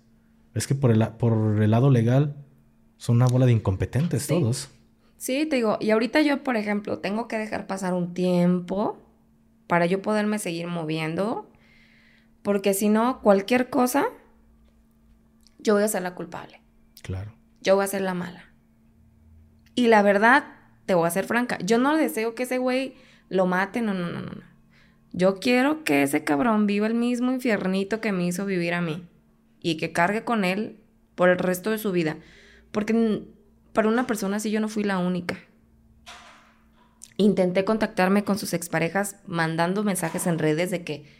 es 0.55 0.67
que 0.67 0.75
por 0.75 0.91
el, 0.91 1.07
por 1.19 1.63
el 1.63 1.71
lado 1.71 1.91
legal 1.91 2.37
son 2.97 3.17
una 3.17 3.27
bola 3.27 3.47
de 3.47 3.53
incompetentes 3.53 4.27
todos. 4.27 4.71
Sí, 5.19 5.47
te 5.47 5.57
digo, 5.57 5.79
y 5.81 5.91
ahorita 5.91 6.23
yo, 6.23 6.43
por 6.43 6.57
ejemplo, 6.57 6.99
tengo 6.99 7.29
que 7.29 7.37
dejar 7.37 7.67
pasar 7.67 7.93
un 7.93 8.15
tiempo 8.15 8.99
para 9.67 9.87
yo 9.87 10.01
poderme 10.01 10.39
seguir 10.39 10.69
moviendo, 10.69 11.51
porque 12.49 12.73
si 12.73 12.89
no, 12.89 13.21
cualquier 13.21 13.69
cosa, 13.69 14.07
yo 15.59 15.75
voy 15.75 15.83
a 15.83 15.89
ser 15.89 16.01
la 16.01 16.15
culpable. 16.15 16.63
Claro. 17.03 17.35
Yo 17.61 17.77
voy 17.77 17.85
a 17.85 17.89
ser 17.89 18.01
la 18.01 18.15
mala. 18.15 18.43
Y 19.75 19.89
la 19.89 20.01
verdad, 20.01 20.47
te 20.87 20.95
voy 20.95 21.07
a 21.07 21.11
ser 21.11 21.27
franca, 21.27 21.59
yo 21.59 21.77
no 21.77 21.95
deseo 21.95 22.35
que 22.35 22.45
ese 22.45 22.57
güey 22.57 22.95
lo 23.29 23.45
mate, 23.45 23.83
no, 23.83 23.93
no, 23.93 24.11
no, 24.11 24.23
no. 24.23 24.33
Yo 25.13 25.41
quiero 25.41 25.85
que 25.85 26.03
ese 26.03 26.25
cabrón 26.25 26.67
viva 26.67 26.87
el 26.87 26.95
mismo 26.95 27.33
infiernito 27.33 28.01
que 28.01 28.13
me 28.13 28.25
hizo 28.25 28.47
vivir 28.47 28.73
a 28.73 28.81
mí 28.81 29.07
y 29.61 29.77
que 29.77 29.93
cargue 29.93 30.25
con 30.25 30.47
él 30.47 30.81
por 31.17 31.29
el 31.29 31.37
resto 31.37 31.71
de 31.71 31.77
su 31.77 31.93
vida. 31.93 32.17
Porque 32.73 33.25
para 33.75 33.89
una 33.89 34.07
persona 34.07 34.39
así 34.39 34.51
yo 34.51 34.61
no 34.61 34.71
fui 34.71 34.85
la 34.85 34.97
única. 34.97 35.37
Intenté 37.19 37.67
contactarme 37.67 38.25
con 38.25 38.39
sus 38.39 38.55
exparejas 38.55 39.17
mandando 39.27 39.85
mensajes 39.85 40.27
en 40.27 40.39
redes 40.39 40.71
de 40.71 40.83
que 40.83 41.18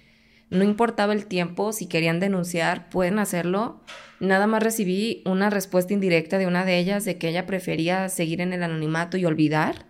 no 0.51 0.65
importaba 0.65 1.13
el 1.13 1.27
tiempo, 1.27 1.73
si 1.73 1.87
querían 1.87 2.21
denunciar, 2.21 2.89
pueden 2.89 3.19
hacerlo. 3.19 3.81
Nada 4.19 4.47
más 4.47 4.63
recibí 4.63 5.23
una 5.27 5.51
respuesta 5.51 5.93
indirecta 5.93 6.39
de 6.39 6.47
una 6.47 6.65
de 6.65 6.79
ellas 6.79 7.05
de 7.05 7.19
que 7.19 7.29
ella 7.29 7.47
prefería 7.47 8.09
seguir 8.09 8.41
en 8.41 8.53
el 8.53 8.63
anonimato 8.63 9.19
y 9.19 9.27
olvidar. 9.27 9.87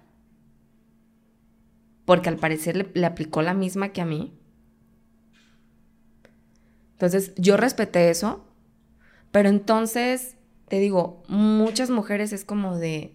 Porque 2.05 2.28
al 2.28 2.36
parecer 2.36 2.90
le, 2.93 3.06
aplicó 3.06 3.43
la 3.43 3.55
misma 3.55 3.90
que 3.90 4.01
a 4.01 4.06
mí. 4.06 4.36
Entonces, 6.93 7.32
yo 7.36 7.56
respeté 7.56 8.10
eso. 8.10 8.44
Pero 9.30 9.48
entonces, 9.51 10.36
te 10.68 10.80
digo, 10.80 11.22
muchas 11.28 11.90
mujeres 11.90 12.32
es 12.32 12.44
como 12.44 12.76
de, 12.78 13.14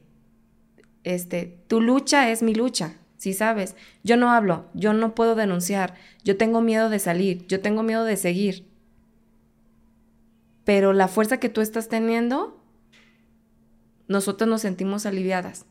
este, 1.03 1.59
tu 1.67 1.81
lucha 1.81 2.29
es 2.29 2.41
mi 2.41 2.55
lucha. 2.55 2.95
Si 3.23 3.31
sabes, 3.31 3.77
yo 4.03 4.17
no 4.17 4.31
hablo, 4.31 4.65
yo 4.73 4.91
no 4.91 5.15
puedo 5.15 5.33
denunciar, 5.33 5.93
yo 6.25 6.35
tengo 6.35 6.59
miedo 6.59 6.89
de 6.89 6.99
salir, 6.99 7.47
yo 7.47 7.61
tengo 7.61 7.81
miedo 7.81 8.03
de 8.03 8.17
seguir. 8.17 8.67
Pero 10.65 10.91
la 10.91 11.07
fuerza 11.07 11.37
que 11.37 11.47
tú 11.47 11.61
estás 11.61 11.87
teniendo, 11.87 12.61
nosotros 14.09 14.49
nos 14.49 14.59
sentimos 14.59 15.05
aliviadas. 15.05 15.65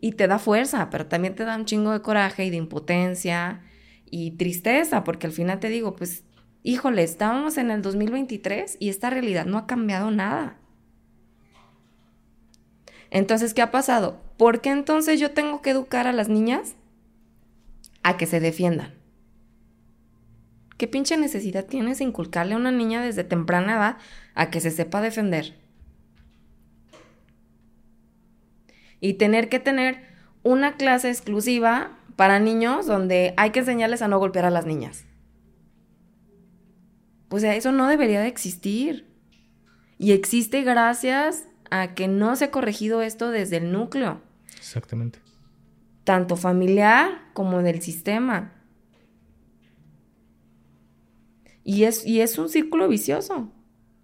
Y 0.00 0.12
te 0.12 0.28
da 0.28 0.38
fuerza, 0.38 0.88
pero 0.88 1.04
también 1.04 1.34
te 1.34 1.44
da 1.44 1.56
un 1.56 1.66
chingo 1.66 1.92
de 1.92 2.00
coraje 2.00 2.46
y 2.46 2.50
de 2.50 2.56
impotencia 2.56 3.60
y 4.10 4.30
tristeza, 4.38 5.04
porque 5.04 5.26
al 5.26 5.34
final 5.34 5.60
te 5.60 5.68
digo, 5.68 5.94
pues, 5.94 6.24
híjole, 6.62 7.02
estábamos 7.02 7.58
en 7.58 7.70
el 7.70 7.82
2023 7.82 8.78
y 8.80 8.88
esta 8.88 9.10
realidad 9.10 9.44
no 9.44 9.58
ha 9.58 9.66
cambiado 9.66 10.10
nada. 10.10 10.56
Entonces, 13.16 13.54
¿qué 13.54 13.62
ha 13.62 13.70
pasado? 13.70 14.20
¿Por 14.36 14.60
qué 14.60 14.68
entonces 14.68 15.18
yo 15.18 15.30
tengo 15.30 15.62
que 15.62 15.70
educar 15.70 16.06
a 16.06 16.12
las 16.12 16.28
niñas 16.28 16.74
a 18.02 18.18
que 18.18 18.26
se 18.26 18.40
defiendan? 18.40 18.92
¿Qué 20.76 20.86
pinche 20.86 21.16
necesidad 21.16 21.64
tienes 21.64 21.96
de 21.96 22.04
inculcarle 22.04 22.52
a 22.52 22.58
una 22.58 22.72
niña 22.72 23.02
desde 23.02 23.24
temprana 23.24 23.76
edad 23.76 23.96
a 24.34 24.50
que 24.50 24.60
se 24.60 24.70
sepa 24.70 25.00
defender? 25.00 25.54
Y 29.00 29.14
tener 29.14 29.48
que 29.48 29.60
tener 29.60 30.02
una 30.42 30.76
clase 30.76 31.08
exclusiva 31.08 31.96
para 32.16 32.38
niños 32.38 32.84
donde 32.84 33.32
hay 33.38 33.48
que 33.48 33.60
enseñarles 33.60 34.02
a 34.02 34.08
no 34.08 34.18
golpear 34.18 34.44
a 34.44 34.50
las 34.50 34.66
niñas. 34.66 35.06
Pues 37.30 37.44
eso 37.44 37.72
no 37.72 37.88
debería 37.88 38.20
de 38.20 38.28
existir. 38.28 39.06
Y 39.96 40.12
existe 40.12 40.60
gracias 40.64 41.46
a 41.70 41.94
que 41.94 42.08
no 42.08 42.36
se 42.36 42.46
ha 42.46 42.50
corregido 42.50 43.02
esto 43.02 43.30
desde 43.30 43.58
el 43.58 43.72
núcleo. 43.72 44.20
Exactamente. 44.56 45.18
Tanto 46.04 46.36
familiar 46.36 47.30
como 47.34 47.62
del 47.62 47.82
sistema. 47.82 48.52
Y 51.64 51.84
es, 51.84 52.06
y 52.06 52.20
es 52.20 52.38
un 52.38 52.48
círculo 52.48 52.88
vicioso 52.88 53.50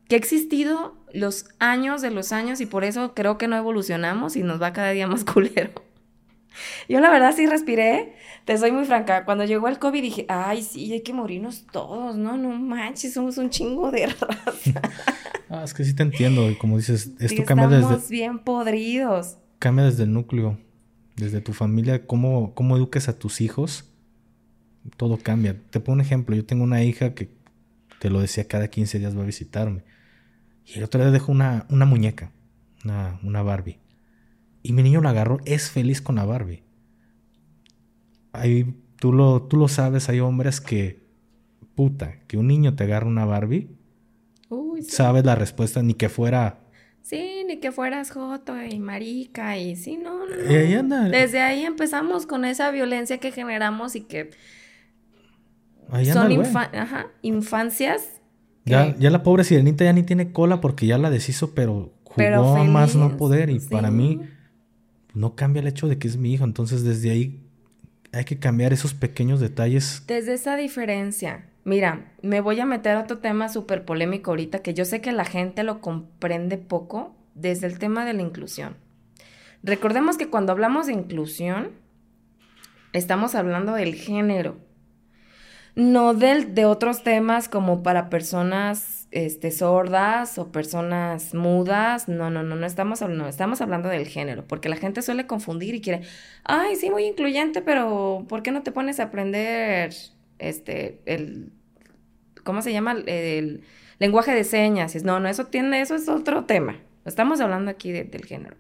que 0.09 0.17
ha 0.17 0.19
existido 0.19 0.97
los 1.15 1.47
años 1.59 2.03
de 2.03 2.11
los 2.11 2.33
años 2.33 2.61
y 2.61 2.67
por 2.67 2.85
eso 2.85 3.15
creo 3.15 3.39
que 3.39 3.49
no 3.49 3.57
evolucionamos 3.57 4.37
y 4.37 4.43
nos 4.43 4.61
va 4.61 4.73
cada 4.73 4.91
día 4.91 5.07
más 5.07 5.25
culero. 5.33 5.71
Yo 6.89 7.01
la 7.01 7.11
verdad 7.11 7.35
sí 7.35 7.47
respiré, 7.47 8.15
te 8.45 8.59
soy 8.59 8.73
muy 8.73 8.85
franca, 8.85 9.25
cuando 9.25 9.45
llegó 9.45 9.69
el 9.69 9.79
COVID 9.79 10.03
dije, 10.03 10.27
ay 10.29 10.63
sí, 10.63 10.93
hay 10.93 11.03
que 11.03 11.13
morirnos 11.13 11.67
todos, 11.71 12.17
no, 12.17 12.37
no 12.37 12.51
manches, 12.51 13.15
somos 13.15 13.39
un 13.39 13.51
chingo 13.51 13.91
de 13.91 14.07
raza. 14.21 14.83
Ah, 15.53 15.65
es 15.65 15.75
que 15.75 15.85
sí 15.85 15.93
te 15.93 16.03
entiendo. 16.03 16.51
Y 16.51 16.57
como 16.57 16.79
dices, 16.79 17.13
esto 17.21 17.45
cambia 17.45 17.69
desde. 17.69 17.83
Estamos 17.83 18.09
bien 18.09 18.39
podridos. 18.39 19.37
Cambia 19.59 19.85
desde 19.85 20.05
el 20.05 20.13
núcleo, 20.13 20.59
desde 21.17 21.43
tu 21.43 21.53
familia, 21.53 22.07
cómo, 22.07 22.55
cómo 22.55 22.77
eduques 22.77 23.09
a 23.09 23.19
tus 23.19 23.43
hijos. 23.43 23.85
Todo 24.97 25.19
cambia. 25.19 25.61
Te 25.71 25.79
pongo 25.79 25.97
un 25.97 26.01
ejemplo. 26.01 26.35
Yo 26.35 26.47
tengo 26.47 26.65
una 26.65 26.83
hija 26.83 27.15
que 27.15 27.31
te 27.99 28.09
lo 28.09 28.21
decía 28.21 28.49
cada 28.49 28.69
15 28.69 28.99
días 28.99 29.17
va 29.17 29.23
a 29.23 29.27
visitarme. 29.27 29.85
Y 30.65 30.79
el 30.79 30.85
otro 30.85 31.03
día 31.03 31.11
dejó 31.11 31.31
una, 31.31 31.67
una 31.69 31.85
muñeca, 31.85 32.33
una, 32.83 33.21
una 33.23 33.43
Barbie. 33.43 33.79
Y 34.63 34.73
mi 34.73 34.83
niño 34.83 35.01
la 35.01 35.11
agarró, 35.11 35.41
es 35.45 35.71
feliz 35.71 36.01
con 36.01 36.17
la 36.17 36.25
Barbie. 36.25 36.63
Ahí, 38.33 38.75
tú 38.97 39.13
lo, 39.13 39.43
tú 39.43 39.57
lo 39.57 39.69
sabes, 39.69 40.09
hay 40.09 40.21
hombres 40.21 40.61
que, 40.61 41.03
puta, 41.75 42.21
que 42.27 42.37
un 42.37 42.47
niño 42.47 42.75
te 42.75 42.85
agarra 42.85 43.07
una 43.07 43.25
Barbie 43.25 43.69
sabes 44.83 45.25
la 45.25 45.35
respuesta, 45.35 45.83
ni 45.83 45.95
que 45.95 46.09
fuera... 46.09 46.59
Sí, 47.03 47.45
ni 47.47 47.59
que 47.59 47.73
fueras 47.73 48.13
joto 48.13 48.55
y 48.63 48.79
marica 48.79 49.59
y 49.59 49.75
sí, 49.75 49.97
no, 49.97 50.21
no. 50.25 51.09
Desde 51.09 51.41
ahí 51.41 51.65
empezamos 51.65 52.27
con 52.27 52.45
esa 52.45 52.71
violencia 52.71 53.19
que 53.19 53.33
generamos 53.33 53.97
y 53.97 54.03
que 54.03 54.31
son 56.13 56.31
infancias. 57.23 58.21
Ya, 58.65 58.97
ya 58.97 59.11
la 59.11 59.25
pobre 59.25 59.43
sirenita 59.43 59.85
ya 59.85 59.93
ni 59.93 60.05
tiene 60.05 60.31
cola 60.31 60.61
porque 60.61 60.87
ya 60.87 60.97
la 60.97 61.11
deshizo, 61.11 61.55
pero 61.55 61.93
jugó 62.05 62.65
más 62.67 62.95
no 62.95 63.17
poder 63.17 63.51
y 63.51 63.59
para 63.59 63.91
mí 63.91 64.21
no 65.15 65.35
cambia 65.35 65.61
el 65.61 65.69
hecho 65.69 65.89
de 65.89 65.99
que 65.99 66.09
es 66.09 66.17
mi 66.17 66.33
hijo. 66.33 66.45
Entonces 66.45 66.85
desde 66.85 67.11
ahí 67.11 67.41
hay 68.13 68.25
que 68.25 68.39
cambiar 68.39 68.73
esos 68.73 68.95
pequeños 68.95 69.41
detalles. 69.41 70.05
Desde 70.07 70.35
esa 70.35 70.57
diferencia. 70.57 71.47
Mira, 71.65 72.13
me 72.23 72.41
voy 72.41 72.59
a 72.61 72.67
meter 72.67 72.97
a 72.97 73.01
otro 73.01 73.19
tema 73.19 73.49
súper 73.49 73.85
polémico 73.85 74.33
ahorita 74.33 74.61
que 74.61 74.75
yo 74.75 74.85
sé 74.85 75.01
que 75.01 75.13
la 75.13 75.25
gente 75.25 75.63
lo 75.63 75.81
comprende 75.81 76.59
poco 76.59 77.15
desde 77.35 77.67
el 77.67 77.79
tema 77.79 78.05
de 78.05 78.15
la 78.15 78.23
inclusión. 78.23 78.77
Recordemos 79.63 80.19
que 80.19 80.29
cuando 80.29 80.53
hablamos 80.53 80.87
de 80.87 80.93
inclusión, 80.93 81.71
estamos 82.93 83.37
hablando 83.37 83.75
del 83.75 83.95
género, 83.95 84.57
no 85.75 86.15
del, 86.15 86.55
de 86.55 86.67
otros 86.67 87.03
temas 87.03 87.49
como 87.49 87.83
para 87.83 88.11
personas 88.11 89.09
este, 89.11 89.51
sordas 89.51 90.39
o 90.39 90.53
personas 90.53 91.35
mudas. 91.35 92.09
No, 92.09 92.31
no, 92.31 92.43
no, 92.43 92.57
no 92.57 92.67
estamos, 92.67 93.03
no, 93.03 93.29
estamos 93.29 93.61
hablando 93.61 93.89
del 93.89 94.07
género, 94.07 94.45
porque 94.47 94.69
la 94.69 94.77
gente 94.77 95.03
suele 95.03 95.27
confundir 95.27 95.75
y 95.75 95.81
quiere, 95.81 96.03
ay, 96.45 96.77
sí, 96.77 96.91
muy 96.91 97.05
incluyente, 97.05 97.63
pero 97.63 98.25
¿por 98.29 98.43
qué 98.43 98.51
no 98.51 98.63
te 98.63 98.73
pones 98.73 99.01
a 99.01 99.05
aprender 99.05 99.95
este, 100.39 101.01
el, 101.07 101.53
¿cómo 102.45 102.63
se 102.63 102.73
llama? 102.73 102.93
El, 103.07 103.63
lenguaje 103.99 104.35
de 104.35 104.43
señas. 104.43 104.95
No, 105.05 105.21
no, 105.21 105.29
eso 105.29 105.47
tiene, 105.47 105.81
eso 105.81 105.95
es 105.95 106.09
otro 106.09 106.45
tema. 106.45 106.81
Estamos 107.05 107.41
hablando 107.41 107.71
aquí 107.71 107.93
del 107.93 108.25
género. 108.25 108.57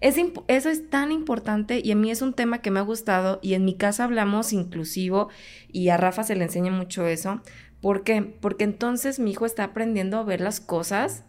Es, 0.00 0.16
eso 0.48 0.68
es 0.68 0.90
tan 0.90 1.10
importante 1.10 1.80
y 1.82 1.90
a 1.90 1.96
mí 1.96 2.10
es 2.10 2.20
un 2.20 2.34
tema 2.34 2.58
que 2.58 2.70
me 2.70 2.80
ha 2.80 2.82
gustado 2.82 3.38
y 3.42 3.54
en 3.54 3.64
mi 3.64 3.74
casa 3.74 4.04
hablamos 4.04 4.52
inclusivo 4.52 5.30
y 5.72 5.88
a 5.88 5.96
Rafa 5.96 6.22
se 6.22 6.36
le 6.36 6.44
enseña 6.44 6.70
mucho 6.70 7.06
eso, 7.06 7.40
¿Por 7.80 8.02
qué? 8.02 8.22
Porque 8.22 8.64
entonces 8.64 9.18
mi 9.18 9.30
hijo 9.30 9.46
está 9.46 9.64
aprendiendo 9.64 10.18
a 10.18 10.24
ver 10.24 10.40
las 10.40 10.60
cosas 10.60 11.24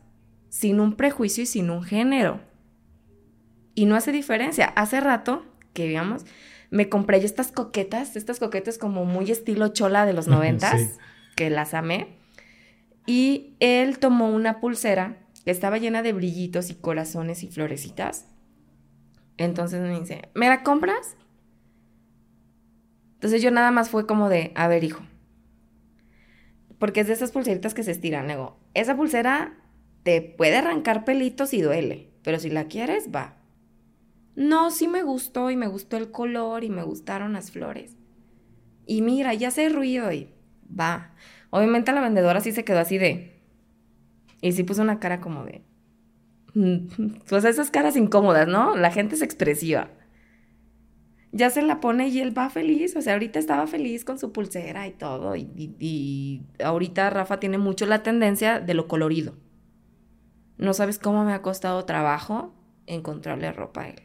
sin 0.50 0.80
un 0.80 0.96
prejuicio 0.96 1.44
y 1.44 1.46
sin 1.46 1.70
un 1.70 1.84
género. 1.84 2.40
Y 3.76 3.86
no 3.86 3.96
hace 3.96 4.12
diferencia. 4.12 4.66
Hace 4.66 5.00
rato 5.00 5.46
que, 5.74 5.88
digamos, 5.88 6.26
me 6.72 6.90
compré 6.90 7.20
yo 7.20 7.26
estas 7.26 7.52
coquetas, 7.52 8.16
estas 8.16 8.40
coquetas 8.40 8.78
como 8.78 9.06
muy 9.06 9.30
estilo 9.30 9.68
chola 9.68 10.06
de 10.06 10.14
los 10.14 10.28
noventas, 10.28 10.98
que 11.36 11.50
las 11.50 11.74
amé. 11.74 12.16
Y 13.06 13.56
él 13.60 14.00
tomó 14.00 14.30
una 14.30 14.60
pulsera 14.60 15.20
que 15.46 15.52
estaba 15.52 15.78
llena 15.78 16.02
de 16.02 16.14
brillitos 16.14 16.72
y 16.72 16.76
corazones 16.76 17.44
y 17.44 17.50
florecitas. 17.50 18.26
Entonces 19.38 19.82
me 19.82 20.00
dice, 20.00 20.30
¿me 20.34 20.48
la 20.48 20.64
compras? 20.64 21.16
Entonces 23.14 23.42
yo 23.42 23.52
nada 23.52 23.72
más 23.72 23.90
fue 23.90 24.06
como 24.06 24.30
de, 24.30 24.52
a 24.56 24.68
ver, 24.68 24.84
hijo. 24.84 25.04
Porque 26.80 27.02
es 27.02 27.08
de 27.08 27.14
esas 27.14 27.32
pulseritas 27.32 27.74
que 27.74 27.84
se 27.84 27.92
estiran. 27.92 28.28
Luego, 28.28 28.60
esa 28.74 28.96
pulsera 28.96 29.58
te 30.04 30.22
puede 30.22 30.58
arrancar 30.58 31.06
pelitos 31.06 31.54
y 31.54 31.62
duele. 31.62 32.12
Pero 32.24 32.40
si 32.40 32.50
la 32.50 32.66
quieres, 32.66 33.10
va. 33.14 33.38
No, 34.36 34.70
sí 34.70 34.88
me 34.88 35.02
gustó 35.02 35.50
y 35.50 35.56
me 35.56 35.68
gustó 35.68 35.98
el 35.98 36.12
color 36.12 36.64
y 36.64 36.70
me 36.70 36.84
gustaron 36.84 37.34
las 37.34 37.50
flores. 37.50 37.98
Y 38.86 39.02
mira, 39.02 39.34
ya 39.34 39.48
hace 39.48 39.70
ruido 39.70 40.12
y 40.12 40.30
va. 40.68 41.16
Obviamente 41.50 41.92
la 41.92 42.02
vendedora 42.02 42.42
sí 42.42 42.52
se 42.52 42.64
quedó 42.64 42.80
así 42.80 42.98
de... 42.98 43.42
Y 44.42 44.52
sí 44.52 44.64
puso 44.64 44.84
una 44.84 45.00
cara 45.00 45.20
como 45.20 45.44
de... 45.44 45.64
Pues 47.30 47.46
esas 47.46 47.72
caras 47.72 47.96
incómodas, 47.96 48.48
¿no? 48.48 48.76
La 48.76 48.92
gente 48.92 49.16
es 49.16 49.22
expresiva. 49.22 49.90
Ya 51.32 51.50
se 51.50 51.62
la 51.62 51.80
pone 51.80 52.08
y 52.08 52.20
él 52.20 52.38
va 52.38 52.50
feliz. 52.50 52.96
O 52.96 53.02
sea, 53.02 53.14
ahorita 53.14 53.38
estaba 53.40 53.68
feliz 53.68 54.06
con 54.06 54.18
su 54.18 54.32
pulsera 54.32 54.88
y 54.88 54.92
todo. 54.92 55.36
Y, 55.36 55.76
y 55.80 56.42
ahorita 56.64 57.10
Rafa 57.10 57.40
tiene 57.40 57.58
mucho 57.58 57.86
la 57.86 58.02
tendencia 58.02 58.60
de 58.60 58.74
lo 58.74 58.88
colorido. 58.88 59.36
No 60.58 60.74
sabes 60.74 60.98
cómo 60.98 61.24
me 61.24 61.34
ha 61.34 61.42
costado 61.42 61.86
trabajo 61.86 62.54
encontrarle 62.88 63.52
ropa 63.52 63.82
a 63.82 63.90
él. 63.90 64.02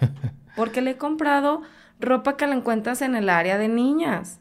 Porque 0.56 0.82
le 0.82 0.92
he 0.92 0.96
comprado 0.96 1.62
ropa 2.00 2.36
que 2.36 2.46
la 2.46 2.56
encuentras 2.56 3.00
en 3.02 3.14
el 3.14 3.28
área 3.28 3.56
de 3.56 3.68
niñas. 3.68 4.39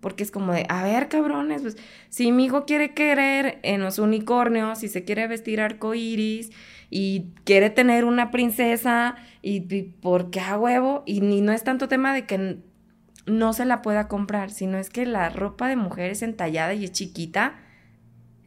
Porque 0.00 0.22
es 0.22 0.30
como 0.30 0.52
de, 0.52 0.64
a 0.68 0.84
ver, 0.84 1.08
cabrones, 1.08 1.62
pues 1.62 1.76
si 2.08 2.30
mi 2.30 2.44
hijo 2.44 2.64
quiere 2.66 2.94
querer 2.94 3.58
en 3.62 3.80
los 3.80 3.98
unicornios, 3.98 4.78
si 4.78 4.88
se 4.88 5.04
quiere 5.04 5.26
vestir 5.26 5.60
arcoíris 5.60 6.50
y 6.88 7.32
quiere 7.44 7.70
tener 7.70 8.04
una 8.04 8.30
princesa, 8.30 9.16
y, 9.42 9.60
¿por 9.82 10.30
qué 10.30 10.40
a 10.40 10.56
huevo? 10.56 11.02
Y 11.04 11.20
no 11.20 11.52
es 11.52 11.64
tanto 11.64 11.88
tema 11.88 12.14
de 12.14 12.26
que 12.26 12.58
no 13.26 13.52
se 13.52 13.64
la 13.64 13.82
pueda 13.82 14.06
comprar, 14.08 14.50
sino 14.50 14.78
es 14.78 14.88
que 14.88 15.04
la 15.04 15.30
ropa 15.30 15.68
de 15.68 15.76
mujer 15.76 16.10
es 16.10 16.22
entallada 16.22 16.74
y 16.74 16.84
es 16.84 16.92
chiquita 16.92 17.58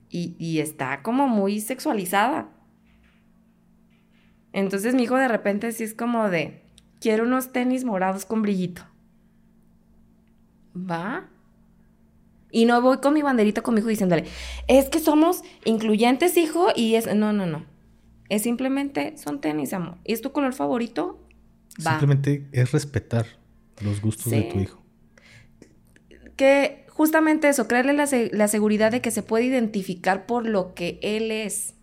y, 0.10 0.36
y 0.40 0.60
está 0.60 1.02
como 1.02 1.28
muy 1.28 1.60
sexualizada. 1.60 2.50
Entonces 4.54 4.96
mi 4.96 5.04
hijo 5.04 5.18
de 5.18 5.28
repente 5.28 5.72
sí 5.72 5.84
es 5.84 5.94
como 5.94 6.30
de, 6.30 6.62
quiero 7.00 7.24
unos 7.24 7.52
tenis 7.52 7.84
morados 7.84 8.26
con 8.26 8.42
brillito. 8.42 8.84
¿Va? 10.76 11.31
Y 12.52 12.66
no 12.66 12.82
voy 12.82 12.98
con 12.98 13.14
mi 13.14 13.22
banderita 13.22 13.62
con 13.62 13.74
mi 13.74 13.80
hijo 13.80 13.90
diciéndole, 13.90 14.26
es 14.68 14.90
que 14.90 15.00
somos 15.00 15.42
incluyentes, 15.66 16.38
hijo, 16.38 16.68
y 16.76 16.96
es, 16.96 17.14
no, 17.16 17.34
no, 17.34 17.46
no. 17.46 17.66
Es 18.30 18.44
simplemente, 18.44 19.18
son 19.18 19.42
tenis, 19.42 19.74
amor. 19.74 19.98
¿Y 20.06 20.14
es 20.14 20.22
tu 20.22 20.32
color 20.32 20.54
favorito? 20.54 21.20
Va. 21.86 21.92
Simplemente 21.92 22.48
es 22.52 22.72
respetar 22.72 23.26
los 23.82 24.02
gustos 24.02 24.32
de 24.32 24.44
tu 24.44 24.60
hijo. 24.60 24.82
Que 26.36 26.86
justamente 26.90 27.50
eso, 27.50 27.68
crearle 27.68 27.94
la, 27.94 28.08
la 28.32 28.48
seguridad 28.48 28.92
de 28.92 29.02
que 29.02 29.12
se 29.12 29.24
puede 29.24 29.46
identificar 29.46 30.26
por 30.26 30.48
lo 30.48 30.74
que 30.74 31.00
él 31.02 31.32
es 31.32 31.76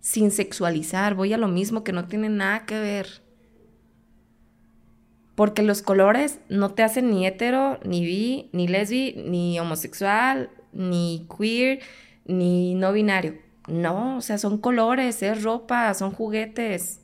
sin 0.00 0.30
sexualizar. 0.30 1.14
Voy 1.14 1.32
a 1.32 1.38
lo 1.38 1.48
mismo 1.48 1.84
que 1.84 1.92
no 1.92 2.06
tiene 2.06 2.28
nada 2.28 2.64
que 2.66 2.78
ver. 2.78 3.22
Porque 5.38 5.62
los 5.62 5.82
colores 5.82 6.40
no 6.48 6.74
te 6.74 6.82
hacen 6.82 7.12
ni 7.12 7.24
hetero, 7.24 7.78
ni 7.84 8.04
bi, 8.04 8.50
ni 8.52 8.66
lesbi, 8.66 9.14
ni 9.24 9.60
homosexual, 9.60 10.50
ni 10.72 11.28
queer, 11.28 11.78
ni 12.24 12.74
no 12.74 12.92
binario. 12.92 13.36
No, 13.68 14.16
o 14.16 14.20
sea, 14.20 14.36
son 14.36 14.58
colores, 14.58 15.22
es 15.22 15.44
ropa, 15.44 15.94
son 15.94 16.10
juguetes. 16.10 17.02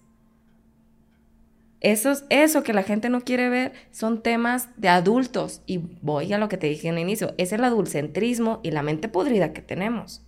Eso, 1.79 2.13
eso 2.29 2.65
que 2.65 2.73
la 2.73 2.83
gente 2.83 3.09
no 3.09 3.21
quiere 3.21 3.49
ver 3.51 3.73
son 3.93 4.21
temas 4.21 4.69
de 4.79 4.89
adultos. 4.89 5.63
Y 5.65 5.79
voy 6.03 6.33
a 6.33 6.39
lo 6.39 6.49
que 6.49 6.57
te 6.57 6.67
dije 6.67 6.89
en 6.89 6.95
el 6.95 7.03
inicio, 7.03 7.35
es 7.39 7.53
el 7.53 7.63
adulcentrismo 7.63 8.59
y 8.65 8.73
la 8.73 8.83
mente 8.83 9.09
podrida 9.09 9.53
que 9.53 9.63
tenemos. 9.63 10.27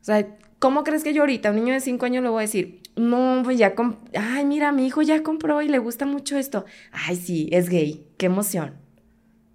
O 0.00 0.04
sea, 0.04 0.34
¿cómo 0.58 0.82
crees 0.82 1.04
que 1.04 1.12
yo 1.12 1.20
ahorita, 1.20 1.50
un 1.50 1.56
niño 1.56 1.74
de 1.74 1.80
5 1.80 2.06
años, 2.06 2.22
le 2.22 2.30
voy 2.30 2.38
a 2.38 2.46
decir, 2.46 2.79
no, 2.96 3.40
pues 3.44 3.58
ya, 3.58 3.74
ay, 4.18 4.44
mira, 4.44 4.72
mi 4.72 4.86
hijo 4.86 5.02
ya 5.02 5.22
compró 5.22 5.62
y 5.62 5.68
le 5.68 5.78
gusta 5.78 6.06
mucho 6.06 6.36
esto. 6.36 6.64
Ay, 6.92 7.16
sí, 7.16 7.48
es 7.52 7.68
gay, 7.68 8.06
qué 8.16 8.26
emoción. 8.26 8.74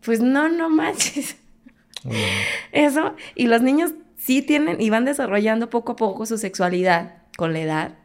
Pues 0.03 0.21
no, 0.21 0.49
no 0.49 0.69
manches. 0.69 1.37
Eso, 2.71 3.15
y 3.35 3.47
los 3.47 3.61
niños 3.61 3.93
sí 4.17 4.41
tienen 4.41 4.81
y 4.81 4.89
van 4.89 5.05
desarrollando 5.05 5.69
poco 5.69 5.93
a 5.93 5.95
poco 5.95 6.25
su 6.25 6.37
sexualidad 6.37 7.23
con 7.37 7.53
la 7.53 7.61
edad. 7.61 7.95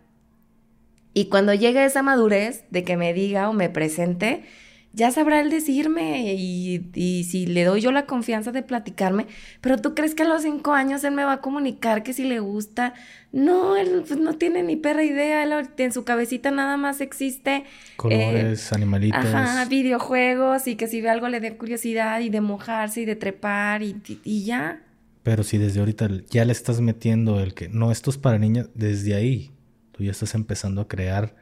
Y 1.12 1.26
cuando 1.26 1.54
llega 1.54 1.84
esa 1.84 2.02
madurez 2.02 2.64
de 2.70 2.84
que 2.84 2.96
me 2.96 3.12
diga 3.12 3.48
o 3.48 3.52
me 3.52 3.68
presente, 3.68 4.44
ya 4.92 5.10
sabrá 5.12 5.40
él 5.40 5.50
decirme 5.50 6.34
y, 6.34 7.24
si 7.24 7.46
le 7.46 7.64
doy 7.64 7.80
yo 7.80 7.92
la 7.92 8.06
confianza 8.06 8.50
de 8.50 8.62
platicarme, 8.62 9.26
pero 9.60 9.78
tú 9.78 9.94
crees 9.94 10.14
que 10.14 10.24
a 10.24 10.28
los 10.28 10.42
cinco 10.42 10.72
años 10.72 11.04
él 11.04 11.14
me 11.14 11.24
va 11.24 11.34
a 11.34 11.40
comunicar 11.40 12.02
que 12.02 12.12
si 12.12 12.24
le 12.24 12.40
gusta, 12.40 12.94
no, 13.32 13.76
él 13.76 14.02
pues, 14.06 14.18
no 14.18 14.34
tiene 14.36 14.62
ni 14.64 14.76
perra 14.76 15.04
idea, 15.04 15.44
él, 15.44 15.68
en 15.76 15.92
su 15.92 16.04
cabecita 16.04 16.50
nada 16.50 16.76
más 16.76 17.00
existe 17.00 17.64
colores, 17.96 18.72
eh, 18.72 18.74
animalitos, 18.74 19.24
ajá, 19.24 19.64
videojuegos 19.66 20.66
y 20.66 20.74
que 20.74 20.88
si 20.88 21.00
ve 21.00 21.08
algo 21.08 21.28
le 21.28 21.38
dé 21.38 21.56
curiosidad 21.56 22.20
y 22.20 22.28
de 22.28 22.40
mojarse 22.40 23.02
y 23.02 23.04
de 23.04 23.14
trepar 23.14 23.82
y, 23.82 23.96
y 24.24 24.44
ya. 24.44 24.82
Pero 25.22 25.44
si 25.44 25.58
desde 25.58 25.80
ahorita 25.80 26.08
ya 26.30 26.44
le 26.44 26.52
estás 26.52 26.80
metiendo 26.80 27.40
el 27.40 27.54
que 27.54 27.68
no, 27.68 27.92
esto 27.92 28.10
es 28.10 28.18
para 28.18 28.38
niñas, 28.38 28.70
desde 28.74 29.14
ahí 29.14 29.52
tú 29.92 30.02
ya 30.02 30.10
estás 30.10 30.34
empezando 30.34 30.80
a 30.80 30.88
crear 30.88 31.36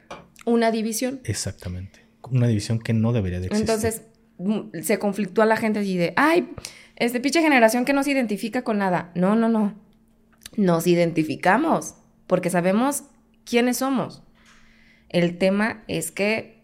una 0.45 0.69
división. 0.69 1.21
Exactamente 1.23 2.08
una 2.23 2.47
división 2.47 2.79
que 2.79 2.93
no 2.93 3.13
debería 3.13 3.39
de 3.39 3.47
existir. 3.47 3.69
Entonces, 3.69 4.03
se 4.85 4.99
conflictúa 4.99 5.45
la 5.45 5.57
gente 5.57 5.79
así 5.79 5.97
de, 5.97 6.13
ay, 6.15 6.49
este 6.95 7.19
pinche 7.19 7.41
generación 7.41 7.85
que 7.85 7.93
no 7.93 8.03
se 8.03 8.11
identifica 8.11 8.63
con 8.63 8.77
nada. 8.77 9.11
No, 9.15 9.35
no, 9.35 9.49
no. 9.49 9.73
Nos 10.55 10.87
identificamos 10.87 11.95
porque 12.27 12.49
sabemos 12.49 13.03
quiénes 13.45 13.77
somos. 13.77 14.23
El 15.09 15.37
tema 15.37 15.83
es 15.87 16.11
que 16.11 16.63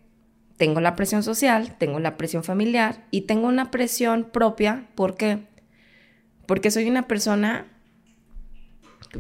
tengo 0.58 0.80
la 0.80 0.96
presión 0.96 1.24
social, 1.24 1.76
tengo 1.78 2.00
la 2.00 2.18
presión 2.18 2.44
familiar 2.44 3.06
y 3.12 3.22
tengo 3.22 3.48
una 3.48 3.72
presión 3.72 4.30
propia. 4.32 4.88
¿Por 4.96 5.16
qué? 5.16 5.48
Porque 6.46 6.72
soy 6.72 6.90
una 6.90 7.08
persona, 7.08 7.68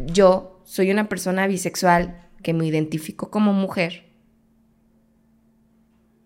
yo 0.05 0.61
soy 0.65 0.91
una 0.91 1.09
persona 1.09 1.47
bisexual 1.47 2.29
que 2.43 2.53
me 2.53 2.65
identifico 2.67 3.31
como 3.31 3.53
mujer 3.53 4.04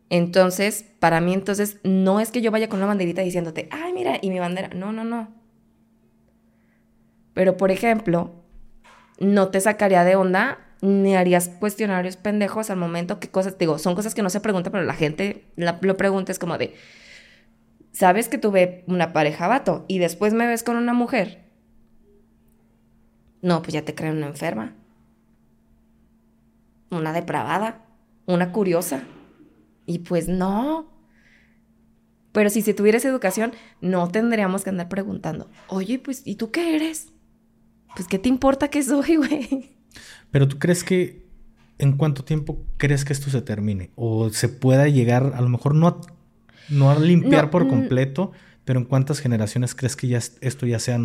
entonces, 0.09 0.85
para 0.99 1.21
mí, 1.21 1.33
entonces, 1.33 1.77
no 1.83 2.19
es 2.19 2.31
que 2.31 2.41
yo 2.41 2.51
vaya 2.51 2.67
con 2.67 2.79
una 2.79 2.87
banderita 2.87 3.21
diciéndote, 3.21 3.69
ay, 3.71 3.93
mira, 3.93 4.17
y 4.21 4.29
mi 4.29 4.39
bandera. 4.39 4.69
No, 4.69 4.91
no, 4.91 5.03
no. 5.03 5.29
Pero, 7.33 7.57
por 7.57 7.69
ejemplo, 7.69 8.31
no 9.19 9.49
te 9.49 9.61
sacaría 9.61 10.03
de 10.03 10.15
onda 10.15 10.59
ni 10.81 11.15
harías 11.15 11.49
cuestionarios 11.49 12.17
pendejos 12.17 12.69
al 12.69 12.77
momento 12.77 13.19
que 13.19 13.29
cosas, 13.29 13.57
digo, 13.57 13.77
son 13.77 13.95
cosas 13.95 14.15
que 14.15 14.23
no 14.23 14.29
se 14.29 14.39
preguntan, 14.39 14.71
pero 14.71 14.85
la 14.85 14.93
gente 14.93 15.45
lo 15.55 15.97
pregunta, 15.97 16.31
es 16.31 16.39
como 16.39 16.57
de, 16.57 16.73
¿sabes 17.91 18.29
que 18.29 18.37
tuve 18.37 18.85
una 18.87 19.11
pareja 19.11 19.47
vato 19.47 19.85
y 19.87 19.99
después 19.99 20.33
me 20.33 20.47
ves 20.47 20.63
con 20.63 20.77
una 20.77 20.93
mujer? 20.93 21.43
No, 23.41 23.61
pues 23.61 23.73
ya 23.73 23.83
te 23.83 23.93
creen 23.93 24.17
una 24.17 24.27
enferma, 24.27 24.73
una 26.89 27.13
depravada, 27.13 27.85
una 28.25 28.51
curiosa. 28.51 29.03
Y 29.89 29.99
pues 29.99 30.27
no. 30.27 30.87
Pero 32.31 32.51
si 32.51 32.61
se 32.61 32.75
tuviera 32.75 32.99
esa 32.99 33.09
educación, 33.09 33.53
no 33.81 34.07
tendríamos 34.07 34.63
que 34.63 34.69
andar 34.69 34.87
preguntando, 34.87 35.49
oye, 35.67 35.97
pues, 35.97 36.21
¿y 36.25 36.35
tú 36.35 36.51
qué 36.51 36.75
eres? 36.75 37.07
Pues, 37.95 38.07
¿qué 38.07 38.19
te 38.19 38.29
importa 38.29 38.67
que 38.67 38.83
soy, 38.83 39.15
güey? 39.15 39.71
Pero 40.29 40.47
tú 40.47 40.59
crees 40.59 40.83
que, 40.83 41.25
¿en 41.79 41.97
cuánto 41.97 42.23
tiempo 42.23 42.63
crees 42.77 43.03
que 43.03 43.13
esto 43.13 43.31
se 43.31 43.41
termine? 43.41 43.89
O 43.95 44.29
se 44.29 44.47
pueda 44.47 44.87
llegar, 44.87 45.33
a 45.35 45.41
lo 45.41 45.49
mejor 45.49 45.73
no 45.73 45.87
a, 45.87 46.01
no 46.69 46.91
a 46.91 46.99
limpiar 46.99 47.49
por 47.49 47.65
mm. 47.65 47.69
completo, 47.69 48.31
pero 48.65 48.79
¿en 48.79 48.85
cuántas 48.85 49.21
generaciones 49.21 49.73
crees 49.73 49.95
que 49.95 50.07
ya 50.07 50.19
esto 50.19 50.67
ya 50.67 50.77
sea, 50.77 50.99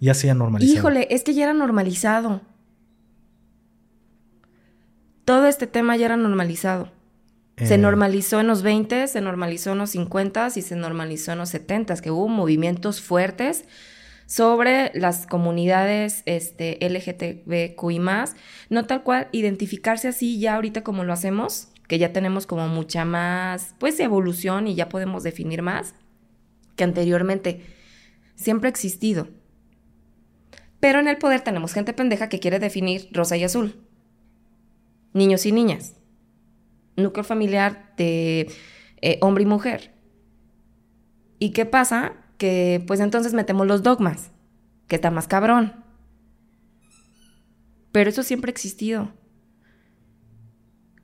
ya 0.00 0.14
sea 0.14 0.32
normalizado? 0.32 0.78
Híjole, 0.78 1.08
es 1.10 1.24
que 1.24 1.34
ya 1.34 1.42
era 1.42 1.52
normalizado. 1.52 2.40
Todo 5.26 5.44
este 5.44 5.66
tema 5.66 5.94
ya 5.98 6.06
era 6.06 6.16
normalizado. 6.16 6.93
Se 7.56 7.74
Eh, 7.74 7.78
normalizó 7.78 8.40
en 8.40 8.48
los 8.48 8.62
20, 8.62 9.06
se 9.06 9.20
normalizó 9.20 9.72
en 9.72 9.78
los 9.78 9.90
50 9.90 10.48
y 10.56 10.62
se 10.62 10.76
normalizó 10.76 11.32
en 11.32 11.38
los 11.38 11.50
70, 11.50 11.96
que 11.96 12.10
hubo 12.10 12.28
movimientos 12.28 13.00
fuertes 13.00 13.64
sobre 14.26 14.90
las 14.94 15.26
comunidades 15.26 16.22
este, 16.26 16.78
LGTBQI 16.80 18.00
no 18.70 18.86
tal 18.86 19.02
cual 19.02 19.28
identificarse 19.32 20.08
así 20.08 20.40
ya 20.40 20.54
ahorita 20.54 20.82
como 20.82 21.04
lo 21.04 21.12
hacemos, 21.12 21.68
que 21.86 21.98
ya 21.98 22.12
tenemos 22.12 22.46
como 22.46 22.66
mucha 22.68 23.04
más, 23.04 23.74
pues, 23.78 24.00
evolución 24.00 24.66
y 24.66 24.74
ya 24.74 24.88
podemos 24.88 25.22
definir 25.22 25.62
más 25.62 25.94
que 26.76 26.84
anteriormente. 26.84 27.60
Siempre 28.34 28.68
ha 28.68 28.70
existido. 28.70 29.28
Pero 30.80 31.00
en 31.00 31.08
el 31.08 31.18
poder 31.18 31.42
tenemos 31.42 31.72
gente 31.72 31.92
pendeja 31.92 32.28
que 32.28 32.40
quiere 32.40 32.58
definir 32.58 33.08
rosa 33.12 33.36
y 33.36 33.44
azul. 33.44 33.76
Niños 35.12 35.46
y 35.46 35.52
niñas. 35.52 35.94
Núcleo 36.96 37.24
familiar 37.24 37.92
de 37.96 38.50
eh, 39.02 39.18
hombre 39.20 39.42
y 39.44 39.46
mujer. 39.46 39.92
¿Y 41.38 41.50
qué 41.50 41.66
pasa? 41.66 42.12
Que 42.38 42.82
pues 42.86 43.00
entonces 43.00 43.34
metemos 43.34 43.66
los 43.66 43.82
dogmas, 43.82 44.30
que 44.88 44.96
está 44.96 45.10
más 45.10 45.26
cabrón. 45.28 45.84
Pero 47.92 48.10
eso 48.10 48.22
siempre 48.22 48.50
ha 48.50 48.52
existido. 48.52 49.12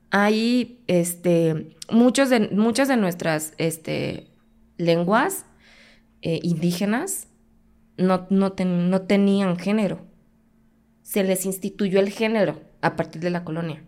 Hay 0.09 0.83
este, 0.87 1.75
muchos 1.89 2.29
de, 2.29 2.49
muchas 2.49 2.87
de 2.87 2.97
nuestras 2.97 3.53
este, 3.57 4.27
lenguas 4.77 5.45
eh, 6.21 6.39
indígenas 6.43 7.27
no, 7.97 8.27
no, 8.29 8.51
ten- 8.53 8.89
no 8.89 9.01
tenían 9.03 9.57
género. 9.57 10.05
Se 11.01 11.23
les 11.23 11.45
instituyó 11.45 11.99
el 11.99 12.09
género 12.09 12.61
a 12.81 12.95
partir 12.95 13.21
de 13.21 13.29
la 13.29 13.43
colonia. 13.45 13.83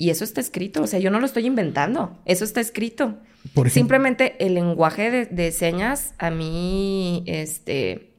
Y 0.00 0.10
eso 0.10 0.22
está 0.22 0.40
escrito, 0.40 0.80
o 0.80 0.86
sea, 0.86 1.00
yo 1.00 1.10
no 1.10 1.18
lo 1.18 1.26
estoy 1.26 1.44
inventando, 1.44 2.16
eso 2.24 2.44
está 2.44 2.60
escrito. 2.60 3.18
Por 3.52 3.68
Simplemente 3.68 4.36
el 4.38 4.54
lenguaje 4.54 5.10
de, 5.10 5.26
de 5.26 5.50
señas, 5.50 6.14
a 6.18 6.30
mí, 6.30 7.24
este, 7.26 8.12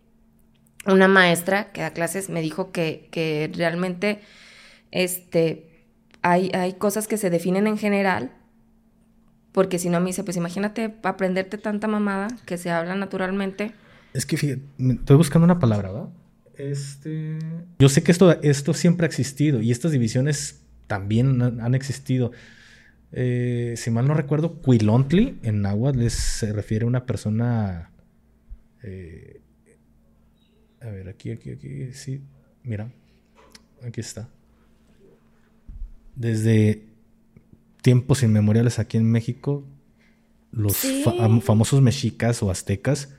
una 0.85 1.07
maestra 1.07 1.72
que 1.72 1.80
da 1.80 1.91
clases 1.91 2.30
me 2.30 2.41
dijo 2.41 2.73
que, 2.73 3.07
que 3.11 3.49
realmente, 3.56 4.19
este, 4.91 5.85
hay, 6.22 6.51
hay 6.53 6.73
cosas 6.73 7.07
que 7.07 7.15
se 7.15 7.30
definen 7.30 7.65
en 7.65 7.77
general, 7.77 8.34
porque 9.53 9.80
si 9.80 9.89
no 9.89 10.01
me 10.01 10.07
dice, 10.07 10.26
pues 10.26 10.35
imagínate 10.35 10.95
aprenderte 11.03 11.57
tanta 11.57 11.88
mamada 11.88 12.27
que 12.45 12.57
se 12.57 12.72
habla 12.72 12.93
naturalmente. 12.95 13.72
Es 14.14 14.26
que 14.26 14.35
fíjate, 14.35 14.64
estoy 14.80 15.15
buscando 15.15 15.45
una 15.45 15.60
palabra, 15.60 15.93
¿verdad? 15.93 16.10
Este. 16.57 17.39
Yo 17.80 17.88
sé 17.88 18.03
que 18.03 18.11
esto, 18.11 18.38
esto 18.41 18.73
siempre 18.73 19.06
ha 19.06 19.07
existido 19.07 19.61
y 19.61 19.72
estas 19.72 19.93
divisiones 19.93 20.60
también 20.90 21.41
han, 21.61 21.76
existido. 21.76 22.32
Eh, 23.11 23.76
si 23.78 23.91
mal 23.91 24.07
no 24.07 24.14
recuerdo, 24.16 24.60
Quilontli 24.61 25.40
en 25.44 25.61
náhuatl 25.61 26.02
es- 26.02 26.14
se 26.14 26.52
refiere 26.52 26.84
a 26.84 26.88
una 26.88 27.06
persona. 27.06 27.91
eh, 28.84 29.41
a 30.82 30.88
ver, 30.88 31.10
aquí, 31.10 31.32
aquí, 31.32 31.52
aquí, 31.52 31.91
sí. 31.94 32.22
Mira, 32.64 32.90
aquí 33.86 33.99
está. 34.02 34.30
Desde 36.16 36.84
tiempos 37.82 38.24
inmemoriales 38.24 38.80
aquí 38.80 38.98
en 38.98 39.10
México, 39.11 39.66
los 40.52 40.76
Sí. 40.78 41.03
famosos 41.41 41.82
mexicas 41.82 42.41
o 42.41 42.49
aztecas 42.52 43.14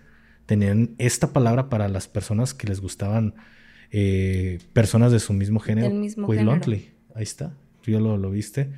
tenían 0.47 0.95
esta 0.99 1.33
palabra 1.33 1.69
para 1.69 1.89
las 1.89 2.09
personas 2.09 2.55
que 2.55 2.67
les 2.67 2.81
gustaban 2.81 3.35
eh, 3.93 4.59
personas 4.73 5.11
de 5.13 5.19
su 5.21 5.33
mismo 5.33 5.61
género. 5.61 5.89
Del 5.89 5.99
mismo 5.99 6.27
Cuilontli. 6.27 6.91
Ahí 7.15 7.23
está. 7.23 7.53
Tú 7.83 7.91
ya 7.91 8.01
lo, 8.01 8.31
viste. 8.31 8.71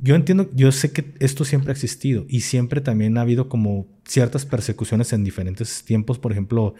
Yo 0.00 0.14
entiendo, 0.14 0.48
yo 0.54 0.70
sé 0.70 0.92
que 0.92 1.12
esto 1.18 1.44
siempre 1.44 1.70
ha 1.70 1.72
existido 1.72 2.24
y 2.28 2.42
siempre 2.42 2.80
también 2.80 3.18
ha 3.18 3.22
habido 3.22 3.48
como 3.48 3.86
ciertas 4.06 4.46
persecuciones 4.46 5.12
en 5.12 5.24
diferentes 5.24 5.84
tiempos. 5.84 6.18
Por 6.18 6.32
ejemplo, 6.32 6.74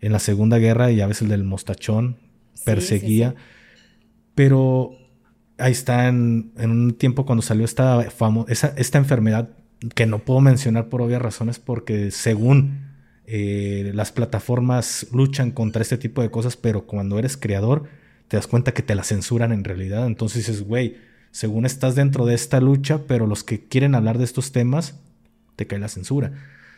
en 0.00 0.12
la 0.12 0.18
Segunda 0.18 0.58
Guerra, 0.58 0.90
ya 0.90 1.06
ves 1.06 1.22
el 1.22 1.28
del 1.28 1.44
mostachón, 1.44 2.16
Sí, 2.54 2.62
perseguía. 2.64 3.30
sí, 3.30 3.36
Pero 4.34 4.92
ahí 5.58 5.72
está 5.72 6.08
en, 6.08 6.52
en 6.56 6.70
un 6.70 6.94
tiempo 6.94 7.24
cuando 7.26 7.42
salió 7.42 7.64
esta, 7.64 8.04
esa, 8.48 8.74
esta 8.76 8.98
enfermedad 8.98 9.50
que 9.94 10.06
no 10.06 10.18
puedo 10.20 10.40
mencionar 10.40 10.88
por 10.88 11.02
obvias 11.02 11.22
razones 11.22 11.58
porque 11.60 12.10
según 12.10 12.88
eh, 13.26 13.92
las 13.94 14.10
plataformas 14.10 15.06
luchan 15.12 15.50
contra 15.50 15.82
este 15.82 15.98
tipo 15.98 16.22
de 16.22 16.30
cosas, 16.30 16.56
pero 16.56 16.86
cuando 16.86 17.18
eres 17.18 17.36
creador 17.36 17.84
te 18.28 18.36
das 18.36 18.46
cuenta 18.46 18.72
que 18.72 18.82
te 18.82 18.94
la 18.94 19.04
censuran 19.04 19.52
en 19.52 19.64
realidad. 19.64 20.06
Entonces 20.06 20.46
dices, 20.46 20.62
güey, 20.62 20.96
según 21.30 21.66
estás 21.66 21.94
dentro 21.94 22.26
de 22.26 22.34
esta 22.34 22.60
lucha, 22.60 23.02
pero 23.06 23.26
los 23.26 23.44
que 23.44 23.66
quieren 23.66 23.94
hablar 23.94 24.18
de 24.18 24.24
estos 24.24 24.52
temas, 24.52 24.98
te 25.56 25.66
cae 25.66 25.78
la 25.78 25.88
censura. 25.88 26.32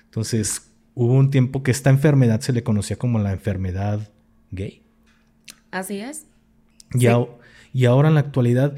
Entonces 0.05 0.70
hubo 0.94 1.14
un 1.14 1.31
tiempo 1.31 1.62
que 1.62 1.70
esta 1.70 1.90
enfermedad 1.90 2.40
se 2.40 2.52
le 2.52 2.62
conocía 2.62 2.97
como 2.97 3.18
la 3.18 3.32
enfermedad 3.32 4.10
gay. 4.51 4.82
Así 5.70 6.01
es. 6.01 6.24
Y, 6.94 7.01
Sí. 7.01 7.09
y 7.72 7.85
ahora 7.85 8.09
en 8.09 8.14
la 8.14 8.20
actualidad, 8.20 8.74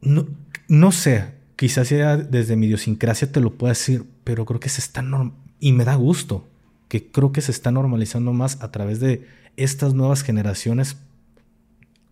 no, 0.00 0.26
no 0.68 0.92
sé, 0.92 1.26
quizás 1.56 1.88
sea 1.88 2.16
desde 2.16 2.56
mi 2.56 2.66
idiosincrasia 2.66 3.30
te 3.30 3.40
lo 3.40 3.54
pueda 3.54 3.72
decir, 3.72 4.04
pero 4.24 4.44
creo 4.44 4.58
que 4.58 4.68
se 4.68 4.80
está 4.80 5.04
y 5.60 5.72
me 5.72 5.84
da 5.84 5.94
gusto, 5.94 6.48
que 6.88 7.10
creo 7.10 7.30
que 7.30 7.40
se 7.40 7.52
está 7.52 7.70
normalizando 7.70 8.32
más 8.32 8.60
a 8.62 8.72
través 8.72 8.98
de 8.98 9.26
estas 9.56 9.94
nuevas 9.94 10.22
generaciones. 10.22 10.96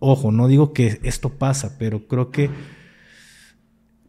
Ojo, 0.00 0.32
no 0.32 0.48
digo 0.48 0.72
que 0.72 0.98
esto 1.04 1.38
pasa, 1.38 1.78
pero 1.78 2.08
creo 2.08 2.30
que 2.30 2.50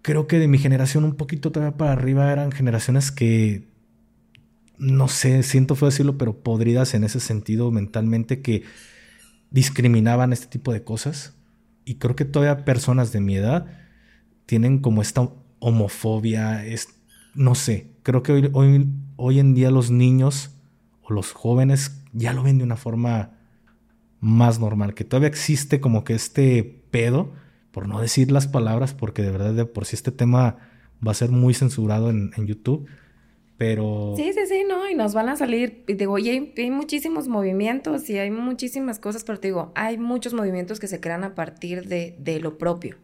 creo 0.01 0.25
que 0.25 0.39
de 0.39 0.47
mi 0.47 0.57
generación 0.57 1.03
un 1.03 1.15
poquito 1.15 1.51
todavía 1.51 1.77
para 1.77 1.91
arriba 1.91 2.31
eran 2.31 2.51
generaciones 2.51 3.11
que 3.11 3.69
no 4.81 5.07
sé, 5.07 5.43
siento 5.43 5.75
feo 5.75 5.89
decirlo, 5.89 6.17
pero 6.17 6.41
podridas 6.41 6.95
en 6.95 7.03
ese 7.03 7.19
sentido 7.19 7.69
mentalmente 7.69 8.41
que 8.41 8.63
discriminaban 9.51 10.33
este 10.33 10.47
tipo 10.47 10.73
de 10.73 10.83
cosas. 10.83 11.35
Y 11.85 11.95
creo 11.95 12.15
que 12.15 12.25
todavía 12.25 12.65
personas 12.65 13.11
de 13.11 13.21
mi 13.21 13.35
edad 13.35 13.67
tienen 14.47 14.79
como 14.79 15.03
esta 15.03 15.29
homofobia, 15.59 16.65
es, 16.65 16.87
no 17.35 17.53
sé, 17.53 17.91
creo 18.01 18.23
que 18.23 18.31
hoy, 18.31 18.49
hoy, 18.53 18.87
hoy 19.17 19.39
en 19.39 19.53
día 19.53 19.69
los 19.69 19.91
niños 19.91 20.57
o 21.03 21.13
los 21.13 21.31
jóvenes 21.31 22.01
ya 22.11 22.33
lo 22.33 22.41
ven 22.41 22.57
de 22.57 22.63
una 22.63 22.75
forma 22.75 23.37
más 24.21 24.59
normal, 24.59 24.93
que 24.93 25.03
todavía 25.03 25.27
existe 25.27 25.81
como 25.81 26.03
que 26.03 26.13
este 26.13 26.81
pedo, 26.91 27.33
por 27.71 27.87
no 27.87 27.99
decir 27.99 28.31
las 28.31 28.47
palabras, 28.47 28.93
porque 28.93 29.23
de 29.23 29.31
verdad 29.31 29.53
de 29.53 29.65
por 29.65 29.85
sí 29.85 29.95
este 29.95 30.11
tema 30.11 30.57
va 31.05 31.11
a 31.11 31.15
ser 31.15 31.31
muy 31.31 31.53
censurado 31.53 32.09
en, 32.11 32.31
YouTube, 32.45 32.87
pero... 33.57 34.13
Sí, 34.15 34.31
sí, 34.33 34.41
sí, 34.47 34.63
no, 34.67 34.87
y 34.89 34.95
nos 34.95 35.13
van 35.13 35.29
a 35.29 35.35
salir, 35.35 35.83
y 35.87 35.93
digo, 35.93 36.13
oye, 36.13 36.53
hay, 36.55 36.71
muchísimos 36.71 37.27
movimientos 37.27 38.09
y 38.09 38.19
hay 38.19 38.29
muchísimas 38.29 38.99
cosas, 38.99 39.23
pero 39.23 39.39
te 39.39 39.47
digo, 39.47 39.71
hay 39.75 39.97
muchos 39.97 40.33
movimientos 40.33 40.79
que 40.79 40.87
se 40.87 40.99
crean 40.99 41.23
a 41.23 41.33
partir 41.33 41.87
de, 41.87 42.15
de 42.19 42.39
lo 42.39 42.57
propio 42.57 42.97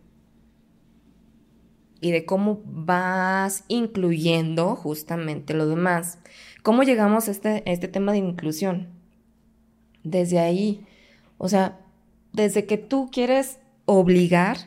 y 2.00 2.12
de 2.12 2.26
cómo 2.26 2.62
vas 2.66 3.64
incluyendo 3.68 4.76
justamente 4.76 5.54
lo 5.54 5.68
demás. 5.68 6.20
¿Cómo 6.64 6.84
llegamos 6.84 7.28
este, 7.28 7.64
a 7.66 7.72
este 7.72 7.88
tema 7.88 8.12
de 8.12 8.20
inclusión? 8.20 8.90
Desde 10.04 10.40
ahí, 10.40 10.86
o 11.38 11.50
sea, 11.50 11.80
desde 12.34 12.66
que 12.66 12.78
tú 12.78 13.10
quieres 13.12 13.60
obligar 13.86 14.58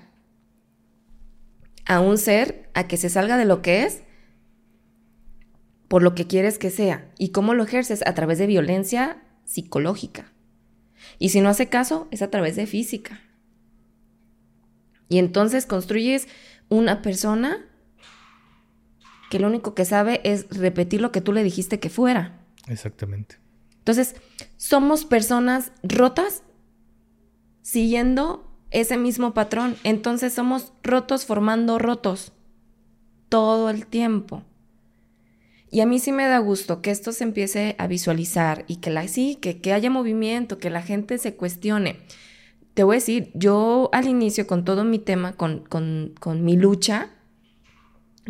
a 1.87 2.01
un 2.01 2.19
ser 2.19 2.71
a 2.75 2.87
que 2.87 2.97
se 2.97 3.09
salga 3.09 3.37
de 3.37 3.45
lo 3.45 3.63
que 3.63 3.85
es, 3.85 4.03
por 5.89 6.03
lo 6.03 6.15
que 6.15 6.27
quieres 6.27 6.59
que 6.59 6.71
sea. 6.71 7.11
¿Y 7.19 7.31
cómo 7.31 7.53
lo 7.55 7.65
ejerces? 7.65 8.03
A 8.07 8.15
través 8.15 8.39
de 8.39 8.47
violencia 8.47 9.23
psicológica. 9.45 10.33
Y 11.19 11.31
si 11.31 11.41
no 11.41 11.49
hace 11.49 11.69
caso, 11.69 12.07
es 12.13 12.23
a 12.23 12.31
través 12.31 12.55
de 12.57 12.67
física. 12.67 13.21
Y 15.09 15.19
entonces 15.19 15.67
construyes 15.67 16.29
una 16.69 17.03
persona 17.03 17.59
que 19.31 19.41
lo 19.41 19.49
único 19.49 19.75
que 19.75 19.85
sabe 19.85 20.21
es 20.25 20.47
repetir 20.51 21.01
lo 21.01 21.11
que 21.11 21.21
tú 21.21 21.33
le 21.33 21.43
dijiste 21.43 21.81
que 21.81 21.91
fuera. 21.91 22.39
Exactamente. 22.69 23.37
Entonces, 23.79 24.15
somos 24.57 25.05
personas 25.05 25.73
rotas 25.83 26.43
siguiendo 27.71 28.45
ese 28.73 28.97
mismo 28.97 29.33
patrón. 29.33 29.77
Entonces 29.85 30.33
somos 30.33 30.73
rotos 30.83 31.25
formando 31.25 31.79
rotos 31.79 32.33
todo 33.29 33.71
el 33.71 33.87
tiempo. 33.87 34.43
Y 35.71 35.81
a 35.81 35.87
mí 35.87 36.01
sí 36.01 36.11
me 36.11 36.27
da 36.27 36.39
gusto 36.39 36.83
que 36.83 36.91
esto 36.91 37.13
se 37.13 37.23
empiece 37.23 37.77
a 37.79 37.87
visualizar 37.87 38.65
y 38.67 38.77
que 38.77 38.91
la, 38.91 39.07
sí, 39.07 39.39
que, 39.41 39.61
que 39.61 39.73
haya 39.73 39.89
movimiento, 39.89 40.59
que 40.59 40.69
la 40.69 40.83
gente 40.83 41.17
se 41.19 41.37
cuestione. 41.37 41.99
Te 42.75 42.83
voy 42.83 42.97
a 42.97 42.99
decir, 42.99 43.31
yo 43.35 43.89
al 43.93 44.09
inicio 44.09 44.49
con 44.49 44.65
todo 44.65 44.83
mi 44.83 44.99
tema, 44.99 45.35
con, 45.35 45.61
con, 45.61 46.15
con 46.19 46.45
mi 46.45 46.57
lucha, 46.57 47.11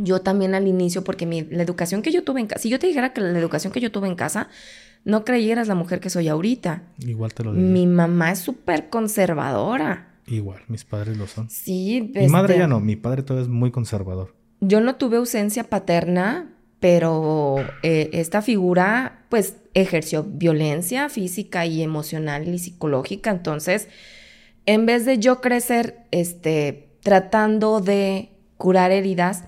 yo 0.03 0.21
también 0.21 0.55
al 0.55 0.67
inicio, 0.67 1.05
porque 1.05 1.27
mi, 1.27 1.43
la 1.43 1.63
educación 1.63 2.03
que 2.03 2.13
yo 2.13 2.25
tuve 2.25 2.41
en 2.41 2.47
casa, 2.47 2.63
si 2.63 2.69
yo 2.69 2.79
te 2.79 2.87
dijera 2.87 3.13
que 3.13 3.21
la 3.21 3.39
educación 3.39 3.73
que 3.73 3.81
yo 3.81 3.91
tuve 3.91 4.09
en 4.09 4.15
casa, 4.15 4.49
no 5.05 5.25
creyeras 5.25 5.69
la 5.69 5.75
mujer 5.75 6.01
que 6.01 6.11
soy 6.11 6.29
ahorita. 6.29 6.83
Igual 6.99 7.33
te 7.33 7.45
lo 7.45 7.55
digo. 7.55 7.67
Mi 7.67 7.87
mamá 7.87 8.33
es 8.33 8.41
súper 8.41 8.91
conservadora. 8.91 10.09
Igual, 10.27 10.63
mis 10.69 10.85
padres 10.85 11.17
lo 11.17 11.27
son. 11.27 11.49
Sí, 11.51 12.13
Mi 12.15 12.29
madre 12.29 12.55
este, 12.55 12.61
ya 12.61 12.67
no, 12.67 12.81
mi 12.81 12.97
padre 12.97 13.23
todavía 13.23 13.45
es 13.45 13.49
muy 13.49 13.71
conservador. 13.71 14.35
Yo 14.61 14.81
no 14.81 14.97
tuve 14.97 15.17
ausencia 15.17 15.65
paterna, 15.65 16.55
pero 16.79 17.57
eh, 17.83 18.11
esta 18.13 18.43
figura 18.43 19.25
pues 19.29 19.57
ejerció 19.75 20.25
violencia 20.25 21.09
física 21.09 21.67
y 21.67 21.83
emocional 21.83 22.49
y 22.49 22.59
psicológica. 22.59 23.31
Entonces, 23.31 23.89
en 24.67 24.87
vez 24.87 25.05
de 25.05 25.19
yo 25.19 25.41
crecer 25.41 26.07
este, 26.11 26.91
tratando 27.03 27.81
de 27.81 28.31
curar 28.57 28.93
heridas, 28.93 29.45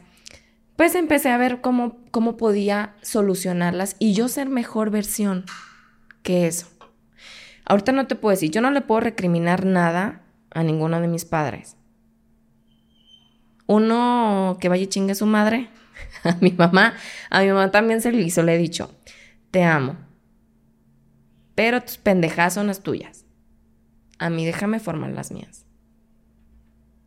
pues 0.83 0.97
empecé 0.97 1.31
a 1.31 1.37
ver 1.37 1.61
cómo, 1.61 1.97
cómo 2.11 2.37
podía 2.37 2.97
solucionarlas 3.03 3.95
y 4.01 4.15
yo 4.15 4.27
ser 4.27 4.49
mejor 4.49 4.91
versión 4.91 5.45
que 6.25 6.49
eso. 6.49 6.67
Ahorita 7.65 7.93
no 7.93 8.09
te 8.09 8.17
puedo 8.17 8.33
decir, 8.33 8.51
yo 8.51 8.61
no 8.61 8.73
le 8.73 8.81
puedo 8.81 8.99
recriminar 8.99 9.65
nada 9.65 10.23
a 10.51 10.65
ninguno 10.65 11.01
de 11.01 11.07
mis 11.07 11.25
padres. 11.25 11.77
Uno 13.69 14.57
que 14.61 14.69
vaya 14.69 14.83
y 14.83 14.87
chingue 14.89 15.13
a 15.13 15.15
su 15.15 15.25
madre, 15.25 15.71
a 16.25 16.35
mi 16.41 16.51
mamá, 16.51 16.95
a 17.31 17.43
mi 17.43 17.47
mamá 17.47 17.71
también 17.71 18.01
se 18.01 18.11
le 18.11 18.21
hizo, 18.21 18.43
le 18.43 18.57
he 18.57 18.59
dicho, 18.59 18.93
te 19.53 19.63
amo, 19.63 19.99
pero 21.55 21.81
tus 21.81 21.99
pendejadas 21.99 22.55
son 22.55 22.67
las 22.67 22.83
tuyas. 22.83 23.25
A 24.19 24.31
mí 24.31 24.45
déjame 24.45 24.81
formar 24.81 25.13
las 25.13 25.31
mías. 25.31 25.65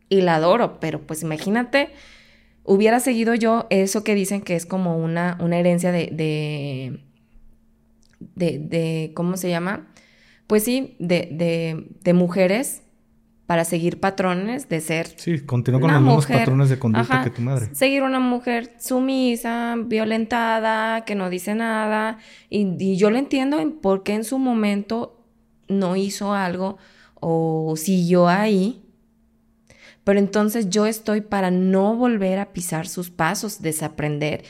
Y 0.08 0.22
la 0.22 0.36
adoro, 0.36 0.80
pero 0.80 1.06
pues 1.06 1.20
imagínate, 1.20 1.90
hubiera 2.66 3.00
seguido 3.00 3.34
yo 3.34 3.66
eso 3.70 4.04
que 4.04 4.14
dicen 4.14 4.42
que 4.42 4.56
es 4.56 4.66
como 4.66 4.98
una, 4.98 5.38
una 5.40 5.58
herencia 5.58 5.92
de, 5.92 6.08
de, 6.12 7.00
de, 8.34 8.58
de, 8.58 9.12
¿cómo 9.14 9.36
se 9.36 9.48
llama? 9.48 9.88
Pues 10.46 10.64
sí, 10.64 10.96
de, 10.98 11.28
de, 11.32 11.86
de 12.02 12.12
mujeres 12.12 12.82
para 13.46 13.64
seguir 13.64 14.00
patrones 14.00 14.68
de 14.68 14.80
ser 14.80 15.06
Sí, 15.16 15.40
continúa 15.40 15.80
con 15.80 15.92
los 15.92 16.02
mismos 16.02 16.26
patrones 16.26 16.68
de 16.68 16.78
conducta 16.78 17.14
ajá, 17.14 17.24
que 17.24 17.30
tu 17.30 17.42
madre. 17.42 17.68
Seguir 17.72 18.02
una 18.02 18.18
mujer 18.18 18.74
sumisa, 18.78 19.76
violentada, 19.78 21.04
que 21.04 21.14
no 21.14 21.30
dice 21.30 21.54
nada. 21.54 22.18
Y, 22.50 22.74
y 22.78 22.96
yo 22.96 23.10
lo 23.10 23.18
entiendo 23.18 23.60
en 23.60 23.72
por 23.72 24.02
qué 24.02 24.14
en 24.14 24.24
su 24.24 24.38
momento 24.38 25.24
no 25.68 25.94
hizo 25.96 26.34
algo 26.34 26.78
o 27.14 27.74
siguió 27.76 28.28
ahí. 28.28 28.82
Pero 30.06 30.20
entonces 30.20 30.70
yo 30.70 30.86
estoy 30.86 31.20
para 31.20 31.50
no 31.50 31.96
volver 31.96 32.38
a 32.38 32.52
pisar 32.52 32.86
sus 32.86 33.10
pasos, 33.10 33.60
desaprender 33.60 34.44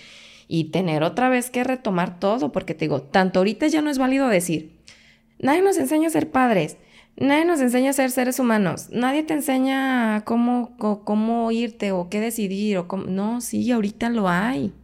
y 0.48 0.64
tener 0.64 1.02
otra 1.02 1.30
vez 1.30 1.48
que 1.48 1.64
retomar 1.64 2.20
todo, 2.20 2.52
porque 2.52 2.74
te 2.74 2.84
digo, 2.84 3.00
tanto 3.00 3.40
ahorita 3.40 3.66
ya 3.68 3.80
no 3.80 3.88
es 3.88 3.96
válido 3.96 4.28
decir, 4.28 4.82
nadie 5.38 5.62
nos 5.62 5.78
enseña 5.78 6.08
a 6.08 6.10
ser 6.10 6.30
padres, 6.30 6.76
nadie 7.16 7.46
nos 7.46 7.62
enseña 7.62 7.88
a 7.88 7.94
ser 7.94 8.10
seres 8.10 8.38
humanos, 8.38 8.88
nadie 8.90 9.22
te 9.22 9.32
enseña 9.32 10.24
cómo, 10.26 10.76
cómo 10.76 11.50
irte 11.50 11.90
o 11.90 12.10
qué 12.10 12.20
decidir 12.20 12.76
o 12.76 12.86
cómo... 12.86 13.06
No, 13.06 13.40
sí, 13.40 13.72
ahorita 13.72 14.10
lo 14.10 14.28
hay. 14.28 14.74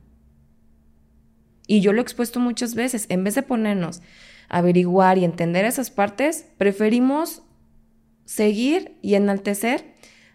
Y 1.67 1.83
yo 1.83 1.93
lo 1.93 1.99
he 1.99 2.03
expuesto 2.03 2.41
muchas 2.41 2.75
veces, 2.75 3.05
en 3.11 3.25
vez 3.25 3.35
de 3.35 3.43
ponernos 3.43 4.01
a 4.49 4.61
averiguar 4.61 5.19
y 5.19 5.27
entender 5.27 5.67
esas 5.67 5.91
partes, 5.91 6.47
preferimos 6.57 7.43
seguir 8.25 8.97
y 9.03 9.17
enaltecer 9.17 9.92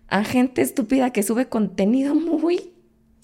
a 0.07 0.23
gente 0.23 0.61
estúpida 0.61 1.11
que 1.11 1.23
sube 1.23 1.47
contenido 1.49 2.15
muy 2.15 2.71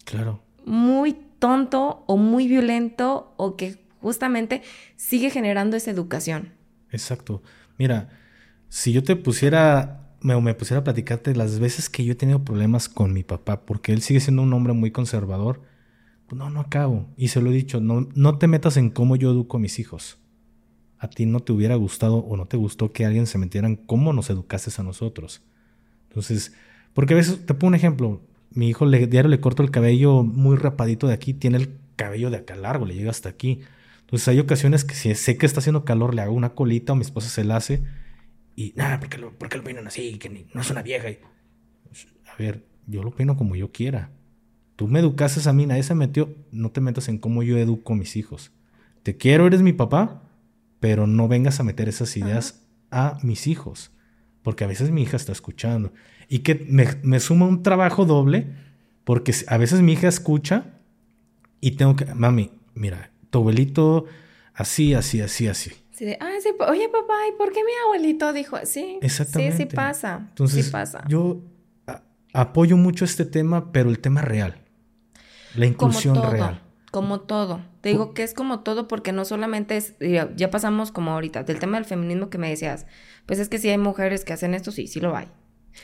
Claro. 0.05 0.41
muy 0.65 1.15
tonto 1.39 2.03
o 2.07 2.17
muy 2.17 2.47
violento 2.47 3.33
o 3.37 3.55
que 3.55 3.77
justamente 4.01 4.61
sigue 4.95 5.29
generando 5.29 5.75
esa 5.77 5.91
educación. 5.91 6.49
Exacto. 6.91 7.41
Mira, 7.77 8.09
si 8.69 8.91
yo 8.91 9.03
te 9.03 9.15
pusiera, 9.15 10.09
me, 10.21 10.39
me 10.41 10.53
pusiera 10.55 10.81
a 10.81 10.83
platicarte 10.83 11.35
las 11.35 11.59
veces 11.59 11.89
que 11.89 12.03
yo 12.05 12.13
he 12.13 12.15
tenido 12.15 12.43
problemas 12.43 12.89
con 12.89 13.13
mi 13.13 13.23
papá, 13.23 13.65
porque 13.65 13.93
él 13.93 14.01
sigue 14.01 14.19
siendo 14.19 14.41
un 14.41 14.53
hombre 14.53 14.73
muy 14.73 14.91
conservador, 14.91 15.61
pues 16.27 16.37
no, 16.37 16.49
no 16.49 16.59
acabo. 16.61 17.07
Y 17.17 17.29
se 17.29 17.41
lo 17.41 17.49
he 17.51 17.53
dicho, 17.53 17.79
no, 17.81 18.07
no 18.15 18.37
te 18.37 18.47
metas 18.47 18.77
en 18.77 18.89
cómo 18.89 19.15
yo 19.15 19.31
educo 19.31 19.57
a 19.57 19.59
mis 19.59 19.79
hijos. 19.79 20.17
A 20.97 21.09
ti 21.09 21.25
no 21.25 21.41
te 21.41 21.51
hubiera 21.51 21.75
gustado 21.75 22.17
o 22.17 22.37
no 22.37 22.45
te 22.45 22.55
gustó 22.57 22.91
que 22.93 23.05
alguien 23.05 23.27
se 23.27 23.37
metiera 23.37 23.67
en 23.67 23.75
cómo 23.75 24.13
nos 24.13 24.29
educaste 24.29 24.71
a 24.79 24.83
nosotros. 24.83 25.41
Entonces, 26.07 26.53
porque 26.93 27.13
a 27.13 27.17
veces, 27.17 27.45
te 27.45 27.53
pongo 27.53 27.69
un 27.69 27.75
ejemplo, 27.75 28.21
mi 28.51 28.69
hijo 28.69 28.85
le, 28.85 29.07
diario 29.07 29.29
le 29.29 29.39
corto 29.39 29.63
el 29.63 29.71
cabello 29.71 30.23
muy 30.23 30.55
rapadito 30.57 31.07
de 31.07 31.13
aquí, 31.13 31.33
tiene 31.33 31.57
el 31.57 31.77
cabello 31.95 32.29
de 32.29 32.37
acá 32.37 32.55
largo, 32.55 32.85
le 32.85 32.95
llega 32.95 33.11
hasta 33.11 33.29
aquí. 33.29 33.61
Entonces 34.01 34.27
hay 34.27 34.39
ocasiones 34.39 34.85
que 34.85 34.95
si 34.95 35.13
sé 35.15 35.37
que 35.37 35.45
está 35.45 35.59
haciendo 35.59 35.85
calor, 35.85 36.13
le 36.13 36.21
hago 36.21 36.33
una 36.33 36.53
colita 36.53 36.93
o 36.93 36.95
mi 36.95 37.01
esposa 37.01 37.29
se 37.29 37.43
la 37.43 37.55
hace 37.57 37.83
y 38.55 38.73
nada, 38.75 38.99
¿por 38.99 39.09
qué 39.09 39.17
lo, 39.17 39.31
por 39.33 39.49
qué 39.49 39.57
lo 39.57 39.63
peinan 39.63 39.87
así? 39.87 40.17
Que 40.19 40.29
ni- 40.29 40.45
no 40.53 40.61
es 40.61 40.69
una 40.69 40.83
vieja. 40.83 41.09
Y, 41.09 41.19
a 42.31 42.35
ver, 42.37 42.63
yo 42.87 43.03
lo 43.03 43.11
peino 43.11 43.37
como 43.37 43.55
yo 43.55 43.71
quiera. 43.71 44.11
Tú 44.75 44.87
me 44.87 44.99
educaste 44.99 45.47
a 45.47 45.53
mí, 45.53 45.65
nadie 45.65 45.83
se 45.83 45.95
metió, 45.95 46.35
no 46.51 46.71
te 46.71 46.81
metas 46.81 47.07
en 47.07 47.17
cómo 47.17 47.43
yo 47.43 47.57
educo 47.57 47.93
a 47.93 47.95
mis 47.95 48.15
hijos. 48.15 48.51
Te 49.03 49.17
quiero, 49.17 49.47
eres 49.47 49.61
mi 49.61 49.73
papá, 49.73 50.23
pero 50.79 51.07
no 51.07 51.27
vengas 51.27 51.59
a 51.59 51.63
meter 51.63 51.89
esas 51.89 52.15
ideas 52.17 52.63
a 52.91 53.17
mis 53.23 53.47
hijos, 53.47 53.91
porque 54.41 54.63
a 54.63 54.67
veces 54.67 54.91
mi 54.91 55.03
hija 55.03 55.17
está 55.17 55.31
escuchando. 55.31 55.93
Y 56.33 56.39
que 56.39 56.65
me, 56.67 56.87
me 57.03 57.19
suma 57.19 57.45
un 57.45 57.61
trabajo 57.61 58.05
doble, 58.05 58.47
porque 59.03 59.35
a 59.45 59.57
veces 59.57 59.81
mi 59.81 59.93
hija 59.93 60.07
escucha 60.07 60.79
y 61.61 61.71
tengo 61.71 61.95
que, 61.95 62.05
mami, 62.15 62.49
mira, 62.73 63.11
tu 63.29 63.37
abuelito 63.37 64.05
así, 64.55 64.95
así, 64.95 65.21
así, 65.21 65.47
así. 65.47 65.71
Así 65.93 66.05
de, 66.05 66.17
"Ay, 66.19 66.41
sí, 66.41 66.49
pa- 66.57 66.71
oye 66.71 66.89
papá, 66.89 67.13
¿y 67.29 67.37
por 67.37 67.51
qué 67.53 67.59
mi 67.63 67.71
abuelito 67.85 68.33
dijo 68.33 68.55
así? 68.55 68.97
Exactamente. 69.03 69.57
Sí, 69.57 69.63
sí 69.69 69.75
pasa. 69.75 70.25
Entonces, 70.29 70.65
sí 70.65 70.71
pasa. 70.71 71.03
yo 71.07 71.43
apoyo 72.33 72.77
mucho 72.77 73.05
este 73.05 73.25
tema, 73.25 73.71
pero 73.71 73.91
el 73.91 73.99
tema 73.99 74.23
real. 74.23 74.55
La 75.55 75.67
inclusión 75.67 76.15
como 76.15 76.23
todo, 76.29 76.31
real. 76.33 76.61
Como 76.89 77.19
todo. 77.21 77.61
Te 77.81 77.89
digo 77.89 78.15
que 78.15 78.23
es 78.23 78.33
como 78.33 78.61
todo 78.61 78.87
porque 78.87 79.11
no 79.11 79.23
solamente 79.23 79.77
es, 79.77 79.93
ya 80.35 80.49
pasamos 80.49 80.91
como 80.91 81.11
ahorita, 81.11 81.43
del 81.43 81.59
tema 81.59 81.77
del 81.77 81.85
feminismo 81.85 82.31
que 82.31 82.39
me 82.39 82.49
decías, 82.49 82.87
pues 83.27 83.37
es 83.37 83.49
que 83.49 83.59
si 83.59 83.69
hay 83.69 83.77
mujeres 83.77 84.25
que 84.25 84.33
hacen 84.33 84.55
esto, 84.55 84.71
sí, 84.71 84.87
sí 84.87 84.99
lo 84.99 85.15
hay. 85.15 85.27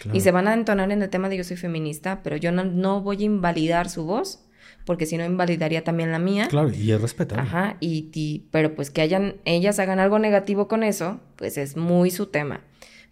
Claro. 0.01 0.17
Y 0.17 0.21
se 0.21 0.31
van 0.31 0.47
a 0.47 0.53
entonar 0.53 0.91
en 0.91 1.01
el 1.01 1.09
tema 1.09 1.29
de 1.29 1.37
yo 1.37 1.43
soy 1.43 1.57
feminista, 1.57 2.21
pero 2.23 2.37
yo 2.37 2.51
no, 2.51 2.63
no 2.63 3.01
voy 3.01 3.21
a 3.23 3.25
invalidar 3.25 3.89
su 3.89 4.05
voz, 4.05 4.45
porque 4.85 5.05
si 5.05 5.17
no 5.17 5.25
invalidaría 5.25 5.83
también 5.83 6.11
la 6.11 6.19
mía. 6.19 6.47
Claro, 6.47 6.71
y 6.71 6.91
es 6.91 7.01
respetable. 7.01 7.43
Ajá, 7.43 7.77
y, 7.79 8.09
y- 8.13 8.47
pero 8.51 8.75
pues 8.75 8.91
que 8.91 9.01
hayan, 9.01 9.35
ellas 9.45 9.79
hagan 9.79 9.99
algo 9.99 10.19
negativo 10.19 10.67
con 10.67 10.83
eso, 10.83 11.19
pues 11.35 11.57
es 11.57 11.75
muy 11.75 12.11
su 12.11 12.27
tema. 12.27 12.61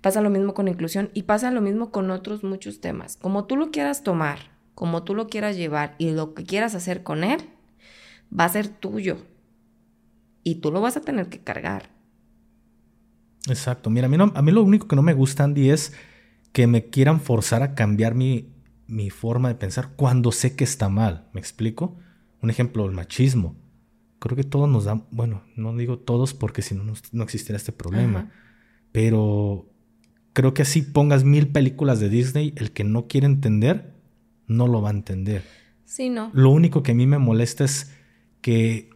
Pasa 0.01 0.21
lo 0.21 0.29
mismo 0.29 0.53
con 0.53 0.67
inclusión 0.67 1.09
y 1.13 1.23
pasa 1.23 1.49
lo 1.51 1.59
mismo 1.61 1.91
con 1.91 2.11
otros 2.11 2.43
muchos 2.43 2.79
temas. 2.79 3.17
Como 3.17 3.45
tú 3.45 3.57
lo 3.57 3.71
quieras 3.71 4.03
tomar, 4.03 4.37
como 4.75 5.03
tú 5.03 5.15
lo 5.15 5.27
quieras 5.27 5.57
llevar 5.57 5.95
y 5.97 6.11
lo 6.11 6.35
que 6.35 6.43
quieras 6.45 6.75
hacer 6.75 7.01
con 7.03 7.23
él, 7.23 7.39
va 8.37 8.45
a 8.45 8.49
ser 8.49 8.67
tuyo. 8.67 9.17
Y 10.43 10.55
tú 10.55 10.71
lo 10.71 10.79
vas 10.81 10.95
a 10.95 11.01
tener 11.01 11.27
que 11.27 11.39
cargar. 11.39 11.89
Exacto. 13.49 13.89
Mira, 13.89 14.05
a 14.07 14.09
mí, 14.09 14.17
no- 14.17 14.31
a 14.35 14.41
mí 14.41 14.51
lo 14.51 14.61
único 14.63 14.87
que 14.87 14.95
no 14.95 15.01
me 15.01 15.13
gusta, 15.13 15.43
Andy, 15.43 15.69
es 15.69 15.93
que 16.57 16.65
me 16.65 16.89
quieran 16.89 17.21
forzar 17.21 17.61
a 17.61 17.75
cambiar 17.75 18.15
mi, 18.15 18.51
mi 18.87 19.11
forma 19.11 19.47
de 19.47 19.53
pensar 19.53 19.91
cuando 19.95 20.31
sé 20.31 20.55
que 20.55 20.63
está 20.63 20.89
mal. 20.89 21.29
¿Me 21.31 21.39
explico? 21.39 21.99
Un 22.41 22.49
ejemplo, 22.49 22.83
el 22.87 22.93
machismo. 22.93 23.55
Creo 24.17 24.35
que 24.35 24.43
todos 24.43 24.67
nos 24.67 24.85
dan, 24.85 25.05
bueno, 25.11 25.43
no 25.55 25.77
digo 25.77 25.99
todos 25.99 26.33
porque 26.33 26.63
si 26.63 26.73
no, 26.73 26.83
no, 27.11 27.23
existiera 27.23 27.57
este 27.57 27.73
problema. 27.73 28.21
Ajá. 28.21 28.31
Pero 28.91 29.69
creo 30.33 30.55
que 30.55 30.63
así 30.63 30.81
pongas 30.81 31.23
mil 31.23 31.49
películas 31.49 31.99
de 31.99 32.09
Disney, 32.09 32.55
el 32.57 32.71
que 32.71 32.83
no 32.83 33.05
quiere 33.07 33.27
entender, 33.27 33.93
no 34.47 34.67
lo 34.67 34.81
va 34.81 34.89
a 34.89 34.93
entender. 34.93 35.43
Sí, 35.85 36.09
¿no? 36.09 36.31
Lo 36.33 36.49
único 36.49 36.81
que 36.81 36.93
a 36.93 36.95
mí 36.95 37.05
me 37.05 37.19
molesta 37.19 37.65
es 37.65 37.93
que, 38.41 38.89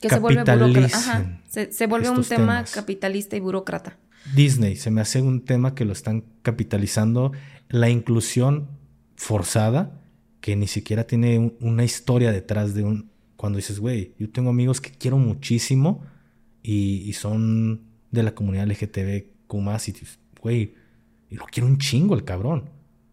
Que 0.00 0.08
se 0.08 0.20
vuelve 0.20 0.42
Ajá. 0.42 1.42
Se, 1.48 1.72
se 1.72 1.86
vuelve 1.88 2.10
un 2.10 2.22
tema 2.22 2.58
temas. 2.58 2.72
capitalista 2.72 3.36
y 3.36 3.40
burócrata. 3.40 3.98
Disney 4.34 4.76
se 4.76 4.90
me 4.90 5.00
hace 5.00 5.20
un 5.22 5.44
tema 5.44 5.74
que 5.74 5.84
lo 5.84 5.92
están 5.92 6.24
capitalizando, 6.42 7.32
la 7.68 7.90
inclusión 7.90 8.68
forzada, 9.16 10.00
que 10.40 10.56
ni 10.56 10.66
siquiera 10.66 11.06
tiene 11.06 11.38
un- 11.38 11.54
una 11.60 11.84
historia 11.84 12.32
detrás 12.32 12.74
de 12.74 12.82
un... 12.84 13.10
Cuando 13.36 13.56
dices, 13.56 13.80
güey, 13.80 14.14
yo 14.18 14.30
tengo 14.30 14.50
amigos 14.50 14.80
que 14.80 14.90
quiero 14.90 15.18
muchísimo 15.18 16.04
y, 16.62 17.12
son 17.14 17.82
de 18.10 18.22
la 18.22 18.34
comunidad 18.34 18.66
LGTBQ 18.68 19.54
más 19.60 19.88
y 19.88 19.94
güey, 20.40 20.74
y 21.28 21.36
lo 21.36 21.44
quiero 21.46 21.66
un 21.66 21.78
chingo 21.78 22.14
el 22.14 22.24
cabrón, 22.24 22.70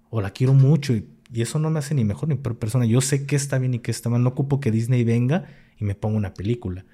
o 0.10 0.22
la 0.22 0.32
quiero 0.32 0.54
mucho 0.54 0.94
y, 0.94 1.08
y 1.34 1.42
eso 1.42 1.58
no 1.58 1.70
me 1.70 1.80
hace 1.80 1.96
ni 1.96 2.04
mejor 2.04 2.30
ni 2.30 2.36
peor 2.36 2.58
persona. 2.60 2.86
Yo 2.86 3.02
sé 3.02 3.26
qué 3.26 3.36
está 3.36 3.58
bien 3.58 3.74
y 3.76 3.80
qué 3.80 3.92
está 3.92 4.10
mal, 4.10 4.22
no 4.24 4.30
ocupo 4.30 4.60
que 4.60 4.72
Disney 4.72 5.04
venga 5.04 5.46
y 5.80 5.86
me 5.86 5.96
ponga 5.96 6.18
una 6.18 6.34
película. 6.34 6.86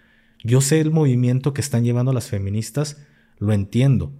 Yo 0.43 0.61
sé 0.61 0.79
el 0.79 0.91
movimiento 0.91 1.53
que 1.53 1.61
están 1.61 1.83
llevando 1.83 2.13
las 2.13 2.27
feministas, 2.27 2.97
lo 3.37 3.53
entiendo. 3.53 4.13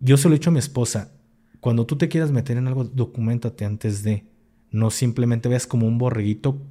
Yo 0.00 0.16
se 0.16 0.28
lo 0.28 0.34
he 0.34 0.38
dicho 0.38 0.50
a 0.50 0.52
mi 0.52 0.58
esposa, 0.58 1.12
cuando 1.60 1.86
tú 1.86 1.96
te 1.96 2.08
quieras 2.08 2.30
meter 2.30 2.56
en 2.56 2.68
algo, 2.68 2.84
documentate 2.84 3.64
antes 3.64 4.02
de, 4.02 4.26
no 4.70 4.90
simplemente 4.90 5.48
veas 5.48 5.66
como 5.66 5.86
un 5.86 5.98
borreguito 5.98 6.62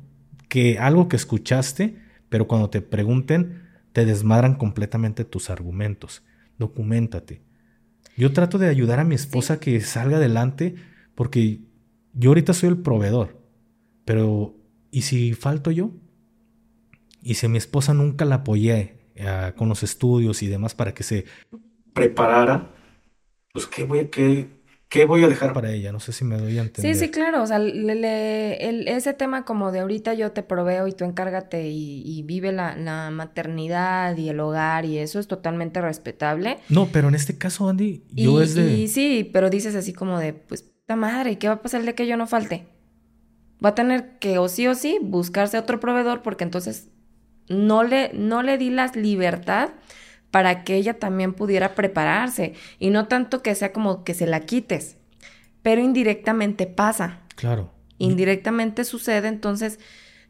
que 0.48 0.80
algo 0.80 1.10
que 1.10 1.18
escuchaste, 1.18 1.98
pero 2.30 2.48
cuando 2.48 2.70
te 2.70 2.82
pregunten, 2.82 3.64
te 3.92 4.06
desmadran 4.06 4.56
completamente 4.56 5.26
tus 5.26 5.50
argumentos. 5.50 6.24
Documentate. 6.58 7.42
Yo 8.16 8.34
trato 8.34 8.58
de 8.58 8.70
ayudar 8.70 9.00
a 9.00 9.04
mi 9.04 9.16
esposa 9.16 9.60
que 9.60 9.80
salga 9.82 10.18
adelante 10.18 10.76
porque 11.16 11.62
yo 12.14 12.32
ahorita 12.32 12.54
soy 12.54 12.70
el 12.70 12.78
proveedor. 12.78 13.42
Pero, 14.06 14.56
¿y 14.92 15.02
si 15.02 15.34
falto 15.34 15.72
yo? 15.72 15.92
Y 17.22 17.36
si 17.36 17.48
mi 17.48 17.58
esposa 17.58 17.94
nunca 17.94 18.26
la 18.26 18.36
apoyé 18.36 18.97
eh, 19.18 19.54
con 19.56 19.70
los 19.70 19.84
estudios 19.84 20.44
y 20.44 20.48
demás 20.48 20.76
para 20.76 20.94
que 20.94 21.04
se 21.04 21.26
preparara, 21.94 22.70
pues 23.52 23.66
¿qué 23.66 23.84
voy, 23.84 24.00
a, 24.00 24.10
qué, 24.10 24.48
¿qué 24.88 25.06
voy 25.06 25.24
a 25.24 25.28
dejar 25.28 25.54
para 25.54 25.72
ella? 25.72 25.92
No 25.92 26.00
sé 26.00 26.12
si 26.12 26.24
me 26.24 26.38
doy 26.38 26.60
a 26.60 26.62
entender. 26.62 26.94
Sí, 26.94 27.00
sí, 27.00 27.10
claro. 27.10 27.42
O 27.42 27.48
sea, 27.48 27.60
ese 27.60 29.14
tema 29.14 29.46
como 29.46 29.72
de 29.72 29.80
ahorita 29.80 30.14
yo 30.14 30.32
te 30.32 30.44
proveo 30.44 30.88
y 30.88 30.94
tú 30.94 31.06
encárgate 31.06 31.68
y, 31.68 32.22
vive 32.24 32.52
la, 32.52 33.10
maternidad 33.12 34.16
y 34.16 34.30
el 34.30 34.40
hogar 34.40 34.86
y 34.86 35.00
eso 35.00 35.20
es 35.20 35.28
totalmente 35.28 35.82
respetable. 35.82 36.60
No, 36.70 36.90
pero 36.92 37.08
en 37.08 37.16
este 37.16 37.38
caso, 37.38 37.68
Andy, 37.68 38.04
yo 38.12 38.42
es 38.42 38.54
de... 38.54 38.72
Y 38.74 38.88
sí, 38.88 39.30
pero 39.34 39.50
dices 39.50 39.76
así 39.76 39.94
como 39.94 40.20
de, 40.20 40.34
pues, 40.34 40.62
puta 40.62 40.96
madre, 40.96 41.38
¿qué 41.38 41.48
va 41.48 41.56
a 41.56 41.62
pasar 41.62 41.82
día 41.82 41.96
que 41.96 42.06
yo 42.06 42.16
no 42.16 42.28
falte? 42.28 42.68
Va 43.64 43.70
a 43.70 43.76
tener 43.76 44.20
que 44.20 44.38
o 44.38 44.50
sí 44.50 44.68
o 44.68 44.76
sí 44.76 45.00
buscarse 45.02 45.58
otro 45.58 45.80
proveedor 45.80 46.22
porque 46.22 46.44
entonces 46.44 46.92
no 47.50 47.84
le, 47.84 48.12
no 48.14 48.44
le 48.44 48.58
di 48.58 48.70
la 48.70 48.88
libertad 48.88 49.70
para 50.32 50.64
que 50.64 50.76
ella 50.76 51.00
también 51.00 51.34
pudiera 51.34 51.76
prepararse 51.76 52.54
y 52.80 52.90
no 52.90 53.08
tanto 53.08 53.42
que 53.42 53.56
sea 53.56 53.72
como 53.72 54.04
que 54.04 54.14
se 54.14 54.28
la 54.28 54.42
quites, 54.42 54.98
pero 55.62 55.82
indirectamente 55.82 56.68
pasa. 56.68 57.22
Claro. 57.36 57.72
Indirectamente 57.98 58.84
sucede, 58.84 59.28
entonces 59.28 59.80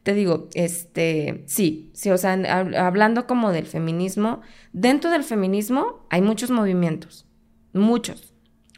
te 0.04 0.14
digo, 0.14 0.48
este, 0.54 1.44
sí, 1.48 1.92
sí, 1.94 2.12
o 2.12 2.18
sea, 2.18 2.34
hablando 2.78 3.28
como 3.28 3.52
del 3.52 3.66
feminismo, 3.66 4.42
dentro 4.72 5.12
del 5.12 5.24
feminismo 5.24 6.06
hay 6.10 6.22
muchos 6.22 6.50
movimientos, 6.50 7.26
muchos, 7.74 8.34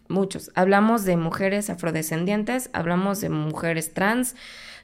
muchos. 0.07 0.51
Hablamos 0.55 1.05
de 1.05 1.17
mujeres 1.17 1.69
afrodescendientes, 1.69 2.71
hablamos 2.73 3.21
de 3.21 3.29
mujeres 3.29 3.93
trans, 3.93 4.35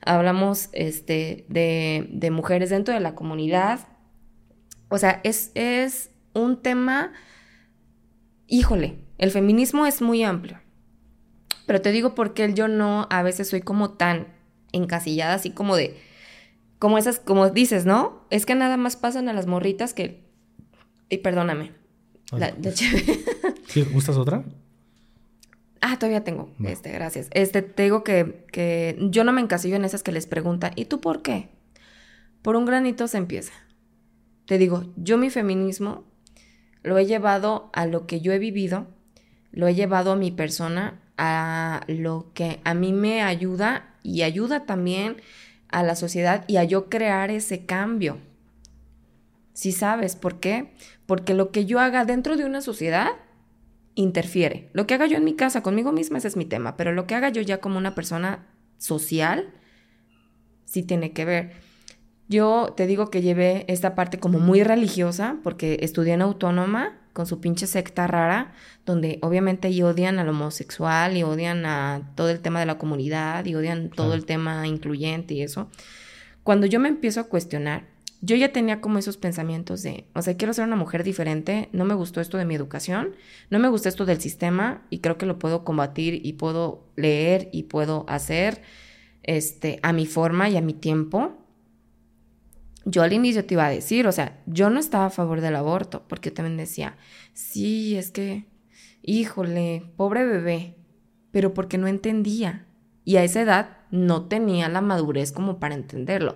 hablamos 0.05 0.69
este, 0.71 1.45
de, 1.49 2.07
de 2.11 2.31
mujeres 2.31 2.69
dentro 2.69 2.93
de 2.93 2.99
la 2.99 3.15
comunidad. 3.15 3.87
O 4.89 4.97
sea, 4.97 5.19
es, 5.23 5.51
es 5.55 6.11
un 6.33 6.61
tema, 6.61 7.11
híjole, 8.47 8.99
el 9.17 9.31
feminismo 9.31 9.85
es 9.85 10.01
muy 10.01 10.23
amplio. 10.23 10.59
Pero 11.65 11.81
te 11.81 11.91
digo 11.91 12.13
porque 12.15 12.53
yo 12.53 12.67
no, 12.67 13.07
a 13.09 13.23
veces 13.23 13.49
soy 13.49 13.61
como 13.61 13.91
tan 13.91 14.27
encasillada, 14.71 15.33
así 15.33 15.49
como 15.49 15.75
de, 15.75 15.97
como 16.79 16.97
esas, 16.97 17.19
como 17.19 17.49
dices, 17.49 17.85
¿no? 17.85 18.25
Es 18.29 18.45
que 18.45 18.55
nada 18.55 18.77
más 18.77 18.95
pasan 18.95 19.29
a 19.29 19.33
las 19.33 19.47
morritas 19.47 19.93
que, 19.93 20.23
y 21.09 21.17
perdóname. 21.17 21.71
La, 22.31 22.53
¿Gustas 23.93 24.17
otra? 24.17 24.43
Ah, 25.81 25.97
todavía 25.99 26.23
tengo. 26.23 26.49
Este, 26.63 26.91
gracias. 26.91 27.27
Este, 27.31 27.61
te 27.61 27.83
digo 27.83 28.03
que, 28.03 28.45
que 28.51 28.97
yo 29.09 29.23
no 29.23 29.31
me 29.31 29.41
encasillo 29.41 29.75
en 29.75 29.85
esas 29.85 30.03
que 30.03 30.11
les 30.11 30.27
preguntan, 30.27 30.71
¿y 30.75 30.85
tú 30.85 30.99
por 31.01 31.21
qué? 31.21 31.49
Por 32.41 32.55
un 32.55 32.65
granito 32.65 33.07
se 33.07 33.17
empieza. 33.17 33.53
Te 34.45 34.57
digo, 34.57 34.83
yo 34.95 35.17
mi 35.17 35.29
feminismo 35.29 36.05
lo 36.83 36.97
he 36.97 37.05
llevado 37.05 37.69
a 37.73 37.87
lo 37.87 38.05
que 38.05 38.21
yo 38.21 38.31
he 38.31 38.39
vivido, 38.39 38.87
lo 39.51 39.67
he 39.67 39.73
llevado 39.73 40.11
a 40.11 40.15
mi 40.15 40.31
persona, 40.31 41.01
a 41.17 41.81
lo 41.87 42.31
que 42.33 42.59
a 42.63 42.73
mí 42.73 42.93
me 42.93 43.23
ayuda 43.23 43.95
y 44.03 44.21
ayuda 44.21 44.65
también 44.65 45.17
a 45.69 45.81
la 45.83 45.95
sociedad 45.95 46.45
y 46.47 46.57
a 46.57 46.63
yo 46.63 46.89
crear 46.89 47.31
ese 47.31 47.65
cambio. 47.65 48.19
Si 49.53 49.71
sabes 49.71 50.15
por 50.15 50.39
qué? 50.39 50.73
Porque 51.05 51.33
lo 51.33 51.51
que 51.51 51.65
yo 51.65 51.79
haga 51.79 52.05
dentro 52.05 52.37
de 52.37 52.45
una 52.45 52.61
sociedad 52.61 53.09
interfiere. 53.95 54.69
Lo 54.73 54.85
que 54.85 54.93
haga 54.93 55.07
yo 55.07 55.17
en 55.17 55.23
mi 55.23 55.35
casa 55.35 55.63
conmigo 55.63 55.91
misma, 55.91 56.17
ese 56.17 56.27
es 56.27 56.37
mi 56.37 56.45
tema, 56.45 56.77
pero 56.77 56.93
lo 56.93 57.07
que 57.07 57.15
haga 57.15 57.29
yo 57.29 57.41
ya 57.41 57.59
como 57.59 57.77
una 57.77 57.95
persona 57.95 58.47
social, 58.77 59.53
sí 60.65 60.83
tiene 60.83 61.13
que 61.13 61.25
ver. 61.25 61.51
Yo 62.27 62.73
te 62.75 62.87
digo 62.87 63.09
que 63.09 63.21
llevé 63.21 63.65
esta 63.67 63.95
parte 63.95 64.19
como 64.19 64.39
muy 64.39 64.63
religiosa, 64.63 65.37
porque 65.43 65.79
estudié 65.81 66.13
en 66.13 66.21
autónoma 66.21 66.99
con 67.13 67.27
su 67.27 67.39
pinche 67.39 67.67
secta 67.67 68.07
rara, 68.07 68.53
donde 68.85 69.19
obviamente 69.21 69.69
y 69.69 69.81
odian 69.83 70.19
al 70.19 70.27
homosexual 70.29 71.15
y 71.15 71.23
odian 71.23 71.65
a 71.65 72.11
todo 72.15 72.29
el 72.29 72.41
tema 72.41 72.59
de 72.59 72.65
la 72.65 72.77
comunidad 72.77 73.45
y 73.45 73.55
odian 73.55 73.89
todo 73.89 74.13
el 74.15 74.25
tema 74.25 74.67
incluyente 74.67 75.33
y 75.33 75.41
eso. 75.41 75.69
Cuando 76.43 76.67
yo 76.67 76.79
me 76.79 76.89
empiezo 76.89 77.21
a 77.21 77.29
cuestionar, 77.29 77.94
yo 78.25 78.35
ya 78.35 78.51
tenía 78.51 78.81
como 78.81 78.97
esos 78.97 79.17
pensamientos 79.17 79.83
de, 79.83 80.07
o 80.13 80.21
sea, 80.21 80.35
quiero 80.35 80.53
ser 80.53 80.65
una 80.65 80.75
mujer 80.75 81.03
diferente, 81.03 81.69
no 81.71 81.85
me 81.85 81.93
gustó 81.93 82.21
esto 82.21 82.37
de 82.37 82.45
mi 82.45 82.55
educación, 82.55 83.15
no 83.49 83.59
me 83.59 83.69
gustó 83.69 83.89
esto 83.89 84.05
del 84.05 84.19
sistema 84.19 84.85
y 84.89 84.99
creo 84.99 85.17
que 85.17 85.25
lo 85.25 85.37
puedo 85.37 85.63
combatir 85.63 86.25
y 86.25 86.33
puedo 86.33 86.87
leer 86.95 87.49
y 87.51 87.63
puedo 87.63 88.05
hacer 88.07 88.63
este 89.23 89.79
a 89.83 89.93
mi 89.93 90.05
forma 90.05 90.49
y 90.49 90.57
a 90.57 90.61
mi 90.61 90.73
tiempo 90.73 91.45
yo 92.85 93.01
al 93.01 93.13
inicio 93.13 93.45
te 93.45 93.55
iba 93.55 93.65
a 93.65 93.71
decir, 93.71 94.07
o 94.07 94.11
sea, 94.11 94.39
yo 94.45 94.69
no 94.69 94.79
estaba 94.79 95.07
a 95.07 95.09
favor 95.09 95.41
del 95.41 95.55
aborto, 95.55 96.03
porque 96.07 96.29
también 96.29 96.55
decía, 96.55 96.97
sí, 97.33 97.97
es 97.97 98.11
que, 98.11 98.45
híjole, 99.01 99.91
pobre 99.97 100.23
bebé, 100.23 100.77
pero 101.31 101.53
porque 101.53 101.79
no 101.79 101.87
entendía. 101.87 102.67
Y 103.03 103.17
a 103.17 103.23
esa 103.23 103.41
edad 103.41 103.77
no 103.89 104.27
tenía 104.27 104.69
la 104.69 104.81
madurez 104.81 105.31
como 105.31 105.59
para 105.59 105.73
entenderlo. 105.73 106.35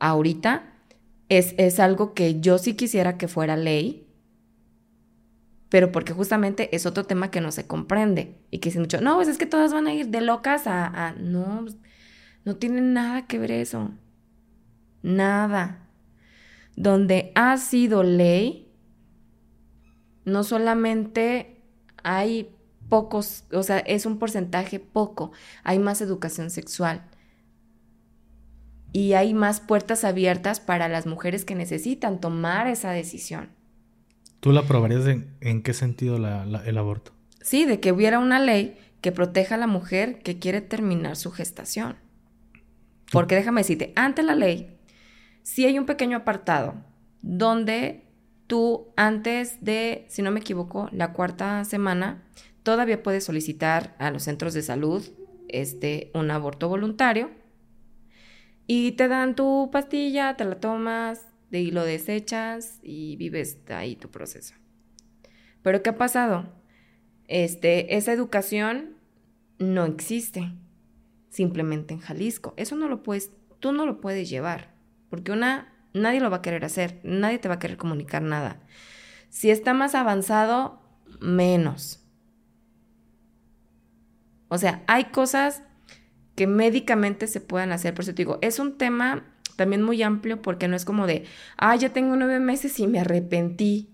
Ahorita 0.00 0.73
es, 1.28 1.54
es 1.58 1.80
algo 1.80 2.14
que 2.14 2.40
yo 2.40 2.58
sí 2.58 2.74
quisiera 2.74 3.18
que 3.18 3.28
fuera 3.28 3.56
ley, 3.56 4.06
pero 5.68 5.90
porque 5.92 6.12
justamente 6.12 6.74
es 6.74 6.86
otro 6.86 7.04
tema 7.04 7.30
que 7.30 7.40
no 7.40 7.50
se 7.50 7.66
comprende 7.66 8.38
y 8.50 8.58
que 8.58 8.68
dicen 8.68 8.82
mucho, 8.82 9.00
no, 9.00 9.16
pues 9.16 9.28
es 9.28 9.38
que 9.38 9.46
todas 9.46 9.72
van 9.72 9.86
a 9.86 9.94
ir 9.94 10.08
de 10.08 10.20
locas 10.20 10.66
a, 10.66 10.86
a... 10.86 11.12
no, 11.14 11.66
no 12.44 12.56
tiene 12.56 12.80
nada 12.80 13.26
que 13.26 13.38
ver 13.38 13.50
eso. 13.50 13.90
Nada 15.02 15.84
donde 16.76 17.32
ha 17.34 17.56
sido 17.56 18.02
ley, 18.02 18.72
no 20.24 20.42
solamente 20.44 21.62
hay 22.02 22.50
pocos, 22.88 23.44
o 23.52 23.62
sea, 23.62 23.78
es 23.78 24.06
un 24.06 24.18
porcentaje 24.18 24.80
poco, 24.80 25.32
hay 25.62 25.78
más 25.78 26.00
educación 26.00 26.50
sexual 26.50 27.04
y 28.94 29.14
hay 29.14 29.34
más 29.34 29.58
puertas 29.58 30.04
abiertas 30.04 30.60
para 30.60 30.88
las 30.88 31.04
mujeres 31.04 31.44
que 31.44 31.56
necesitan 31.56 32.20
tomar 32.20 32.68
esa 32.68 32.92
decisión. 32.92 33.48
¿Tú 34.38 34.52
la 34.52 34.60
aprobarías 34.60 35.04
en, 35.06 35.62
qué 35.62 35.74
sentido 35.74 36.16
el 36.16 36.78
aborto? 36.78 37.10
Sí, 37.42 37.64
de 37.64 37.80
que 37.80 37.90
hubiera 37.90 38.20
una 38.20 38.38
ley 38.38 38.78
que 39.00 39.10
proteja 39.10 39.56
a 39.56 39.58
la 39.58 39.66
mujer 39.66 40.20
que 40.20 40.38
quiere 40.38 40.60
terminar 40.60 41.16
su 41.16 41.32
gestación. 41.32 41.96
Porque 43.10 43.34
déjame 43.34 43.62
decirte, 43.62 43.92
ante 43.96 44.22
la 44.22 44.36
ley, 44.36 44.78
sí 45.42 45.66
hay 45.66 45.76
un 45.76 45.86
pequeño 45.86 46.18
apartado 46.18 46.74
donde 47.20 48.04
tú 48.46 48.92
antes 48.96 49.58
de, 49.60 50.06
si 50.08 50.22
no 50.22 50.30
me 50.30 50.38
equivoco, 50.38 50.88
la 50.92 51.12
cuarta 51.12 51.64
semana, 51.64 52.22
todavía 52.62 53.02
puedes 53.02 53.24
solicitar 53.24 53.96
a 53.98 54.12
los 54.12 54.22
centros 54.22 54.54
de 54.54 54.62
salud 54.62 55.04
este, 55.48 56.12
un 56.14 56.30
aborto 56.30 56.68
voluntario 56.68 57.42
y 58.66 58.92
te 58.92 59.08
dan 59.08 59.34
tu 59.34 59.70
pastilla, 59.70 60.36
te 60.36 60.44
la 60.44 60.60
tomas 60.60 61.26
y 61.50 61.70
lo 61.70 61.84
desechas 61.84 62.78
y 62.82 63.16
vives 63.16 63.58
ahí 63.68 63.96
tu 63.96 64.10
proceso. 64.10 64.54
Pero 65.62 65.82
¿qué 65.82 65.90
ha 65.90 65.96
pasado? 65.96 66.52
Este, 67.28 67.96
esa 67.96 68.12
educación 68.12 68.96
no 69.58 69.84
existe 69.84 70.52
simplemente 71.30 71.94
en 71.94 72.00
Jalisco. 72.00 72.54
Eso 72.56 72.76
no 72.76 72.88
lo 72.88 73.02
puedes, 73.02 73.30
tú 73.60 73.72
no 73.72 73.86
lo 73.86 74.00
puedes 74.00 74.28
llevar. 74.28 74.74
Porque 75.10 75.32
una, 75.32 75.72
nadie 75.92 76.20
lo 76.20 76.30
va 76.30 76.38
a 76.38 76.42
querer 76.42 76.64
hacer, 76.64 77.00
nadie 77.02 77.38
te 77.38 77.48
va 77.48 77.54
a 77.54 77.58
querer 77.58 77.76
comunicar 77.76 78.22
nada. 78.22 78.60
Si 79.30 79.50
está 79.50 79.74
más 79.74 79.94
avanzado, 79.94 80.82
menos. 81.20 82.04
O 84.48 84.58
sea, 84.58 84.84
hay 84.86 85.06
cosas 85.06 85.62
que 86.34 86.46
médicamente 86.46 87.26
se 87.26 87.40
puedan 87.40 87.72
hacer. 87.72 87.94
Por 87.94 88.04
eso 88.04 88.12
te 88.12 88.22
digo, 88.22 88.38
es 88.42 88.58
un 88.58 88.76
tema 88.76 89.24
también 89.56 89.82
muy 89.82 90.02
amplio 90.02 90.42
porque 90.42 90.68
no 90.68 90.76
es 90.76 90.84
como 90.84 91.06
de, 91.06 91.24
ah, 91.56 91.76
ya 91.76 91.92
tengo 91.92 92.16
nueve 92.16 92.40
meses 92.40 92.78
y 92.80 92.86
me 92.86 93.00
arrepentí. 93.00 93.90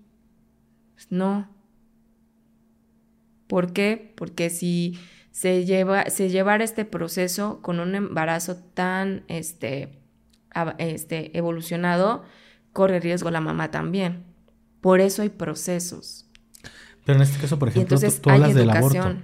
No. 1.09 1.49
¿Por 3.47 3.73
qué? 3.73 4.13
Porque 4.17 4.49
si 4.51 4.99
se, 5.33 5.65
lleva, 5.65 6.07
se 6.07 6.29
llevara 6.29 6.65
este 6.65 6.85
proceso 6.85 7.61
con 7.63 7.81
un 7.81 7.95
embarazo 7.95 8.57
tan, 8.57 9.25
este, 9.29 9.99
este, 10.79 11.37
evolucionado, 11.37 12.25
corre 12.73 13.01
riesgo 13.01 13.31
la 13.31 13.41
mamá 13.41 13.71
también. 13.71 14.25
Por 14.81 15.01
eso 15.01 15.23
hay 15.23 15.29
procesos. 15.29 16.27
Pero 17.05 17.17
en 17.17 17.23
este 17.23 17.39
caso, 17.41 17.59
por 17.59 17.69
ejemplo, 17.69 17.99
tú, 17.99 18.31
hablas 18.31 18.55
del 18.55 18.71
aborto. 18.71 19.17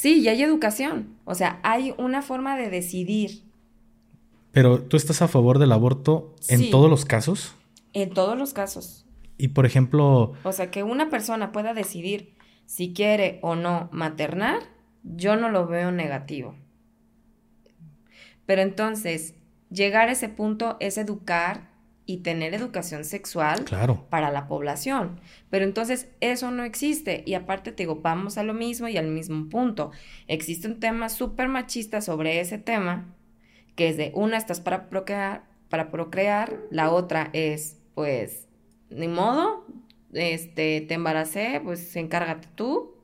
Sí, 0.00 0.20
y 0.20 0.28
hay 0.28 0.42
educación. 0.42 1.18
O 1.26 1.34
sea, 1.34 1.60
hay 1.62 1.92
una 1.98 2.22
forma 2.22 2.56
de 2.56 2.70
decidir. 2.70 3.42
Pero 4.50 4.82
tú 4.82 4.96
estás 4.96 5.20
a 5.20 5.28
favor 5.28 5.58
del 5.58 5.72
aborto 5.72 6.34
en 6.48 6.70
todos 6.70 6.88
los 6.88 7.04
casos? 7.04 7.54
En 7.92 8.08
todos 8.08 8.38
los 8.38 8.54
casos. 8.54 9.04
Y 9.36 9.48
por 9.48 9.66
ejemplo... 9.66 10.32
O 10.42 10.52
sea, 10.52 10.70
que 10.70 10.84
una 10.84 11.10
persona 11.10 11.52
pueda 11.52 11.74
decidir 11.74 12.32
si 12.64 12.94
quiere 12.94 13.40
o 13.42 13.56
no 13.56 13.90
maternar, 13.92 14.60
yo 15.02 15.36
no 15.36 15.50
lo 15.50 15.66
veo 15.66 15.92
negativo. 15.92 16.54
Pero 18.46 18.62
entonces, 18.62 19.34
llegar 19.68 20.08
a 20.08 20.12
ese 20.12 20.30
punto 20.30 20.78
es 20.80 20.96
educar 20.96 21.69
y 22.10 22.16
tener 22.16 22.54
educación 22.54 23.04
sexual 23.04 23.64
para 24.10 24.32
la 24.32 24.48
población. 24.48 25.20
Pero 25.48 25.64
entonces 25.64 26.08
eso 26.18 26.50
no 26.50 26.64
existe. 26.64 27.22
Y 27.24 27.34
aparte 27.34 27.70
te 27.70 27.84
digo, 27.84 28.00
vamos 28.02 28.36
a 28.36 28.42
lo 28.42 28.52
mismo 28.52 28.88
y 28.88 28.96
al 28.96 29.06
mismo 29.06 29.48
punto. 29.48 29.92
Existe 30.26 30.66
un 30.66 30.80
tema 30.80 31.08
súper 31.08 31.46
machista 31.46 32.00
sobre 32.00 32.40
ese 32.40 32.58
tema, 32.58 33.14
que 33.76 33.88
es 33.90 33.96
de 33.96 34.10
una 34.16 34.38
estás 34.38 34.60
para 34.60 34.88
procrear, 34.88 35.44
para 35.68 35.92
procrear, 35.92 36.58
la 36.72 36.90
otra 36.90 37.30
es 37.32 37.78
pues 37.94 38.48
ni 38.88 39.06
modo, 39.06 39.64
este 40.12 40.80
te 40.80 40.94
embaracé, 40.94 41.60
pues 41.62 41.94
encárgate 41.94 42.48
tú. 42.56 42.96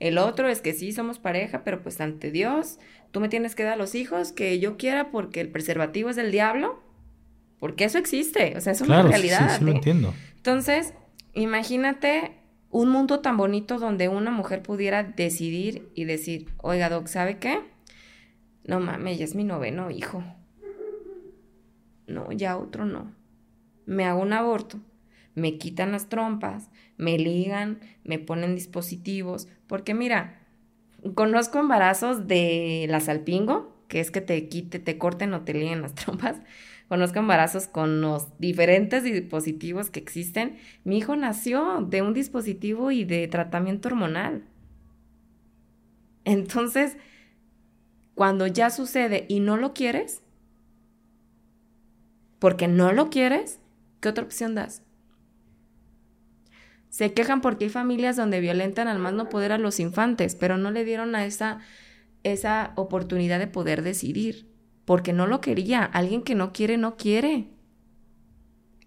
El 0.00 0.16
otro 0.16 0.48
es 0.48 0.62
que 0.62 0.72
sí 0.72 0.92
somos 0.92 1.18
pareja, 1.18 1.62
pero 1.62 1.82
pues 1.82 2.00
ante 2.00 2.30
Dios, 2.30 2.78
tú 3.10 3.20
me 3.20 3.28
tienes 3.28 3.54
que 3.54 3.64
dar 3.64 3.76
los 3.76 3.94
hijos 3.94 4.32
que 4.32 4.58
yo 4.60 4.78
quiera 4.78 5.10
porque 5.10 5.42
el 5.42 5.50
preservativo 5.50 6.08
es 6.08 6.16
del 6.16 6.32
diablo 6.32 6.87
porque 7.58 7.84
eso 7.84 7.98
existe, 7.98 8.54
o 8.56 8.60
sea, 8.60 8.72
es 8.72 8.80
una 8.80 9.02
realidad. 9.02 9.50
Sí, 9.50 9.58
sí, 9.58 9.64
lo 9.64 9.72
¿eh? 9.72 9.74
entiendo. 9.74 10.14
Entonces, 10.36 10.94
imagínate 11.34 12.32
un 12.70 12.90
mundo 12.90 13.20
tan 13.20 13.36
bonito 13.36 13.78
donde 13.78 14.08
una 14.08 14.30
mujer 14.30 14.62
pudiera 14.62 15.02
decidir 15.02 15.88
y 15.94 16.04
decir, 16.04 16.48
oiga, 16.58 16.88
Doc, 16.88 17.06
¿sabe 17.06 17.38
qué? 17.38 17.60
No 18.64 18.80
mames, 18.80 19.18
ya 19.18 19.24
es 19.24 19.34
mi 19.34 19.44
noveno 19.44 19.90
hijo. 19.90 20.22
No, 22.06 22.32
ya 22.32 22.56
otro 22.56 22.84
no. 22.84 23.12
Me 23.86 24.04
hago 24.04 24.20
un 24.20 24.32
aborto, 24.32 24.78
me 25.34 25.56
quitan 25.56 25.92
las 25.92 26.08
trompas, 26.08 26.68
me 26.96 27.18
ligan, 27.18 27.80
me 28.04 28.18
ponen 28.18 28.54
dispositivos, 28.54 29.48
porque 29.66 29.94
mira, 29.94 30.40
conozco 31.14 31.58
embarazos 31.58 32.26
de 32.26 32.86
la 32.88 33.00
salpingo, 33.00 33.74
que 33.88 34.00
es 34.00 34.10
que 34.10 34.20
te 34.20 34.48
quite, 34.48 34.78
te 34.78 34.98
corten 34.98 35.32
o 35.32 35.42
te 35.42 35.54
liguen 35.54 35.80
las 35.80 35.94
trompas, 35.94 36.36
conozco 36.88 37.18
embarazos 37.18 37.68
con 37.68 38.00
los 38.00 38.38
diferentes 38.38 39.04
dispositivos 39.04 39.90
que 39.90 40.00
existen. 40.00 40.58
Mi 40.84 40.98
hijo 40.98 41.16
nació 41.16 41.86
de 41.88 42.02
un 42.02 42.14
dispositivo 42.14 42.90
y 42.90 43.04
de 43.04 43.28
tratamiento 43.28 43.88
hormonal. 43.88 44.44
Entonces, 46.24 46.96
cuando 48.14 48.46
ya 48.46 48.70
sucede 48.70 49.26
y 49.28 49.40
no 49.40 49.56
lo 49.56 49.74
quieres, 49.74 50.22
porque 52.38 52.68
no 52.68 52.92
lo 52.92 53.10
quieres, 53.10 53.60
¿qué 54.00 54.08
otra 54.08 54.24
opción 54.24 54.54
das? 54.54 54.82
Se 56.88 57.12
quejan 57.12 57.42
porque 57.42 57.66
hay 57.66 57.70
familias 57.70 58.16
donde 58.16 58.40
violentan 58.40 58.88
al 58.88 58.98
más 58.98 59.12
no 59.12 59.28
poder 59.28 59.52
a 59.52 59.58
los 59.58 59.78
infantes, 59.78 60.34
pero 60.34 60.56
no 60.56 60.70
le 60.70 60.84
dieron 60.84 61.14
a 61.14 61.26
esa, 61.26 61.60
esa 62.22 62.72
oportunidad 62.76 63.38
de 63.38 63.46
poder 63.46 63.82
decidir 63.82 64.48
porque 64.88 65.12
no 65.12 65.26
lo 65.26 65.42
quería. 65.42 65.84
Alguien 65.84 66.22
que 66.22 66.34
no 66.34 66.54
quiere, 66.54 66.78
no 66.78 66.96
quiere. 66.96 67.46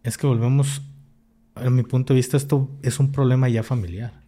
Es 0.01 0.17
que 0.17 0.25
volvemos, 0.25 0.81
a 1.53 1.69
mi 1.69 1.83
punto 1.83 2.13
de 2.13 2.17
vista, 2.17 2.37
esto 2.37 2.71
es 2.81 2.99
un 2.99 3.11
problema 3.11 3.49
ya 3.49 3.61
familiar. 3.61 4.23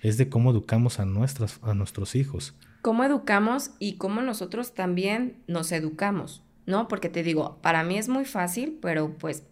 Es 0.00 0.16
de 0.16 0.28
cómo 0.28 0.52
educamos 0.52 1.00
a, 1.00 1.04
nuestras, 1.06 1.58
a 1.64 1.74
nuestros 1.74 2.14
hijos. 2.14 2.54
Cómo 2.82 3.02
educamos 3.02 3.72
y 3.80 3.94
cómo 3.94 4.22
nosotros 4.22 4.74
también 4.74 5.42
nos 5.48 5.72
educamos, 5.72 6.44
¿no? 6.66 6.86
Porque 6.86 7.08
te 7.08 7.24
digo, 7.24 7.58
para 7.62 7.82
mí 7.82 7.98
es 7.98 8.08
muy 8.08 8.24
fácil, 8.24 8.78
pero 8.80 9.18
pues 9.18 9.42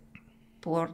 por, 0.61 0.93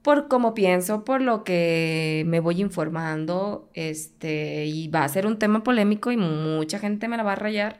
por 0.00 0.26
cómo 0.26 0.54
pienso, 0.54 1.04
por 1.04 1.20
lo 1.20 1.44
que 1.44 2.24
me 2.28 2.40
voy 2.40 2.62
informando, 2.62 3.68
este, 3.74 4.64
y 4.64 4.88
va 4.88 5.04
a 5.04 5.08
ser 5.10 5.26
un 5.26 5.38
tema 5.38 5.62
polémico 5.62 6.10
y 6.10 6.16
mucha 6.16 6.78
gente 6.78 7.08
me 7.08 7.18
la 7.18 7.24
va 7.24 7.32
a 7.32 7.36
rayar, 7.36 7.78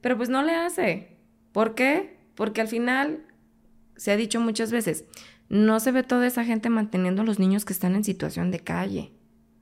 pero 0.00 0.16
pues 0.16 0.30
no 0.30 0.42
le 0.42 0.54
hace. 0.54 1.19
¿Por 1.52 1.74
qué? 1.74 2.18
Porque 2.34 2.60
al 2.60 2.68
final, 2.68 3.24
se 3.96 4.12
ha 4.12 4.16
dicho 4.16 4.40
muchas 4.40 4.70
veces, 4.70 5.04
no 5.48 5.80
se 5.80 5.92
ve 5.92 6.02
toda 6.02 6.26
esa 6.26 6.44
gente 6.44 6.70
manteniendo 6.70 7.22
a 7.22 7.24
los 7.24 7.38
niños 7.38 7.64
que 7.64 7.72
están 7.72 7.94
en 7.94 8.04
situación 8.04 8.50
de 8.50 8.60
calle, 8.60 9.12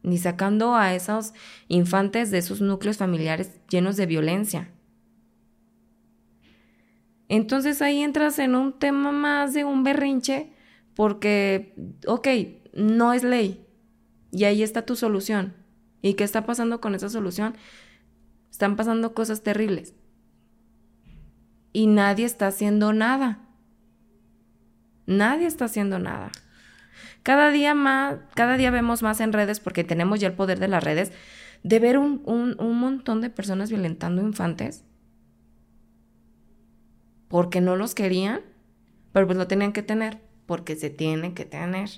ni 0.02 0.18
sacando 0.18 0.75
a 0.75 0.94
esos 0.94 1.33
infantes 1.68 2.31
de 2.31 2.39
esos 2.39 2.60
núcleos 2.60 2.99
familiares 2.99 3.52
llenos 3.68 3.97
de 3.97 4.07
violencia. 4.07 4.70
Entonces 7.28 7.83
ahí 7.83 8.02
entras 8.02 8.39
en 8.39 8.55
un 8.55 8.78
tema 8.78 9.12
más 9.12 9.55
de 9.55 9.65
un 9.65 9.83
berrinche 9.83 10.52
porque, 10.94 11.75
ok, 12.07 12.28
no 12.75 13.12
es 13.12 13.23
ley 13.23 13.67
y 14.31 14.44
ahí 14.44 14.62
está 14.62 14.84
tu 14.86 14.97
solución. 14.97 15.55
¿Y 16.00 16.15
qué 16.15 16.25
está 16.25 16.47
pasando 16.47 16.81
con 16.81 16.94
esa 16.94 17.08
solución? 17.08 17.55
Están 18.50 18.76
pasando 18.76 19.15
cosas 19.15 19.42
terribles 19.42 19.94
y 21.73 21.87
nadie 21.87 22.25
está 22.25 22.49
haciendo 22.49 22.93
nada. 22.93 23.41
Nadie 25.07 25.47
está 25.47 25.67
haciendo 25.67 25.99
nada. 25.99 26.31
Cada 27.23 27.51
día 27.51 27.75
más, 27.75 28.17
cada 28.35 28.57
día 28.57 28.71
vemos 28.71 29.03
más 29.03 29.21
en 29.21 29.33
redes, 29.33 29.61
porque 29.61 29.85
tenemos 29.85 30.21
ya 30.21 30.29
el 30.29 30.35
poder 30.35 30.59
de 30.59 30.69
las 30.69 30.83
redes, 30.83 31.13
de 31.63 31.79
ver 31.79 31.99
un, 31.99 32.23
un 32.27 32.79
montón 32.79 33.21
de 33.21 33.31
personas 33.31 33.71
violentando 33.71 34.23
infantes 34.23 34.85
porque 37.29 37.61
no 37.61 37.77
los 37.77 37.95
querían, 37.95 38.41
pero 39.13 39.27
pues 39.27 39.39
lo 39.39 39.47
tenían 39.47 39.73
que 39.73 39.83
tener, 39.83 40.19
porque 40.47 40.77
se 40.77 40.91
tienen 40.91 41.35
que 41.35 41.45
tener, 41.45 41.91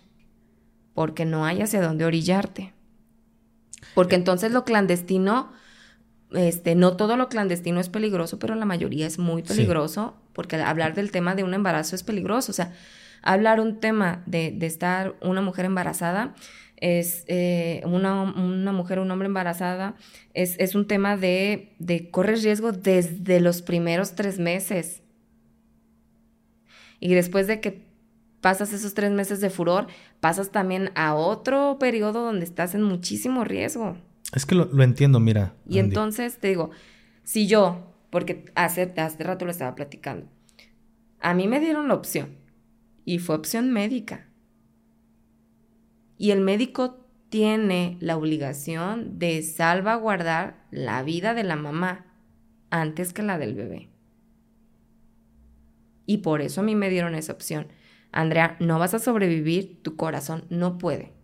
porque 0.94 1.24
no 1.24 1.44
hay 1.44 1.62
hacia 1.62 1.80
dónde 1.80 2.04
orillarte. 2.04 2.74
Porque 3.94 4.16
entonces 4.16 4.52
lo 4.52 4.64
clandestino 4.64 5.52
este, 6.32 6.74
no 6.74 6.96
todo 6.96 7.16
lo 7.16 7.28
clandestino 7.28 7.80
es 7.80 7.88
peligroso, 7.88 8.38
pero 8.38 8.54
la 8.54 8.64
mayoría 8.64 9.06
es 9.06 9.18
muy 9.18 9.42
peligroso, 9.42 10.14
porque 10.32 10.56
hablar 10.56 10.94
del 10.94 11.10
tema 11.10 11.34
de 11.34 11.44
un 11.44 11.54
embarazo 11.54 11.96
es 11.96 12.02
peligroso. 12.02 12.52
O 12.52 12.54
sea, 12.54 12.72
hablar 13.22 13.60
un 13.60 13.80
tema 13.80 14.22
de, 14.26 14.56
estar 14.60 15.16
una 15.20 15.40
mujer 15.40 15.64
embarazada 15.64 16.34
es 16.76 17.24
eh, 17.26 17.82
una, 17.84 18.24
mujer 18.72 18.98
o 18.98 19.02
un 19.02 19.10
hombre 19.10 19.26
embarazada, 19.26 19.96
es, 20.32 20.74
un 20.74 20.86
tema 20.86 21.16
de, 21.16 21.74
de 21.78 22.10
correr 22.10 22.38
riesgo 22.38 22.72
desde 22.72 23.40
los 23.40 23.60
primeros 23.60 24.14
tres 24.14 24.38
meses. 24.38 25.02
Y 27.00 27.14
después 27.14 27.46
de 27.46 27.60
que 27.60 27.86
pasas 28.40 28.72
esos 28.72 28.94
tres 28.94 29.10
meses 29.10 29.40
de 29.40 29.50
furor, 29.50 29.88
pasas 30.20 30.50
también 30.50 30.90
a 30.94 31.14
otro 31.14 31.78
periodo 31.78 32.24
donde 32.24 32.44
estás 32.44 32.74
en 32.74 32.82
muchísimo 32.82 33.44
riesgo. 33.44 33.96
Es 34.32 34.46
que 34.46 34.54
lo, 34.54 34.82
entiendo, 34.82 35.18
mira. 35.20 35.54
Y 35.68 35.78
entonces 35.78 36.38
te 36.38 36.48
digo, 36.48 36.70
si 37.24 37.46
yo, 37.46 37.94
porque 38.10 38.44
hace, 38.54 38.92
hace 38.96 39.24
rato 39.24 39.44
lo 39.44 39.50
estaba 39.50 39.74
platicando, 39.74 40.28
a 41.20 41.34
mí 41.34 41.48
me 41.48 41.60
dieron 41.60 41.88
la 41.88 41.94
opción 41.94 42.36
y 43.04 43.18
fue 43.18 43.34
opción 43.34 43.72
médica. 43.72 44.28
Y 46.16 46.30
el 46.30 46.40
médico 46.40 47.06
tiene 47.28 47.96
la 48.00 48.16
obligación 48.16 49.18
de 49.18 49.42
salvaguardar 49.42 50.64
la 50.70 51.02
vida 51.02 51.34
de 51.34 51.44
la 51.44 51.56
mamá 51.56 52.06
antes 52.70 53.12
que 53.12 53.22
la 53.22 53.38
del 53.38 53.54
bebé. 53.54 53.88
Y 56.06 56.18
por 56.18 56.40
eso 56.40 56.60
a 56.60 56.64
mí 56.64 56.74
me 56.74 56.90
dieron 56.90 57.14
esa 57.14 57.32
opción. 57.32 57.68
Andrea, 58.12 58.56
no 58.60 58.78
vas 58.78 58.94
a 58.94 58.98
sobrevivir, 58.98 59.80
tu 59.82 59.96
corazón 59.96 60.44
no 60.50 60.78
puede 60.78 61.19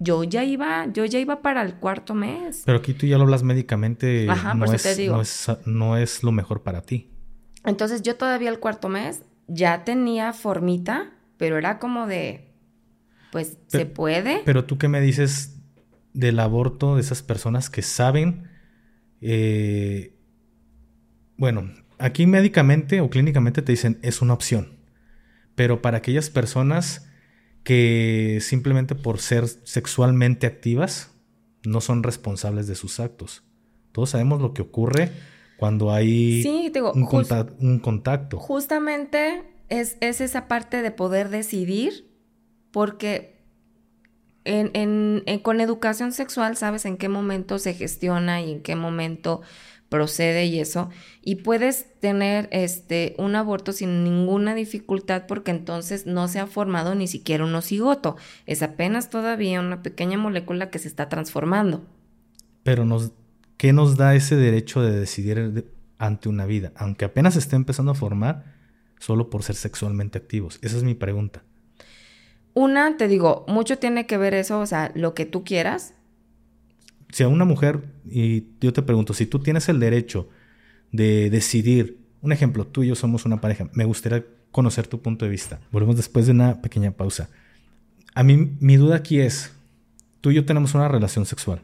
yo 0.00 0.24
ya 0.24 0.42
iba, 0.42 0.86
yo 0.92 1.04
ya 1.04 1.20
iba 1.20 1.42
para 1.42 1.62
el 1.62 1.74
cuarto 1.74 2.14
mes. 2.14 2.62
Pero 2.64 2.78
aquí 2.78 2.94
tú 2.94 3.06
ya 3.06 3.18
lo 3.18 3.24
hablas 3.24 3.42
médicamente, 3.42 4.28
Ajá, 4.28 4.54
no, 4.54 4.64
es, 4.64 4.82
te 4.82 4.96
digo. 4.96 5.14
No, 5.14 5.22
es, 5.22 5.46
no 5.66 5.96
es 5.98 6.22
lo 6.24 6.32
mejor 6.32 6.62
para 6.62 6.80
ti. 6.80 7.10
Entonces 7.64 8.00
yo 8.00 8.16
todavía 8.16 8.48
el 8.48 8.58
cuarto 8.58 8.88
mes 8.88 9.22
ya 9.46 9.84
tenía 9.84 10.32
formita, 10.32 11.12
pero 11.36 11.58
era 11.58 11.78
como 11.78 12.06
de, 12.06 12.50
pues 13.30 13.58
se 13.66 13.84
puede. 13.84 14.40
Pero 14.46 14.64
tú 14.64 14.78
qué 14.78 14.88
me 14.88 15.02
dices 15.02 15.58
del 16.14 16.40
aborto 16.40 16.94
de 16.94 17.02
esas 17.02 17.22
personas 17.22 17.68
que 17.68 17.82
saben, 17.82 18.48
eh, 19.20 20.16
bueno, 21.36 21.70
aquí 21.98 22.26
médicamente 22.26 23.02
o 23.02 23.10
clínicamente 23.10 23.60
te 23.60 23.72
dicen 23.72 23.98
es 24.00 24.22
una 24.22 24.32
opción, 24.32 24.78
pero 25.54 25.82
para 25.82 25.98
aquellas 25.98 26.30
personas 26.30 27.09
que 27.62 28.38
simplemente 28.40 28.94
por 28.94 29.18
ser 29.18 29.46
sexualmente 29.48 30.46
activas 30.46 31.12
no 31.64 31.80
son 31.80 32.02
responsables 32.02 32.66
de 32.66 32.74
sus 32.74 33.00
actos. 33.00 33.42
Todos 33.92 34.10
sabemos 34.10 34.40
lo 34.40 34.54
que 34.54 34.62
ocurre 34.62 35.10
cuando 35.58 35.92
hay 35.92 36.42
un, 36.94 37.80
contacto, 37.80 38.38
Justamente 38.38 39.42
es, 39.68 39.96
esa 40.00 40.48
parte 40.48 40.80
de 40.80 40.90
poder 40.90 41.28
decidir, 41.28 42.10
porque 42.70 43.38
con 45.42 45.60
educación 45.60 46.12
sexual 46.12 46.56
sabes 46.56 46.86
en 46.86 46.96
qué 46.96 47.10
momento 47.10 47.58
se 47.58 47.74
gestiona 47.74 48.40
y 48.40 48.52
en 48.52 48.62
qué 48.62 48.74
momento 48.74 49.42
procede 49.90 50.46
y 50.46 50.60
eso, 50.60 50.88
y 51.20 51.36
puedes 51.36 51.98
tener 52.00 52.48
este 52.52 53.14
un 53.18 53.36
aborto 53.36 53.72
sin 53.72 54.04
ninguna 54.04 54.54
dificultad 54.54 55.24
porque 55.26 55.50
entonces 55.50 56.06
no 56.06 56.28
se 56.28 56.38
ha 56.38 56.46
formado 56.46 56.94
ni 56.94 57.06
siquiera 57.06 57.44
un 57.44 57.54
ocigoto, 57.54 58.16
es 58.46 58.62
apenas 58.62 59.10
todavía 59.10 59.60
una 59.60 59.82
pequeña 59.82 60.16
molécula 60.16 60.70
que 60.70 60.78
se 60.78 60.88
está 60.88 61.10
transformando. 61.10 61.84
Pero 62.62 62.84
nos 62.86 63.12
¿qué 63.60 63.74
nos 63.74 63.98
da 63.98 64.14
ese 64.14 64.36
derecho 64.36 64.80
de 64.80 64.98
decidir 64.98 65.70
ante 65.98 66.30
una 66.30 66.46
vida, 66.46 66.72
aunque 66.76 67.04
apenas 67.04 67.36
esté 67.36 67.56
empezando 67.56 67.92
a 67.92 67.94
formar 67.94 68.56
solo 68.98 69.28
por 69.28 69.42
ser 69.42 69.54
sexualmente 69.56 70.16
activos? 70.16 70.58
Esa 70.62 70.78
es 70.78 70.82
mi 70.82 70.94
pregunta. 70.94 71.42
Una, 72.54 72.96
te 72.96 73.06
digo, 73.06 73.44
mucho 73.48 73.78
tiene 73.78 74.06
que 74.06 74.16
ver 74.16 74.32
eso, 74.32 74.60
o 74.60 74.66
sea, 74.66 74.92
lo 74.94 75.12
que 75.12 75.26
tú 75.26 75.44
quieras, 75.44 75.92
si 77.12 77.22
a 77.22 77.28
una 77.28 77.44
mujer, 77.44 77.82
y 78.08 78.44
yo 78.60 78.72
te 78.72 78.82
pregunto, 78.82 79.14
si 79.14 79.26
tú 79.26 79.38
tienes 79.40 79.68
el 79.68 79.80
derecho 79.80 80.28
de 80.92 81.30
decidir, 81.30 81.98
un 82.20 82.32
ejemplo, 82.32 82.66
tú 82.66 82.82
y 82.82 82.88
yo 82.88 82.94
somos 82.94 83.24
una 83.24 83.40
pareja, 83.40 83.68
me 83.72 83.84
gustaría 83.84 84.24
conocer 84.50 84.86
tu 84.86 85.00
punto 85.00 85.24
de 85.24 85.30
vista. 85.30 85.60
Volvemos 85.70 85.96
después 85.96 86.26
de 86.26 86.32
una 86.32 86.60
pequeña 86.60 86.92
pausa. 86.92 87.30
A 88.14 88.22
mí, 88.22 88.56
mi 88.60 88.76
duda 88.76 88.96
aquí 88.96 89.20
es, 89.20 89.52
tú 90.20 90.30
y 90.30 90.34
yo 90.34 90.44
tenemos 90.44 90.74
una 90.74 90.88
relación 90.88 91.26
sexual. 91.26 91.62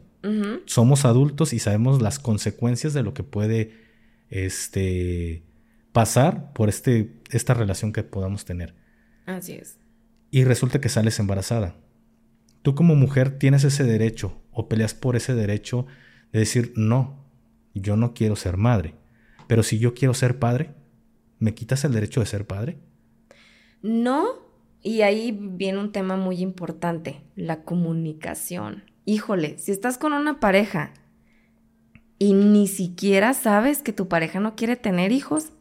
Somos 0.65 1.05
adultos 1.05 1.53
y 1.53 1.61
sabemos 1.61 2.03
las 2.03 2.19
consecuencias 2.19 2.93
de 2.93 3.05
lo 3.05 3.15
que 3.15 3.23
puede 3.23 3.75
este, 4.29 5.45
pasar 5.93 6.53
por 6.53 6.69
este, 6.69 7.13
esta 7.31 7.55
relación 7.55 7.93
que 7.93 8.03
podamos 8.03 8.45
tener. 8.45 8.75
Así 9.25 9.53
es. 9.53 9.79
Y 10.33 10.43
resulta 10.43 10.81
que 10.81 10.89
sales 10.89 11.21
embarazada. 11.21 11.77
Tú 12.63 12.75
como 12.75 12.97
mujer 12.97 13.39
tienes 13.39 13.63
ese 13.63 13.85
derecho 13.85 14.37
o 14.57 14.69
peleas 14.69 14.95
por 14.95 15.17
ese 15.17 15.35
derecho 15.35 15.87
de 16.33 16.41
decir, 16.41 16.73
no, 16.77 17.23
yo 17.75 17.97
no 17.97 18.15
quiero 18.15 18.37
ser 18.37 18.57
madre. 18.57 18.95
Pero 19.47 19.63
si 19.63 19.79
yo 19.79 19.95
quiero 19.95 20.15
ser 20.15 20.39
padre, 20.39 20.75
¿me 21.39 21.55
quitas 21.55 21.85
el 21.85 21.93
derecho 21.93 22.21
de 22.21 22.27
ser 22.27 22.47
padre? 22.47 22.79
No, 23.83 24.27
y 24.83 25.03
ahí 25.03 25.39
viene 25.39 25.79
un 25.79 25.93
tema 25.93 26.17
muy 26.17 26.41
importante, 26.41 27.21
la 27.37 27.63
comunicación. 27.63 28.85
Híjole, 29.05 29.59
si 29.59 29.73
estás 29.73 29.99
con 29.99 30.15
una 30.15 30.41
pareja 30.41 30.95
y 32.19 32.33
ni 32.33 32.67
siquiera 32.67 33.35
sabes 33.35 33.83
que 33.83 33.93
tu 33.93 34.09
pareja 34.09 34.41
no 34.41 34.57
quiere 34.57 34.77
tener 34.77 35.13
hijos, 35.13 35.53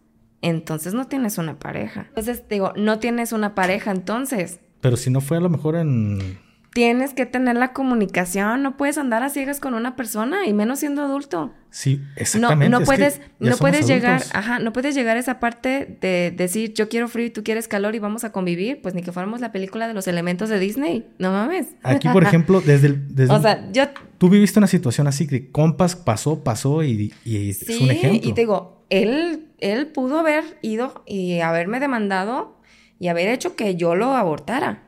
entonces 0.41 0.93
no 0.93 1.07
tienes 1.07 1.37
una 1.37 1.59
pareja. 1.59 2.05
Entonces 2.07 2.43
digo, 2.49 2.71
no 2.77 2.99
tienes 2.99 3.33
una 3.33 3.55
pareja 3.55 3.91
entonces. 3.91 4.61
Pero 4.79 4.95
si 4.95 5.09
no 5.09 5.19
fue 5.19 5.37
a 5.37 5.41
lo 5.41 5.49
mejor 5.49 5.75
en 5.75 6.44
tienes 6.75 7.13
que 7.13 7.25
tener 7.25 7.55
la 7.55 7.71
comunicación, 7.71 8.61
no 8.61 8.75
puedes 8.75 8.97
andar 8.97 9.23
a 9.23 9.29
ciegas 9.29 9.61
con 9.61 9.75
una 9.75 9.95
persona 9.95 10.45
y 10.45 10.51
menos 10.51 10.79
siendo 10.79 11.03
adulto. 11.03 11.53
Sí, 11.69 12.01
exactamente. 12.17 12.67
No, 12.67 12.81
no 12.81 12.85
puedes, 12.85 13.21
no 13.39 13.55
puedes 13.55 13.87
llegar, 13.87 14.21
ajá, 14.33 14.59
no 14.59 14.73
puedes 14.73 14.93
llegar 14.93 15.15
a 15.15 15.21
esa 15.21 15.39
parte 15.39 15.97
de 16.01 16.33
decir 16.35 16.73
yo 16.73 16.89
quiero 16.89 17.07
frío 17.07 17.27
y 17.27 17.29
tú 17.29 17.45
quieres 17.45 17.69
calor 17.69 17.95
y 17.95 17.99
vamos 17.99 18.25
a 18.25 18.33
convivir, 18.33 18.81
pues 18.81 18.93
ni 18.93 19.03
que 19.03 19.13
fuéramos 19.13 19.39
la 19.39 19.53
película 19.53 19.87
de 19.87 19.93
los 19.93 20.05
elementos 20.09 20.49
de 20.49 20.59
Disney, 20.59 21.07
no 21.17 21.31
mames. 21.31 21.67
Aquí, 21.81 22.09
por 22.09 22.23
ejemplo, 22.23 22.59
desde 22.65 22.87
el, 22.87 23.15
desde 23.15 23.33
o 23.33 23.41
sea, 23.41 23.71
yo 23.71 23.83
tú 24.17 24.27
viviste 24.27 24.59
una 24.59 24.67
situación 24.67 25.07
así 25.07 25.27
que 25.27 25.51
compas 25.51 25.95
pasó, 25.95 26.43
pasó 26.43 26.83
y, 26.83 27.13
y 27.23 27.51
es 27.51 27.69
un 27.79 27.89
ejemplo. 27.89 28.19
Y 28.21 28.33
te 28.33 28.41
digo, 28.41 28.85
él, 28.89 29.47
él 29.59 29.87
pudo 29.87 30.19
haber 30.19 30.43
ido 30.61 31.05
y 31.07 31.39
haberme 31.39 31.79
demandado 31.79 32.59
y 32.99 33.07
haber 33.07 33.29
hecho 33.29 33.55
que 33.55 33.75
yo 33.75 33.95
lo 33.95 34.13
abortara 34.13 34.81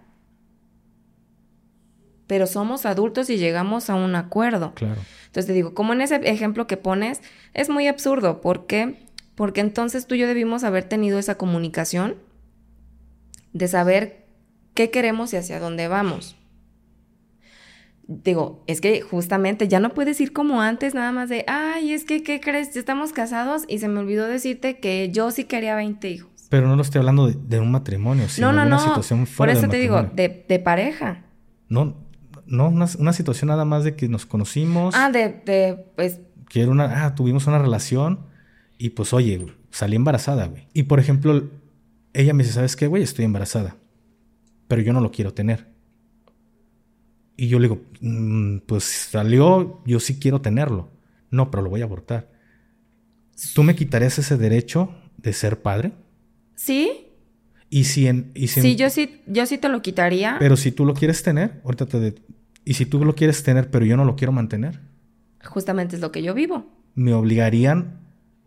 pero 2.27 2.45
somos 2.45 2.85
adultos 2.85 3.29
y 3.29 3.37
llegamos 3.37 3.89
a 3.89 3.95
un 3.95 4.15
acuerdo. 4.15 4.73
Claro. 4.75 5.01
Entonces 5.27 5.47
te 5.47 5.53
digo, 5.53 5.73
como 5.73 5.93
en 5.93 6.01
ese 6.01 6.15
ejemplo 6.23 6.67
que 6.67 6.77
pones, 6.77 7.21
es 7.53 7.69
muy 7.69 7.87
absurdo. 7.87 8.41
¿Por 8.41 8.67
qué? 8.67 9.07
Porque 9.35 9.61
entonces 9.61 10.07
tú 10.07 10.15
y 10.15 10.19
yo 10.19 10.27
debimos 10.27 10.63
haber 10.63 10.83
tenido 10.83 11.19
esa 11.19 11.35
comunicación 11.35 12.15
de 13.53 13.67
saber 13.67 14.25
qué 14.73 14.89
queremos 14.91 15.33
y 15.33 15.37
hacia 15.37 15.59
dónde 15.59 15.87
vamos. 15.87 16.35
Digo, 18.07 18.63
es 18.67 18.79
que 18.79 19.01
justamente 19.01 19.67
ya 19.67 19.79
no 19.79 19.93
puedes 19.93 20.19
ir 20.21 20.31
como 20.31 20.61
antes, 20.61 20.93
nada 20.95 21.11
más 21.11 21.27
de, 21.29 21.43
ay, 21.47 21.91
es 21.91 22.05
que, 22.05 22.23
¿qué 22.23 22.39
crees? 22.39 22.73
Ya 22.73 22.79
estamos 22.79 23.11
casados 23.11 23.63
y 23.67 23.79
se 23.79 23.89
me 23.89 23.99
olvidó 23.99 24.27
decirte 24.27 24.79
que 24.79 25.09
yo 25.11 25.29
sí 25.31 25.43
quería 25.43 25.75
20 25.75 26.09
hijos. 26.09 26.31
Pero 26.49 26.67
no 26.67 26.77
lo 26.77 26.81
estoy 26.81 26.99
hablando 26.99 27.27
de, 27.27 27.59
un 27.59 27.69
matrimonio, 27.69 28.29
sino 28.29 28.53
de 28.53 28.65
una 28.65 28.79
situación 28.79 29.27
fuera 29.27 29.51
Por 29.51 29.59
eso 29.59 29.69
te 29.69 29.77
digo, 29.77 30.03
de, 30.03 30.45
de 30.47 30.59
pareja. 30.59 31.25
No, 31.67 32.06
no, 32.47 32.69
una, 32.69 33.13
situación 33.13 33.49
nada 33.49 33.65
más 33.65 33.83
de 33.83 33.95
que 33.95 34.07
nos 34.07 34.25
conocimos. 34.25 34.95
Ah, 34.95 35.11
de, 35.11 35.41
de 35.45 35.85
pues. 35.95 36.19
Quiero 36.49 36.71
una, 36.71 37.05
ah, 37.05 37.15
tuvimos 37.15 37.45
una 37.47 37.59
relación 37.59 38.25
y 38.77 38.91
pues, 38.91 39.13
oye, 39.13 39.47
salí 39.71 39.95
embarazada, 39.95 40.47
güey. 40.47 40.67
Y 40.73 40.83
por 40.83 40.99
ejemplo, 40.99 41.49
ella 42.13 42.33
me 42.33 42.43
dice, 42.43 42.55
¿sabes 42.55 42.75
qué, 42.75 42.87
güey? 42.87 43.03
Estoy 43.03 43.25
embarazada, 43.25 43.75
pero 44.67 44.81
yo 44.81 44.93
no 44.93 45.01
lo 45.01 45.11
quiero 45.11 45.33
tener. 45.33 45.67
Y 47.35 47.47
yo 47.49 47.59
le 47.59 47.67
digo, 47.67 47.81
mm, 48.01 48.59
pues 48.65 48.83
salió, 48.83 49.81
yo 49.85 49.99
sí 49.99 50.19
quiero 50.19 50.41
tenerlo. 50.41 50.89
No, 51.29 51.51
pero 51.51 51.63
lo 51.63 51.69
voy 51.69 51.81
a 51.81 51.85
abortar. 51.85 52.31
¿Tú 53.53 53.61
me 53.63 53.75
quitarías 53.75 54.17
ese 54.17 54.37
derecho 54.37 54.95
de 55.17 55.33
ser 55.33 55.61
padre? 55.61 55.91
Sí. 56.55 57.07
Y 57.69 57.83
si 57.83 58.07
en... 58.07 58.31
Y 58.33 58.47
sí, 58.47 58.75
yo 58.75 58.89
sí, 58.89 59.21
yo 59.27 59.45
sí 59.45 59.57
te 59.57 59.69
lo 59.69 59.81
quitaría. 59.81 60.37
Pero 60.39 60.57
si 60.57 60.71
tú 60.71 60.85
lo 60.85 60.93
quieres 60.93 61.21
tener, 61.21 61.61
ahorita 61.63 61.85
te, 61.85 62.15
y 62.67 62.73
si 62.73 62.85
tú 62.85 63.05
lo 63.05 63.15
quieres 63.15 63.43
tener, 63.43 63.71
pero 63.71 63.85
yo 63.85 63.95
no 63.95 64.03
lo 64.03 64.17
quiero 64.17 64.33
mantener. 64.33 64.81
Justamente 65.41 65.95
es 65.95 66.01
lo 66.01 66.11
que 66.11 66.21
yo 66.21 66.33
vivo. 66.33 66.69
Me 66.95 67.13
obligarían 67.13 68.01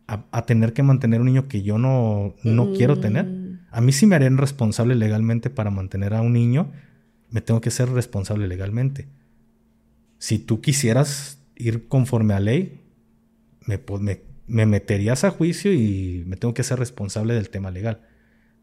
a, 0.06 0.44
tener 0.44 0.74
que 0.74 0.82
mantener 0.82 1.20
un 1.20 1.26
niño 1.28 1.48
que 1.48 1.62
yo 1.62 1.78
no, 1.78 2.34
no 2.44 2.74
quiero 2.74 2.96
mm. 2.96 3.00
tener. 3.00 3.26
A 3.70 3.80
mí 3.80 3.92
sí 3.92 4.04
me 4.04 4.16
harían 4.16 4.36
responsable 4.36 4.94
legalmente 4.94 5.48
para 5.48 5.70
mantener 5.70 6.12
a 6.12 6.20
un 6.20 6.34
niño. 6.34 6.70
Me 7.30 7.40
tengo 7.40 7.62
que 7.62 7.70
ser 7.70 7.88
responsable 7.88 8.46
legalmente. 8.46 9.08
Si 10.18 10.38
tú 10.38 10.60
quisieras 10.60 11.40
ir 11.56 11.88
conforme 11.88 12.34
a 12.34 12.40
ley, 12.40 12.82
me, 13.64 13.80
me, 14.00 14.20
me 14.46 14.66
meterías 14.66 15.24
a 15.24 15.30
juicio 15.30 15.72
y 15.72 16.24
me 16.26 16.36
tengo 16.36 16.52
que 16.52 16.62
ser 16.62 16.78
responsable 16.78 17.32
del 17.32 17.48
tema 17.48 17.70
legal. 17.70 18.02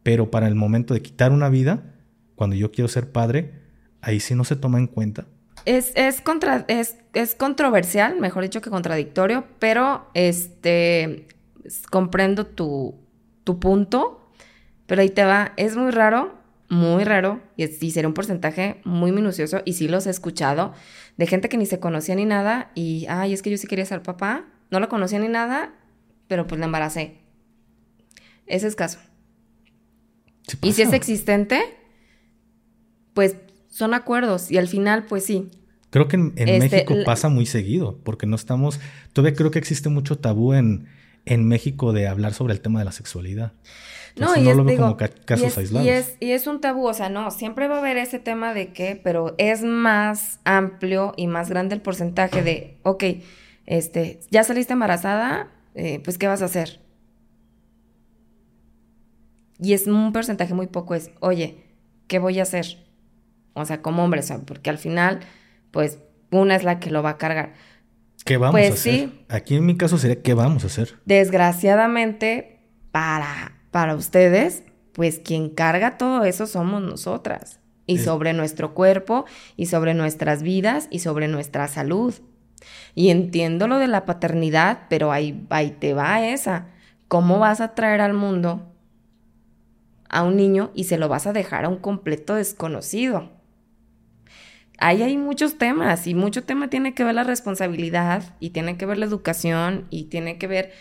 Pero 0.03 0.30
para 0.30 0.48
el 0.48 0.53
momento 0.53 0.94
de 0.94 1.02
quitar 1.02 1.32
una 1.32 1.50
vida, 1.50 1.95
cuando 2.36 2.56
yo 2.56 2.69
quiero 2.69 2.90
ser 2.90 3.11
padre, 3.11 3.53
ahí 4.02 4.19
sí 4.19 4.36
no 4.36 4.44
se 4.44 4.56
toma 4.56 4.77
en 4.77 4.86
cuenta 4.86 5.26
es, 5.68 5.92
es, 5.96 6.22
contra, 6.22 6.64
es, 6.70 6.98
es 7.14 7.36
controversial, 7.36 8.18
mejor 8.20 8.44
dicho 8.44 8.62
que 8.62 8.70
contradictorio, 8.70 9.44
pero 9.60 10.10
este 10.14 11.28
comprendo 11.92 12.46
tu, 12.46 12.96
tu 13.44 13.60
punto, 13.60 14.32
pero 14.86 15.02
ahí 15.02 15.10
te 15.10 15.26
va, 15.26 15.52
es 15.58 15.76
muy 15.76 15.92
raro, 15.92 16.36
muy 16.70 17.04
raro, 17.04 17.42
y, 17.58 17.66
y 17.66 17.92
será 17.92 18.08
un 18.08 18.14
porcentaje 18.14 18.80
muy 18.86 19.12
minucioso, 19.12 19.62
y 19.66 19.74
sí 19.74 19.90
los 19.90 20.08
he 20.08 20.10
escuchado, 20.10 20.74
de 21.18 21.28
gente 21.28 21.50
que 21.50 21.58
ni 21.58 21.66
se 21.66 21.82
conocía 21.82 22.16
ni 22.16 22.24
nada, 22.24 22.72
y, 22.74 23.06
ay, 23.10 23.34
es 23.34 23.42
que 23.42 23.50
yo 23.50 23.58
sí 23.58 23.68
quería 23.68 23.86
ser 23.86 24.02
papá, 24.02 24.46
no 24.72 24.80
lo 24.80 24.88
conocía 24.88 25.20
ni 25.20 25.28
nada, 25.28 25.74
pero 26.30 26.48
pues 26.48 26.60
la 26.60 26.66
embaracé. 26.66 27.18
Ese 28.46 28.68
es 28.68 28.76
caso. 28.78 29.00
y 30.62 30.72
si 30.72 30.82
es 30.82 30.94
existente, 30.94 31.62
pues 33.14 33.36
son 33.68 33.94
acuerdos 33.94 34.50
y 34.50 34.58
al 34.58 34.68
final, 34.68 35.06
pues 35.06 35.26
sí. 35.26 35.52
Creo 35.90 36.07
que 36.07 36.17
en, 36.17 36.33
este, 36.35 36.59
México 36.59 36.95
pasa 37.06 37.30
muy 37.30 37.45
seguido, 37.45 37.98
porque 38.03 38.25
no 38.25 38.35
estamos, 38.35 38.80
todavía 39.14 39.35
creo 39.35 39.51
que 39.51 39.59
existe 39.59 39.90
mucho 39.90 40.17
tabú 40.17 40.53
en, 40.53 40.88
en 41.25 41.48
México 41.48 41.93
de 41.93 42.07
hablar 42.07 42.33
sobre 42.33 42.53
el 42.53 42.61
tema 42.61 42.80
de 42.80 42.85
la 42.85 42.91
sexualidad. 42.91 43.53
no, 44.17 44.35
y 44.35 44.41
no 44.41 44.53
lo 44.53 44.64
veo 44.66 44.77
como 44.77 44.98
casos 44.98 45.57
aislados. 45.57 46.16
Y 46.19 46.32
es, 46.32 46.48
un 46.48 46.59
tabú, 46.59 46.88
o 46.88 46.93
sea, 46.93 47.09
no, 47.09 47.32
siempre 47.32 47.67
va 47.67 47.75
a 47.75 47.80
haber 47.80 47.98
ese 47.98 48.19
tema 48.19 48.53
de 48.53 48.74
que, 48.74 48.99
pero 49.01 49.35
es 49.38 49.64
más 49.64 50.40
amplio 50.43 51.14
y 51.16 51.27
más 51.27 51.49
grande 51.49 51.75
el 51.75 51.82
porcentaje 51.82 52.43
de, 52.43 52.77
ok, 52.83 53.03
este, 53.66 54.19
ya 54.30 54.43
saliste 54.43 54.74
embarazada, 54.74 55.51
eh, 55.75 56.01
pues, 56.03 56.17
¿qué 56.17 56.27
vas 56.27 56.41
a 56.41 56.45
hacer? 56.45 56.82
Y 59.59 59.74
es 59.74 59.88
un 59.88 60.11
porcentaje 60.11 60.53
muy 60.53 60.67
poco, 60.67 60.95
es, 60.95 61.11
oye, 61.22 61.64
¿qué 62.07 62.19
voy 62.19 62.40
a 62.40 62.43
hacer? 62.43 62.88
o 63.57 63.66
sea, 63.66 63.82
como 63.82 64.03
hombre, 64.03 64.22
porque 64.45 64.69
al 64.69 64.77
final, 64.77 65.22
pues 65.78 66.00
una 66.32 66.56
es 66.56 66.64
la 66.64 66.80
que 66.80 66.90
lo 66.90 67.04
va 67.04 67.12
a 67.12 67.18
cargar. 67.20 67.54
¿Qué 68.26 68.38
vamos 68.38 68.54
pues 68.60 68.72
a 68.72 68.74
hacer? 68.74 68.94
Sí, 68.94 69.26
Aquí 69.30 69.58
en 69.58 69.64
mi 69.68 69.78
caso 69.78 70.00
sería, 70.00 70.24
¿qué 70.24 70.34
vamos 70.34 70.64
a 70.64 70.66
hacer? 70.66 70.96
Desgraciadamente, 71.06 72.62
para, 72.92 73.60
para 73.70 73.94
ustedes, 73.94 74.64
pues 74.94 75.20
quien 75.20 75.52
carga 75.52 76.00
todo 76.00 76.24
eso 76.24 76.48
somos 76.48 76.82
nosotras. 76.82 77.60
Y 77.86 78.00
sobre 78.00 78.34
nuestro 78.34 78.74
cuerpo, 78.74 79.26
y 79.56 79.68
sobre 79.68 79.94
nuestras 79.94 80.42
vidas, 80.42 80.88
y 80.90 80.98
sobre 80.98 81.28
nuestra 81.28 81.68
salud. 81.68 82.16
Y 82.96 83.10
entiendo 83.12 83.68
lo 83.68 83.78
de 83.78 83.88
la 83.88 84.06
paternidad, 84.06 84.88
pero 84.90 85.12
ahí, 85.12 85.46
ahí 85.52 85.78
te 85.80 85.94
va 85.94 86.26
esa. 86.26 86.70
¿Cómo 87.08 87.38
vas 87.38 87.62
a 87.62 87.76
traer 87.76 88.02
al 88.02 88.16
mundo 88.16 88.74
a 90.10 90.24
un 90.24 90.38
niño 90.38 90.72
y 90.74 90.86
se 90.86 90.98
lo 90.98 91.08
vas 91.08 91.28
a 91.28 91.34
dejar 91.34 91.66
a 91.66 91.70
un 91.70 91.78
completo 91.78 92.34
desconocido? 92.34 93.36
Ahí 94.78 95.02
hay 95.02 95.18
muchos 95.18 95.58
temas 95.58 96.08
y 96.08 96.16
mucho 96.16 96.44
tema 96.44 96.70
tiene 96.70 96.94
que 96.94 97.04
ver 97.04 97.16
la 97.16 97.24
responsabilidad 97.24 98.36
y 98.40 98.52
tiene 98.52 98.78
que 98.78 98.86
ver 98.86 98.98
la 98.98 99.06
educación 99.06 99.88
y 99.90 100.06
tiene 100.06 100.38
que 100.38 100.48
ver, 100.48 100.72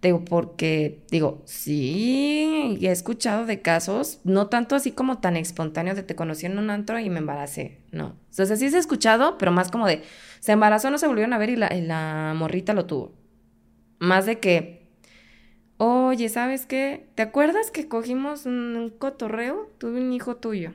digo, 0.00 0.24
porque, 0.24 1.04
digo, 1.10 1.42
sí, 1.44 2.78
he 2.80 2.90
escuchado 2.90 3.46
de 3.46 3.62
casos, 3.62 4.20
no 4.24 4.48
tanto 4.48 4.74
así 4.74 4.92
como 4.92 5.18
tan 5.18 5.36
espontáneos 5.36 5.96
de 5.96 6.02
te 6.02 6.16
conocí 6.16 6.46
en 6.46 6.58
un 6.58 6.70
antro 6.70 6.98
y 6.98 7.10
me 7.10 7.18
embaracé, 7.18 7.80
no. 7.92 8.16
Sea, 8.30 8.46
sí 8.46 8.70
se 8.70 8.76
ha 8.76 8.80
escuchado, 8.80 9.38
pero 9.38 9.52
más 9.52 9.70
como 9.70 9.86
de, 9.86 10.02
se 10.40 10.52
embarazó, 10.52 10.90
no 10.90 10.98
se 10.98 11.06
volvieron 11.06 11.32
a 11.32 11.38
ver 11.38 11.50
y 11.50 11.56
la, 11.56 11.74
y 11.74 11.82
la 11.82 12.34
morrita 12.36 12.72
lo 12.74 12.86
tuvo. 12.86 13.14
Más 13.98 14.26
de 14.26 14.40
que, 14.40 14.88
oye, 15.76 16.28
¿sabes 16.28 16.66
qué? 16.66 17.08
¿Te 17.14 17.22
acuerdas 17.22 17.70
que 17.70 17.88
cogimos 17.88 18.46
un 18.46 18.92
cotorreo? 18.98 19.70
Tuve 19.78 20.00
un 20.00 20.12
hijo 20.12 20.36
tuyo 20.36 20.72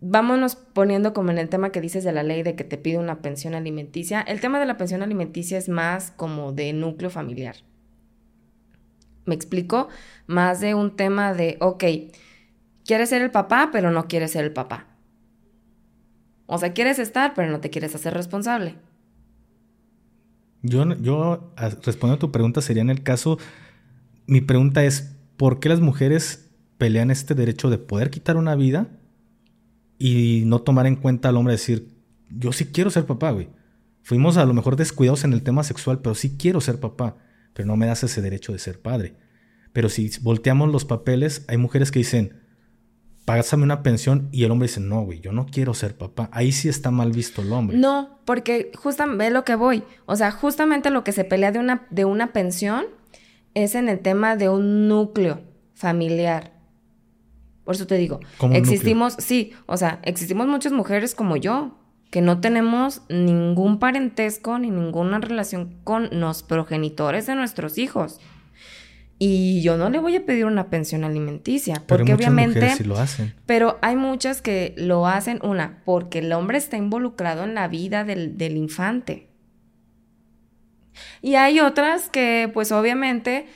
vámonos 0.00 0.56
poniendo 0.56 1.12
como 1.12 1.30
en 1.30 1.38
el 1.38 1.48
tema 1.48 1.70
que 1.70 1.80
dices 1.80 2.04
de 2.04 2.12
la 2.12 2.22
ley 2.22 2.42
de 2.42 2.54
que 2.54 2.64
te 2.64 2.78
pide 2.78 2.98
una 2.98 3.20
pensión 3.20 3.54
alimenticia. 3.54 4.20
El 4.20 4.40
tema 4.40 4.60
de 4.60 4.66
la 4.66 4.76
pensión 4.76 5.02
alimenticia 5.02 5.58
es 5.58 5.68
más 5.68 6.12
como 6.12 6.52
de 6.52 6.72
núcleo 6.72 7.10
familiar. 7.10 7.56
¿Me 9.24 9.34
explico? 9.34 9.88
Más 10.26 10.60
de 10.60 10.74
un 10.74 10.96
tema 10.96 11.34
de, 11.34 11.58
ok, 11.60 11.84
quieres 12.84 13.10
ser 13.10 13.22
el 13.22 13.30
papá, 13.30 13.70
pero 13.72 13.90
no 13.90 14.08
quieres 14.08 14.32
ser 14.32 14.44
el 14.44 14.52
papá. 14.52 14.86
O 16.46 16.56
sea, 16.58 16.72
quieres 16.72 16.98
estar, 16.98 17.34
pero 17.34 17.50
no 17.50 17.60
te 17.60 17.68
quieres 17.68 17.94
hacer 17.94 18.14
responsable. 18.14 18.76
Yo, 20.62 20.84
yo 20.94 21.52
respondo 21.84 22.16
a 22.16 22.18
tu 22.18 22.32
pregunta, 22.32 22.62
sería 22.62 22.82
en 22.82 22.90
el 22.90 23.02
caso, 23.02 23.38
mi 24.26 24.40
pregunta 24.40 24.82
es, 24.82 25.14
¿por 25.36 25.60
qué 25.60 25.68
las 25.68 25.80
mujeres 25.80 26.50
pelean 26.78 27.10
este 27.10 27.34
derecho 27.34 27.68
de 27.68 27.78
poder 27.78 28.10
quitar 28.10 28.36
una 28.36 28.54
vida 28.54 28.88
y 29.98 30.44
no 30.46 30.60
tomar 30.60 30.86
en 30.86 30.96
cuenta 30.96 31.28
al 31.28 31.36
hombre 31.36 31.52
decir, 31.52 31.88
yo 32.30 32.52
sí 32.52 32.66
quiero 32.66 32.90
ser 32.90 33.06
papá, 33.06 33.30
güey. 33.30 33.48
Fuimos 34.02 34.36
a 34.36 34.44
lo 34.44 34.54
mejor 34.54 34.76
descuidados 34.76 35.24
en 35.24 35.32
el 35.32 35.42
tema 35.42 35.64
sexual, 35.64 36.00
pero 36.00 36.14
sí 36.14 36.36
quiero 36.38 36.60
ser 36.60 36.80
papá, 36.80 37.16
pero 37.52 37.66
no 37.66 37.76
me 37.76 37.86
das 37.86 38.04
ese 38.04 38.22
derecho 38.22 38.52
de 38.52 38.58
ser 38.58 38.80
padre. 38.80 39.16
Pero 39.72 39.88
si 39.88 40.10
volteamos 40.22 40.70
los 40.70 40.84
papeles, 40.84 41.44
hay 41.48 41.56
mujeres 41.56 41.90
que 41.90 41.98
dicen, 41.98 42.40
pásame 43.24 43.64
una 43.64 43.82
pensión 43.82 44.30
y 44.32 44.44
el 44.44 44.50
hombre 44.50 44.68
dice, 44.68 44.80
no, 44.80 45.02
güey, 45.02 45.20
yo 45.20 45.32
no 45.32 45.44
quiero 45.44 45.74
ser 45.74 45.96
papá. 45.98 46.30
Ahí 46.32 46.52
sí 46.52 46.68
está 46.68 46.90
mal 46.90 47.12
visto 47.12 47.42
el 47.42 47.52
hombre. 47.52 47.76
No, 47.76 48.20
porque 48.24 48.72
justamente 48.74 49.24
ve 49.24 49.30
lo 49.30 49.44
que 49.44 49.54
voy. 49.54 49.82
O 50.06 50.16
sea, 50.16 50.30
justamente 50.30 50.88
lo 50.90 51.04
que 51.04 51.12
se 51.12 51.24
pelea 51.24 51.52
de 51.52 51.58
una, 51.58 51.86
de 51.90 52.06
una 52.06 52.32
pensión 52.32 52.86
es 53.52 53.74
en 53.74 53.90
el 53.90 53.98
tema 54.00 54.36
de 54.36 54.48
un 54.48 54.88
núcleo 54.88 55.42
familiar. 55.74 56.57
Por 57.68 57.74
eso 57.74 57.86
te 57.86 57.96
digo, 57.96 58.20
existimos, 58.54 59.12
sí, 59.18 59.52
o 59.66 59.76
sea, 59.76 60.00
existimos 60.02 60.46
muchas 60.46 60.72
mujeres 60.72 61.14
como 61.14 61.36
yo, 61.36 61.76
que 62.08 62.22
no 62.22 62.40
tenemos 62.40 63.02
ningún 63.10 63.78
parentesco 63.78 64.58
ni 64.58 64.70
ninguna 64.70 65.18
relación 65.18 65.76
con 65.84 66.08
los 66.18 66.42
progenitores 66.42 67.26
de 67.26 67.34
nuestros 67.34 67.76
hijos. 67.76 68.20
Y 69.18 69.60
yo 69.60 69.76
no 69.76 69.90
le 69.90 69.98
voy 69.98 70.16
a 70.16 70.24
pedir 70.24 70.46
una 70.46 70.70
pensión 70.70 71.04
alimenticia, 71.04 71.82
porque 71.86 72.14
obviamente... 72.14 72.74
Sí 72.74 72.84
lo 72.84 72.96
hacen. 72.96 73.34
Pero 73.44 73.76
hay 73.82 73.96
muchas 73.96 74.40
que 74.40 74.74
lo 74.78 75.06
hacen, 75.06 75.38
una, 75.42 75.82
porque 75.84 76.20
el 76.20 76.32
hombre 76.32 76.56
está 76.56 76.78
involucrado 76.78 77.44
en 77.44 77.54
la 77.54 77.68
vida 77.68 78.02
del, 78.02 78.38
del 78.38 78.56
infante. 78.56 79.28
Y 81.20 81.34
hay 81.34 81.60
otras 81.60 82.08
que, 82.08 82.50
pues 82.54 82.72
obviamente, 82.72 83.46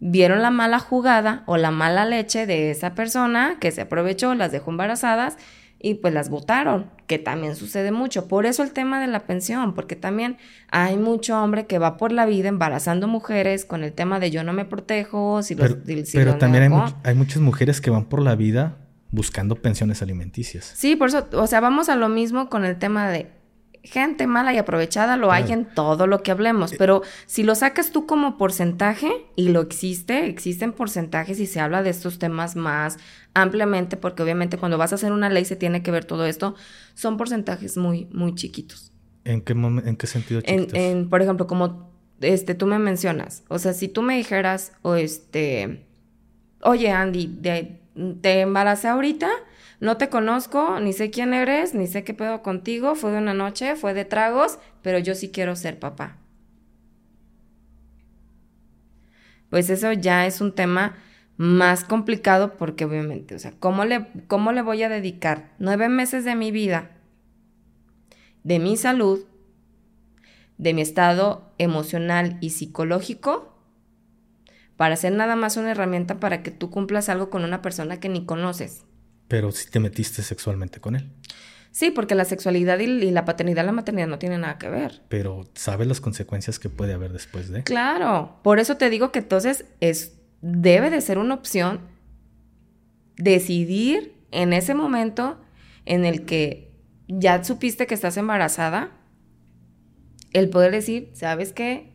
vieron 0.00 0.42
la 0.42 0.50
mala 0.50 0.78
jugada 0.78 1.44
o 1.46 1.56
la 1.56 1.70
mala 1.70 2.04
leche 2.04 2.46
de 2.46 2.70
esa 2.70 2.94
persona 2.94 3.58
que 3.60 3.70
se 3.70 3.82
aprovechó, 3.82 4.34
las 4.34 4.50
dejó 4.50 4.70
embarazadas 4.70 5.36
y 5.82 5.94
pues 5.94 6.12
las 6.12 6.28
votaron, 6.28 6.90
que 7.06 7.18
también 7.18 7.56
sucede 7.56 7.90
mucho. 7.90 8.28
Por 8.28 8.44
eso 8.44 8.62
el 8.62 8.72
tema 8.72 9.00
de 9.00 9.06
la 9.06 9.20
pensión, 9.20 9.74
porque 9.74 9.96
también 9.96 10.36
hay 10.70 10.98
mucho 10.98 11.42
hombre 11.42 11.66
que 11.66 11.78
va 11.78 11.96
por 11.96 12.12
la 12.12 12.26
vida 12.26 12.48
embarazando 12.48 13.08
mujeres 13.08 13.64
con 13.64 13.82
el 13.82 13.92
tema 13.92 14.20
de 14.20 14.30
yo 14.30 14.44
no 14.44 14.52
me 14.52 14.66
protejo, 14.66 15.42
si 15.42 15.54
Pero, 15.54 15.78
pero 16.12 16.36
también 16.36 16.72
hay, 16.72 16.94
hay 17.02 17.14
muchas 17.14 17.38
mujeres 17.38 17.80
que 17.80 17.90
van 17.90 18.04
por 18.06 18.20
la 18.20 18.34
vida 18.36 18.76
buscando 19.10 19.56
pensiones 19.56 20.02
alimenticias. 20.02 20.72
Sí, 20.76 20.96
por 20.96 21.08
eso, 21.08 21.26
o 21.32 21.46
sea, 21.46 21.60
vamos 21.60 21.88
a 21.88 21.96
lo 21.96 22.08
mismo 22.08 22.48
con 22.48 22.64
el 22.64 22.78
tema 22.78 23.08
de 23.08 23.39
gente 23.82 24.26
mala 24.26 24.52
y 24.52 24.58
aprovechada 24.58 25.16
lo 25.16 25.32
hay 25.32 25.52
en 25.52 25.64
todo 25.64 26.06
lo 26.06 26.22
que 26.22 26.30
hablemos, 26.30 26.74
pero 26.76 27.02
si 27.26 27.42
lo 27.42 27.54
sacas 27.54 27.90
tú 27.90 28.06
como 28.06 28.36
porcentaje, 28.36 29.10
y 29.36 29.48
lo 29.48 29.60
existe, 29.60 30.26
existen 30.26 30.72
porcentajes 30.72 31.40
y 31.40 31.46
se 31.46 31.60
habla 31.60 31.82
de 31.82 31.90
estos 31.90 32.18
temas 32.18 32.56
más 32.56 32.98
ampliamente, 33.32 33.96
porque 33.96 34.22
obviamente 34.22 34.58
cuando 34.58 34.76
vas 34.76 34.92
a 34.92 34.96
hacer 34.96 35.12
una 35.12 35.30
ley 35.30 35.44
se 35.44 35.56
tiene 35.56 35.82
que 35.82 35.90
ver 35.90 36.04
todo 36.04 36.26
esto, 36.26 36.54
son 36.94 37.16
porcentajes 37.16 37.76
muy, 37.76 38.06
muy 38.12 38.34
chiquitos. 38.34 38.92
¿En 39.24 39.40
qué, 39.40 39.52
en 39.52 39.96
qué 39.96 40.06
sentido 40.06 40.40
chiquitos? 40.40 40.74
En, 40.74 41.08
por 41.08 41.22
ejemplo, 41.22 41.46
como 41.46 41.90
este, 42.20 42.54
tú 42.54 42.66
me 42.66 42.78
mencionas, 42.78 43.44
o 43.48 43.58
sea, 43.58 43.72
si 43.72 43.88
tú 43.88 44.02
me 44.02 44.16
dijeras, 44.16 44.72
o 44.82 44.94
este, 44.94 45.86
oye 46.62 46.90
Andy, 46.90 47.26
te 48.20 48.40
embaracé 48.40 48.88
ahorita, 48.88 49.30
no 49.80 49.96
te 49.96 50.10
conozco, 50.10 50.78
ni 50.78 50.92
sé 50.92 51.10
quién 51.10 51.32
eres, 51.32 51.74
ni 51.74 51.86
sé 51.86 52.04
qué 52.04 52.12
pedo 52.12 52.42
contigo, 52.42 52.94
fue 52.94 53.12
de 53.12 53.18
una 53.18 53.32
noche, 53.32 53.76
fue 53.76 53.94
de 53.94 54.04
tragos, 54.04 54.58
pero 54.82 54.98
yo 54.98 55.14
sí 55.14 55.30
quiero 55.30 55.56
ser 55.56 55.78
papá. 55.78 56.18
Pues 59.48 59.70
eso 59.70 59.92
ya 59.92 60.26
es 60.26 60.42
un 60.42 60.54
tema 60.54 60.96
más 61.38 61.84
complicado 61.84 62.58
porque 62.58 62.84
obviamente, 62.84 63.34
o 63.34 63.38
sea, 63.38 63.52
¿cómo 63.58 63.86
le, 63.86 64.06
cómo 64.28 64.52
le 64.52 64.60
voy 64.60 64.82
a 64.82 64.90
dedicar 64.90 65.54
nueve 65.58 65.88
meses 65.88 66.26
de 66.26 66.36
mi 66.36 66.50
vida, 66.50 66.90
de 68.44 68.58
mi 68.58 68.76
salud, 68.76 69.24
de 70.58 70.74
mi 70.74 70.82
estado 70.82 71.50
emocional 71.56 72.36
y 72.42 72.50
psicológico, 72.50 73.56
para 74.76 74.96
ser 74.96 75.14
nada 75.14 75.36
más 75.36 75.56
una 75.56 75.70
herramienta 75.70 76.20
para 76.20 76.42
que 76.42 76.50
tú 76.50 76.70
cumplas 76.70 77.08
algo 77.08 77.30
con 77.30 77.44
una 77.44 77.62
persona 77.62 77.98
que 77.98 78.10
ni 78.10 78.26
conoces? 78.26 78.84
Pero 79.30 79.52
si 79.52 79.70
te 79.70 79.78
metiste 79.78 80.22
sexualmente 80.22 80.80
con 80.80 80.96
él. 80.96 81.08
Sí, 81.70 81.92
porque 81.92 82.16
la 82.16 82.24
sexualidad 82.24 82.80
y, 82.80 83.12
la 83.12 83.24
paternidad, 83.24 83.64
la 83.64 83.70
maternidad 83.70 84.08
no 84.08 84.18
tienen 84.18 84.40
nada 84.40 84.58
que 84.58 84.68
ver. 84.68 85.02
Pero 85.08 85.48
¿sabes 85.54 85.86
las 85.86 86.00
consecuencias 86.00 86.58
que 86.58 86.68
puede 86.68 86.94
haber 86.94 87.12
después 87.12 87.48
de? 87.48 87.62
Claro, 87.62 88.40
por 88.42 88.58
eso 88.58 88.76
te 88.76 88.90
digo 88.90 89.12
que 89.12 89.20
entonces 89.20 89.66
es, 89.78 90.18
debe 90.42 90.90
de 90.90 91.00
ser 91.00 91.18
una 91.18 91.34
opción 91.34 91.82
decidir 93.16 94.16
en 94.32 94.52
ese 94.52 94.74
momento 94.74 95.40
en 95.86 96.04
el 96.04 96.24
que 96.24 96.72
ya 97.06 97.44
supiste 97.44 97.86
que 97.86 97.94
estás 97.94 98.16
embarazada, 98.16 98.90
el 100.32 100.50
poder 100.50 100.72
decir, 100.72 101.10
¿sabes 101.12 101.52
qué? 101.52 101.92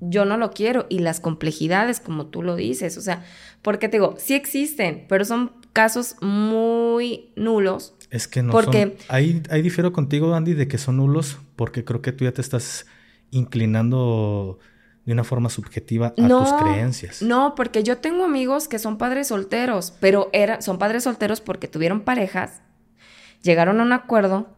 Yo 0.00 0.24
no 0.24 0.36
lo 0.36 0.52
quiero 0.52 0.86
y 0.88 1.00
las 1.00 1.18
complejidades, 1.18 1.98
como 1.98 2.26
tú 2.26 2.44
lo 2.44 2.54
dices, 2.54 2.96
o 2.96 3.00
sea, 3.00 3.24
porque 3.62 3.88
te 3.88 3.96
digo, 3.96 4.14
sí 4.16 4.34
existen, 4.34 5.06
pero 5.08 5.24
son 5.24 5.59
casos 5.72 6.16
muy 6.20 7.32
nulos. 7.36 7.94
Es 8.10 8.28
que 8.28 8.42
no 8.42 8.52
porque... 8.52 8.82
son... 8.82 9.06
Ahí, 9.08 9.42
ahí 9.50 9.62
difiero 9.62 9.92
contigo, 9.92 10.34
Andy, 10.34 10.54
de 10.54 10.68
que 10.68 10.78
son 10.78 10.96
nulos 10.98 11.38
porque 11.56 11.84
creo 11.84 12.02
que 12.02 12.12
tú 12.12 12.24
ya 12.24 12.32
te 12.32 12.40
estás 12.40 12.86
inclinando 13.30 14.58
de 15.04 15.12
una 15.12 15.24
forma 15.24 15.48
subjetiva 15.48 16.08
a 16.08 16.14
tus 16.14 16.52
creencias. 16.52 17.22
No, 17.22 17.54
porque 17.54 17.82
yo 17.82 17.98
tengo 17.98 18.24
amigos 18.24 18.68
que 18.68 18.78
son 18.78 18.98
padres 18.98 19.28
solteros, 19.28 19.92
pero 20.00 20.28
era, 20.32 20.60
son 20.60 20.78
padres 20.78 21.04
solteros 21.04 21.40
porque 21.40 21.68
tuvieron 21.68 22.02
parejas, 22.02 22.60
llegaron 23.42 23.80
a 23.80 23.82
un 23.82 23.92
acuerdo 23.92 24.48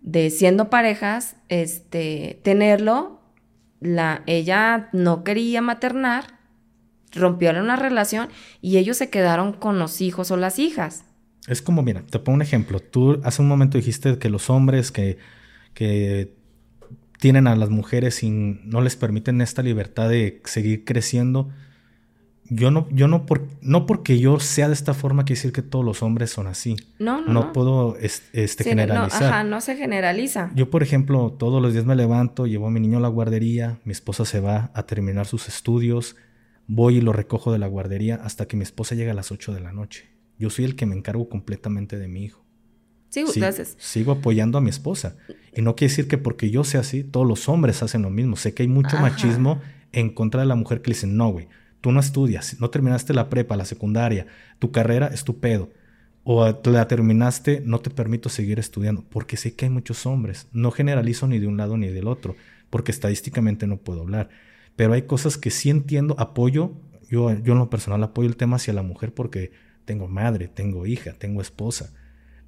de 0.00 0.30
siendo 0.30 0.70
parejas, 0.70 1.36
este, 1.48 2.40
tenerlo, 2.42 3.20
la, 3.80 4.22
ella 4.26 4.88
no 4.92 5.24
quería 5.24 5.60
maternar 5.60 6.33
rompieron 7.14 7.64
una 7.64 7.76
relación 7.76 8.28
y 8.60 8.78
ellos 8.78 8.96
se 8.96 9.10
quedaron 9.10 9.52
con 9.52 9.78
los 9.78 10.00
hijos 10.00 10.30
o 10.30 10.36
las 10.36 10.58
hijas. 10.58 11.04
Es 11.46 11.60
como, 11.60 11.82
mira, 11.82 12.02
te 12.08 12.18
pongo 12.18 12.36
un 12.36 12.42
ejemplo. 12.42 12.80
Tú 12.80 13.20
hace 13.22 13.42
un 13.42 13.48
momento 13.48 13.76
dijiste 13.76 14.18
que 14.18 14.30
los 14.30 14.48
hombres 14.48 14.90
que, 14.90 15.18
que 15.74 16.32
tienen 17.18 17.46
a 17.46 17.56
las 17.56 17.70
mujeres 17.70 18.22
y 18.22 18.30
no 18.30 18.80
les 18.80 18.96
permiten 18.96 19.40
esta 19.40 19.62
libertad 19.62 20.08
de 20.08 20.42
seguir 20.44 20.84
creciendo. 20.84 21.50
Yo 22.50 22.70
no, 22.70 22.86
yo 22.90 23.08
no, 23.08 23.24
por, 23.24 23.46
no 23.62 23.86
porque 23.86 24.18
yo 24.18 24.38
sea 24.38 24.68
de 24.68 24.74
esta 24.74 24.92
forma 24.92 25.24
quiere 25.24 25.38
decir 25.38 25.52
que 25.52 25.62
todos 25.62 25.84
los 25.84 26.02
hombres 26.02 26.30
son 26.30 26.46
así. 26.46 26.76
No, 26.98 27.22
no. 27.22 27.32
No, 27.32 27.52
puedo 27.52 27.96
este, 27.98 28.64
generalizar. 28.64 29.22
No, 29.22 29.28
ajá, 29.28 29.44
no 29.44 29.60
se 29.62 29.76
generaliza. 29.76 30.50
Yo, 30.54 30.68
por 30.68 30.82
ejemplo, 30.82 31.34
todos 31.38 31.62
los 31.62 31.72
días 31.72 31.86
me 31.86 31.96
levanto, 31.96 32.46
llevo 32.46 32.66
a 32.66 32.70
mi 32.70 32.80
niño 32.80 32.98
a 32.98 33.00
la 33.00 33.08
guardería, 33.08 33.78
mi 33.84 33.92
esposa 33.92 34.26
se 34.26 34.40
va 34.40 34.70
a 34.74 34.82
terminar 34.82 35.26
sus 35.26 35.48
estudios, 35.48 36.16
voy 36.66 36.96
y 36.96 37.00
lo 37.00 37.12
recojo 37.12 37.52
de 37.52 37.58
la 37.58 37.66
guardería 37.66 38.16
hasta 38.16 38.46
que 38.46 38.56
mi 38.56 38.62
esposa 38.62 38.94
llega 38.94 39.12
a 39.12 39.14
las 39.14 39.32
8 39.32 39.52
de 39.52 39.60
la 39.60 39.72
noche. 39.72 40.08
Yo 40.38 40.50
soy 40.50 40.64
el 40.64 40.76
que 40.76 40.86
me 40.86 40.96
encargo 40.96 41.28
completamente 41.28 41.98
de 41.98 42.08
mi 42.08 42.24
hijo. 42.24 42.44
Sí, 43.10 43.24
sí 43.32 43.38
gracias. 43.38 43.76
Sigo 43.78 44.12
apoyando 44.12 44.58
a 44.58 44.60
mi 44.60 44.70
esposa. 44.70 45.16
Y 45.54 45.62
no 45.62 45.76
quiere 45.76 45.92
decir 45.92 46.08
que 46.08 46.18
porque 46.18 46.50
yo 46.50 46.64
sea 46.64 46.80
así, 46.80 47.04
todos 47.04 47.26
los 47.26 47.48
hombres 47.48 47.82
hacen 47.82 48.02
lo 48.02 48.10
mismo. 48.10 48.36
Sé 48.36 48.54
que 48.54 48.64
hay 48.64 48.68
mucho 48.68 48.98
machismo 48.98 49.60
en 49.92 50.10
contra 50.10 50.40
de 50.40 50.46
la 50.46 50.56
mujer 50.56 50.82
que 50.82 50.90
le 50.90 50.96
dicen, 50.96 51.16
no, 51.16 51.30
güey, 51.30 51.48
tú 51.80 51.92
no 51.92 52.00
estudias, 52.00 52.60
no 52.60 52.70
terminaste 52.70 53.14
la 53.14 53.28
prepa, 53.28 53.56
la 53.56 53.64
secundaria, 53.64 54.26
tu 54.58 54.72
carrera 54.72 55.06
es 55.08 55.22
tu 55.22 55.38
pedo. 55.38 55.70
o 56.24 56.58
la 56.64 56.88
terminaste, 56.88 57.62
no 57.64 57.80
te 57.80 57.90
permito 57.90 58.30
seguir 58.30 58.58
estudiando, 58.58 59.04
porque 59.10 59.36
sé 59.36 59.54
que 59.54 59.66
hay 59.66 59.70
muchos 59.70 60.06
hombres. 60.06 60.48
No 60.52 60.70
generalizo 60.70 61.28
ni 61.28 61.38
de 61.38 61.46
un 61.46 61.58
lado 61.58 61.76
ni 61.76 61.88
del 61.88 62.08
otro, 62.08 62.34
porque 62.70 62.90
estadísticamente 62.90 63.66
no 63.66 63.76
puedo 63.76 64.00
hablar. 64.00 64.30
Pero 64.76 64.92
hay 64.92 65.02
cosas 65.02 65.38
que 65.38 65.50
sí 65.50 65.70
entiendo, 65.70 66.14
apoyo, 66.18 66.72
yo, 67.08 67.32
yo 67.32 67.52
en 67.52 67.58
lo 67.58 67.70
personal 67.70 68.02
apoyo 68.02 68.28
el 68.28 68.36
tema 68.36 68.56
hacia 68.56 68.74
la 68.74 68.82
mujer 68.82 69.14
porque 69.14 69.52
tengo 69.84 70.08
madre, 70.08 70.48
tengo 70.48 70.86
hija, 70.86 71.12
tengo 71.12 71.40
esposa. 71.40 71.92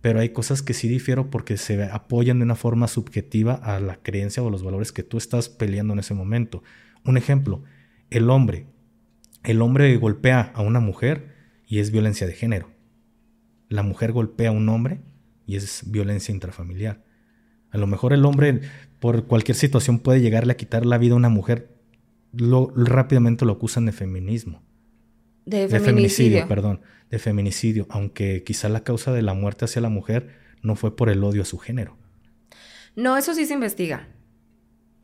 Pero 0.01 0.21
hay 0.21 0.31
cosas 0.31 0.63
que 0.63 0.75
sí 0.75 0.89
difiero 0.89 1.31
porque 1.31 1.57
se 1.57 1.83
apoyan 1.85 2.39
de 2.39 2.45
una 2.45 2.55
forma 2.55 2.89
subjetiva 2.89 3.55
a 3.55 3.81
la 3.81 3.97
creencia 3.97 4.43
o 4.43 4.51
los 4.51 4.63
valores 4.63 4.93
que 4.93 5.03
tú 5.03 5.19
estás 5.19 5.49
peleando 5.49 5.93
en 5.93 6.01
ese 6.01 6.15
momento. 6.15 6.63
Un 7.05 7.17
ejemplo, 7.17 7.63
el 8.11 8.31
hombre. 8.31 8.67
El 9.43 9.63
hombre 9.63 9.97
golpea 9.97 10.53
a 10.55 10.63
una 10.63 10.81
mujer 10.81 11.35
y 11.67 11.79
es 11.79 11.91
violencia 11.91 12.27
de 12.27 12.35
género 12.35 12.77
la 13.69 13.83
mujer 13.83 14.13
golpea 14.13 14.51
a 14.51 14.53
un 14.53 14.69
hombre 14.69 15.01
y 15.47 15.57
es 15.57 15.91
violencia 15.91 16.33
intrafamiliar. 16.33 17.05
A 17.71 17.79
lo 17.79 17.87
mejor 17.87 18.13
el 18.13 18.25
hombre 18.25 18.61
por 19.01 19.27
cualquier 19.27 19.57
situación 19.57 19.99
puede 19.99 20.21
llegarle 20.21 20.53
a 20.53 20.57
quitar 20.57 20.87
la 20.87 20.99
vida 20.99 21.15
a 21.15 21.17
una 21.17 21.29
mujer, 21.29 21.76
lo, 22.37 22.73
rápidamente 22.75 23.45
lo 23.45 23.53
acusan 23.53 23.87
de 23.87 23.93
feminismo. 23.93 24.63
De, 25.45 25.69
feminicidio. 25.69 26.49
perdón, 26.49 26.81
de 27.11 27.19
feminicidio, 27.19 27.87
aunque 27.89 28.43
quizá 28.43 28.69
la 28.69 28.83
causa 28.83 29.13
de 29.13 29.23
la 29.23 29.33
muerte 29.33 29.65
hacia 29.65 29.81
la 29.81 29.89
mujer 29.89 30.39
no 30.63 30.75
fue 30.75 30.97
por 30.97 31.09
el 31.09 31.23
odio 31.23 31.43
a 31.43 31.45
su 31.45 31.59
género. 31.59 31.97
No, 32.97 33.17
eso 33.17 33.35
sí 33.35 33.47
se 33.47 33.55
investiga. 33.55 34.09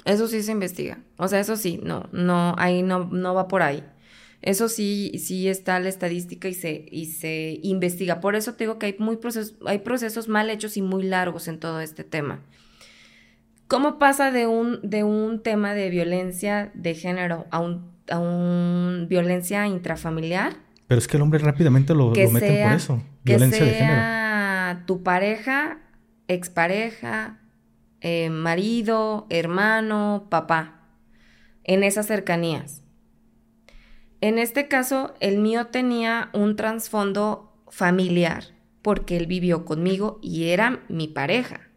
Eso 0.05 0.27
sí 0.27 0.43
se 0.43 0.51
investiga. 0.51 0.99
O 1.17 1.29
sea, 1.29 1.39
eso 1.39 1.57
sí, 1.57 1.79
no, 1.83 2.09
no, 2.13 2.55
ahí 2.59 2.83
no, 2.83 3.05
no 3.05 3.35
va 3.35 3.47
por 3.47 3.63
ahí. 3.63 3.85
Eso 4.41 4.69
sí, 4.69 5.13
sí 5.25 5.49
está 5.49 5.79
la 5.79 5.89
estadística 5.89 6.49
y 6.49 6.55
se, 6.55 6.87
y 6.91 7.07
se 7.07 7.61
investiga. 7.63 8.21
Por 8.21 8.35
eso 8.35 8.55
te 8.55 8.65
digo 8.65 8.79
que 8.79 8.87
hay, 8.87 8.97
muy 8.99 9.17
procesos, 9.17 9.55
hay 9.65 9.79
procesos 9.79 10.27
mal 10.27 10.51
hechos 10.51 10.77
y 10.77 10.83
muy 10.83 11.05
largos 11.05 11.47
en 11.47 11.61
todo 11.61 11.81
este 11.81 12.03
tema. 12.03 12.43
¿Cómo 13.73 13.99
pasa 13.99 14.31
de 14.31 14.47
un, 14.47 14.81
de 14.83 15.03
un 15.03 15.43
tema 15.43 15.73
de 15.73 15.89
violencia 15.89 16.71
de 16.75 16.95
género 16.95 17.47
a 17.51 17.61
un, 17.61 17.91
a 18.11 18.19
un 18.19 19.07
violencia 19.09 19.67
intrafamiliar? 19.67 20.57
Pero 20.89 20.99
es 20.99 21.09
que 21.09 21.17
el 21.17 21.23
hombre 21.23 21.39
rápidamente 21.39 21.95
lo, 21.95 22.13
lo 22.13 22.31
meten 22.31 22.69
por 22.69 22.77
eso. 22.77 23.03
Violencia 23.25 23.65
que 23.65 23.71
sea 23.71 24.75
de 24.75 24.85
tu 24.85 25.03
pareja, 25.03 25.79
expareja, 26.29 27.41
eh, 28.03 28.29
marido, 28.29 29.27
hermano, 29.31 30.27
papá. 30.29 30.91
En 31.65 31.83
esas 31.83 32.07
cercanías. 32.07 32.83
En 34.21 34.39
este 34.39 34.69
caso, 34.69 35.15
el 35.21 35.39
mío 35.39 35.69
tenía 35.69 36.29
un 36.35 36.57
trasfondo 36.57 37.65
familiar, 37.71 38.45
porque 38.83 39.17
él 39.17 39.27
vivió 39.27 39.65
conmigo 39.65 40.19
y 40.21 40.49
era 40.49 40.81
mi 40.91 41.09
pareja. 41.09 41.72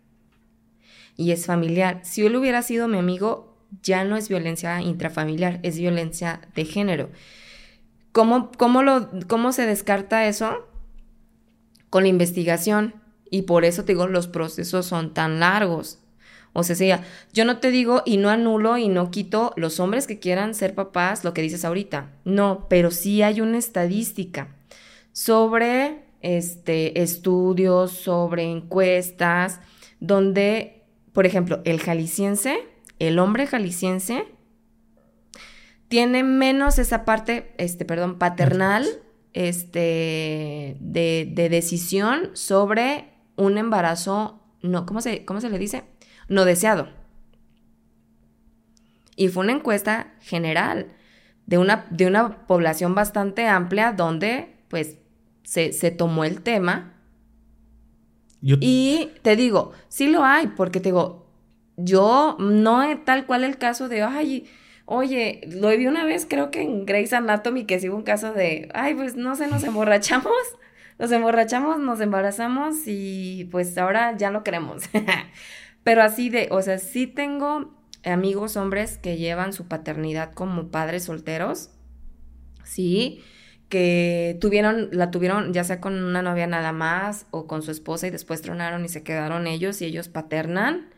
Y 1.18 1.32
es 1.32 1.46
familiar. 1.46 2.02
Si 2.04 2.26
él 2.26 2.36
hubiera 2.36 2.62
sido 2.62 2.88
mi 2.88 2.98
amigo, 2.98 3.58
ya 3.82 4.04
no 4.04 4.18
es 4.18 4.30
violencia 4.30 4.82
intrafamiliar, 4.82 5.60
es 5.64 5.78
violencia 5.78 6.42
de 6.56 6.66
género. 6.66 7.10
¿Cómo, 8.12 8.52
cómo, 8.58 8.84
lo, 8.84 9.10
cómo 9.28 9.52
se 9.52 9.66
descarta 9.66 10.28
eso? 10.28 10.68
Con 11.90 12.04
la 12.04 12.10
investigación. 12.10 12.96
Y 13.30 13.44
por 13.44 13.66
eso 13.66 13.84
te 13.84 13.94
digo, 13.94 14.08
los 14.08 14.28
procesos 14.28 14.86
son 14.86 15.14
tan 15.14 15.40
largos. 15.40 16.00
O 16.58 16.64
sea, 16.64 17.04
yo 17.34 17.44
no 17.44 17.58
te 17.58 17.70
digo 17.70 18.02
y 18.06 18.16
no 18.16 18.30
anulo 18.30 18.78
y 18.78 18.88
no 18.88 19.12
quito 19.12 19.52
los 19.58 19.82
hombres 19.82 20.08
que 20.08 20.20
quieran 20.20 20.54
ser 20.56 20.74
papás, 20.74 21.26
lo 21.26 21.34
que 21.34 21.42
dices 21.42 21.66
ahorita. 21.66 22.14
No, 22.24 22.68
pero 22.70 22.92
sí 22.92 23.22
hay 23.22 23.42
una 23.42 23.58
estadística 23.58 24.56
sobre 25.12 26.06
este, 26.22 27.02
estudios, 27.02 27.92
sobre 27.92 28.44
encuestas, 28.44 29.60
donde, 30.00 30.75
por 31.16 31.26
ejemplo, 31.26 31.62
el 31.66 31.82
jalisciense, 31.82 32.60
el 33.00 33.18
hombre 33.18 33.48
jalisciense, 33.48 34.28
tiene 35.88 36.24
menos 36.24 36.78
esa 36.78 37.06
parte, 37.06 37.56
este, 37.58 37.86
perdón, 37.86 38.20
paternal, 38.20 38.86
este, 39.34 40.78
de, 40.80 41.28
de 41.34 41.50
decisión 41.50 42.30
sobre 42.34 43.10
un 43.36 43.58
embarazo, 43.58 44.44
no, 44.62 44.86
¿cómo 44.86 45.02
se, 45.02 45.26
cómo 45.26 45.42
se 45.42 45.50
le 45.50 45.58
dice? 45.58 45.84
no 46.28 46.46
deseado. 46.46 46.90
Y 49.16 49.30
fue 49.30 49.44
una 49.44 49.54
encuesta 49.54 50.14
general 50.22 50.94
de 51.46 51.58
una, 51.58 51.88
de 51.90 52.08
una 52.08 52.48
población 52.48 52.96
bastante 52.96 53.48
amplia 53.48 53.94
donde 53.94 54.56
pues 54.68 54.98
se, 55.44 55.92
tomó 55.92 56.26
el 56.26 56.42
tema. 56.42 56.95
Y 58.48 59.12
te 59.24 59.36
digo, 59.36 59.72
sí 59.88 60.08
lo 60.08 60.24
hay, 60.24 60.48
porque 60.48 60.80
te 60.80 60.90
digo, 60.90 61.26
yo 61.78 62.38
no 62.40 62.84
es 62.84 63.04
tal 63.04 63.26
cual 63.26 63.44
el 63.44 63.58
caso 63.58 63.90
de, 63.90 64.04
ay, 64.04 64.48
oye, 64.86 65.42
lo 65.48 65.70
vi 65.70 65.88
una 65.88 66.06
vez, 66.06 66.28
creo 66.30 66.52
que 66.52 66.62
en 66.62 66.86
Grey's 66.86 67.14
Anatomy, 67.14 67.66
que 67.66 67.80
sí 67.80 67.90
un 67.90 68.04
caso 68.04 68.34
de, 68.34 68.70
ay, 68.74 68.94
pues 68.94 69.16
no 69.16 69.36
sé, 69.36 69.48
nos 69.48 69.64
emborrachamos, 69.64 70.32
nos 71.00 71.12
emborrachamos, 71.12 71.80
nos 71.80 72.00
embarazamos 72.02 72.76
y 72.86 73.48
pues 73.52 73.76
ahora 73.78 74.16
ya 74.16 74.30
lo 74.30 74.44
queremos. 74.44 74.84
Pero 75.84 76.04
así 76.04 76.30
de, 76.30 76.48
o 76.52 76.62
sea, 76.62 76.78
sí 76.78 77.08
tengo 77.08 77.74
amigos 78.04 78.58
hombres 78.58 79.00
que 79.00 79.18
llevan 79.18 79.54
su 79.54 79.68
paternidad 79.68 80.34
como 80.34 80.70
padres 80.70 81.06
solteros, 81.06 81.72
sí, 82.64 83.24
que 83.70 84.38
tuvieron, 84.42 84.90
la 84.92 85.12
tuvieron 85.12 85.54
ya 85.54 85.64
sea 85.64 85.82
con 85.82 86.02
una 86.04 86.22
novia 86.22 86.48
nada 86.48 86.72
más 86.72 87.26
o 87.32 87.48
con 87.48 87.62
su 87.62 87.72
esposa 87.72 88.08
y 88.08 88.12
después 88.12 88.42
tronaron 88.42 88.86
y 88.86 88.90
se 88.90 89.04
quedaron 89.04 89.48
ellos 89.48 89.82
y 89.82 89.86
ellos 89.86 90.08
paternan, 90.08 90.90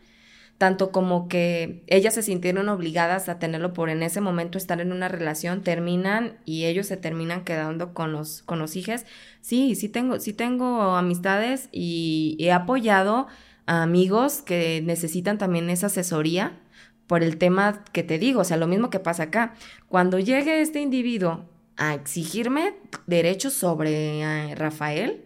tanto 0.57 0.91
como 0.91 1.27
que 1.27 1.83
ellas 1.87 2.15
se 2.15 2.23
sintieron 2.23 2.67
obligadas 2.69 3.29
a 3.29 3.39
tenerlo 3.39 3.73
por 3.73 3.89
en 3.89 4.03
ese 4.03 4.21
momento 4.21 4.57
estar 4.57 4.81
en 4.81 4.91
una 4.91 5.07
relación, 5.07 5.61
terminan 5.63 6.39
y 6.45 6.65
ellos 6.65 6.87
se 6.87 6.97
terminan 6.97 7.43
quedando 7.43 7.93
con 7.93 8.11
los, 8.11 8.41
con 8.43 8.59
los 8.59 8.75
hijos. 8.75 9.05
Sí, 9.41 9.75
sí 9.75 9.87
tengo, 9.89 10.19
sí 10.19 10.33
tengo 10.33 10.95
amistades 10.95 11.69
y 11.71 12.37
he 12.39 12.51
apoyado 12.51 13.27
amigos 13.67 14.41
que 14.41 14.81
necesitan 14.83 15.37
también 15.37 15.69
esa 15.69 15.87
asesoría 15.87 16.59
por 17.05 17.23
el 17.23 17.37
tema 17.37 17.83
que 17.93 18.03
te 18.03 18.19
digo, 18.19 18.41
o 18.41 18.43
sea, 18.43 18.57
lo 18.57 18.67
mismo 18.67 18.89
que 18.89 18.99
pasa 18.99 19.23
acá. 19.23 19.53
Cuando 19.87 20.19
llegue 20.19 20.61
este 20.61 20.81
individuo 20.81 21.45
a 21.77 21.93
exigirme 21.93 22.73
derechos 23.05 23.53
sobre 23.53 24.21
eh, 24.21 24.55
Rafael, 24.55 25.25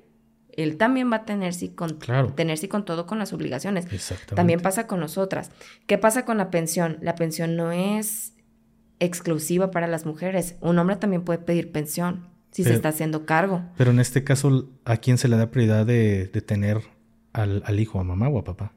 él 0.52 0.78
también 0.78 1.12
va 1.12 1.18
a 1.18 1.26
tener 1.26 1.54
sí 1.54 1.70
con, 1.70 1.98
tener 2.36 2.58
sí 2.58 2.68
con 2.68 2.86
todo 2.86 3.06
con 3.08 3.20
las 3.20 3.34
obligaciones. 3.34 3.88
También 4.36 4.60
pasa 4.60 4.86
con 4.86 5.00
nosotras. 5.00 5.52
¿Qué 5.88 5.98
pasa 5.98 6.26
con 6.26 6.38
la 6.38 6.52
pensión? 6.52 6.98
La 7.02 7.16
pensión 7.16 7.56
no 7.56 7.72
es 7.72 8.34
exclusiva 9.00 9.72
para 9.72 9.88
las 9.88 10.06
mujeres. 10.06 10.56
Un 10.60 10.78
hombre 10.78 10.98
también 10.98 11.24
puede 11.24 11.40
pedir 11.40 11.72
pensión 11.72 12.28
si 12.52 12.66
se 12.66 12.74
está 12.74 12.90
haciendo 12.90 13.26
cargo. 13.26 13.64
Pero 13.78 13.92
en 13.92 14.00
este 14.00 14.26
caso, 14.26 14.70
¿a 14.84 14.98
quién 14.98 15.18
se 15.18 15.30
le 15.30 15.38
da 15.38 15.52
prioridad 15.52 15.86
de, 15.86 16.28
de 16.28 16.42
tener 16.42 16.82
al, 17.34 17.80
hijo, 17.80 18.00
a 18.00 18.04
mamá 18.04 18.28
o 18.30 18.40
a 18.40 18.44
papá. 18.44 18.74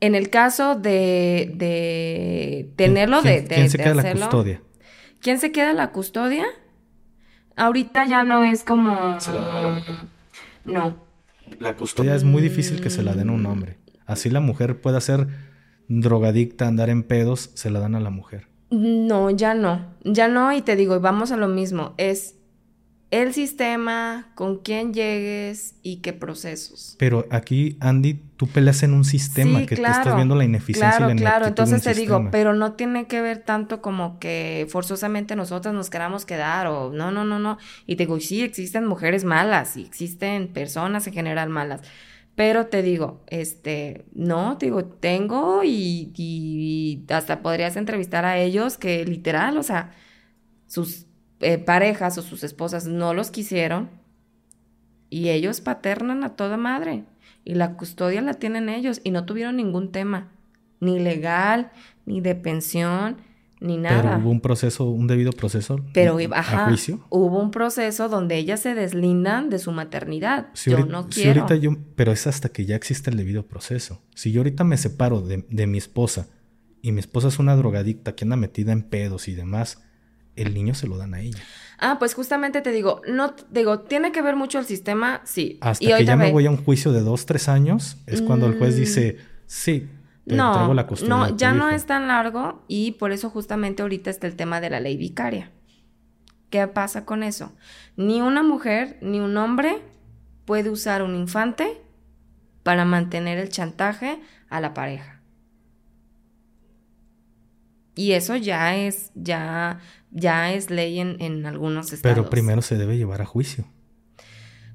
En 0.00 0.14
el 0.14 0.30
caso 0.30 0.76
de, 0.76 1.52
de 1.54 2.72
tenerlo, 2.76 3.20
¿Quién, 3.22 3.48
de, 3.48 3.54
¿quién 3.54 3.70
se 3.70 3.78
queda 3.78 3.94
la 3.94 4.12
custodia? 4.12 4.62
¿Quién 5.20 5.38
se 5.38 5.52
queda 5.52 5.72
la 5.72 5.92
custodia? 5.92 6.46
Ahorita 7.56 8.06
ya 8.06 8.24
no 8.24 8.42
es 8.44 8.64
como... 8.64 9.18
No. 10.64 10.96
La 11.58 11.76
custodia 11.76 12.14
es 12.14 12.24
muy 12.24 12.42
difícil 12.42 12.80
que 12.80 12.90
se 12.90 13.02
la 13.02 13.14
den 13.14 13.28
a 13.28 13.32
un 13.32 13.44
hombre. 13.46 13.78
Así 14.06 14.30
la 14.30 14.40
mujer 14.40 14.80
pueda 14.80 15.00
ser 15.00 15.28
drogadicta, 15.88 16.66
andar 16.66 16.88
en 16.88 17.02
pedos, 17.02 17.50
se 17.54 17.70
la 17.70 17.80
dan 17.80 17.94
a 17.94 18.00
la 18.00 18.10
mujer. 18.10 18.48
No, 18.70 19.30
ya 19.30 19.54
no. 19.54 19.94
Ya 20.04 20.28
no, 20.28 20.52
y 20.52 20.62
te 20.62 20.76
digo, 20.76 21.00
vamos 21.00 21.32
a 21.32 21.36
lo 21.36 21.48
mismo. 21.48 21.94
Es 21.98 22.36
el 23.10 23.34
sistema, 23.34 24.28
con 24.36 24.58
quién 24.58 24.94
llegues 24.94 25.74
y 25.82 25.96
qué 25.96 26.12
procesos. 26.12 26.94
Pero 26.96 27.26
aquí, 27.30 27.76
Andy, 27.80 28.14
tú 28.36 28.46
peleas 28.46 28.84
en 28.84 28.94
un 28.94 29.04
sistema 29.04 29.66
que 29.66 29.74
te 29.74 29.82
estás 29.82 30.14
viendo 30.14 30.36
la 30.36 30.44
ineficiencia 30.44 30.96
claro, 30.96 31.12
y 31.12 31.14
la 31.14 31.20
Claro, 31.20 31.46
entonces 31.46 31.82
te 31.82 31.94
digo, 31.94 32.28
pero 32.30 32.54
no 32.54 32.74
tiene 32.74 33.08
que 33.08 33.20
ver 33.20 33.38
tanto 33.38 33.82
como 33.82 34.20
que 34.20 34.68
forzosamente 34.70 35.34
nosotras 35.34 35.74
nos 35.74 35.90
queramos 35.90 36.24
quedar 36.24 36.68
o 36.68 36.92
no, 36.92 37.10
no, 37.10 37.24
no, 37.24 37.40
no. 37.40 37.58
Y 37.84 37.96
te 37.96 38.04
digo, 38.04 38.20
sí, 38.20 38.42
existen 38.42 38.86
mujeres 38.86 39.24
malas 39.24 39.76
y 39.76 39.82
existen 39.82 40.46
personas 40.46 41.04
en 41.08 41.12
general 41.12 41.48
malas. 41.48 41.80
Pero 42.36 42.66
te 42.66 42.80
digo, 42.82 43.24
este, 43.26 44.04
no, 44.14 44.56
te 44.56 44.66
digo, 44.66 44.84
tengo 44.84 45.64
y, 45.64 46.12
y 46.16 47.04
hasta 47.12 47.42
podrías 47.42 47.76
entrevistar 47.76 48.24
a 48.24 48.38
ellos 48.38 48.78
que 48.78 49.04
literal, 49.04 49.58
o 49.58 49.64
sea, 49.64 49.90
sus 50.68 51.09
eh, 51.40 51.58
parejas 51.58 52.18
o 52.18 52.22
sus 52.22 52.44
esposas 52.44 52.86
no 52.86 53.14
los 53.14 53.30
quisieron 53.30 53.88
y 55.08 55.30
ellos 55.30 55.60
paternan 55.60 56.22
a 56.24 56.36
toda 56.36 56.56
madre 56.56 57.04
y 57.44 57.54
la 57.54 57.76
custodia 57.76 58.20
la 58.22 58.34
tienen 58.34 58.68
ellos 58.68 59.00
y 59.04 59.10
no 59.10 59.24
tuvieron 59.24 59.56
ningún 59.56 59.90
tema, 59.92 60.28
ni 60.80 60.98
legal, 60.98 61.72
ni 62.06 62.20
de 62.20 62.34
pensión, 62.34 63.16
ni 63.60 63.76
nada. 63.76 64.02
Pero 64.02 64.18
hubo 64.18 64.30
un 64.30 64.40
proceso, 64.40 64.84
un 64.84 65.06
debido 65.06 65.32
proceso 65.32 65.80
Pero, 65.92 66.18
a 66.18 66.38
ajá, 66.38 66.66
juicio. 66.66 67.04
hubo 67.10 67.40
un 67.40 67.50
proceso 67.50 68.08
donde 68.08 68.36
ellas 68.36 68.60
se 68.60 68.74
deslindan 68.74 69.50
de 69.50 69.58
su 69.58 69.72
maternidad. 69.72 70.48
Si 70.54 70.70
yo 70.70 70.78
ahorita, 70.78 70.92
no 70.92 71.02
si 71.10 71.22
quiero. 71.22 71.42
ahorita 71.42 71.56
yo, 71.56 71.76
pero 71.96 72.12
es 72.12 72.26
hasta 72.26 72.50
que 72.50 72.64
ya 72.64 72.76
existe 72.76 73.10
el 73.10 73.16
debido 73.16 73.46
proceso. 73.46 74.02
Si 74.14 74.32
yo 74.32 74.40
ahorita 74.40 74.64
me 74.64 74.76
separo 74.76 75.20
de, 75.20 75.44
de 75.48 75.66
mi 75.66 75.78
esposa 75.78 76.28
y 76.82 76.92
mi 76.92 77.00
esposa 77.00 77.28
es 77.28 77.38
una 77.38 77.56
drogadicta 77.56 78.14
que 78.14 78.24
anda 78.24 78.36
metida 78.36 78.72
en 78.72 78.82
pedos 78.82 79.28
y 79.28 79.34
demás, 79.34 79.82
el 80.36 80.54
niño 80.54 80.74
se 80.74 80.86
lo 80.86 80.96
dan 80.96 81.14
a 81.14 81.20
ella. 81.20 81.38
Ah, 81.78 81.96
pues 81.98 82.14
justamente 82.14 82.60
te 82.60 82.72
digo, 82.72 83.00
no, 83.08 83.34
digo, 83.50 83.80
tiene 83.80 84.12
que 84.12 84.20
ver 84.22 84.36
mucho 84.36 84.58
el 84.58 84.66
sistema, 84.66 85.22
sí. 85.24 85.58
Hasta 85.62 85.82
Y 85.84 85.88
que 85.88 86.04
ya 86.04 86.16
me 86.16 86.30
voy 86.30 86.46
a 86.46 86.50
un 86.50 86.62
juicio 86.62 86.92
de 86.92 87.00
dos, 87.00 87.26
tres 87.26 87.48
años, 87.48 87.96
es 88.06 88.20
cuando 88.22 88.46
el 88.46 88.58
juez 88.58 88.74
Mm. 88.76 88.78
dice, 88.78 89.16
sí, 89.46 89.88
te 90.26 90.34
no, 90.36 90.74
la 90.74 90.86
no, 91.08 91.36
ya 91.36 91.52
no 91.52 91.68
hijo". 91.68 91.76
es 91.76 91.86
tan 91.86 92.06
largo 92.08 92.64
y 92.68 92.92
por 92.92 93.12
eso 93.12 93.30
justamente 93.30 93.82
ahorita 93.82 94.10
está 94.10 94.26
el 94.26 94.36
tema 94.36 94.60
de 94.60 94.70
la 94.70 94.80
ley 94.80 94.96
vicaria. 94.96 95.50
¿Qué 96.50 96.66
pasa 96.66 97.04
con 97.04 97.22
eso? 97.22 97.52
Ni 97.96 98.20
una 98.20 98.42
mujer 98.42 98.98
ni 99.00 99.20
un 99.20 99.36
hombre 99.36 99.78
puede 100.44 100.68
usar 100.68 101.02
un 101.02 101.14
infante 101.14 101.80
para 102.62 102.84
mantener 102.84 103.38
el 103.38 103.48
chantaje 103.48 104.20
a 104.48 104.60
la 104.60 104.74
pareja. 104.74 105.19
Y 108.00 108.12
eso 108.12 108.34
ya 108.34 108.74
es, 108.76 109.10
ya, 109.14 109.78
ya 110.10 110.54
es 110.54 110.70
ley 110.70 111.00
en, 111.00 111.20
en 111.20 111.44
algunos 111.44 111.92
estados. 111.92 112.16
Pero 112.16 112.30
primero 112.30 112.62
se 112.62 112.78
debe 112.78 112.96
llevar 112.96 113.20
a 113.20 113.26
juicio. 113.26 113.66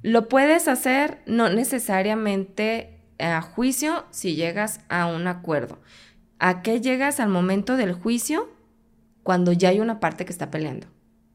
Lo 0.03 0.29
puedes 0.29 0.67
hacer 0.67 1.23
no 1.25 1.49
necesariamente 1.49 3.01
a 3.17 3.41
juicio 3.41 4.05
si 4.11 4.35
llegas 4.35 4.81
a 4.89 5.07
un 5.07 5.25
acuerdo. 5.25 5.79
¿A 6.37 6.61
qué 6.61 6.81
llegas 6.81 7.19
al 7.19 7.29
momento 7.29 7.77
del 7.77 7.93
juicio? 7.93 8.47
Cuando 9.23 9.53
ya 9.53 9.69
hay 9.69 9.79
una 9.79 9.99
parte 9.99 10.25
que 10.25 10.31
está 10.31 10.51
peleando. 10.51 10.85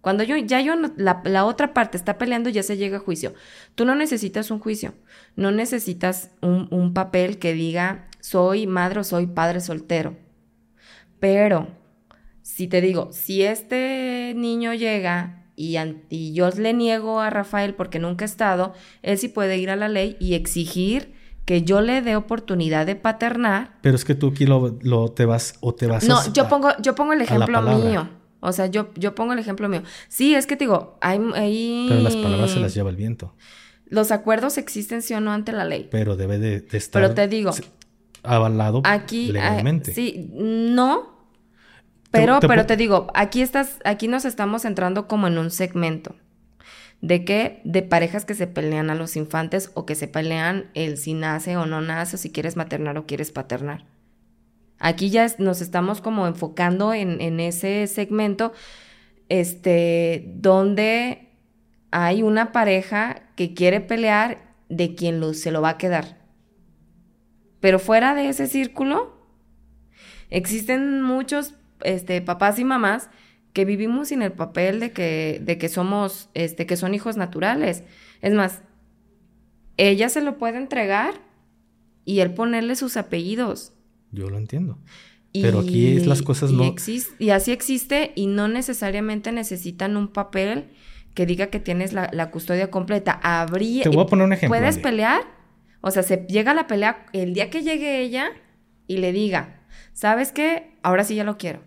Cuando 0.00 0.22
yo, 0.22 0.36
ya 0.36 0.60
yo, 0.60 0.76
la, 0.96 1.22
la 1.24 1.44
otra 1.44 1.74
parte 1.74 1.96
está 1.96 2.18
peleando, 2.18 2.50
ya 2.50 2.62
se 2.62 2.76
llega 2.76 2.98
a 2.98 3.00
juicio. 3.00 3.34
Tú 3.74 3.84
no 3.84 3.96
necesitas 3.96 4.52
un 4.52 4.60
juicio. 4.60 4.94
No 5.34 5.50
necesitas 5.50 6.30
un, 6.40 6.68
un 6.70 6.94
papel 6.94 7.40
que 7.40 7.52
diga 7.52 8.06
soy 8.20 8.68
madre 8.68 9.00
o 9.00 9.04
soy 9.04 9.26
padre 9.26 9.60
soltero. 9.60 10.16
Pero, 11.18 11.79
si 12.42 12.66
te 12.68 12.80
digo, 12.80 13.08
si 13.12 13.42
este 13.42 14.32
niño 14.36 14.74
llega 14.74 15.44
y, 15.56 15.76
y 16.08 16.32
yo 16.32 16.48
le 16.50 16.72
niego 16.72 17.20
a 17.20 17.30
Rafael 17.30 17.74
porque 17.74 17.98
nunca 17.98 18.24
ha 18.24 18.26
estado, 18.26 18.72
él 19.02 19.18
sí 19.18 19.28
puede 19.28 19.58
ir 19.58 19.70
a 19.70 19.76
la 19.76 19.88
ley 19.88 20.16
y 20.20 20.34
exigir 20.34 21.14
que 21.44 21.62
yo 21.62 21.80
le 21.80 22.00
dé 22.02 22.16
oportunidad 22.16 22.86
de 22.86 22.96
paternar. 22.96 23.78
Pero 23.82 23.96
es 23.96 24.04
que 24.04 24.14
tú 24.14 24.28
aquí 24.28 24.46
lo, 24.46 24.78
lo 24.82 25.08
te 25.12 25.24
vas 25.24 25.54
o 25.60 25.74
te 25.74 25.86
vas 25.86 26.04
No, 26.08 26.18
a- 26.18 26.32
yo 26.32 26.48
pongo, 26.48 26.68
yo 26.80 26.94
pongo 26.94 27.12
el 27.12 27.20
ejemplo 27.22 27.60
mío. 27.62 28.08
O 28.42 28.52
sea, 28.52 28.66
yo, 28.66 28.90
yo 28.94 29.14
pongo 29.14 29.34
el 29.34 29.38
ejemplo 29.38 29.68
mío. 29.68 29.82
Sí, 30.08 30.34
es 30.34 30.46
que 30.46 30.56
te 30.56 30.64
digo, 30.64 30.96
hay, 31.02 31.20
hay- 31.34 31.86
Pero 31.88 32.00
las 32.00 32.16
palabras 32.16 32.52
se 32.52 32.60
las 32.60 32.72
lleva 32.74 32.88
el 32.90 32.96
viento. 32.96 33.34
Los 33.86 34.12
acuerdos 34.12 34.56
existen 34.56 35.02
sí 35.02 35.12
o 35.14 35.20
no 35.20 35.32
ante 35.32 35.52
la 35.52 35.64
ley. 35.64 35.88
Pero 35.90 36.16
debe 36.16 36.38
de, 36.38 36.60
de 36.60 36.78
estar 36.78 37.02
Pero 37.02 37.14
te 37.14 37.26
digo, 37.28 37.50
avalado 38.22 38.80
Aquí, 38.84 39.28
ah, 39.30 39.32
legalmente. 39.32 39.92
sí, 39.92 40.30
no. 40.34 41.19
Pero, 42.10 42.40
te 42.40 42.48
pero 42.48 42.66
te 42.66 42.76
digo, 42.76 43.06
aquí 43.14 43.40
estás, 43.42 43.78
aquí 43.84 44.08
nos 44.08 44.24
estamos 44.24 44.64
entrando 44.64 45.06
como 45.06 45.26
en 45.28 45.38
un 45.38 45.50
segmento. 45.50 46.16
¿De 47.00 47.24
qué? 47.24 47.60
De 47.64 47.82
parejas 47.82 48.24
que 48.24 48.34
se 48.34 48.46
pelean 48.46 48.90
a 48.90 48.94
los 48.94 49.16
infantes 49.16 49.70
o 49.74 49.86
que 49.86 49.94
se 49.94 50.08
pelean 50.08 50.70
el 50.74 50.98
si 50.98 51.14
nace 51.14 51.56
o 51.56 51.66
no 51.66 51.80
nace, 51.80 52.16
o 52.16 52.18
si 52.18 52.30
quieres 52.30 52.56
maternar 52.56 52.98
o 52.98 53.06
quieres 53.06 53.30
paternar. 53.32 53.86
Aquí 54.78 55.10
ya 55.10 55.26
nos 55.38 55.60
estamos 55.60 56.00
como 56.00 56.26
enfocando 56.26 56.92
en, 56.92 57.20
en 57.20 57.38
ese 57.40 57.86
segmento, 57.86 58.52
este, 59.28 60.24
donde 60.36 61.28
hay 61.90 62.22
una 62.22 62.52
pareja 62.52 63.22
que 63.36 63.54
quiere 63.54 63.80
pelear 63.80 64.54
de 64.68 64.94
quien 64.94 65.20
lo- 65.20 65.34
se 65.34 65.50
lo 65.50 65.62
va 65.62 65.70
a 65.70 65.78
quedar. 65.78 66.18
Pero 67.60 67.78
fuera 67.78 68.14
de 68.14 68.28
ese 68.28 68.46
círculo, 68.46 69.14
existen 70.30 71.02
muchos 71.02 71.54
este, 71.82 72.20
papás 72.22 72.58
y 72.58 72.64
mamás 72.64 73.10
que 73.52 73.64
vivimos 73.64 74.08
sin 74.08 74.22
el 74.22 74.32
papel 74.32 74.78
de 74.80 74.92
que, 74.92 75.40
de 75.42 75.58
que 75.58 75.68
somos, 75.68 76.28
este, 76.34 76.66
que 76.66 76.76
son 76.76 76.94
hijos 76.94 77.16
naturales. 77.16 77.82
Es 78.22 78.32
más, 78.32 78.62
ella 79.76 80.08
se 80.08 80.20
lo 80.20 80.38
puede 80.38 80.58
entregar 80.58 81.14
y 82.04 82.20
él 82.20 82.34
ponerle 82.34 82.76
sus 82.76 82.96
apellidos. 82.96 83.72
Yo 84.12 84.28
lo 84.30 84.38
entiendo. 84.38 84.78
Pero 85.32 85.60
aquí 85.60 85.96
es 85.96 86.06
las 86.06 86.22
cosas 86.22 86.50
y 86.50 86.54
no- 86.54 86.64
y 87.18 87.30
así 87.30 87.52
existe 87.52 88.12
y 88.16 88.26
no 88.26 88.48
necesariamente 88.48 89.30
necesitan 89.32 89.96
un 89.96 90.08
papel 90.08 90.70
que 91.14 91.24
diga 91.26 91.48
que 91.48 91.60
tienes 91.60 91.92
la, 91.92 92.10
la 92.12 92.30
custodia 92.30 92.70
completa. 92.70 93.18
Habría, 93.22 93.84
Te 93.84 93.88
voy 93.88 94.02
a 94.02 94.06
poner 94.06 94.26
un 94.26 94.32
ejemplo. 94.32 94.58
¿Puedes 94.58 94.78
pelear? 94.78 95.22
O 95.82 95.90
sea, 95.90 96.02
se 96.02 96.26
llega 96.28 96.52
la 96.54 96.66
pelea 96.66 97.06
el 97.12 97.32
día 97.32 97.48
que 97.50 97.62
llegue 97.62 98.00
ella 98.00 98.30
y 98.86 98.98
le 98.98 99.12
diga, 99.12 99.60
¿sabes 99.92 100.32
qué? 100.32 100.76
Ahora 100.82 101.04
sí 101.04 101.14
ya 101.14 101.24
lo 101.24 101.38
quiero. 101.38 101.62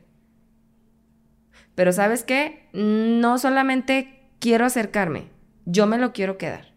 Pero 1.75 1.91
¿sabes 1.91 2.23
qué? 2.23 2.67
No 2.73 3.37
solamente 3.37 4.19
quiero 4.39 4.65
acercarme, 4.65 5.25
yo 5.65 5.87
me 5.87 5.97
lo 5.97 6.13
quiero 6.13 6.37
quedar. 6.37 6.73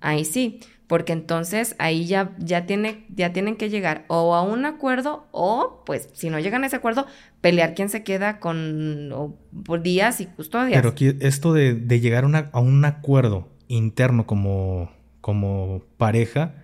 Ahí 0.00 0.24
sí, 0.24 0.60
porque 0.88 1.12
entonces 1.12 1.76
ahí 1.78 2.06
ya, 2.06 2.34
ya, 2.38 2.64
tiene, 2.64 3.04
ya 3.14 3.32
tienen 3.32 3.56
que 3.56 3.68
llegar 3.68 4.04
o 4.08 4.34
a 4.34 4.42
un 4.42 4.64
acuerdo 4.64 5.26
o, 5.32 5.82
pues, 5.84 6.08
si 6.14 6.30
no 6.30 6.38
llegan 6.38 6.64
a 6.64 6.66
ese 6.66 6.76
acuerdo, 6.76 7.06
pelear 7.40 7.74
quién 7.74 7.90
se 7.90 8.02
queda 8.02 8.40
con 8.40 9.12
o, 9.12 9.36
por 9.64 9.82
días 9.82 10.20
y 10.20 10.26
custodias. 10.26 10.80
Pero 10.80 10.94
esto 11.20 11.52
de, 11.52 11.74
llegar 12.00 12.24
a 12.52 12.60
un 12.60 12.84
acuerdo 12.84 13.48
interno 13.68 14.26
como, 14.26 14.90
como 15.20 15.82
pareja, 15.98 16.54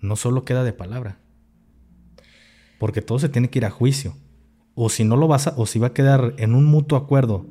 no 0.00 0.14
solo 0.14 0.44
queda 0.44 0.62
de 0.62 0.72
palabra. 0.72 1.18
Porque 2.78 3.02
todo 3.02 3.18
se 3.18 3.28
tiene 3.28 3.50
que 3.50 3.58
ir 3.58 3.64
a 3.64 3.70
juicio. 3.70 4.16
O 4.78 4.90
si 4.90 5.04
no 5.04 5.16
lo 5.16 5.26
vas 5.26 5.46
a, 5.46 5.54
o 5.56 5.64
si 5.64 5.78
va 5.78 5.88
a 5.88 5.92
quedar 5.94 6.34
en 6.36 6.54
un 6.54 6.66
mutuo 6.66 6.98
acuerdo, 6.98 7.46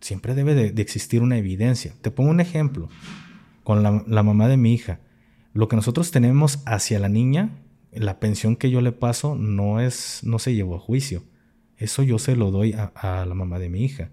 siempre 0.00 0.34
debe 0.34 0.54
de, 0.56 0.82
existir 0.82 1.22
una 1.22 1.38
evidencia. 1.38 1.94
Te 2.02 2.10
pongo 2.10 2.30
un 2.30 2.40
ejemplo 2.40 2.88
con 3.62 3.84
la, 3.84 4.22
mamá 4.24 4.48
de 4.48 4.56
mi 4.56 4.74
hija. 4.74 4.98
Lo 5.52 5.68
que 5.68 5.76
nosotros 5.76 6.10
tenemos 6.10 6.58
hacia 6.66 6.98
la 6.98 7.08
niña, 7.08 7.50
la 7.92 8.18
pensión 8.18 8.56
que 8.56 8.70
yo 8.72 8.80
le 8.80 8.90
paso, 8.90 9.36
no 9.36 9.78
es, 9.78 10.20
no 10.24 10.40
se 10.40 10.56
llevó 10.56 10.74
a 10.74 10.80
juicio. 10.80 11.22
Eso 11.78 12.02
yo 12.02 12.18
se 12.18 12.34
lo 12.34 12.50
doy 12.50 12.74
a, 12.74 13.24
la 13.24 13.34
mamá 13.34 13.60
de 13.60 13.68
mi 13.68 13.84
hija. 13.84 14.10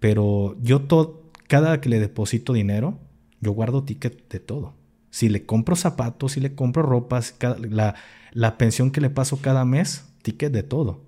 Pero 0.00 0.56
yo 0.60 0.82
todo, 0.82 1.30
cada 1.46 1.80
que 1.80 1.88
le 1.88 2.00
deposito 2.00 2.52
dinero, 2.52 2.98
yo 3.40 3.52
guardo 3.52 3.84
ticket 3.84 4.28
de 4.30 4.40
todo. 4.40 4.74
Si 5.10 5.28
le 5.28 5.46
compro 5.46 5.76
zapatos, 5.76 6.32
si 6.32 6.40
le 6.40 6.56
compro 6.56 6.82
ropas, 6.82 7.30
cada- 7.30 7.94
la 8.32 8.58
pensión 8.58 8.90
que 8.90 9.00
le 9.00 9.10
paso 9.10 9.36
cada 9.40 9.64
mes, 9.64 10.12
ticket 10.22 10.52
de 10.52 10.64
todo. 10.64 11.03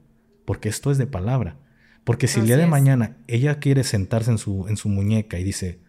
Porque 0.47 0.71
esto 0.71 0.91
es 0.91 0.97
de 0.97 1.07
palabra. 1.07 1.59
Porque 2.05 2.29
si 2.29 2.41
el 2.41 2.47
día 2.47 2.57
de 2.57 2.63
es. 2.63 2.69
mañana 2.69 3.17
ella 3.27 3.59
quiere 3.59 3.85
sentarse 3.85 4.31
en 4.31 4.39
su, 4.39 4.67
en 4.69 4.79
su 4.79 4.89
muñeca 4.89 5.39
y 5.39 5.45
dice, 5.45 5.81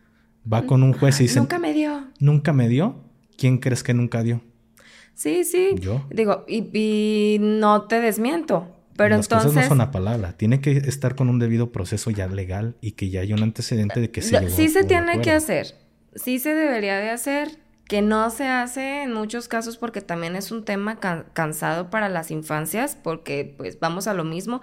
va 0.51 0.65
con 0.65 0.83
un 0.83 0.91
juez 0.91 1.19
y 1.21 1.23
dice, 1.23 1.39
Nunca 1.39 1.59
me 1.59 1.73
dio. 1.73 2.07
¿nunca 2.19 2.51
me 2.51 2.67
dio? 2.67 2.95
¿Quién 3.37 3.59
crees 3.59 3.83
que 3.83 3.93
nunca 3.93 4.23
dio? 4.23 4.41
Sí, 5.13 5.43
sí. 5.43 5.75
Yo. 5.79 6.05
Digo, 6.09 6.43
y, 6.47 6.69
y 6.73 7.37
no 7.39 7.83
te 7.83 8.01
desmiento. 8.01 8.73
Pero 8.97 9.15
Las 9.15 9.27
entonces. 9.27 9.51
cosas 9.51 9.63
no 9.63 9.69
son 9.69 9.81
a 9.81 9.91
palabra. 9.91 10.33
Tiene 10.33 10.59
que 10.59 10.71
estar 10.71 11.15
con 11.15 11.29
un 11.29 11.37
debido 11.37 11.71
proceso 11.71 12.09
ya 12.09 12.27
legal 12.27 12.75
y 12.81 12.93
que 12.93 13.09
ya 13.09 13.21
haya 13.21 13.35
un 13.35 13.43
antecedente 13.43 13.99
de 13.99 14.09
que 14.09 14.23
se 14.23 14.49
sí 14.49 14.69
se 14.69 14.83
tiene 14.83 15.21
que 15.21 15.31
hacer. 15.31 15.75
Sí 16.15 16.39
se 16.39 16.55
debería 16.55 16.97
de 16.97 17.11
hacer. 17.11 17.59
Que 17.87 18.01
no 18.01 18.29
se 18.29 18.47
hace 18.47 19.03
en 19.03 19.13
muchos 19.13 19.47
casos 19.47 19.77
porque 19.77 20.01
también 20.01 20.35
es 20.35 20.51
un 20.51 20.65
tema 20.65 20.99
can- 20.99 21.25
cansado 21.33 21.89
para 21.89 22.09
las 22.09 22.31
infancias, 22.31 22.97
porque 23.01 23.53
pues 23.57 23.79
vamos 23.79 24.07
a 24.07 24.13
lo 24.13 24.25
mismo. 24.25 24.59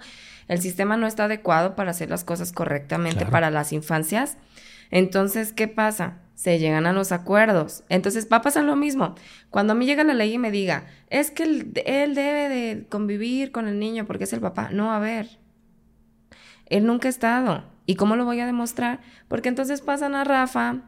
El 0.47 0.61
sistema 0.61 0.95
no 0.95 1.07
está 1.07 1.25
adecuado 1.25 1.75
para 1.75 1.91
hacer 1.91 2.09
las 2.09 2.23
cosas 2.23 2.51
correctamente 2.51 3.17
Claro. 3.19 3.31
para 3.31 3.49
las 3.49 3.73
infancias. 3.73 4.37
Entonces, 4.91 5.53
¿qué 5.53 5.67
pasa? 5.67 6.19
Se 6.35 6.59
llegan 6.59 6.85
a 6.85 6.93
los 6.93 7.11
acuerdos. 7.11 7.83
Entonces 7.89 8.27
va 8.31 8.37
a 8.37 8.41
pasar 8.43 8.63
lo 8.63 8.75
mismo. 8.75 9.15
Cuando 9.49 9.73
a 9.73 9.75
mí 9.75 9.87
llega 9.87 10.03
la 10.03 10.13
ley 10.13 10.33
y 10.33 10.37
me 10.37 10.51
diga, 10.51 10.85
es 11.09 11.31
que 11.31 11.43
él, 11.43 11.71
él 11.85 12.13
debe 12.13 12.47
de 12.49 12.85
convivir 12.89 13.51
con 13.51 13.67
el 13.67 13.79
niño 13.79 14.05
porque 14.05 14.25
es 14.25 14.33
el 14.33 14.41
papá. 14.41 14.69
No, 14.71 14.93
a 14.93 14.99
ver. 14.99 15.39
Él 16.67 16.85
nunca 16.85 17.07
ha 17.07 17.09
estado. 17.09 17.63
¿Y 17.87 17.95
cómo 17.95 18.15
lo 18.15 18.25
voy 18.25 18.39
a 18.39 18.45
demostrar? 18.45 18.99
Porque 19.27 19.49
entonces 19.49 19.81
pasan 19.81 20.13
a 20.13 20.23
Rafa 20.23 20.81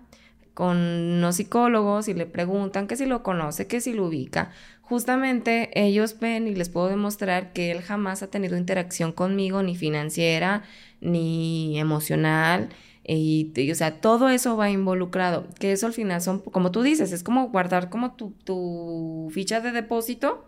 con 0.58 0.78
unos 0.78 1.36
psicólogos 1.36 2.08
y 2.08 2.16
le 2.16 2.26
preguntan 2.26 2.88
que 2.88 2.96
si 2.96 3.06
lo 3.06 3.22
conoce, 3.22 3.68
que 3.68 3.80
si 3.80 3.94
lo 3.94 4.08
ubica. 4.08 4.50
Justamente 4.82 5.70
ellos 5.80 6.20
ven 6.20 6.48
y 6.48 6.56
les 6.56 6.70
puedo 6.70 6.88
demostrar 6.88 7.54
que 7.54 7.70
él 7.70 7.84
jamás 7.84 8.24
ha 8.24 8.32
tenido 8.32 8.58
interacción 8.58 9.12
conmigo, 9.12 9.62
ni 9.62 9.76
financiera, 9.76 10.64
ni 11.00 11.80
emocional. 11.80 12.70
Y, 13.04 13.54
y, 13.56 13.72
o 13.72 13.76
sea, 13.76 14.02
todo 14.02 14.30
eso 14.30 14.58
va 14.58 14.72
involucrado. 14.72 15.46
Que 15.60 15.74
eso 15.74 15.86
al 15.86 15.94
final 15.94 16.22
son, 16.22 16.40
como 16.40 16.72
tú 16.72 16.82
dices, 16.82 17.12
es 17.12 17.22
como 17.22 17.50
guardar 17.50 17.92
como 17.92 18.16
tu, 18.16 18.32
tu 18.44 19.30
ficha 19.32 19.62
de 19.62 19.72
depósito. 19.72 20.44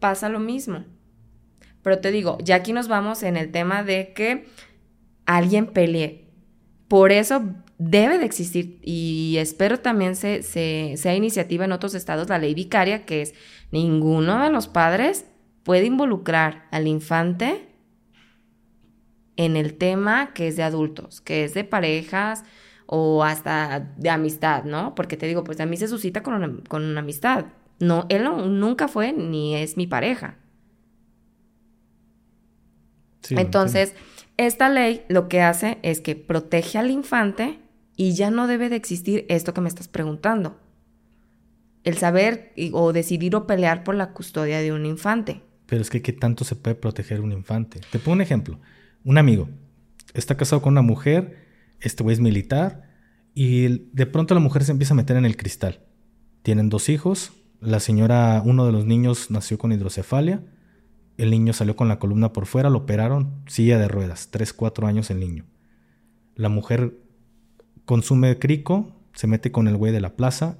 Pasa 0.00 0.28
lo 0.28 0.38
mismo. 0.38 0.84
Pero 1.82 1.98
te 2.00 2.10
digo, 2.10 2.36
ya 2.42 2.56
aquí 2.56 2.74
nos 2.74 2.88
vamos 2.88 3.22
en 3.22 3.38
el 3.38 3.50
tema 3.52 3.84
de 3.84 4.12
que 4.12 4.44
alguien 5.24 5.68
pelee. 5.68 6.28
Por 6.88 7.10
eso 7.10 7.42
debe 7.78 8.18
de 8.18 8.24
existir 8.24 8.78
y 8.82 9.36
espero 9.38 9.80
también 9.80 10.16
se, 10.16 10.42
sea 10.42 11.14
iniciativa 11.14 11.64
en 11.64 11.72
otros 11.72 11.94
estados 11.94 12.28
la 12.28 12.38
ley 12.38 12.54
vicaria, 12.54 13.04
que 13.04 13.22
es 13.22 13.34
ninguno 13.70 14.42
de 14.42 14.50
los 14.50 14.68
padres 14.68 15.26
puede 15.62 15.86
involucrar 15.86 16.66
al 16.70 16.86
infante 16.86 17.68
en 19.36 19.56
el 19.56 19.74
tema 19.74 20.32
que 20.34 20.48
es 20.48 20.56
de 20.56 20.62
adultos, 20.62 21.20
que 21.20 21.44
es 21.44 21.54
de 21.54 21.64
parejas 21.64 22.44
o 22.86 23.24
hasta 23.24 23.80
de 23.96 24.10
amistad, 24.10 24.64
¿no? 24.64 24.94
Porque 24.94 25.16
te 25.16 25.26
digo, 25.26 25.44
pues 25.44 25.60
a 25.60 25.66
mí 25.66 25.76
se 25.76 25.88
suscita 25.88 26.22
con 26.22 26.34
una, 26.34 26.52
con 26.68 26.84
una 26.84 27.00
amistad. 27.00 27.46
No, 27.80 28.06
él 28.10 28.24
nunca 28.24 28.86
fue 28.86 29.12
ni 29.12 29.56
es 29.56 29.76
mi 29.76 29.86
pareja. 29.86 30.36
Entonces, 33.30 33.94
esta 34.36 34.68
ley 34.68 35.02
lo 35.08 35.28
que 35.28 35.40
hace 35.40 35.78
es 35.82 36.00
que 36.00 36.16
protege 36.16 36.78
al 36.78 36.90
infante 36.90 37.58
y 37.96 38.12
ya 38.12 38.30
no 38.30 38.46
debe 38.46 38.68
de 38.68 38.76
existir 38.76 39.26
esto 39.28 39.54
que 39.54 39.60
me 39.60 39.68
estás 39.68 39.88
preguntando. 39.88 40.58
El 41.84 41.98
saber 41.98 42.52
o 42.72 42.92
decidir 42.92 43.34
o 43.34 43.46
pelear 43.46 43.84
por 43.84 43.94
la 43.94 44.12
custodia 44.12 44.60
de 44.60 44.72
un 44.72 44.86
infante. 44.86 45.42
Pero 45.66 45.82
es 45.82 45.90
que 45.90 46.02
¿qué 46.02 46.12
tanto 46.12 46.44
se 46.44 46.56
puede 46.56 46.76
proteger 46.76 47.20
un 47.20 47.32
infante? 47.32 47.80
Te 47.90 47.98
pongo 47.98 48.14
un 48.14 48.20
ejemplo. 48.20 48.58
Un 49.04 49.18
amigo 49.18 49.48
está 50.14 50.36
casado 50.36 50.62
con 50.62 50.72
una 50.72 50.82
mujer, 50.82 51.38
este 51.80 52.02
güey 52.02 52.14
es 52.14 52.20
militar, 52.20 52.90
y 53.34 53.68
de 53.92 54.06
pronto 54.06 54.34
la 54.34 54.40
mujer 54.40 54.64
se 54.64 54.72
empieza 54.72 54.94
a 54.94 54.96
meter 54.96 55.16
en 55.16 55.24
el 55.24 55.36
cristal. 55.36 55.80
Tienen 56.42 56.68
dos 56.68 56.88
hijos, 56.88 57.32
la 57.60 57.80
señora, 57.80 58.42
uno 58.44 58.66
de 58.66 58.72
los 58.72 58.84
niños 58.84 59.30
nació 59.30 59.58
con 59.58 59.72
hidrocefalia, 59.72 60.42
el 61.22 61.30
niño 61.30 61.52
salió 61.52 61.76
con 61.76 61.86
la 61.86 62.00
columna 62.00 62.32
por 62.32 62.46
fuera, 62.46 62.68
lo 62.68 62.78
operaron, 62.78 63.42
silla 63.46 63.78
de 63.78 63.86
ruedas, 63.86 64.30
3, 64.32 64.52
4 64.52 64.88
años 64.88 65.08
el 65.10 65.20
niño. 65.20 65.44
La 66.34 66.48
mujer 66.48 66.98
consume 67.84 68.40
crico, 68.40 68.96
se 69.14 69.28
mete 69.28 69.52
con 69.52 69.68
el 69.68 69.76
güey 69.76 69.92
de 69.92 70.00
la 70.00 70.16
plaza, 70.16 70.58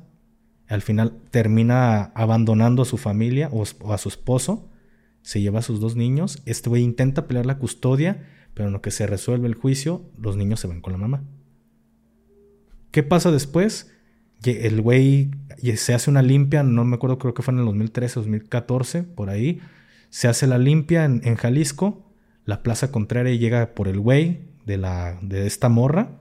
al 0.68 0.82
final 0.82 1.20
termina 1.32 2.12
abandonando 2.14 2.82
a 2.82 2.84
su 2.84 2.96
familia 2.96 3.50
o, 3.52 3.64
a 3.92 3.98
su 3.98 4.08
esposo, 4.08 4.70
se 5.22 5.40
lleva 5.40 5.58
a 5.58 5.62
sus 5.62 5.80
dos 5.80 5.96
niños, 5.96 6.40
este 6.46 6.68
güey 6.68 6.84
intenta 6.84 7.26
pelear 7.26 7.44
la 7.44 7.58
custodia, 7.58 8.28
pero 8.54 8.68
en 8.68 8.72
lo 8.72 8.82
que 8.82 8.92
se 8.92 9.08
resuelve 9.08 9.48
el 9.48 9.54
juicio, 9.54 10.04
los 10.16 10.36
niños 10.36 10.60
se 10.60 10.68
van 10.68 10.80
con 10.80 10.92
la 10.92 10.98
mamá. 10.98 11.24
¿Qué 12.92 13.02
pasa 13.02 13.32
después? 13.32 13.92
El 14.44 14.80
güey 14.80 15.32
se 15.74 15.92
hace 15.92 16.08
una 16.08 16.22
limpia, 16.22 16.62
no 16.62 16.84
me 16.84 16.94
acuerdo, 16.94 17.18
creo 17.18 17.34
que 17.34 17.42
fue 17.42 17.52
en 17.52 17.60
el 17.60 17.66
2013, 17.66 18.20
2014, 18.20 19.02
por 19.02 19.28
ahí, 19.28 19.60
se 20.12 20.28
hace 20.28 20.46
la 20.46 20.58
limpia 20.58 21.06
en, 21.06 21.36
Jalisco, 21.36 22.12
la 22.44 22.62
plaza 22.62 22.92
contraria 22.92 23.34
llega 23.34 23.74
por 23.74 23.88
el 23.88 23.98
güey 23.98 24.42
de, 24.66 24.76
la, 24.76 25.18
de 25.22 25.46
esta 25.46 25.70
morra 25.70 26.20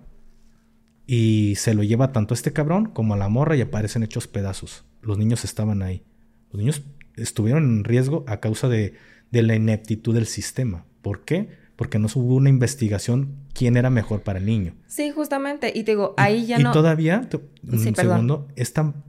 y 1.05 1.55
se 1.57 1.73
lo 1.73 1.83
lleva 1.83 2.13
tanto 2.13 2.33
a 2.33 2.35
este 2.35 2.53
cabrón 2.53 2.85
como 2.85 3.15
a 3.15 3.17
la 3.17 3.27
morra 3.27 3.57
y 3.57 3.61
aparecen 3.61 4.03
hechos 4.03 4.29
pedazos. 4.29 4.85
Los 5.01 5.17
niños 5.17 5.43
estaban 5.43 5.81
ahí. 5.81 6.05
Los 6.51 6.61
niños 6.61 6.83
estuvieron 7.17 7.65
en 7.65 7.83
riesgo 7.83 8.23
a 8.29 8.39
causa 8.39 8.69
de, 8.69 8.93
la 9.29 9.55
ineptitud 9.55 10.15
del 10.15 10.25
sistema. 10.25 10.85
¿Por 11.01 11.25
qué? 11.25 11.49
Porque 11.75 11.99
no 11.99 12.07
hubo 12.15 12.35
una 12.35 12.47
investigación 12.47 13.35
quién 13.53 13.75
era 13.75 13.89
mejor 13.89 14.23
para 14.23 14.39
el 14.39 14.45
niño. 14.45 14.73
Sí, 14.87 15.11
justamente. 15.11 15.73
Y 15.75 15.83
te 15.83 15.91
digo, 15.91 16.13
ahí 16.15 16.45
ya 16.45 16.59
no. 16.59 16.69
Y 16.69 16.73
todavía, 16.73 17.27
un 17.69 17.93
segundo, 17.93 18.47
es 18.55 18.71
tan, 18.71 19.03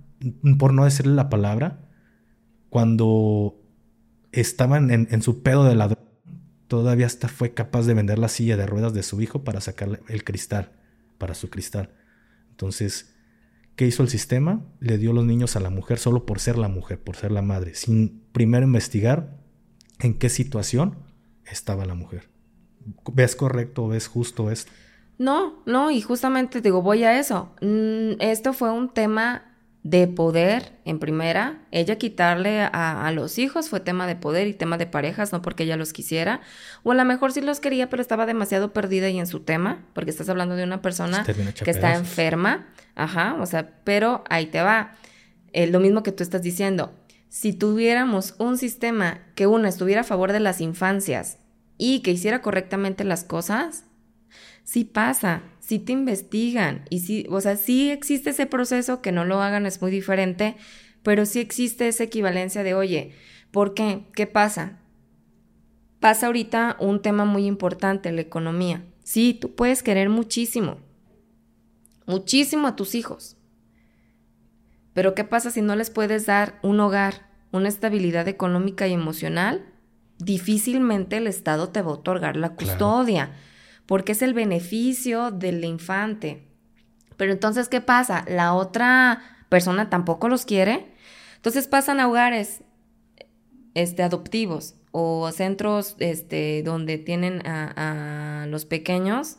por 0.58 0.74
no 0.74 0.84
decirle 0.84 1.14
la 1.14 1.28
palabra, 1.28 1.86
cuando 2.68 3.61
estaban 4.32 4.90
en, 4.90 5.22
su 5.22 5.42
pedo 5.42 5.64
de 5.64 5.74
ladrón, 5.74 6.04
todavía 6.66 7.06
hasta 7.06 7.28
fue 7.28 7.52
capaz 7.52 7.86
de 7.86 7.94
vender 7.94 8.18
la 8.18 8.28
silla 8.28 8.56
de 8.56 8.66
ruedas 8.66 8.94
de 8.94 9.02
su 9.02 9.20
hijo 9.20 9.44
para 9.44 9.60
sacarle 9.60 10.00
el 10.08 10.24
cristal, 10.24 10.72
para 11.18 11.34
su 11.34 11.50
cristal. 11.50 11.90
Entonces, 12.50 13.14
¿qué 13.76 13.86
hizo 13.86 14.02
el 14.02 14.08
sistema? 14.08 14.64
Le 14.80 14.98
dio 14.98 15.12
los 15.12 15.24
niños 15.24 15.54
a 15.56 15.60
la 15.60 15.70
mujer 15.70 15.98
solo 15.98 16.24
por 16.24 16.40
ser 16.40 16.56
la 16.56 16.68
mujer, 16.68 16.98
por 16.98 17.16
ser 17.16 17.30
la 17.30 17.42
madre, 17.42 17.74
sin 17.74 18.22
primero 18.32 18.64
investigar 18.64 19.38
en 20.00 20.18
qué 20.18 20.28
situación 20.30 20.96
estaba 21.44 21.84
la 21.84 21.94
mujer. 21.94 22.30
¿Ves 23.12 23.36
correcto, 23.36 23.88
ves 23.88 24.08
justo 24.08 24.50
esto? 24.50 24.72
No, 25.18 25.62
no, 25.66 25.90
y 25.90 26.00
justamente 26.00 26.60
digo, 26.60 26.82
voy 26.82 27.04
a 27.04 27.18
eso. 27.18 27.54
Mm, 27.60 28.20
esto 28.20 28.52
fue 28.52 28.72
un 28.72 28.92
tema 28.92 29.51
de 29.82 30.06
poder 30.06 30.72
en 30.84 30.98
primera. 30.98 31.62
Ella 31.72 31.96
quitarle 31.96 32.60
a, 32.60 33.10
los 33.12 33.38
hijos 33.38 33.68
fue 33.68 33.80
tema 33.80 34.06
de 34.06 34.14
poder 34.14 34.46
y 34.46 34.54
tema 34.54 34.78
de 34.78 34.86
parejas, 34.86 35.32
no 35.32 35.42
porque 35.42 35.64
ella 35.64 35.76
los 35.76 35.92
quisiera. 35.92 36.40
O 36.84 36.92
a 36.92 36.94
lo 36.94 37.04
mejor 37.04 37.32
sí 37.32 37.40
los 37.40 37.58
quería, 37.58 37.90
pero 37.90 38.00
estaba 38.00 38.26
demasiado 38.26 38.72
perdida 38.72 39.08
y 39.08 39.18
en 39.18 39.26
su 39.26 39.40
tema, 39.40 39.84
porque 39.92 40.10
estás 40.10 40.28
hablando 40.28 40.54
de 40.54 40.64
una 40.64 40.82
persona 40.82 41.24
que 41.24 41.70
está 41.70 41.94
enferma. 41.94 42.68
Ajá, 42.94 43.36
o 43.40 43.46
sea, 43.46 43.70
pero 43.84 44.22
ahí 44.28 44.46
te 44.46 44.62
va. 44.62 44.94
Eh, 45.52 45.66
lo 45.66 45.80
mismo 45.80 46.02
que 46.02 46.12
tú 46.12 46.22
estás 46.22 46.42
diciendo. 46.42 46.92
Si 47.28 47.52
tuviéramos 47.52 48.34
un 48.38 48.58
sistema 48.58 49.20
que 49.34 49.46
uno 49.46 49.66
estuviera 49.66 50.02
a 50.02 50.04
favor 50.04 50.32
de 50.32 50.40
las 50.40 50.60
infancias 50.60 51.38
y 51.78 52.00
que 52.00 52.12
hiciera 52.12 52.42
correctamente 52.42 53.04
las 53.04 53.24
cosas, 53.24 53.84
sí 54.64 54.84
pasa 54.84 55.42
si 55.72 55.78
te 55.78 55.92
investigan 55.92 56.84
y 56.90 57.00
sí, 57.00 57.26
o 57.30 57.40
sea, 57.40 57.56
sí 57.56 57.90
existe 57.90 58.28
ese 58.28 58.44
proceso, 58.44 59.00
que 59.00 59.10
no 59.10 59.24
lo 59.24 59.40
hagan 59.40 59.64
es 59.64 59.80
muy 59.80 59.90
diferente, 59.90 60.54
pero 61.02 61.24
sí 61.24 61.40
existe 61.40 61.88
esa 61.88 62.04
equivalencia 62.04 62.62
de, 62.62 62.74
oye, 62.74 63.14
¿por 63.52 63.72
qué? 63.72 64.04
¿Qué 64.14 64.26
pasa? 64.26 64.80
Pasa 65.98 66.26
ahorita 66.26 66.76
un 66.78 67.00
tema 67.00 67.24
muy 67.24 67.46
importante, 67.46 68.12
la 68.12 68.20
economía. 68.20 68.84
Sí, 69.02 69.32
tú 69.32 69.54
puedes 69.54 69.82
querer 69.82 70.10
muchísimo, 70.10 70.76
muchísimo 72.04 72.68
a 72.68 72.76
tus 72.76 72.94
hijos. 72.94 73.38
Pero 74.92 75.14
¿qué 75.14 75.24
pasa 75.24 75.50
si 75.50 75.62
no 75.62 75.74
les 75.74 75.88
puedes 75.88 76.26
dar 76.26 76.58
un 76.62 76.80
hogar, 76.80 77.30
una 77.50 77.70
estabilidad 77.70 78.28
económica 78.28 78.86
y 78.88 78.92
emocional? 78.92 79.64
Difícilmente 80.18 81.16
el 81.16 81.26
Estado 81.28 81.70
te 81.70 81.80
va 81.80 81.92
a 81.92 81.94
otorgar 81.94 82.36
la 82.36 82.56
custodia 82.56 83.32
porque 83.86 84.12
es 84.12 84.22
el 84.22 84.34
beneficio 84.34 85.30
del 85.30 85.64
infante. 85.64 86.46
Pero 87.16 87.32
entonces, 87.32 87.68
¿qué 87.68 87.80
pasa? 87.80 88.24
La 88.28 88.54
otra 88.54 89.22
persona 89.48 89.90
tampoco 89.90 90.28
los 90.28 90.44
quiere. 90.44 90.92
Entonces 91.36 91.68
pasan 91.68 92.00
a 92.00 92.08
hogares 92.08 92.62
este, 93.74 94.02
adoptivos 94.02 94.74
o 94.92 95.30
centros 95.32 95.96
este, 95.98 96.62
donde 96.62 96.98
tienen 96.98 97.46
a, 97.46 98.46
los 98.48 98.66
pequeños, 98.66 99.38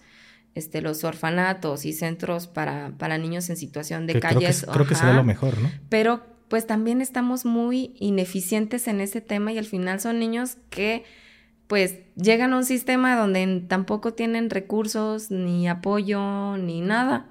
este, 0.55 0.81
los 0.81 1.03
orfanatos 1.03 1.85
y 1.85 1.93
centros 1.93 2.47
para, 2.47 2.93
para 2.97 3.17
niños 3.17 3.49
en 3.49 3.57
situación 3.57 4.07
de 4.07 4.19
calles. 4.19 4.61
Creo 4.61 4.71
que, 4.71 4.73
creo 4.73 4.87
que 4.87 4.95
sería 4.95 5.13
lo 5.13 5.23
mejor, 5.23 5.57
¿no? 5.59 5.71
Pero 5.89 6.23
pues 6.47 6.67
también 6.67 7.01
estamos 7.01 7.45
muy 7.45 7.95
ineficientes 7.99 8.87
en 8.87 9.01
ese 9.01 9.21
tema 9.21 9.51
y 9.51 9.57
al 9.57 9.65
final 9.65 9.99
son 9.99 10.19
niños 10.19 10.57
que 10.69 11.03
pues 11.67 11.99
llegan 12.15 12.53
a 12.53 12.57
un 12.57 12.65
sistema 12.65 13.15
donde 13.15 13.63
tampoco 13.67 14.13
tienen 14.13 14.49
recursos, 14.49 15.31
ni 15.31 15.67
apoyo, 15.67 16.57
ni 16.57 16.81
nada. 16.81 17.27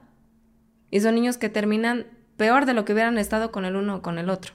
Y 0.90 1.00
son 1.00 1.14
niños 1.14 1.38
que 1.38 1.48
terminan 1.48 2.06
peor 2.36 2.66
de 2.66 2.74
lo 2.74 2.84
que 2.84 2.92
hubieran 2.92 3.18
estado 3.18 3.52
con 3.52 3.64
el 3.64 3.76
uno 3.76 3.96
o 3.96 4.02
con 4.02 4.18
el 4.18 4.30
otro. 4.30 4.54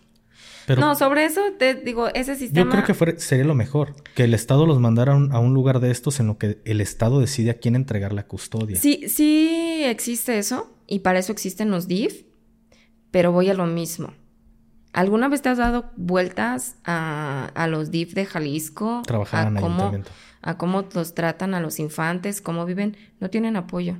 no, 0.77 0.95
sobre 0.95 1.25
eso 1.25 1.41
te 1.57 1.75
digo, 1.75 2.09
ese 2.13 2.35
sistema... 2.35 2.75
Yo 2.75 2.83
creo 2.83 3.15
que 3.15 3.19
sería 3.19 3.45
lo 3.45 3.55
mejor, 3.55 3.95
que 4.13 4.25
el 4.25 4.33
Estado 4.33 4.65
los 4.65 4.79
mandara 4.79 5.13
a 5.13 5.39
un, 5.39 5.53
lugar 5.53 5.79
de 5.79 5.91
estos 5.91 6.19
en 6.19 6.27
lo 6.27 6.37
que 6.37 6.59
el 6.65 6.81
Estado 6.81 7.19
decide 7.19 7.51
a 7.51 7.53
quién 7.53 7.75
entregar 7.75 8.13
la 8.13 8.27
custodia. 8.27 8.75
Sí, 8.75 9.07
sí 9.07 9.83
existe 9.85 10.37
eso, 10.37 10.75
y 10.85 10.99
para 10.99 11.19
eso 11.19 11.31
existen 11.31 11.71
los 11.71 11.87
DIF, 11.87 12.23
pero 13.11 13.31
voy 13.31 13.49
a 13.49 13.53
lo 13.53 13.65
mismo. 13.65 14.13
¿Alguna 14.97 15.27
vez 15.27 15.43
te 15.43 15.49
has 15.49 15.59
dado 15.59 15.91
vueltas 15.95 16.77
a, 16.83 17.67
los 17.69 17.91
DIF 17.91 18.15
de 18.15 18.25
Jalisco? 18.25 19.03
Trabajar 19.05 19.55
a 19.55 19.61
cómo, 19.61 19.91
A 20.41 20.57
cómo 20.57 20.85
los 20.91 21.13
tratan 21.13 21.53
a 21.53 21.61
los 21.61 21.77
infantes, 21.77 22.41
cómo 22.41 22.65
viven. 22.65 22.97
No 23.19 23.29
tienen 23.29 23.57
apoyo. 23.57 23.97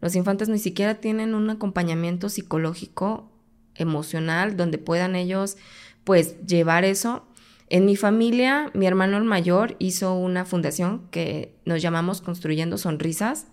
Los 0.00 0.16
infantes 0.16 0.48
ni 0.48 0.58
siquiera 0.58 0.96
tienen 0.96 1.36
un 1.36 1.48
acompañamiento 1.50 2.30
psicológico, 2.30 3.30
emocional, 3.76 4.56
donde 4.56 4.78
puedan 4.78 5.14
ellos, 5.14 5.56
pues, 6.02 6.44
llevar 6.48 6.84
eso. 6.84 7.28
En 7.68 7.84
mi 7.84 7.94
familia, 7.94 8.72
mi 8.74 8.88
hermano 8.88 9.18
el 9.18 9.24
mayor 9.24 9.76
hizo 9.78 10.14
una 10.14 10.44
fundación 10.44 11.06
que 11.12 11.54
nos 11.64 11.80
llamamos 11.80 12.22
Construyendo 12.22 12.76
Sonrisas, 12.76 13.46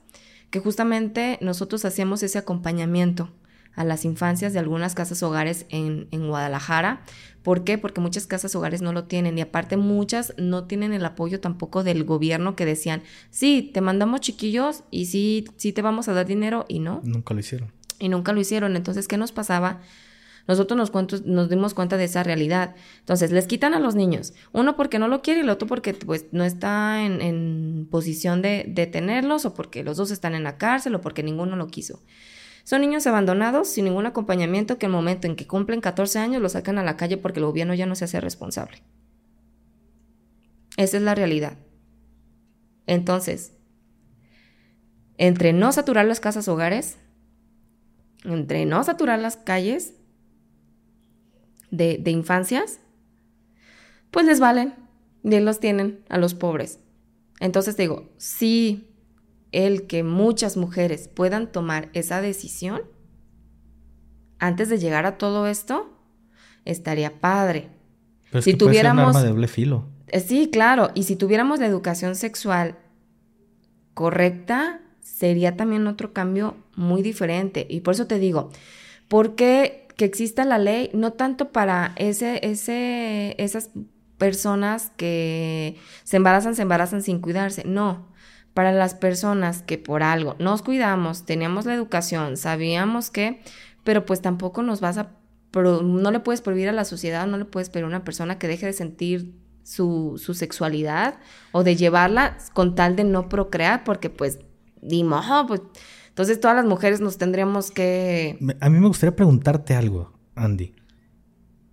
que 0.50 0.60
justamente 0.60 1.38
nosotros 1.42 1.86
hacíamos 1.86 2.24
ese 2.24 2.40
acompañamiento 2.40 3.30
a 3.80 3.86
las 3.86 4.04
infancias 4.04 4.52
de 4.52 4.60
algunas 4.60 4.94
casas 4.94 5.24
hogares 5.24 5.66
en, 5.70 6.10
Guadalajara. 6.12 7.02
¿Por 7.44 7.64
qué? 7.64 7.78
Porque 7.78 8.02
muchas 8.02 8.28
casas 8.28 8.54
hogares 8.54 8.82
no 8.82 8.92
lo 8.92 9.06
tienen 9.06 9.38
y 9.38 9.42
aparte 9.42 9.78
muchas 9.78 10.34
no 10.38 10.66
tienen 10.66 10.92
el 10.92 11.06
apoyo 11.06 11.40
tampoco 11.40 11.86
del 11.86 12.04
gobierno 12.04 12.58
que 12.58 12.66
decían, 12.66 13.04
sí, 13.32 13.72
te 13.74 13.80
mandamos 13.80 14.20
chiquillos 14.20 14.84
y 14.92 15.06
sí, 15.06 15.46
sí 15.56 15.72
te 15.72 15.82
vamos 15.82 16.10
a 16.10 16.14
dar 16.14 16.26
dinero 16.26 16.66
y 16.68 16.80
no. 16.80 17.00
Nunca 17.06 17.34
lo 17.34 17.40
hicieron. 17.40 17.72
Y 18.00 18.10
nunca 18.10 18.34
lo 18.34 18.42
hicieron. 18.42 18.76
Entonces, 18.76 19.08
¿qué 19.08 19.16
nos 19.16 19.32
pasaba? 19.32 19.80
Nosotros 20.46 20.78
nos, 20.78 21.26
nos 21.26 21.50
dimos 21.50 21.74
cuenta 21.74 21.96
de 21.96 22.04
esa 22.04 22.22
realidad. 22.22 22.76
Entonces, 23.00 23.32
les 23.32 23.48
quitan 23.48 23.74
a 23.74 23.80
los 23.80 23.96
niños. 23.96 24.34
Uno 24.52 24.76
porque 24.76 25.00
no 25.00 25.08
lo 25.08 25.22
quiere 25.22 25.40
y 25.40 25.44
el 25.44 25.50
otro 25.50 25.70
porque 25.70 25.94
pues, 25.94 26.26
no 26.34 26.44
está 26.44 27.06
en, 27.06 27.22
en 27.22 27.88
posición 27.90 28.42
de, 28.42 28.66
de 28.68 28.88
tenerlos 28.88 29.46
o 29.46 29.54
porque 29.54 29.86
los 29.86 29.96
dos 29.96 30.12
están 30.12 30.36
en 30.36 30.44
la 30.44 30.58
cárcel 30.58 30.96
o 30.96 31.02
porque 31.02 31.24
ninguno 31.24 31.56
lo 31.56 31.68
quiso. 31.68 32.02
Son 32.70 32.82
niños 32.82 33.08
abandonados 33.08 33.68
sin 33.68 33.86
ningún 33.86 34.06
acompañamiento 34.06 34.78
que 34.78 34.86
el 34.86 34.92
momento 34.92 35.26
en 35.26 35.36
que 35.36 35.48
cumplen 35.48 35.82
14 35.82 36.20
años 36.20 36.40
los 36.40 36.52
sacan 36.52 36.78
a 36.78 36.84
la 36.84 36.98
calle 36.98 37.18
porque 37.18 37.40
el 37.40 37.48
gobierno 37.48 37.74
ya 37.74 37.88
no 37.88 37.96
se 37.96 38.06
hace 38.06 38.22
responsable. 38.22 38.84
Esa 40.78 40.98
es 40.98 41.02
la 41.02 41.16
realidad. 41.16 41.58
Entonces, 42.86 43.54
entre 45.18 45.52
no 45.52 45.72
saturar 45.72 46.06
las 46.06 46.20
casas 46.20 46.48
hogares, 46.48 47.00
entre 48.24 48.68
no 48.68 48.84
saturar 48.84 49.18
las 49.18 49.36
calles 49.36 49.96
de, 51.72 52.04
infancias, 52.06 52.82
pues 54.12 54.28
les 54.28 54.40
valen, 54.40 54.76
bien 55.24 55.44
los 55.44 55.60
tienen 55.60 56.06
a 56.08 56.20
los 56.20 56.36
pobres. 56.36 56.78
Entonces 57.40 57.76
digo, 57.78 58.12
si 58.18 58.89
el 59.52 59.88
que 59.88 60.04
muchas 60.04 60.58
mujeres 60.58 61.08
puedan 61.08 61.52
tomar 61.52 61.90
esa 61.94 62.22
decisión, 62.22 62.82
antes 64.40 64.70
de 64.70 64.78
llegar 64.78 65.06
a 65.06 65.18
todo 65.18 65.48
esto, 65.48 65.90
estaría 66.66 67.20
padre. 67.20 67.70
si 68.42 68.54
tuviéramos 68.54 69.04
un 69.04 69.10
arma 69.10 69.24
de 69.24 69.30
doble 69.30 69.48
filo. 69.48 69.86
Eh, 70.08 70.20
sí, 70.20 70.50
claro, 70.52 70.92
y 70.96 71.04
si 71.04 71.16
tuviéramos 71.16 71.60
la 71.60 71.68
educación 71.68 72.16
sexual 72.16 72.78
correcta, 73.94 74.82
sería 75.02 75.58
también 75.58 75.88
otro 75.88 76.14
cambio 76.14 76.56
muy 76.76 77.02
diferente. 77.02 77.66
Y 77.70 77.82
por 77.82 77.94
eso 77.94 78.08
te 78.08 78.20
digo, 78.20 78.50
¿por 79.08 79.36
qué 79.36 79.88
que 79.98 80.06
exista 80.06 80.46
la 80.46 80.58
ley? 80.58 80.90
No 80.94 81.14
tanto 81.14 81.52
para 81.52 81.94
ese, 81.98 82.40
ese, 82.44 83.36
esas 83.38 83.72
personas 84.18 84.92
que 84.96 85.76
se 86.04 86.18
embarazan, 86.18 86.56
se 86.56 86.62
embarazan 86.62 87.02
sin 87.02 87.20
cuidarse, 87.20 87.64
no. 87.66 88.09
Para 88.60 88.74
las 88.74 88.94
personas 88.94 89.62
que 89.62 89.78
por 89.78 90.04
algo 90.04 90.36
nos 90.38 90.64
cuidamos, 90.64 91.24
teníamos 91.24 91.66
la 91.66 91.74
educación, 91.74 92.36
sabíamos 92.36 93.10
que, 93.10 93.40
pero 93.86 94.06
pues 94.06 94.22
tampoco 94.22 94.64
nos 94.64 94.82
vas 94.82 94.98
a, 94.98 95.14
no 95.54 96.12
le 96.12 96.20
puedes 96.20 96.42
prohibir 96.42 96.68
a 96.68 96.74
la 96.74 96.84
sociedad, 96.84 97.26
no 97.26 97.38
le 97.38 97.46
puedes 97.46 97.70
pedir 97.70 97.86
a 97.86 97.88
una 97.88 98.04
persona 98.04 98.38
que 98.38 98.50
deje 98.50 98.66
de 98.66 98.74
sentir 98.74 99.34
su, 99.64 100.22
su, 100.22 100.34
sexualidad 100.34 101.20
o 101.54 101.64
de 101.64 101.78
llevarla 101.78 102.38
con 102.52 102.76
tal 102.76 102.98
de 102.98 103.06
no 103.06 103.30
procrear, 103.30 103.86
porque 103.86 104.10
pues 104.10 104.40
dimos, 104.82 105.26
pues 105.48 105.62
entonces 106.10 106.42
todas 106.42 106.58
las 106.58 106.66
mujeres 106.66 107.00
nos 107.00 107.18
tendríamos 107.18 107.72
que... 107.72 108.38
A 108.60 108.70
mí 108.70 108.78
me 108.78 108.90
gustaría 108.90 109.16
preguntarte 109.16 109.74
algo, 109.74 110.12
Andy. 110.36 110.76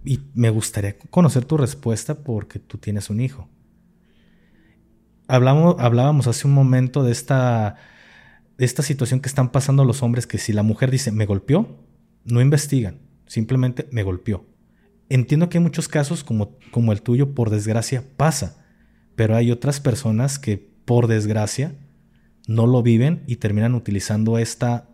Y 0.04 0.20
me 0.34 0.50
gustaría 0.50 0.96
conocer 1.10 1.46
tu 1.46 1.56
respuesta 1.56 2.14
porque 2.14 2.60
tú 2.60 2.78
tienes 2.78 3.10
un 3.10 3.20
hijo. 3.20 3.48
Hablamos, 5.28 5.76
hablábamos 5.78 6.26
hace 6.26 6.46
un 6.46 6.54
momento 6.54 7.02
de 7.02 7.12
esta, 7.12 7.76
de 8.58 8.64
esta 8.64 8.82
situación 8.82 9.20
que 9.20 9.28
están 9.28 9.50
pasando 9.50 9.84
los 9.84 10.02
hombres, 10.02 10.26
que 10.26 10.38
si 10.38 10.52
la 10.52 10.62
mujer 10.62 10.90
dice, 10.90 11.10
me 11.10 11.26
golpeó, 11.26 11.84
no 12.24 12.40
investigan, 12.40 13.00
simplemente 13.26 13.88
me 13.90 14.02
golpeó. 14.02 14.46
Entiendo 15.08 15.48
que 15.48 15.58
hay 15.58 15.64
muchos 15.64 15.88
casos 15.88 16.24
como, 16.24 16.58
como 16.70 16.92
el 16.92 17.02
tuyo, 17.02 17.34
por 17.34 17.50
desgracia, 17.50 18.04
pasa, 18.16 18.64
pero 19.14 19.36
hay 19.36 19.50
otras 19.50 19.80
personas 19.80 20.38
que, 20.38 20.58
por 20.84 21.06
desgracia, 21.06 21.74
no 22.46 22.66
lo 22.66 22.82
viven 22.82 23.24
y 23.26 23.36
terminan 23.36 23.74
utilizando 23.74 24.38
esta 24.38 24.88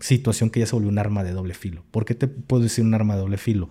situación 0.00 0.50
que 0.50 0.60
ya 0.60 0.66
se 0.66 0.74
volvió 0.74 0.90
un 0.90 0.98
arma 0.98 1.24
de 1.24 1.32
doble 1.32 1.54
filo. 1.54 1.84
¿Por 1.90 2.04
qué 2.04 2.14
te 2.14 2.28
puedo 2.28 2.62
decir 2.62 2.84
un 2.84 2.94
arma 2.94 3.14
de 3.14 3.20
doble 3.20 3.36
filo? 3.36 3.68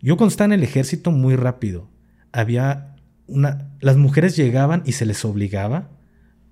Yo 0.00 0.16
cuando 0.16 0.30
estaba 0.30 0.46
en 0.46 0.60
el 0.60 0.62
ejército 0.62 1.10
muy 1.10 1.36
rápido, 1.36 1.88
había 2.32 2.95
Las 3.28 3.96
mujeres 3.96 4.36
llegaban 4.36 4.82
y 4.84 4.92
se 4.92 5.06
les 5.06 5.24
obligaba 5.24 5.90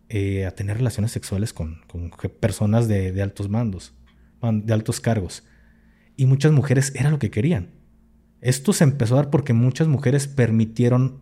eh, 0.09 0.45
a 0.45 0.51
tener 0.51 0.77
relaciones 0.79 1.13
sexuales 1.13 1.53
con, 1.53 1.81
personas 2.41 2.89
de, 2.89 3.13
de, 3.13 3.23
altos 3.23 3.49
mandos, 3.49 3.95
de 4.43 4.73
altos 4.73 5.01
cargos. 5.01 5.45
Y 6.17 6.27
muchas 6.27 6.53
mujeres 6.53 6.93
era 6.95 7.11
lo 7.11 7.19
que 7.19 7.31
querían. 7.31 7.71
Esto 8.41 8.73
se 8.73 8.85
empezó 8.85 9.15
a 9.15 9.23
dar 9.23 9.31
porque 9.31 9.53
muchas 9.53 9.89
mujeres 9.89 10.29
permitieron 10.29 11.21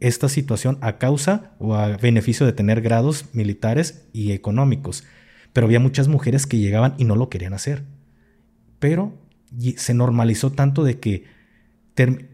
esta 0.00 0.28
situación 0.28 0.78
a 0.80 0.98
causa 0.98 1.54
o 1.58 1.74
a 1.74 1.96
beneficio 1.96 2.44
de 2.46 2.52
tener 2.52 2.80
grados 2.80 3.26
militares 3.32 4.06
y 4.12 4.32
económicos. 4.32 5.04
Pero 5.52 5.66
había 5.66 5.80
muchas 5.80 6.08
mujeres 6.08 6.46
que 6.46 6.58
llegaban 6.58 6.94
y 6.98 7.04
no 7.04 7.16
lo 7.16 7.28
querían 7.28 7.54
hacer. 7.54 7.84
Pero 8.80 9.14
se 9.76 9.94
normalizó 9.94 10.52
tanto 10.52 10.84
de 10.84 10.98
que 10.98 11.24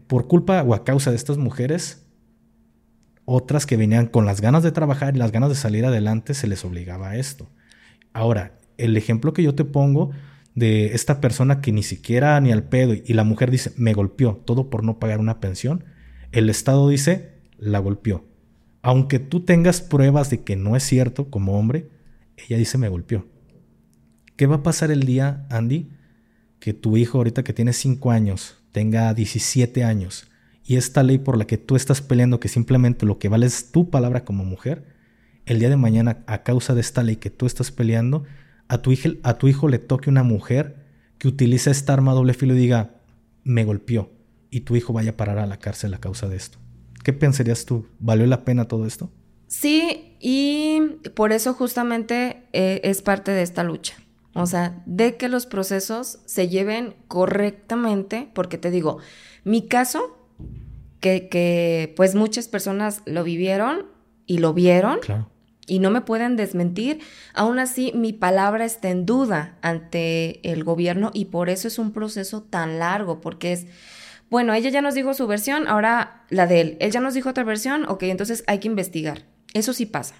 por 0.07 0.27
culpa 0.27 0.63
o 0.63 0.73
a 0.73 0.83
causa 0.83 1.11
de 1.11 1.17
estas 1.17 1.37
mujeres, 1.37 2.00
otras 3.31 3.65
que 3.65 3.77
venían 3.77 4.07
con 4.07 4.25
las 4.25 4.41
ganas 4.41 4.61
de 4.61 4.71
trabajar 4.71 5.15
y 5.15 5.19
las 5.19 5.31
ganas 5.31 5.49
de 5.49 5.55
salir 5.55 5.85
adelante, 5.85 6.33
se 6.33 6.47
les 6.47 6.65
obligaba 6.65 7.11
a 7.11 7.17
esto. 7.17 7.49
Ahora, 8.11 8.59
el 8.77 8.97
ejemplo 8.97 9.33
que 9.33 9.43
yo 9.43 9.55
te 9.55 9.63
pongo 9.63 10.11
de 10.53 10.87
esta 10.87 11.21
persona 11.21 11.61
que 11.61 11.71
ni 11.71 11.81
siquiera 11.81 12.39
ni 12.41 12.51
al 12.51 12.63
pedo 12.63 12.93
y 12.93 13.13
la 13.13 13.23
mujer 13.23 13.49
dice, 13.49 13.71
me 13.77 13.93
golpeó, 13.93 14.35
todo 14.35 14.69
por 14.69 14.83
no 14.83 14.99
pagar 14.99 15.19
una 15.19 15.39
pensión, 15.39 15.85
el 16.33 16.49
Estado 16.49 16.89
dice, 16.89 17.31
la 17.57 17.79
golpeó. 17.79 18.25
Aunque 18.81 19.19
tú 19.19 19.45
tengas 19.45 19.79
pruebas 19.79 20.29
de 20.29 20.43
que 20.43 20.57
no 20.57 20.75
es 20.75 20.83
cierto 20.83 21.29
como 21.29 21.57
hombre, 21.57 21.89
ella 22.35 22.57
dice 22.57 22.77
me 22.77 22.89
golpeó. 22.89 23.27
¿Qué 24.35 24.45
va 24.45 24.57
a 24.57 24.63
pasar 24.63 24.91
el 24.91 25.03
día, 25.03 25.45
Andy, 25.49 25.89
que 26.59 26.73
tu 26.73 26.97
hijo 26.97 27.19
ahorita 27.19 27.43
que 27.43 27.53
tiene 27.53 27.71
5 27.71 28.11
años 28.11 28.57
tenga 28.71 29.13
17 29.13 29.83
años 29.83 30.30
y 30.63 30.77
esta 30.77 31.03
ley 31.03 31.17
por 31.17 31.37
la 31.37 31.45
que 31.45 31.57
tú 31.57 31.75
estás 31.75 32.01
peleando, 32.01 32.39
que 32.39 32.47
simplemente 32.47 33.05
lo 33.05 33.19
que 33.19 33.29
vale 33.29 33.45
es 33.45 33.71
tu 33.71 33.89
palabra 33.89 34.23
como 34.23 34.43
mujer, 34.43 34.85
el 35.45 35.59
día 35.59 35.69
de 35.69 35.77
mañana 35.77 36.23
a 36.27 36.43
causa 36.43 36.73
de 36.75 36.81
esta 36.81 37.03
ley 37.03 37.15
que 37.15 37.29
tú 37.29 37.45
estás 37.45 37.71
peleando, 37.71 38.23
a 38.67 38.77
tu 38.79 38.91
hijo, 38.91 39.09
a 39.23 39.37
tu 39.37 39.47
hijo 39.47 39.67
le 39.67 39.79
toque 39.79 40.09
una 40.09 40.23
mujer 40.23 40.85
que 41.17 41.27
utiliza 41.27 41.71
esta 41.71 41.93
arma 41.93 42.13
doble 42.13 42.33
filo 42.33 42.55
y 42.55 42.59
diga, 42.59 43.01
me 43.43 43.63
golpeó, 43.63 44.11
y 44.49 44.61
tu 44.61 44.75
hijo 44.75 44.93
vaya 44.93 45.11
a 45.11 45.17
parar 45.17 45.39
a 45.39 45.47
la 45.47 45.57
cárcel 45.57 45.93
a 45.93 45.99
causa 45.99 46.27
de 46.27 46.35
esto. 46.35 46.57
¿Qué 47.03 47.13
pensarías 47.13 47.65
tú? 47.65 47.87
¿Valió 47.99 48.25
la 48.27 48.45
pena 48.45 48.67
todo 48.67 48.85
esto? 48.85 49.11
Sí, 49.47 50.15
y 50.19 50.79
por 51.15 51.33
eso 51.33 51.53
justamente 51.53 52.43
eh, 52.53 52.81
es 52.83 53.01
parte 53.01 53.31
de 53.31 53.41
esta 53.41 53.63
lucha. 53.63 53.95
O 54.33 54.45
sea, 54.45 54.81
de 54.85 55.17
que 55.17 55.27
los 55.27 55.45
procesos 55.45 56.19
se 56.25 56.47
lleven 56.47 56.95
correctamente, 57.07 58.29
porque 58.33 58.57
te 58.57 58.71
digo, 58.71 58.99
mi 59.43 59.67
caso, 59.67 60.20
que, 61.01 61.27
que 61.27 61.93
pues 61.97 62.15
muchas 62.15 62.47
personas 62.47 63.01
lo 63.05 63.25
vivieron 63.25 63.87
y 64.25 64.37
lo 64.37 64.53
vieron, 64.53 64.99
y 65.67 65.79
no 65.79 65.91
me 65.91 66.01
pueden 66.01 66.37
desmentir, 66.37 66.99
aún 67.33 67.59
así 67.59 67.91
mi 67.93 68.13
palabra 68.13 68.63
está 68.63 68.89
en 68.89 69.05
duda 69.05 69.57
ante 69.61 70.39
el 70.49 70.63
gobierno 70.63 71.11
y 71.13 71.25
por 71.25 71.49
eso 71.49 71.67
es 71.67 71.77
un 71.79 71.91
proceso 71.91 72.41
tan 72.41 72.79
largo, 72.79 73.19
porque 73.19 73.51
es 73.51 73.67
bueno, 74.31 74.53
ella 74.53 74.69
ya 74.69 74.81
nos 74.81 74.95
dijo 74.95 75.13
su 75.13 75.27
versión, 75.27 75.67
ahora 75.67 76.23
la 76.29 76.47
de 76.47 76.61
él. 76.61 76.77
Él 76.79 76.89
ya 76.89 77.01
nos 77.01 77.13
dijo 77.13 77.29
otra 77.29 77.43
versión, 77.43 77.85
ok, 77.89 78.03
entonces 78.03 78.45
hay 78.47 78.59
que 78.59 78.69
investigar. 78.69 79.25
Eso 79.53 79.73
sí 79.73 79.85
pasa. 79.85 80.15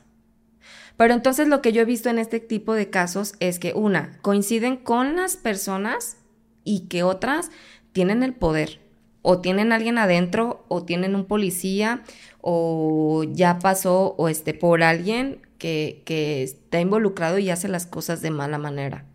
Pero 0.98 1.14
entonces 1.14 1.48
lo 1.48 1.62
que 1.62 1.72
yo 1.72 1.82
he 1.82 1.86
visto 1.86 2.10
en 2.10 2.20
este 2.20 2.42
tipo 2.42 2.74
de 2.74 2.90
casos 2.90 3.36
es 3.40 3.58
que 3.58 3.72
una, 3.74 4.20
coinciden 4.22 4.76
con 4.76 5.16
las 5.16 5.38
personas 5.38 6.18
y 6.66 6.90
que 6.90 7.04
otras 7.04 7.52
tienen 7.94 8.22
el 8.22 8.34
poder. 8.34 8.81
O 9.22 9.40
tienen 9.40 9.72
alguien 9.72 9.98
adentro, 9.98 10.66
o 10.68 10.84
tienen 10.84 11.16
un 11.16 11.26
policía, 11.26 12.04
o 12.42 13.24
ya 13.24 13.60
pasó, 13.60 14.16
o 14.18 14.30
esté 14.30 14.54
por 14.54 14.84
alguien 14.84 15.42
que, 15.58 16.02
que 16.06 16.44
está 16.44 16.80
involucrado 16.80 17.38
y 17.38 17.50
hace 17.50 17.68
las 17.68 17.86
cosas 17.86 18.22
de 18.22 18.32
mala 18.32 18.58
manera. 18.58 19.06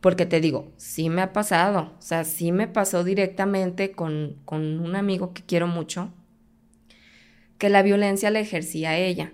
Porque 0.00 0.26
te 0.26 0.40
digo, 0.40 0.72
sí 0.76 1.10
me 1.10 1.22
ha 1.22 1.32
pasado, 1.32 1.92
o 1.98 2.02
sea, 2.02 2.24
sí 2.24 2.52
me 2.52 2.68
pasó 2.68 3.02
directamente 3.02 3.92
con, 3.92 4.36
con 4.44 4.78
un 4.78 4.94
amigo 4.94 5.32
que 5.34 5.42
quiero 5.42 5.66
mucho, 5.66 6.12
que 7.58 7.68
la 7.68 7.82
violencia 7.82 8.30
la 8.30 8.40
ejercía 8.40 8.96
ella. 8.96 9.32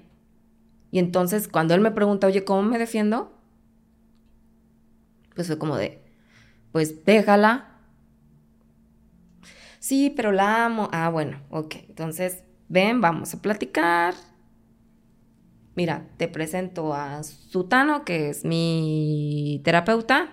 Y 0.90 0.98
entonces 0.98 1.48
cuando 1.48 1.74
él 1.74 1.80
me 1.80 1.90
pregunta, 1.90 2.26
oye, 2.26 2.44
¿cómo 2.44 2.62
me 2.62 2.78
defiendo? 2.78 3.32
Pues 5.34 5.48
fue 5.48 5.58
como 5.58 5.76
de, 5.76 6.00
pues 6.72 7.04
déjala. 7.04 7.73
Sí, 9.84 10.12
pero 10.16 10.32
la 10.32 10.64
amo. 10.64 10.88
Ah, 10.92 11.10
bueno, 11.10 11.42
ok. 11.50 11.74
Entonces, 11.88 12.42
ven, 12.68 13.02
vamos 13.02 13.34
a 13.34 13.42
platicar. 13.42 14.14
Mira, 15.74 16.06
te 16.16 16.28
presento 16.28 16.94
a 16.94 17.22
Sutano, 17.22 18.04
que 18.04 18.30
es 18.30 18.44
mi 18.44 19.60
terapeuta 19.62 20.30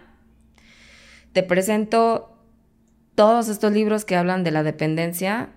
te 1.33 1.43
presento 1.43 2.37
todos 3.15 3.47
estos 3.47 3.71
libros 3.71 4.05
que 4.05 4.15
hablan 4.15 4.43
de 4.43 4.51
la 4.51 4.63
dependencia 4.63 5.49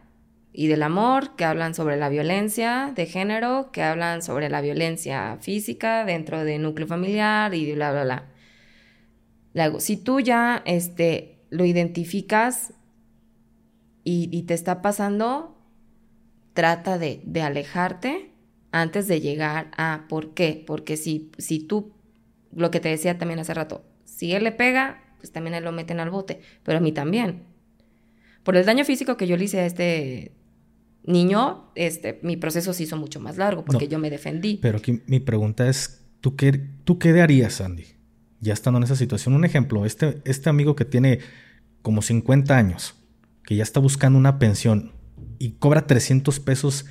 y 0.52 0.68
del 0.68 0.84
amor, 0.84 1.34
que 1.34 1.44
hablan 1.44 1.74
sobre 1.74 1.96
la 1.96 2.08
violencia 2.08 2.92
de 2.94 3.06
género, 3.06 3.70
que 3.72 3.82
hablan 3.82 4.22
sobre 4.22 4.48
la 4.48 4.60
violencia 4.60 5.38
física 5.40 6.04
dentro 6.04 6.44
del 6.44 6.62
núcleo 6.62 6.86
familiar 6.86 7.54
y 7.54 7.72
bla, 7.72 7.90
bla, 7.90 8.04
bla. 8.04 8.24
Luego, 9.52 9.80
si 9.80 9.96
tú 9.96 10.20
ya 10.20 10.62
este, 10.64 11.40
lo 11.50 11.64
identificas 11.64 12.72
y, 14.04 14.42
te 14.42 14.54
está 14.54 14.82
pasando, 14.82 15.56
trata 16.52 16.98
de, 16.98 17.22
de, 17.24 17.40
alejarte 17.40 18.30
antes 18.70 19.08
de 19.08 19.20
llegar 19.20 19.70
a 19.76 20.04
por 20.08 20.34
qué. 20.34 20.62
Porque 20.66 20.96
si, 20.96 21.30
si 21.38 21.60
tú, 21.60 21.92
lo 22.54 22.70
que 22.70 22.80
te 22.80 22.90
decía 22.90 23.16
también 23.16 23.40
hace 23.40 23.54
rato, 23.54 23.82
si 24.04 24.32
él 24.32 24.44
le 24.44 24.52
pega, 24.52 25.02
pues 25.18 25.32
también 25.32 25.54
él 25.54 25.64
lo 25.64 25.72
meten 25.72 26.00
al 26.00 26.10
bote, 26.10 26.40
pero 26.62 26.78
a 26.78 26.80
mí 26.80 26.92
también. 26.92 27.44
Por 28.42 28.56
el 28.56 28.66
daño 28.66 28.84
físico 28.84 29.16
que 29.16 29.26
yo 29.26 29.38
le 29.38 29.44
hice 29.44 29.60
a 29.60 29.66
este 29.66 30.32
niño, 31.06 31.70
este, 31.74 32.20
mi 32.22 32.36
proceso 32.36 32.72
se 32.72 32.82
hizo 32.82 32.96
mucho 32.96 33.20
más 33.20 33.38
largo 33.38 33.64
porque 33.64 33.88
yo 33.88 33.98
me 33.98 34.10
defendí. 34.10 34.58
Pero 34.60 34.78
aquí 34.78 35.00
mi 35.06 35.20
pregunta 35.20 35.68
es, 35.68 36.04
¿tú 36.20 36.36
qué, 36.36 36.52
¿tú 36.84 36.98
qué 36.98 37.18
harías, 37.20 37.60
Andy? 37.60 37.86
Ya 38.40 38.52
estando 38.52 38.78
en 38.78 38.84
esa 38.84 38.96
situación. 38.96 39.34
Un 39.34 39.44
ejemplo, 39.44 39.86
este, 39.86 40.20
este 40.24 40.50
amigo 40.50 40.76
que 40.76 40.84
tiene 40.84 41.20
como 41.80 42.02
50 42.02 42.56
años, 42.56 42.94
que 43.44 43.56
ya 43.56 43.62
está 43.62 43.80
buscando 43.80 44.18
una 44.18 44.38
pensión 44.38 44.92
y 45.38 45.52
cobra 45.52 45.86
300 45.86 46.40
pesos 46.40 46.86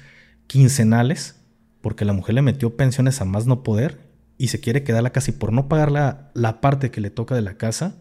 quincenales, 0.47 1.41
porque 1.81 2.05
la 2.05 2.13
mujer 2.13 2.35
le 2.35 2.41
metió 2.41 2.75
pensiones 2.77 3.21
a 3.21 3.25
más 3.25 3.45
no 3.47 3.63
poder 3.63 4.13
y 4.37 4.47
se 4.47 4.59
quiere 4.59 4.83
quedar 4.83 5.03
la 5.03 5.11
casa 5.11 5.31
y 5.31 5.33
por 5.33 5.51
no 5.51 5.67
pagar 5.67 5.91
la, 5.91 6.31
la 6.33 6.61
parte 6.61 6.91
que 6.91 7.01
le 7.01 7.09
toca 7.09 7.35
de 7.35 7.41
la 7.41 7.57
casa, 7.57 7.97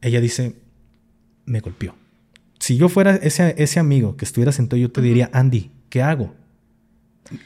ella 0.00 0.20
dice, 0.20 0.56
me 1.44 1.60
golpeó. 1.60 1.94
Si 2.58 2.76
yo 2.76 2.88
fuera 2.88 3.16
ese, 3.16 3.54
ese 3.58 3.80
amigo 3.80 4.16
que 4.16 4.24
estuviera 4.24 4.52
sentado, 4.52 4.80
yo 4.80 4.90
te 4.90 5.00
diría, 5.00 5.30
Andy, 5.32 5.70
¿qué 5.88 6.02
hago? 6.02 6.34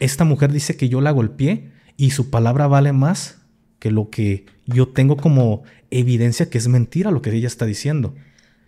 Esta 0.00 0.24
mujer 0.24 0.52
dice 0.52 0.76
que 0.76 0.88
yo 0.88 1.00
la 1.00 1.10
golpeé 1.10 1.72
y 1.96 2.10
su 2.10 2.30
palabra 2.30 2.66
vale 2.66 2.92
más 2.92 3.40
que 3.78 3.90
lo 3.90 4.10
que 4.10 4.46
yo 4.66 4.88
tengo 4.88 5.16
como 5.16 5.62
evidencia 5.90 6.48
que 6.48 6.58
es 6.58 6.68
mentira 6.68 7.10
lo 7.10 7.22
que 7.22 7.30
ella 7.30 7.46
está 7.46 7.66
diciendo. 7.66 8.14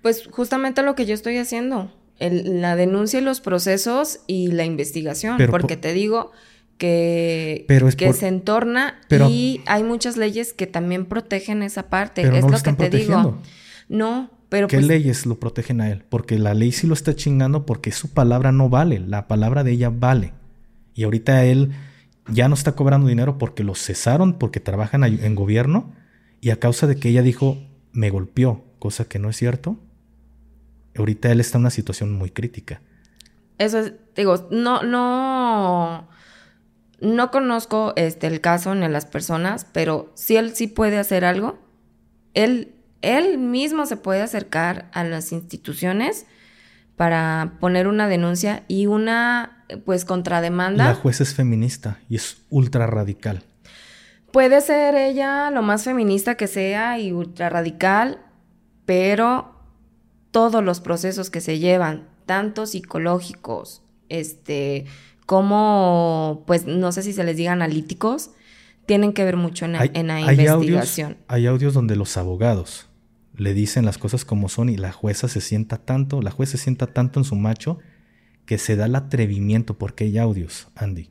Pues 0.07 0.29
justamente 0.31 0.85
lo 0.85 0.95
que 0.95 1.05
yo 1.05 1.15
estoy 1.15 1.37
haciendo, 1.37 1.91
la 2.21 2.77
denuncia 2.77 3.19
y 3.19 3.23
los 3.25 3.41
procesos 3.41 4.21
y 4.29 4.53
la 4.53 4.65
investigación, 4.65 5.37
porque 5.51 5.77
te 5.77 5.93
digo 5.95 6.31
que, 6.79 7.67
que 7.99 8.13
se 8.13 8.29
entorna 8.29 9.01
y 9.29 9.63
hay 9.67 9.83
muchas 9.83 10.17
leyes 10.17 10.53
que 10.53 10.69
también 10.69 11.07
protegen 11.07 11.61
esa 11.65 11.91
parte. 11.91 12.23
es 12.23 12.45
lo, 12.45 12.57
que 12.63 12.73
te 12.75 12.89
digo. 12.89 13.43
No, 13.89 14.31
pero 14.49 14.69
¿Qué 14.69 14.77
pues 14.77 14.87
leyes 14.87 15.27
lo 15.27 15.41
protegen 15.41 15.81
a 15.81 15.91
él? 15.91 16.05
Porque 16.09 16.39
la 16.39 16.55
ley 16.55 16.71
sí 16.71 16.87
lo 16.87 16.95
está 16.95 17.17
chingando 17.17 17.67
porque 17.67 17.91
su 17.91 18.11
palabra 18.11 18.53
no 18.53 18.69
vale, 18.69 19.01
la 19.01 19.27
palabra 19.27 19.65
de 19.65 19.73
ella 19.73 19.91
vale. 19.91 20.35
Y 20.95 21.03
ahorita 21.03 21.45
él 21.47 21.73
ya 22.29 22.49
no 22.49 22.55
está 22.55 22.77
cobrando 22.77 23.09
dinero 23.09 23.39
porque 23.39 23.65
lo 23.65 23.75
cesaron, 23.75 24.35
porque 24.35 24.61
trabajan 24.61 25.03
en 25.03 25.35
gobierno 25.35 25.93
y 26.41 26.51
a 26.51 26.61
causa 26.61 26.87
de 26.87 26.95
que 26.95 27.09
ella 27.09 27.23
dijo, 27.23 27.59
me 27.91 28.11
golpeó, 28.11 28.63
cosa 28.79 29.07
que 29.07 29.19
no 29.19 29.31
es 29.31 29.37
cierto. 29.37 29.81
Ahorita 30.99 31.31
él 31.31 31.41
está 31.41 31.59
en 31.59 31.63
una 31.63 31.71
situación 31.71 32.13
muy 32.13 32.31
crítica. 32.31 32.81
Eso 33.59 33.79
es, 33.79 33.93
digo, 34.15 34.49
no, 34.51 34.83
no, 34.83 36.09
no 37.01 37.31
conozco 37.31 37.93
este, 37.97 38.27
el 38.27 38.41
caso 38.41 38.75
ni 38.75 38.87
las 38.89 39.07
personas, 39.07 39.67
pero 39.73 40.13
si 40.15 40.37
él 40.37 40.55
sí 40.55 40.67
puede 40.67 40.99
hacer 40.99 41.25
algo, 41.25 41.59
él 42.35 42.77
él 43.03 43.39
mismo 43.39 43.87
se 43.87 43.97
puede 43.97 44.23
acercar 44.23 44.89
a 44.93 45.05
las 45.05 45.33
instituciones 45.33 46.27
para 46.97 47.53
poner 47.61 47.89
una 47.89 48.09
denuncia 48.09 48.65
y 48.69 48.87
una 48.87 49.65
pues 49.85 50.05
contrademanda. 50.05 50.87
La 50.87 50.95
jueza 50.95 51.23
es 51.23 51.35
feminista 51.35 51.99
y 52.09 52.17
es 52.17 52.39
ultra 52.51 52.87
radical. 52.87 53.43
Puede 54.33 54.61
ser 54.61 54.95
ella 54.97 55.51
lo 55.51 55.63
más 55.63 55.85
feminista 55.85 56.37
que 56.37 56.47
sea 56.47 56.99
y 56.99 57.13
ultra 57.13 57.49
radical, 57.49 58.19
pero 58.87 59.56
todos 60.37 60.63
los 60.63 60.81
procesos 60.81 61.31
que 61.31 61.41
se 61.41 61.59
llevan, 61.59 62.09
tanto 62.27 62.67
psicológicos, 62.67 63.81
este, 64.11 64.85
como, 65.25 66.45
pues 66.47 66.67
no 66.67 66.93
sé 66.93 67.03
si 67.03 67.15
se 67.15 67.25
les 67.25 67.39
diga 67.39 67.53
analíticos, 67.53 68.33
tienen 68.85 69.15
que 69.15 69.25
ver 69.25 69.39
mucho 69.39 69.65
en, 69.65 69.73
la, 69.73 69.87
investigación. 69.87 71.17
hay 71.27 71.47
audios 71.47 71.73
donde 71.73 71.97
los 71.97 72.19
abogados 72.19 72.87
le 73.35 73.55
dicen 73.55 73.87
las 73.87 73.97
cosas 73.97 74.27
como 74.27 74.51
son 74.51 74.69
y 74.69 74.77
la 74.77 74.93
jueza 74.93 75.27
se 75.27 75.41
sienta 75.41 75.79
tanto, 75.79 76.21
la 76.21 76.33
jueza 76.33 76.59
se 76.59 76.65
sienta 76.65 76.89
tanto 76.89 77.19
en 77.19 77.25
su 77.25 77.35
macho 77.35 77.79
que 78.45 78.59
se 78.59 78.77
da 78.77 78.85
el 78.85 78.95
atrevimiento, 78.95 79.79
porque 79.79 80.05
hay 80.05 80.19
audios, 80.19 80.69
Andy, 80.75 81.09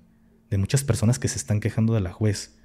de 0.52 0.60
muchas 0.60 0.84
personas 0.84 1.18
que 1.18 1.30
se 1.30 1.40
están 1.40 1.62
quejando 1.62 1.95
de 1.95 2.02
la 2.02 2.14
juez, 2.14 2.60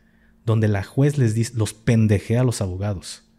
donde 0.45 0.69
la 0.69 0.85
juez 0.85 1.17
les 1.17 1.33
dice, 1.33 1.55
los 1.57 1.73
pendejea 1.73 2.43
a 2.43 2.45
los 2.45 2.61
abogados. 2.61 3.30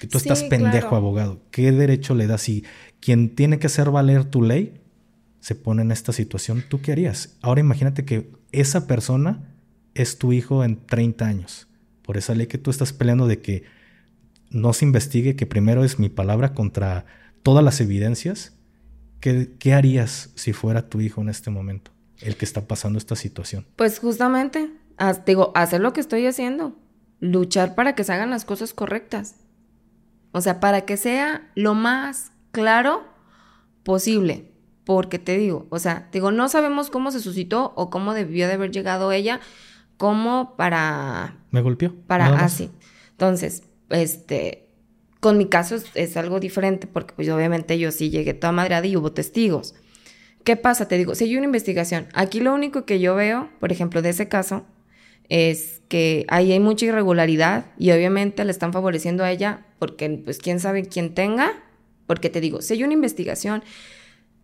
Que 0.00 0.06
tú 0.06 0.18
estás 0.18 0.44
pendejo, 0.44 0.96
abogado. 0.96 1.40
¿Qué 1.50 1.72
derecho 1.72 2.14
le 2.14 2.26
das? 2.26 2.42
Si 2.42 2.64
quien 3.00 3.34
tiene 3.34 3.58
que 3.58 3.66
hacer 3.66 3.90
valer 3.90 4.24
tu 4.24 4.42
ley 4.42 4.80
se 5.40 5.54
pone 5.54 5.82
en 5.82 5.92
esta 5.92 6.12
situación, 6.12 6.64
¿tú 6.68 6.80
qué 6.80 6.92
harías? 6.92 7.36
Ahora 7.42 7.60
imagínate 7.60 8.04
que 8.04 8.30
esa 8.52 8.86
persona 8.86 9.54
es 9.94 10.18
tu 10.18 10.32
hijo 10.32 10.64
en 10.64 10.84
30 10.86 11.26
años. 11.26 11.68
Por 12.02 12.16
esa 12.16 12.34
ley 12.34 12.46
que 12.46 12.58
tú 12.58 12.70
estás 12.70 12.92
peleando 12.92 13.26
de 13.26 13.40
que 13.40 13.64
no 14.50 14.72
se 14.72 14.84
investigue, 14.84 15.36
que 15.36 15.46
primero 15.46 15.84
es 15.84 15.98
mi 15.98 16.08
palabra 16.08 16.54
contra 16.54 17.04
todas 17.42 17.64
las 17.64 17.80
evidencias, 17.80 18.54
¿qué, 19.20 19.52
qué 19.58 19.74
harías 19.74 20.30
si 20.34 20.52
fuera 20.52 20.88
tu 20.88 21.00
hijo 21.00 21.20
en 21.20 21.28
este 21.28 21.50
momento, 21.50 21.90
el 22.20 22.36
que 22.36 22.44
está 22.44 22.66
pasando 22.66 22.98
esta 22.98 23.16
situación? 23.16 23.66
Pues 23.76 23.98
justamente, 23.98 24.70
digo, 25.26 25.52
hacer 25.54 25.80
lo 25.80 25.92
que 25.92 26.00
estoy 26.00 26.26
haciendo, 26.26 26.76
luchar 27.20 27.74
para 27.74 27.94
que 27.94 28.04
se 28.04 28.12
hagan 28.12 28.30
las 28.30 28.44
cosas 28.44 28.72
correctas. 28.72 29.34
O 30.32 30.40
sea, 30.40 30.60
para 30.60 30.82
que 30.82 30.96
sea 30.96 31.50
lo 31.54 31.74
más 31.74 32.32
claro 32.50 33.04
posible. 33.82 34.52
Porque 34.84 35.18
te 35.18 35.36
digo, 35.36 35.66
o 35.70 35.78
sea, 35.78 36.08
digo, 36.12 36.30
no 36.30 36.48
sabemos 36.48 36.88
cómo 36.88 37.10
se 37.10 37.20
suscitó 37.20 37.72
o 37.76 37.90
cómo 37.90 38.14
debió 38.14 38.46
de 38.46 38.54
haber 38.54 38.70
llegado 38.70 39.12
ella, 39.12 39.40
como 39.98 40.56
para... 40.56 41.36
Me 41.50 41.60
golpeó. 41.60 41.94
Para 42.06 42.42
así. 42.42 42.70
Entonces, 43.10 43.64
este, 43.90 44.68
con 45.20 45.36
mi 45.36 45.46
caso 45.46 45.76
es, 45.94 46.16
algo 46.16 46.40
diferente 46.40 46.86
porque 46.86 47.14
pues 47.14 47.28
obviamente 47.28 47.78
yo 47.78 47.90
sí 47.90 48.10
llegué 48.10 48.34
toda 48.34 48.52
madreada 48.52 48.86
y 48.86 48.96
hubo 48.96 49.12
testigos. 49.12 49.74
¿Qué 50.44 50.56
pasa? 50.56 50.88
Te 50.88 50.96
digo, 50.96 51.14
si 51.14 51.24
hay 51.24 51.36
una 51.36 51.46
investigación, 51.46 52.06
aquí 52.14 52.40
lo 52.40 52.54
único 52.54 52.86
que 52.86 53.00
yo 53.00 53.14
veo, 53.14 53.50
por 53.60 53.72
ejemplo, 53.72 54.00
de 54.00 54.10
ese 54.10 54.28
caso, 54.28 54.64
es 55.28 55.82
que 55.88 56.24
ahí 56.28 56.52
hay 56.52 56.60
mucha 56.60 56.86
irregularidad 56.86 57.66
y 57.78 57.90
obviamente 57.90 58.44
le 58.44 58.50
están 58.50 58.72
favoreciendo 58.72 59.24
a 59.24 59.30
ella 59.30 59.66
porque 59.78 60.08
pues 60.24 60.38
quién 60.38 60.60
sabe 60.60 60.84
quién 60.84 61.14
tenga, 61.14 61.52
porque 62.06 62.30
te 62.30 62.40
digo, 62.40 62.62
si 62.62 62.74
hay 62.74 62.84
una 62.84 62.94
investigación, 62.94 63.62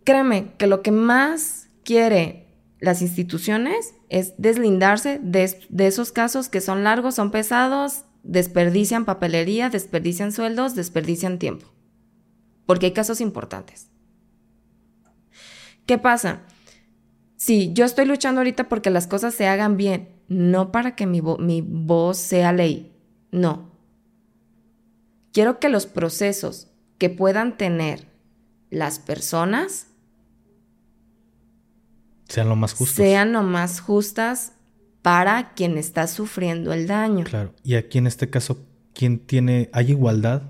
créeme 0.05 0.53
que 0.59 0.67
lo 0.67 0.83
que 0.83 0.91
más 0.91 1.69
quiere 1.85 2.49
las 2.81 3.03
instituciones 3.03 3.95
es 4.11 4.35
deslindarse 4.37 5.19
de, 5.23 5.67
de 5.69 5.87
esos 5.87 6.13
casos 6.13 6.49
que 6.49 6.61
son 6.61 6.85
largos, 6.85 7.15
son 7.15 7.31
pesados, 7.31 8.05
desperdician 8.23 9.05
papelería, 9.05 9.71
desperdician 9.71 10.33
sueldos, 10.33 10.75
desperdician 10.75 11.39
tiempo. 11.39 11.67
Porque 12.67 12.87
hay 12.87 12.93
casos 12.93 13.21
importantes. 13.21 13.91
¿Qué 15.87 15.99
pasa? 15.99 16.43
Sí, 17.37 17.73
yo 17.75 17.85
estoy 17.85 18.07
luchando 18.07 18.41
ahorita 18.41 18.69
porque 18.69 18.91
las 18.91 19.07
cosas 19.07 19.35
se 19.35 19.47
hagan 19.47 19.77
bien, 19.77 20.09
no 20.29 20.73
para 20.73 20.97
que 20.97 21.07
mi, 21.07 21.21
mi 21.21 21.61
voz 21.61 22.17
sea 22.17 22.53
ley, 22.53 22.93
no. 23.31 23.74
Quiero 25.35 25.59
que 25.59 25.69
los 25.69 25.87
procesos 25.87 26.69
que 26.97 27.11
puedan 27.11 27.59
tener 27.59 28.07
las 28.71 29.01
personas 29.01 29.89
sean 32.29 32.49
lo 32.49 32.55
más 32.55 32.73
justos. 32.73 32.97
Sean 32.97 33.33
lo 33.33 33.43
más 33.43 33.81
justas 33.81 34.53
para 35.03 35.53
quien 35.55 35.77
está 35.77 36.07
sufriendo 36.07 36.73
el 36.73 36.87
daño. 36.87 37.25
Claro. 37.25 37.53
Y 37.65 37.75
aquí 37.75 37.99
en 37.99 38.07
este 38.07 38.31
caso, 38.31 38.65
¿quién 38.95 39.19
tiene, 39.19 39.71
hay 39.73 39.91
igualdad 39.91 40.43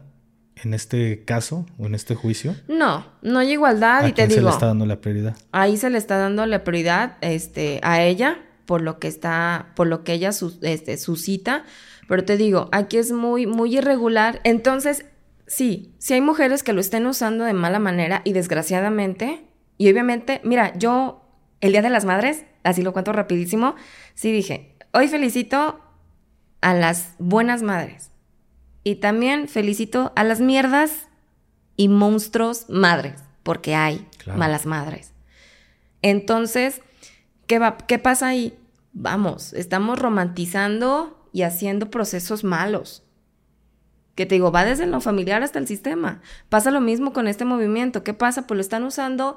en 0.57 0.75
este 0.75 1.25
caso 1.25 1.65
o 1.79 1.87
en 1.87 1.95
este 1.95 2.15
juicio? 2.15 2.55
No, 2.69 3.07
no 3.23 3.39
hay 3.39 3.53
igualdad 3.53 4.05
¿A 4.05 4.09
y 4.09 4.13
te 4.13 4.27
quién 4.27 4.29
digo. 4.29 4.41
se 4.41 4.45
le 4.45 4.51
está 4.51 4.67
dando 4.67 4.85
la 4.85 5.01
prioridad? 5.01 5.35
Ahí 5.51 5.79
se 5.79 5.89
le 5.89 5.97
está 5.97 6.19
dando 6.19 6.45
la 6.45 6.63
prioridad 6.63 7.17
este, 7.23 7.81
a 7.83 8.03
ella 8.03 8.39
por 8.67 8.83
lo 8.83 8.99
que 8.99 9.09
está, 9.09 9.73
por 9.77 9.87
lo 9.87 10.05
que 10.05 10.13
ella 10.13 10.31
este, 10.61 10.99
suscita. 10.99 11.65
Pero 12.09 12.25
te 12.25 12.37
digo, 12.37 12.69
aquí 12.73 12.99
es 12.99 13.13
muy, 13.13 13.47
muy 13.47 13.77
irregular. 13.77 14.41
Entonces, 14.45 15.07
sí, 15.47 15.95
sí 15.99 16.15
hay 16.15 16.21
mujeres 16.21 16.63
que 16.63 16.73
lo 16.73 16.81
estén 16.81 17.07
usando 17.07 17.45
de 17.45 17.53
mala 17.53 17.79
manera 17.79 18.23
y 18.25 18.33
desgraciadamente, 18.33 19.45
y 19.79 19.91
obviamente, 19.91 20.41
mira, 20.45 20.73
yo 20.77 21.25
el 21.61 21.73
Día 21.73 21.83
de 21.83 21.91
las 21.91 22.05
Madres, 22.05 22.45
así 22.63 22.83
lo 22.83 22.93
cuento 22.93 23.13
rapidísimo, 23.13 23.75
sí 24.15 24.33
dije, 24.33 24.77
hoy 24.93 25.09
felicito 25.09 25.81
a 26.61 26.75
las 26.75 27.15
buenas 27.19 27.63
madres. 27.63 28.11
Y 28.85 28.97
también 28.97 29.49
felicito 29.49 30.13
a 30.15 30.25
las 30.25 30.41
mierdas 30.41 31.09
y 31.77 31.89
monstruos 31.89 32.67
madres, 32.69 33.23
porque 33.43 33.75
hay 33.75 34.07
malas 34.27 34.67
madres. 34.67 35.13
Entonces, 36.03 36.83
¿qué, 37.47 37.59
va, 37.59 37.79
¿qué 37.79 37.99
pasa 37.99 38.29
ahí? 38.29 38.57
Vamos, 38.93 39.55
estamos 39.55 39.99
romantizando 39.99 41.24
y 41.35 41.43
haciendo 41.43 41.91
procesos 41.91 42.45
malos. 42.45 43.03
Que 44.15 44.25
te 44.25 44.37
digo, 44.37 44.53
va 44.53 44.65
desde 44.65 44.87
lo 44.87 45.01
familiar 45.01 45.43
hasta 45.43 45.59
el 45.59 45.67
sistema. 45.67 46.23
Pasa 46.49 46.71
lo 46.71 46.81
mismo 46.81 47.13
con 47.13 47.27
este 47.27 47.45
movimiento. 47.45 48.05
¿Qué 48.05 48.15
pasa? 48.15 48.47
Pues 48.47 48.57
lo 48.57 48.61
están 48.61 48.85
usando, 48.85 49.37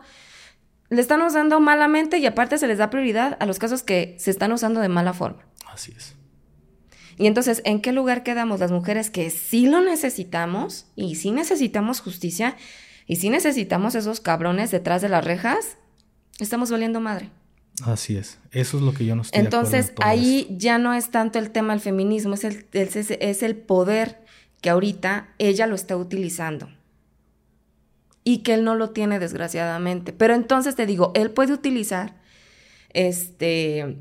le 0.90 1.02
están 1.02 1.24
usando 1.24 1.60
malamente 1.60 2.20
y 2.20 2.28
aparte 2.28 2.60
se 2.60 2.68
les 2.68 2.78
da 2.78 2.92
prioridad 2.92 3.36
a 3.40 3.48
los 3.48 3.58
casos 3.58 3.82
que 3.82 4.16
se 4.20 4.30
están 4.30 4.52
usando 4.52 4.80
de 4.80 4.90
mala 4.90 5.14
forma. 5.14 5.42
Así 5.66 5.92
es. 5.98 6.14
Y 7.18 7.26
entonces, 7.26 7.64
¿en 7.66 7.82
qué 7.82 7.92
lugar 7.92 8.22
quedamos 8.22 8.60
las 8.60 8.72
mujeres 8.72 9.10
que 9.10 9.32
sí 9.32 9.66
lo 9.66 9.82
necesitamos 9.82 10.86
y 10.96 11.16
sí 11.16 11.32
necesitamos 11.32 12.00
justicia 12.00 12.58
y 13.08 13.16
sí 13.16 13.32
necesitamos 13.32 13.96
esos 13.96 14.22
cabrones 14.22 14.70
detrás 14.70 15.02
de 15.02 15.10
las 15.10 15.26
rejas? 15.26 15.78
Estamos 16.38 16.70
valiendo 16.70 17.02
madre. 17.02 17.32
Así 17.84 18.18
es. 18.18 18.40
Eso 18.52 18.78
es 18.78 18.84
lo 18.84 18.94
que 18.94 19.06
yo 19.06 19.16
no 19.16 19.22
estoy 19.22 19.40
Entonces, 19.40 19.94
ahí 20.02 20.48
ya 20.52 20.78
no 20.78 20.94
es 20.94 21.12
tanto 21.12 21.38
el 21.40 21.52
tema 21.52 21.74
del 21.74 21.82
feminismo, 21.82 22.34
es 22.34 22.44
el, 22.44 22.66
es 22.72 23.44
el 23.44 23.56
poder 23.56 24.26
que 24.62 24.70
ahorita 24.70 25.30
ella 25.38 25.68
lo 25.68 25.76
está 25.76 25.96
utilizando. 25.96 26.70
Y 28.24 28.40
que 28.40 28.56
él 28.56 28.64
no 28.64 28.76
lo 28.76 28.90
tiene, 28.90 29.20
desgraciadamente. 29.20 30.12
Pero 30.12 30.34
entonces 30.34 30.76
te 30.76 30.86
digo, 30.86 31.12
él 31.16 31.32
puede 31.32 31.54
utilizar 31.54 32.16
este 32.90 33.98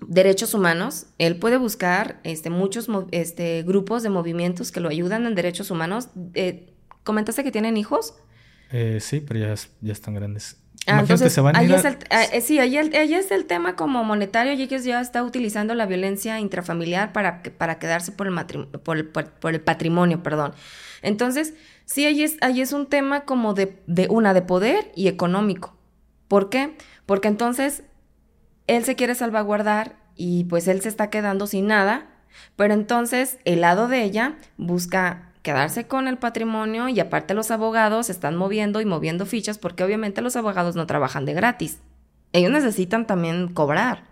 derechos 0.00 0.54
humanos, 0.54 1.06
él 1.18 1.38
puede 1.38 1.56
buscar 1.56 2.20
este, 2.22 2.50
muchos 2.50 2.88
este, 3.12 3.62
grupos 3.62 4.02
de 4.02 4.10
movimientos 4.10 4.70
que 4.70 4.80
lo 4.80 4.88
ayudan 4.88 5.26
en 5.26 5.34
derechos 5.34 5.70
humanos. 5.70 6.08
Eh, 6.34 6.72
¿Comentaste 7.02 7.44
que 7.44 7.52
tienen 7.52 7.76
hijos? 7.76 8.14
Eh, 8.70 8.98
sí, 9.00 9.20
pero 9.20 9.40
ya, 9.40 9.54
ya 9.80 9.92
están 9.92 10.14
grandes. 10.14 10.56
Ah, 10.86 11.00
entonces, 11.00 11.32
se 11.32 11.40
van 11.40 11.56
a 11.56 11.64
ir 11.64 11.72
es 11.72 11.84
el, 11.84 11.98
ah, 12.10 12.24
eh, 12.32 12.40
sí, 12.40 12.60
ahí, 12.60 12.76
es 12.76 13.30
el 13.32 13.46
tema 13.46 13.74
como 13.74 14.04
monetario 14.04 14.52
y 14.52 14.62
ellos 14.62 14.84
ya 14.84 15.00
está 15.00 15.24
utilizando 15.24 15.74
la 15.74 15.84
violencia 15.84 16.38
intrafamiliar 16.38 17.12
para, 17.12 17.42
para 17.42 17.80
quedarse 17.80 18.12
por 18.12 18.28
el, 18.28 18.34
por, 18.80 18.96
el, 18.96 19.06
por, 19.06 19.54
el 19.54 19.60
patrimonio, 19.60 20.22
perdón. 20.22 20.52
Entonces, 21.02 21.54
sí, 21.86 22.06
ahí 22.06 22.22
es, 22.22 22.36
ahí 22.40 22.60
es 22.60 22.72
un 22.72 22.86
tema 22.86 23.24
como 23.24 23.52
de, 23.52 23.82
de 23.88 24.06
una 24.08 24.32
de 24.32 24.42
poder 24.42 24.92
y 24.94 25.08
económico. 25.08 25.76
¿Por 26.28 26.50
qué? 26.50 26.76
Porque 27.04 27.28
entonces 27.28 27.82
él 28.68 28.84
se 28.84 28.94
quiere 28.94 29.16
salvaguardar 29.16 29.96
y 30.14 30.44
pues 30.44 30.68
él 30.68 30.80
se 30.82 30.88
está 30.88 31.10
quedando 31.10 31.48
sin 31.48 31.66
nada, 31.66 32.06
pero 32.54 32.74
entonces 32.74 33.38
el 33.44 33.60
lado 33.62 33.88
de 33.88 34.04
ella 34.04 34.36
busca 34.56 35.25
quedarse 35.46 35.86
con 35.86 36.08
el 36.08 36.18
patrimonio 36.18 36.88
y 36.88 36.98
aparte 36.98 37.32
los 37.32 37.52
abogados 37.52 38.10
están 38.10 38.34
moviendo 38.34 38.80
y 38.80 38.84
moviendo 38.84 39.26
fichas 39.26 39.58
porque 39.58 39.84
obviamente 39.84 40.20
los 40.20 40.34
abogados 40.34 40.74
no 40.74 40.88
trabajan 40.88 41.24
de 41.24 41.34
gratis. 41.34 41.78
Ellos 42.32 42.50
necesitan 42.50 43.06
también 43.06 43.54
cobrar. 43.54 44.08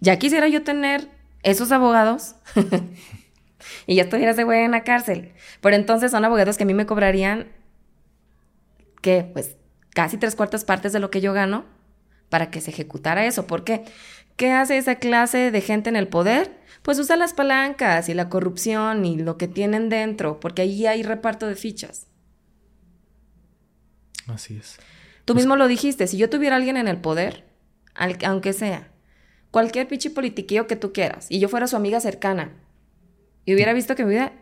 Ya 0.00 0.18
quisiera 0.18 0.48
yo 0.48 0.64
tener 0.64 1.06
esos 1.44 1.70
abogados 1.70 2.34
y 3.86 3.94
ya 3.94 4.02
estuviera 4.02 4.32
ese 4.32 4.42
güey 4.42 4.64
en 4.64 4.72
la 4.72 4.82
cárcel. 4.82 5.32
Pero 5.60 5.76
entonces 5.76 6.10
son 6.10 6.24
abogados 6.24 6.56
que 6.56 6.64
a 6.64 6.66
mí 6.66 6.74
me 6.74 6.86
cobrarían, 6.86 7.46
¿qué? 9.02 9.30
Pues 9.32 9.58
casi 9.94 10.16
tres 10.16 10.34
cuartas 10.34 10.64
partes 10.64 10.92
de 10.92 10.98
lo 10.98 11.12
que 11.12 11.20
yo 11.20 11.32
gano 11.32 11.66
para 12.30 12.50
que 12.50 12.60
se 12.60 12.72
ejecutara 12.72 13.26
eso. 13.26 13.46
¿Por 13.46 13.62
qué? 13.62 13.84
¿Qué 14.34 14.50
hace 14.50 14.76
esa 14.76 14.96
clase 14.96 15.52
de 15.52 15.60
gente 15.60 15.88
en 15.88 15.94
el 15.94 16.08
poder? 16.08 16.58
Pues 16.82 16.98
usa 16.98 17.16
las 17.16 17.34
palancas 17.34 18.08
y 18.08 18.14
la 18.14 18.28
corrupción 18.28 19.04
y 19.04 19.16
lo 19.16 19.36
que 19.36 19.48
tienen 19.48 19.88
dentro, 19.88 20.40
porque 20.40 20.62
ahí 20.62 20.86
hay 20.86 21.02
reparto 21.02 21.46
de 21.46 21.56
fichas. 21.56 22.06
Así 24.26 24.56
es. 24.56 24.78
Tú 25.24 25.34
mismo 25.34 25.56
lo 25.56 25.68
dijiste, 25.68 26.06
si 26.06 26.16
yo 26.16 26.30
tuviera 26.30 26.56
alguien 26.56 26.76
en 26.76 26.88
el 26.88 26.96
poder, 26.96 27.44
aunque 28.24 28.52
sea, 28.52 28.90
cualquier 29.50 29.86
pichi 29.88 30.08
politiquillo 30.08 30.66
que 30.66 30.76
tú 30.76 30.92
quieras, 30.92 31.26
y 31.28 31.38
yo 31.38 31.48
fuera 31.48 31.66
su 31.66 31.76
amiga 31.76 32.00
cercana, 32.00 32.52
y 33.44 33.54
hubiera 33.54 33.72
visto 33.72 33.94
que 33.94 34.04
mi 34.04 34.10
vida, 34.10 34.32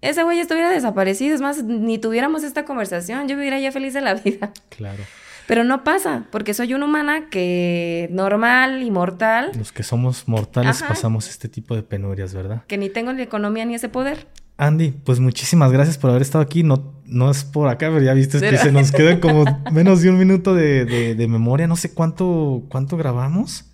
ese 0.00 0.22
güey 0.22 0.40
estuviera 0.40 0.70
desaparecido, 0.70 1.34
es 1.34 1.40
más, 1.40 1.62
ni 1.62 1.98
tuviéramos 1.98 2.42
esta 2.44 2.64
conversación, 2.64 3.28
yo 3.28 3.36
viviría 3.36 3.60
ya 3.60 3.72
feliz 3.72 3.94
de 3.94 4.00
la 4.00 4.14
vida. 4.24 4.52
Claro. 4.68 5.02
Pero 5.46 5.64
no 5.64 5.84
pasa, 5.84 6.26
porque 6.30 6.54
soy 6.54 6.74
una 6.74 6.86
humana 6.86 7.28
que 7.28 8.08
normal 8.10 8.82
y 8.82 8.90
mortal. 8.90 9.52
Los 9.56 9.72
que 9.72 9.82
somos 9.82 10.26
mortales 10.26 10.82
pasamos 10.82 11.28
este 11.28 11.48
tipo 11.48 11.76
de 11.76 11.82
penurias, 11.82 12.34
¿verdad? 12.34 12.62
Que 12.66 12.78
ni 12.78 12.88
tengo 12.88 13.12
ni 13.12 13.22
economía 13.22 13.64
ni 13.64 13.74
ese 13.74 13.88
poder. 13.88 14.26
Andy, 14.56 14.92
pues 14.92 15.18
muchísimas 15.18 15.72
gracias 15.72 15.98
por 15.98 16.10
haber 16.10 16.22
estado 16.22 16.42
aquí. 16.42 16.62
No, 16.62 16.94
no 17.06 17.30
es 17.30 17.44
por 17.44 17.68
acá, 17.68 17.88
pero 17.88 18.02
ya 18.02 18.14
viste 18.14 18.40
que 18.40 18.56
se 18.56 18.72
nos 18.72 18.92
queda 18.92 19.20
como 19.20 19.44
menos 19.72 20.00
de 20.00 20.10
un 20.10 20.18
minuto 20.18 20.54
de, 20.54 21.26
memoria. 21.28 21.66
No 21.66 21.76
sé 21.76 21.92
cuánto, 21.92 22.62
cuánto 22.68 22.96
grabamos. 22.96 23.66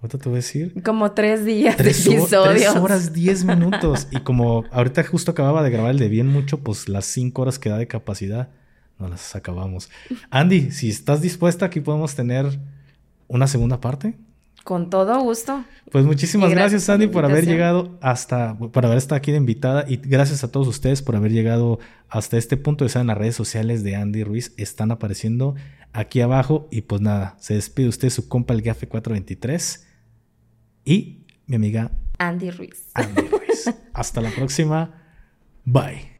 Ahorita 0.00 0.18
te 0.18 0.28
voy 0.28 0.36
a 0.36 0.36
decir. 0.36 0.74
Como 0.82 1.12
tres 1.12 1.44
días 1.44 1.76
de 1.76 1.84
episodios. 1.84 2.28
Tres 2.30 2.68
horas, 2.76 3.12
diez 3.12 3.44
minutos. 3.44 4.08
y 4.10 4.20
como 4.20 4.64
ahorita 4.70 5.04
justo 5.04 5.30
acababa 5.30 5.62
de 5.62 5.70
grabar 5.70 5.92
el 5.92 5.98
de 5.98 6.08
bien 6.08 6.26
mucho, 6.26 6.58
pues 6.58 6.88
las 6.88 7.04
cinco 7.04 7.42
horas 7.42 7.58
que 7.58 7.68
da 7.68 7.78
de 7.78 7.86
capacidad 7.86 8.50
no 8.98 9.08
las 9.08 9.34
acabamos. 9.34 9.90
Andy, 10.30 10.70
si 10.70 10.88
estás 10.88 11.20
dispuesta, 11.20 11.66
aquí 11.66 11.80
podemos 11.80 12.14
tener 12.14 12.58
una 13.28 13.46
segunda 13.46 13.80
parte. 13.80 14.14
Con 14.64 14.88
todo 14.88 15.20
gusto. 15.20 15.62
Pues 15.92 16.06
muchísimas 16.06 16.50
gracias, 16.50 16.88
Andy, 16.88 17.06
por 17.06 17.26
haber 17.26 17.44
llegado 17.44 17.98
hasta, 18.00 18.56
por 18.56 18.86
haber 18.86 18.96
estado 18.96 19.18
aquí 19.18 19.30
de 19.30 19.36
invitada 19.36 19.84
y 19.86 19.96
gracias 19.96 20.42
a 20.42 20.50
todos 20.50 20.66
ustedes 20.68 21.02
por 21.02 21.16
haber 21.16 21.32
llegado 21.32 21.78
hasta 22.08 22.38
este 22.38 22.56
punto. 22.56 22.86
Ya 22.86 23.02
en 23.02 23.08
las 23.08 23.18
redes 23.18 23.36
sociales 23.36 23.84
de 23.84 23.96
Andy 23.96 24.24
Ruiz 24.24 24.54
están 24.56 24.90
apareciendo 24.90 25.54
aquí 25.92 26.22
abajo 26.22 26.66
y 26.70 26.82
pues 26.82 27.02
nada, 27.02 27.36
se 27.38 27.54
despide 27.54 27.88
usted 27.88 28.08
su 28.08 28.26
compa 28.26 28.54
el 28.54 28.62
Gafe 28.62 28.88
423 28.88 29.86
y 30.86 31.26
mi 31.46 31.56
amiga 31.56 31.90
Andy 32.18 32.50
Ruiz. 32.50 32.88
Andy 32.94 33.22
Ruiz. 33.28 33.70
hasta 33.92 34.20
la 34.22 34.30
próxima. 34.30 34.94
Bye. 35.64 36.12